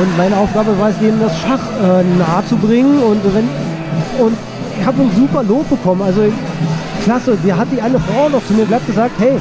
und 0.00 0.16
meine 0.16 0.36
Aufgabe 0.36 0.78
war 0.78 0.88
es, 0.88 0.98
denen 0.98 1.20
das 1.20 1.38
Schach 1.38 1.60
äh, 1.82 2.02
nahe 2.18 2.44
zu 2.48 2.56
bringen 2.56 3.00
und 3.02 3.22
wenn 3.34 3.48
und 4.18 4.36
ich 4.80 4.86
habe 4.86 5.02
ein 5.02 5.10
super 5.14 5.42
Lob 5.42 5.68
bekommen. 5.68 6.02
Also 6.02 6.22
klasse, 7.04 7.36
die 7.44 7.52
hat 7.52 7.68
die 7.70 7.80
eine 7.80 8.00
Frau 8.00 8.28
noch 8.28 8.44
zu 8.46 8.54
mir 8.54 8.64
glatt 8.64 8.84
gesagt, 8.86 9.12
hey, 9.18 9.36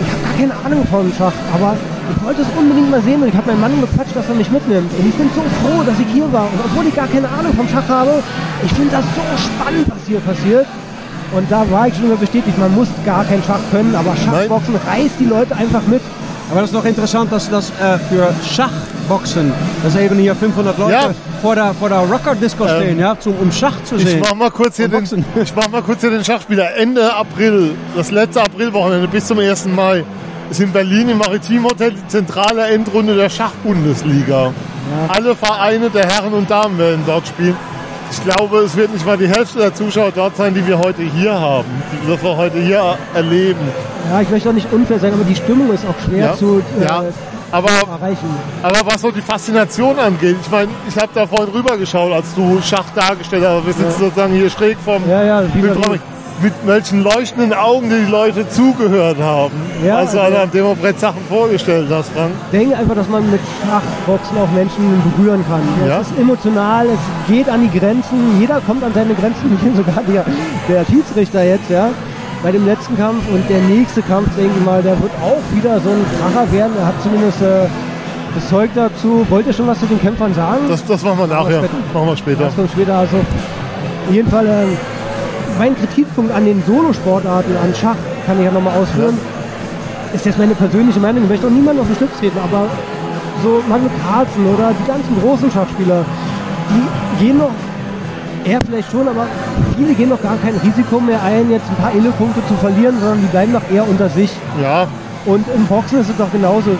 ich 0.00 0.12
habe 0.12 0.22
gar 0.22 0.34
keine 0.38 0.66
Ahnung 0.66 0.86
von 0.86 1.12
Schach, 1.16 1.32
aber 1.54 1.76
ich 2.16 2.24
wollte 2.24 2.42
es 2.42 2.48
unbedingt 2.56 2.90
mal 2.90 3.02
sehen 3.02 3.22
und 3.22 3.28
ich 3.28 3.34
habe 3.36 3.48
meinen 3.48 3.60
Mann 3.60 3.80
gequatscht, 3.80 4.14
dass 4.16 4.28
er 4.28 4.34
mich 4.34 4.50
mitnimmt. 4.50 4.90
Und 4.98 5.06
ich 5.08 5.14
bin 5.14 5.30
so 5.34 5.42
froh, 5.62 5.82
dass 5.84 5.98
ich 5.98 6.06
hier 6.12 6.30
war. 6.32 6.44
Und 6.44 6.60
obwohl 6.64 6.86
ich 6.86 6.94
gar 6.94 7.06
keine 7.08 7.28
Ahnung 7.28 7.52
vom 7.54 7.68
Schach 7.68 7.88
habe, 7.88 8.22
ich 8.64 8.72
finde 8.72 8.90
das 8.92 9.04
so 9.14 9.22
spannend, 9.48 9.86
was 9.88 10.06
hier 10.06 10.20
passiert. 10.20 10.66
Und 11.32 11.50
da 11.50 11.64
war 11.70 11.86
ich 11.88 11.94
schon 11.94 12.04
immer 12.06 12.16
bestätigt, 12.16 12.56
man 12.58 12.74
muss 12.74 12.88
gar 13.04 13.24
kein 13.24 13.42
Schach 13.42 13.60
können, 13.70 13.94
aber 13.94 14.16
Schachboxen 14.16 14.76
reißt 14.76 15.20
die 15.20 15.26
Leute 15.26 15.54
einfach 15.54 15.82
mit. 15.86 16.00
Aber 16.50 16.60
das 16.62 16.70
ist 16.70 16.74
noch 16.74 16.86
interessant, 16.86 17.30
dass 17.30 17.50
das 17.50 17.68
äh, 17.78 17.98
für 18.08 18.32
Schachboxen, 18.42 19.52
dass 19.82 19.94
eben 19.96 20.18
hier 20.18 20.34
500 20.34 20.78
Leute 20.78 20.92
Ja. 20.92 21.10
vor 21.42 21.54
der, 21.54 21.74
vor 21.74 21.90
der 21.90 21.98
Rocker-Disco 21.98 22.64
Ähm, 22.64 22.70
stehen, 22.82 22.98
ja, 22.98 23.18
zum, 23.18 23.34
um 23.38 23.52
Schach 23.52 23.74
zu 23.84 23.98
sehen. 23.98 24.08
Ich 24.08 24.20
mach 24.20 24.34
mal 24.34 24.50
kurz 24.50 24.76
hier 24.76 24.88
den, 24.88 25.04
ich 25.04 25.54
mach 25.54 25.68
mal 25.68 25.82
kurz 25.82 26.00
hier 26.00 26.10
den 26.10 26.24
Schachspieler. 26.24 26.74
Ende 26.76 27.14
April, 27.14 27.72
das 27.94 28.10
letzte 28.10 28.40
Aprilwochenende 28.40 29.06
bis 29.08 29.26
zum 29.26 29.38
1. 29.38 29.66
Mai, 29.66 30.04
ist 30.50 30.60
in 30.60 30.72
Berlin 30.72 31.08
im 31.08 31.18
Maritimhotel 31.18 31.92
die 31.92 32.06
zentrale 32.08 32.66
Endrunde 32.68 33.14
der 33.16 33.28
Schachbundesliga. 33.28 34.52
Alle 35.08 35.34
Vereine 35.34 35.90
der 35.90 36.06
Herren 36.08 36.32
und 36.32 36.50
Damen 36.50 36.78
werden 36.78 37.02
dort 37.06 37.26
spielen. 37.28 37.56
Ich 38.10 38.24
glaube, 38.24 38.60
es 38.60 38.74
wird 38.74 38.92
nicht 38.92 39.04
mal 39.04 39.18
die 39.18 39.28
Hälfte 39.28 39.58
der 39.58 39.74
Zuschauer 39.74 40.12
dort 40.14 40.34
sein, 40.36 40.54
die 40.54 40.66
wir 40.66 40.78
heute 40.78 41.02
hier 41.02 41.38
haben, 41.38 41.66
die 41.92 42.08
wir 42.22 42.36
heute 42.36 42.58
hier 42.58 42.96
erleben. 43.14 43.60
Ja, 44.10 44.22
ich 44.22 44.30
möchte 44.30 44.48
auch 44.48 44.54
nicht 44.54 44.72
unfair 44.72 44.98
sein, 44.98 45.12
aber 45.12 45.24
die 45.24 45.34
Stimmung 45.36 45.70
ist 45.72 45.84
auch 45.86 45.94
schwer 46.06 46.26
Ja, 46.26 46.34
zu 46.34 46.62
äh, 46.80 46.84
ja. 46.84 47.04
Aber, 47.50 47.68
erreichen. 47.68 48.28
aber 48.62 48.80
was 48.84 49.00
so 49.02 49.10
die 49.10 49.20
Faszination 49.22 49.98
angeht, 49.98 50.36
ich 50.42 50.50
meine, 50.50 50.68
ich 50.86 50.96
habe 50.96 51.08
da 51.14 51.26
vorhin 51.26 51.48
rübergeschaut, 51.54 52.12
als 52.12 52.34
du 52.34 52.60
Schach 52.62 52.84
dargestellt 52.94 53.44
hast. 53.46 53.66
Wir 53.66 53.72
sitzen 53.72 54.00
sozusagen 54.00 54.32
hier 54.34 54.50
schräg 54.50 54.76
vom 54.84 55.02
Ja, 55.08 55.22
ja, 55.22 55.42
mit, 56.42 56.52
welchen 56.66 57.02
leuchtenden 57.02 57.52
Augen 57.52 57.90
die 57.90 58.10
Leute 58.10 58.48
zugehört 58.48 59.18
haben, 59.20 59.52
Ja, 59.84 59.96
als 59.98 60.12
du 60.12 60.20
also- 60.20 60.38
an 60.38 60.50
dem 60.50 60.76
Brett 60.76 61.00
Sachen 61.00 61.20
vorgestellt 61.28 61.88
hast, 61.90 62.10
Frank. 62.12 62.30
Ich 62.52 62.58
denke 62.58 62.76
einfach, 62.76 62.94
dass 62.94 63.08
man 63.08 63.30
mit 63.30 63.40
Schachboxen 63.62 64.38
auch 64.38 64.50
Menschen 64.52 65.02
berühren 65.16 65.44
kann. 65.48 65.60
Ja. 65.88 66.00
Es 66.00 66.08
ist 66.08 66.18
emotional, 66.18 66.86
es 66.86 67.32
geht 67.32 67.48
an 67.48 67.68
die 67.70 67.78
Grenzen, 67.78 68.38
jeder 68.40 68.60
kommt 68.60 68.82
an 68.84 68.92
seine 68.94 69.14
Grenzen, 69.14 69.58
sogar 69.76 70.02
der, 70.06 70.24
der 70.68 70.84
Schiedsrichter 70.84 71.42
jetzt, 71.44 71.70
ja, 71.70 71.90
bei 72.42 72.52
dem 72.52 72.66
letzten 72.66 72.96
Kampf 72.96 73.22
und 73.32 73.48
der 73.50 73.60
nächste 73.62 74.00
Kampf, 74.02 74.28
denke 74.36 74.52
ich 74.58 74.64
mal, 74.64 74.80
der 74.82 75.00
wird 75.02 75.10
auch 75.20 75.42
wieder 75.56 75.80
so 75.80 75.90
ein 75.90 76.04
Kracher 76.20 76.52
werden. 76.52 76.72
Er 76.78 76.86
hat 76.86 76.94
zumindest 77.02 77.42
äh, 77.42 77.66
das 78.34 78.48
Zeug 78.48 78.70
dazu. 78.76 79.26
Wollt 79.28 79.46
ihr 79.48 79.52
schon 79.52 79.66
was 79.66 79.80
zu 79.80 79.86
den 79.86 80.00
Kämpfern 80.00 80.32
sagen? 80.34 80.60
Das, 80.68 80.84
das 80.84 81.02
machen 81.02 81.18
wir 81.18 81.26
nachher. 81.26 81.62
Machen 81.92 82.06
wir 82.06 82.16
später. 82.16 82.44
Das 82.44 82.54
kommt 82.54 82.70
später. 82.70 82.94
Also, 82.94 83.16
auf 83.16 84.14
jeden 84.14 84.30
Fall, 84.30 84.46
ähm, 84.46 84.76
mein 85.58 85.76
Kritikpunkt 85.76 86.32
an 86.32 86.44
den 86.44 86.62
Solosportarten, 86.64 87.56
an 87.56 87.74
Schach, 87.74 87.96
kann 88.26 88.38
ich 88.38 88.44
ja 88.44 88.50
nochmal 88.50 88.76
ausführen, 88.76 89.18
ist 90.14 90.24
jetzt 90.24 90.38
meine 90.38 90.54
persönliche 90.54 91.00
Meinung. 91.00 91.24
Ich 91.24 91.28
möchte 91.28 91.46
auch 91.46 91.50
niemanden 91.50 91.82
auf 91.82 91.86
den 91.88 91.96
Schlips 91.96 92.18
treten, 92.18 92.38
aber 92.38 92.66
so 93.42 93.62
Magnus 93.68 93.92
Carlsen 94.02 94.46
oder 94.46 94.72
die 94.72 94.86
ganzen 94.86 95.20
großen 95.20 95.50
Schachspieler, 95.50 96.04
die 96.70 97.24
gehen 97.24 97.38
noch, 97.38 97.50
er 98.44 98.58
vielleicht 98.64 98.90
schon, 98.90 99.06
aber 99.06 99.26
viele 99.76 99.94
gehen 99.94 100.08
noch 100.08 100.22
gar 100.22 100.36
kein 100.36 100.54
Risiko 100.56 101.00
mehr 101.00 101.22
ein, 101.22 101.50
jetzt 101.50 101.68
ein 101.68 101.76
paar 101.76 101.92
Elo-Punkte 101.92 102.40
zu 102.46 102.54
verlieren, 102.54 102.98
sondern 103.00 103.20
die 103.20 103.26
bleiben 103.26 103.52
noch 103.52 103.68
eher 103.72 103.86
unter 103.88 104.08
sich. 104.08 104.30
Ja. 104.62 104.86
Und 105.26 105.44
im 105.54 105.66
Boxen 105.66 106.00
ist 106.00 106.08
es 106.08 106.16
doch 106.16 106.30
genauso. 106.32 106.70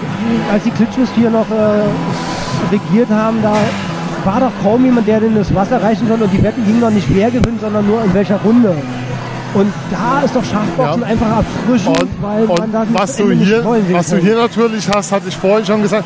Als 0.51 0.65
die 0.65 0.71
Klitschkos 0.71 1.09
hier 1.15 1.31
noch 1.31 1.51
äh, 1.51 2.73
regiert 2.73 3.11
haben, 3.11 3.43
da 3.43 3.55
war 4.25 4.41
doch 4.41 4.53
kaum 4.63 4.85
jemand, 4.85 5.07
der 5.07 5.21
denn 5.21 5.35
das 5.35 5.55
Wasser 5.55 5.83
reichen 5.83 6.09
konnte 6.09 6.25
und 6.25 6.33
die 6.33 6.43
Wetten 6.43 6.65
gingen 6.65 6.81
noch 6.81 6.91
nicht 6.91 7.07
wer 7.15 7.31
gewinnt, 7.31 7.61
sondern 7.61 7.87
nur 7.87 8.03
in 8.05 8.13
welcher 8.15 8.37
Runde. 8.37 8.75
Und 9.55 9.73
da 9.91 10.23
ist 10.23 10.37
doch 10.37 10.45
Schachboxen 10.45 11.03
Ja. 11.03 11.09
einfach 11.09 11.37
erfrischend, 11.39 12.09
weil 12.21 12.45
man 12.47 12.73
da 12.73 12.81
Und 12.83 12.99
was 12.99 13.17
du 13.17 13.31
hier, 13.31 13.65
was 13.93 14.09
du 14.11 14.17
hier 14.19 14.37
natürlich 14.37 14.89
hast, 14.89 15.11
hatte 15.13 15.29
ich 15.29 15.37
vorhin 15.37 15.65
schon 15.65 15.83
gesagt, 15.83 16.05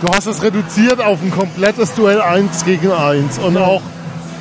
du 0.00 0.08
hast 0.14 0.26
es 0.26 0.42
reduziert 0.42 1.00
auf 1.04 1.18
ein 1.22 1.32
komplettes 1.32 1.92
Duell 1.94 2.20
1 2.20 2.64
gegen 2.64 2.92
1. 2.92 3.38
Und 3.38 3.56
auch 3.56 3.80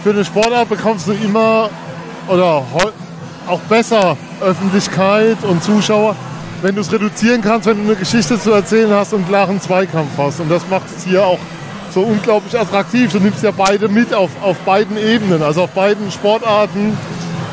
für 0.04 0.12
eine 0.12 0.24
Sportart 0.24 0.70
bekommst 0.70 1.08
du 1.08 1.14
immer 1.14 1.70
oder 2.28 2.62
auch 3.48 3.60
besser 3.70 4.16
Öffentlichkeit 4.40 5.38
und 5.44 5.64
Zuschauer, 5.64 6.16
wenn 6.62 6.76
du 6.76 6.82
es 6.82 6.92
reduzieren 6.92 7.42
kannst, 7.42 7.66
wenn 7.68 7.78
du 7.78 7.84
eine 7.84 7.96
Geschichte 7.96 8.40
zu 8.40 8.52
erzählen 8.52 8.92
hast 8.92 9.14
und 9.14 9.22
einen 9.22 9.28
klaren 9.30 9.60
Zweikampf 9.62 10.12
hast. 10.18 10.40
Und 10.40 10.50
das 10.52 10.62
macht 10.70 10.86
es 10.96 11.04
hier 11.04 11.26
auch 11.26 11.40
so 11.94 12.02
unglaublich 12.02 12.58
attraktiv. 12.60 13.12
Du 13.12 13.20
nimmst 13.20 13.44
ja 13.44 13.52
beide 13.56 13.88
mit 13.88 14.14
auf, 14.14 14.32
auf 14.42 14.58
beiden 14.60 14.98
Ebenen, 14.98 15.42
also 15.44 15.64
auf 15.64 15.70
beiden 15.72 16.12
Sportarten 16.12 16.98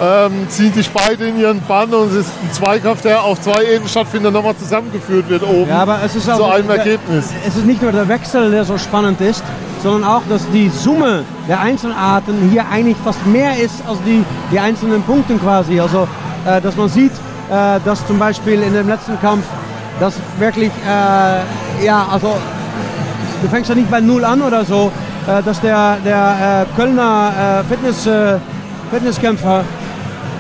ähm, 0.03 0.47
ziehen 0.49 0.73
sich 0.73 0.89
beide 0.91 1.27
in 1.27 1.39
ihren 1.39 1.61
Bann 1.63 1.93
und 1.93 2.11
es 2.11 2.27
ist 2.27 2.31
ein 2.43 2.53
Zweikampf, 2.53 3.03
der 3.03 3.23
auf 3.23 3.39
zwei 3.43 3.63
Ebenen 3.65 3.89
stattfindet, 3.89 4.33
nochmal 4.33 4.57
zusammengeführt 4.57 5.29
wird 5.29 5.43
oben 5.43 5.69
Ja, 5.69 5.83
aber 5.83 5.99
es 6.03 6.17
ist 6.17 6.29
auch 6.31 6.37
zu 6.39 6.45
einem 6.47 6.69
der- 6.69 6.79
Ergebnis. 6.79 7.27
Es 7.47 7.57
ist 7.57 7.67
nicht 7.67 7.83
nur 7.83 7.93
der 7.93 8.09
Wechsel, 8.09 8.51
der 8.51 8.65
so 8.65 8.79
spannend 8.79 9.21
ist, 9.21 9.45
sondern 9.83 10.05
auch, 10.05 10.23
dass 10.31 10.49
die 10.53 10.71
Summe 10.71 11.25
der 11.49 11.61
Einzelarten 11.61 12.49
hier 12.51 12.65
eigentlich 12.71 12.97
fast 13.05 13.25
mehr 13.27 13.59
ist 13.59 13.75
als 13.87 13.99
die, 14.07 14.25
die 14.51 14.59
einzelnen 14.59 15.03
Punkte 15.03 15.35
quasi. 15.35 15.79
Also, 15.79 16.09
äh, 16.47 16.63
dass 16.63 16.77
man 16.77 16.89
sieht, 16.89 17.13
äh, 17.51 17.79
dass 17.85 18.07
zum 18.07 18.19
Beispiel 18.19 18.63
in 18.63 18.73
dem 18.73 18.89
letzten 18.89 19.21
Kampf, 19.21 19.45
dass 19.99 20.15
wirklich, 20.39 20.71
äh, 20.87 21.85
ja, 21.85 22.07
also, 22.11 22.37
du 23.43 23.49
fängst 23.49 23.69
ja 23.69 23.75
nicht 23.75 23.91
bei 23.91 24.01
Null 24.01 24.25
an 24.25 24.43
oder 24.43 24.65
so, 24.65 24.91
äh, 25.27 25.43
dass 25.43 25.61
der, 25.61 25.97
der 26.05 26.67
äh, 26.73 26.77
Kölner 26.77 27.33
äh, 27.61 27.65
Fitness, 27.69 28.07
äh, 28.07 28.37
Fitnesskämpfer, 28.91 29.65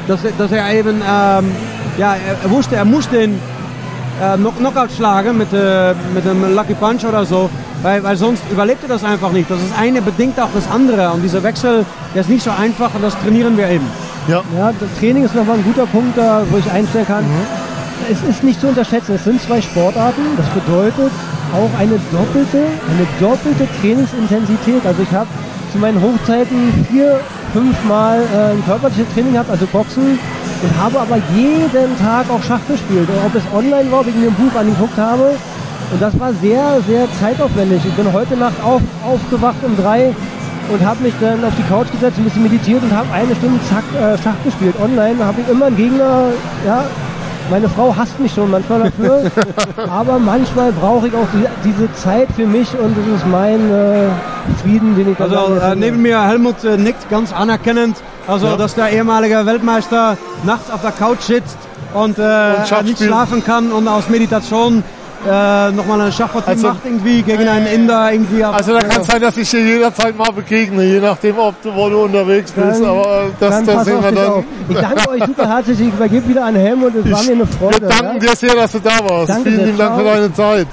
dass, 0.08 0.20
dass 0.38 0.52
er 0.52 0.72
eben, 0.74 0.96
ähm, 0.96 1.50
ja, 1.98 2.16
er, 2.44 2.50
wusste, 2.50 2.76
er 2.76 2.84
muss 2.84 3.08
den 3.08 3.34
äh, 4.20 4.36
Knock- 4.36 4.58
Knockout 4.58 4.90
schlagen 4.96 5.38
mit, 5.38 5.52
äh, 5.52 5.94
mit 6.14 6.26
einem 6.26 6.54
Lucky 6.54 6.74
Punch 6.74 7.04
oder 7.04 7.24
so, 7.24 7.48
weil, 7.82 8.02
weil 8.02 8.16
sonst 8.16 8.42
überlebt 8.50 8.82
er 8.82 8.88
das 8.88 9.04
einfach 9.04 9.30
nicht. 9.32 9.50
Das 9.50 9.58
ist 9.58 9.72
eine 9.78 10.02
bedingt 10.02 10.38
auch 10.40 10.48
das 10.54 10.64
andere 10.70 11.10
und 11.12 11.22
dieser 11.22 11.42
Wechsel, 11.42 11.84
der 12.14 12.22
ist 12.22 12.28
nicht 12.30 12.42
so 12.44 12.50
einfach 12.50 12.92
und 12.94 13.02
das 13.02 13.14
trainieren 13.20 13.56
wir 13.56 13.68
eben. 13.68 13.86
Ja. 14.28 14.42
Ja, 14.56 14.72
das 14.78 14.88
Training 14.98 15.24
ist 15.24 15.34
nochmal 15.34 15.56
ein 15.56 15.64
guter 15.64 15.86
Punkt, 15.86 16.16
da, 16.18 16.42
wo 16.50 16.58
ich 16.58 16.70
einstellen 16.70 17.06
kann. 17.06 17.24
Es 18.10 18.22
ist 18.28 18.42
nicht 18.44 18.60
zu 18.60 18.68
unterschätzen. 18.68 19.14
Es 19.14 19.24
sind 19.24 19.40
zwei 19.42 19.60
Sportarten. 19.60 20.22
Das 20.36 20.46
bedeutet 20.48 21.10
auch 21.52 21.70
eine 21.78 21.98
doppelte, 22.12 22.62
eine 22.88 23.06
doppelte 23.18 23.66
Trainingsintensität. 23.80 24.84
Also 24.84 25.02
ich 25.02 25.12
habe 25.12 25.28
zu 25.72 25.78
meinen 25.78 26.00
Hochzeiten 26.00 26.72
vier, 26.90 27.20
fünfmal 27.52 28.20
äh, 28.20 28.52
ein 28.52 28.64
körperliches 28.64 29.06
Training 29.14 29.32
gehabt, 29.32 29.50
also 29.50 29.66
Boxen, 29.66 30.18
und 30.62 30.82
habe 30.82 31.00
aber 31.00 31.16
jeden 31.34 31.96
Tag 31.98 32.26
auch 32.30 32.42
Schach 32.42 32.60
gespielt. 32.68 33.08
Ob 33.24 33.34
es 33.34 33.42
online 33.54 33.90
war, 33.90 34.04
wegen 34.06 34.22
dem 34.22 34.34
Buch 34.34 34.54
angeguckt 34.58 34.96
habe. 34.96 35.34
Und 35.92 36.00
das 36.00 36.18
war 36.20 36.32
sehr, 36.34 36.80
sehr 36.86 37.06
zeitaufwendig. 37.20 37.82
Ich 37.84 37.94
bin 37.94 38.12
heute 38.12 38.36
Nacht 38.36 38.62
auf, 38.62 38.80
aufgewacht 39.04 39.56
um 39.62 39.76
drei 39.76 40.14
und 40.72 40.86
habe 40.86 41.02
mich 41.02 41.14
dann 41.20 41.42
auf 41.44 41.52
die 41.58 41.64
Couch 41.64 41.90
gesetzt, 41.90 42.18
ein 42.18 42.24
bisschen 42.24 42.44
meditiert 42.44 42.82
und 42.82 42.94
habe 42.94 43.12
eine 43.12 43.34
Stunde 43.34 43.58
zack, 43.68 43.82
äh, 43.98 44.16
Schach 44.22 44.36
gespielt. 44.44 44.74
Online 44.80 45.24
habe 45.24 45.40
ich 45.40 45.48
immer 45.48 45.66
einen 45.66 45.76
Gegner 45.76 46.26
ja, 46.64 46.84
Meine 47.50 47.68
Frau 47.68 47.94
hasst 47.96 48.18
mich 48.20 48.32
schon 48.32 48.50
manchmal 48.50 48.84
dafür, 48.84 49.30
aber 49.90 50.18
manchmal 50.18 50.70
brauche 50.72 51.08
ich 51.08 51.14
auch 51.14 51.26
die, 51.34 51.46
diese 51.64 51.92
Zeit 51.94 52.28
für 52.36 52.46
mich 52.46 52.68
und 52.78 52.96
das 52.96 53.06
ist 53.20 53.26
mein 53.26 53.70
äh, 53.70 54.08
Frieden, 54.62 54.94
den 54.96 55.10
ich 55.12 55.18
da 55.18 55.24
Also 55.24 55.56
äh, 55.56 55.74
neben 55.74 56.00
mir 56.00 56.22
Helmut 56.22 56.62
äh, 56.64 56.76
nickt 56.76 57.08
ganz 57.10 57.32
anerkennend. 57.32 57.96
Also 58.28 58.46
Ja. 58.46 58.56
dass 58.56 58.74
der 58.76 58.90
ehemalige 58.90 59.44
Weltmeister 59.46 60.16
nachts 60.44 60.70
auf 60.70 60.82
der 60.82 60.92
Couch 60.92 61.22
sitzt 61.22 61.58
und, 61.94 62.18
äh, 62.18 62.64
Schach 62.66 62.82
nicht 62.82 62.96
spielt. 62.98 63.10
schlafen 63.10 63.44
kann 63.44 63.72
und 63.72 63.88
aus 63.88 64.08
Meditation 64.08 64.84
äh, 65.28 65.70
nochmal 65.72 66.00
eine 66.00 66.12
Schachpartie 66.12 66.50
Also- 66.50 66.68
macht 66.68 66.84
irgendwie 66.84 67.22
gegen 67.22 67.46
einen 67.48 67.66
Inder 67.66 68.12
irgendwie. 68.12 68.42
Also 68.44 68.72
da 68.72 68.80
kann 68.80 69.02
es 69.02 69.06
sein, 69.06 69.20
dass 69.20 69.36
ich 69.36 69.50
dir 69.50 69.60
jederzeit 69.60 70.16
mal 70.16 70.32
begegne, 70.32 70.82
je 70.84 71.00
nachdem, 71.00 71.38
ob 71.38 71.60
du, 71.62 71.74
wo 71.74 71.88
du 71.88 72.04
unterwegs 72.04 72.52
bist. 72.52 72.80
Dann- 72.80 72.84
Aber 72.88 73.24
äh, 73.24 73.30
das, 73.38 73.50
dann 73.50 73.66
das 73.66 73.84
sehen 73.84 74.02
wir 74.02 74.12
dann. 74.12 74.26
auf. 74.26 74.44
Ich 74.68 74.78
danke 74.78 75.08
euch 75.10 75.24
super 75.24 75.48
herzlich. 75.48 75.80
Ich 75.80 75.88
übergebe 75.88 76.28
wieder 76.28 76.44
an 76.44 76.54
Helmut. 76.54 76.94
Es 76.94 77.10
war 77.10 77.22
mir 77.24 77.32
eine 77.32 77.46
Freude. 77.46 77.80
Wir 77.82 77.88
danken 77.88 78.14
ja? 78.14 78.30
dir 78.30 78.36
sehr, 78.36 78.54
dass 78.54 78.72
du 78.72 78.78
da 78.78 78.98
warst. 79.08 79.28
Danke 79.30 79.50
Vielen 79.50 79.66
lieben 79.66 79.78
Dank 79.78 79.98
für 79.98 80.04
deine 80.04 80.32
Zeit. 80.34 80.66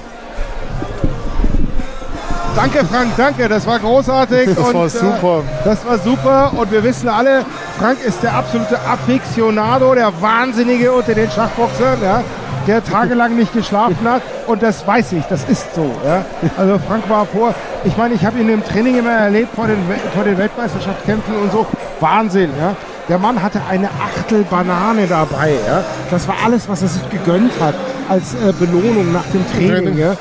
Danke 2.56 2.84
Frank, 2.86 3.12
danke, 3.16 3.48
das 3.48 3.64
war 3.68 3.78
großartig. 3.78 4.48
Das 4.56 4.58
und, 4.58 4.74
war 4.74 4.88
super. 4.88 5.38
Äh, 5.38 5.64
das 5.64 5.86
war 5.86 5.98
super 5.98 6.52
und 6.56 6.72
wir 6.72 6.82
wissen 6.82 7.08
alle, 7.08 7.44
Frank 7.78 7.98
ist 8.04 8.20
der 8.20 8.34
absolute 8.34 8.76
Aficionado, 8.80 9.94
der 9.94 10.10
Wahnsinnige 10.20 10.90
unter 10.90 11.14
den 11.14 11.30
Schachboxern, 11.30 11.98
ja, 12.02 12.24
der 12.68 12.84
tagelang 12.84 13.34
nicht 13.34 13.52
geschlafen 13.52 13.98
hat 14.04 14.22
und 14.46 14.62
das 14.62 14.86
weiß 14.86 15.12
ich, 15.12 15.24
das 15.24 15.42
ist 15.48 15.74
so. 15.74 15.90
Ja. 16.04 16.24
Also 16.56 16.78
Frank 16.86 17.08
war 17.08 17.26
vor, 17.26 17.54
ich 17.84 17.96
meine, 17.96 18.14
ich 18.14 18.24
habe 18.24 18.38
ihn 18.38 18.48
im 18.48 18.62
Training 18.64 18.98
immer 18.98 19.10
erlebt 19.12 19.54
vor 19.56 19.66
den, 19.66 19.78
vor 20.14 20.22
den 20.24 20.38
Weltmeisterschaftskämpfen 20.38 21.34
und 21.36 21.50
so, 21.50 21.66
Wahnsinn. 22.00 22.50
Ja. 22.60 22.76
Der 23.08 23.18
Mann 23.18 23.42
hatte 23.42 23.60
eine 23.68 23.88
Achtel 23.88 24.44
Banane 24.44 25.06
dabei. 25.06 25.52
Ja. 25.66 25.82
Das 26.10 26.28
war 26.28 26.34
alles, 26.44 26.68
was 26.68 26.82
er 26.82 26.88
sich 26.88 27.08
gegönnt 27.08 27.52
hat 27.58 27.74
als 28.08 28.34
äh, 28.34 28.52
Belohnung 28.52 29.12
nach 29.12 29.24
dem 29.32 29.44
Training. 29.50 29.96
Ja. 29.96 30.14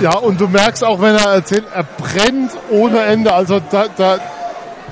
Ja, 0.00 0.16
und 0.18 0.40
du 0.40 0.48
merkst 0.48 0.84
auch, 0.84 1.00
wenn 1.00 1.14
er 1.14 1.34
erzählt, 1.34 1.64
er 1.72 1.84
brennt 1.84 2.50
ohne 2.70 3.00
Ende. 3.02 3.32
Also 3.32 3.60
da, 3.70 3.84
da- 3.96 4.18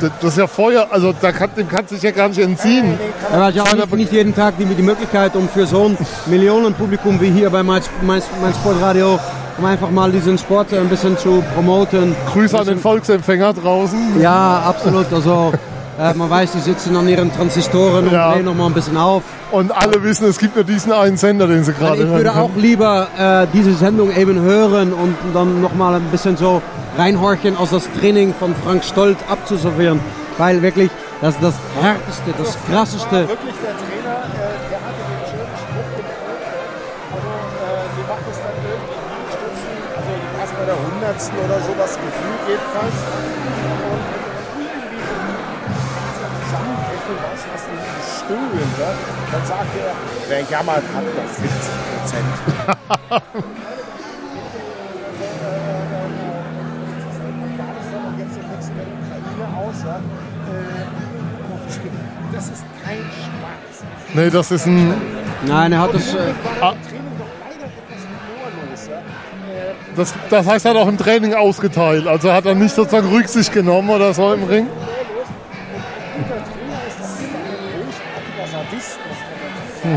das 0.01 0.33
ist 0.33 0.39
ja 0.39 0.47
Feuer, 0.47 0.87
also 0.91 1.13
da 1.21 1.33
kann, 1.33 1.51
dem 1.57 1.69
kannst 1.69 1.91
du 1.91 1.95
dich 1.95 2.05
ja 2.05 2.11
gar 2.11 2.29
nicht 2.29 2.41
entziehen. 2.41 2.99
Er 3.31 3.45
hat 3.45 3.55
ja 3.55 3.63
auch 3.63 3.75
nicht, 3.75 3.95
nicht 3.95 4.13
jeden 4.13 4.35
Tag 4.35 4.55
die, 4.59 4.65
die 4.65 4.83
Möglichkeit, 4.83 5.37
um 5.37 5.49
für 5.49 5.67
so 5.67 5.85
ein 5.89 5.99
Millionenpublikum 6.27 7.21
wie 7.21 7.31
hier 7.31 7.51
bei 7.51 7.63
mein, 7.63 7.83
mein, 8.03 8.23
mein 8.41 8.55
Sportradio, 8.55 9.19
um 9.59 9.65
einfach 9.65 9.91
mal 9.91 10.11
diesen 10.11 10.39
Sport 10.39 10.73
ein 10.73 10.89
bisschen 10.89 11.17
zu 11.19 11.43
promoten. 11.55 12.15
Grüße 12.33 12.59
an 12.59 12.67
den 12.67 12.79
Volksempfänger 12.79 13.53
draußen. 13.53 14.21
Ja, 14.21 14.63
absolut. 14.67 15.13
Also 15.13 15.53
äh, 15.99 16.15
man 16.15 16.31
weiß, 16.31 16.53
die 16.53 16.61
sitzen 16.61 16.97
an 16.97 17.07
ihren 17.09 17.33
Transistoren 17.35 18.07
und 18.07 18.13
Ja. 18.13 18.33
drehen 18.33 18.45
noch 18.47 18.55
mal 18.55 18.67
ein 18.67 18.73
bisschen 18.73 18.97
auf. 18.97 19.23
Und 19.51 19.71
alle 19.77 20.03
wissen, 20.03 20.27
es 20.27 20.39
gibt 20.39 20.55
nur 20.57 20.65
diesen 20.65 20.93
einen 20.93 21.17
Sender, 21.17 21.47
den 21.47 21.65
sie 21.65 21.73
gerade 21.73 21.93
Also 21.93 22.05
ich 22.05 22.09
würde 22.11 22.35
hören 22.35 22.45
auch 22.45 22.57
lieber 22.57 23.09
äh, 23.19 23.47
diese 23.53 23.75
Sendung 23.75 24.11
eben 24.17 24.41
hören 24.41 24.93
und 24.93 25.15
dann 25.35 25.61
noch 25.61 25.75
mal 25.75 25.95
ein 25.95 26.05
bisschen 26.11 26.37
so 26.37 26.63
reinhorchen, 26.97 27.57
aus 27.57 27.71
das 27.71 27.89
Training 28.01 28.33
von 28.39 28.55
Frank 28.65 28.85
Stolt 28.85 29.19
abzuservieren. 29.29 30.01
Weil 30.39 30.63
wirklich, 30.63 30.91
das 31.21 31.35
ist 31.35 31.43
das 31.43 31.55
Härteste, 31.81 32.33
das 32.39 32.57
Krasseste. 32.71 33.29
wirklich 33.29 33.55
der 33.63 33.77
Trainer, 33.77 34.17
äh, 34.33 34.71
der 34.73 34.81
hatte 34.81 35.03
den 35.13 35.23
schönen 35.29 35.53
Spruch 35.61 35.89
gebracht. 35.93 36.43
Also, 37.13 37.29
äh, 37.29 37.85
sie 37.97 38.05
macht 38.09 38.27
es 38.33 38.39
dann 38.41 38.57
irgendwie 38.65 38.97
in 38.97 39.07
Liegestützen, 39.13 39.73
also 39.93 40.11
erst 40.41 40.55
bei 40.57 40.65
der 40.65 40.79
hundertsten 40.81 41.37
oder 41.45 41.59
sowas 41.61 41.93
gefühlt 42.01 42.43
jedenfalls. 42.49 42.97
Zusammenbrechen 47.03 47.17
was, 47.33 47.41
hast 47.53 47.67
du 47.67 47.73
einen 47.73 48.39
Stuhl, 48.39 48.61
ja? 48.79 48.93
dann 49.33 49.47
sagt 49.47 49.77
er, 49.79 49.93
wer 50.29 50.41
jammert, 50.43 50.85
hat 50.95 51.05
noch 51.05 51.29
50 51.29 51.49
Prozent. 51.99 52.33
Das 62.33 62.49
ist 62.49 62.65
kein 62.85 62.99
Spaß. 62.99 63.85
Nee, 64.15 64.31
das 64.31 64.51
ist 64.51 64.67
ein. 64.67 64.95
Nein, 65.47 65.73
er 65.73 65.81
hat 65.81 65.95
das. 65.95 66.15
Äh, 66.15 66.19
Ah, 66.61 66.75
das, 69.97 70.15
das 70.31 70.47
heißt, 70.47 70.65
er 70.65 70.71
hat 70.71 70.79
auch 70.79 70.89
im 70.89 70.97
Training 70.97 71.35
ausgeteilt. 71.35 72.07
Also 72.07 72.33
hat 72.33 72.47
er 72.47 72.55
nicht 72.55 72.75
sozusagen 72.75 73.09
Rücksicht 73.09 73.53
genommen 73.53 73.91
oder 73.91 74.15
so 74.15 74.33
im 74.33 74.45
Ring. 74.45 74.67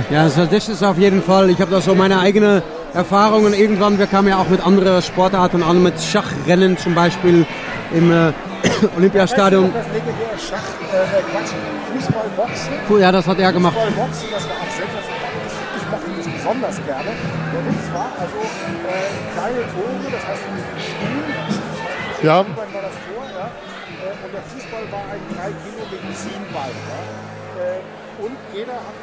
Ja, 0.09 0.23
das 0.23 0.49
das 0.49 0.69
ist 0.69 0.83
auf 0.83 0.97
jeden 0.97 1.21
Fall. 1.21 1.49
Ich 1.49 1.61
habe 1.61 1.71
da 1.71 1.79
so 1.79 1.93
meine 1.93 2.19
eigene 2.19 2.63
Erfahrungen. 2.93 3.53
Irgendwann, 3.53 3.99
wir 3.99 4.07
kamen 4.07 4.29
ja 4.29 4.37
auch 4.37 4.49
mit 4.49 4.65
anderen 4.65 5.01
Sportarten 5.01 5.61
an, 5.61 5.83
mit 5.83 6.01
Schachrennen 6.01 6.77
zum 6.77 6.95
Beispiel 6.95 7.45
im 7.93 8.11
äh, 8.11 8.33
Olympiastadion. 8.97 9.71
Das 9.73 9.85
legendäre 9.87 10.37
Schach, 10.39 10.69
äh, 10.89 11.21
Quatsch, 11.29 11.53
Fußball, 11.93 12.29
Boxen. 12.35 12.73
Puh, 12.87 12.97
ja, 12.97 13.11
das 13.11 13.27
hat 13.27 13.39
er 13.39 13.53
gemacht. 13.53 13.75
Fußball, 13.75 14.05
Boxen, 14.05 14.27
das 14.31 14.43
war 14.49 14.57
auch 14.57 14.73
sensationell. 14.73 15.45
Ich 15.77 15.85
mochte 15.91 16.09
das 16.17 16.27
besonders 16.33 16.77
gerne. 16.85 17.11
Der 17.53 17.61
Witz 17.69 17.85
war 17.93 18.09
also 18.17 18.39
äh, 18.41 19.09
kleine 19.37 19.61
Tore, 19.69 20.07
das 20.09 20.23
heißt 20.25 20.43
ein 20.49 20.57
Stuhl. 20.81 22.25
Ja. 22.25 22.37
War 22.37 22.81
das 22.81 22.97
Tor, 23.05 23.23
ja. 23.37 23.45
Äh, 24.01 24.25
und 24.25 24.31
der 24.33 24.41
Fußball 24.49 24.85
war 24.89 25.05
ein 25.13 25.21
3 25.29 25.53
Kilo 25.61 25.83
Medizinball. 25.93 26.73
Ja. 26.73 27.01
Äh, 27.61 28.25
und 28.25 28.37
jeder 28.55 28.79
hat 28.79 28.97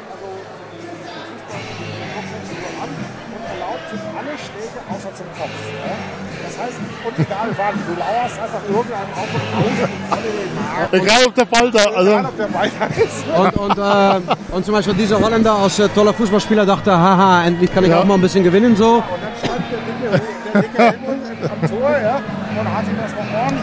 Kopfhörer 2.13 2.71
an 2.83 2.89
und 3.33 3.43
erlaubt 3.53 3.85
sich 3.91 4.03
alle 4.17 4.33
Schläge 4.43 4.79
außer 4.89 5.11
zum 5.15 5.27
Kopf. 5.37 5.57
Ja. 5.73 5.95
Das 6.43 6.55
heißt, 6.59 6.77
und 7.07 7.15
egal 7.19 7.47
wann, 7.57 7.75
du 7.87 7.93
lauerst 7.99 8.37
einfach 8.39 8.63
irgendeinen 8.67 9.11
auf 9.13 9.29
und 9.33 9.45
aus 9.57 9.77
und 9.83 10.11
alle 10.13 10.29
den 10.39 10.51
Magen. 10.53 10.93
Egal 11.01 11.21
ob 11.27 11.35
der 11.35 11.45
Ball 11.45 11.71
da. 11.71 11.83
Also, 11.97 12.11
Egal 12.11 12.25
ob 12.25 12.37
der 12.37 12.47
Ball 12.47 12.69
da 12.79 12.85
ist. 13.03 13.23
Und, 13.33 13.53
und, 13.57 13.77
äh, 13.77 14.55
und 14.55 14.65
zum 14.65 14.73
Beispiel 14.75 14.93
dieser 14.95 15.19
Holländer 15.19 15.53
als 15.55 15.79
äh, 15.79 15.89
toller 15.89 16.13
Fußballspieler 16.13 16.65
dachte, 16.65 16.91
haha, 16.91 17.43
endlich 17.45 17.73
kann 17.73 17.83
ich 17.85 17.89
Ja. 17.89 17.99
auch 18.01 18.05
mal 18.05 18.15
ein 18.15 18.21
bisschen 18.21 18.43
gewinnen 18.43 18.75
so. 18.75 18.95
Und 18.95 19.03
dann 19.21 19.33
stand 19.41 19.63
der 19.71 19.79
dicke, 19.79 20.25
der 20.53 20.61
dicke 20.61 20.83
Helmut 20.83 21.17
am 21.43 21.69
Tor, 21.69 21.91
ja, 21.91 22.15
und 22.59 22.75
hat 22.75 22.83
ihm 22.85 22.97
das 23.01 23.11
mal 23.15 23.41
ordentlich. 23.41 23.62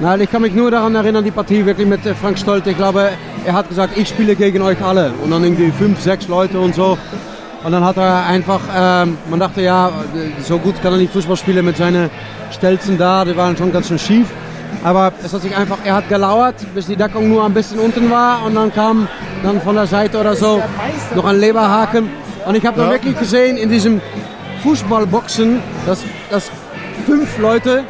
Nein, 0.00 0.20
ich 0.20 0.30
kann 0.30 0.42
mich 0.42 0.54
nur 0.54 0.70
daran 0.70 0.94
erinnern, 0.94 1.24
die 1.24 1.32
Partie 1.32 1.66
wirklich 1.66 1.86
mit 1.88 2.06
äh, 2.06 2.14
Frank 2.14 2.38
Stolt. 2.38 2.64
Ich 2.68 2.76
glaube, 2.76 3.10
er 3.44 3.52
hat 3.52 3.68
gesagt, 3.68 3.96
ich 3.96 4.08
spiele 4.08 4.36
gegen 4.36 4.62
euch 4.62 4.80
alle. 4.82 5.12
Und 5.24 5.30
dann 5.32 5.42
irgendwie 5.42 5.72
fünf, 5.72 6.00
sechs 6.00 6.28
Leute 6.28 6.60
und 6.60 6.74
so. 6.74 6.96
Und 7.64 7.72
dann 7.72 7.84
hat 7.84 7.96
er 7.96 8.24
einfach, 8.26 8.60
ähm, 8.76 9.18
man 9.28 9.40
dachte, 9.40 9.60
ja, 9.62 9.90
so 10.44 10.58
gut 10.58 10.80
kann 10.82 10.92
er 10.92 10.98
nicht 10.98 11.12
Fußball 11.12 11.36
spielen 11.36 11.64
mit 11.64 11.76
seinen 11.76 12.10
Stelzen 12.52 12.96
da. 12.96 13.24
Die 13.24 13.36
waren 13.36 13.56
schon 13.56 13.72
ganz 13.72 13.88
schön 13.88 13.98
schief. 13.98 14.28
Aber 14.84 15.12
es 15.24 15.32
hat 15.32 15.42
sich 15.42 15.56
einfach, 15.56 15.78
er 15.84 15.94
hat 15.96 16.08
gelauert, 16.08 16.54
bis 16.76 16.86
die 16.86 16.94
Deckung 16.94 17.28
nur 17.28 17.44
ein 17.44 17.52
bisschen 17.52 17.80
unten 17.80 18.08
war. 18.08 18.44
Und 18.46 18.54
dann 18.54 18.72
kam 18.72 19.08
dann 19.42 19.60
von 19.60 19.74
der 19.74 19.88
Seite 19.88 20.20
oder 20.20 20.36
so 20.36 20.62
noch 21.16 21.24
ein 21.24 21.40
Leberhaken. 21.40 22.08
Und 22.46 22.54
ich 22.56 22.64
habe 22.64 22.76
dann 22.76 22.86
Ja. 22.86 22.92
wirklich 22.92 23.18
gesehen 23.18 23.56
in 23.56 23.68
diesem 23.68 24.00
Fußballboxen, 24.62 25.58
dass, 25.86 26.04
dass 26.30 26.50
fünf 27.04 27.36
Leute 27.38 27.82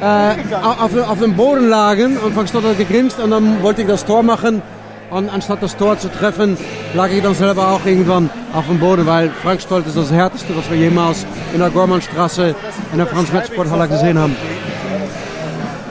auf, 0.00 1.08
auf 1.08 1.18
dem 1.20 1.34
Boden 1.34 1.68
lagen 1.68 2.16
und 2.18 2.34
Frank 2.34 2.48
Stott 2.48 2.64
hat 2.64 2.78
gegrinst 2.78 3.18
und 3.18 3.30
dann 3.30 3.62
wollte 3.62 3.82
ich 3.82 3.88
das 3.88 4.04
Tor 4.04 4.22
machen 4.22 4.62
und 5.10 5.28
anstatt 5.30 5.62
das 5.62 5.76
Tor 5.76 5.98
zu 5.98 6.08
treffen, 6.10 6.56
lag 6.94 7.10
ich 7.10 7.22
dann 7.22 7.34
selber 7.34 7.68
auch 7.68 7.84
irgendwann 7.86 8.28
auf 8.52 8.66
dem 8.66 8.78
Boden, 8.78 9.06
weil 9.06 9.30
Frank 9.42 9.60
Stolt 9.60 9.86
ist 9.86 9.96
das 9.96 10.10
Härteste, 10.10 10.56
was 10.56 10.68
wir 10.70 10.76
jemals 10.76 11.24
in 11.52 11.60
der 11.60 11.70
Gormannstraße 11.70 12.54
in 12.92 12.98
der 12.98 13.06
Franz-Metz-Sporthalle 13.06 13.88
gesehen 13.88 14.18
haben. 14.18 14.36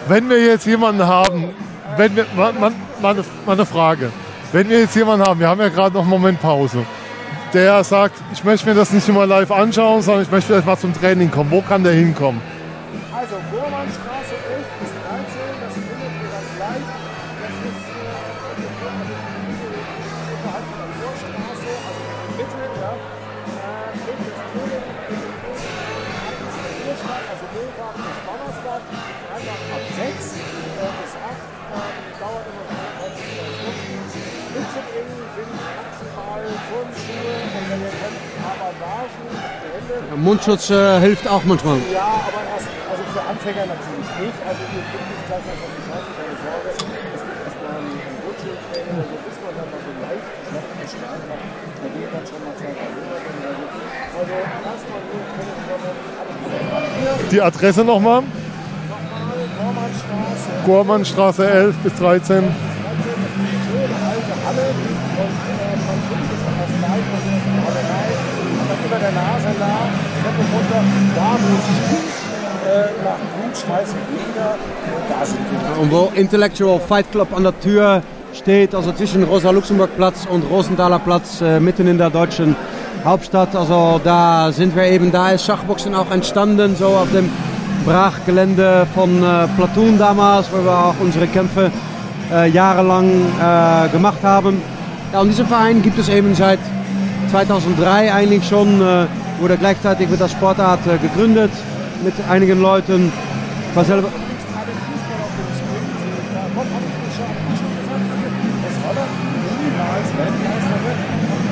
wenn 0.08 0.30
wir 0.30 0.44
jetzt 0.44 0.66
jemanden 0.68 1.06
haben, 1.08 1.50
wenn 1.98 2.16
wir, 2.16 2.26
mal, 2.36 2.54
mal, 2.54 2.72
mal 3.02 3.16
eine- 3.54 3.66
Frage. 3.66 4.12
Wenn 4.52 4.70
wir 4.70 4.82
jetzt 4.82 4.96
jemanden 4.96 5.26
haben, 5.26 5.40
wir 5.40 5.50
haben 5.50 5.60
ja 5.60 5.70
gerade 5.70 5.96
noch 5.96 6.02
einen 6.02 6.10
Moment 6.10 6.42
Pause, 6.42 6.86
der 7.54 7.84
sagt, 7.84 8.16
ich 8.34 8.44
möchte 8.44 8.68
mir 8.68 8.76
das 8.76 8.92
nicht 8.92 9.08
mal 9.12 9.28
live 9.28 9.52
anschauen, 9.52 10.02
sondern 10.02 10.24
ich 10.24 10.32
möchte 10.32 10.48
vielleicht 10.48 10.68
mal 10.68 10.78
zum 10.78 10.94
Training 10.94 11.32
kommen. 11.32 11.52
Wo 11.52 11.62
kann 11.62 11.84
der 11.84 11.94
hinkommen? 11.94 12.42
Also, 13.86 14.02
Bormannstraße 14.02 14.34
11 14.34 14.66
bis 14.82 14.90
13, 14.98 15.62
das 15.62 15.74
findet 15.78 16.10
ihr 16.18 16.32
dann 16.34 16.48
gleich. 16.58 16.86
Das 16.90 17.54
ist 17.70 17.86
unterhalb 20.26 20.66
von 20.66 20.80
der 20.82 20.90
Vorstraße, 21.06 21.70
also 21.86 22.02
in 22.02 22.18
der 22.18 22.34
Mitte, 22.34 22.66
ja. 22.82 22.94
Äh, 23.46 23.94
fünf 23.94 24.26
bis 24.26 24.42
Training, 24.42 24.90
in 25.06 26.82
Urstadt, 26.82 27.26
also 27.30 27.46
Montag 27.54 27.94
bis 27.94 28.18
Donnerstag, 28.26 28.82
Freitag 28.90 29.62
ab 29.70 29.86
6 29.86 30.02
äh, 30.02 30.90
bis 30.98 31.14
8, 31.14 31.30
ähm, 31.30 32.10
dauert 32.18 32.46
immer 32.50 32.66
so 32.66 32.90
30 33.06 33.22
Stunden. 33.38 34.02
Mitzubringen 34.50 35.30
sind 35.38 35.52
maximal 35.62 36.42
Turnschuhe 36.42 37.38
und 37.54 37.66
wenn 37.70 37.82
ihr 37.86 37.94
könnt, 38.02 38.26
auf 38.66 39.14
die 39.22 39.94
Hände. 39.94 40.18
Mundschutz 40.18 40.70
äh, 40.70 41.00
hilft 41.00 41.28
auch 41.28 41.44
manchmal. 41.44 41.78
Ja, 41.94 42.26
aber 42.26 42.55
Anfänger 43.46 43.68
natürlich 43.68 44.10
nicht. 44.26 44.40
Also 44.42 44.58
gleich 45.28 45.46
mal 45.46 45.54
von 45.62 45.70
die 45.78 45.86
Seite, 45.86 46.10
keine 46.18 46.36
Sorge. 46.42 46.68
Es 46.74 46.82
gibt 46.82 47.40
erstmal 47.46 47.78
einen 47.78 47.94
Rutschschild 48.26 48.58
Die 57.32 57.42
Adresse 57.42 57.84
nochmal? 57.84 58.24
Gormannstraße 60.66 61.48
11 61.48 61.76
bis 61.84 61.94
13. 61.96 62.44
über 68.86 69.00
der 69.00 69.12
Nase 69.12 69.48
nach, 69.60 69.90
Treppe 70.22 70.44
runter, 70.54 70.82
da 71.16 71.32
wo 71.42 71.56
sich 71.66 72.26
äh, 72.66 72.90
nach 73.04 73.35
schmeißen 73.56 73.96
da 75.10 75.26
sind 75.26 75.40
wir. 75.52 75.82
Und 75.82 75.92
wo 75.92 76.12
Intellectual 76.16 76.80
Fight 76.80 77.12
Club 77.12 77.36
an 77.36 77.44
der 77.44 77.60
Tür 77.60 78.02
steht, 78.34 78.76
also 78.76 78.92
zwischen 78.92 79.24
Rosa-Luxemburg-Platz 79.24 80.28
und 80.30 80.44
Rosenthaler 80.50 81.00
Platz, 81.00 81.42
äh, 81.42 81.60
mitten 81.60 81.88
in 81.88 81.98
der 81.98 82.10
deutschen 82.10 82.56
Hauptstadt. 83.04 83.56
Also 83.56 84.02
da 84.04 84.52
sind 84.52 84.76
wir 84.76 84.84
eben, 84.86 85.12
da 85.12 85.32
ist 85.32 85.46
Schachboxen 85.46 85.96
auch 85.96 86.12
entstanden, 86.12 86.76
so 86.76 86.88
auf 86.88 87.12
dem 87.12 87.30
Brachgelände 87.86 88.88
von 88.96 89.24
äh, 89.24 89.48
Platoon 89.56 89.98
damals, 89.98 90.48
wo 90.52 90.64
wir 90.64 90.72
auch 90.72 90.96
unsere 91.00 91.28
Kämpfe 91.28 91.72
äh, 92.32 92.50
jahrelang 92.50 93.10
äh, 93.10 93.90
gemacht 93.90 94.24
haben. 94.24 94.62
Ja, 95.14 95.22
und 95.22 95.30
diesen 95.30 95.46
Verein 95.46 95.82
gibt 95.82 96.00
es 96.00 96.10
eben 96.10 96.34
seit 96.34 96.60
2003 97.32 98.12
eigentlich 98.12 98.48
schon, 98.48 98.82
äh, 98.82 99.06
wurde 99.40 99.58
gleichzeitig 99.58 100.10
mit 100.10 100.20
der 100.20 100.30
Sportart 100.30 100.80
äh, 100.88 100.98
gegründet, 100.98 101.52
mit 102.04 102.14
einigen 102.28 102.62
Leuten. 102.62 103.12
Selber, 103.84 104.10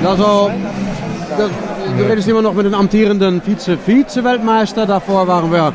Also, 0.05 0.51
das, 1.37 1.49
du 1.97 2.03
redest 2.03 2.27
immer 2.27 2.41
noch 2.41 2.53
mit 2.53 2.65
dem 2.65 2.73
amtierenden 2.73 3.41
Vize- 3.41 3.77
Vize-Weltmeister. 3.77 4.85
Davor 4.85 5.27
waren 5.27 5.51
wir 5.51 5.71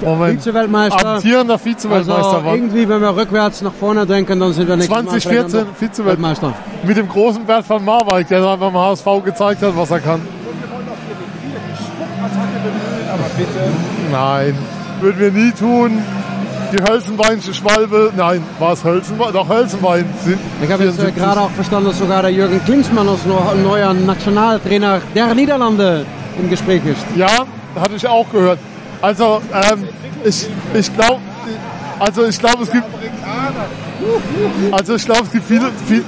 Vize-Weltmeister. 0.00 1.14
Amtierender 1.16 1.58
Vize-Weltmeister 1.58 2.16
Also 2.16 2.44
war. 2.46 2.54
irgendwie, 2.54 2.88
wenn 2.88 3.00
wir 3.00 3.16
rückwärts 3.16 3.62
nach 3.62 3.72
vorne 3.72 4.06
denken, 4.06 4.38
dann 4.38 4.52
sind 4.52 4.68
wir 4.68 4.76
nächstes 4.76 4.94
Mal 4.96 5.04
2014 5.06 5.50
vielleicht 5.50 5.66
noch 5.66 5.76
Vize-Weltmeister. 5.76 6.54
Mit 6.84 6.96
dem 6.96 7.08
großen 7.08 7.44
Bert 7.44 7.66
von 7.66 7.84
Marwijk, 7.84 8.28
der 8.28 8.56
beim 8.56 8.74
HSV 8.74 9.06
gezeigt 9.24 9.60
hat, 9.62 9.76
was 9.76 9.90
er 9.90 10.00
kann. 10.00 10.20
Aber 13.10 13.24
bitte. 13.36 13.58
Nein, 14.12 14.54
würden 15.00 15.18
wir 15.20 15.30
nie 15.30 15.52
tun. 15.52 16.02
Die 16.70 16.82
Hölzenweinsche 16.90 17.54
Schwalbe, 17.54 18.12
nein, 18.14 18.42
war 18.58 18.74
es 18.74 18.84
Hölzenwein? 18.84 19.32
Doch, 19.32 19.48
Hölzenwein 19.48 20.04
sind. 20.22 20.38
Ich 20.62 20.70
habe 20.70 20.84
jetzt 20.84 20.98
äh, 20.98 21.12
74. 21.12 21.14
gerade 21.16 21.40
auch 21.40 21.50
verstanden, 21.50 21.88
dass 21.88 21.98
sogar 21.98 22.20
der 22.22 22.30
Jürgen 22.30 22.62
Klinsmann 22.64 23.08
als 23.08 23.24
neu- 23.24 23.54
neuer 23.62 23.94
Nationaltrainer 23.94 25.00
der 25.14 25.34
Niederlande 25.34 26.04
im 26.38 26.50
Gespräch 26.50 26.82
ist. 26.84 27.00
Ja, 27.16 27.28
hatte 27.74 27.94
ich 27.96 28.06
auch 28.06 28.30
gehört. 28.30 28.58
Also, 29.00 29.40
ähm, 29.72 29.84
ich, 30.24 30.46
ich 30.74 30.94
glaube, 30.94 31.20
also 32.00 32.26
ich 32.26 32.38
glaube, 32.38 32.64
es 32.64 32.70
gibt, 32.70 32.84
also 34.72 34.94
ich 34.94 35.04
glaube, 35.06 35.22
es 35.22 35.30
gibt 35.32 35.44
viele, 35.46 35.70
viel, 35.86 36.04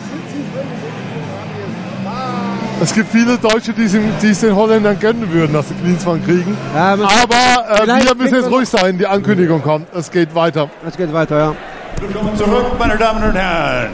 es 2.81 2.94
gibt 2.94 3.11
viele 3.11 3.36
Deutsche, 3.39 3.73
die 3.73 3.85
es, 3.85 4.40
den 4.40 4.57
Holländern 4.57 4.98
gönnen 4.98 5.31
würden, 5.31 5.52
dass 5.52 5.69
sie 5.69 5.74
Klinsmann 5.74 6.24
kriegen. 6.24 6.57
Aber 6.74 7.82
äh, 7.82 7.86
wir 7.86 8.15
müssen 8.15 8.35
kriegen 8.35 8.35
jetzt 8.35 8.51
ruhig 8.51 8.69
sein, 8.69 8.97
die 8.98 9.07
Ankündigung 9.07 9.62
kommt. 9.62 9.94
Es 9.94 10.11
geht 10.11 10.35
weiter. 10.35 10.70
Es 10.86 10.97
geht 10.97 11.12
weiter, 11.12 11.39
ja. 11.39 11.57
Willkommen 12.01 12.36
zurück, 12.36 12.66
meine 12.78 12.97
Damen 12.97 13.23
und 13.23 13.35
Herren. 13.35 13.90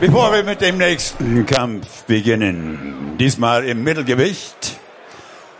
Bevor 0.00 0.32
wir 0.32 0.42
mit 0.42 0.60
dem 0.60 0.78
nächsten 0.78 1.46
Kampf 1.46 2.04
beginnen, 2.04 3.14
diesmal 3.18 3.64
im 3.64 3.84
Mittelgewicht, 3.84 4.78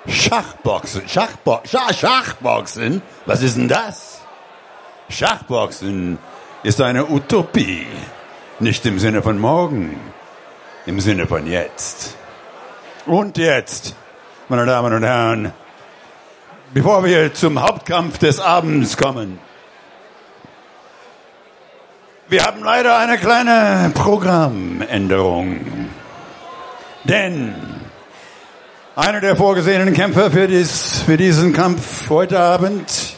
Schachboxen. 0.08 1.02
Schachbo 1.06 1.60
Schach 1.64 1.92
Schachboxen? 1.92 3.02
Was 3.26 3.42
ist 3.42 3.56
denn 3.56 3.68
das? 3.68 4.20
Schachboxen 5.08 6.18
ist 6.64 6.80
eine 6.80 7.08
Utopie. 7.08 7.86
Nicht 8.58 8.84
im 8.86 8.98
Sinne 8.98 9.22
von 9.22 9.38
morgen, 9.38 10.00
im 10.86 11.00
Sinne 11.00 11.26
von 11.26 11.46
jetzt. 11.46 12.16
Und 13.06 13.36
jetzt, 13.36 13.96
meine 14.48 14.64
Damen 14.64 14.92
und 14.92 15.02
Herren, 15.02 15.52
bevor 16.72 17.04
wir 17.04 17.34
zum 17.34 17.60
Hauptkampf 17.60 18.18
des 18.18 18.38
Abends 18.38 18.96
kommen, 18.96 19.40
wir 22.28 22.44
haben 22.44 22.62
leider 22.62 22.96
eine 22.98 23.18
kleine 23.18 23.90
Programmänderung. 23.92 25.88
Denn 27.02 27.56
einer 28.94 29.20
der 29.20 29.34
vorgesehenen 29.34 29.94
Kämpfer 29.94 30.30
für, 30.30 30.46
dies, 30.46 31.02
für 31.04 31.16
diesen 31.16 31.52
Kampf 31.52 32.08
heute 32.08 32.38
Abend, 32.38 33.16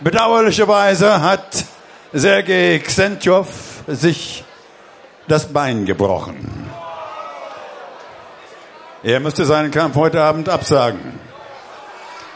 bedauerlicherweise 0.00 1.20
hat 1.20 1.66
Sergei 2.14 2.80
Xentjov 2.82 3.48
sich 3.86 4.44
das 5.28 5.52
Bein 5.52 5.84
gebrochen. 5.84 6.59
Er 9.02 9.18
müsste 9.18 9.46
seinen 9.46 9.70
Kampf 9.70 9.96
heute 9.96 10.20
Abend 10.20 10.50
absagen. 10.50 11.18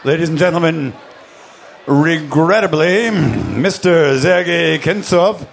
Ladies 0.03 0.29
and 0.29 0.39
gentlemen, 0.39 0.93
regrettably, 1.85 3.11
Mr. 3.55 4.17
Sergei 4.17 4.79
Kentsov 4.79 5.45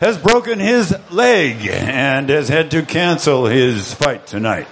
has 0.00 0.16
broken 0.16 0.58
his 0.58 0.94
leg 1.10 1.68
and 1.68 2.30
has 2.30 2.48
had 2.48 2.70
to 2.70 2.80
cancel 2.80 3.44
his 3.44 3.92
fight 3.92 4.26
tonight. 4.26 4.66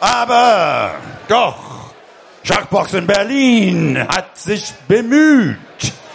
Aber 0.00 0.94
doch, 1.28 1.92
Schachboxen 2.44 3.06
Berlin 3.06 3.98
hat 4.08 4.38
sich 4.38 4.72
bemüht. 4.88 5.58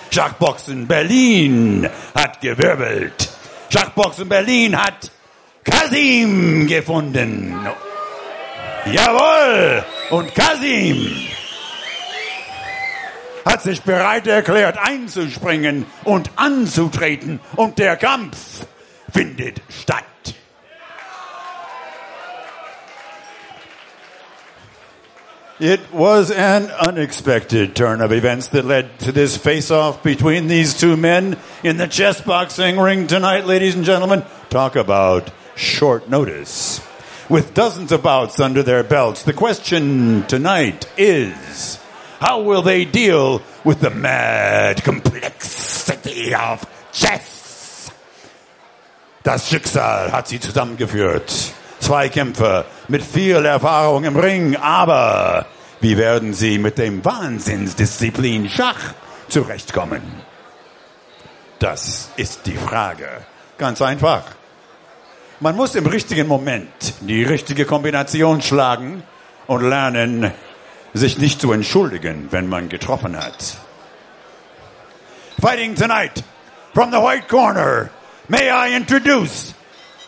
Schachboxen 0.09 0.88
Berlin 0.88 1.88
hat 2.15 2.41
gewirbelt. 2.41 3.30
Schachboxen 3.69 4.27
Berlin 4.27 4.75
hat 4.75 5.11
Kasim 5.64 6.67
gefunden. 6.67 7.56
Jawohl! 8.85 9.83
Und 10.09 10.33
Kasim 10.33 11.27
hat 13.45 13.61
sich 13.61 13.81
bereit 13.81 14.27
erklärt 14.27 14.77
einzuspringen 14.77 15.85
und 16.03 16.31
anzutreten 16.35 17.40
und 17.56 17.77
der 17.77 17.95
Kampf 17.98 18.65
findet 19.14 19.61
statt. 19.69 20.06
It 25.59 25.80
was 25.93 26.31
an 26.31 26.72
unexpected 26.88 27.75
turn 27.75 28.01
of 28.01 28.11
events 28.11 28.48
that 28.48 28.65
led 28.65 28.98
to 29.01 29.11
this 29.11 29.38
face-off 29.38 30.01
between 30.01 30.48
these 30.48 30.73
two 30.73 30.98
men 30.98 31.38
in 31.64 31.77
the 31.77 31.88
chess 31.88 32.19
boxing 32.19 32.80
ring 32.80 33.06
tonight, 33.06 33.45
ladies 33.45 33.75
and 33.75 33.85
gentlemen. 33.85 34.23
Talk 34.49 34.75
about 34.75 35.31
short 35.61 36.09
notice. 36.09 36.81
With 37.30 37.53
dozens 37.53 37.91
of 37.91 38.03
bouts 38.03 38.40
under 38.40 38.64
their 38.64 38.83
belts, 38.83 39.23
the 39.23 39.33
question 39.33 40.25
tonight 40.27 40.85
is, 40.98 41.80
how 42.19 42.41
will 42.41 42.61
they 42.61 42.83
deal 42.83 43.41
with 43.64 43.80
the 43.80 43.90
mad 43.90 44.83
complexity 44.83 46.35
of 46.35 46.65
chess? 46.91 47.90
Das 49.23 49.49
Schicksal 49.49 50.11
hat 50.11 50.27
sie 50.27 50.40
zusammengeführt. 50.40 51.53
Zwei 51.80 52.09
Kämpfer 52.09 52.65
mit 52.90 53.03
viel 53.03 53.45
Erfahrung 53.45 54.03
im 54.03 54.17
Ring, 54.17 54.56
aber 54.56 55.45
wie 55.80 55.98
werden 55.98 56.33
sie 56.33 56.57
mit 56.57 56.77
dem 56.77 57.03
Wahnsinnsdisziplin 57.06 58.49
Schach 58.49 58.93
zurechtkommen? 59.30 60.01
Das 61.59 62.09
ist 62.17 62.45
die 62.45 62.57
Frage. 62.57 63.07
Ganz 63.57 63.81
einfach. 63.81 64.23
Man 65.43 65.55
muss 65.55 65.73
im 65.73 65.87
richtigen 65.87 66.27
Moment 66.27 66.69
die 67.01 67.23
richtige 67.23 67.65
Kombination 67.65 68.43
schlagen 68.43 69.01
und 69.47 69.67
lernen, 69.67 70.31
sich 70.93 71.17
nicht 71.17 71.41
zu 71.41 71.51
entschuldigen, 71.51 72.27
wenn 72.29 72.47
man 72.47 72.69
getroffen 72.69 73.17
hat. 73.17 73.57
Fighting 75.41 75.73
tonight 75.73 76.23
from 76.75 76.91
the 76.91 76.99
white 76.99 77.27
corner, 77.27 77.89
may 78.27 78.51
I 78.51 78.75
introduce 78.75 79.55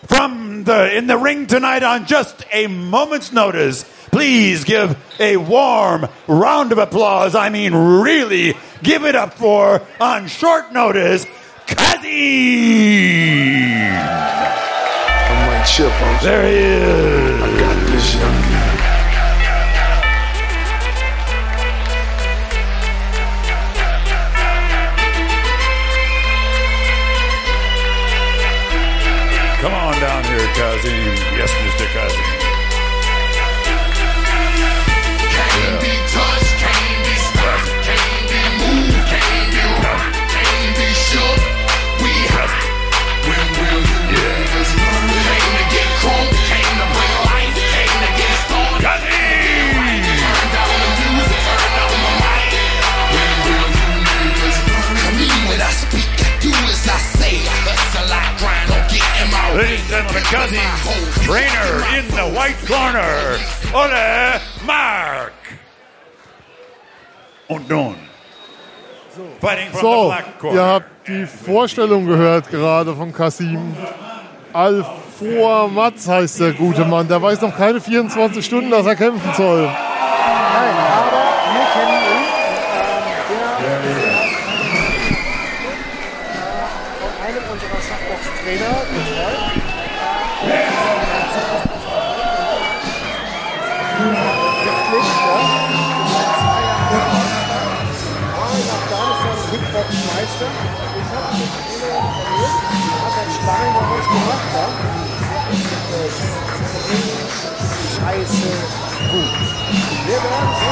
from 0.08 0.66
the 0.66 0.96
in 0.96 1.08
the 1.08 1.18
ring 1.18 1.48
tonight 1.48 1.82
on 1.82 2.06
just 2.06 2.46
a 2.52 2.68
moment's 2.68 3.32
notice. 3.32 3.86
Please 4.12 4.64
give 4.64 4.96
a 5.20 5.38
warm 5.38 6.08
round 6.28 6.72
of 6.72 6.78
applause. 6.78 7.34
I 7.34 7.50
mean, 7.50 7.74
really 7.74 8.54
give 8.84 9.04
it 9.04 9.16
up 9.16 9.34
for 9.34 9.82
on 10.00 10.28
short 10.28 10.72
notice, 10.72 11.26
Kazi. 11.66 13.24
Chip 15.66 15.92
on 16.02 16.24
There 16.24 16.46
he 16.48 16.56
is. 16.56 17.42
I 17.42 17.60
got 17.60 17.88
this, 17.88 18.16
young. 18.16 18.74
Come 29.62 29.74
on 29.74 29.94
down 30.02 30.24
here, 30.26 30.48
Kazim. 30.56 31.16
Yes, 31.40 31.52
Mr. 31.52 31.73
and 59.94 60.08
Kazim, 60.32 60.60
trainer 61.26 61.86
in 61.98 62.06
the 62.10 62.28
white 62.36 62.58
corner, 62.68 63.38
Ole 63.74 64.42
Mark. 64.66 65.34
Und 67.48 67.70
nun, 67.70 67.96
So, 69.80 70.14
ihr 70.52 70.64
habt 70.66 71.08
die 71.08 71.26
Vorstellung 71.28 72.08
gehört 72.08 72.50
gerade 72.50 72.96
von 72.96 73.14
Kasim. 73.14 73.76
Alfor 74.52 75.68
Matz 75.70 76.08
heißt 76.08 76.40
der 76.40 76.54
gute 76.54 76.86
Mann. 76.86 77.08
Der 77.08 77.22
weiß 77.22 77.42
noch 77.42 77.56
keine 77.56 77.80
24 77.80 78.44
Stunden, 78.44 78.72
dass 78.72 78.86
er 78.86 78.96
kämpfen 78.96 79.34
soll. 79.36 79.70
Kickbox-Meister. 100.44 100.84
Ich 100.98 101.10
habe 101.14 101.28
mich 101.34 101.44
informiert, 101.44 102.64
hat 103.04 103.16
ein 103.20 103.32
Sparring 103.32 103.74
bei 103.74 103.86
uns 103.96 104.08
gemacht. 104.08 104.48
Ja. 104.54 104.68
Scheiße 107.96 108.50
gut. 109.12 109.34
Wir 110.06 110.18
werden 110.24 110.48
jetzt 110.48 110.64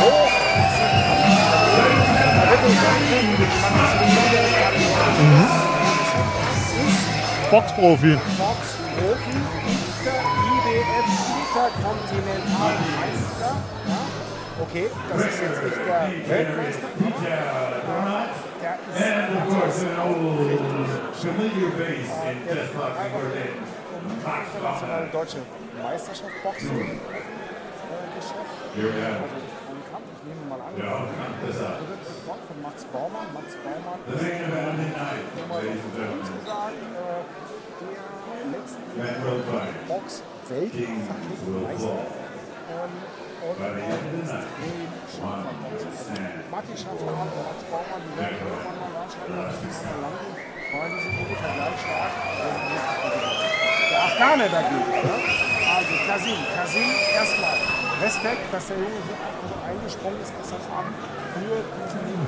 hoch. 0.00 0.32
Da 2.34 2.42
wird 2.50 2.62
uns 2.64 2.78
Boxprofi. 7.50 8.12
Boxprofi, 8.36 9.36
Inter, 9.64 10.20
IBF, 10.52 11.08
Interkontinentalmeister. 11.40 12.07
Okay, 14.68 14.90
das 15.08 15.24
ist 15.24 15.40
jetzt 15.40 15.62
nicht 15.64 15.80
der 15.80 16.12
Weltmeister, 16.28 16.88
aber 16.92 17.24
der 23.32 23.48
ist 23.48 24.44
internationale 24.44 25.06
deutsche 25.10 25.38
Meisterschaft 25.82 26.42
Boxen. 26.42 26.68
Äh, 26.68 27.00
geschafft. 28.12 28.60
Also 28.68 28.84
ich 28.84 30.22
nehme 30.28 30.44
mal 30.52 30.60
an, 30.60 30.76
Ja, 30.76 31.08
das 31.46 31.56
wird 31.56 32.04
betreut 32.04 32.44
von 32.44 32.60
Max 32.60 32.84
Baumann. 32.92 33.32
Max 33.32 33.56
Baumann 33.64 34.04
ladies 35.64 35.80
and 35.80 35.96
gentlemen. 35.96 36.20
uns 36.20 36.28
gesagt, 36.28 36.76
äh, 36.76 37.24
der 38.36 38.44
letzten 38.52 38.84
Man 42.68 42.92
Matti 46.50 46.74
Schaffner 46.76 47.12
Max 47.16 47.64
Baumann, 47.70 48.02
die 48.04 48.12
wie 48.12 49.70
es 49.70 49.80
landen, 49.88 50.28
weil 50.72 50.88
die 50.92 51.00
sind 51.00 51.16
ungefähr 51.18 51.52
gleich 51.56 51.80
stark. 51.80 52.12
Der 53.90 54.00
Afghane 54.04 54.46
dagegen. 54.50 54.90
Ne? 54.90 55.14
Also 55.78 55.94
Kasim, 56.06 56.36
Kasim 56.56 56.90
erstmal 57.14 57.56
Respekt, 58.02 58.52
dass 58.52 58.66
der 58.68 58.76
Junge 58.76 59.00
so 59.08 59.14
eingesprungen 59.66 60.20
ist 60.20 60.32
gestern 60.36 60.60
Abend 60.76 60.94
für 61.32 61.40
diesen 61.40 62.00
ähm, 62.04 62.20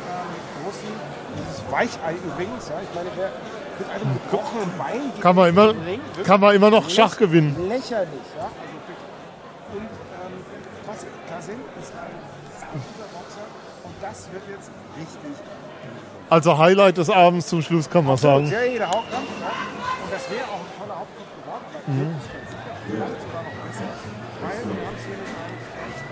großen, 0.64 0.88
dieses 1.36 1.60
Weichei 1.70 2.14
übrigens. 2.14 2.68
Ja? 2.70 2.76
Ich 2.80 2.94
meine, 2.94 3.10
der 3.16 3.30
mit 3.78 3.88
einem 3.90 4.08
gebrochenen 4.14 4.70
Bein 4.78 5.20
Kann 5.20 5.36
man 5.36 5.48
immer- 5.50 5.68
Ring, 5.84 6.00
kann 6.24 6.40
man 6.40 6.54
immer 6.54 6.70
noch 6.70 6.88
Schach 6.88 7.16
gewinnen. 7.18 7.68
Lächerlich, 7.68 8.24
ja. 8.38 8.44
Also 8.44 9.80
und 9.80 9.88
Kasim 11.40 11.56
ist 11.80 11.92
ein 11.94 12.10
guter 12.72 13.08
Boxer 13.16 13.46
und 13.84 13.94
das 14.02 14.28
wird 14.30 14.42
jetzt 14.50 14.70
richtig 14.98 15.32
Also 16.28 16.58
Highlight 16.58 16.98
des 16.98 17.08
Abends 17.08 17.46
zum 17.48 17.62
Schluss, 17.62 17.88
kann 17.88 18.04
man 18.04 18.18
sagen. 18.18 18.46
sehr 18.46 18.70
jeder 18.70 18.86
Hauptkampf. 18.88 19.28
Ja. 19.40 19.46
Und 20.04 20.12
das 20.12 20.30
wäre 20.30 20.44
auch 20.44 20.60
ein 20.60 20.78
toller 20.78 20.98
Hauptkampf 21.00 21.30
geworden. 21.40 21.64
Aber 21.72 21.92
Mhm. 21.92 22.16
ich 22.20 22.28
bin 22.28 22.44
sicher, 22.44 22.76
vielleicht 22.84 23.22
sogar 23.22 23.42
noch 23.42 23.56
besser, 23.56 23.88
weil 24.42 24.50
wir 24.52 24.86
haben 24.86 24.96
es 24.96 25.04
hier 25.06 25.16
mit 25.16 25.28
einem 25.32 25.56
echt 25.88 26.04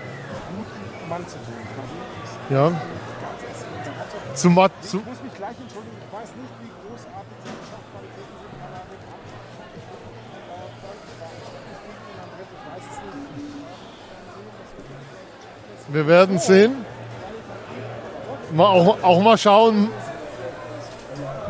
guten 0.49 1.09
Mann 1.09 1.27
zu 1.27 1.37
tun. 1.37 1.61
Ja. 2.49 2.65
Also, 2.65 2.79
Zu 4.81 4.97
wir 15.91 16.07
werden 16.07 16.39
sehen. 16.39 16.73
Mal 18.53 18.65
auch, 18.65 19.03
auch 19.03 19.21
mal 19.21 19.37
schauen. 19.37 19.89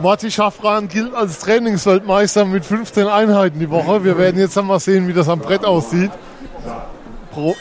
Matti 0.01 0.31
Schaffran 0.31 0.87
gilt 0.87 1.13
als 1.13 1.39
Trainingsweltmeister 1.39 2.45
mit 2.45 2.65
15 2.65 3.07
Einheiten 3.07 3.59
die 3.59 3.69
Woche. 3.69 4.03
Wir 4.03 4.17
werden 4.17 4.39
jetzt 4.39 4.55
mal 4.61 4.79
sehen, 4.79 5.07
wie 5.07 5.13
das 5.13 5.27
am 5.27 5.39
Brett 5.39 5.65
aussieht. 5.65 6.11
Pro 7.31 7.55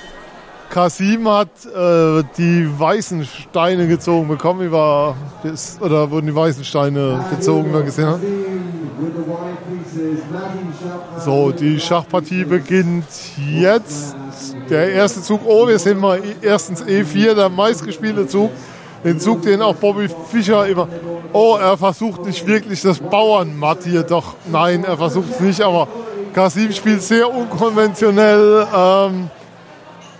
Kasim 0.71 1.29
hat 1.29 1.49
äh, 1.65 2.23
die 2.37 2.69
weißen 2.79 3.25
Steine 3.25 3.89
gezogen 3.89 4.29
bekommen. 4.29 4.71
War 4.71 5.17
das, 5.43 5.79
oder 5.81 6.11
wurden 6.11 6.27
die 6.27 6.35
weißen 6.35 6.63
Steine 6.65 7.25
gezogen, 7.31 7.69
wie 7.69 7.73
man 7.73 7.85
gesehen 7.85 8.07
hat? 8.07 8.21
So, 11.25 11.53
die 11.53 11.81
Schachpartie 11.81 12.45
beginnt 12.45 13.07
jetzt. 13.51 14.15
Der 14.71 14.93
erste 14.93 15.23
Zug, 15.23 15.41
oh, 15.47 15.67
wir 15.67 15.79
sehen 15.79 15.99
mal 15.99 16.21
erstens 16.43 16.83
E4, 16.83 17.35
der 17.35 17.49
meistgespielte 17.49 18.27
Zug. 18.27 18.51
Den 19.05 19.21
Zug, 19.21 19.43
den 19.43 19.63
auch 19.63 19.77
Bobby 19.77 20.09
Fischer 20.31 20.67
immer. 20.67 20.89
Oh, 21.33 21.57
er 21.61 21.79
versucht 21.79 22.27
nicht 22.27 22.47
wirklich 22.47 22.83
das 22.83 22.99
Bauernmatt 22.99 23.85
hier. 23.85 24.03
Doch, 24.03 24.35
nein, 24.51 24.85
er 24.85 24.97
versucht 24.97 25.31
es 25.31 25.41
nicht, 25.41 25.61
aber 25.61 25.87
Kasim 26.35 26.73
spielt 26.73 27.03
sehr 27.03 27.33
unkonventionell. 27.33 28.67
Ähm, 28.75 29.31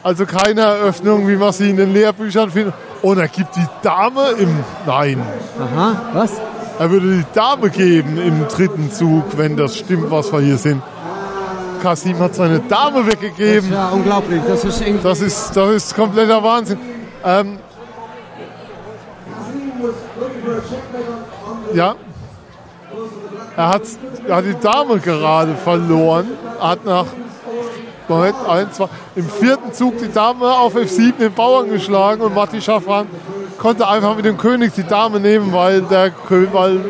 also 0.03 0.27
keine 0.27 0.61
Eröffnung, 0.63 1.29
wie 1.29 1.37
man 1.37 1.53
sie 1.53 1.71
in 1.71 1.77
den 1.77 1.93
Lehrbüchern 1.93 2.51
findet. 2.51 2.75
Und 3.03 3.19
er 3.19 3.29
gibt 3.29 3.57
die 3.57 3.67
Dame 3.83 4.31
im. 4.39 4.49
Nein. 4.87 5.23
Aha, 5.61 6.03
was? 6.15 6.33
Er 6.79 6.91
würde 6.91 7.17
die 7.17 7.25
Dame 7.35 7.71
geben 7.71 8.17
im 8.19 8.47
dritten 8.47 8.93
Zug, 8.93 9.25
wenn 9.37 9.57
das 9.57 9.77
stimmt, 9.77 10.11
was 10.11 10.33
wir 10.33 10.41
hier 10.41 10.59
sind. 10.59 10.81
Kasim 11.81 12.19
hat 12.19 12.35
seine 12.35 12.61
Dame 12.61 13.07
weggegeben. 13.07 13.73
Ja, 13.73 13.89
unglaublich. 13.91 14.41
Das 14.47 14.65
ist. 14.65 14.83
Das 15.03 15.21
ist, 15.21 15.57
das 15.57 15.71
ist 15.71 15.95
kompletter 15.95 16.43
Wahnsinn. 16.43 16.79
Ähm, 17.25 17.59
ja. 21.75 21.95
Er 23.57 23.69
hat, 23.69 23.83
er 24.27 24.37
hat 24.37 24.45
die 24.45 24.61
Dame 24.61 24.99
gerade 24.99 25.55
verloren. 25.57 26.29
Er 26.61 26.69
hat 26.69 26.85
nach 26.85 27.07
Moment, 28.09 28.37
ein, 28.49 28.73
zwei, 28.73 28.89
im 29.17 29.29
vierten 29.29 29.73
Zug 29.73 29.99
die 29.99 30.11
Dame 30.11 30.47
auf 30.47 30.75
F7 30.75 31.19
den 31.19 31.33
Bauern 31.33 31.69
geschlagen 31.69 32.23
und 32.23 32.35
Matti 32.35 32.61
Schaffran 32.61 33.07
konnte 33.59 33.87
einfach 33.87 34.17
mit 34.17 34.25
dem 34.25 34.39
König 34.39 34.73
die 34.73 34.85
Dame 34.85 35.21
nehmen, 35.21 35.53
weil 35.53 35.83
der, 35.83 36.13
weil, 36.53 36.81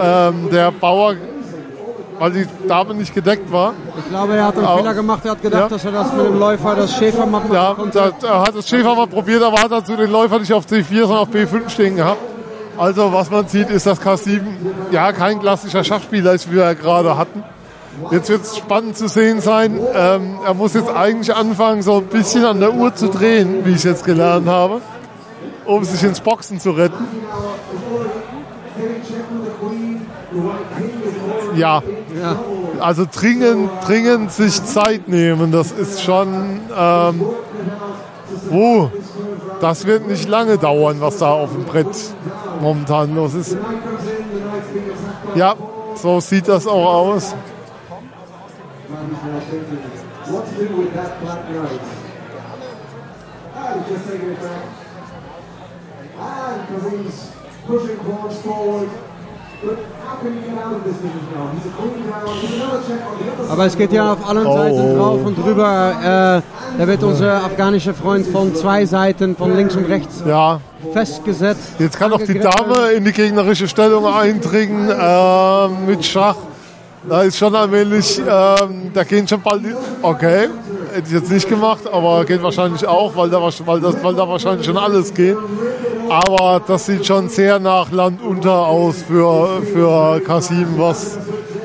ähm, 0.00 0.48
der 0.50 0.72
Bauer, 0.72 1.14
weil 2.18 2.30
die 2.32 2.46
Dame 2.68 2.94
nicht 2.94 3.14
gedeckt 3.14 3.50
war. 3.52 3.74
Ich 3.98 4.08
glaube, 4.08 4.34
er 4.36 4.46
hat 4.46 4.56
einen 4.56 4.66
Au- 4.66 4.76
Fehler 4.78 4.94
gemacht. 4.94 5.20
Er 5.24 5.30
hat 5.32 5.42
gedacht, 5.42 5.62
Ja. 5.62 5.68
dass 5.68 5.84
er 5.84 5.92
das 5.92 6.12
mit 6.12 6.26
dem 6.26 6.38
Läufer, 6.38 6.74
das 6.74 6.96
Schäfer 6.96 7.26
machen 7.26 7.52
Ja, 7.52 7.74
konnte. 7.74 8.12
da, 8.20 8.26
er 8.28 8.40
hat 8.42 8.56
das 8.56 8.68
Schäfer 8.68 8.94
mal 8.94 9.06
probiert, 9.06 9.42
aber 9.42 9.60
hat 9.60 9.70
dazu 9.70 9.96
den 9.96 10.10
Läufer 10.10 10.38
nicht 10.38 10.52
auf 10.52 10.64
C4, 10.66 11.00
sondern 11.02 11.18
auf 11.18 11.28
B5 11.28 11.68
stehen 11.68 11.96
gehabt. 11.96 12.20
Also 12.78 13.12
was 13.12 13.30
man 13.30 13.46
sieht, 13.48 13.70
ist, 13.70 13.86
dass 13.86 14.00
K7 14.00 14.40
ja 14.90 15.12
kein 15.12 15.40
klassischer 15.40 15.82
Schachspieler 15.84 16.32
ist, 16.34 16.50
wie 16.50 16.56
wir 16.56 16.74
gerade 16.74 17.16
hatten. 17.16 17.42
Jetzt 18.10 18.28
wird 18.28 18.42
es 18.42 18.56
spannend 18.58 18.96
zu 18.98 19.08
sehen 19.08 19.40
sein. 19.40 19.80
Ähm, 19.94 20.38
er 20.44 20.52
muss 20.52 20.74
jetzt 20.74 20.90
eigentlich 20.94 21.34
anfangen, 21.34 21.80
so 21.80 21.96
ein 21.98 22.04
bisschen 22.06 22.44
an 22.44 22.60
der 22.60 22.74
Uhr 22.74 22.94
zu 22.94 23.08
drehen, 23.08 23.64
wie 23.64 23.72
ich 23.72 23.84
jetzt 23.84 24.04
gelernt 24.04 24.46
habe, 24.46 24.82
um 25.64 25.82
sich 25.84 26.02
ins 26.02 26.20
Boxen 26.20 26.60
zu 26.60 26.72
retten. 26.72 27.06
Ja. 31.54 31.82
Also 32.80 33.06
dringend, 33.10 33.70
dringend 33.86 34.32
sich 34.32 34.64
Zeit 34.64 35.08
nehmen. 35.08 35.52
Das 35.52 35.72
ist 35.72 36.02
schon. 36.02 36.60
Ähm, 36.76 37.22
oh, 38.50 38.88
das 39.60 39.86
wird 39.86 40.06
nicht 40.06 40.28
lange 40.28 40.58
dauern, 40.58 41.00
was 41.00 41.18
da 41.18 41.32
auf 41.32 41.52
dem 41.52 41.64
Brett 41.64 41.86
momentan 42.60 43.14
los 43.14 43.34
ist. 43.34 43.56
Ja, 45.34 45.54
so 45.94 46.20
sieht 46.20 46.48
das 46.48 46.66
auch 46.66 46.94
aus. 46.94 47.34
Black 50.92 51.20
knight? 51.20 51.80
Ah. 56.18 56.54
And 56.54 56.68
Kazim's 56.68 57.32
pushing 57.66 57.98
Quads 57.98 58.40
forward. 58.40 58.88
Aber 63.48 63.66
es 63.66 63.76
geht 63.76 63.92
ja 63.92 64.12
auf 64.12 64.28
allen 64.28 64.44
Seiten 64.44 64.96
drauf 64.96 65.20
und 65.24 65.36
drüber. 65.38 66.42
Äh, 66.44 66.78
da 66.78 66.86
wird 66.86 67.02
unser 67.02 67.44
afghanischer 67.44 67.94
Freund 67.94 68.26
von 68.26 68.54
zwei 68.54 68.84
Seiten, 68.84 69.36
von 69.36 69.56
links 69.56 69.76
und 69.76 69.86
rechts, 69.86 70.22
Ja, 70.26 70.60
festgesetzt. 70.92 71.74
jetzt 71.78 71.98
kann 71.98 72.12
auch 72.12 72.20
die. 72.20 72.38
Dame 72.38 72.90
in 72.96 73.04
die 73.04 73.12
gegnerische 73.12 73.66
Stellung 73.68 74.06
eindringen 74.06 74.90
äh, 74.90 75.68
mit 75.86 76.04
Schach. 76.04 76.36
Da 77.08 77.22
ist 77.22 77.38
schon 77.38 77.54
allmählich, 77.54 78.18
ähm, 78.18 78.90
da 78.92 79.04
gehen 79.04 79.28
schon 79.28 79.40
bald, 79.40 79.62
okay, 80.02 80.48
hätte 80.96 81.08
ich 81.08 81.12
jetzt 81.14 81.30
nicht 81.30 81.48
gemacht, 81.48 81.82
aber 81.90 82.24
geht 82.24 82.42
wahrscheinlich 82.42 82.86
auch, 82.86 83.14
weil 83.16 83.28
da, 83.30 83.40
weil, 83.40 83.80
das, 83.80 84.02
weil 84.02 84.14
da 84.14 84.28
wahrscheinlich 84.28 84.66
schon 84.66 84.76
alles 84.76 85.12
geht. 85.14 85.36
Aber 86.08 86.60
das 86.66 86.86
sieht 86.86 87.04
schon 87.06 87.28
sehr 87.28 87.58
nach 87.58 87.90
Land 87.90 88.20
unter 88.22 88.66
aus 88.66 88.96
für, 89.06 89.62
für 89.72 90.20
Kasim, 90.20 90.66
was 90.76 91.18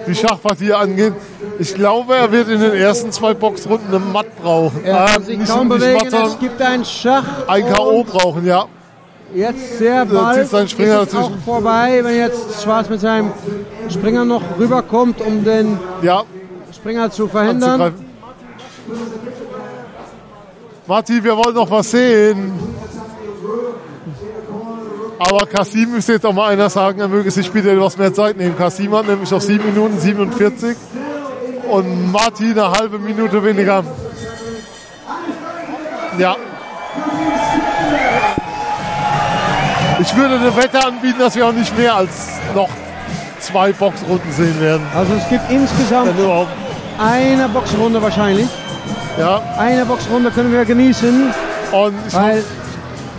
die 0.07 0.15
Schachpartie 0.15 0.73
angeht. 0.73 1.13
Ich 1.59 1.75
glaube, 1.75 2.15
er 2.15 2.31
wird 2.31 2.49
in 2.49 2.59
den 2.59 2.73
ersten 2.73 3.11
zwei 3.11 3.33
Boxrunden 3.35 3.87
eine 3.89 3.99
Matt 3.99 4.25
brauchen. 4.41 4.83
Er 4.83 5.05
kann 5.05 5.15
Ähm, 5.17 5.23
sich 5.23 5.37
nicht- 5.37 5.51
kaum 5.51 5.69
bewegen. 5.69 6.07
Es 6.25 6.39
gibt 6.39 6.59
einen 6.61 6.83
Schach. 6.85 7.23
ein 7.47 7.71
K.O. 7.71 8.03
brauchen, 8.03 8.45
ja. 8.45 8.65
Jetzt 9.33 9.77
sehr 9.77 10.05
bald 10.05 10.39
zieht 10.41 10.49
sein 10.49 10.67
Springer 10.67 11.03
ist 11.03 11.13
es 11.13 11.15
auch 11.15 11.31
vorbei, 11.45 12.01
wenn 12.03 12.17
jetzt 12.17 12.61
Schwarz 12.63 12.89
mit 12.89 12.99
seinem 12.99 13.31
Springer 13.89 14.25
noch 14.25 14.41
rüberkommt, 14.59 15.21
um 15.21 15.43
den 15.45 15.79
Ja. 16.01 16.23
Springer 16.75 17.11
zu 17.11 17.27
verhindern. 17.27 17.93
Matti, 20.87 21.23
wir 21.23 21.37
wollen 21.37 21.55
noch 21.55 21.69
was 21.71 21.91
sehen. 21.91 22.51
Aber 25.19 25.45
Kasim 25.45 25.91
müsste 25.91 26.13
jetzt 26.13 26.25
auch 26.25 26.33
mal 26.33 26.49
einer 26.51 26.69
sagen, 26.69 26.99
er 26.99 27.07
möge 27.07 27.29
sich 27.29 27.51
bitte 27.51 27.71
etwas 27.71 27.97
mehr 27.97 28.13
Zeit 28.13 28.37
nehmen. 28.37 28.57
Kasim 28.57 28.93
hat 28.95 29.07
nämlich 29.07 29.29
noch 29.29 29.39
7 29.39 29.63
Minuten 29.63 29.99
47 29.99 30.75
und 31.69 32.11
Matti 32.11 32.51
eine 32.51 32.71
halbe 32.71 32.97
Minute 32.97 33.43
weniger. 33.43 33.83
Ja. 36.17 36.35
Ich 39.99 40.15
würde 40.15 40.35
eine 40.35 40.55
Wette 40.57 40.85
anbieten, 40.85 41.19
dass 41.19 41.35
wir 41.35 41.45
auch 41.45 41.53
nicht 41.53 41.77
mehr 41.77 41.95
als 41.95 42.39
noch 42.55 42.69
zwei 43.39 43.71
Boxrunden 43.71 44.31
sehen 44.31 44.59
werden. 44.59 44.85
Also 44.95 45.13
es 45.13 45.29
gibt 45.29 45.49
insgesamt 45.51 46.15
eine 46.99 47.47
Boxrunde 47.49 48.01
wahrscheinlich. 48.01 48.47
Ja. 49.17 49.41
Eine 49.57 49.85
Boxrunde 49.85 50.31
können 50.31 50.51
wir 50.51 50.65
genießen. 50.65 51.33
Und 51.71 52.13
weil 52.13 52.43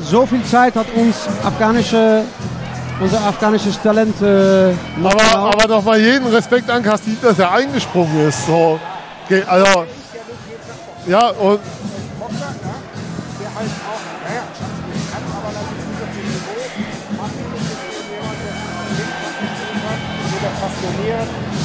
so 0.03 0.27
viel 0.27 0.45
Zeit 0.45 0.75
hat 0.75 0.87
uns 0.95 1.17
afghanische, 1.45 2.23
unser 3.01 3.21
afghanisches 3.21 3.81
Talent 3.81 4.21
äh, 4.21 4.73
Aber, 5.03 5.39
aber 5.55 5.69
nochmal 5.69 6.01
jeden 6.01 6.27
Respekt 6.29 6.69
an 6.71 6.83
Kastin, 6.83 7.17
dass 7.23 7.39
er 7.39 7.53
eingesprungen 7.53 8.29
ist. 8.29 8.47
So. 8.47 8.79
Also, 9.47 9.85
ja, 11.07 11.29
und 11.29 11.61
auch, 11.61 11.61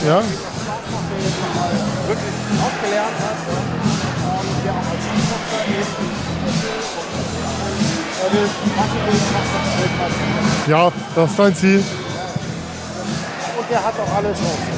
Ja. 0.05 0.21
wirklich 2.07 2.33
aufgelernt 2.63 3.17
hat 3.19 3.76
ja, 10.67 10.91
das 11.15 11.29
ist 11.29 11.37
sein 11.37 11.55
Ziel. 11.55 11.83
Und 13.57 13.69
der 13.69 13.83
hat 13.83 13.93
auch 13.99 14.15
alle 14.15 14.29
Chancen. 14.29 14.77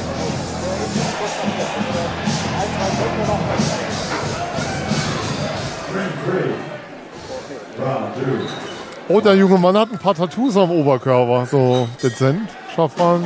Oh, 9.08 9.20
der 9.20 9.34
junge 9.34 9.58
Mann 9.58 9.76
hat 9.76 9.90
ein 9.90 9.98
paar 9.98 10.14
Tattoos 10.14 10.56
am 10.56 10.70
Oberkörper. 10.70 11.46
So 11.46 11.88
dezent. 12.02 12.48
Schaffran. 12.74 13.24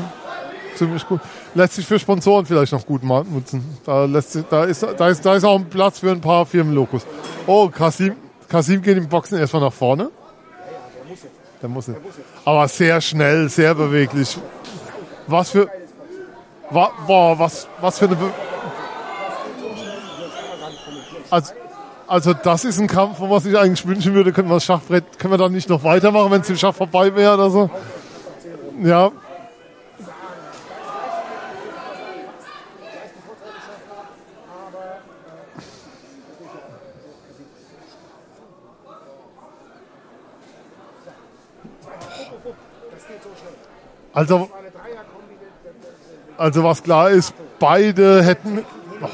Ziemlich 0.77 1.07
gut. 1.07 1.21
Lässt 1.55 1.74
sich 1.74 1.86
für 1.86 1.99
Sponsoren 1.99 2.44
vielleicht 2.47 2.73
noch 2.73 2.84
gut 2.84 3.05
nutzen. 3.05 3.78
Da, 3.84 4.05
lässt 4.07 4.33
sich, 4.33 4.44
da, 4.50 4.65
ist, 4.65 4.83
da, 4.83 5.08
ist, 5.08 5.24
da 5.24 5.34
ist 5.34 5.44
auch 5.44 5.58
ein 5.58 5.68
Platz 5.68 6.00
für 6.00 6.10
ein 6.10 6.20
paar 6.20 6.44
Firmenlogos. 6.47 7.07
Oh, 7.47 7.68
Kasim, 7.68 8.16
Kasim 8.49 8.83
geht 8.83 8.97
im 8.97 9.08
Boxen 9.08 9.39
erstmal 9.39 9.62
nach 9.62 9.73
vorne. 9.73 10.10
Der 11.62 11.68
muss 11.68 11.89
nicht. 11.89 12.00
Aber 12.44 12.66
sehr 12.68 13.00
schnell, 13.00 13.49
sehr 13.49 13.74
beweglich. 13.74 14.36
Was 15.26 15.50
für. 15.50 15.68
Boah, 16.70 17.39
was, 17.39 17.68
was 17.81 17.99
für 17.99 18.07
eine. 18.07 18.16
Be 18.16 18.31
also, 21.31 21.52
also, 22.07 22.34
das 22.34 22.65
ist 22.65 22.78
ein 22.78 22.86
Kampf, 22.86 23.18
wo 23.18 23.26
man 23.26 23.41
sich 23.41 23.57
eigentlich 23.57 23.86
wünschen 23.86 24.12
würde, 24.12 24.33
können 24.33 24.49
wir 24.49 24.55
das 24.55 24.65
Schachbrett, 24.65 25.18
können 25.18 25.33
wir 25.33 25.39
dann 25.39 25.52
nicht 25.52 25.68
noch 25.68 25.83
weitermachen, 25.84 26.31
wenn 26.31 26.42
es 26.42 26.50
im 26.50 26.57
Schach 26.57 26.74
vorbei 26.74 27.15
wäre 27.15 27.34
oder 27.34 27.50
so? 27.50 27.70
Ja. 28.83 29.10
Also, 44.15 44.49
also 46.39 46.62
was 46.62 46.83
klar 46.83 47.10
ist, 47.10 47.34
beide 47.59 48.23
hätten. 48.23 48.65
Oh. 49.02 49.09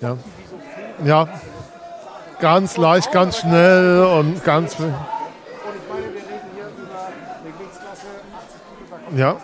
Ja. 0.00 0.16
Ja. 1.04 1.28
Ganz 2.38 2.76
leicht, 2.76 3.10
ganz 3.12 3.38
schnell 3.38 4.04
und 4.04 4.44
ganz. 4.44 4.78
Und 4.78 4.84
ich 4.84 4.92
meine, 5.88 6.04
wir 6.04 6.20
reden 6.20 6.50
hier 6.54 6.66
über 6.66 7.00
eine 7.00 7.52
Gewichtsklasse 7.52 8.06
80 9.00 9.08
Kilo. 9.08 9.20
Ja. 9.20 9.36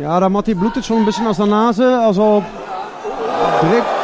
Ja, 0.00 0.20
der 0.20 0.28
Matti 0.30 0.54
blutet 0.54 0.84
schon 0.84 0.98
ein 0.98 1.04
bisschen 1.04 1.26
aus 1.26 1.36
der 1.36 1.46
Nase. 1.46 2.00
Also 2.00 2.42
direkt. 3.62 3.99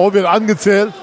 Oh, 0.00 0.12
wird 0.12 0.26
angezählt. 0.26 0.94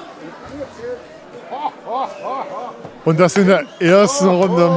Und 3.04 3.20
das 3.20 3.36
in 3.36 3.48
der 3.48 3.66
ersten 3.78 4.30
Runde. 4.30 4.70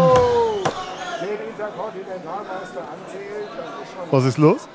Was 4.10 4.24
ist 4.24 4.38
los? 4.38 4.68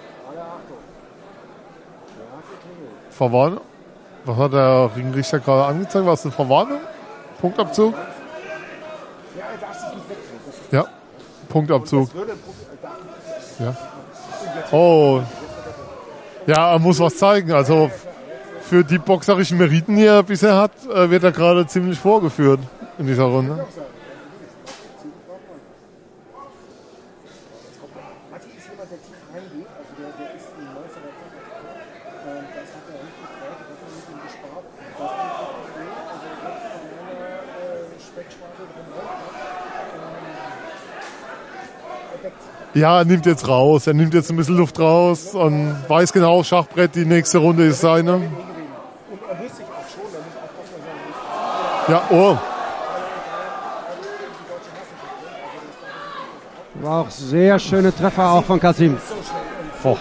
Verwarnung? 3.10 3.60
Was 4.24 4.38
hat 4.38 4.54
der 4.54 4.90
Ringrichter 4.96 5.40
gerade 5.40 5.66
angezeigt? 5.66 6.06
War 6.06 6.14
es 6.14 6.24
eine 6.24 6.32
Verwarnung? 6.32 6.80
Punktabzug? 7.42 7.94
Ja, 7.94 8.00
er 9.44 9.58
darf 9.60 9.78
sich 9.78 9.90
nicht 9.94 10.10
wegdrehen. 10.10 10.72
Ja. 10.72 10.86
Punktabzug. 11.50 12.10
Ja. 13.60 13.76
Oh. 14.72 15.22
Ja, 16.48 16.72
er 16.72 16.80
muss 16.80 16.98
was 17.02 17.18
zeigen. 17.18 17.52
Also 17.52 17.92
für 18.70 18.84
die 18.84 18.98
boxerischen 18.98 19.58
Meriten, 19.58 19.96
die 19.96 20.06
er 20.06 20.24
bisher 20.24 20.56
hat, 20.56 20.72
äh, 20.94 21.10
wird 21.10 21.24
er 21.24 21.32
gerade 21.32 21.68
ziemlich 21.68 22.00
vorgeführt 22.00 22.60
in 22.98 23.08
dieser 23.08 23.24
Runde. 23.24 23.66
Ja, 42.76 42.98
er 43.00 43.06
nimmt 43.06 43.28
jetzt 43.28 43.48
raus. 43.48 43.86
Er 43.86 43.94
nimmt 43.94 44.16
jetzt 44.16 44.32
ein 44.32 44.36
bisschen 44.36 44.58
Luft 44.58 44.80
raus 44.80 45.36
und 45.36 45.76
weiß 45.88 46.12
genau, 46.12 46.44
Schachbrett, 46.44 46.96
die 46.96 47.06
nächste 47.06 47.38
Runde 47.38 47.66
ist 47.66 47.82
seine. 47.82 48.14
Da 48.14 48.20
wusste 49.40 49.62
ich 49.62 49.68
auch 49.68 49.88
schon, 49.94 50.10
da 50.12 50.20
muss 50.20 50.34
aufpassen, 50.42 50.74
dass 50.78 50.86
er 50.90 51.64
Ja, 51.88 52.02
oh. 52.10 52.38
War 56.76 57.02
auch 57.02 57.10
sehr 57.10 57.60
schöne 57.60 57.94
Treffer 57.96 58.32
auch 58.32 58.44
von 58.44 58.60
Kasim. 58.60 58.98
Oh. 59.84 59.98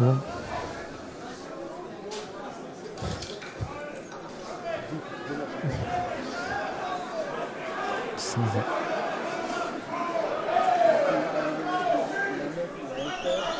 Ja. 0.00 0.16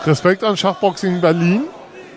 Respekt 0.05 0.43
an 0.43 0.57
Schachboxing 0.57 1.21
Berlin, 1.21 1.65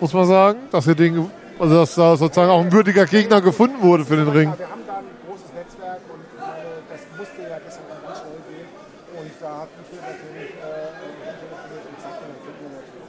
muss 0.00 0.12
man 0.12 0.26
sagen, 0.26 0.58
dass 0.72 0.84
hier 0.84 0.94
den, 0.94 1.30
also 1.58 1.74
dass 1.74 1.94
da 1.94 2.16
sozusagen 2.16 2.50
auch 2.50 2.60
ein 2.60 2.72
würdiger 2.72 3.06
Gegner 3.06 3.40
gefunden 3.40 3.80
wurde 3.80 4.04
für 4.04 4.16
den 4.16 4.28
Ring. 4.28 4.52
Wir 4.56 4.68
haben 4.68 4.82
da 4.86 4.96
ein 4.98 5.04
großes 5.26 5.52
Netzwerk 5.54 6.00
und 6.12 6.20
meine, 6.38 6.84
das 6.90 7.00
musste 7.16 7.42
ja 7.42 7.58
gestern 7.64 7.84
ganz 8.04 8.18
schnell 8.20 8.40
gehen. 8.48 8.68
Und 9.16 9.30
da 9.40 9.48
hat 9.60 9.68
Michael 9.78 10.00
natürlich 10.04 10.50
äh, 10.52 10.92
telefoniert 11.40 11.84
und 11.88 12.02
sagt, 12.02 12.20
dann 12.20 12.30
wir 12.44 12.70
natürlich. 12.76 13.08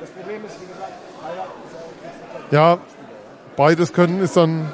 Das 0.00 0.10
Problem 0.10 0.44
ist, 0.44 0.60
wie 0.60 0.66
gesagt, 0.66 0.92
ja 2.50 2.72
Ja, 2.72 2.78
beides 3.56 3.92
können 3.92 4.20
ist 4.22 4.36
dann. 4.36 4.72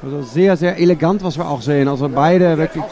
Also 0.00 0.22
sehr, 0.22 0.56
sehr 0.56 0.78
elegant, 0.78 1.24
was 1.24 1.36
wir 1.36 1.48
auch 1.48 1.60
sehen. 1.60 1.88
Also 1.88 2.08
beide 2.08 2.56
wirklich. 2.56 2.84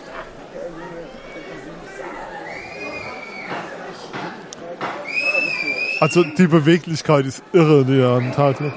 Also 6.06 6.22
die 6.22 6.46
Beweglichkeit 6.46 7.26
ist 7.26 7.42
irre, 7.52 7.84
die 7.84 7.98
er 7.98 8.20
den 8.20 8.30
Tag 8.30 8.60
legt. 8.60 8.76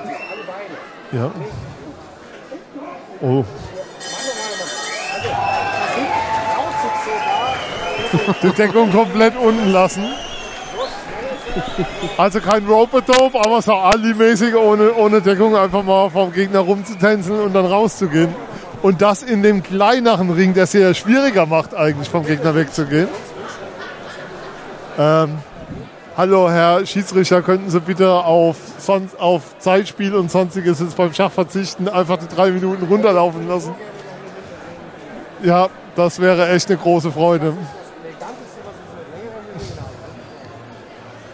Ja. 1.12 1.30
Oh. 3.22 3.46
Die 8.42 8.50
Deckung 8.50 8.92
komplett 8.92 9.38
unten 9.38 9.72
lassen. 9.72 10.06
Also 12.18 12.40
kein 12.42 12.66
Rope-Dope, 12.66 13.40
aber 13.40 13.62
so 13.62 13.74
Ali-mäßig 13.74 14.56
ohne, 14.56 14.92
ohne 14.96 15.22
Deckung 15.22 15.56
einfach 15.56 15.84
mal 15.84 16.10
vom 16.10 16.34
Gegner 16.34 16.62
rumzutänzeln 16.62 17.42
und 17.42 17.54
dann 17.54 17.66
rauszugehen. 17.66 18.34
Und 18.82 19.04
das 19.04 19.22
in 19.22 19.44
dem 19.44 19.62
kleineren 19.62 20.32
Ring, 20.32 20.56
der 20.56 20.64
es 20.64 20.72
sehr 20.72 20.96
schwieriger 20.96 21.46
macht, 21.46 21.76
eigentlich 21.76 22.10
vom 22.10 22.26
Gegner 22.26 22.56
wegzugehen. 22.56 23.08
Ähm, 24.98 25.38
hallo 26.20 26.52
Herr 26.52 26.86
Schiedsrichter, 26.86 27.42
könnten 27.42 27.70
Sie 27.70 27.80
bitte 27.80 28.12
auf, 28.12 28.58
sonst, 28.78 29.18
auf 29.18 29.58
Zeitspiel 29.60 30.14
und 30.14 30.30
sonstiges 30.30 30.82
jetzt 30.82 30.98
beim 30.98 31.14
Schach 31.14 31.32
verzichten, 31.32 31.88
einfach 31.88 32.18
die 32.18 32.28
drei 32.28 32.52
Minuten 32.52 32.86
runterlaufen 32.88 33.48
lassen? 33.48 33.74
Ja, 35.42 35.70
das 35.96 36.20
wäre 36.20 36.50
echt 36.50 36.68
eine 36.68 36.78
große 36.78 37.10
Freude. 37.10 37.54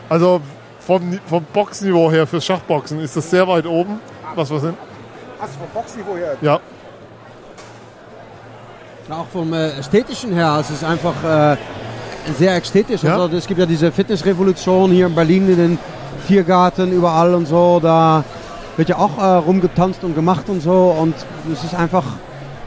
Also 0.07 0.39
vom, 0.81 1.19
vom 1.25 1.43
Boxniveau 1.45 2.11
her 2.11 2.27
fürs 2.27 2.45
Schachboxen 2.45 2.99
ist 2.99 3.17
das 3.17 3.27
sehr 3.27 3.47
weit 3.47 3.65
oben, 3.65 3.99
was 4.35 4.51
wir 4.51 4.59
sind. 4.59 4.77
Hast 5.39 5.55
du 5.55 5.59
vom 5.61 5.69
Boxniveau 5.73 6.15
her? 6.15 6.37
Ja. 6.41 6.59
Auch 9.09 9.25
vom 9.33 9.51
äh, 9.51 9.79
ästhetischen 9.79 10.31
her, 10.31 10.51
also 10.51 10.75
es 10.75 10.83
ist 10.83 10.87
einfach 10.87 11.15
äh, 11.23 11.57
sehr 12.37 12.55
ästhetisch. 12.55 13.03
Ja. 13.03 13.17
Also, 13.17 13.37
es 13.37 13.47
gibt 13.47 13.59
ja 13.59 13.65
diese 13.65 13.91
Fitnessrevolution 13.91 14.91
hier 14.91 15.07
in 15.07 15.15
Berlin 15.15 15.49
in 15.49 15.57
den 15.57 15.77
Tiergarten, 16.27 16.91
überall 16.91 17.33
und 17.33 17.47
so. 17.47 17.79
Da 17.81 18.23
wird 18.77 18.89
ja 18.89 18.97
auch 18.97 19.17
äh, 19.17 19.25
rumgetanzt 19.37 20.03
und 20.03 20.15
gemacht 20.15 20.49
und 20.49 20.61
so. 20.61 20.95
Und 20.99 21.15
es 21.51 21.63
ist 21.63 21.75
einfach 21.75 22.03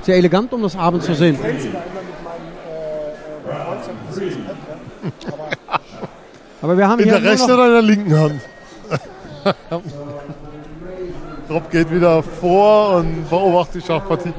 sehr 0.02 0.16
elegant, 0.16 0.52
um 0.52 0.62
das 0.62 0.76
abends 0.76 1.06
zu 1.06 1.14
sehen. 1.14 1.34
Ich 1.34 1.40
glänze 1.40 1.68
da 1.70 1.82
immer 1.84 2.00
mit 2.02 2.24
meinem 2.24 3.74
19 4.12 4.30
Sixpack, 4.30 4.56
ja. 5.68 5.80
Aber 6.62 6.76
wir 6.76 6.88
haben 6.88 7.00
In 7.00 7.08
der 7.08 7.22
rechten 7.22 7.50
oder 7.50 7.66
in 7.66 7.72
der 7.72 7.82
linken 7.82 8.18
Hand? 8.18 8.40
Rob 11.50 11.70
geht 11.70 11.90
wieder 11.90 12.22
vor 12.22 12.96
und 12.96 13.28
beobachtet 13.30 13.82
die 13.82 13.86
Schachpartie. 13.86 14.34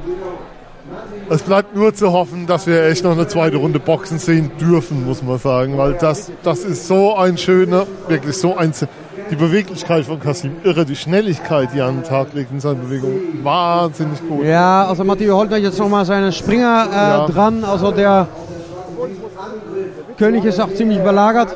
Es 1.32 1.44
bleibt 1.44 1.76
nur 1.76 1.94
zu 1.94 2.12
hoffen, 2.12 2.48
dass 2.48 2.66
wir 2.66 2.86
echt 2.86 3.04
noch 3.04 3.12
eine 3.12 3.28
zweite 3.28 3.58
Runde 3.58 3.80
Boxen 3.80 4.18
sehen 4.18 4.52
dürfen, 4.60 5.06
muss 5.06 5.22
man 5.22 5.38
sagen, 5.38 5.78
weil 5.78 5.94
das, 5.94 6.32
das 6.44 6.64
ist 6.64 6.88
so 6.88 7.16
ein 7.16 7.38
schöner, 7.38 7.86
wirklich 8.08 8.36
so 8.36 8.58
ein, 8.58 8.74
die 9.30 9.36
Beweglichkeit 9.36 10.06
von 10.06 10.20
Kasim, 10.20 10.54
irre, 10.64 10.86
die 10.86 10.96
Schnelligkeit, 10.96 11.70
die 11.74 11.80
er 11.80 11.86
an 11.86 11.98
den 11.98 12.04
Tag 12.04 12.34
legt 12.34 12.52
in 12.52 12.60
seinen 12.60 12.82
Bewegungen, 12.82 13.44
wahnsinnig 13.44 14.20
gut. 14.28 14.44
Ja, 14.44 14.88
also 14.88 15.04
Matteo 15.04 15.38
holt 15.38 15.52
jetzt 15.52 15.78
nochmal 15.78 16.04
seinen 16.06 16.32
Springer 16.32 16.88
äh, 16.92 16.96
Ja. 16.96 17.28
dran. 17.28 17.64
Also 17.64 17.92
der 17.92 18.28
König 20.18 20.46
ist 20.46 20.60
auch 20.60 20.74
ziemlich 20.74 21.00
belagert. 21.00 21.56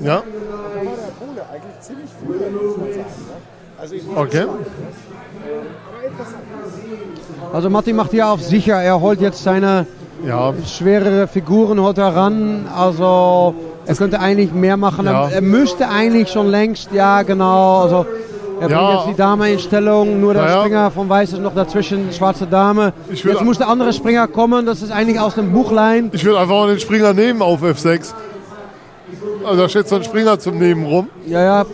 Ja. 0.00 0.16
Ne? 0.16 0.22
Also 3.82 3.94
ich 3.96 4.04
muss 4.04 4.16
okay. 4.16 4.46
Also 7.52 7.68
Matti 7.70 7.92
macht 7.92 8.10
hier 8.12 8.28
auf 8.28 8.42
sicher. 8.42 8.80
Er 8.80 9.00
holt 9.00 9.20
jetzt 9.20 9.42
seine 9.42 9.86
Ja. 10.26 10.52
schwerere 10.66 11.26
Figuren 11.28 11.80
holt 11.80 11.98
er 11.98 12.14
ran. 12.14 12.66
Also 12.74 13.54
er 13.86 13.94
könnte 13.94 14.20
eigentlich 14.20 14.52
mehr 14.52 14.76
machen. 14.76 15.06
Ja. 15.06 15.28
Er, 15.28 15.40
müsste 15.42 15.88
eigentlich 15.88 16.30
schon 16.30 16.48
längst, 16.48 16.92
ja 16.92 17.22
genau. 17.22 17.80
Also 17.80 18.06
er 18.60 18.70
Ja. 18.70 18.78
bringt 18.86 18.98
jetzt 19.00 19.08
die 19.08 19.16
Dame 19.16 19.50
in 19.52 19.58
Stellung. 19.58 20.20
Nur 20.20 20.32
der 20.34 20.44
Naja. 20.44 20.60
Springer 20.60 20.90
von 20.92 21.08
Weiß 21.08 21.32
ist 21.32 21.40
noch 21.40 21.54
dazwischen, 21.54 22.10
schwarze 22.12 22.46
Dame. 22.46 22.92
Jetzt 23.10 23.42
muss 23.44 23.58
der 23.58 23.68
andere 23.68 23.92
Springer 23.92 24.28
kommen. 24.28 24.64
Das 24.64 24.80
ist 24.80 24.92
eigentlich 24.92 25.18
aus 25.20 25.34
dem 25.34 25.52
Buchlein. 25.52 26.10
Ich 26.14 26.24
würde 26.24 26.38
einfach 26.38 26.54
mal 26.54 26.68
den 26.68 26.78
Springer 26.80 27.12
nehmen 27.12 27.42
auf 27.42 27.62
F6. 27.62 28.14
Also 29.44 29.62
da 29.62 29.68
steht 29.68 29.88
so 29.88 29.96
ein 29.96 30.04
Springer 30.04 30.38
zum 30.38 30.58
Nehmen 30.58 30.86
rum. 30.86 31.08
Ja, 31.26 31.42
ja. 31.42 31.64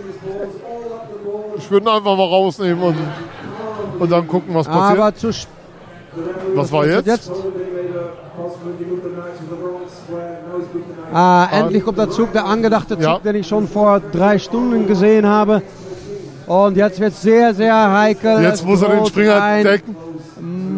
Ich 1.59 1.71
würde 1.71 1.87
ihn 1.87 1.95
einfach 1.95 2.17
mal 2.17 2.25
rausnehmen 2.25 2.83
und, 2.83 2.97
und 3.99 4.11
dann 4.11 4.27
gucken, 4.29 4.55
was 4.55 4.67
passiert. 4.67 5.01
Aber 5.01 5.15
zu 5.15 5.31
was 6.55 6.73
war 6.73 6.87
jetzt? 6.87 7.07
jetzt? 7.07 7.31
Ah, 11.13 11.49
endlich 11.53 11.85
kommt 11.85 11.99
der 11.99 12.11
Zug, 12.11 12.33
der 12.33 12.45
angedachte 12.47 12.95
Zug, 12.95 13.03
Ja. 13.03 13.19
den 13.19 13.37
ich 13.37 13.47
schon 13.47 13.69
vor 13.69 14.01
drei 14.13 14.39
Stunden 14.39 14.87
gesehen 14.87 15.27
habe. 15.27 15.63
Und 16.47 16.77
jetzt 16.77 16.99
wird 17.01 17.13
es 17.13 17.23
sehr, 17.23 17.55
sehr 17.55 17.93
heikel. 17.93 18.43
Jetzt 18.43 18.61
Es 18.61 18.65
muss 18.65 18.83
er 18.83 18.89
den 18.89 19.07
Springer 19.07 19.63
decken. 19.63 19.97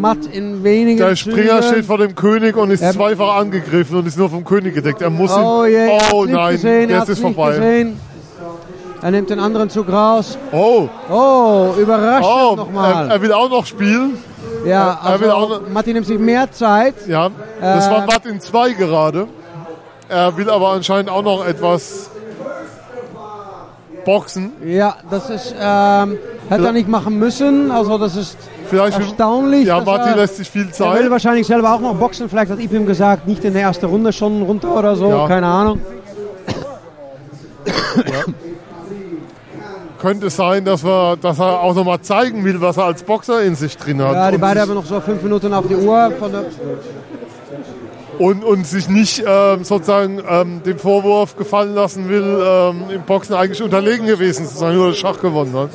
Matt 0.00 0.26
in 0.32 0.64
wenigen 0.64 0.98
Der 0.98 1.14
Springer 1.14 1.60
Zügen. 1.60 1.72
steht 1.72 1.84
vor 1.84 1.98
dem 1.98 2.14
König 2.14 2.56
und 2.56 2.70
ist 2.70 2.80
Er- 2.82 2.92
zweifach 2.92 3.36
angegriffen 3.36 3.98
und 3.98 4.06
ist 4.06 4.16
nur 4.16 4.30
vom 4.30 4.44
König 4.44 4.74
gedeckt. 4.74 5.02
Er 5.02 5.10
muss 5.10 5.30
ihn. 5.30 5.42
Oh 5.42 5.64
hat's 5.64 6.12
oh 6.12 6.24
nein, 6.24 6.52
gesehen, 6.52 6.90
jetzt 6.90 7.08
ist 7.10 7.20
vorbei. 7.20 7.50
gesehen. 7.50 8.00
Er 9.02 9.10
nimmt 9.10 9.30
den 9.30 9.40
anderen 9.40 9.70
Zug 9.70 9.90
raus. 9.90 10.36
Oh, 10.52 10.88
Oh, 11.10 11.74
überraschend 11.78 12.26
oh 12.26 12.50
er, 12.50 12.56
nochmal. 12.56 13.10
er 13.10 13.22
will 13.22 13.32
auch 13.32 13.48
noch 13.48 13.64
spielen. 13.66 14.18
Ja, 14.66 14.98
er, 15.04 15.12
er 15.12 15.20
will 15.20 15.30
auch 15.30 15.50
also 15.50 15.60
noch, 15.62 15.68
Matti 15.70 15.92
nimmt 15.94 16.06
sich 16.06 16.18
mehr 16.18 16.50
Zeit. 16.52 16.94
ja, 17.06 17.30
das 17.60 17.86
Äh, 17.86 17.90
war 17.90 18.06
Watt 18.08 18.26
in 18.26 18.40
2 18.40 18.72
gerade. 18.72 19.26
Er 20.08 20.36
will 20.36 20.50
aber 20.50 20.70
anscheinend 20.70 21.08
auch 21.10 21.22
noch 21.22 21.46
etwas 21.46 22.10
boxen. 24.04 24.52
Ja, 24.64 24.96
das 25.10 25.30
ist, 25.30 25.54
ähm, 25.58 26.18
hätte 26.48 26.66
er 26.66 26.72
nicht 26.72 26.88
machen 26.88 27.18
müssen. 27.18 27.70
Also 27.70 27.96
das 27.98 28.16
ist 28.16 28.36
Vielleicht 28.68 28.98
erstaunlich. 28.98 29.66
Ja, 29.66 29.80
Matti 29.80 30.10
er, 30.10 30.16
lässt 30.16 30.36
sich 30.36 30.48
viel 30.50 30.62
Er 30.62 30.66
will 30.68 30.72
Zeit. 30.72 31.10
wahrscheinlich 31.10 31.46
selber 31.46 31.72
auch 31.74 31.80
noch 31.80 31.94
boxen. 31.96 32.28
Vielleicht 32.28 32.50
hat 32.52 32.60
Ipim 32.60 32.86
gesagt, 32.86 33.26
nicht 33.26 33.44
in 33.44 33.52
der 33.52 33.62
ersten 33.62 33.86
Runde 33.86 34.12
schon 34.12 34.42
runter 34.42 34.76
oder 34.76 34.94
so. 34.96 35.08
Ja. 35.08 35.26
Keine 35.26 35.46
Ahnung. 35.46 35.80
Könnte 40.00 40.30
sein, 40.30 40.64
dass, 40.64 40.82
wir, 40.82 41.16
dass 41.20 41.38
er 41.38 41.60
auch 41.60 41.74
noch 41.74 41.84
mal 41.84 42.00
zeigen 42.00 42.44
will, 42.44 42.60
was 42.60 42.78
er 42.78 42.84
als 42.84 43.02
Boxer 43.02 43.42
in 43.42 43.54
sich 43.54 43.76
drin 43.76 44.02
hat. 44.02 44.14
Ja, 44.14 44.30
die 44.30 44.38
beiden 44.38 44.62
haben 44.62 44.74
noch 44.74 44.86
so 44.86 45.00
fünf 45.00 45.22
Minuten 45.22 45.52
auf 45.52 45.66
die 45.68 45.76
Uhr. 45.76 46.12
Von 46.18 46.32
der 46.32 46.44
und, 48.20 48.44
und 48.44 48.66
sich 48.66 48.88
nicht 48.88 49.24
ähm, 49.26 49.64
sozusagen 49.64 50.22
ähm, 50.28 50.62
dem 50.62 50.78
Vorwurf 50.78 51.36
gefallen 51.36 51.74
lassen 51.74 52.10
will, 52.10 52.42
ähm, 52.44 52.84
im 52.90 53.02
Boxen 53.02 53.34
eigentlich 53.34 53.62
unterlegen 53.62 54.06
gewesen 54.06 54.46
zu 54.46 54.58
sein, 54.58 54.76
nur 54.76 54.88
das 54.88 54.98
Schach 54.98 55.20
gewonnen 55.20 55.54
hat. 55.54 55.70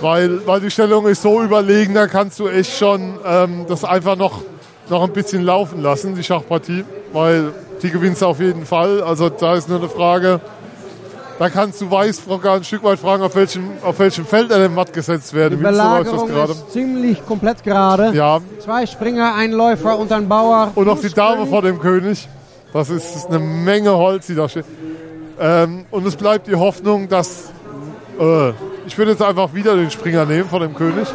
Weil, 0.00 0.44
weil 0.44 0.60
die 0.60 0.72
Stellung 0.72 1.06
ist 1.06 1.22
so 1.22 1.42
überlegen, 1.42 1.94
da 1.94 2.08
kannst 2.08 2.40
du 2.40 2.48
echt 2.48 2.76
schon 2.76 3.14
ähm, 3.24 3.64
das 3.68 3.84
einfach 3.84 4.16
noch, 4.16 4.42
noch 4.90 5.04
ein 5.04 5.12
bisschen 5.12 5.42
laufen 5.42 5.82
lassen, 5.82 6.16
die 6.16 6.24
Schachpartie, 6.24 6.84
weil 7.12 7.52
die 7.80 7.90
gewinnst 7.90 8.22
du 8.22 8.26
auf 8.26 8.40
jeden 8.40 8.66
Fall. 8.66 9.00
Also 9.02 9.28
da 9.28 9.54
ist 9.54 9.68
nur 9.68 9.78
eine 9.78 9.88
Frage, 9.88 10.40
Da 11.38 11.50
kannst 11.50 11.82
du 11.82 11.90
Weißbrocker 11.90 12.52
ein 12.52 12.64
Stück 12.64 12.82
weit 12.82 12.98
fragen, 12.98 13.22
auf 13.22 13.34
welchem, 13.34 13.68
auf 13.82 13.98
welchem 13.98 14.24
Feld 14.24 14.50
er 14.50 14.58
denn 14.58 14.74
matt 14.74 14.92
gesetzt 14.92 15.32
Die 15.32 15.36
werden. 15.36 15.58
Wie 15.58 15.64
läuft 15.64 15.76
das 15.76 15.84
Belagerung 15.84 16.28
gerade? 16.28 16.52
ist 16.52 16.72
ziemlich 16.72 17.26
komplett 17.26 17.62
gerade. 17.62 18.12
Ja. 18.14 18.40
Zwei 18.60 18.86
Springer, 18.86 19.34
ein 19.34 19.52
Läufer 19.52 19.98
und 19.98 20.10
ein 20.12 20.28
Bauer. 20.28 20.72
Und 20.74 20.86
noch 20.86 20.98
die 21.00 21.10
Dame 21.10 21.46
vor 21.46 21.60
dem 21.60 21.78
König. 21.78 22.26
Das 22.72 22.88
ist, 22.88 23.26
eine 23.26 23.38
Menge 23.38 23.92
Holz, 23.96 24.26
die 24.26 24.34
da 24.34 24.48
steht. 24.48 24.64
Ähm, 25.38 25.84
und 25.90 26.06
es 26.06 26.16
bleibt 26.16 26.46
die 26.46 26.54
Hoffnung, 26.54 27.08
dass. 27.08 27.50
Äh, 28.18 28.50
ich 28.86 28.96
würde 28.96 29.12
jetzt 29.12 29.22
einfach 29.22 29.52
wieder 29.52 29.76
den 29.76 29.90
Springer 29.90 30.24
nehmen 30.24 30.48
vor 30.48 30.60
dem 30.60 30.74
König. 30.74 31.06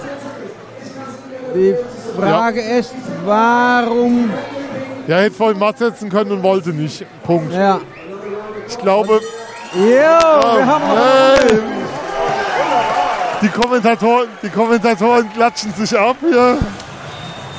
Die 1.55 1.75
Frage 2.15 2.61
ist, 2.61 2.93
warum. 3.25 4.29
Ja, 5.07 5.17
hätte 5.17 5.35
vorhin 5.35 5.57
matt 5.57 5.79
setzen 5.79 6.09
können 6.09 6.31
und 6.31 6.43
wollte 6.43 6.69
nicht. 6.69 7.05
Punkt. 7.23 7.53
Ja. 7.53 7.81
Ich 8.67 8.77
glaube. 8.77 9.19
Jo, 9.73 9.79
wir 9.83 10.65
haben 10.65 10.83
hey. 10.83 11.61
Die 13.41 13.47
Kommentatoren, 13.47 14.27
die 14.43 14.49
Kommentatoren 14.49 15.31
klatschen 15.33 15.73
sich 15.73 15.97
ab 15.97 16.17
hier. 16.19 16.59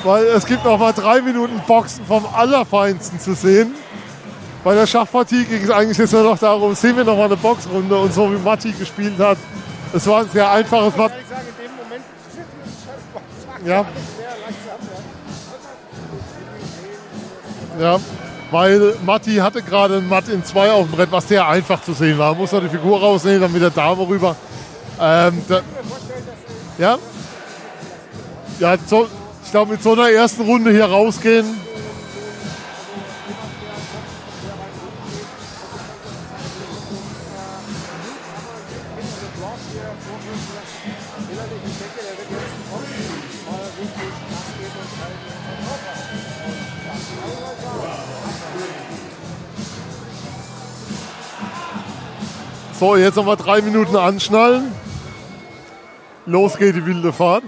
Weil 0.03 0.25
es 0.25 0.45
gibt 0.45 0.63
noch 0.63 0.77
mal 0.77 0.93
drei 0.93 1.21
Minuten 1.21 1.59
Boxen 1.65 2.05
vom 2.05 2.25
Allerfeinsten 2.33 3.19
zu 3.19 3.33
sehen. 3.33 3.73
Bei 4.63 4.75
der 4.75 4.85
Schachpartie 4.85 5.43
ging 5.45 5.63
es 5.63 5.71
eigentlich 5.71 5.97
jetzt 5.97 6.13
nur 6.13 6.23
noch 6.23 6.37
darum, 6.37 6.75
sehen 6.75 6.95
wir 6.95 7.03
noch 7.03 7.17
mal 7.17 7.25
eine 7.25 7.35
Boxrunde 7.35 7.97
und 7.97 8.13
so 8.13 8.31
wie 8.31 8.37
Matti 8.37 8.71
gespielt 8.71 9.17
hat. 9.19 9.37
Es 9.91 10.05
war 10.07 10.21
ein 10.21 10.29
sehr 10.29 10.49
einfaches 10.49 10.95
Matt. 10.95 11.11
Ja. 13.65 13.85
Ja, 17.79 17.99
weil 18.53 18.93
Matti 19.03 19.35
hatte 19.37 19.61
gerade 19.63 19.97
ein 19.97 20.07
Matt 20.07 20.29
in 20.29 20.45
zwei 20.45 20.71
auf 20.71 20.85
dem 20.87 20.95
Brett, 20.95 21.11
was 21.11 21.27
sehr 21.27 21.47
einfach 21.47 21.81
zu 21.81 21.93
sehen 21.93 22.17
war. 22.17 22.35
Muss 22.35 22.51
noch 22.51 22.61
die 22.61 22.69
Figur 22.69 22.99
rausnehmen, 22.99 23.41
dann 23.41 23.51
mit 23.51 23.61
der 23.61 23.71
Dame 23.71 24.07
rüber. 24.07 24.35
Ähm, 25.01 25.41
da, 25.49 25.61
ja. 26.77 26.97
Ja, 28.59 28.75
so, 28.85 29.07
ich 29.43 29.51
glaube, 29.51 29.71
mit 29.71 29.81
so 29.81 29.93
einer 29.93 30.09
ersten 30.09 30.43
Runde 30.43 30.71
hier 30.71 30.85
rausgehen. 30.85 31.45
So, 52.83 52.97
jetzt 52.97 53.15
nochmal 53.15 53.37
drei 53.37 53.61
Minuten 53.61 53.95
anschnallen. 53.95 54.69
Los 56.25 56.57
geht 56.57 56.75
die 56.75 56.85
wilde 56.85 57.13
Fahrt. 57.13 57.45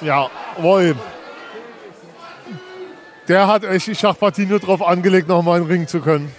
Ja, 0.00 0.30
wohl. 0.56 0.96
Der 3.28 3.48
hat 3.48 3.64
echt 3.64 3.86
die 3.86 3.94
Schachpartie 3.94 4.46
nur 4.46 4.60
darauf 4.60 4.80
angelegt, 4.80 5.28
nochmal 5.28 5.58
einen 5.58 5.66
Ring 5.66 5.86
zu 5.86 6.00
können. 6.00 6.34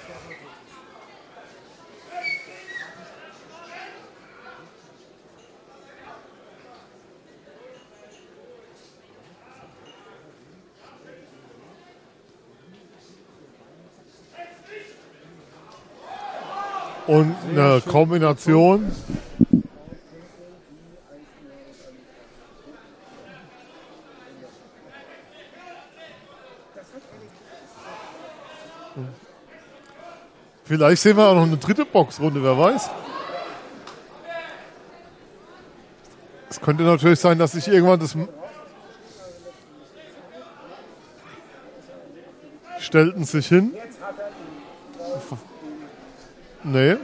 Und 17.12 17.36
eine 17.50 17.82
Kombination. 17.82 18.90
Vielleicht 30.64 31.02
sehen 31.02 31.18
wir 31.18 31.28
auch 31.28 31.36
noch 31.36 31.44
eine 31.44 31.58
dritte 31.58 31.84
Boxrunde, 31.84 32.42
wer 32.42 32.58
weiß. 32.58 32.90
Es 36.50 36.62
könnte 36.62 36.84
natürlich 36.84 37.20
sein, 37.20 37.38
dass 37.38 37.52
sich 37.52 37.68
irgendwann 37.68 38.00
das 38.00 38.16
stellten 42.80 43.26
sich 43.26 43.48
hin. 43.50 43.74
Nee. 46.64 46.98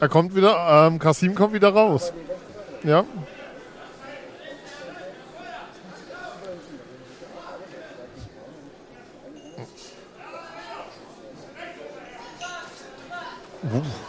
Er 0.00 0.08
kommt 0.08 0.34
wieder, 0.34 0.86
ähm, 0.86 0.98
Kasim 0.98 1.34
kommt 1.34 1.52
wieder 1.52 1.70
raus. 1.70 2.12
Ja. 2.84 3.04
Uh. 13.70 14.07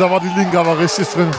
Da 0.00 0.10
war 0.10 0.18
die 0.18 0.28
linke 0.28 0.58
aber 0.58 0.78
richtig 0.78 1.06
drin. 1.08 1.30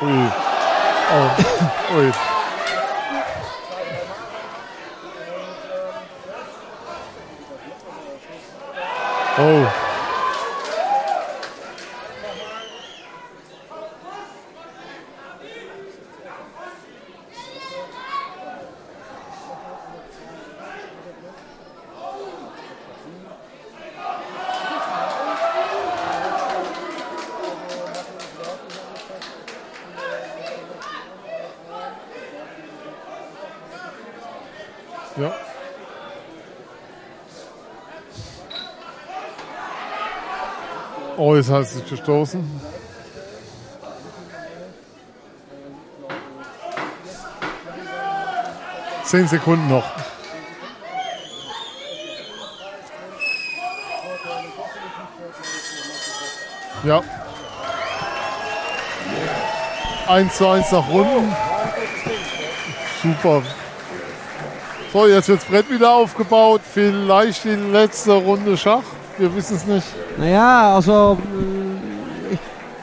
Ui. 0.00 0.32
Oh. 1.12 1.96
Ui. 1.96 2.12
Oh. 9.38 9.90
Ja. 35.20 35.32
Oh, 41.16 41.34
gestoßen. 41.90 42.42
Zehn 49.04 49.26
Sekunden 49.28 49.68
noch. 49.68 49.84
Ja. 56.84 57.02
1 60.06 60.36
zu 60.36 60.48
1 60.48 60.72
nach 60.72 60.88
Runden. 60.88 61.36
Super. 63.02 63.42
So, 64.92 65.06
jetzt 65.06 65.28
wird 65.28 65.40
das 65.40 65.48
Brett 65.48 65.70
wieder 65.70 65.92
aufgebaut. 65.92 66.62
Vielleicht 66.72 67.44
die 67.44 67.50
letzte 67.50 68.12
Runde 68.12 68.56
Schach. 68.56 68.82
Wir 69.18 69.34
wissen 69.36 69.56
es 69.56 69.66
nicht. 69.66 69.86
Naja, 70.16 70.74
also 70.74 71.18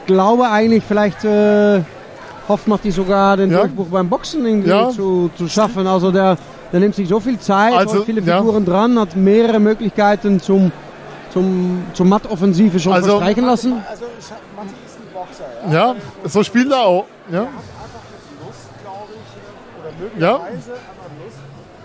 glaube 0.08 0.48
eigentlich, 0.50 0.82
vielleicht 0.82 1.22
äh, 1.24 1.82
hofft 2.48 2.66
Matti 2.66 2.90
sogar 2.90 3.36
den 3.36 3.50
Ja. 3.52 3.60
Durchbruch 3.60 3.86
beim 3.88 4.08
Boxen 4.08 4.44
irgendwie 4.44 4.70
Ja. 4.70 4.88
zu, 4.90 5.30
zu 5.36 5.46
schaffen. 5.48 5.86
Also 5.86 6.10
der, 6.10 6.36
der 6.72 6.80
nimmt 6.80 6.94
sich 6.96 7.08
so 7.08 7.20
viel 7.20 7.38
Zeit, 7.38 7.74
Also, 7.74 8.00
hat 8.00 8.04
viele 8.06 8.20
ja. 8.22 8.38
Figuren 8.38 8.64
dran, 8.64 8.98
hat 8.98 9.14
mehrere 9.14 9.60
Möglichkeiten 9.60 10.40
zum, 10.40 10.72
zum, 11.32 11.84
zum 11.92 12.08
Mattoffensive 12.08 12.80
schon 12.80 12.94
Also- 12.94 13.10
verstreichen 13.10 13.44
lassen. 13.44 13.72
Also 13.88 14.04
hab, 14.06 14.40
Matti 14.56 14.74
ist 14.86 14.98
ein 14.98 15.12
Boxer, 15.14 15.44
ja. 15.72 15.92
Ja, 15.92 15.94
so 16.24 16.42
spielt 16.42 16.72
er 16.72 16.80
auch. 16.80 17.04
Ja. 17.30 17.40
Lust, 17.40 17.50
glaube 18.82 19.12
ich, 19.12 19.28
oder 19.78 20.26
Ja. 20.26 20.38
möglicherweise, 20.38 20.72
aber 20.72 21.06
Lust. 21.22 21.38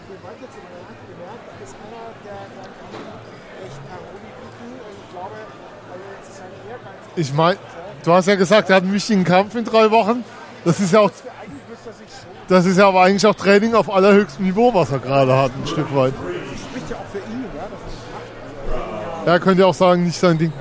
Wir 0.08 0.20
weit 0.24 0.40
jetzt 0.42 0.56
in 0.56 0.66
der 0.72 0.80
Jagd 0.80 1.02
gemerkt, 1.12 1.44
da 1.48 1.54
ist 1.64 1.76
einer, 1.84 2.06
der, 2.24 2.40
der 2.56 2.68
kann 2.72 2.92
echt 3.68 3.80
Paroli 3.90 4.32
bieten 4.40 4.68
und 4.80 4.96
ich 4.96 5.12
glaube, 5.12 5.36
also 5.92 6.04
jetzt 6.16 6.30
ist 6.32 6.38
sein 6.40 6.54
Ehrgeiz. 6.72 7.04
Ich 7.16 7.34
meine, 7.34 7.58
du 8.04 8.12
hast 8.12 8.28
ja 8.28 8.36
gesagt, 8.36 8.70
er 8.70 8.78
hat 8.78 8.84
einen 8.84 8.94
wichtigen 8.94 9.24
Kampf 9.24 9.56
in 9.56 9.66
drei 9.66 9.90
Wochen. 9.92 10.24
Das 10.66 10.80
ist 10.80 10.94
ja 10.94 11.00
auch, 11.02 11.12
das 12.48 12.66
ist 12.66 12.78
ja 12.78 12.88
aber 12.88 13.02
eigentlich 13.02 13.26
auch 13.26 13.36
Training 13.36 13.74
auf 13.74 13.94
allerhöchstem 13.94 14.46
Niveau, 14.46 14.74
was 14.74 14.92
er 14.92 15.00
gerade 15.00 15.36
hat, 15.36 15.52
ein 15.52 15.68
Stück 15.68 15.94
weit. 15.96 16.14
spricht 16.14 16.90
ja 16.90 16.98
auch 16.98 17.06
für 17.12 17.18
ihn, 17.20 17.46
ja, 17.56 17.64
dass 17.64 17.80
er 17.80 18.78
es 18.78 19.18
macht. 19.18 19.28
Er 19.28 19.40
könnte 19.40 19.62
ja 19.62 19.68
auch 19.68 19.74
sagen, 19.74 20.04
nicht 20.04 20.20
sein 20.20 20.38
Ding. 20.38 20.52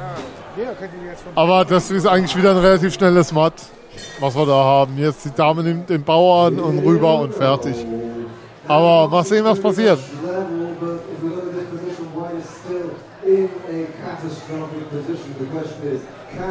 Von 1.25 1.33
Aber 1.35 1.65
das 1.65 1.91
ist 1.91 2.07
eigentlich 2.07 2.37
wieder 2.37 2.51
ein 2.51 2.59
relativ 2.59 2.95
schnelles 2.95 3.33
Matt, 3.33 3.55
was 4.21 4.35
wir 4.35 4.47
da 4.47 4.53
haben. 4.53 4.99
Jetzt 4.99 5.25
die 5.25 5.31
Dame 5.31 5.63
nimmt 5.63 5.89
den 5.89 6.03
Bauern 6.03 6.59
und 6.59 6.81
rüber 6.81 7.21
und 7.21 7.35
fertig. 7.35 7.77
Aber 8.67 9.09
mal 9.09 9.25
sehen, 9.25 9.45
was 9.45 9.61
passiert. 9.61 9.99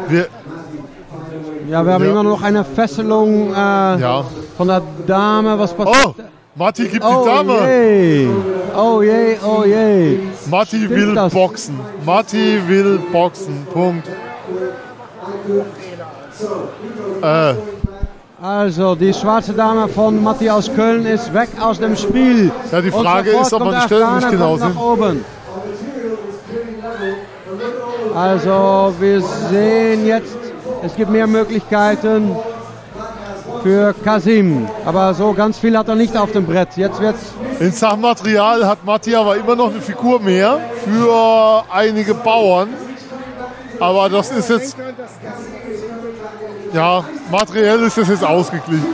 Wir, 0.07 0.27
Matty 0.47 0.77
find 1.09 1.33
a 1.33 1.49
way 1.49 1.60
Ja, 1.72 1.85
wir 1.85 1.93
haben 1.93 2.03
Ja. 2.03 2.11
immer 2.11 2.24
noch 2.24 2.41
eine 2.43 2.66
Fesselung 2.66 3.53
äh, 3.53 3.56
Ja. 3.56 4.25
von 4.58 4.67
der 4.67 4.82
Dame. 5.08 5.58
Was 5.58 5.74
passiert? 5.74 6.16
oh, 6.19 6.22
Matti 6.56 6.85
gibt 6.90 7.06
Oh 7.06 7.24
die 7.24 7.30
Dame. 7.30 7.53
je, 7.66 8.27
oh 8.77 9.01
je, 9.01 9.38
oh 9.45 9.64
je. 9.64 10.19
Matti 10.50 10.77
Stimmt 10.80 10.90
will 10.98 11.16
das? 11.16 11.32
boxen. 11.33 11.80
Matti 12.06 12.59
will 12.67 13.00
boxen. 13.14 13.66
Punkt. 13.74 14.06
Äh, 17.22 17.53
Also, 18.43 18.95
die 18.95 19.14
schwarze 19.14 19.53
Dame 19.53 19.88
von 19.88 20.22
Matti 20.22 20.50
aus 20.50 20.69
Köln 20.75 21.06
ist 21.06 21.32
weg 21.33 21.50
aus 21.61 21.80
dem 21.80 21.95
Spiel. 21.95 22.51
Ja, 22.72 22.82
die 22.82 22.91
Frage 22.91 23.30
ist, 23.32 23.53
ob 23.53 23.64
man 23.64 23.75
die 23.75 23.82
Stellung 23.82 24.16
nicht 24.16 24.30
genau 24.32 24.58
sieht. 24.58 24.75
Also, 28.16 28.93
wir 29.00 29.22
sehen 29.22 30.06
jetzt, 30.08 30.35
es 30.84 30.95
gibt 30.95 31.11
mehr 31.11 31.27
Möglichkeiten 31.27 32.35
für 33.64 33.93
Kasim. 34.03 34.68
Aber 34.85 35.14
so 35.14 35.34
ganz 35.34 35.60
viel 35.60 35.77
hat 35.77 35.88
er 35.88 35.95
nicht 35.95 36.18
auf 36.18 36.32
dem 36.32 36.45
Brett. 36.45 36.76
Jetzt 36.77 37.00
wird's 37.00 37.34
in 37.60 37.72
Sachen 37.72 38.01
Material 38.01 38.66
hat 38.66 38.84
Matti 38.84 39.16
aber 39.16 39.35
immer 39.35 39.56
noch 39.56 39.69
eine 39.69 39.82
Figur 39.82 40.19
mehr 40.19 40.60
für 40.84 41.64
einige 41.72 42.16
Bauern. 42.16 42.69
Aber 43.80 44.10
das 44.10 44.32
ist 44.32 44.50
jetzt, 44.50 44.77
ja, 46.74 47.03
materiell 47.30 47.80
ist 47.82 47.98
das 47.98 48.10
jetzt 48.10 48.24
ausgeglichen. 48.24 48.85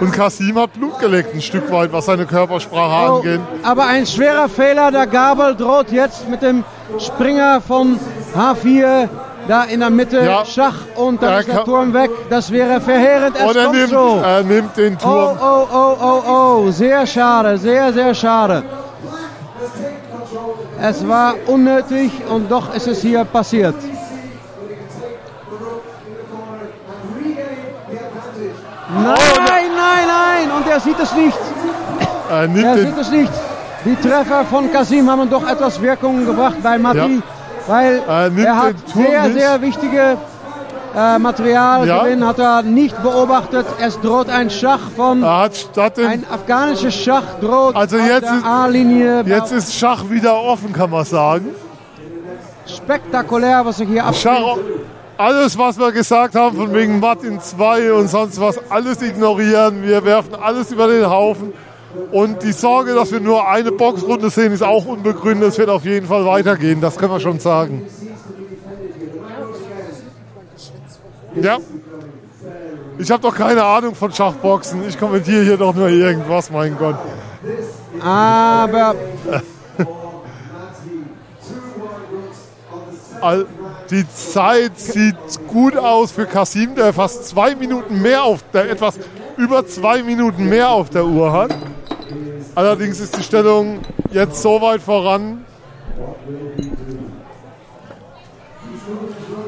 Und 0.00 0.12
Kasim 0.12 0.56
hat 0.58 0.72
Blut 0.74 0.98
geleckt 1.00 1.34
ein 1.34 1.42
Stück 1.42 1.70
weit, 1.72 1.92
was 1.92 2.06
seine 2.06 2.24
Körpersprache 2.24 3.10
Oh, 3.12 3.16
angeht. 3.16 3.40
aber 3.64 3.86
ein 3.86 4.06
schwerer 4.06 4.48
Fehler. 4.48 4.92
Der 4.92 5.06
Gabel 5.08 5.56
droht 5.56 5.90
jetzt 5.90 6.28
mit 6.28 6.40
dem 6.42 6.62
Springer 6.98 7.60
von 7.60 7.98
H4 8.36 9.08
da 9.48 9.64
in 9.64 9.80
der 9.80 9.90
Mitte. 9.90 10.20
Ja. 10.24 10.44
Schach 10.44 10.74
und 10.94 11.20
dann 11.22 11.32
Er 11.32 11.40
ist 11.40 11.48
der 11.48 11.64
Turm 11.64 11.92
weg. 11.94 12.10
Das 12.30 12.52
wäre 12.52 12.80
verheerend. 12.80 13.34
Es 13.36 13.42
Und 13.42 13.56
er 13.56 13.64
kommt 13.64 13.76
nimmt, 13.76 13.90
so. 13.90 14.20
er 14.22 14.42
nimmt 14.44 14.76
den 14.76 14.96
Oh, 14.96 15.04
Turm. 15.04 15.38
oh, 15.40 15.66
oh, 15.72 15.96
oh, 16.00 16.22
oh. 16.66 16.70
Sehr 16.70 17.04
schade. 17.06 17.58
Sehr, 17.58 17.92
sehr 17.92 18.14
schade. 18.14 18.62
Es 20.80 21.08
war 21.08 21.34
unnötig 21.46 22.12
und 22.30 22.48
doch 22.50 22.72
ist 22.72 22.86
es 22.86 23.00
hier 23.02 23.24
passiert. 23.24 23.74
Nein, 28.90 29.14
nein, 29.46 29.57
nein. 30.46 30.50
Und 30.56 30.66
er 30.68 30.80
sieht 30.80 30.98
es 31.00 31.12
nicht. 31.14 31.38
Er 32.30 32.46
nimmt 32.48 32.64
Er 32.64 32.74
den, 32.76 32.86
sieht 32.86 32.98
es 32.98 33.10
nicht. 33.10 33.32
Die 33.84 33.96
Treffer 33.96 34.44
von 34.44 34.70
Kasim 34.72 35.10
haben 35.10 35.30
doch 35.30 35.48
etwas 35.48 35.80
Wirkung 35.80 36.26
gebracht 36.26 36.56
bei 36.62 36.78
Matti, 36.78 36.98
Ja. 36.98 37.08
weil 37.66 38.02
Er 38.08 38.30
nimmt 38.30 38.46
er 38.46 38.56
hat 38.56 38.74
sehr, 38.94 39.22
nicht. 39.22 39.38
sehr 39.38 39.62
wichtige 39.62 40.16
äh, 40.96 41.18
Materialgewinn 41.18 42.26
hat 42.26 42.38
er 42.38 42.62
nicht 42.62 43.00
beobachtet. 43.02 43.66
Es 43.78 44.00
droht 44.00 44.28
ein 44.30 44.50
Schach 44.50 44.80
von 44.96 45.22
er 45.22 45.50
ein 46.08 46.24
afghanisches 46.32 46.94
Schach 46.94 47.22
droht 47.40 47.76
Also 47.76 47.98
jetzt 47.98 48.22
der 48.22 48.34
ist- 48.38 48.44
A-Linie. 48.46 49.22
jetzt 49.26 49.52
ist 49.52 49.74
Schach 49.74 50.08
wieder 50.10 50.34
offen, 50.40 50.72
kann 50.72 50.90
man 50.90 51.04
sagen. 51.04 51.46
spektakulär, 52.66 53.64
was 53.64 53.76
sich 53.78 53.88
hier 53.88 54.04
abspielt. 54.04 54.34
Schach, 54.36 54.56
alles, 55.18 55.58
was 55.58 55.78
wir 55.78 55.92
gesagt 55.92 56.34
haben, 56.34 56.56
von 56.56 56.72
wegen 56.72 57.00
Matt 57.00 57.24
in 57.24 57.40
zwei 57.40 57.92
und 57.92 58.08
sonst 58.08 58.40
was, 58.40 58.58
alles 58.70 59.02
ignorieren. 59.02 59.82
Wir 59.82 60.04
werfen 60.04 60.34
alles 60.36 60.70
über 60.70 60.86
den 60.86 61.08
Haufen. 61.10 61.52
Und 62.12 62.42
die 62.42 62.52
Sorge, 62.52 62.94
dass 62.94 63.10
wir 63.10 63.20
nur 63.20 63.48
eine 63.48 63.72
Boxrunde 63.72 64.30
sehen, 64.30 64.52
ist 64.52 64.62
auch 64.62 64.86
unbegründet. 64.86 65.48
Es 65.48 65.58
wird 65.58 65.70
auf 65.70 65.84
jeden 65.84 66.06
Fall 66.06 66.24
weitergehen, 66.24 66.80
das 66.80 66.96
können 66.96 67.12
wir 67.12 67.20
schon 67.20 67.40
sagen. 67.40 67.86
Ja. 71.34 71.58
Ich 72.98 73.10
habe 73.10 73.22
doch 73.22 73.34
keine 73.34 73.62
Ahnung 73.64 73.94
von 73.94 74.12
Schachboxen. 74.12 74.86
Ich 74.88 74.98
kommentiere 74.98 75.44
hier 75.44 75.56
doch 75.56 75.74
nur 75.74 75.88
irgendwas, 75.88 76.50
mein 76.50 76.76
Gott. 76.76 76.96
Aber 78.02 78.94
All- 83.20 83.46
Die 83.90 84.04
Zeit 84.10 84.78
sieht 84.78 85.16
gut 85.46 85.76
aus 85.76 86.12
für 86.12 86.26
Kasim, 86.26 86.74
der 86.74 86.92
fast 86.92 87.26
zwei 87.28 87.54
Minuten 87.54 88.02
mehr 88.02 88.22
auf 88.24 88.40
der 88.52 88.70
etwas 88.70 88.98
über 89.36 89.66
zwei 89.66 90.02
Minuten 90.02 90.48
mehr 90.48 90.70
auf 90.70 90.90
der 90.90 91.06
Uhr 91.06 91.32
hat. 91.32 91.54
Allerdings 92.54 93.00
ist 93.00 93.16
die 93.16 93.22
Stellung 93.22 93.78
jetzt 94.10 94.42
so 94.42 94.60
weit 94.60 94.82
voran, 94.82 95.44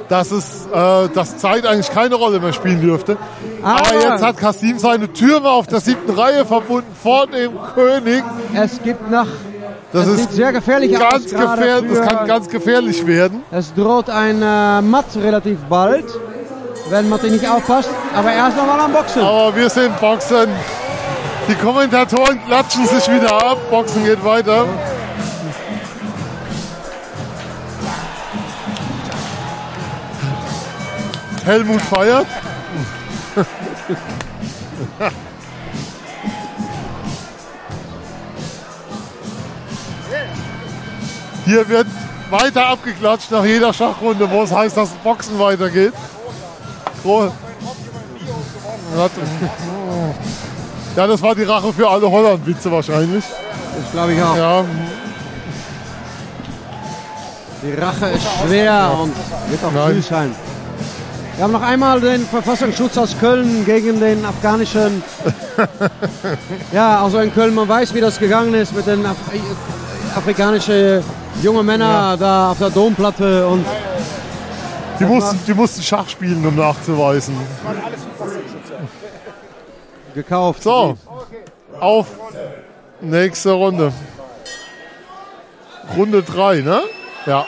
dass 0.09 0.31
es 0.31 0.67
äh, 0.73 1.09
dass 1.15 1.39
Zeit 1.39 1.67
eigentlich 1.67 1.91
keine 1.91 2.15
Rolle 2.15 2.41
mehr 2.41 2.53
spielen 2.53 2.81
dürfte. 2.81 3.17
Aber 3.63 3.81
Aber- 3.81 3.95
jetzt 3.95 4.23
hat 4.23 4.37
Kasim 4.39 4.79
seine 4.79 5.13
Türme 5.13 5.49
auf 5.51 5.67
der 5.67 5.81
siebten 5.81 6.13
Reihe 6.13 6.45
verbunden 6.45 6.91
vor 7.01 7.27
dem 7.27 7.53
König. 7.75 8.25
es 8.55 8.83
gibt 8.83 9.11
nach. 9.11 9.27
Das 9.93 10.07
es 10.07 10.21
ist 10.21 10.33
sehr 10.35 10.53
gefährlich 10.53 10.93
ganz 10.93 11.25
gefährlich, 11.25 11.91
das 11.93 12.09
kann 12.09 12.27
ganz 12.27 12.49
gefährlich 12.49 13.05
werden. 13.07 13.43
Es 13.51 13.75
droht 13.75 14.09
ein 14.09 14.41
äh, 14.41 14.81
Matt 14.83 15.17
relativ 15.17 15.59
bald, 15.69 16.05
wenn 16.91 17.09
Matti 17.09 17.29
nicht 17.29 17.49
aufpasst. 17.49 17.91
Aber 18.15 18.31
er 18.31 18.49
ist 18.49 18.57
nochmal 18.57 18.79
am 18.79 18.93
Boxen. 18.93 19.21
Aber 19.23 19.57
wir 19.57 19.69
sind 19.69 19.99
Boxen. 20.01 20.49
Die 21.49 21.55
Kommentatoren 21.57 22.41
klatschen 22.47 22.87
sich 22.87 23.09
wieder 23.09 23.33
ab. 23.33 23.59
Boxen 23.69 24.05
geht 24.05 24.25
weiter. 24.25 24.67
Helmut 31.45 31.83
feiert. 31.83 32.27
Hier 41.51 41.69
wird 41.69 41.89
weiter 42.31 42.69
abgeklatscht 42.69 43.33
nach 43.33 43.45
jeder 43.45 43.73
Schachrunde, 43.73 44.31
wo 44.31 44.45
es 44.45 44.53
heißt, 44.53 44.77
dass 44.77 44.91
Boxen 45.03 45.37
weitergeht. 45.37 45.93
Ja, 50.97 51.07
das 51.07 51.23
war 51.23 51.37
die 51.37 51.45
Rache 51.45 51.73
für 51.73 51.89
alle 51.89 52.11
Holland-Witze 52.11 52.71
wahrscheinlich. 52.71 53.25
Das 53.25 53.93
glaube 53.93 54.13
ich 54.13 54.21
auch. 54.21 54.37
Ja, 54.37 54.65
Die 57.63 57.81
Rache 57.81 58.07
ist 58.07 58.27
schwer 58.45 58.99
und 59.01 59.15
wird 59.49 59.65
auch 59.65 59.73
Nein. 59.73 59.93
viel 59.93 60.03
sein. 60.03 60.35
Wir 61.37 61.45
haben 61.45 61.53
noch 61.53 61.63
einmal 61.63 62.01
den 62.01 62.27
Verfassungsschutz 62.27 62.99
aus 62.99 63.17
Köln 63.19 63.65
gegen 63.65 64.01
den 64.01 64.25
afghanischen. 64.25 65.03
ja, 66.73 67.03
also 67.05 67.19
in 67.21 67.33
Köln, 67.33 67.55
man 67.55 67.69
weiß, 67.69 67.95
wie 67.95 68.01
das 68.01 68.19
gegangen 68.19 68.55
ist 68.55 68.75
mit 68.75 68.87
den 68.87 69.07
Af 69.07 69.17
afrikanischen 70.17 71.03
jungen 71.43 71.67
Männern 71.67 72.19
da 72.19 72.51
auf 72.53 72.59
der 72.59 72.71
Domplatte 72.71 73.47
und 73.47 73.65
die 74.99 75.05
mussten, 75.05 75.41
die 75.47 75.55
mussten 75.55 75.83
Schach 75.83 76.09
spielen, 76.09 76.47
um 76.47 76.57
nachzuweisen. 76.57 77.35
Gekauft. 80.15 80.63
So, 80.63 80.97
auf 81.79 82.07
nächste 83.01 83.53
Runde. 83.53 83.93
Runde 85.97 86.23
3, 86.23 86.61
ne? 86.61 86.83
Ja. 87.27 87.47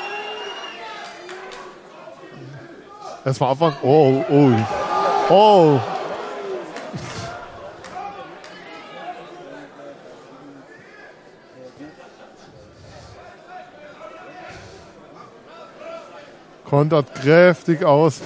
Erstmal 3.25 3.51
abwarten. 3.51 3.77
Oh, 3.83 4.25
oh. 4.31 4.51
Oh. 5.29 5.81
Kontert 16.73 17.15
kräftig 17.15 17.85
aus. 17.85 18.23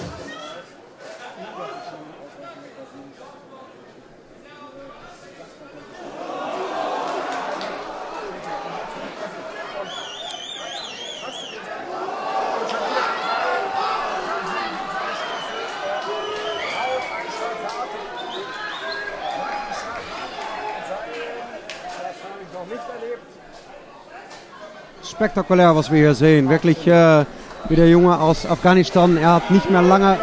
Spektakulär, 25.03 25.75
was 25.75 25.91
wir 25.91 25.97
hier 25.97 26.13
sehen. 26.13 26.47
Wirklich 26.47 26.87
äh, 26.87 27.25
wie 27.69 27.75
der 27.75 27.89
Junge 27.89 28.19
aus 28.19 28.45
Afghanistan. 28.45 29.17
Er 29.17 29.35
hat 29.35 29.51
nicht 29.51 29.69
mehr 29.69 29.81
lange. 29.81 30.17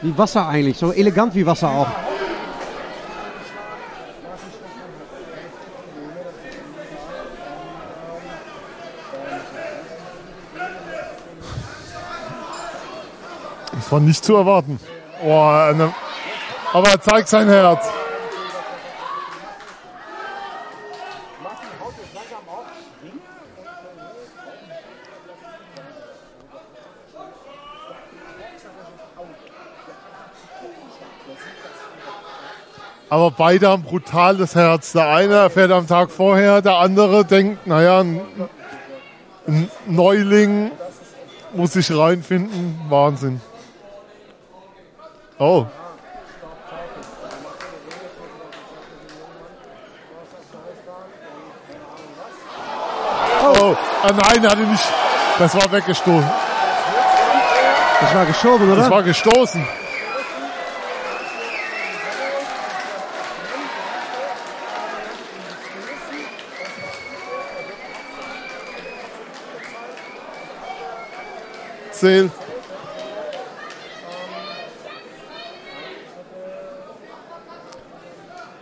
Wie 0.00 0.18
Wasser 0.18 0.48
eigentlich, 0.48 0.78
so 0.78 0.92
elegant 0.92 1.34
wie 1.34 1.46
Wasser 1.46 1.70
auch. 1.70 1.86
Das 13.72 13.92
war 13.92 14.00
nicht 14.00 14.24
zu 14.24 14.34
erwarten. 14.34 14.80
Oh, 15.24 15.40
eine, 15.40 15.94
aber 16.72 16.88
er 16.88 17.00
zeigt 17.00 17.28
sein 17.28 17.48
Herz. 17.48 18.01
Beide 33.36 33.68
haben 33.68 33.82
brutales 33.82 34.54
Herz. 34.54 34.92
Der 34.92 35.08
eine 35.08 35.34
erfährt 35.34 35.70
am 35.70 35.86
Tag 35.86 36.10
vorher, 36.10 36.62
der 36.62 36.76
andere 36.76 37.24
denkt, 37.24 37.66
naja, 37.66 38.00
ein, 38.00 38.20
ein 39.46 39.70
Neuling 39.86 40.70
muss 41.54 41.72
sich 41.72 41.94
reinfinden. 41.96 42.80
Wahnsinn. 42.88 43.40
Oh. 45.38 45.66
Oh, 53.44 53.76
ah, 54.02 54.12
nein, 54.12 54.48
hatte 54.48 54.62
nicht. 54.62 54.88
Das 55.38 55.54
war 55.54 55.70
weggestoßen. 55.72 56.30
Das 58.00 58.14
war 58.14 58.26
geschoben, 58.26 58.72
oder? 58.72 58.80
Das 58.82 58.90
war 58.90 59.02
gestoßen. 59.02 59.66
Zählt. 72.02 72.32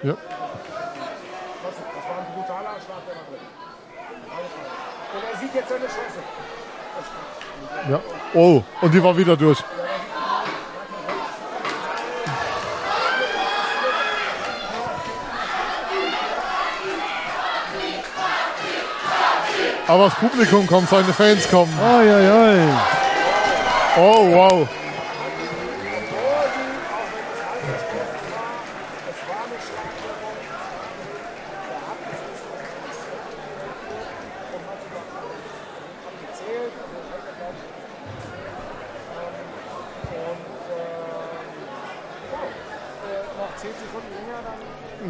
Ja. 0.02 0.14
Ja. 7.88 8.00
Oh, 8.34 8.62
und 8.82 8.92
die 8.92 9.02
war 9.02 9.16
wieder 9.16 9.38
durch. 9.38 9.64
Aber 19.86 20.04
das 20.04 20.14
Publikum 20.16 20.66
kommt, 20.66 20.90
seine 20.90 21.14
Fans 21.14 21.48
kommen. 21.48 21.72
Oi, 21.80 22.12
oi, 22.12 22.30
oi. 22.30 22.99
Oh, 24.02 24.30
wow. 24.32 24.66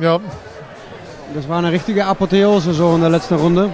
Ja, 0.01 0.19
Das 1.33 1.49
war 1.49 1.59
eine 1.59 1.70
richtige 1.70 2.07
Apotheose 2.07 2.73
so 2.73 2.97
in 2.97 3.02
der 3.02 3.10
letzten 3.10 3.35
Runde. 3.36 3.73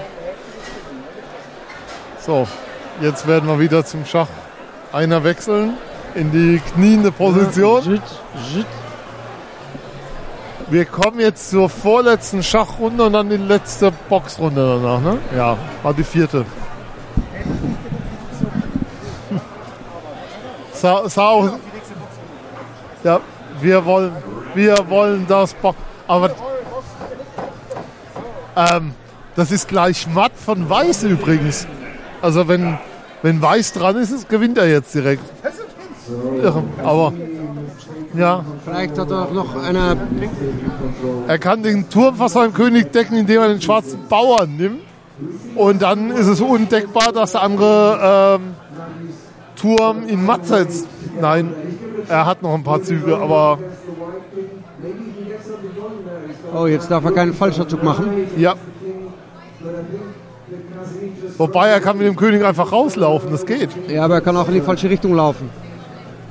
so. 2.21 2.47
Jetzt 3.01 3.27
werden 3.27 3.49
wir 3.49 3.59
wieder 3.59 3.83
zum 3.85 4.05
Schach 4.05 4.29
einer 4.93 5.25
wechseln 5.25 5.75
in 6.15 6.33
die 6.33 6.61
kniende 6.75 7.13
Position. 7.13 8.01
Wir 10.69 10.85
kommen 10.85 11.21
jetzt 11.21 11.51
zur 11.51 11.69
vorletzten 11.69 12.43
Schachrunde 12.43 13.05
und 13.05 13.13
dann 13.13 13.29
die 13.31 13.37
letzte 13.37 13.93
Boxrunde 14.09 14.81
danach, 14.83 15.01
ne? 15.01 15.19
Ja, 15.37 15.57
war 15.83 15.95
die 15.95 16.03
vierte. 16.03 16.45
Sa 20.73 21.09
Sau. 21.09 21.59
Ja, 23.05 23.21
wir 23.61 23.85
wollen, 23.85 24.13
wir 24.55 24.77
wollen 24.89 25.25
das 25.29 25.55
Box. 25.55 25.79
Aber 26.09 26.31
ähm, 28.57 28.95
das 29.37 29.53
ist 29.53 29.69
gleich 29.69 30.07
matt 30.09 30.33
von 30.35 30.69
Weiß 30.69 31.05
übrigens. 31.05 31.67
Also 32.23 32.49
wenn, 32.49 32.79
wenn 33.27 33.43
Weiß 33.43 33.73
dran 33.73 33.97
ist, 33.97 34.13
ist, 34.13 34.29
gewinnt 34.29 34.57
er 34.57 34.69
jetzt 34.69 34.95
direkt. 34.95 35.25
Irre. 36.41 36.63
Aber 36.85 37.13
ja, 38.15 38.45
Vielleicht 38.65 38.97
hat 38.97 39.11
er 39.11 39.33
noch 39.33 39.61
eine. 39.61 39.97
er 41.27 41.39
kann 41.41 41.65
den 41.65 41.91
Turm 41.91 42.15
fast 42.15 42.37
beim 42.37 42.53
König 42.55 42.93
decken, 42.93 43.17
indem 43.17 43.43
er 43.43 43.49
den 43.49 43.61
schwarzen 43.61 43.99
Bauern 44.09 44.57
nimmt. 44.57 44.83
Und 45.57 45.83
dann 45.83 46.11
ist 46.11 46.29
es 46.29 46.41
undeckbar, 46.41 47.11
dass 47.13 47.33
der 47.33 47.43
andere 47.43 48.39
ähm, 48.39 48.55
Turm 49.57 50.09
ihn 50.09 50.25
matt 50.25 50.47
setzt. 50.47 50.87
Nein, 51.21 51.53
er 52.09 52.27
hat 52.27 52.43
noch 52.43 52.55
ein 52.55 52.63
paar 52.63 52.81
Züge, 52.81 53.17
aber 53.17 53.59
Oh, 56.55 56.67
jetzt 56.67 56.89
darf 56.93 57.05
er 57.05 57.11
keinen 57.11 57.35
Falscherzug 57.35 57.83
machen. 57.83 58.07
ja. 58.37 58.55
Wobei 61.39 61.69
er 61.69 61.81
kann 61.81 61.99
mit 61.99 62.07
dem 62.07 62.17
König 62.17 62.45
einfach 62.45 62.73
rauslaufen, 62.73 63.31
das 63.31 63.45
geht. 63.47 63.71
Ja, 63.89 64.05
aber 64.05 64.15
er 64.15 64.21
kann 64.21 64.37
auch 64.37 64.49
in 64.49 64.55
die 64.55 64.61
falsche 64.61 64.89
Richtung 64.89 65.15
laufen. 65.15 65.51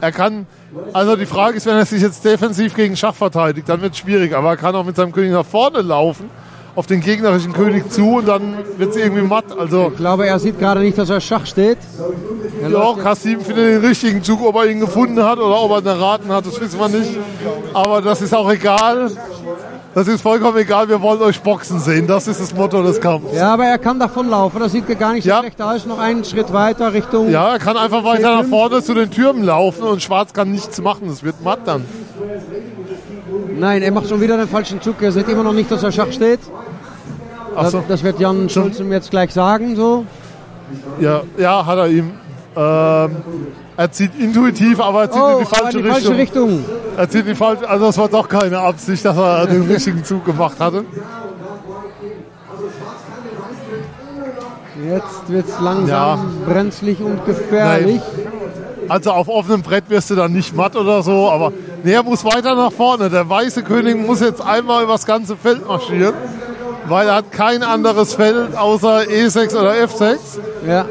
Er 0.02 0.12
kann, 0.12 0.46
also 0.94 1.16
die 1.16 1.26
Frage 1.26 1.58
ist, 1.58 1.66
wenn 1.66 1.76
er 1.78 1.86
sich 1.86 2.02
jetzt 2.02 2.24
defensiv 2.26 2.76
gegen 2.76 2.96
Schach 2.98 3.16
verteidigt, 3.16 3.70
dann 3.70 3.82
wird 3.82 3.94
es 3.94 4.00
schwierig. 4.00 4.36
Aber 4.36 4.50
er 4.50 4.58
kann 4.58 4.76
auch 4.76 4.84
mit 4.86 4.96
seinem 4.96 5.12
König 5.12 5.32
nach 5.32 5.46
vorne 5.46 5.82
laufen, 5.82 6.30
auf 6.76 6.88
den 6.88 7.00
gegnerischen 7.00 7.54
König 7.54 7.90
zu 7.90 8.16
und 8.18 8.28
dann 8.28 8.56
wird 8.78 8.90
es 8.92 8.98
irgendwie 8.98 9.22
matt. 9.22 9.46
Also 9.58 9.90
Ich 9.92 9.98
glaube, 9.98 10.28
er 10.28 10.38
sieht 10.40 10.60
gerade 10.60 10.82
nicht, 10.82 10.98
dass 10.98 11.10
er 11.10 11.22
Schach 11.22 11.46
steht. 11.46 11.78
Er 12.62 12.70
jetzt- 12.70 13.00
Kassim 13.02 13.40
findet 13.40 13.66
den 13.82 13.86
richtigen 13.86 14.22
Zug, 14.24 14.46
ob 14.46 14.56
er 14.58 14.66
ihn 14.66 14.82
gefunden 14.82 15.24
hat 15.24 15.38
oder 15.40 15.62
ob 15.62 15.72
er 15.72 15.80
ihn 15.80 15.86
erraten 15.86 16.30
hat, 16.32 16.46
das 16.46 16.60
wissen 16.60 16.78
wir 16.80 16.90
nicht. 16.90 17.18
Aber 17.74 18.02
das 18.02 18.22
ist 18.22 18.34
auch 18.36 18.52
egal. 18.52 19.10
Das 19.96 20.10
ist 20.10 20.22
vollkommen 20.22 20.58
egal, 20.58 20.90
wir 20.90 21.02
wollen 21.02 21.22
euch 21.22 21.40
boxen 21.42 21.80
sehen. 21.80 22.06
Das 22.06 22.28
ist 22.28 22.42
das 22.42 22.54
Motto 22.54 22.84
des 22.84 23.00
Kampfes. 23.00 23.38
Ja, 23.38 23.54
aber 23.54 23.64
er 23.66 23.78
kann 23.78 23.98
davonlaufen. 23.98 24.60
Das 24.60 24.74
sieht 24.74 24.88
gar 25.00 25.14
nicht 25.14 25.24
so 25.24 25.34
schlecht 25.40 25.62
aus. 25.62 25.86
Noch 25.86 26.00
einen 26.00 26.26
Schritt 26.26 26.52
weiter 26.52 26.92
Richtung. 26.92 27.30
Ja, 27.32 27.54
er 27.54 27.60
kann 27.60 27.78
einfach 27.78 28.04
weiter 28.04 28.36
nach 28.36 28.44
vorne 28.44 28.84
zu 28.84 28.94
den 28.94 29.10
Türmen 29.10 29.44
laufen 29.44 29.84
und 29.84 30.02
Schwarz 30.04 30.34
kann 30.34 30.52
nichts 30.52 30.82
machen. 30.82 31.08
Es 31.08 31.24
wird 31.24 31.42
matt 31.46 31.60
dann. 31.66 31.86
Nein, 33.58 33.84
er 33.84 33.92
macht 33.92 34.10
schon 34.10 34.20
wieder 34.20 34.36
den 34.36 34.50
falschen 34.50 34.82
Zug. 34.82 35.02
Er 35.02 35.14
sieht 35.14 35.30
immer 35.30 35.44
noch 35.44 35.54
nicht, 35.54 35.72
dass 35.72 35.82
er 35.82 35.94
Schach 35.94 36.12
steht. 36.12 36.42
Ach 37.56 37.64
Das, 37.64 37.72
so. 37.72 37.84
das 37.88 38.04
wird 38.04 38.20
Jan 38.20 38.50
Schulz 38.50 38.82
ihm 38.82 38.92
jetzt 38.92 39.12
gleich 39.12 39.32
sagen. 39.32 39.78
So. 39.78 40.06
Ja, 41.00 41.22
ja, 41.38 41.66
hat 41.66 41.78
er 41.78 41.88
ihm. 41.88 42.12
Ähm, 42.58 43.16
er 43.78 43.92
zieht 43.92 44.12
intuitiv, 44.20 44.80
aber 44.80 45.02
er 45.02 45.12
zieht 45.12 45.22
Oh, 45.22 45.30
in 45.34 45.40
die 45.40 45.46
falsche, 45.46 45.78
in 45.80 45.84
die 45.86 45.90
falsche 45.92 46.16
Richtung. 46.18 46.66
Er 46.98 47.10
zieht 47.10 47.22
in 47.22 47.28
die 47.28 47.36
falsche, 47.36 47.70
also 47.70 47.88
es 47.88 47.98
war 47.98 48.08
doch 48.08 48.28
keine 48.28 48.60
Absicht, 48.60 49.04
dass 49.06 49.18
er 49.18 49.48
den 49.48 49.64
richtigen 49.64 50.04
Zug 50.04 50.26
gemacht 50.26 50.60
hatte. 50.60 50.86
Jetzt 54.88 55.30
wird 55.30 55.48
es 55.48 55.60
langsam 55.60 55.88
Ja. 55.88 56.54
brenzlig 56.54 57.02
und 57.02 57.26
gefährlich. 57.26 58.02
Also 58.88 59.12
auf 59.12 59.28
offenem 59.30 59.62
Brett 59.64 59.90
wirst 59.90 60.12
du 60.12 60.16
dann 60.16 60.32
nicht 60.32 60.56
matt 60.56 60.76
oder 60.76 61.02
so, 61.02 61.30
aber 61.32 61.52
nee, 61.84 61.94
er 61.94 62.04
muss 62.04 62.24
weiter 62.24 62.54
nach 62.56 62.72
vorne. 62.72 63.10
Der 63.10 63.28
weiße 63.28 63.64
König 63.64 63.96
muss 64.06 64.20
jetzt 64.20 64.42
einmal 64.42 64.84
übers 64.84 65.06
ganze 65.06 65.36
Feld 65.36 65.66
marschieren, 65.68 66.14
weil 66.88 67.08
er 67.08 67.16
hat 67.16 67.32
kein 67.32 67.64
anderes 67.64 68.14
Feld 68.14 68.56
außer 68.56 69.02
E6 69.02 69.56
oder 69.56 69.74
F6. 69.74 70.18
Ja. 70.68 70.86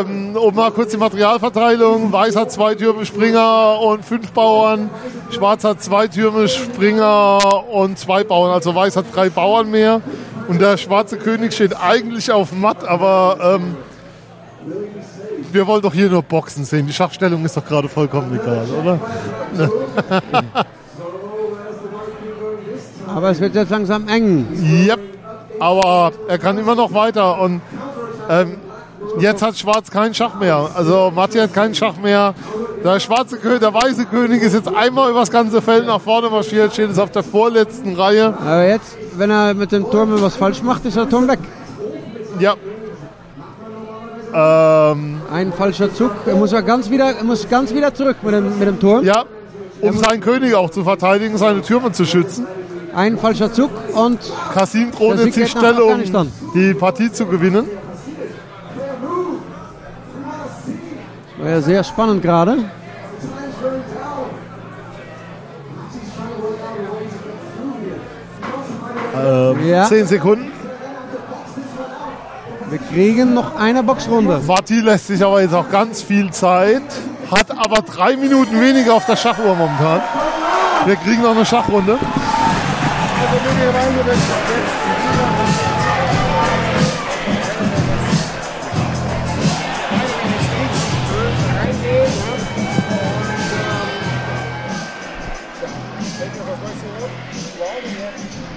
Ähm, 0.00 0.36
um 0.36 0.54
mal 0.54 0.70
kurz 0.70 0.90
die 0.90 0.96
Materialverteilung. 0.96 2.12
Weiß 2.12 2.36
hat 2.36 2.52
zwei 2.52 2.74
Türme 2.74 3.06
Springer 3.06 3.80
und 3.80 4.04
fünf 4.04 4.32
Bauern. 4.32 4.90
Schwarz 5.30 5.64
hat 5.64 5.82
zwei 5.82 6.08
Türme 6.08 6.48
Springer 6.48 7.64
und 7.72 7.98
zwei 7.98 8.24
Bauern. 8.24 8.52
Also 8.52 8.74
Weiß 8.74 8.96
hat 8.96 9.06
drei 9.14 9.28
Bauern 9.28 9.70
mehr. 9.70 10.00
Und 10.48 10.60
der 10.60 10.76
schwarze 10.76 11.16
König 11.16 11.52
steht 11.54 11.76
eigentlich 11.76 12.30
auf 12.30 12.52
Matt, 12.52 12.86
aber 12.86 13.58
ähm, 13.60 13.76
wir 15.52 15.66
wollen 15.66 15.82
doch 15.82 15.94
hier 15.94 16.08
nur 16.08 16.22
Boxen 16.22 16.64
sehen. 16.64 16.86
Die 16.86 16.92
Schachstellung 16.92 17.44
ist 17.44 17.56
doch 17.56 17.64
gerade 17.64 17.88
vollkommen 17.88 18.38
egal, 18.40 18.66
oder? 18.80 19.00
Aber 23.14 23.30
es 23.30 23.40
wird 23.40 23.54
jetzt 23.54 23.70
langsam 23.70 24.08
eng. 24.08 24.46
Yep. 24.86 25.15
Aber 25.58 26.12
er 26.28 26.38
kann 26.38 26.58
immer 26.58 26.74
noch 26.74 26.92
weiter 26.92 27.40
und 27.40 27.60
ähm, 28.28 28.56
jetzt 29.18 29.42
hat 29.42 29.56
Schwarz 29.56 29.90
keinen 29.90 30.14
Schach 30.14 30.38
mehr. 30.38 30.70
Also 30.74 31.12
Matti 31.14 31.38
hat 31.38 31.54
keinen 31.54 31.74
Schach 31.74 31.96
mehr. 31.96 32.34
Der 32.84 33.00
schwarze 33.00 33.38
König, 33.38 33.60
der 33.60 33.74
weiße 33.74 34.06
König 34.06 34.42
ist 34.42 34.54
jetzt 34.54 34.74
einmal 34.74 35.10
übers 35.10 35.30
ganze 35.30 35.60
Feld 35.60 35.86
nach 35.86 36.00
vorne 36.00 36.28
marschiert, 36.28 36.72
steht 36.72 36.88
jetzt 36.88 37.00
auf 37.00 37.10
der 37.10 37.22
vorletzten 37.22 37.94
Reihe. 37.94 38.34
Aber 38.38 38.66
jetzt, 38.66 38.96
wenn 39.16 39.30
er 39.30 39.54
mit 39.54 39.72
dem 39.72 39.90
Turm 39.90 40.10
was 40.20 40.36
falsch 40.36 40.62
macht, 40.62 40.84
ist 40.84 40.96
der 40.96 41.08
Turm 41.08 41.26
weg. 41.26 41.40
Ja. 42.38 42.54
Ähm, 44.34 45.20
Ein 45.32 45.52
falscher 45.52 45.92
Zug. 45.92 46.10
Er 46.26 46.36
muss 46.36 46.52
ja 46.52 46.60
ganz 46.60 46.90
wieder, 46.90 47.16
er 47.16 47.24
muss 47.24 47.48
ganz 47.48 47.72
wieder 47.72 47.94
zurück 47.94 48.18
mit 48.22 48.34
dem, 48.34 48.58
mit 48.58 48.68
dem 48.68 48.78
Turm. 48.78 49.04
Ja, 49.04 49.24
um 49.80 49.96
seinen 49.98 50.20
König 50.20 50.54
auch 50.54 50.70
zu 50.70 50.84
verteidigen, 50.84 51.38
seine 51.38 51.62
Türme 51.62 51.92
zu 51.92 52.04
schützen. 52.04 52.46
Ein 52.96 53.18
falscher 53.18 53.52
Zug 53.52 53.70
und 53.94 54.18
Kasim 54.54 54.90
droht 54.90 55.18
jetzt 55.18 55.36
die 55.36 55.46
Stelle, 55.46 55.84
um 55.84 56.02
die 56.54 56.72
Partie 56.72 57.12
zu 57.12 57.26
gewinnen. 57.26 57.68
war 61.36 61.50
ja 61.50 61.60
sehr 61.60 61.84
spannend 61.84 62.22
gerade. 62.22 62.56
Ähm, 69.14 69.68
Ja. 69.68 69.84
Zehn 69.84 70.06
Sekunden. 70.06 70.50
Wir 72.70 72.78
kriegen 72.78 73.34
noch 73.34 73.56
eine 73.56 73.82
Boxrunde. 73.82 74.40
Matti 74.46 74.80
lässt 74.80 75.08
sich 75.08 75.22
aber 75.22 75.42
jetzt 75.42 75.54
auch 75.54 75.68
ganz 75.70 76.00
viel 76.02 76.30
Zeit, 76.30 76.82
hat 77.30 77.50
aber 77.50 77.82
drei 77.82 78.16
Minuten 78.16 78.58
weniger 78.58 78.94
auf 78.94 79.04
der 79.04 79.16
Schachuhr 79.16 79.54
momentan. 79.54 80.00
Wir 80.86 80.96
kriegen 80.96 81.20
noch 81.22 81.36
eine 81.36 81.44
Schachrunde. 81.44 81.98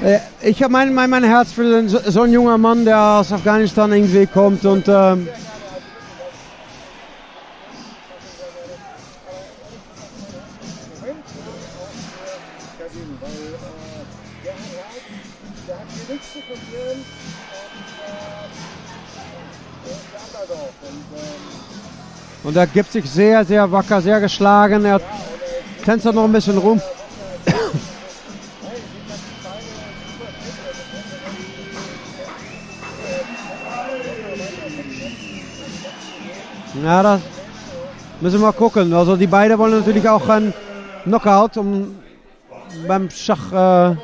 Äh, 0.03 0.19
Ich 0.42 0.64
habe 0.64 0.72
mein, 0.72 0.94
mein, 0.94 1.10
mein 1.10 1.24
Herz 1.24 1.52
für 1.52 1.69
den, 1.69 1.90
so, 1.90 2.00
so 2.06 2.22
ein 2.22 2.32
junger 2.32 2.58
Mann, 2.58 2.86
der 2.86 3.00
aus 3.02 3.32
Afghanistan 3.32 3.92
irgendwie 3.92 4.26
kommt 4.26 4.66
und 4.66 4.86
ähm, 4.88 5.28
er 22.60 22.68
gibt 22.68 22.92
sich 22.92 23.10
sehr, 23.10 23.46
sehr 23.46 23.72
wacker, 23.72 24.02
sehr 24.02 24.20
geschlagen. 24.20 24.84
Er 24.84 25.00
tänzert 25.86 26.14
noch 26.14 26.26
ein 26.26 26.32
bisschen 26.32 26.58
rum. 26.58 26.82
Ja, 36.84 37.04
das 37.04 37.22
müssen 38.20 38.40
wir 38.40 38.48
mal 38.48 38.52
gucken. 38.52 38.94
Also 38.94 39.16
die 39.16 39.28
beiden 39.28 39.58
wollen 39.58 39.80
natürlich 39.80 40.08
auch 40.08 40.28
einen 40.28 40.54
Knockout, 41.04 41.58
um 41.58 41.96
beim 42.88 43.10
Schach. 43.10 43.52
Äh, 43.52 43.96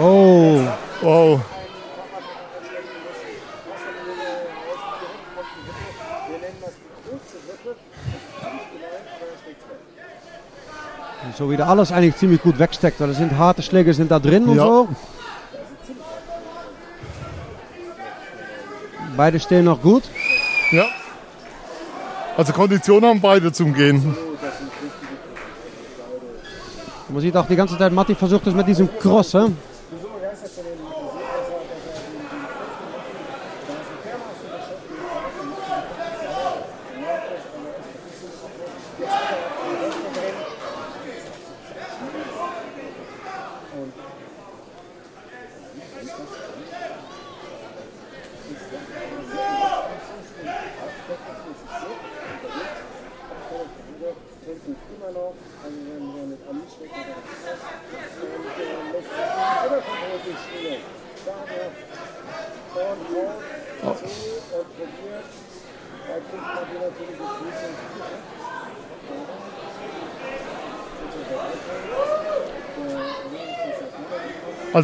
oh. 0.00 0.60
Wow. 1.00 1.40
so 11.36 11.48
wieder 11.48 11.57
alles 11.68 11.92
eigentlich 11.92 12.16
ziemlich 12.16 12.42
gut 12.42 12.58
wegsteckt. 12.58 12.98
weil 13.00 13.10
es 13.10 13.18
sind 13.18 13.36
harte 13.36 13.62
Schläge 13.62 13.92
sind 13.94 14.10
da 14.10 14.18
drin 14.18 14.44
und 14.44 14.56
Ja. 14.56 14.64
so. 14.64 14.88
Beide 19.16 19.38
stehen 19.40 19.64
noch 19.64 19.80
gut. 19.82 20.04
Ja. 20.70 20.86
Also 22.36 22.52
Konditionen 22.52 23.08
haben 23.10 23.20
beide 23.20 23.52
zum 23.52 23.74
Gehen. 23.74 24.16
Man 27.08 27.20
sieht 27.22 27.36
auch 27.36 27.46
die 27.46 27.56
ganze 27.56 27.76
Zeit, 27.76 27.92
Matti 27.92 28.14
versucht 28.14 28.46
es 28.46 28.54
mit 28.54 28.66
diesem 28.68 28.88
Cross. 28.98 29.34
Hè? 29.34 29.46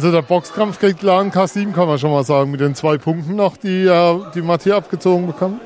Also 0.05 0.17
der 0.17 0.21
Boxkampf 0.21 0.77
geht 0.77 0.99
klar 0.99 1.19
an 1.19 1.31
K7, 1.31 1.73
kann 1.73 1.87
man 1.87 1.97
schon 1.97 2.11
mal 2.11 2.23
sagen, 2.23 2.51
mit 2.51 2.59
den 2.59 2.75
zwei 2.75 2.99
Punkten 2.99 3.35
noch, 3.35 3.57
die, 3.57 3.87
äh, 3.87 4.19
die 4.35 4.43
Matthias 4.43 4.77
abgezogen 4.77 5.25
bekommen. 5.25 5.59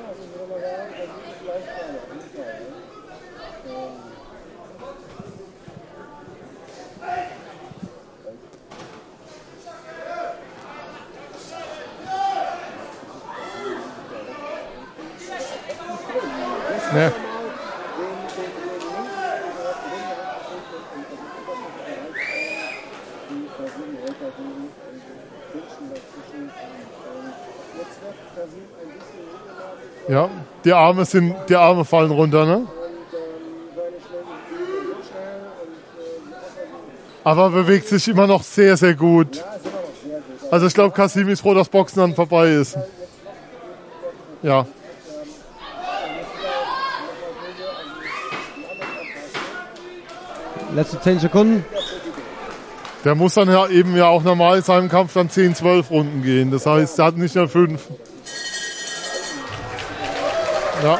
Ne. 16.93 17.11
Ja, 30.09 30.27
die 30.65 30.73
Arme 30.73 31.05
sind, 31.05 31.35
die 31.47 31.55
Arme 31.55 31.85
fallen 31.85 32.11
runter, 32.11 32.45
ne? 32.45 32.67
Aber 37.23 37.49
bewegt 37.49 37.87
sich 37.87 38.07
immer 38.07 38.27
noch 38.27 38.43
sehr, 38.43 38.77
sehr 38.77 38.95
gut. 38.95 39.43
Also 40.51 40.65
ich 40.65 40.73
glaube, 40.73 40.95
Kasim 40.95 41.29
ist 41.29 41.41
froh, 41.41 41.53
dass 41.53 41.69
Boxen 41.69 41.99
dann 41.99 42.15
vorbei 42.15 42.49
ist. 42.53 42.77
Ja. 44.41 44.65
Letzte 50.73 50.99
10 50.99 51.19
Sekunden. 51.19 51.65
Der 53.05 53.15
muss 53.15 53.35
dann 53.35 53.49
ja 53.49 53.67
eben 53.67 53.95
ja 53.95 54.07
auch 54.07 54.23
normal 54.23 54.57
in 54.57 54.63
seinem 54.63 54.89
Kampf 54.89 55.13
dann 55.13 55.29
10, 55.29 55.55
12 55.55 55.89
Runden 55.89 56.21
gehen. 56.21 56.51
Das 56.51 56.65
heißt, 56.65 56.99
er 56.99 57.05
hat 57.05 57.17
nicht 57.17 57.35
nur 57.35 57.47
5. 57.47 57.81
Ja. 60.83 60.97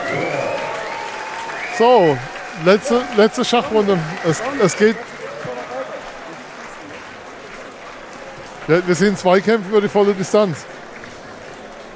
So, 1.78 2.18
letzte, 2.66 3.02
letzte 3.16 3.46
Schachrunde. 3.46 3.98
Es, 4.28 4.42
es 4.62 4.78
geht. 4.78 4.98
Ja, 8.68 8.86
wir 8.86 8.96
sehen 8.96 9.16
zwei 9.16 9.40
Kämpfe 9.40 9.70
über 9.70 9.82
die 9.82 9.88
volle 9.88 10.14
Distanz. 10.14 10.66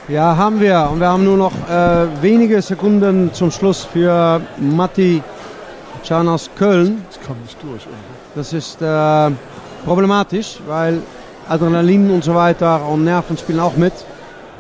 Ja, 0.07 0.35
haben 0.35 0.59
wir. 0.59 0.89
Und 0.91 0.99
wir 1.01 1.07
haben 1.07 1.25
nur 1.25 1.37
noch 1.37 1.53
äh, 1.69 2.21
wenige 2.21 2.61
Sekunden 2.61 3.33
zum 3.33 3.51
Schluss 3.51 3.83
für 3.83 4.41
Matti 4.57 5.21
Can 6.07 6.27
aus 6.27 6.49
Köln. 6.57 7.05
Ich 7.11 7.27
kann 7.27 7.37
nicht 7.41 7.61
durch. 7.61 7.85
Das 8.35 8.53
ist 8.53 8.81
äh, 8.81 9.31
problematisch, 9.85 10.59
weil 10.67 11.01
Adrenalin 11.49 12.09
und 12.11 12.23
so 12.23 12.33
weiter 12.33 12.85
und 12.87 13.03
Nerven 13.03 13.37
spielen 13.37 13.59
auch 13.59 13.75
mit. 13.75 13.93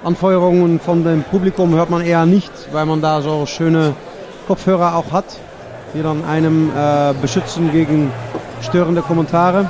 Anfeuerungen 0.03 0.81
von 0.81 1.05
dem 1.05 1.23
Publikum 1.23 1.73
hört 1.75 1.89
man 1.89 2.01
eher 2.01 2.25
nicht, 2.25 2.51
weil 2.73 2.85
man 2.85 3.01
da 3.01 3.21
so 3.21 3.45
schöne 3.45 3.95
Kopfhörer 4.47 4.95
auch 4.95 5.13
hat, 5.13 5.39
die 5.93 6.03
dann 6.03 6.25
einem 6.25 6.71
äh, 6.75 7.13
beschützen 7.21 7.71
gegen 7.71 8.11
störende 8.61 9.01
Kommentare. 9.01 9.69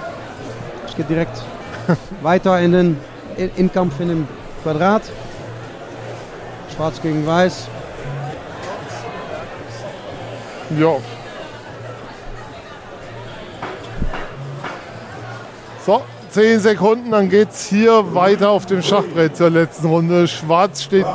Es 0.87 0.95
geht 0.95 1.07
direkt 1.07 1.43
weiter 2.23 2.59
in 2.59 2.71
den 2.71 2.97
in, 3.37 3.51
in 3.55 3.71
Kampf 3.71 3.99
in 3.99 4.07
dem 4.09 4.27
Quadrat. 4.63 5.03
Schwarz 6.75 6.99
gegen 6.99 7.25
Weiß. 7.27 7.67
Ja. 10.79 10.95
So, 15.85 16.01
10 16.33 16.59
Sekunden, 16.61 17.11
dann 17.11 17.29
geht's 17.29 17.65
hier 17.67 18.15
weiter 18.15 18.49
auf 18.49 18.65
dem 18.65 18.81
Schachbrett 18.81 19.37
zur 19.37 19.51
letzten 19.51 19.85
Runde. 19.87 20.27
Schwarz 20.27 20.81
steht, 20.81 21.05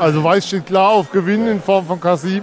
also 0.00 0.24
Weiß 0.24 0.48
steht 0.48 0.66
klar 0.66 0.90
auf 0.90 1.12
Gewinn 1.12 1.46
in 1.46 1.62
Form 1.62 1.86
von 1.86 2.00
Kasim. 2.00 2.42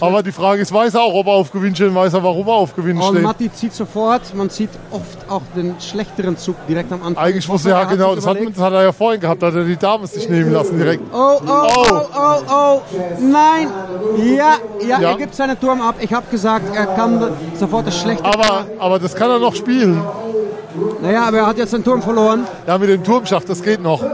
Aber 0.00 0.22
die 0.22 0.30
Frage 0.32 0.62
ist, 0.62 0.72
weiß 0.72 0.94
er 0.94 1.00
auch, 1.00 1.14
ob 1.14 1.26
er 1.26 1.32
auf 1.32 1.50
Gewinn 1.50 1.74
steht, 1.74 1.92
weiß 1.94 2.14
er, 2.14 2.22
warum 2.22 2.46
er 2.46 2.54
auf 2.54 2.76
Gewinn 2.76 2.98
Und 2.98 3.14
steht. 3.14 3.22
Matti 3.22 3.52
zieht 3.52 3.72
sofort, 3.74 4.32
man 4.34 4.48
sieht 4.48 4.70
oft 4.92 5.28
auch 5.28 5.42
den 5.56 5.74
schlechteren 5.80 6.36
Zug 6.36 6.54
direkt 6.68 6.92
am 6.92 7.02
Anfang. 7.02 7.24
Eigentlich 7.24 7.48
wusste 7.48 7.70
er, 7.70 7.80
ja 7.80 7.84
genau, 7.84 8.14
das 8.14 8.26
hat, 8.26 8.36
das 8.38 8.62
hat 8.62 8.72
er 8.72 8.84
ja 8.84 8.92
vorhin 8.92 9.20
gehabt, 9.20 9.42
da 9.42 9.48
hat 9.48 9.54
er 9.54 9.64
die 9.64 9.76
Dame 9.76 10.06
sich 10.06 10.28
nehmen 10.28 10.52
lassen 10.52 10.78
direkt. 10.78 11.02
Oh, 11.12 11.16
oh, 11.16 11.42
oh, 11.48 12.00
oh, 12.16 12.36
oh, 12.48 12.80
nein. 13.20 13.68
Ja, 14.36 14.56
ja, 14.86 15.00
Ja. 15.00 15.10
er 15.10 15.16
gibt 15.16 15.34
seinen 15.34 15.58
Turm 15.58 15.80
ab. 15.80 15.96
Ich 16.00 16.12
habe 16.12 16.26
gesagt, 16.30 16.76
er 16.76 16.86
kann 16.86 17.32
sofort 17.58 17.86
das 17.86 17.98
schlechte. 17.98 18.24
Aber, 18.24 18.66
aber 18.78 18.98
das 19.00 19.14
kann 19.16 19.30
er 19.30 19.38
noch 19.40 19.54
spielen. 19.56 20.00
Naja, 21.02 21.24
aber 21.26 21.38
er 21.38 21.46
hat 21.46 21.58
jetzt 21.58 21.72
den 21.72 21.82
Turm 21.82 22.00
verloren. 22.00 22.46
Ja, 22.66 22.78
mit 22.78 22.88
dem 22.88 23.02
Turmschacht, 23.02 23.48
das 23.48 23.60
geht 23.62 23.82
noch. 23.82 24.04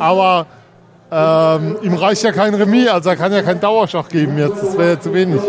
Aber 0.00 0.46
ähm, 1.10 1.76
ihm 1.82 1.94
reicht 1.94 2.24
ja 2.24 2.32
kein 2.32 2.52
Remis, 2.52 2.88
also 2.88 3.10
er 3.10 3.16
kann 3.16 3.32
ja 3.32 3.42
keinen 3.42 3.60
Dauerschach 3.60 4.08
geben 4.08 4.36
jetzt. 4.36 4.60
Das 4.60 4.76
wäre 4.76 4.94
ja 4.94 5.00
zu 5.00 5.14
wenig. 5.14 5.40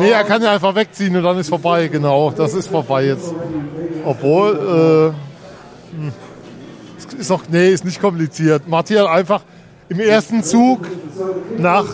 Nee, 0.00 0.10
er 0.10 0.24
kann 0.24 0.42
ja 0.42 0.50
einfach 0.50 0.74
wegziehen 0.74 1.16
und 1.16 1.22
dann 1.22 1.38
ist 1.38 1.48
vorbei, 1.48 1.86
genau. 1.86 2.32
Das 2.32 2.52
ist 2.52 2.68
vorbei 2.68 3.06
jetzt. 3.06 3.32
Obwohl, 4.04 5.14
äh, 5.94 5.96
hm, 5.96 6.12
ist 7.18 7.30
noch, 7.30 7.42
nee, 7.48 7.68
ist 7.68 7.84
nicht 7.84 8.00
kompliziert. 8.00 8.66
Martin 8.66 8.98
einfach 8.98 9.42
im 9.88 10.00
ersten 10.00 10.42
Zug 10.42 10.80
nach, 11.58 11.84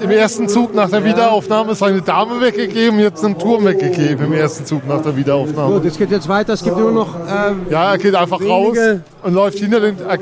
im 0.00 0.10
ersten 0.10 0.48
Zug 0.48 0.74
nach 0.74 0.88
der 0.90 1.04
Wiederaufnahme 1.04 1.74
seine 1.74 2.00
Dame 2.02 2.40
weggegeben, 2.40 2.98
jetzt 3.00 3.24
einen 3.24 3.38
Turm 3.38 3.64
weggegeben 3.64 4.26
im 4.26 4.32
ersten 4.32 4.64
Zug 4.64 4.86
nach 4.86 5.02
der 5.02 5.16
Wiederaufnahme. 5.16 5.74
Gut, 5.74 5.84
es 5.84 5.98
geht 5.98 6.10
jetzt 6.10 6.28
weiter. 6.28 6.52
Es 6.54 6.62
gibt 6.64 6.76
nur 6.76 6.92
noch. 6.92 7.14
Ähm, 7.14 7.66
Ja, 7.70 7.92
er 7.92 7.98
geht 7.98 8.14
einfach 8.14 8.40
raus 8.40 8.76
und 9.22 9.34
läuft 9.34 9.58
hinter 9.58 9.80
den. 9.80 9.96
Er, 10.00 10.18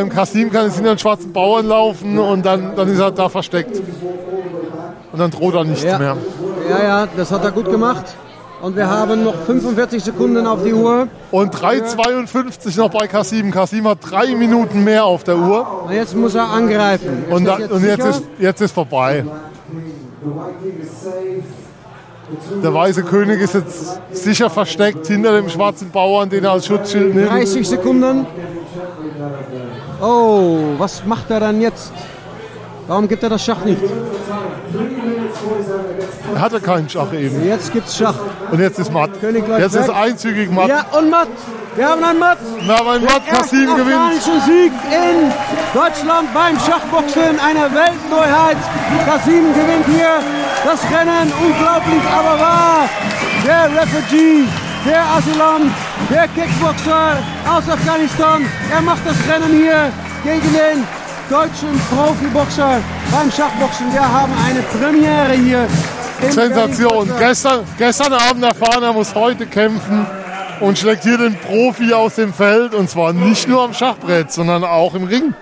ähm, 0.00 0.08
Kasim 0.08 0.50
kann 0.52 0.66
jetzt 0.66 0.76
hinter 0.76 0.94
den 0.94 0.98
schwarzen 0.98 1.32
Bauern 1.32 1.66
laufen 1.66 2.18
und 2.18 2.46
dann, 2.46 2.76
dann 2.76 2.88
ist 2.88 3.00
er 3.00 3.10
da 3.10 3.28
versteckt. 3.28 3.82
Und 5.12 5.18
dann 5.18 5.30
droht 5.30 5.54
er 5.54 5.64
nichts 5.64 5.82
Ja. 5.82 5.98
mehr. 5.98 6.16
Ja, 6.70 6.82
ja, 6.84 7.08
das 7.16 7.32
hat 7.32 7.44
er 7.44 7.50
gut 7.50 7.68
gemacht. 7.70 8.04
Und 8.62 8.76
wir 8.76 8.88
haben 8.88 9.24
noch 9.24 9.34
45 9.34 10.04
Sekunden 10.04 10.46
auf 10.46 10.62
die 10.62 10.72
Uhr. 10.72 11.08
Und 11.32 11.52
3,52 11.52 12.78
noch 12.78 12.90
bei 12.90 13.08
Kasim. 13.08 13.50
Kasim 13.50 13.88
hat 13.88 13.98
drei 14.08 14.36
Minuten 14.36 14.84
mehr 14.84 15.04
auf 15.04 15.24
der 15.24 15.36
Uhr. 15.36 15.84
Und 15.84 15.92
jetzt 15.92 16.14
muss 16.14 16.36
er 16.36 16.48
angreifen. 16.48 17.24
Ist 17.26 17.32
Und, 17.34 17.44
da, 17.44 17.56
und 17.56 17.84
jetzt, 17.84 18.06
ist, 18.06 18.22
jetzt 18.38 18.60
ist 18.60 18.72
vorbei. 18.72 19.24
Der 22.62 22.72
weiße 22.72 23.02
König 23.02 23.40
ist 23.40 23.54
jetzt 23.54 24.00
sicher 24.12 24.48
versteckt 24.48 25.08
hinter 25.08 25.32
dem 25.32 25.48
schwarzen 25.48 25.90
Bauern, 25.90 26.30
den 26.30 26.44
er 26.44 26.52
als 26.52 26.66
Schutzschild 26.66 27.16
nimmt. 27.16 27.30
30 27.30 27.68
Sekunden. 27.68 28.24
Oh, 30.00 30.58
was 30.78 31.04
macht 31.04 31.28
er 31.32 31.40
dann 31.40 31.60
jetzt? 31.60 31.92
Warum 32.92 33.08
gibt 33.08 33.22
er 33.22 33.30
das 33.30 33.42
Schach 33.42 33.64
nicht? 33.64 33.80
Er 36.34 36.40
hatte 36.42 36.60
keinen 36.60 36.90
Schach 36.90 37.10
eben. 37.14 37.42
Jetzt 37.42 37.72
gibt's 37.72 37.96
Schach. 37.96 38.16
Und 38.50 38.60
jetzt 38.60 38.78
ist 38.78 38.92
matt. 38.92 39.18
König 39.18 39.44
Jetzt 39.48 39.76
ist 39.76 39.88
weg. 39.88 39.96
einzügig 39.96 40.50
matt. 40.50 40.68
Ja, 40.68 40.84
und 40.98 41.08
Matt. 41.08 41.28
Wir 41.74 41.88
haben 41.88 42.04
einen 42.04 42.18
Matt. 42.18 42.36
Wir 42.60 42.76
haben 42.76 42.88
einen 42.88 43.04
Matt. 43.06 43.26
Kasim 43.26 43.64
gewinnt. 43.76 44.20
Sieg 44.44 44.72
in 44.92 45.32
Deutschland 45.72 46.34
beim 46.34 46.60
Schachboxen. 46.60 47.40
Eine 47.40 47.74
Weltneuheit. 47.74 48.58
Kasim 49.06 49.54
gewinnt 49.54 49.86
hier 49.86 50.20
das 50.62 50.80
Rennen. 50.92 51.32
Unglaublich, 51.40 52.02
aber 52.14 52.38
wahr. 52.38 52.90
Der 53.46 53.70
Refugee, 53.80 54.44
der 54.84 55.02
Asylant, 55.16 55.72
der 56.10 56.28
Kickboxer 56.28 57.16
aus 57.48 57.66
Afghanistan. 57.70 58.44
Er 58.70 58.82
macht 58.82 59.00
das 59.06 59.16
Rennen 59.32 59.56
hier 59.56 59.90
gegen 60.24 60.52
den 60.52 61.01
deutschen 61.28 61.80
Profiboxer 61.90 62.80
beim 63.10 63.30
Schachboxen. 63.30 63.92
Wir 63.92 64.00
haben 64.00 64.32
eine 64.46 64.62
Premiere 64.62 65.32
hier. 65.32 65.66
Sensation. 66.30 67.10
Gestern, 67.18 67.64
gestern 67.78 68.12
Abend 68.12 68.44
erfahren, 68.44 68.82
er 68.82 68.92
muss 68.92 69.14
heute 69.14 69.46
kämpfen 69.46 70.06
und 70.60 70.78
schlägt 70.78 71.02
hier 71.02 71.18
den 71.18 71.36
Profi 71.36 71.92
aus 71.92 72.14
dem 72.14 72.32
Feld. 72.32 72.74
Und 72.74 72.88
zwar 72.88 73.12
nicht 73.12 73.48
nur 73.48 73.62
am 73.62 73.74
Schachbrett, 73.74 74.32
sondern 74.32 74.64
auch 74.64 74.94
im 74.94 75.04
Ring. 75.04 75.34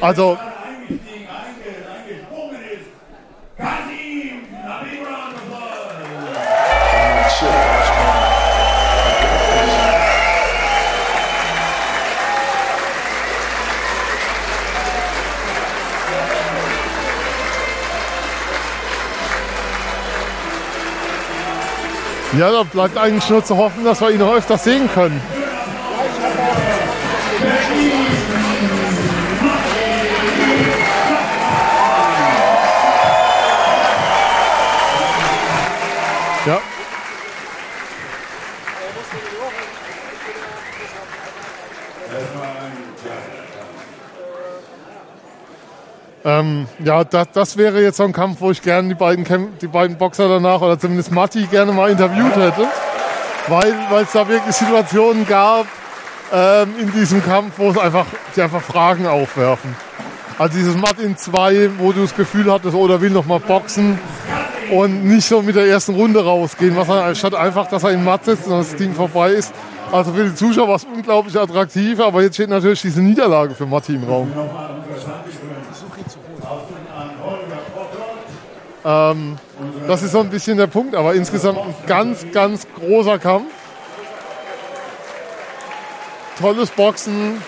Also, 0.00 0.38
ja, 22.36 22.50
da 22.50 22.62
bleibt 22.62 22.98
eigentlich 22.98 23.28
nur 23.30 23.44
zu 23.44 23.56
hoffen, 23.56 23.84
dass 23.84 24.00
wir 24.00 24.10
ihn 24.10 24.18
noch 24.18 24.34
öfter 24.34 24.58
sehen 24.58 24.88
können. 24.92 25.20
Ähm, 46.28 46.66
ja, 46.84 47.04
das, 47.04 47.28
das 47.32 47.56
wäre 47.56 47.80
jetzt 47.80 47.96
so 47.96 48.02
ein 48.02 48.12
Kampf, 48.12 48.42
wo 48.42 48.50
ich 48.50 48.60
gerne 48.60 48.88
die 48.88 48.94
beiden, 48.94 49.24
die 49.62 49.66
beiden 49.66 49.96
Boxer 49.96 50.28
danach 50.28 50.60
oder 50.60 50.78
zumindest 50.78 51.10
Matti 51.10 51.46
gerne 51.46 51.72
mal 51.72 51.88
interviewt 51.90 52.36
hätte. 52.36 52.66
Weil 53.46 54.02
es 54.02 54.12
da 54.12 54.28
wirklich 54.28 54.54
Situationen 54.54 55.26
gab 55.26 55.66
ähm, 56.30 56.74
in 56.78 56.92
diesem 56.92 57.24
Kampf, 57.24 57.54
wo 57.56 57.70
es 57.70 57.78
einfach, 57.78 58.04
die 58.36 58.42
einfach 58.42 58.60
Fragen 58.60 59.06
aufwerfen. 59.06 59.74
Also 60.38 60.58
dieses 60.58 60.76
Martin 60.76 61.16
2, 61.16 61.70
wo 61.78 61.92
du 61.92 62.02
das 62.02 62.14
Gefühl 62.14 62.52
hattest, 62.52 62.74
oh, 62.74 62.88
will 63.00 63.10
noch 63.10 63.24
mal 63.24 63.40
boxen 63.40 63.98
und 64.70 65.04
nicht 65.04 65.26
so 65.26 65.40
mit 65.40 65.56
der 65.56 65.66
ersten 65.66 65.94
Runde 65.94 66.22
rausgehen, 66.22 66.76
was 66.76 66.90
er, 66.90 67.14
statt 67.14 67.34
einfach, 67.34 67.68
dass 67.68 67.84
er 67.84 67.92
im 67.92 68.04
Matt 68.04 68.26
sitzt 68.26 68.46
und 68.46 68.58
das 68.58 68.76
Ding 68.76 68.92
vorbei 68.92 69.30
ist. 69.30 69.54
Also 69.90 70.12
für 70.12 70.24
die 70.24 70.34
Zuschauer 70.34 70.68
war 70.68 70.76
es 70.76 70.84
unglaublich 70.84 71.40
attraktiv, 71.40 71.98
aber 72.00 72.20
jetzt 72.20 72.34
steht 72.34 72.50
natürlich 72.50 72.82
diese 72.82 73.00
Niederlage 73.00 73.54
für 73.54 73.64
Matti 73.64 73.94
im 73.94 74.04
Raum. 74.04 74.30
Ähm, 78.84 79.36
das 79.86 80.02
ist 80.02 80.12
so 80.12 80.20
ein 80.20 80.30
bisschen 80.30 80.56
der 80.56 80.66
Punkt, 80.66 80.94
aber 80.94 81.14
insgesamt 81.14 81.58
ein 81.58 81.74
ganz, 81.86 82.24
ganz 82.32 82.66
großer 82.78 83.18
Kampf. 83.18 83.52
Tolles 86.40 86.70
Boxen, 86.70 87.42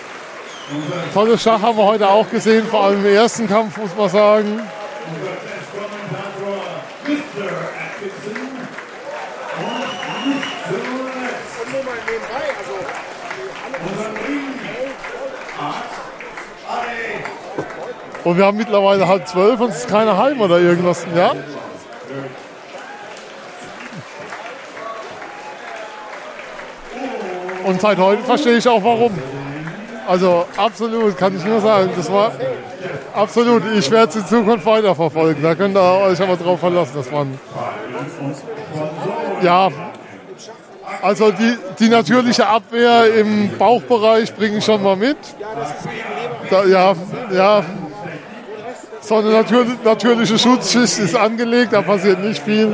tolles 1.13 1.41
Schach 1.41 1.61
haben 1.61 1.77
wir 1.77 1.85
heute 1.85 2.09
auch 2.09 2.29
gesehen, 2.29 2.65
vor 2.67 2.83
allem 2.83 3.05
im 3.05 3.13
ersten 3.13 3.47
Kampf, 3.47 3.77
muss 3.77 3.95
man 3.97 4.09
sagen. 4.09 4.59
Und 18.23 18.37
wir 18.37 18.45
haben 18.45 18.57
mittlerweile 18.57 19.07
halb 19.07 19.27
zwölf 19.27 19.59
und 19.59 19.69
es 19.69 19.77
ist 19.77 19.87
keiner 19.87 20.15
heim 20.17 20.39
oder 20.41 20.59
irgendwas. 20.59 21.05
Ja? 21.15 21.33
Und 27.63 27.81
seit 27.81 27.97
heute 27.97 28.23
verstehe 28.23 28.57
ich 28.57 28.67
auch 28.67 28.83
warum. 28.83 29.11
Also 30.07 30.45
absolut, 30.57 31.17
kann 31.17 31.35
ich 31.35 31.45
nur 31.45 31.61
sagen. 31.61 31.91
Das 31.95 32.11
war 32.11 32.31
absolut. 33.13 33.63
Ich 33.75 33.89
werde 33.89 34.09
es 34.09 34.15
in 34.17 34.25
Zukunft 34.25 34.65
weiterverfolgen. 34.65 35.41
Da 35.41 35.55
könnt 35.55 35.77
ihr 35.77 35.81
euch 35.81 36.21
aber 36.21 36.35
drauf 36.35 36.59
verlassen. 36.59 36.91
Das 36.95 37.11
waren 37.11 37.39
ja, 39.41 39.69
also 41.01 41.31
die, 41.31 41.57
die 41.79 41.89
natürliche 41.89 42.45
Abwehr 42.47 43.15
im 43.15 43.57
Bauchbereich 43.57 44.33
bringe 44.35 44.57
ich 44.57 44.65
schon 44.65 44.83
mal 44.83 44.95
mit. 44.95 45.17
Da, 46.49 46.65
ja, 46.65 46.93
ja. 47.31 47.63
So 49.11 49.17
eine 49.17 49.31
natür- 49.31 49.65
natürliche 49.83 50.39
Schutzschicht 50.39 50.99
ist 50.99 51.15
angelegt, 51.17 51.73
da 51.73 51.81
passiert 51.81 52.19
nicht 52.23 52.41
viel. 52.41 52.73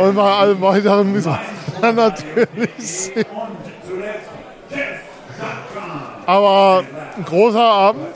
Und 0.00 0.14
bei 0.14 0.22
allem 0.22 0.58
weiteren 0.62 1.12
müssen 1.12 1.36
wir 1.82 1.92
natürlich 1.92 2.70
sehen. 2.78 3.26
Aber 6.24 6.82
ein 7.14 7.24
großer 7.26 7.60
Abend. 7.62 8.06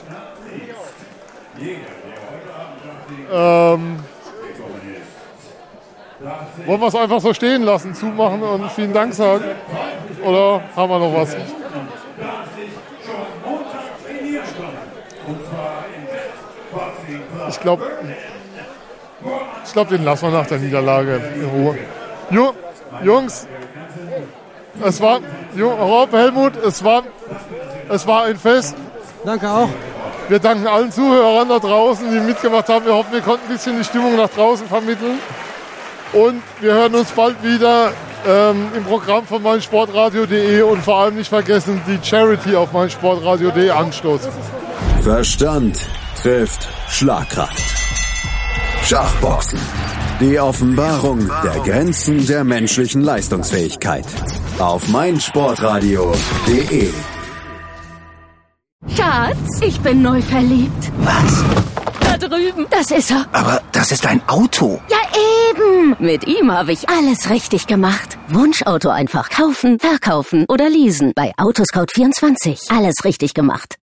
Ähm, 3.31 3.97
wollen 6.65 6.81
wir 6.81 6.89
es 6.89 6.95
einfach 6.95 7.21
so 7.21 7.35
stehen 7.35 7.63
lassen, 7.65 7.95
zumachen 7.95 8.43
und 8.43 8.71
vielen 8.73 8.95
Dank 8.95 9.13
sagen? 9.13 9.45
Oder 10.25 10.63
haben 10.75 10.91
wir 10.91 10.99
noch 10.99 11.15
was? 11.15 11.37
Ich 17.49 17.61
glaube, 17.61 17.85
ich 19.65 19.73
glaub, 19.73 19.89
den 19.89 20.05
lassen 20.05 20.31
wir 20.31 20.39
nach 20.39 20.47
der 20.47 20.59
Niederlage 20.59 21.21
in 21.35 21.45
Ruhe. 21.45 21.79
Ju, 22.31 22.53
Jungs, 23.03 23.47
es 24.83 25.01
war, 25.01 25.21
Ju, 25.55 25.69
Rob, 25.69 26.13
Helmut, 26.13 26.57
es 26.57 26.83
war, 26.83 27.03
es 27.89 28.07
war 28.07 28.25
ein 28.25 28.37
Fest. 28.37 28.77
Danke 29.25 29.49
auch. 29.49 29.69
Wir 30.29 30.39
danken 30.39 30.67
allen 30.67 30.91
Zuhörern 30.91 31.49
da 31.49 31.59
draußen, 31.59 32.11
die 32.11 32.21
mitgemacht 32.21 32.69
haben. 32.69 32.87
Wir 32.87 32.95
hoffen, 32.95 33.13
wir 33.13 33.21
konnten 33.21 33.45
ein 33.47 33.53
bisschen 33.53 33.79
die 33.79 33.85
Stimmung 33.85 34.17
nach 34.17 34.31
draußen 34.31 34.67
vermitteln. 34.67 35.19
Und 36.13 36.43
wir 36.61 36.73
hören 36.73 36.95
uns 36.95 37.11
bald 37.11 37.43
wieder 37.43 37.93
ähm, 38.27 38.69
im 38.75 38.85
Programm 38.85 39.27
von 39.27 39.43
meinsportradio.de 39.43 40.63
und 40.63 40.83
vor 40.83 40.97
allem 40.97 41.17
nicht 41.17 41.29
vergessen, 41.29 41.81
die 41.87 41.99
Charity 42.03 42.57
auf 42.57 42.73
meinsportradio.de 42.73 43.71
anstoßen. 43.71 44.31
Verstand 45.03 45.81
trifft 46.25 46.67
Schlagkraft. 46.89 47.63
Schachboxen. 48.83 49.61
Die 50.21 50.41
Offenbarung 50.41 51.31
der 51.43 51.61
Grenzen 51.61 52.27
der 52.27 52.45
menschlichen 52.45 53.03
Leistungsfähigkeit. 53.03 54.07
Auf 54.59 54.89
meinsportradio.de. 54.89 56.91
Schatz, 58.97 59.61
ich 59.61 59.79
bin 59.81 60.01
neu 60.01 60.23
verliebt. 60.23 60.91
Was? 61.01 61.45
Da 62.01 62.17
drüben. 62.17 62.67
Das 62.71 62.91
ist 62.91 63.11
er. 63.11 63.27
Aber 63.33 63.61
das 63.73 63.93
ist 63.93 64.07
ein 64.07 64.27
Auto. 64.27 64.81
Ja, 64.89 64.97
eben. 65.51 65.95
Mit 65.99 66.27
ihm 66.27 66.51
habe 66.51 66.73
ich 66.73 66.89
alles 66.89 67.29
richtig 67.29 67.67
gemacht. 67.67 68.17
Wunschauto 68.29 68.89
einfach 68.89 69.29
kaufen, 69.29 69.79
verkaufen 69.79 70.47
oder 70.49 70.71
leasen. 70.71 71.13
Bei 71.15 71.35
Autoscout24. 71.37 72.75
Alles 72.75 73.05
richtig 73.05 73.35
gemacht. 73.35 73.73